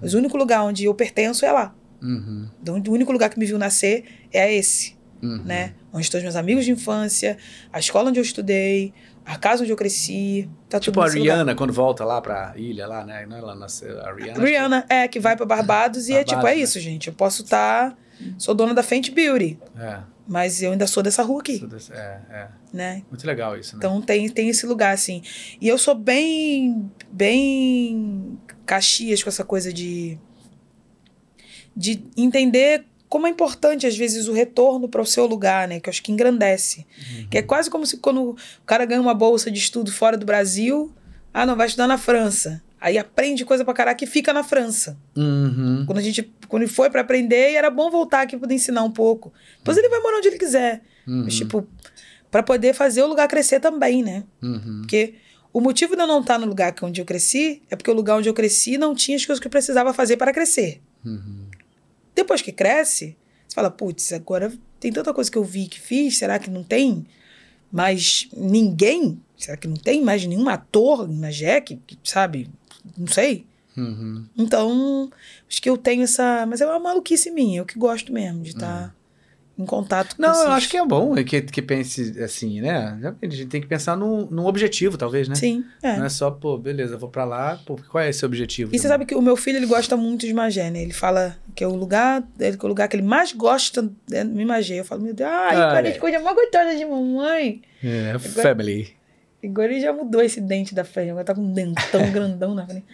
Mas 0.00 0.14
o 0.14 0.18
único 0.18 0.36
lugar 0.36 0.62
onde 0.64 0.84
eu 0.84 0.94
pertenço 0.94 1.44
é 1.46 1.52
lá. 1.52 1.74
Uhum. 2.02 2.48
Então, 2.60 2.74
O 2.86 2.90
único 2.92 3.12
lugar 3.12 3.30
que 3.30 3.38
me 3.38 3.46
viu 3.46 3.56
nascer 3.58 4.04
é 4.32 4.52
esse, 4.54 4.96
Uhum. 5.22 5.42
né? 5.44 5.74
Onde 5.92 6.04
estão 6.04 6.18
os 6.18 6.22
meus 6.24 6.36
amigos 6.36 6.64
de 6.64 6.72
infância, 6.72 7.38
a 7.72 7.78
escola 7.78 8.10
onde 8.10 8.18
eu 8.18 8.22
estudei, 8.24 8.92
a 9.24 9.36
casa 9.38 9.62
onde 9.62 9.72
eu 9.72 9.76
cresci. 9.76 10.50
Tá 10.68 10.78
Tipo 10.80 10.94
tudo 10.94 11.02
a 11.02 11.06
nesse 11.06 11.18
lugar. 11.20 11.34
Rihanna, 11.36 11.54
quando 11.54 11.72
volta 11.72 12.04
lá 12.04 12.20
pra 12.20 12.52
ilha, 12.56 12.86
lá, 12.86 13.06
né? 13.06 13.24
Não, 13.26 13.36
ela 13.38 13.54
nasceu, 13.54 13.98
a 14.00 14.12
Rihanna. 14.12 14.44
Rihanna, 14.44 14.86
é, 14.88 15.06
que 15.08 15.20
vai 15.20 15.36
pra 15.36 15.46
Barbados 15.46 16.08
e 16.08 16.14
é 16.14 16.24
tipo, 16.24 16.32
Barbados, 16.36 16.52
é 16.52 16.56
né? 16.56 16.62
isso, 16.62 16.80
gente. 16.80 17.08
Eu 17.08 17.14
posso 17.14 17.42
estar. 17.42 17.96
sou 18.38 18.54
dona 18.54 18.74
da 18.74 18.82
Fenty 18.82 19.10
Beauty, 19.10 19.58
É, 19.78 19.98
mas 20.26 20.62
eu 20.62 20.72
ainda 20.72 20.86
sou 20.86 21.02
dessa 21.02 21.22
rua 21.22 21.40
aqui, 21.40 21.64
desse- 21.66 21.92
é, 21.92 22.20
é. 22.30 22.48
Né? 22.74 23.02
Muito 23.08 23.26
legal 23.26 23.56
isso, 23.56 23.74
né? 23.74 23.78
Então 23.78 24.02
tem, 24.02 24.28
tem 24.28 24.48
esse 24.48 24.66
lugar, 24.66 24.92
assim. 24.92 25.22
E 25.60 25.68
eu 25.68 25.78
sou 25.78 25.94
bem. 25.94 26.90
bem. 27.10 28.38
caxias 28.66 29.22
com 29.22 29.28
essa 29.28 29.44
coisa 29.44 29.72
de. 29.72 30.18
de 31.74 32.04
entender 32.16 32.84
como 33.08 33.28
é 33.28 33.30
importante, 33.30 33.86
às 33.86 33.96
vezes, 33.96 34.26
o 34.26 34.32
retorno 34.32 34.88
para 34.88 35.00
o 35.00 35.06
seu 35.06 35.24
lugar, 35.24 35.68
né? 35.68 35.78
Que 35.78 35.88
eu 35.88 35.92
acho 35.92 36.02
que 36.02 36.10
engrandece. 36.10 36.84
Que 37.30 37.38
é 37.38 37.42
quase 37.42 37.70
como 37.70 37.86
se 37.86 37.98
quando 37.98 38.30
o 38.30 38.36
cara 38.66 38.84
ganha 38.84 39.00
uma 39.00 39.14
bolsa 39.14 39.52
de 39.52 39.58
estudo 39.58 39.92
fora 39.92 40.16
do 40.16 40.26
Brasil, 40.26 40.92
ah, 41.32 41.46
não, 41.46 41.54
vai 41.54 41.68
estudar 41.68 41.86
na 41.86 41.96
França. 41.96 42.60
Aí 42.80 42.98
aprende 42.98 43.44
coisa 43.44 43.64
pra 43.64 43.72
caraca 43.72 44.02
e 44.04 44.06
fica 44.06 44.32
na 44.32 44.42
França. 44.42 44.98
Uhum. 45.16 45.84
Quando 45.86 45.98
a 45.98 46.02
gente 46.02 46.22
quando 46.48 46.62
ele 46.64 46.70
foi 46.70 46.90
pra 46.90 47.00
aprender, 47.00 47.54
era 47.54 47.70
bom 47.70 47.90
voltar 47.90 48.22
aqui 48.22 48.32
pra 48.32 48.40
poder 48.40 48.54
ensinar 48.54 48.82
um 48.82 48.90
pouco. 48.90 49.32
Depois 49.58 49.76
ele 49.76 49.88
vai 49.88 50.00
morar 50.00 50.18
onde 50.18 50.28
ele 50.28 50.38
quiser. 50.38 50.82
Uhum. 51.06 51.24
Mas, 51.24 51.34
tipo, 51.34 51.66
pra 52.34 52.42
poder 52.42 52.74
fazer 52.74 53.00
o 53.00 53.06
lugar 53.06 53.28
crescer 53.28 53.60
também, 53.60 54.02
né? 54.02 54.24
Uhum. 54.42 54.78
Porque 54.80 55.14
o 55.52 55.60
motivo 55.60 55.94
de 55.94 56.02
eu 56.02 56.06
não 56.08 56.20
estar 56.20 56.36
no 56.36 56.46
lugar 56.46 56.72
que- 56.72 56.84
onde 56.84 57.00
eu 57.00 57.04
cresci 57.04 57.62
é 57.70 57.76
porque 57.76 57.88
o 57.88 57.94
lugar 57.94 58.16
onde 58.18 58.28
eu 58.28 58.34
cresci 58.34 58.76
não 58.76 58.92
tinha 58.92 59.16
as 59.16 59.24
coisas 59.24 59.38
que 59.40 59.46
eu 59.46 59.50
precisava 59.52 59.94
fazer 59.94 60.16
para 60.16 60.32
crescer. 60.32 60.82
Uhum. 61.04 61.44
Depois 62.12 62.42
que 62.42 62.50
cresce, 62.50 63.16
você 63.46 63.54
fala, 63.54 63.70
putz, 63.70 64.12
agora 64.12 64.52
tem 64.80 64.90
tanta 64.90 65.14
coisa 65.14 65.30
que 65.30 65.38
eu 65.38 65.44
vi 65.44 65.68
que 65.68 65.78
fiz, 65.80 66.18
será 66.18 66.40
que 66.40 66.50
não 66.50 66.64
tem 66.64 67.06
mais 67.70 68.28
ninguém? 68.36 69.20
Será 69.38 69.56
que 69.56 69.68
não 69.68 69.76
tem 69.76 70.02
mais 70.02 70.26
nenhum 70.26 70.48
ator 70.48 71.06
na 71.08 71.30
que, 71.60 71.78
sabe? 72.02 72.50
Não 72.98 73.06
sei. 73.06 73.46
Uhum. 73.76 74.26
Então, 74.36 75.08
acho 75.48 75.62
que 75.62 75.70
eu 75.70 75.76
tenho 75.78 76.02
essa. 76.02 76.44
Mas 76.46 76.60
é 76.60 76.66
uma 76.66 76.80
maluquice 76.80 77.30
minha, 77.30 77.60
eu 77.60 77.64
que 77.64 77.78
gosto 77.78 78.12
mesmo 78.12 78.42
de 78.42 78.48
estar 78.50 78.92
em 79.56 79.64
contato 79.64 80.16
com 80.16 80.22
Não, 80.22 80.32
esses... 80.32 80.44
eu 80.44 80.50
acho 80.50 80.68
que 80.68 80.76
é 80.76 80.84
bom 80.84 81.14
que, 81.14 81.42
que 81.42 81.62
pense 81.62 82.20
assim, 82.22 82.60
né? 82.60 82.98
A 83.22 83.26
gente 83.26 83.46
tem 83.46 83.60
que 83.60 83.66
pensar 83.68 83.96
num, 83.96 84.26
num 84.26 84.46
objetivo, 84.46 84.98
talvez, 84.98 85.28
né? 85.28 85.34
Sim, 85.36 85.64
é. 85.82 85.96
Não 85.96 86.06
é 86.06 86.08
só, 86.08 86.30
pô, 86.30 86.58
beleza, 86.58 86.96
vou 86.96 87.08
pra 87.08 87.24
lá, 87.24 87.60
pô, 87.64 87.78
qual 87.88 88.02
é 88.02 88.10
esse 88.10 88.24
objetivo? 88.26 88.74
E 88.74 88.78
você 88.78 88.88
sabe 88.88 89.04
que 89.06 89.14
o 89.14 89.22
meu 89.22 89.36
filho, 89.36 89.56
ele 89.58 89.66
gosta 89.66 89.96
muito 89.96 90.26
de 90.26 90.32
Magé, 90.34 90.70
né? 90.70 90.82
Ele 90.82 90.92
fala 90.92 91.36
que 91.54 91.62
é 91.62 91.68
o 91.68 91.74
lugar, 91.74 92.24
ele, 92.38 92.56
que 92.56 92.64
é 92.64 92.66
o 92.66 92.68
lugar 92.68 92.88
que 92.88 92.96
ele 92.96 93.04
mais 93.04 93.32
gosta 93.32 93.88
é 94.10 94.22
em 94.22 94.44
Magé. 94.44 94.80
Eu 94.80 94.84
falo, 94.84 95.02
meu 95.02 95.14
Deus, 95.14 95.30
ai, 95.30 95.56
Ah, 95.56 95.80
é. 95.80 95.92
que 95.92 95.98
coisa 96.00 96.18
mais 96.18 96.36
gostosa 96.36 96.76
de 96.76 96.84
mamãe. 96.84 97.62
É, 97.82 98.18
family. 98.18 98.88
Agora 99.44 99.70
ele 99.70 99.80
já 99.80 99.92
mudou 99.92 100.22
esse 100.22 100.40
dente 100.40 100.74
da 100.74 100.84
frente, 100.84 101.10
agora 101.10 101.24
tá 101.24 101.34
com 101.34 101.42
um 101.42 101.52
dentão 101.52 102.00
grandão 102.10 102.54
na 102.54 102.66
frente. 102.66 102.86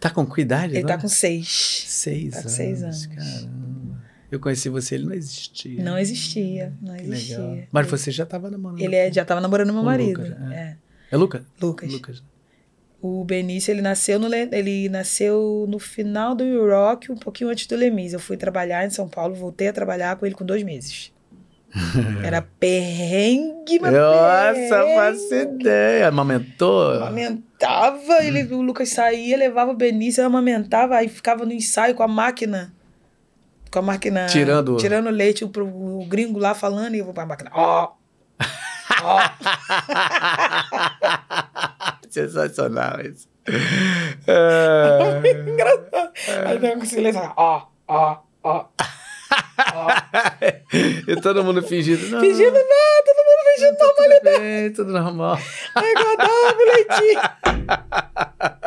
Tá 0.00 0.10
com 0.10 0.24
cuidado 0.24 0.70
Ele 0.70 0.78
agora? 0.78 0.94
tá 0.96 1.02
com 1.02 1.08
seis. 1.08 1.84
seis 1.88 2.30
tá 2.34 2.36
com 2.36 2.40
anos. 2.42 2.52
seis 2.52 2.82
anos. 2.82 3.06
Caramba. 3.06 3.95
Eu 4.30 4.40
conheci 4.40 4.68
você, 4.68 4.96
ele 4.96 5.04
não 5.06 5.14
existia. 5.14 5.82
Não 5.82 5.98
existia, 5.98 6.72
não 6.82 6.96
existia. 6.96 7.38
legal. 7.38 7.58
Mas 7.70 7.86
você 7.86 8.10
já 8.10 8.26
tava 8.26 8.50
namorando. 8.50 8.80
Ele 8.80 8.96
é, 8.96 9.12
já 9.12 9.24
tava 9.24 9.40
namorando 9.40 9.72
meu 9.72 9.82
marido. 9.82 10.20
Lucas, 10.22 10.36
é. 10.52 10.54
é. 10.54 10.76
É 11.12 11.16
Luca? 11.16 11.44
Lucas. 11.60 11.92
Lucas. 11.92 12.22
O 13.00 13.24
Benício, 13.24 13.70
ele 13.70 13.82
nasceu 13.82 14.18
no 14.18 14.26
Le- 14.26 14.48
ele 14.50 14.88
nasceu 14.88 15.64
no 15.68 15.78
final 15.78 16.34
do 16.34 16.44
Rock, 16.68 17.12
um 17.12 17.16
pouquinho 17.16 17.50
antes 17.50 17.66
do 17.68 17.76
Lemis. 17.76 18.12
Eu 18.12 18.18
fui 18.18 18.36
trabalhar 18.36 18.84
em 18.84 18.90
São 18.90 19.08
Paulo, 19.08 19.34
voltei 19.34 19.68
a 19.68 19.72
trabalhar 19.72 20.16
com 20.16 20.26
ele 20.26 20.34
com 20.34 20.44
dois 20.44 20.62
meses. 20.64 21.12
Era 22.24 22.40
perrengue, 22.42 23.78
mas 23.80 23.92
Nossa, 23.92 24.86
faço 24.96 25.34
ideia. 25.34 26.08
Amamentou? 26.08 26.94
Amamentava, 26.94 28.24
ele, 28.24 28.42
o 28.54 28.62
Lucas 28.62 28.88
saía, 28.88 29.36
levava 29.36 29.70
o 29.72 29.76
Benício, 29.76 30.24
amamentava, 30.24 30.96
aí 30.96 31.08
ficava 31.08 31.44
no 31.44 31.52
ensaio 31.52 31.94
com 31.94 32.02
a 32.02 32.08
máquina. 32.08 32.72
Com 33.70 33.78
a 33.78 33.82
máquina. 33.82 34.26
Tirando- 34.26 34.76
Tirando 34.78 35.10
leite, 35.10 35.44
o, 35.44 35.48
pro- 35.48 35.66
o 35.66 36.04
gringo 36.06 36.38
lá 36.38 36.54
falando, 36.54 36.94
e 36.94 36.98
eu 36.98 37.04
vou 37.04 37.14
pra 37.14 37.26
máquina. 37.26 37.50
Ó! 37.54 37.92
Ó! 39.02 39.20
Sensacional 42.10 43.00
isso. 43.00 43.28
É. 44.26 45.50
Engraçado. 45.50 46.12
Aí 46.46 46.58
tem 46.58 46.76
um 46.76 46.84
silêncio, 46.84 47.32
ó, 47.36 47.66
ó, 47.86 48.18
ó. 48.42 48.64
e 50.72 51.16
todo 51.20 51.44
mundo 51.44 51.62
fingindo. 51.62 52.08
Não, 52.08 52.20
Fingindo 52.20 52.52
nada, 52.52 53.04
todo 53.04 53.16
mundo 53.24 53.40
fingindo 53.54 53.76
tudo 53.78 54.22
bem, 54.38 54.70
tudo 54.72 54.92
normal. 54.92 55.38
Ai, 55.74 55.92
guardava 55.94 56.56
leitinho. 56.74 57.20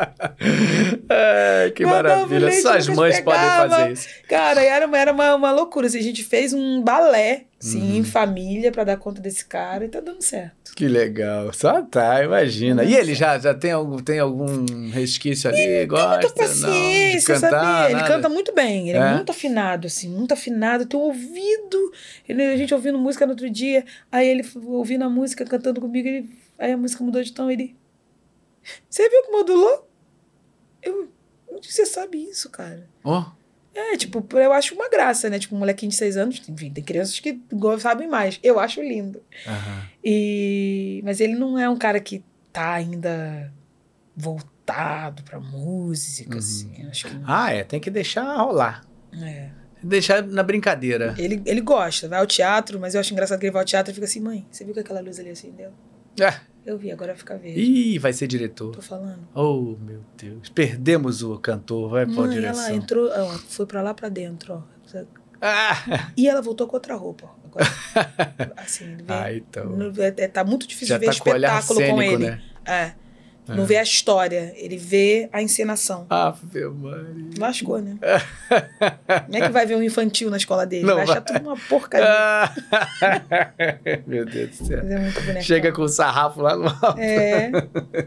Ai, 1.08 1.70
que 1.72 1.84
Guardava 1.84 2.26
maravilha. 2.26 2.52
Só 2.62 2.76
as 2.76 2.88
mães 2.88 3.20
podem 3.20 3.40
pegava. 3.40 3.68
fazer 3.76 3.92
isso. 3.92 4.08
Cara, 4.28 4.62
era, 4.62 4.86
uma- 4.86 4.98
era 4.98 5.12
uma, 5.12 5.34
uma 5.34 5.52
loucura. 5.52 5.86
Assim, 5.86 5.98
a 5.98 6.02
gente 6.02 6.22
fez 6.24 6.52
um 6.52 6.82
balé, 6.82 7.44
Uhum. 7.62 7.96
em 7.98 8.04
família, 8.04 8.72
pra 8.72 8.84
dar 8.84 8.96
conta 8.96 9.20
desse 9.20 9.44
cara, 9.44 9.84
e 9.84 9.88
tá 9.88 10.00
dando 10.00 10.22
certo. 10.22 10.74
Que 10.74 10.88
legal. 10.88 11.52
Só 11.52 11.82
tá, 11.82 12.24
imagina. 12.24 12.82
E 12.84 12.94
ele 12.94 13.14
já, 13.14 13.38
já 13.38 13.52
tem, 13.52 13.72
algum, 13.72 13.98
tem 13.98 14.18
algum 14.18 14.88
resquício 14.90 15.50
ali? 15.50 15.84
Gosta? 15.84 16.08
Muita 16.08 16.30
paciência, 16.30 17.34
não, 17.34 17.40
cantar, 17.42 17.60
sabia? 17.60 17.84
Ele 17.90 17.94
nada? 18.00 18.08
canta 18.14 18.28
muito 18.30 18.54
bem, 18.54 18.88
ele 18.88 18.96
é? 18.98 19.02
É? 19.02 19.14
muito 19.14 19.28
afinado, 19.30 19.86
assim, 19.88 20.08
muito 20.08 20.32
afinado. 20.32 20.86
Tem 20.86 20.98
um 20.98 21.02
ouvido. 21.02 21.89
Ele, 22.28 22.42
a 22.44 22.56
gente 22.56 22.72
ouvindo 22.74 22.98
música 22.98 23.24
no 23.26 23.32
outro 23.32 23.48
dia, 23.50 23.84
aí 24.10 24.28
ele 24.28 24.42
ouvindo 24.66 25.04
a 25.04 25.08
música, 25.10 25.44
cantando 25.44 25.80
comigo, 25.80 26.06
ele, 26.08 26.38
aí 26.58 26.72
a 26.72 26.76
música 26.76 27.02
mudou 27.04 27.22
de 27.22 27.32
tom, 27.32 27.50
ele. 27.50 27.76
Você 28.88 29.08
viu 29.08 29.22
que 29.24 29.30
modulou? 29.32 29.88
Eu. 30.82 31.10
Onde 31.50 31.72
você 31.72 31.84
sabe 31.84 32.18
isso, 32.22 32.48
cara? 32.50 32.88
Ó, 33.04 33.24
É, 33.74 33.96
tipo, 33.96 34.24
eu 34.38 34.52
acho 34.52 34.74
uma 34.74 34.88
graça, 34.88 35.28
né? 35.30 35.38
Tipo, 35.38 35.54
um 35.54 35.58
molequinho 35.58 35.90
de 35.90 35.96
seis 35.96 36.16
anos, 36.16 36.40
enfim, 36.48 36.70
tem 36.72 36.82
crianças 36.82 37.18
que 37.20 37.40
sabem 37.78 38.08
mais. 38.08 38.38
Eu 38.42 38.58
acho 38.60 38.80
lindo. 38.82 39.22
Aham. 39.46 39.86
E... 40.04 41.00
Mas 41.04 41.20
ele 41.20 41.34
não 41.34 41.58
é 41.58 41.68
um 41.68 41.76
cara 41.76 42.00
que 42.00 42.22
tá 42.52 42.72
ainda 42.74 43.52
voltado 44.16 45.22
pra 45.24 45.40
música, 45.40 46.32
Uhum. 46.32 46.38
assim. 46.38 46.86
Acho 46.88 47.06
que. 47.08 47.16
Ah, 47.26 47.52
é, 47.52 47.64
tem 47.64 47.80
que 47.80 47.90
deixar 47.90 48.36
rolar. 48.36 48.84
É. 49.12 49.50
Deixar 49.82 50.22
na 50.22 50.42
brincadeira. 50.42 51.14
Ele, 51.18 51.42
ele 51.46 51.60
gosta, 51.60 52.08
vai 52.08 52.18
ao 52.18 52.26
teatro, 52.26 52.78
mas 52.78 52.94
eu 52.94 53.00
acho 53.00 53.12
engraçado 53.12 53.38
que 53.38 53.46
ele 53.46 53.52
vai 53.52 53.62
ao 53.62 53.66
teatro 53.66 53.90
e 53.92 53.94
fica 53.94 54.04
assim, 54.06 54.20
mãe, 54.20 54.46
você 54.50 54.64
viu 54.64 54.74
que 54.74 54.80
aquela 54.80 55.00
luz 55.00 55.18
ali 55.18 55.30
acendeu? 55.30 55.70
É. 56.20 56.34
Eu 56.66 56.76
vi, 56.76 56.92
agora 56.92 57.14
fica 57.14 57.38
verde. 57.38 57.58
Ih, 57.58 57.98
vai 57.98 58.12
ser 58.12 58.26
diretor. 58.26 58.72
Tô 58.74 58.82
falando. 58.82 59.26
Oh, 59.34 59.76
meu 59.80 60.00
Deus. 60.18 60.50
Perdemos 60.50 61.22
o 61.22 61.38
cantor, 61.38 61.88
vai 61.88 62.04
pra 62.04 62.14
Mãe, 62.14 62.30
direção. 62.30 62.64
ela 62.66 62.74
entrou, 62.74 63.08
ó, 63.10 63.28
foi 63.48 63.64
pra 63.64 63.80
lá 63.80 63.94
pra 63.94 64.08
dentro, 64.10 64.54
ó. 64.54 65.00
Ah, 65.40 66.10
E 66.16 66.28
ela 66.28 66.42
voltou 66.42 66.66
com 66.66 66.76
outra 66.76 66.94
roupa. 66.94 67.26
ó. 67.26 67.40
Agora, 67.46 67.64
assim, 68.58 68.94
vê, 68.96 69.04
ah, 69.08 69.32
então. 69.32 69.70
não- 69.70 69.92
é- 70.04 70.14
é- 70.18 70.28
tá 70.28 70.44
muito 70.44 70.66
difícil 70.66 70.88
Já 70.88 70.98
ver 70.98 71.06
tá 71.06 71.12
com 71.12 71.30
espetáculo 71.30 71.80
com 71.80 71.86
cênico, 71.86 72.02
ele. 72.02 72.26
né? 72.30 72.42
É. 72.66 72.92
Não 73.48 73.64
vê 73.64 73.76
a 73.76 73.82
história, 73.82 74.52
ele 74.56 74.76
vê 74.76 75.28
a 75.32 75.42
encenação. 75.42 76.06
Ave 76.08 76.68
Maria. 76.68 77.04
Lascou, 77.38 77.80
né? 77.80 77.96
Como 79.26 79.36
é 79.36 79.40
que 79.40 79.48
vai 79.48 79.66
ver 79.66 79.76
um 79.76 79.82
infantil 79.82 80.30
na 80.30 80.36
escola 80.36 80.64
dele? 80.66 80.84
Não 80.84 80.94
vai 80.94 81.04
achar 81.04 81.20
tudo 81.20 81.40
uma 81.40 81.56
porcaria. 81.56 82.06
Ah, 82.08 82.54
Meu 84.06 84.24
Deus 84.24 84.50
do 84.58 84.66
céu. 84.66 84.80
É. 84.80 85.40
Chega 85.40 85.72
com 85.72 85.82
o 85.82 85.88
sarrafo 85.88 86.40
lá 86.40 86.56
no 86.56 86.68
alto. 86.68 87.00
É, 87.00 87.50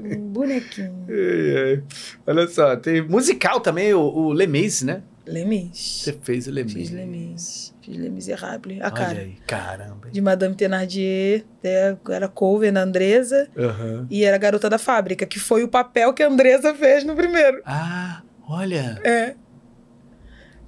um 0.02 0.20
bonequinho. 0.30 1.06
Olha 2.26 2.48
só, 2.48 2.76
tem 2.76 3.02
musical 3.02 3.60
também, 3.60 3.94
o, 3.94 4.02
o 4.02 4.32
Lemis, 4.32 4.82
né? 4.82 5.02
Lemis. 5.26 6.02
Você 6.04 6.14
fez 6.22 6.48
o 6.48 6.52
Lemis. 6.52 6.74
Fiz 6.74 6.92
Lemis. 6.92 7.73
Fiz 7.84 7.98
Les 7.98 8.10
Miserables. 8.12 8.82
A 8.82 8.86
Olha 8.86 8.92
cara. 8.94 9.20
aí, 9.20 9.38
caramba. 9.46 10.10
De 10.10 10.22
Madame 10.22 10.56
Thénardier. 10.56 11.44
é, 11.64 11.96
Era 12.10 12.28
cover 12.30 12.72
da 12.72 12.82
Andresa. 12.82 13.50
Aham. 13.58 14.08
E 14.10 14.24
era 14.24 14.38
Garota 14.38 14.70
da 14.70 14.78
Fábrica, 14.78 15.26
que 15.26 15.38
foi 15.40 15.64
o 15.64 15.68
papel 15.68 16.14
que 16.14 16.24
a 16.24 16.28
Andresa 16.28 16.74
fez 16.74 17.04
no 17.04 17.14
primeiro. 17.16 17.62
Ah, 17.66 18.22
olha. 18.48 19.00
É. 19.04 19.36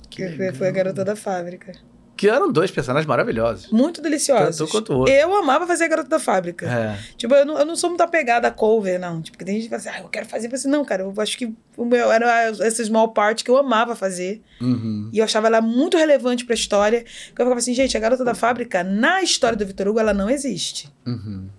Que 0.09 0.29
Que 0.29 0.51
foi 0.53 0.67
a 0.67 0.71
Garota 0.71 1.05
da 1.05 1.15
Fábrica. 1.15 1.71
Que 2.17 2.29
eram 2.29 2.49
dois 2.51 2.71
personagens 2.71 3.05
maravilhosos. 3.07 3.69
Muito 3.71 4.01
deliciosos. 4.01 4.57
Tanto 4.57 4.71
quanto 4.71 4.93
o 4.93 4.97
outro. 4.99 5.13
Eu 5.13 5.35
amava 5.35 5.67
fazer 5.67 5.83
a 5.83 5.87
Garota 5.89 6.07
da 6.07 6.19
Fábrica. 6.19 6.65
É. 6.65 6.97
Tipo, 7.17 7.33
eu 7.35 7.45
não, 7.45 7.59
eu 7.59 7.65
não 7.65 7.75
sou 7.75 7.89
muito 7.89 8.01
apegada 8.01 8.47
a 8.47 8.51
cover, 8.51 8.97
não. 8.99 9.21
Tipo, 9.21 9.37
porque 9.37 9.43
tem 9.45 9.55
gente 9.55 9.63
que 9.63 9.69
fala 9.69 9.81
assim, 9.81 9.89
ah, 9.89 10.05
eu 10.05 10.09
quero 10.09 10.25
fazer. 10.25 10.47
Eu 10.49 10.53
assim, 10.55 10.69
não, 10.69 10.85
cara, 10.85 11.03
eu 11.03 11.13
acho 11.17 11.37
que 11.37 11.53
o 11.75 11.83
meu 11.83 12.09
era 12.11 12.43
essa 12.47 12.83
small 12.85 13.09
part 13.09 13.43
que 13.43 13.51
eu 13.51 13.57
amava 13.57 13.95
fazer. 13.95 14.41
Uhum. 14.61 15.09
E 15.11 15.17
eu 15.19 15.25
achava 15.25 15.47
ela 15.47 15.59
muito 15.61 15.97
relevante 15.97 16.45
pra 16.45 16.55
história. 16.55 17.01
Porque 17.01 17.41
eu 17.41 17.45
ficava 17.45 17.55
assim, 17.57 17.73
gente, 17.73 17.97
a 17.97 17.99
Garota 17.99 18.23
da 18.23 18.33
Fábrica, 18.33 18.81
na 18.83 19.21
história 19.21 19.57
do 19.57 19.65
Vitor 19.65 19.89
Hugo, 19.89 19.99
ela 19.99 20.13
não 20.13 20.29
existe. 20.29 20.89
Uhum. 21.05 21.49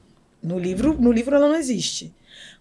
No 0.42 0.58
livro, 0.58 0.96
no 0.98 1.12
livro 1.12 1.34
ela 1.36 1.48
não 1.48 1.56
existe. 1.56 2.14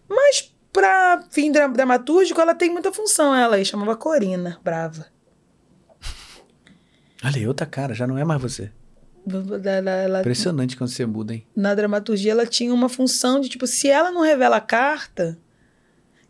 Mas 0.10 0.52
pra 0.74 1.24
fim 1.32 1.50
dra- 1.52 1.68
dramatúrgico, 1.68 2.42
ela 2.42 2.54
tem 2.54 2.70
muita 2.70 2.92
função, 2.92 3.34
ela 3.34 3.56
aí. 3.56 3.64
Chamava 3.64 3.96
Corina, 3.96 4.60
brava. 4.64 5.06
Olha 7.26 7.48
outra 7.48 7.66
cara, 7.66 7.94
já 7.94 8.06
não 8.06 8.18
é 8.18 8.24
mais 8.24 8.42
você. 8.42 8.70
Ela- 9.66 9.92
ela- 9.92 10.20
Impressionante 10.20 10.78
quando 10.78 10.90
você 10.92 11.06
muda, 11.06 11.34
hein? 11.34 11.46
na 11.56 11.74
dramaturgia 11.74 12.32
ela 12.32 12.46
tinha 12.46 12.72
uma 12.74 12.88
função 12.88 13.40
de 13.42 13.50
tipo, 13.50 13.66
se 13.66 13.90
ela 13.90 14.12
não 14.12 14.22
revela 14.22 14.58
a 14.58 14.62
carta, 14.62 15.36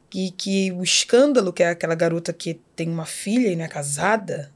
que, 0.09 0.31
que 0.31 0.71
o 0.71 0.81
escândalo, 0.81 1.51
que 1.51 1.61
é 1.61 1.69
aquela 1.69 1.95
garota 1.95 2.31
que 2.31 2.59
tem 2.75 2.87
uma 2.89 3.05
filha 3.05 3.49
e 3.49 3.55
não 3.55 3.65
é 3.65 3.67
casada, 3.67 4.49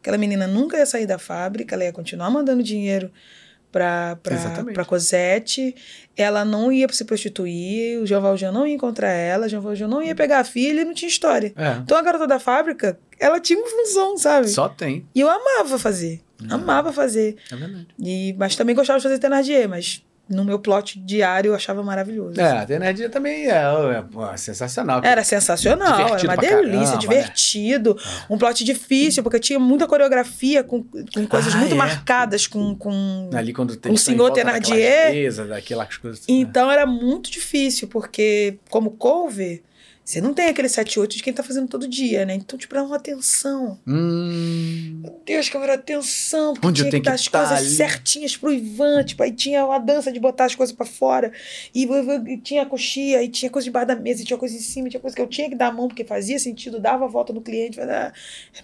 aquela 0.00 0.18
menina 0.18 0.48
nunca 0.48 0.76
ia 0.78 0.86
sair 0.86 1.06
da 1.06 1.18
fábrica, 1.18 1.76
ela 1.76 1.84
ia 1.84 1.92
continuar 1.92 2.28
mandando 2.30 2.60
dinheiro 2.62 3.08
pra, 3.70 4.16
pra, 4.20 4.34
Exatamente. 4.34 4.74
pra 4.74 4.84
Cosette, 4.84 5.72
ela 6.16 6.44
não 6.44 6.72
ia 6.72 6.88
se 6.92 7.04
prostituir, 7.04 8.00
o 8.00 8.06
Jean 8.06 8.18
Valjean 8.20 8.50
não 8.50 8.66
ia 8.66 8.74
encontrar 8.74 9.10
ela, 9.12 9.46
o 9.46 9.48
Jean 9.48 9.60
Valjean 9.60 9.86
não 9.86 10.02
ia 10.02 10.14
pegar 10.16 10.40
a 10.40 10.44
filha 10.44 10.80
e 10.80 10.84
não 10.84 10.94
tinha 10.94 11.08
história. 11.08 11.52
É. 11.56 11.74
Então 11.84 11.96
a 11.96 12.02
garota 12.02 12.26
da 12.26 12.40
fábrica, 12.40 12.98
ela 13.20 13.38
tinha 13.38 13.58
uma 13.58 13.68
função, 13.68 14.16
sabe? 14.16 14.48
Só 14.48 14.68
tem. 14.68 15.06
E 15.14 15.20
eu 15.20 15.28
amava 15.28 15.78
fazer. 15.78 16.20
Amava 16.48 16.92
fazer. 16.92 17.36
É 17.52 17.56
verdade. 17.56 17.88
E, 17.98 18.34
mas 18.38 18.56
também 18.56 18.74
gostava 18.74 18.98
de 18.98 19.02
fazer 19.02 19.18
Thénardier, 19.18 19.68
mas 19.68 20.02
no 20.30 20.44
meu 20.44 20.60
plot 20.60 20.96
diário 21.00 21.50
eu 21.50 21.54
achava 21.56 21.82
maravilhoso. 21.82 22.40
É, 22.40 22.58
a 22.58 22.64
Tenerdinha 22.64 23.10
também 23.10 23.50
é, 23.50 23.56
é, 23.96 24.02
pô, 24.02 24.24
sensacional. 24.36 25.00
Era 25.04 25.24
sensacional, 25.24 26.16
era 26.16 26.22
uma 26.22 26.36
delícia, 26.36 26.68
caramba, 26.68 26.92
né? 26.92 26.98
divertido. 26.98 27.98
Um 28.30 28.38
plot 28.38 28.64
difícil, 28.64 29.24
porque 29.24 29.40
tinha 29.40 29.58
muita 29.58 29.88
coreografia, 29.88 30.62
com, 30.62 30.84
com 30.84 31.26
coisas 31.26 31.52
Ah, 31.52 31.58
muito 31.58 31.74
é. 31.74 31.76
marcadas, 31.76 32.46
com. 32.46 32.76
com... 32.76 33.28
Ali 33.34 33.52
quando 33.52 33.74
tem 33.76 33.90
Um 33.90 33.94
estar 33.96 34.12
em 34.12 34.14
senhor 34.14 34.30
Thénardier. 34.30 35.12
mesas, 35.12 35.48
daquelas 35.48 35.96
coisas. 35.96 36.22
Então 36.28 36.70
era 36.70 36.86
muito 36.86 37.28
difícil, 37.28 37.88
porque 37.88 38.56
como 38.70 38.92
cover, 38.92 39.62
você 40.10 40.20
não 40.20 40.34
tem 40.34 40.46
aquele 40.48 40.68
7 40.68 40.98
8 40.98 41.16
de 41.16 41.22
quem 41.22 41.32
tá 41.32 41.42
fazendo 41.42 41.68
todo 41.68 41.86
dia, 41.88 42.24
né? 42.26 42.34
Então, 42.34 42.58
tipo, 42.58 42.74
era 42.74 42.82
uma 42.84 42.96
atenção. 42.96 43.78
Hum, 43.86 45.00
Meu 45.02 45.20
Deus, 45.24 45.48
que 45.48 45.56
era 45.56 45.74
atenção. 45.74 46.54
Porque 46.54 46.66
Onde 46.66 46.80
eu 46.80 46.84
tinha 46.84 46.90
tenho 46.90 47.02
que 47.02 47.08
dar 47.10 47.16
que 47.16 47.20
as 47.22 47.28
tá 47.28 47.38
coisas 47.38 47.58
ali? 47.58 47.76
certinhas 47.76 48.36
pro 48.36 48.52
Ivan. 48.52 49.04
Tipo, 49.04 49.22
aí 49.22 49.32
tinha 49.32 49.62
a 49.64 49.78
dança 49.78 50.10
de 50.12 50.18
botar 50.18 50.46
as 50.46 50.54
coisas 50.54 50.74
pra 50.74 50.84
fora. 50.86 51.32
E, 51.74 51.84
e- 51.84 52.32
e 52.34 52.38
tinha 52.38 52.62
a 52.62 52.66
coxia, 52.66 53.22
e 53.22 53.28
tinha 53.28 53.50
coisa 53.50 53.64
debaixo 53.64 53.88
da 53.88 53.96
mesa, 53.96 54.22
e 54.22 54.24
tinha 54.24 54.38
coisa 54.38 54.54
em 54.56 54.60
cima, 54.60 54.88
tinha 54.88 55.00
coisa 55.00 55.14
que 55.14 55.22
eu 55.22 55.26
tinha 55.28 55.48
que 55.48 55.54
dar 55.54 55.68
a 55.68 55.72
mão, 55.72 55.88
porque 55.88 56.04
fazia 56.04 56.38
sentido, 56.38 56.80
dava 56.80 57.04
a 57.04 57.08
volta 57.08 57.32
no 57.32 57.40
cliente. 57.40 57.78
Era 57.78 58.12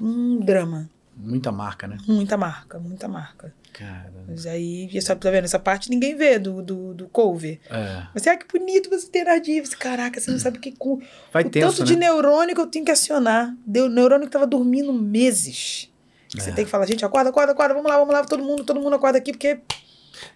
um 0.01 0.41
drama. 0.41 0.91
muita 1.17 1.53
marca, 1.53 1.87
né? 1.87 1.97
Muita 2.09 2.37
marca, 2.37 2.79
muita 2.79 3.09
marca. 3.09 3.55
Cara. 3.79 4.11
Mas 4.27 4.47
aí, 4.47 4.89
essa, 4.95 5.15
tá 5.15 5.31
vendo? 5.31 5.45
Essa 5.45 5.59
parte 5.59 5.91
ninguém 5.91 6.17
vê 6.17 6.39
do, 6.39 6.63
do, 6.63 6.95
do 6.95 7.09
cover. 7.09 7.61
É. 7.69 8.07
Mas, 8.15 8.27
ah, 8.27 8.37
que 8.37 8.47
bonito 8.59 8.89
você 8.89 9.07
ter. 9.09 9.25
Você, 9.63 9.77
Caraca, 9.77 10.19
você 10.19 10.31
não 10.31 10.39
sabe 10.39 10.57
o 10.57 10.61
que. 10.61 10.73
Com, 10.73 11.01
Vai 11.33 11.45
o 11.45 11.51
tenso, 11.51 11.69
tanto 11.69 11.81
né? 11.81 11.87
de 11.87 11.97
neurônio 11.97 12.55
que 12.55 12.61
eu 12.61 12.67
tenho 12.67 12.85
que 12.87 12.91
acionar. 12.91 13.55
Deu 13.67 13.89
neurônio 13.89 14.27
que 14.27 14.33
tava 14.33 14.47
dormindo 14.47 14.93
meses. 14.93 15.91
Você 16.35 16.51
É. 16.51 16.53
tem 16.55 16.65
que 16.65 16.71
falar, 16.71 16.87
gente, 16.87 17.05
acorda, 17.05 17.29
acorda, 17.31 17.53
acorda, 17.53 17.75
vamos 17.75 17.91
lá, 17.91 17.99
vamos 17.99 18.15
lá, 18.15 18.25
todo 18.25 18.43
mundo, 18.43 18.65
todo 18.65 18.81
mundo 18.81 18.95
acorda 18.97 19.19
aqui, 19.19 19.33
porque. 19.33 19.59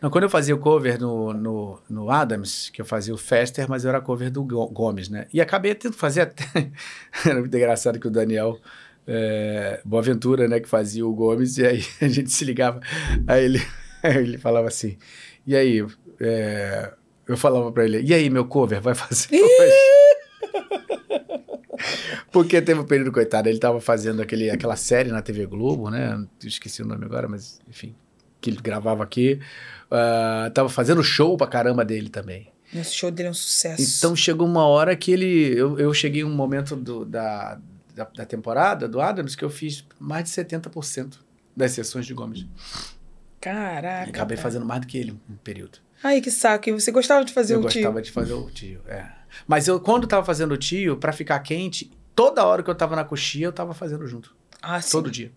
Não, 0.02 0.10
quando 0.10 0.24
eu 0.24 0.30
fazia 0.30 0.54
o 0.54 0.58
cover 0.58 1.00
no, 1.00 1.32
no, 1.32 1.80
no 1.88 2.10
Adams, 2.10 2.68
que 2.68 2.82
eu 2.82 2.84
fazia 2.84 3.14
o 3.14 3.16
Fester, 3.18 3.66
mas 3.68 3.84
eu 3.84 3.88
era 3.88 4.00
cover 4.02 4.30
do 4.30 4.44
Go- 4.44 4.68
Gomes, 4.68 5.08
né? 5.08 5.26
E 5.32 5.40
acabei 5.40 5.74
tendo 5.74 5.92
que 5.92 5.98
fazer 5.98 6.20
até. 6.20 6.44
era 7.24 7.40
muito 7.40 7.56
engraçado 7.56 7.98
que 7.98 8.06
o 8.06 8.10
Daniel 8.10 8.58
é, 9.12 9.80
Boaventura, 9.84 10.46
né, 10.46 10.60
que 10.60 10.68
fazia 10.68 11.04
o 11.04 11.12
Gomes, 11.12 11.58
e 11.58 11.66
aí 11.66 11.84
a 12.00 12.06
gente 12.08 12.30
se 12.30 12.44
ligava. 12.44 12.80
Aí 13.26 13.44
ele, 13.44 13.60
ele 14.04 14.38
falava 14.38 14.68
assim: 14.68 14.96
e 15.44 15.56
aí? 15.56 15.84
é, 16.20 16.92
eu 17.26 17.36
falava 17.36 17.72
pra 17.72 17.84
ele: 17.84 18.00
e 18.02 18.14
aí, 18.14 18.30
meu 18.30 18.44
cover, 18.44 18.80
vai 18.80 18.94
fazer 18.94 19.28
hoje? 19.34 19.74
Porque 22.30 22.60
teve 22.62 22.78
um 22.80 22.84
período, 22.84 23.10
coitado, 23.10 23.48
ele 23.48 23.58
tava 23.58 23.80
fazendo 23.80 24.22
aquele, 24.22 24.50
aquela 24.50 24.76
série 24.76 25.10
na 25.10 25.22
TV 25.22 25.46
Globo, 25.46 25.90
né? 25.90 26.24
Esqueci 26.44 26.82
o 26.82 26.86
nome 26.86 27.04
agora, 27.04 27.26
mas 27.28 27.60
enfim, 27.68 27.94
que 28.40 28.50
ele 28.50 28.58
gravava 28.62 29.02
aqui. 29.02 29.40
Ah, 29.90 30.50
tava 30.54 30.68
fazendo 30.68 31.02
show 31.02 31.36
pra 31.36 31.46
caramba 31.46 31.84
dele 31.84 32.08
também. 32.08 32.48
Esse 32.72 32.94
show 32.94 33.10
dele 33.10 33.28
é 33.28 33.30
um 33.32 33.34
sucesso. 33.34 33.82
Então 33.82 34.14
chegou 34.14 34.46
uma 34.46 34.64
hora 34.64 34.94
que 34.94 35.10
ele. 35.10 35.52
Eu, 35.58 35.76
eu 35.78 35.92
cheguei 35.92 36.22
em 36.22 36.24
um 36.24 36.30
momento 36.34 36.76
do- 36.76 37.04
da, 37.04 37.58
da, 38.04 38.10
da 38.14 38.26
temporada 38.26 38.88
do 38.88 39.00
Adams 39.00 39.34
que 39.34 39.44
eu 39.44 39.50
fiz 39.50 39.84
mais 39.98 40.24
de 40.24 40.30
70% 40.30 41.18
das 41.56 41.72
sessões 41.72 42.06
de 42.06 42.14
Gomes. 42.14 42.46
Caraca. 43.40 44.06
E 44.06 44.10
acabei 44.10 44.36
cara. 44.36 44.42
fazendo 44.42 44.64
mais 44.66 44.80
do 44.80 44.86
que 44.86 44.98
ele 44.98 45.12
um 45.28 45.36
período. 45.36 45.78
Ai, 46.02 46.20
que 46.20 46.30
saco. 46.30 46.68
E 46.68 46.72
você 46.72 46.90
gostava 46.90 47.24
de 47.24 47.32
fazer 47.32 47.54
eu 47.54 47.60
o 47.60 47.68
tio? 47.68 47.82
gostava 47.82 48.02
de 48.02 48.10
fazer 48.10 48.32
o 48.32 48.50
tio, 48.50 48.80
é. 48.86 49.06
Mas 49.46 49.68
eu, 49.68 49.78
quando 49.80 50.06
tava 50.06 50.24
fazendo 50.24 50.52
o 50.52 50.56
tio, 50.56 50.96
pra 50.96 51.12
ficar 51.12 51.38
quente, 51.40 51.90
toda 52.14 52.44
hora 52.44 52.62
que 52.62 52.70
eu 52.70 52.74
tava 52.74 52.96
na 52.96 53.04
coxia, 53.04 53.46
eu 53.46 53.52
tava 53.52 53.74
fazendo 53.74 54.06
junto. 54.06 54.34
Ah, 54.62 54.80
sim. 54.80 54.90
Todo 54.92 55.10
dia. 55.10 55.32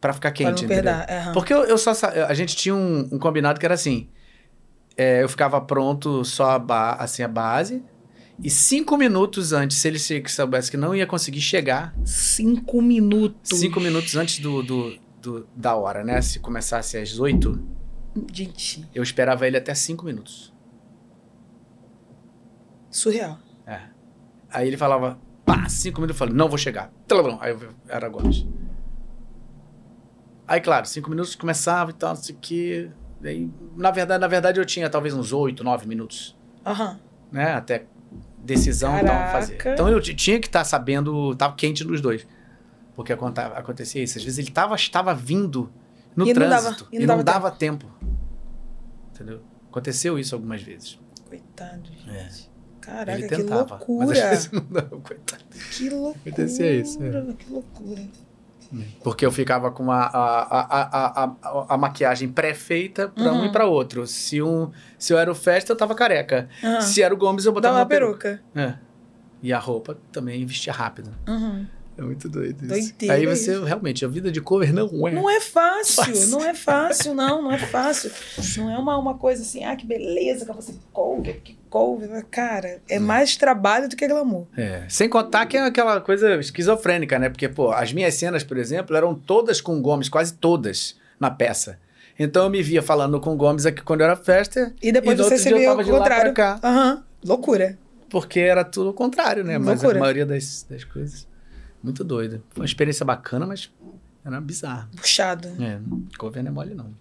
Pra 0.00 0.12
ficar 0.12 0.30
Pra 0.30 0.36
quente, 0.36 0.64
não 0.64 0.72
entendeu? 0.72 0.92
aham. 0.92 1.32
Porque 1.32 1.52
eu, 1.52 1.64
eu 1.64 1.78
só 1.78 1.92
a 2.28 2.34
gente 2.34 2.54
tinha 2.54 2.74
um, 2.74 3.08
um 3.12 3.18
combinado 3.18 3.58
que 3.58 3.66
era 3.66 3.74
assim. 3.74 4.08
é, 4.96 5.22
eu 5.22 5.28
ficava 5.28 5.60
pronto 5.60 6.24
só 6.24 6.52
a, 6.52 6.58
ba- 6.58 6.94
assim, 6.94 7.22
a 7.22 7.28
base. 7.28 7.82
E 8.42 8.50
cinco 8.50 8.96
minutos 8.98 9.52
antes, 9.52 9.78
se 9.78 9.88
ele 9.88 9.98
soubesse 10.28 10.70
que 10.70 10.76
não 10.76 10.94
ia 10.94 11.06
conseguir 11.06 11.40
chegar, 11.40 11.94
Cinco 12.04 12.82
minutos. 12.82 13.58
cinco 13.58 13.80
minutos 13.80 14.14
antes 14.14 14.38
do, 14.40 14.62
do- 14.62 14.98
do- 15.22 15.48
da 15.56 15.74
hora, 15.74 16.04
né? 16.04 16.20
Se 16.20 16.38
começasse 16.38 16.98
às 16.98 17.18
oito, 17.18 17.58
Gente, 18.32 18.86
eu 18.94 19.02
esperava 19.02 19.46
ele 19.46 19.56
até 19.56 19.74
cinco 19.74 20.04
minutos. 20.04 20.52
surreal. 22.90 23.38
É. 23.66 23.80
Aí 24.50 24.66
ele 24.68 24.76
falava, 24.78 25.18
pá, 25.44 25.68
cinco 25.68 26.00
minutos, 26.00 26.16
eu 26.16 26.26
falei, 26.26 26.34
não 26.34 26.48
vou 26.48 26.56
chegar. 26.56 26.90
Aí 27.40 27.50
eu 27.52 27.74
era 27.88 28.08
Gomes. 28.08 28.46
Aí, 30.48 30.60
claro, 30.60 30.86
cinco 30.86 31.10
minutos 31.10 31.34
começava 31.34 31.90
e 31.90 31.94
tal, 31.94 32.14
não 32.14 32.22
sei 32.22 32.34
o 32.34 32.38
quê. 32.40 32.90
Aí, 33.22 33.50
na 33.76 33.90
verdade, 33.90 34.20
na 34.20 34.28
verdade, 34.28 34.60
eu 34.60 34.64
tinha 34.64 34.88
talvez 34.88 35.12
uns 35.12 35.32
oito, 35.32 35.62
nove 35.64 35.86
minutos, 35.86 36.34
Aham. 36.64 36.98
né? 37.32 37.52
Até 37.54 37.86
decisão 38.38 38.92
Caraca. 38.92 39.32
fazer. 39.32 39.58
Então 39.72 39.88
eu 39.88 40.00
tinha 40.00 40.38
que 40.40 40.46
estar 40.46 40.64
sabendo, 40.64 41.34
tava 41.36 41.54
quente 41.56 41.84
nos 41.84 42.00
dois. 42.00 42.26
Porque 42.94 43.12
acontecia 43.12 44.02
isso. 44.02 44.16
Às 44.18 44.24
vezes 44.24 44.38
ele 44.38 44.50
tava, 44.50 44.74
estava 44.74 45.14
vindo 45.14 45.70
no 46.14 46.26
E 46.26 46.32
não 46.32 46.48
dava- 46.48 46.62
trânsito 46.62 46.88
e 46.90 46.98
não 47.00 47.16
não, 47.16 47.22
dava 47.24 47.40
dava 47.48 47.50
tempo. 47.50 47.86
Entendeu? 49.14 49.42
Aconteceu 49.70 50.18
isso 50.18 50.34
algumas 50.34 50.62
vezes. 50.62 50.98
Coitado, 51.28 51.82
gente. 52.06 52.10
É. 52.10 52.28
Caraca, 52.80 53.12
ele 53.18 53.28
que 53.28 53.36
tentava. 53.36 53.62
Mas 53.62 53.70
loucura. 53.88 54.12
às 54.24 54.30
vezes 54.30 54.50
não 54.52 54.66
dava, 54.70 55.00
coitado. 55.00 55.44
Que 55.72 55.90
loucura. 55.90 56.18
Acontecia 56.26 56.72
isso, 56.74 56.98
é. 57.02 57.32
Que 57.34 57.50
loucura. 57.52 58.02
Porque 59.02 59.24
eu 59.24 59.32
ficava 59.32 59.70
com 59.70 59.90
a, 59.90 60.00
a, 60.04 60.60
a, 60.60 61.24
a, 61.24 61.74
a, 61.74 61.76
maquiagem 61.76 62.28
pré-feita 62.28 63.08
pra 63.08 63.32
um 63.32 63.38
Uhum. 63.40 63.44
e 63.46 63.52
pra 63.52 63.66
outro. 63.66 64.06
Se, 64.06 64.42
um, 64.42 64.70
se 64.98 65.12
eu 65.12 65.18
era 65.18 65.30
o 65.30 65.34
Festa, 65.34 65.72
eu 65.72 65.76
tava 65.76 65.94
careca. 65.94 66.48
Se 66.80 67.02
era 67.02 67.14
o 67.14 67.16
Gomes, 67.16 67.44
eu 67.44 67.52
botava 67.52 67.78
uma 67.78 67.86
peruca. 67.86 68.40
É. 68.54 68.74
E 69.42 69.52
a 69.52 69.58
roupa 69.58 69.96
também 70.10 70.44
vestia 70.44 70.72
rápido. 70.72 71.14
Uhum. 71.28 71.66
É 71.98 72.02
muito 72.02 72.28
doido 72.28 72.58
isso. 72.60 72.68
Doideira 72.68 73.14
Aí 73.14 73.26
você, 73.26 73.52
isso. 73.52 73.64
realmente, 73.64 74.04
a 74.04 74.08
vida 74.08 74.30
de 74.30 74.40
cover 74.40 74.72
não 74.72 75.08
é. 75.08 75.10
Não 75.12 75.30
é 75.30 75.40
fácil, 75.40 76.04
Fácil. 76.04 76.28
não 76.28 76.44
é 76.44 76.52
fácil, 76.54 77.14
não, 77.14 77.42
não 77.42 77.52
é 77.52 77.56
fácil. 77.66 78.10
Não 78.58 78.70
é 78.70 78.76
uma, 78.78 78.98
uma 78.98 79.14
coisa 79.16 79.42
assim, 79.42 79.64
ah, 79.64 79.74
que 79.74 79.86
beleza 79.86 80.44
que 80.44 80.52
você 80.52 80.74
cover, 80.92 81.40
que 81.42 81.56
cover. 81.70 82.24
Cara, 82.30 82.80
é 82.88 82.98
mais 82.98 83.34
trabalho 83.36 83.88
do 83.88 83.96
que 83.96 84.06
glamour. 84.06 84.46
É, 84.56 84.82
Sem 84.88 85.08
contar 85.08 85.46
que 85.46 85.56
é 85.56 85.60
aquela 85.64 86.00
coisa 86.00 86.36
esquizofrênica, 86.36 87.18
né? 87.18 87.30
Porque, 87.30 87.48
pô, 87.48 87.72
as 87.72 87.92
minhas 87.94 88.12
cenas, 88.14 88.44
por 88.44 88.58
exemplo, 88.58 88.94
eram 88.94 89.14
todas 89.14 89.60
com 89.62 89.80
Gomes, 89.80 90.08
quase 90.10 90.34
todas, 90.34 90.96
na 91.18 91.30
peça. 91.30 91.78
Então 92.18 92.44
eu 92.44 92.50
me 92.50 92.62
via 92.62 92.82
falando 92.82 93.18
com 93.20 93.32
o 93.32 93.36
Gomes 93.36 93.64
aqui 93.66 93.82
quando 93.82 94.02
era 94.02 94.16
festa, 94.16 94.74
E 94.82 94.90
depois 94.92 95.18
E 95.18 95.22
você 95.22 95.36
se 95.38 95.44
dia 95.44 95.52
eu 95.52 95.58
vê 95.58 95.64
tava 95.66 95.80
o 95.80 95.84
de 95.84 95.90
lá 95.92 95.98
contrário. 95.98 96.34
Aham, 96.62 97.04
loucura. 97.24 97.78
porque 98.10 98.40
era 98.40 98.64
tudo 98.64 98.90
o 98.90 98.94
contrário, 98.94 99.42
né? 99.44 99.58
Mas 99.58 99.82
Loucura. 99.82 99.96
a 99.98 100.00
maioria 100.00 100.24
das, 100.26 100.66
das 100.68 100.84
coisas. 100.84 101.26
Muito 101.86 102.02
doido. 102.02 102.42
Foi 102.50 102.62
uma 102.62 102.66
experiência 102.66 103.06
bacana, 103.06 103.46
mas 103.46 103.70
era 104.24 104.40
bizarro. 104.40 104.88
Puxado. 104.96 105.46
É, 105.62 105.78
cover 106.18 106.42
não 106.42 106.50
é 106.50 106.52
mole, 106.52 106.74
não. 106.74 106.92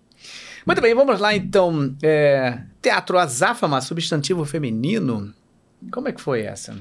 Muito 0.65 0.79
bem, 0.79 0.93
vamos 0.93 1.19
lá 1.19 1.35
então. 1.35 1.95
É, 2.03 2.61
teatro 2.81 3.17
Azáfama, 3.17 3.81
substantivo 3.81 4.45
feminino. 4.45 5.33
Como 5.91 6.07
é 6.07 6.11
que 6.11 6.21
foi 6.21 6.41
essa? 6.43 6.77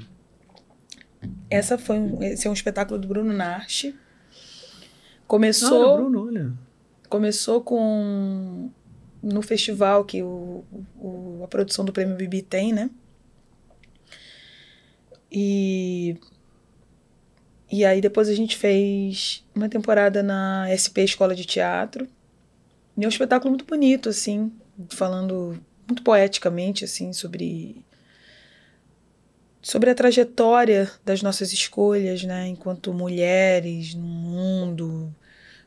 Essa 1.49 1.79
foi 1.79 1.99
um, 1.99 2.23
esse 2.23 2.47
é 2.47 2.51
um 2.51 2.53
espetáculo 2.53 3.01
do 3.01 3.09
Bruno 3.09 3.33
Narchi. 3.33 3.95
Ah, 3.99 5.25
Começou, 5.27 5.97
Bruno, 5.97 6.27
olha. 6.27 6.53
começou 7.09 7.63
com 7.63 8.71
no 9.23 9.41
festival 9.41 10.05
que 10.05 10.23
o, 10.23 10.63
o- 10.99 11.41
a 11.43 11.49
produção 11.49 11.83
do 11.87 11.93
Prêmio 11.95 12.15
Bibi 12.17 12.43
tem, 12.43 12.71
né? 12.75 12.91
E 15.33 16.17
e 17.77 17.85
aí 17.85 18.01
depois 18.01 18.29
a 18.29 18.35
gente 18.35 18.57
fez 18.57 19.45
uma 19.55 19.69
temporada 19.69 20.23
na 20.23 20.67
SP 20.71 21.03
Escola 21.03 21.35
de 21.35 21.45
Teatro. 21.45 22.07
E 22.97 23.03
é 23.03 23.07
um 23.07 23.09
espetáculo 23.09 23.51
muito 23.51 23.65
bonito 23.65 24.09
assim, 24.09 24.53
falando 24.91 25.59
muito 25.89 26.03
poeticamente 26.03 26.85
assim 26.85 27.13
sobre 27.13 27.85
sobre 29.61 29.91
a 29.91 29.95
trajetória 29.95 30.91
das 31.05 31.23
nossas 31.23 31.53
escolhas, 31.53 32.23
né, 32.23 32.47
enquanto 32.49 32.93
mulheres 32.93 33.95
no 33.95 34.03
mundo, 34.07 35.13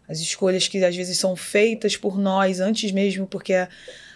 as 0.08 0.20
escolhas 0.20 0.68
que 0.68 0.84
às 0.86 0.96
vezes 0.96 1.18
são 1.18 1.36
feitas 1.36 1.98
por 1.98 2.18
nós 2.18 2.60
antes 2.60 2.92
mesmo, 2.92 3.26
porque 3.26 3.54
a- 3.54 3.68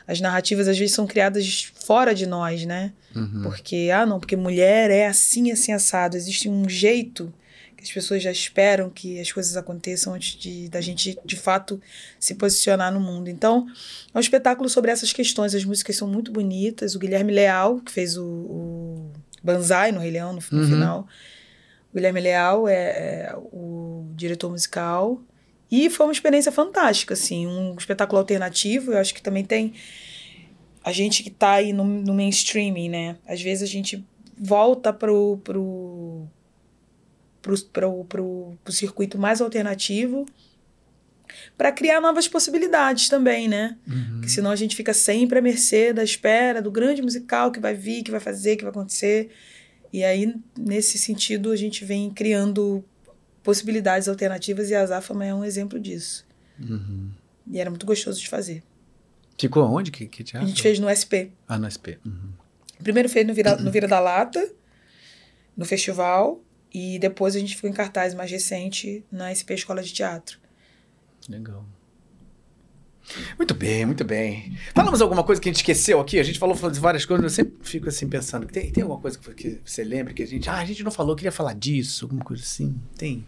as 0.07 0.21
narrativas 0.21 0.67
às 0.67 0.77
vezes 0.77 0.93
são 0.95 1.07
criadas 1.07 1.71
fora 1.83 2.13
de 2.13 2.25
nós, 2.27 2.63
né? 2.65 2.93
Uhum. 3.15 3.41
Porque 3.43 3.89
ah, 3.93 4.05
não, 4.05 4.19
porque 4.19 4.35
mulher 4.35 4.91
é 4.91 5.07
assim, 5.07 5.51
assim 5.51 5.73
assado, 5.73 6.15
existe 6.15 6.47
um 6.47 6.69
jeito 6.69 7.33
as 7.81 7.91
pessoas 7.91 8.21
já 8.21 8.31
esperam 8.31 8.89
que 8.89 9.19
as 9.19 9.31
coisas 9.31 9.57
aconteçam 9.57 10.13
antes 10.13 10.37
de 10.39 10.69
da 10.69 10.79
gente 10.81 11.17
de 11.25 11.35
fato 11.35 11.81
se 12.19 12.35
posicionar 12.35 12.93
no 12.93 12.99
mundo. 12.99 13.29
Então, 13.29 13.65
é 14.13 14.17
um 14.17 14.21
espetáculo 14.21 14.69
sobre 14.69 14.91
essas 14.91 15.11
questões. 15.11 15.55
As 15.55 15.65
músicas 15.65 15.95
são 15.95 16.07
muito 16.07 16.31
bonitas. 16.31 16.95
O 16.95 16.99
Guilherme 16.99 17.33
Leal, 17.33 17.79
que 17.79 17.91
fez 17.91 18.17
o, 18.17 18.25
o 18.25 19.11
Banzai 19.43 19.91
no 19.91 19.99
Rei 19.99 20.11
Leão, 20.11 20.33
no, 20.33 20.41
no 20.51 20.63
Uhum. 20.63 20.69
final. 20.69 21.07
O 21.91 21.95
Guilherme 21.95 22.21
Leal 22.21 22.67
é, 22.67 22.73
é 22.73 23.35
o 23.35 24.05
diretor 24.15 24.49
musical. 24.49 25.21
E 25.69 25.89
foi 25.89 26.05
uma 26.05 26.13
experiência 26.13 26.51
fantástica, 26.51 27.13
assim. 27.13 27.47
Um 27.47 27.75
espetáculo 27.77 28.19
alternativo. 28.19 28.91
Eu 28.91 28.97
acho 28.97 29.13
que 29.13 29.21
também 29.21 29.43
tem... 29.43 29.73
A 30.83 30.91
gente 30.91 31.23
que 31.23 31.29
tá 31.29 31.51
aí 31.53 31.73
no, 31.73 31.83
no 31.83 32.13
mainstreaming, 32.13 32.89
né? 32.89 33.15
Às 33.27 33.41
vezes 33.41 33.63
a 33.63 33.71
gente 33.71 34.05
volta 34.37 34.91
pro... 34.91 35.39
pro 35.43 36.27
pro, 37.41 38.05
pro 38.05 38.73
circuito 38.73 39.17
mais 39.17 39.41
alternativo 39.41 40.25
para 41.57 41.71
criar 41.71 42.01
novas 42.01 42.27
possibilidades 42.27 43.07
também, 43.07 43.47
né? 43.47 43.77
Uhum. 43.87 44.13
Porque 44.13 44.29
senão 44.29 44.51
a 44.51 44.55
gente 44.55 44.75
fica 44.75 44.93
sempre 44.93 45.39
à 45.39 45.41
mercê 45.41 45.93
da 45.93 46.03
espera 46.03 46.61
do 46.61 46.71
grande 46.71 47.01
musical 47.01 47.51
que 47.51 47.59
vai 47.59 47.73
vir, 47.73 48.03
que 48.03 48.11
vai 48.11 48.19
fazer, 48.19 48.55
que 48.55 48.63
vai 48.63 48.71
acontecer. 48.71 49.31
E 49.93 50.03
aí, 50.03 50.33
nesse 50.57 50.97
sentido, 50.97 51.51
a 51.51 51.55
gente 51.55 51.83
vem 51.85 52.09
criando 52.09 52.83
possibilidades 53.43 54.07
alternativas 54.07 54.69
e 54.69 54.75
a 54.75 54.85
Zafama 54.85 55.25
é 55.25 55.33
um 55.33 55.43
exemplo 55.43 55.79
disso. 55.79 56.25
Uhum. 56.59 57.09
E 57.49 57.59
era 57.59 57.69
muito 57.69 57.85
gostoso 57.85 58.19
de 58.19 58.29
fazer. 58.29 58.63
Ficou 59.37 59.63
onde? 59.63 59.89
Que, 59.89 60.05
que 60.05 60.21
A 60.21 60.25
teatro? 60.25 60.47
gente 60.47 60.61
fez 60.61 60.79
no 60.79 60.87
SP. 60.93 61.33
Ah, 61.47 61.57
no 61.57 61.69
SP. 61.69 61.97
Uhum. 62.05 62.31
Primeiro 62.83 63.09
fez 63.09 63.25
no 63.25 63.33
Vira, 63.33 63.55
no 63.57 63.71
Vira 63.71 63.87
da 63.87 63.99
Lata, 63.99 64.47
no 65.57 65.65
festival, 65.65 66.41
e 66.73 66.97
depois 66.99 67.35
a 67.35 67.39
gente 67.39 67.55
ficou 67.55 67.69
em 67.69 67.73
cartaz 67.73 68.13
mais 68.13 68.31
recente 68.31 69.03
na 69.11 69.33
SP 69.33 69.53
Escola 69.53 69.83
de 69.83 69.93
Teatro. 69.93 70.39
Legal. 71.27 71.65
Muito 73.37 73.53
bem, 73.53 73.85
muito 73.85 74.05
bem. 74.05 74.55
Falamos 74.73 75.01
alguma 75.01 75.23
coisa 75.23 75.41
que 75.41 75.49
a 75.49 75.51
gente 75.51 75.61
esqueceu 75.61 75.99
aqui? 75.99 76.19
A 76.19 76.23
gente 76.23 76.39
falou 76.39 76.55
de 76.55 76.79
várias 76.79 77.03
coisas, 77.03 77.23
eu 77.23 77.29
sempre 77.29 77.55
fico 77.61 77.89
assim 77.89 78.07
pensando. 78.07 78.45
Tem, 78.45 78.71
tem 78.71 78.83
alguma 78.83 79.01
coisa 79.01 79.19
que, 79.19 79.59
você 79.65 79.83
lembra 79.83 80.13
que 80.13 80.23
a 80.23 80.27
gente. 80.27 80.49
Ah, 80.49 80.59
a 80.59 80.65
gente 80.65 80.83
não 80.83 80.91
falou, 80.91 81.15
queria 81.15 81.31
falar 81.31 81.53
disso, 81.53 82.05
alguma 82.05 82.23
coisa 82.23 82.43
assim? 82.43 82.79
Tem? 82.97 83.25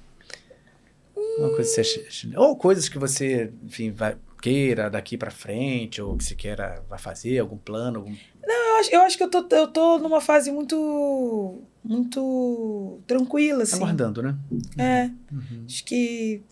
Uma 1.37 1.49
coisa 1.55 1.83
que 1.83 2.11
você 2.11 2.29
Ou 2.35 2.55
coisas 2.55 2.87
que 2.87 2.99
você, 2.99 3.51
enfim, 3.63 3.91
vai, 3.91 4.15
queira 4.41 4.89
daqui 4.89 5.17
pra 5.17 5.31
frente, 5.31 6.01
ou 6.01 6.15
que 6.15 6.23
você 6.23 6.35
queira 6.35 6.83
vai 6.87 6.99
fazer, 6.99 7.39
algum 7.39 7.57
plano, 7.57 7.99
algum. 7.99 8.15
Eu 8.45 8.75
acho, 8.79 8.89
eu 8.93 9.01
acho 9.01 9.17
que 9.17 9.23
eu 9.23 9.29
tô, 9.29 9.45
eu 9.55 9.67
tô 9.67 9.99
numa 9.99 10.19
fase 10.21 10.51
muito. 10.51 11.61
muito 11.83 12.99
tranquila, 13.07 13.63
assim. 13.63 13.75
Aguardando, 13.77 14.21
né? 14.21 14.37
É, 14.77 15.05
Uhum. 15.31 15.65
acho 15.65 15.83
que 15.85 16.43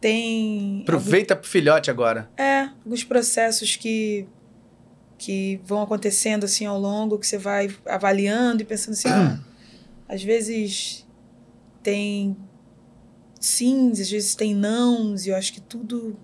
tem. 0.00 0.80
Aproveita 0.82 1.34
pro 1.36 1.48
filhote 1.48 1.90
agora. 1.90 2.30
É, 2.36 2.68
alguns 2.84 3.04
processos 3.04 3.76
que, 3.76 4.26
que 5.18 5.60
vão 5.64 5.82
acontecendo 5.82 6.44
assim 6.44 6.66
ao 6.66 6.78
longo, 6.78 7.18
que 7.18 7.26
você 7.26 7.38
vai 7.38 7.74
avaliando 7.86 8.62
e 8.62 8.64
pensando 8.64 8.94
assim, 8.94 9.08
ah, 9.08 9.38
às 10.08 10.22
vezes 10.22 11.06
tem 11.82 12.36
sims, 13.40 14.00
às 14.00 14.10
vezes 14.10 14.34
tem 14.34 14.54
nãos, 14.54 15.26
e 15.26 15.30
eu 15.30 15.36
acho 15.36 15.52
que 15.52 15.60
tudo 15.60 16.16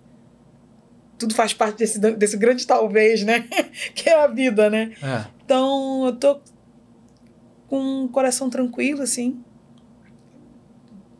tudo 1.20 1.34
faz 1.34 1.52
parte 1.52 1.76
desse, 1.76 1.98
desse 1.98 2.36
grande 2.38 2.66
talvez, 2.66 3.22
né? 3.22 3.40
que 3.94 4.08
é 4.08 4.24
a 4.24 4.26
vida, 4.26 4.70
né? 4.70 4.94
É. 5.02 5.26
Então, 5.44 6.06
eu 6.06 6.16
tô 6.16 6.40
com 7.68 8.04
um 8.04 8.08
coração 8.08 8.48
tranquilo, 8.48 9.02
assim. 9.02 9.44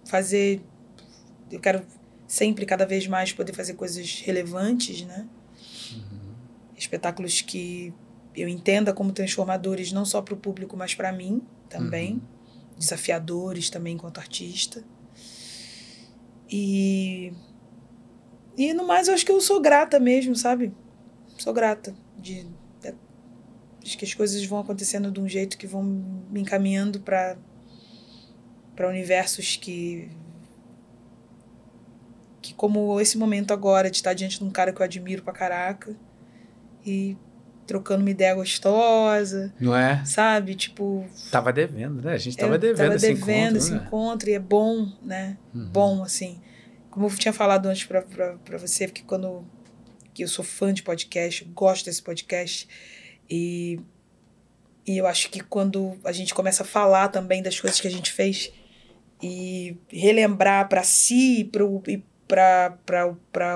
Fazer. 0.07 0.63
Eu 1.53 1.61
quero 1.61 1.85
sempre, 2.27 2.65
cada 2.65 2.87
vez 2.87 3.07
mais, 3.07 3.31
poder 3.31 3.53
fazer 3.53 3.75
coisas 3.75 4.23
relevantes, 4.23 5.03
né? 5.03 5.29
Espetáculos 6.75 7.43
que 7.43 7.93
eu 8.35 8.49
entenda 8.49 8.95
como 8.95 9.13
transformadores, 9.13 9.93
não 9.93 10.07
só 10.07 10.23
para 10.23 10.33
o 10.33 10.37
público, 10.39 10.79
mas 10.79 10.95
para 10.95 11.13
mim 11.13 11.43
também. 11.69 12.23
Desafiadores 12.79 13.69
também, 13.69 13.97
enquanto 13.97 14.17
artista. 14.17 14.83
E. 16.51 17.35
E 18.61 18.75
no 18.75 18.87
mais, 18.87 19.09
eu 19.09 19.15
acho 19.15 19.25
que 19.25 19.33
eu 19.33 19.41
sou 19.41 19.59
grata 19.59 19.99
mesmo, 19.99 20.37
sabe? 20.37 20.71
Sou 21.39 21.55
grata 21.55 21.95
de 22.19 22.47
acho 23.83 23.97
que 23.97 24.05
as 24.05 24.13
coisas 24.13 24.45
vão 24.45 24.59
acontecendo 24.59 25.11
de 25.11 25.19
um 25.19 25.27
jeito 25.27 25.57
que 25.57 25.67
vão 25.67 25.83
me 25.83 26.43
encaminhando 26.43 27.01
para 27.01 27.39
para 28.77 28.87
universos 28.87 29.57
que 29.57 30.11
que 32.43 32.53
como 32.53 33.01
esse 33.01 33.17
momento 33.17 33.55
agora 33.55 33.91
de 33.91 33.97
estar 33.97 34.13
diante 34.13 34.39
de 34.39 34.45
um 34.45 34.51
cara 34.51 34.75
que 34.75 34.83
eu 34.83 34.85
admiro 34.85 35.23
pra 35.23 35.33
caraca 35.33 35.97
e 36.85 37.17
trocando 37.67 38.03
uma 38.03 38.11
ideia 38.11 38.35
gostosa, 38.35 39.55
Não 39.59 39.75
é? 39.75 40.05
sabe? 40.05 40.55
Tipo, 40.55 41.07
Tava 41.31 41.51
devendo, 41.51 42.03
né? 42.03 42.13
A 42.13 42.19
gente 42.19 42.37
tava 42.37 42.59
devendo, 42.59 42.77
tava 42.79 42.97
esse 42.97 43.15
devendo 43.15 43.41
encontro, 43.41 43.57
esse 43.57 43.73
né? 43.73 43.83
encontro 43.87 44.29
e 44.29 44.33
é 44.35 44.39
bom, 44.39 44.93
né? 45.03 45.39
Uhum. 45.55 45.71
Bom, 45.71 46.03
assim. 46.03 46.39
Como 47.01 47.11
eu 47.11 47.17
tinha 47.17 47.33
falado 47.33 47.65
antes 47.65 47.87
pra 47.87 48.59
você, 48.59 48.87
porque 48.87 49.03
quando 49.03 49.43
que 50.13 50.23
eu 50.23 50.29
sou 50.29 50.45
fã 50.45 50.71
de 50.71 50.83
podcast, 50.83 51.43
gosto 51.47 51.87
desse 51.87 52.03
podcast, 52.03 52.69
e, 53.27 53.81
e 54.87 54.99
eu 54.99 55.07
acho 55.07 55.31
que 55.31 55.41
quando 55.41 55.99
a 56.05 56.13
gente 56.13 56.35
começa 56.35 56.63
a 56.63 56.67
falar 56.67 57.09
também 57.09 57.43
das 57.43 57.59
coisas 57.59 57.81
que 57.81 57.89
a 57.89 57.91
gente 57.91 58.13
fez, 58.13 58.53
e 59.23 59.79
relembrar 59.89 60.69
para 60.69 60.83
si 60.83 61.41
e 61.41 61.45
para 61.45 61.65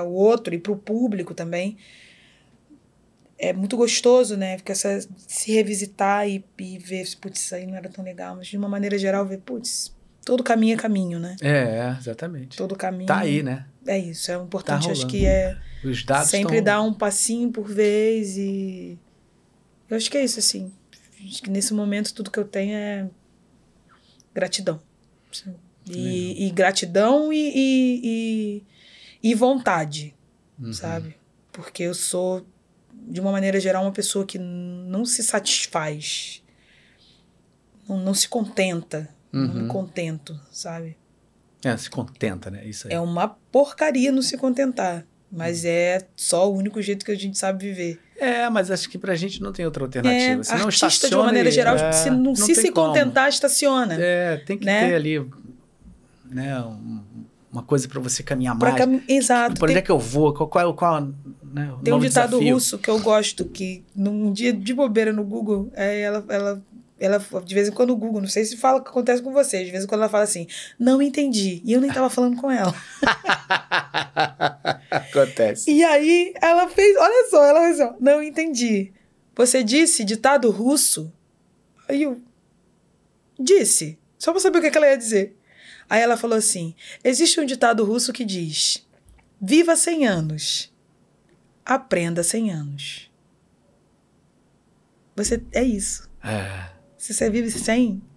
o 0.03 0.11
outro 0.11 0.55
e 0.55 0.57
para 0.57 0.71
o 0.71 0.77
público 0.77 1.35
também. 1.35 1.77
É 3.37 3.53
muito 3.53 3.77
gostoso, 3.77 4.35
né? 4.35 4.55
Porque 4.55 4.71
essa, 4.71 5.07
se 5.27 5.51
revisitar 5.51 6.27
e, 6.27 6.43
e 6.57 6.79
ver, 6.79 7.05
putz, 7.21 7.41
isso 7.41 7.53
aí 7.53 7.67
não 7.67 7.75
era 7.75 7.89
tão 7.89 8.03
legal, 8.03 8.37
mas 8.37 8.47
de 8.47 8.57
uma 8.57 8.67
maneira 8.67 8.97
geral, 8.97 9.23
ver, 9.23 9.37
putz, 9.41 9.94
todo 10.25 10.43
caminho 10.43 10.73
é 10.73 10.77
caminho, 10.77 11.19
né? 11.19 11.35
É, 11.41 11.95
exatamente. 11.97 12.57
Todo 12.57 12.75
caminho. 12.75 13.05
Tá 13.05 13.19
aí, 13.19 13.41
né? 13.43 13.67
É 13.87 13.97
isso, 13.97 14.31
é 14.31 14.35
importante. 14.35 14.87
Tá 14.87 14.91
acho 14.91 15.05
que 15.07 15.25
é 15.25 15.57
Os 15.83 16.03
dados 16.03 16.29
sempre 16.29 16.55
tão... 16.55 16.63
dar 16.63 16.81
um 16.81 16.93
passinho 16.93 17.51
por 17.51 17.67
vez 17.67 18.35
e. 18.35 18.97
Eu 19.87 19.95
acho 19.95 20.09
que 20.09 20.17
é 20.17 20.25
isso, 20.25 20.39
assim. 20.39 20.73
Acho 21.27 21.41
que 21.43 21.49
nesse 21.49 21.73
momento 21.73 22.13
tudo 22.13 22.31
que 22.31 22.39
eu 22.39 22.45
tenho 22.45 22.75
é 22.75 23.07
gratidão. 24.33 24.81
E, 25.87 26.47
e 26.47 26.49
gratidão 26.51 27.31
e, 27.31 27.51
e, 27.55 28.01
e, 29.23 29.29
e 29.31 29.35
vontade, 29.35 30.15
Uhum. 30.57 30.73
sabe? 30.73 31.15
Porque 31.51 31.83
eu 31.83 31.93
sou, 31.93 32.45
de 32.93 33.19
uma 33.21 33.31
maneira 33.31 33.59
geral, 33.59 33.83
uma 33.83 33.91
pessoa 33.91 34.25
que 34.25 34.39
não 34.39 35.05
se 35.05 35.21
satisfaz. 35.21 36.41
Não, 37.87 37.99
não 37.99 38.13
se 38.13 38.27
contenta. 38.27 39.13
Não 39.37 39.53
me 39.53 39.61
Uhum. 39.61 39.67
contento, 39.67 40.39
sabe? 40.51 40.97
É, 41.63 41.75
se 41.77 41.89
contenta, 41.89 42.49
né? 42.51 42.65
Isso 42.65 42.87
aí. 42.87 42.93
É 42.93 42.99
uma 42.99 43.27
porcaria 43.27 44.11
não 44.11 44.21
se 44.21 44.37
contentar. 44.37 45.05
Mas 45.31 45.65
é 45.65 46.07
só 46.15 46.49
o 46.49 46.55
único 46.55 46.81
jeito 46.81 47.03
que 47.05 47.11
a 47.11 47.15
gente 47.15 47.37
sabe 47.37 47.65
viver. 47.65 47.99
É, 48.17 48.49
mas 48.49 48.71
acho 48.71 48.87
que 48.89 48.97
pra 48.97 49.15
gente 49.15 49.41
não 49.41 49.51
tem 49.51 49.65
outra 49.65 49.83
alternativa. 49.83 50.39
É, 50.39 50.43
Se 50.43 50.55
não 50.55 50.67
artista, 50.67 51.09
de 51.09 51.15
uma 51.15 51.25
maneira 51.25 51.51
geral, 51.51 51.75
é, 51.75 51.91
se 51.91 52.09
não, 52.09 52.33
se, 52.35 52.45
tem 52.45 52.55
se 52.55 52.71
como. 52.71 52.87
contentar, 52.89 53.27
estaciona. 53.27 53.95
É, 53.99 54.37
tem 54.37 54.57
que 54.57 54.65
né? 54.65 54.87
ter 54.87 54.95
ali 54.95 55.19
né, 56.25 56.59
um- 56.61 57.03
uma 57.51 57.63
coisa 57.63 57.87
pra 57.87 57.99
você 57.99 58.21
caminhar 58.23 58.57
Pra 58.57 58.71
mais. 58.71 58.85
cam... 58.85 59.01
Exato. 59.07 59.55
Por 59.59 59.65
onde 59.65 59.73
Tem, 59.73 59.79
é 59.79 59.81
que 59.85 59.91
eu 59.91 59.99
vou? 59.99 60.33
Qual, 60.33 60.47
qual, 60.47 60.73
qual 60.73 61.01
né, 61.01 61.73
tem 61.83 61.93
um 61.93 61.99
ditado 61.99 62.31
desafio? 62.31 62.53
russo 62.53 62.77
que 62.77 62.89
eu 62.89 62.99
gosto, 62.99 63.45
que 63.45 63.83
num 63.95 64.31
dia 64.31 64.53
de 64.53 64.73
bobeira 64.73 65.11
no 65.11 65.23
Google, 65.23 65.69
é, 65.73 66.01
ela, 66.01 66.23
ela, 66.29 66.61
ela, 66.99 67.23
de 67.43 67.53
vez 67.53 67.67
em 67.67 67.71
quando 67.71 67.89
o 67.91 67.95
Google, 67.95 68.21
não 68.21 68.27
sei 68.27 68.45
se 68.45 68.57
fala 68.57 68.79
o 68.79 68.83
que 68.83 68.89
acontece 68.89 69.21
com 69.21 69.33
vocês, 69.33 69.65
de 69.65 69.71
vez 69.71 69.83
em 69.83 69.87
quando 69.87 70.01
ela 70.01 70.09
fala 70.09 70.23
assim, 70.23 70.47
não 70.79 71.01
entendi. 71.01 71.61
E 71.65 71.73
eu 71.73 71.81
nem 71.81 71.91
tava 71.91 72.09
falando 72.09 72.37
com 72.37 72.49
ela. 72.49 72.73
Acontece. 74.89 75.71
E 75.71 75.83
aí 75.83 76.33
ela 76.41 76.67
fez, 76.69 76.95
olha 76.97 77.29
só, 77.29 77.43
ela 77.43 77.61
fez 77.61 77.79
assim, 77.79 77.95
não 77.99 78.23
entendi. 78.23 78.93
Você 79.35 79.63
disse 79.63 80.03
ditado 80.05 80.49
russo? 80.49 81.11
Aí 81.87 82.03
eu 82.03 82.21
disse, 83.39 83.99
só 84.17 84.31
pra 84.31 84.39
saber 84.39 84.59
o 84.59 84.61
que, 84.61 84.71
que 84.71 84.77
ela 84.77 84.87
ia 84.87 84.97
dizer. 84.97 85.37
Aí 85.89 86.01
ela 86.01 86.17
falou 86.17 86.37
assim: 86.37 86.73
existe 87.03 87.39
um 87.39 87.45
ditado 87.45 87.83
russo 87.83 88.13
que 88.13 88.25
diz: 88.25 88.85
viva 89.39 89.75
100 89.75 90.07
anos, 90.07 90.73
aprenda 91.63 92.23
100 92.23 92.51
anos. 92.51 93.11
Você 95.15 95.41
é 95.53 95.63
isso. 95.63 96.09
É, 96.23 96.71
Se 97.05 97.13
você 97.13 97.29
vive 97.29 97.51
100, 97.51 98.01
é 98.01 98.14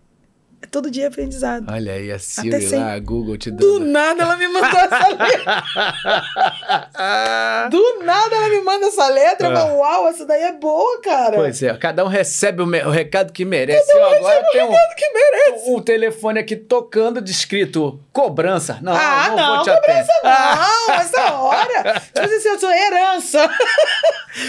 todo 0.71 0.91
dia 0.91 1.09
aprendizado. 1.09 1.67
olha 1.71 1.93
aí, 1.93 2.11
a 2.13 2.19
Siri 2.19 2.63
sem- 2.69 2.79
lá, 2.79 2.93
a 2.95 2.99
Google 2.99 3.37
te 3.37 3.51
Do 3.51 3.79
dando. 3.79 3.91
nada 3.91 4.23
ela 4.23 4.37
me 4.37 4.49
mandou 4.49 4.81
essa 4.81 5.09
letra. 5.09 5.65
Do 7.71 7.99
nada 8.05 8.35
ela 8.37 8.49
me 8.49 8.61
manda 8.61 8.87
essa 8.87 9.09
letra. 9.09 9.49
Eu 9.49 9.53
Ah. 9.53 9.57
falo, 9.57 9.77
uau, 9.79 10.09
essa 10.09 10.27
daí 10.27 10.43
é 10.43 10.53
boa, 10.53 11.01
cara. 11.01 11.37
Pois 11.37 11.63
é, 11.63 11.75
cada 11.77 12.05
um 12.05 12.09
recebe 12.09 12.63
o, 12.63 12.67
me- 12.67 12.83
o 12.85 12.91
recado 12.91 13.33
que 13.33 13.45
merece. 13.45 13.91
Eu 13.93 14.05
agora 14.07 14.45
tenho 14.53 14.69
Que 14.97 15.11
merece. 15.13 15.71
um, 15.71 15.81
telefone 15.81 16.41
aqui 16.41 16.57
tocando 16.57 17.21
descrito 17.21 18.01
cobrança. 18.13 18.79
Não, 18.83 18.93
ah, 18.95 19.27
não, 19.31 19.37
não, 19.37 19.55
vou 19.57 19.65
te 19.65 19.71
cobrança 19.71 20.13
atender. 20.13 20.89
Não, 20.89 20.95
essa 20.95 21.33
hora. 21.35 22.01
Tipo 22.01 22.21
assim, 22.21 22.49
eu 22.49 22.59
sou 22.59 22.71
herança. 22.71 23.49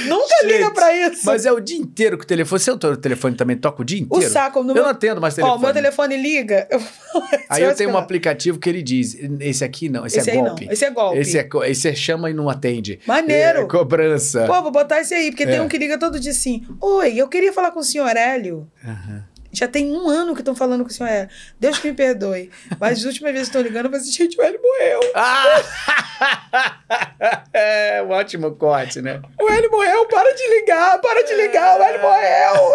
Nunca 0.05 0.35
liga 0.43 0.65
Gente, 0.65 0.73
pra 0.73 0.93
isso. 0.93 1.25
Mas 1.25 1.45
é 1.45 1.51
o 1.51 1.59
dia 1.59 1.77
inteiro 1.77 2.17
que 2.17 2.23
o 2.23 2.27
telefone. 2.27 2.59
Seu 2.59 2.77
telefone 2.77 3.35
também 3.35 3.57
toca 3.57 3.81
o 3.81 3.85
dia 3.85 4.01
o 4.01 4.05
inteiro? 4.17 4.29
saco 4.31 4.61
no 4.61 4.71
Eu 4.71 4.75
meu... 4.75 4.83
não 4.83 4.91
atendo 4.91 5.21
mais 5.21 5.33
Ó, 5.33 5.37
telefone. 5.37 5.57
o 5.57 5.61
meu 5.61 5.73
telefone 5.73 6.08
liga. 6.17 6.67
Eu... 6.71 6.79
Aí 7.49 7.63
eu 7.63 7.75
tenho 7.75 7.89
um 7.89 7.97
aplicativo 7.97 8.59
que 8.59 8.69
ele 8.69 8.83
diz: 8.83 9.17
esse 9.39 9.63
aqui 9.63 9.89
não, 9.89 10.05
esse, 10.05 10.19
Esse 10.19 10.29
é 10.29 10.35
golpe. 10.35 10.65
não, 10.65 10.71
esse 10.73 10.85
é 10.85 10.89
golpe. 10.91 11.17
Esse 11.17 11.37
é, 11.39 11.49
esse 11.65 11.87
é 11.89 11.95
chama 11.95 12.29
e 12.29 12.33
não 12.33 12.47
atende. 12.47 12.99
Maneiro. 13.07 13.61
É, 13.61 13.65
cobrança. 13.65 14.45
Pô, 14.45 14.61
vou 14.61 14.71
botar 14.71 14.99
esse 15.01 15.13
aí, 15.15 15.31
porque 15.31 15.45
tem 15.45 15.55
É. 15.55 15.61
um 15.61 15.67
que 15.67 15.77
liga 15.77 15.97
todo 15.97 16.19
dia 16.19 16.31
assim. 16.31 16.63
Oi, 16.79 17.15
eu 17.17 17.27
queria 17.27 17.51
falar 17.51 17.71
com 17.71 17.79
o 17.79 17.83
senhor 17.83 18.15
Hélio. 18.15 18.67
Aham. 18.85 19.23
Já 19.51 19.67
tem 19.67 19.91
um 19.91 20.07
ano 20.07 20.33
que 20.35 20.41
estão 20.41 20.55
falando 20.55 20.83
com 20.83 20.89
o 20.89 20.93
senhor 20.93 21.09
Hélio. 21.09 21.29
Deus 21.59 21.79
que 21.79 21.89
me 21.89 21.93
perdoe. 21.95 22.49
Mas 22.79 22.99
as 22.99 23.05
últimas 23.05 23.31
vezes 23.31 23.49
que 23.49 23.57
estão 23.57 23.61
ligando, 23.61 23.85
eu 23.85 23.91
falei 23.91 24.01
assim, 24.01 24.11
gente, 24.11 24.37
o 24.39 24.41
Hélio 24.43 24.59
morreu. 24.61 24.99
Ah! 25.15 25.63
é 27.53 28.03
um 28.03 28.09
ótimo 28.11 28.51
corte, 28.55 29.01
né? 29.01 29.21
O 29.39 29.49
Hélio 29.49 29.71
morreu, 29.71 30.05
para 30.07 30.31
de 30.33 30.47
ligar, 30.59 30.99
para 31.01 31.23
de 31.25 31.33
ligar, 31.35 31.79
o 31.79 31.83
Hélio 31.83 32.01
morreu. 32.01 32.73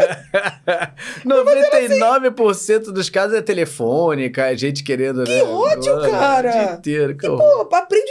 99% 1.25 2.93
dos 2.93 3.09
casos 3.11 3.37
é 3.37 3.43
telefônica, 3.43 4.47
é 4.47 4.57
gente 4.57 4.83
querendo, 4.83 5.19
né? 5.19 5.25
Que 5.41 5.43
ódio, 5.43 5.97
Mano, 5.97 6.11
cara. 6.11 6.49
O 6.49 6.53
dia 6.53 6.73
inteiro, 6.75 7.17
que 7.17 7.27
E, 7.27 7.29
horror. 7.29 7.67
pô, 7.67 7.77
aprende 7.77 8.04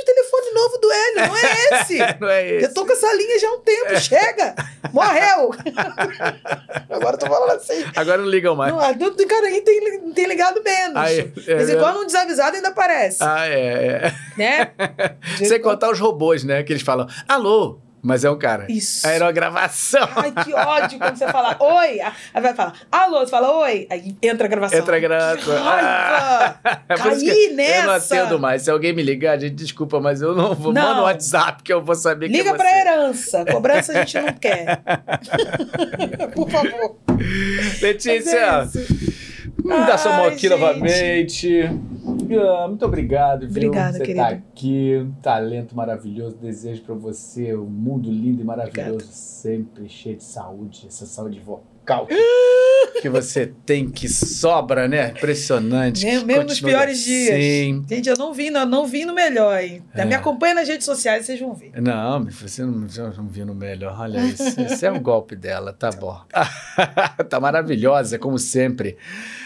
novo 0.64 0.78
do 0.78 0.92
Hélio, 0.92 1.28
não 1.28 1.38
é 1.38 1.82
esse. 1.82 1.98
Não 2.20 2.30
é 2.30 2.50
esse. 2.50 2.66
Eu 2.66 2.74
tô 2.74 2.86
com 2.86 2.94
essa 2.94 3.14
linha 3.14 3.40
já 3.40 3.48
há 3.48 3.52
um 3.54 3.60
tempo, 3.60 4.00
chega! 4.00 4.56
Morreu! 4.92 5.52
Agora 6.90 7.16
eu 7.16 7.20
tô 7.20 7.28
falando 7.28 7.52
assim. 7.52 7.84
Agora 7.96 8.22
não 8.22 8.30
ligam 8.30 8.56
mais. 8.56 8.72
Não, 8.72 8.80
cara 9.28 9.48
aí 9.48 9.62
tem, 9.62 10.12
tem 10.14 10.28
ligado 10.28 10.62
menos. 10.64 10.96
Aí, 10.96 11.32
é 11.48 11.56
mesmo? 11.56 11.80
quando 11.80 12.02
um 12.02 12.06
desavisado 12.06 12.56
ainda 12.56 12.70
aparece, 12.70 13.18
Ah, 13.22 13.48
é, 13.48 13.54
é. 13.58 14.14
né? 14.38 14.72
Sem 15.38 15.62
contar 15.62 15.92
os 15.92 16.00
robôs, 16.00 16.44
né? 16.44 16.64
Que 16.64 16.74
eles 16.74 16.84
falam, 16.84 17.08
alô, 17.28 17.80
mas 18.04 18.26
é 18.26 18.30
um 18.30 18.38
cara. 18.38 18.66
Isso. 18.70 19.08
Aí 19.08 19.16
era 19.16 19.26
uma 19.26 19.32
gravação. 19.32 20.08
Ai, 20.16 20.32
que 20.44 20.54
ódio 20.54 21.00
quando 21.00 21.16
você 21.16 21.26
fala 21.28 21.56
oi. 21.60 22.02
Aí 22.34 22.42
vai 22.42 22.54
falar, 22.54 22.74
alô, 22.92 23.20
você 23.22 23.32
fala 23.32 23.50
oi. 23.60 23.88
Aí 23.90 24.14
entra 24.22 24.46
a 24.46 24.50
gravação. 24.50 24.78
Entra 24.78 24.98
a 24.98 25.00
gravação. 25.00 25.54
Que 26.94 26.96
Caí 27.02 27.46
Eu 27.46 27.50
não 27.50 27.56
nessa. 27.56 27.96
atendo 28.16 28.40
mais. 28.40 28.62
Se 28.64 28.70
alguém 28.72 28.94
me 28.94 29.02
ligar, 29.02 29.40
gente, 29.40 29.56
desculpa, 29.56 30.00
mas 30.02 30.22
eu 30.22 30.36
não 30.36 30.54
vou. 30.54 30.74
Não. 30.74 30.82
Manda 30.82 31.02
um 31.02 31.04
WhatsApp 31.04 31.64
que 31.64 31.72
eu 31.72 31.82
vou 31.82 31.96
saber 31.96 32.28
que 32.30 32.36
é 32.36 32.38
Liga 32.38 32.52
você. 32.52 32.58
pra 32.58 32.80
herança. 32.80 33.46
Cobrança 33.46 33.94
a 33.94 33.96
gente 34.04 34.20
não 34.20 34.34
quer. 34.34 34.82
Por 36.36 36.50
favor. 36.50 36.98
Letícia, 37.82 38.38
é 38.38 38.68
mão 39.64 40.26
Ai, 40.26 40.34
aqui 40.34 40.50
novamente. 40.50 41.62
Ah, 41.64 42.68
muito 42.68 42.86
obrigado, 42.86 43.42
viu? 43.42 43.70
Obrigada, 43.70 43.98
você 43.98 44.04
querida. 44.04 44.24
tá 44.24 44.30
aqui, 44.30 44.98
um 44.98 45.12
talento 45.22 45.76
maravilhoso. 45.76 46.38
Desejo 46.38 46.82
pra 46.84 46.96
você 46.96 47.56
um 47.56 47.66
mundo 47.66 48.10
lindo 48.10 48.42
e 48.42 48.46
maravilhoso, 48.46 49.08
sempre 49.12 49.88
cheio 49.88 50.18
de 50.18 50.24
saúde, 50.24 50.86
essa 50.88 51.06
saúde 51.06 51.40
vocal 51.40 51.74
que, 53.02 53.10
você 53.10 53.54
tem 53.66 53.90
que 53.90 54.08
sobra, 54.08 54.88
né? 54.88 55.10
Impressionante. 55.10 56.06
Mesmo, 56.06 56.26
mesmo 56.26 56.44
nos 56.44 56.60
piores 56.60 57.04
dias. 57.04 57.30
assim. 57.30 57.86
Gente, 57.88 58.10
eu 58.10 58.18
não 58.18 58.34
vi, 58.34 58.50
não, 58.50 58.66
não 58.66 58.88
vi 58.88 59.06
no 59.06 59.14
melhor, 59.14 59.62
hein? 59.62 59.84
É. 59.94 60.06
Me 60.06 60.16
acompanha 60.16 60.56
nas 60.56 60.68
redes 60.68 60.86
sociais, 60.86 61.26
vocês 61.26 61.40
vão 61.40 61.54
ver. 61.54 61.72
Não, 61.82 62.26
você 62.26 62.64
não, 62.64 62.72
não 62.72 63.28
viu 63.28 63.46
no 63.46 63.56
melhor. 63.56 64.00
Olha 64.00 64.20
isso. 64.26 64.60
Esse 64.62 64.86
é 64.86 64.92
o 64.92 65.00
golpe 65.00 65.36
dela, 65.36 65.74
tá 65.74 65.90
bom. 66.00 66.20
tá 67.30 67.40
maravilhosa, 67.40 68.18
como 68.18 68.40
sempre. 68.40 68.98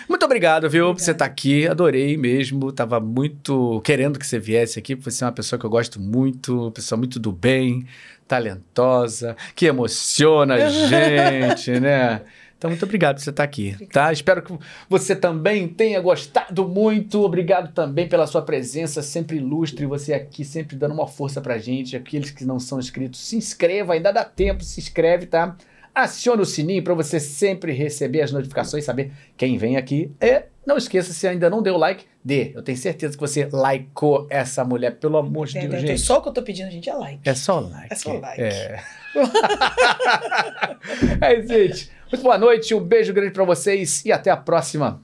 Muito 0.08 0.24
obrigado, 0.24 0.70
viu, 0.70 0.94
por 0.94 1.02
você 1.02 1.12
estar 1.12 1.26
aqui. 1.26 1.68
Adorei 1.68 2.16
mesmo. 2.16 2.72
Tava 2.72 3.00
muito 3.00 3.82
querendo 3.82 4.18
que 4.18 4.26
você 4.26 4.40
viesse 4.40 4.80
aqui, 4.80 4.96
porque 4.96 5.12
você 5.12 5.24
é 5.24 5.28
uma 5.28 5.34
pessoa 5.34 5.60
que 5.60 5.66
eu 5.66 5.70
gosto 5.70 6.00
muito, 6.00 6.72
pessoa 6.72 6.98
muito 6.98 7.20
do 7.20 7.32
bem, 7.32 7.86
talentosa, 8.28 9.36
que 9.54 9.66
emociona 9.66 10.56
a 10.56 10.70
gente, 10.70 11.80
né? 11.80 12.22
Então, 12.58 12.72
muito 12.72 12.84
obrigado 12.84 13.18
por 13.18 13.22
você 13.22 13.30
estar 13.30 13.44
aqui, 13.44 13.76
tá? 13.92 14.12
Espero 14.12 14.42
que 14.42 14.58
você 14.90 15.16
também 15.16 15.68
tenha 15.68 16.02
gostado 16.02 16.68
muito. 16.68 17.22
Obrigado 17.22 17.72
também 17.72 18.08
pela 18.08 18.26
sua 18.26 18.42
presença 18.42 19.04
sempre 19.04 19.38
ilustre. 19.38 19.86
Você 19.86 20.12
aqui 20.14 20.44
sempre 20.44 20.76
dando 20.76 20.94
uma 20.94 21.06
força 21.08 21.40
pra 21.40 21.60
gente. 21.60 21.96
Aqueles 21.96 22.32
que 22.32 22.46
não 22.46 22.60
são 22.60 22.80
inscritos, 22.80 23.20
se 23.20 23.36
inscreva, 23.36 23.94
ainda 23.94 24.12
dá 24.12 24.24
tempo, 24.24 24.64
se 24.64 24.80
inscreve, 24.80 25.28
tá? 25.28 25.56
Acione 26.04 26.44
o 26.44 26.46
sininho 26.46 26.84
para 26.84 26.94
você 26.94 27.20
sempre 27.20 27.72
receber 27.72 28.22
as 28.22 28.32
notificações, 28.32 28.86
saber 28.86 29.12
quem 29.36 29.58
vem 29.58 29.78
aqui. 29.78 30.12
E 30.22 30.44
não 30.64 30.78
esqueça, 30.78 31.12
se 31.12 31.28
ainda 31.28 31.50
não 31.50 31.60
deu 31.60 31.76
like, 31.76 32.06
dê. 32.24 32.52
Eu 32.54 32.62
tenho 32.62 32.78
certeza 32.78 33.16
que 33.16 33.20
você 33.20 33.50
likeou 33.52 34.28
essa 34.30 34.64
mulher, 34.64 34.92
pelo 34.92 35.18
amor 35.18 35.48
de 35.48 35.60
Deus, 35.60 35.82
gente. 35.82 36.00
Só 36.00 36.20
o 36.20 36.22
que 36.22 36.30
eu 36.30 36.34
tô 36.34 36.44
pedindo, 36.44 36.70
gente, 36.70 36.88
é 36.88 36.94
like. 36.94 37.28
É 37.28 37.34
só 37.34 37.60
like. 37.60 37.92
É 37.92 37.96
só 37.96 38.14
like. 38.14 38.42
É. 38.42 38.80
é 41.20 41.42
gente. 41.42 41.90
Muito 42.12 42.22
boa 42.22 42.38
noite, 42.38 42.76
um 42.76 42.80
beijo 42.80 43.12
grande 43.12 43.32
pra 43.32 43.44
vocês 43.44 44.06
e 44.06 44.12
até 44.12 44.30
a 44.30 44.38
próxima. 44.38 45.02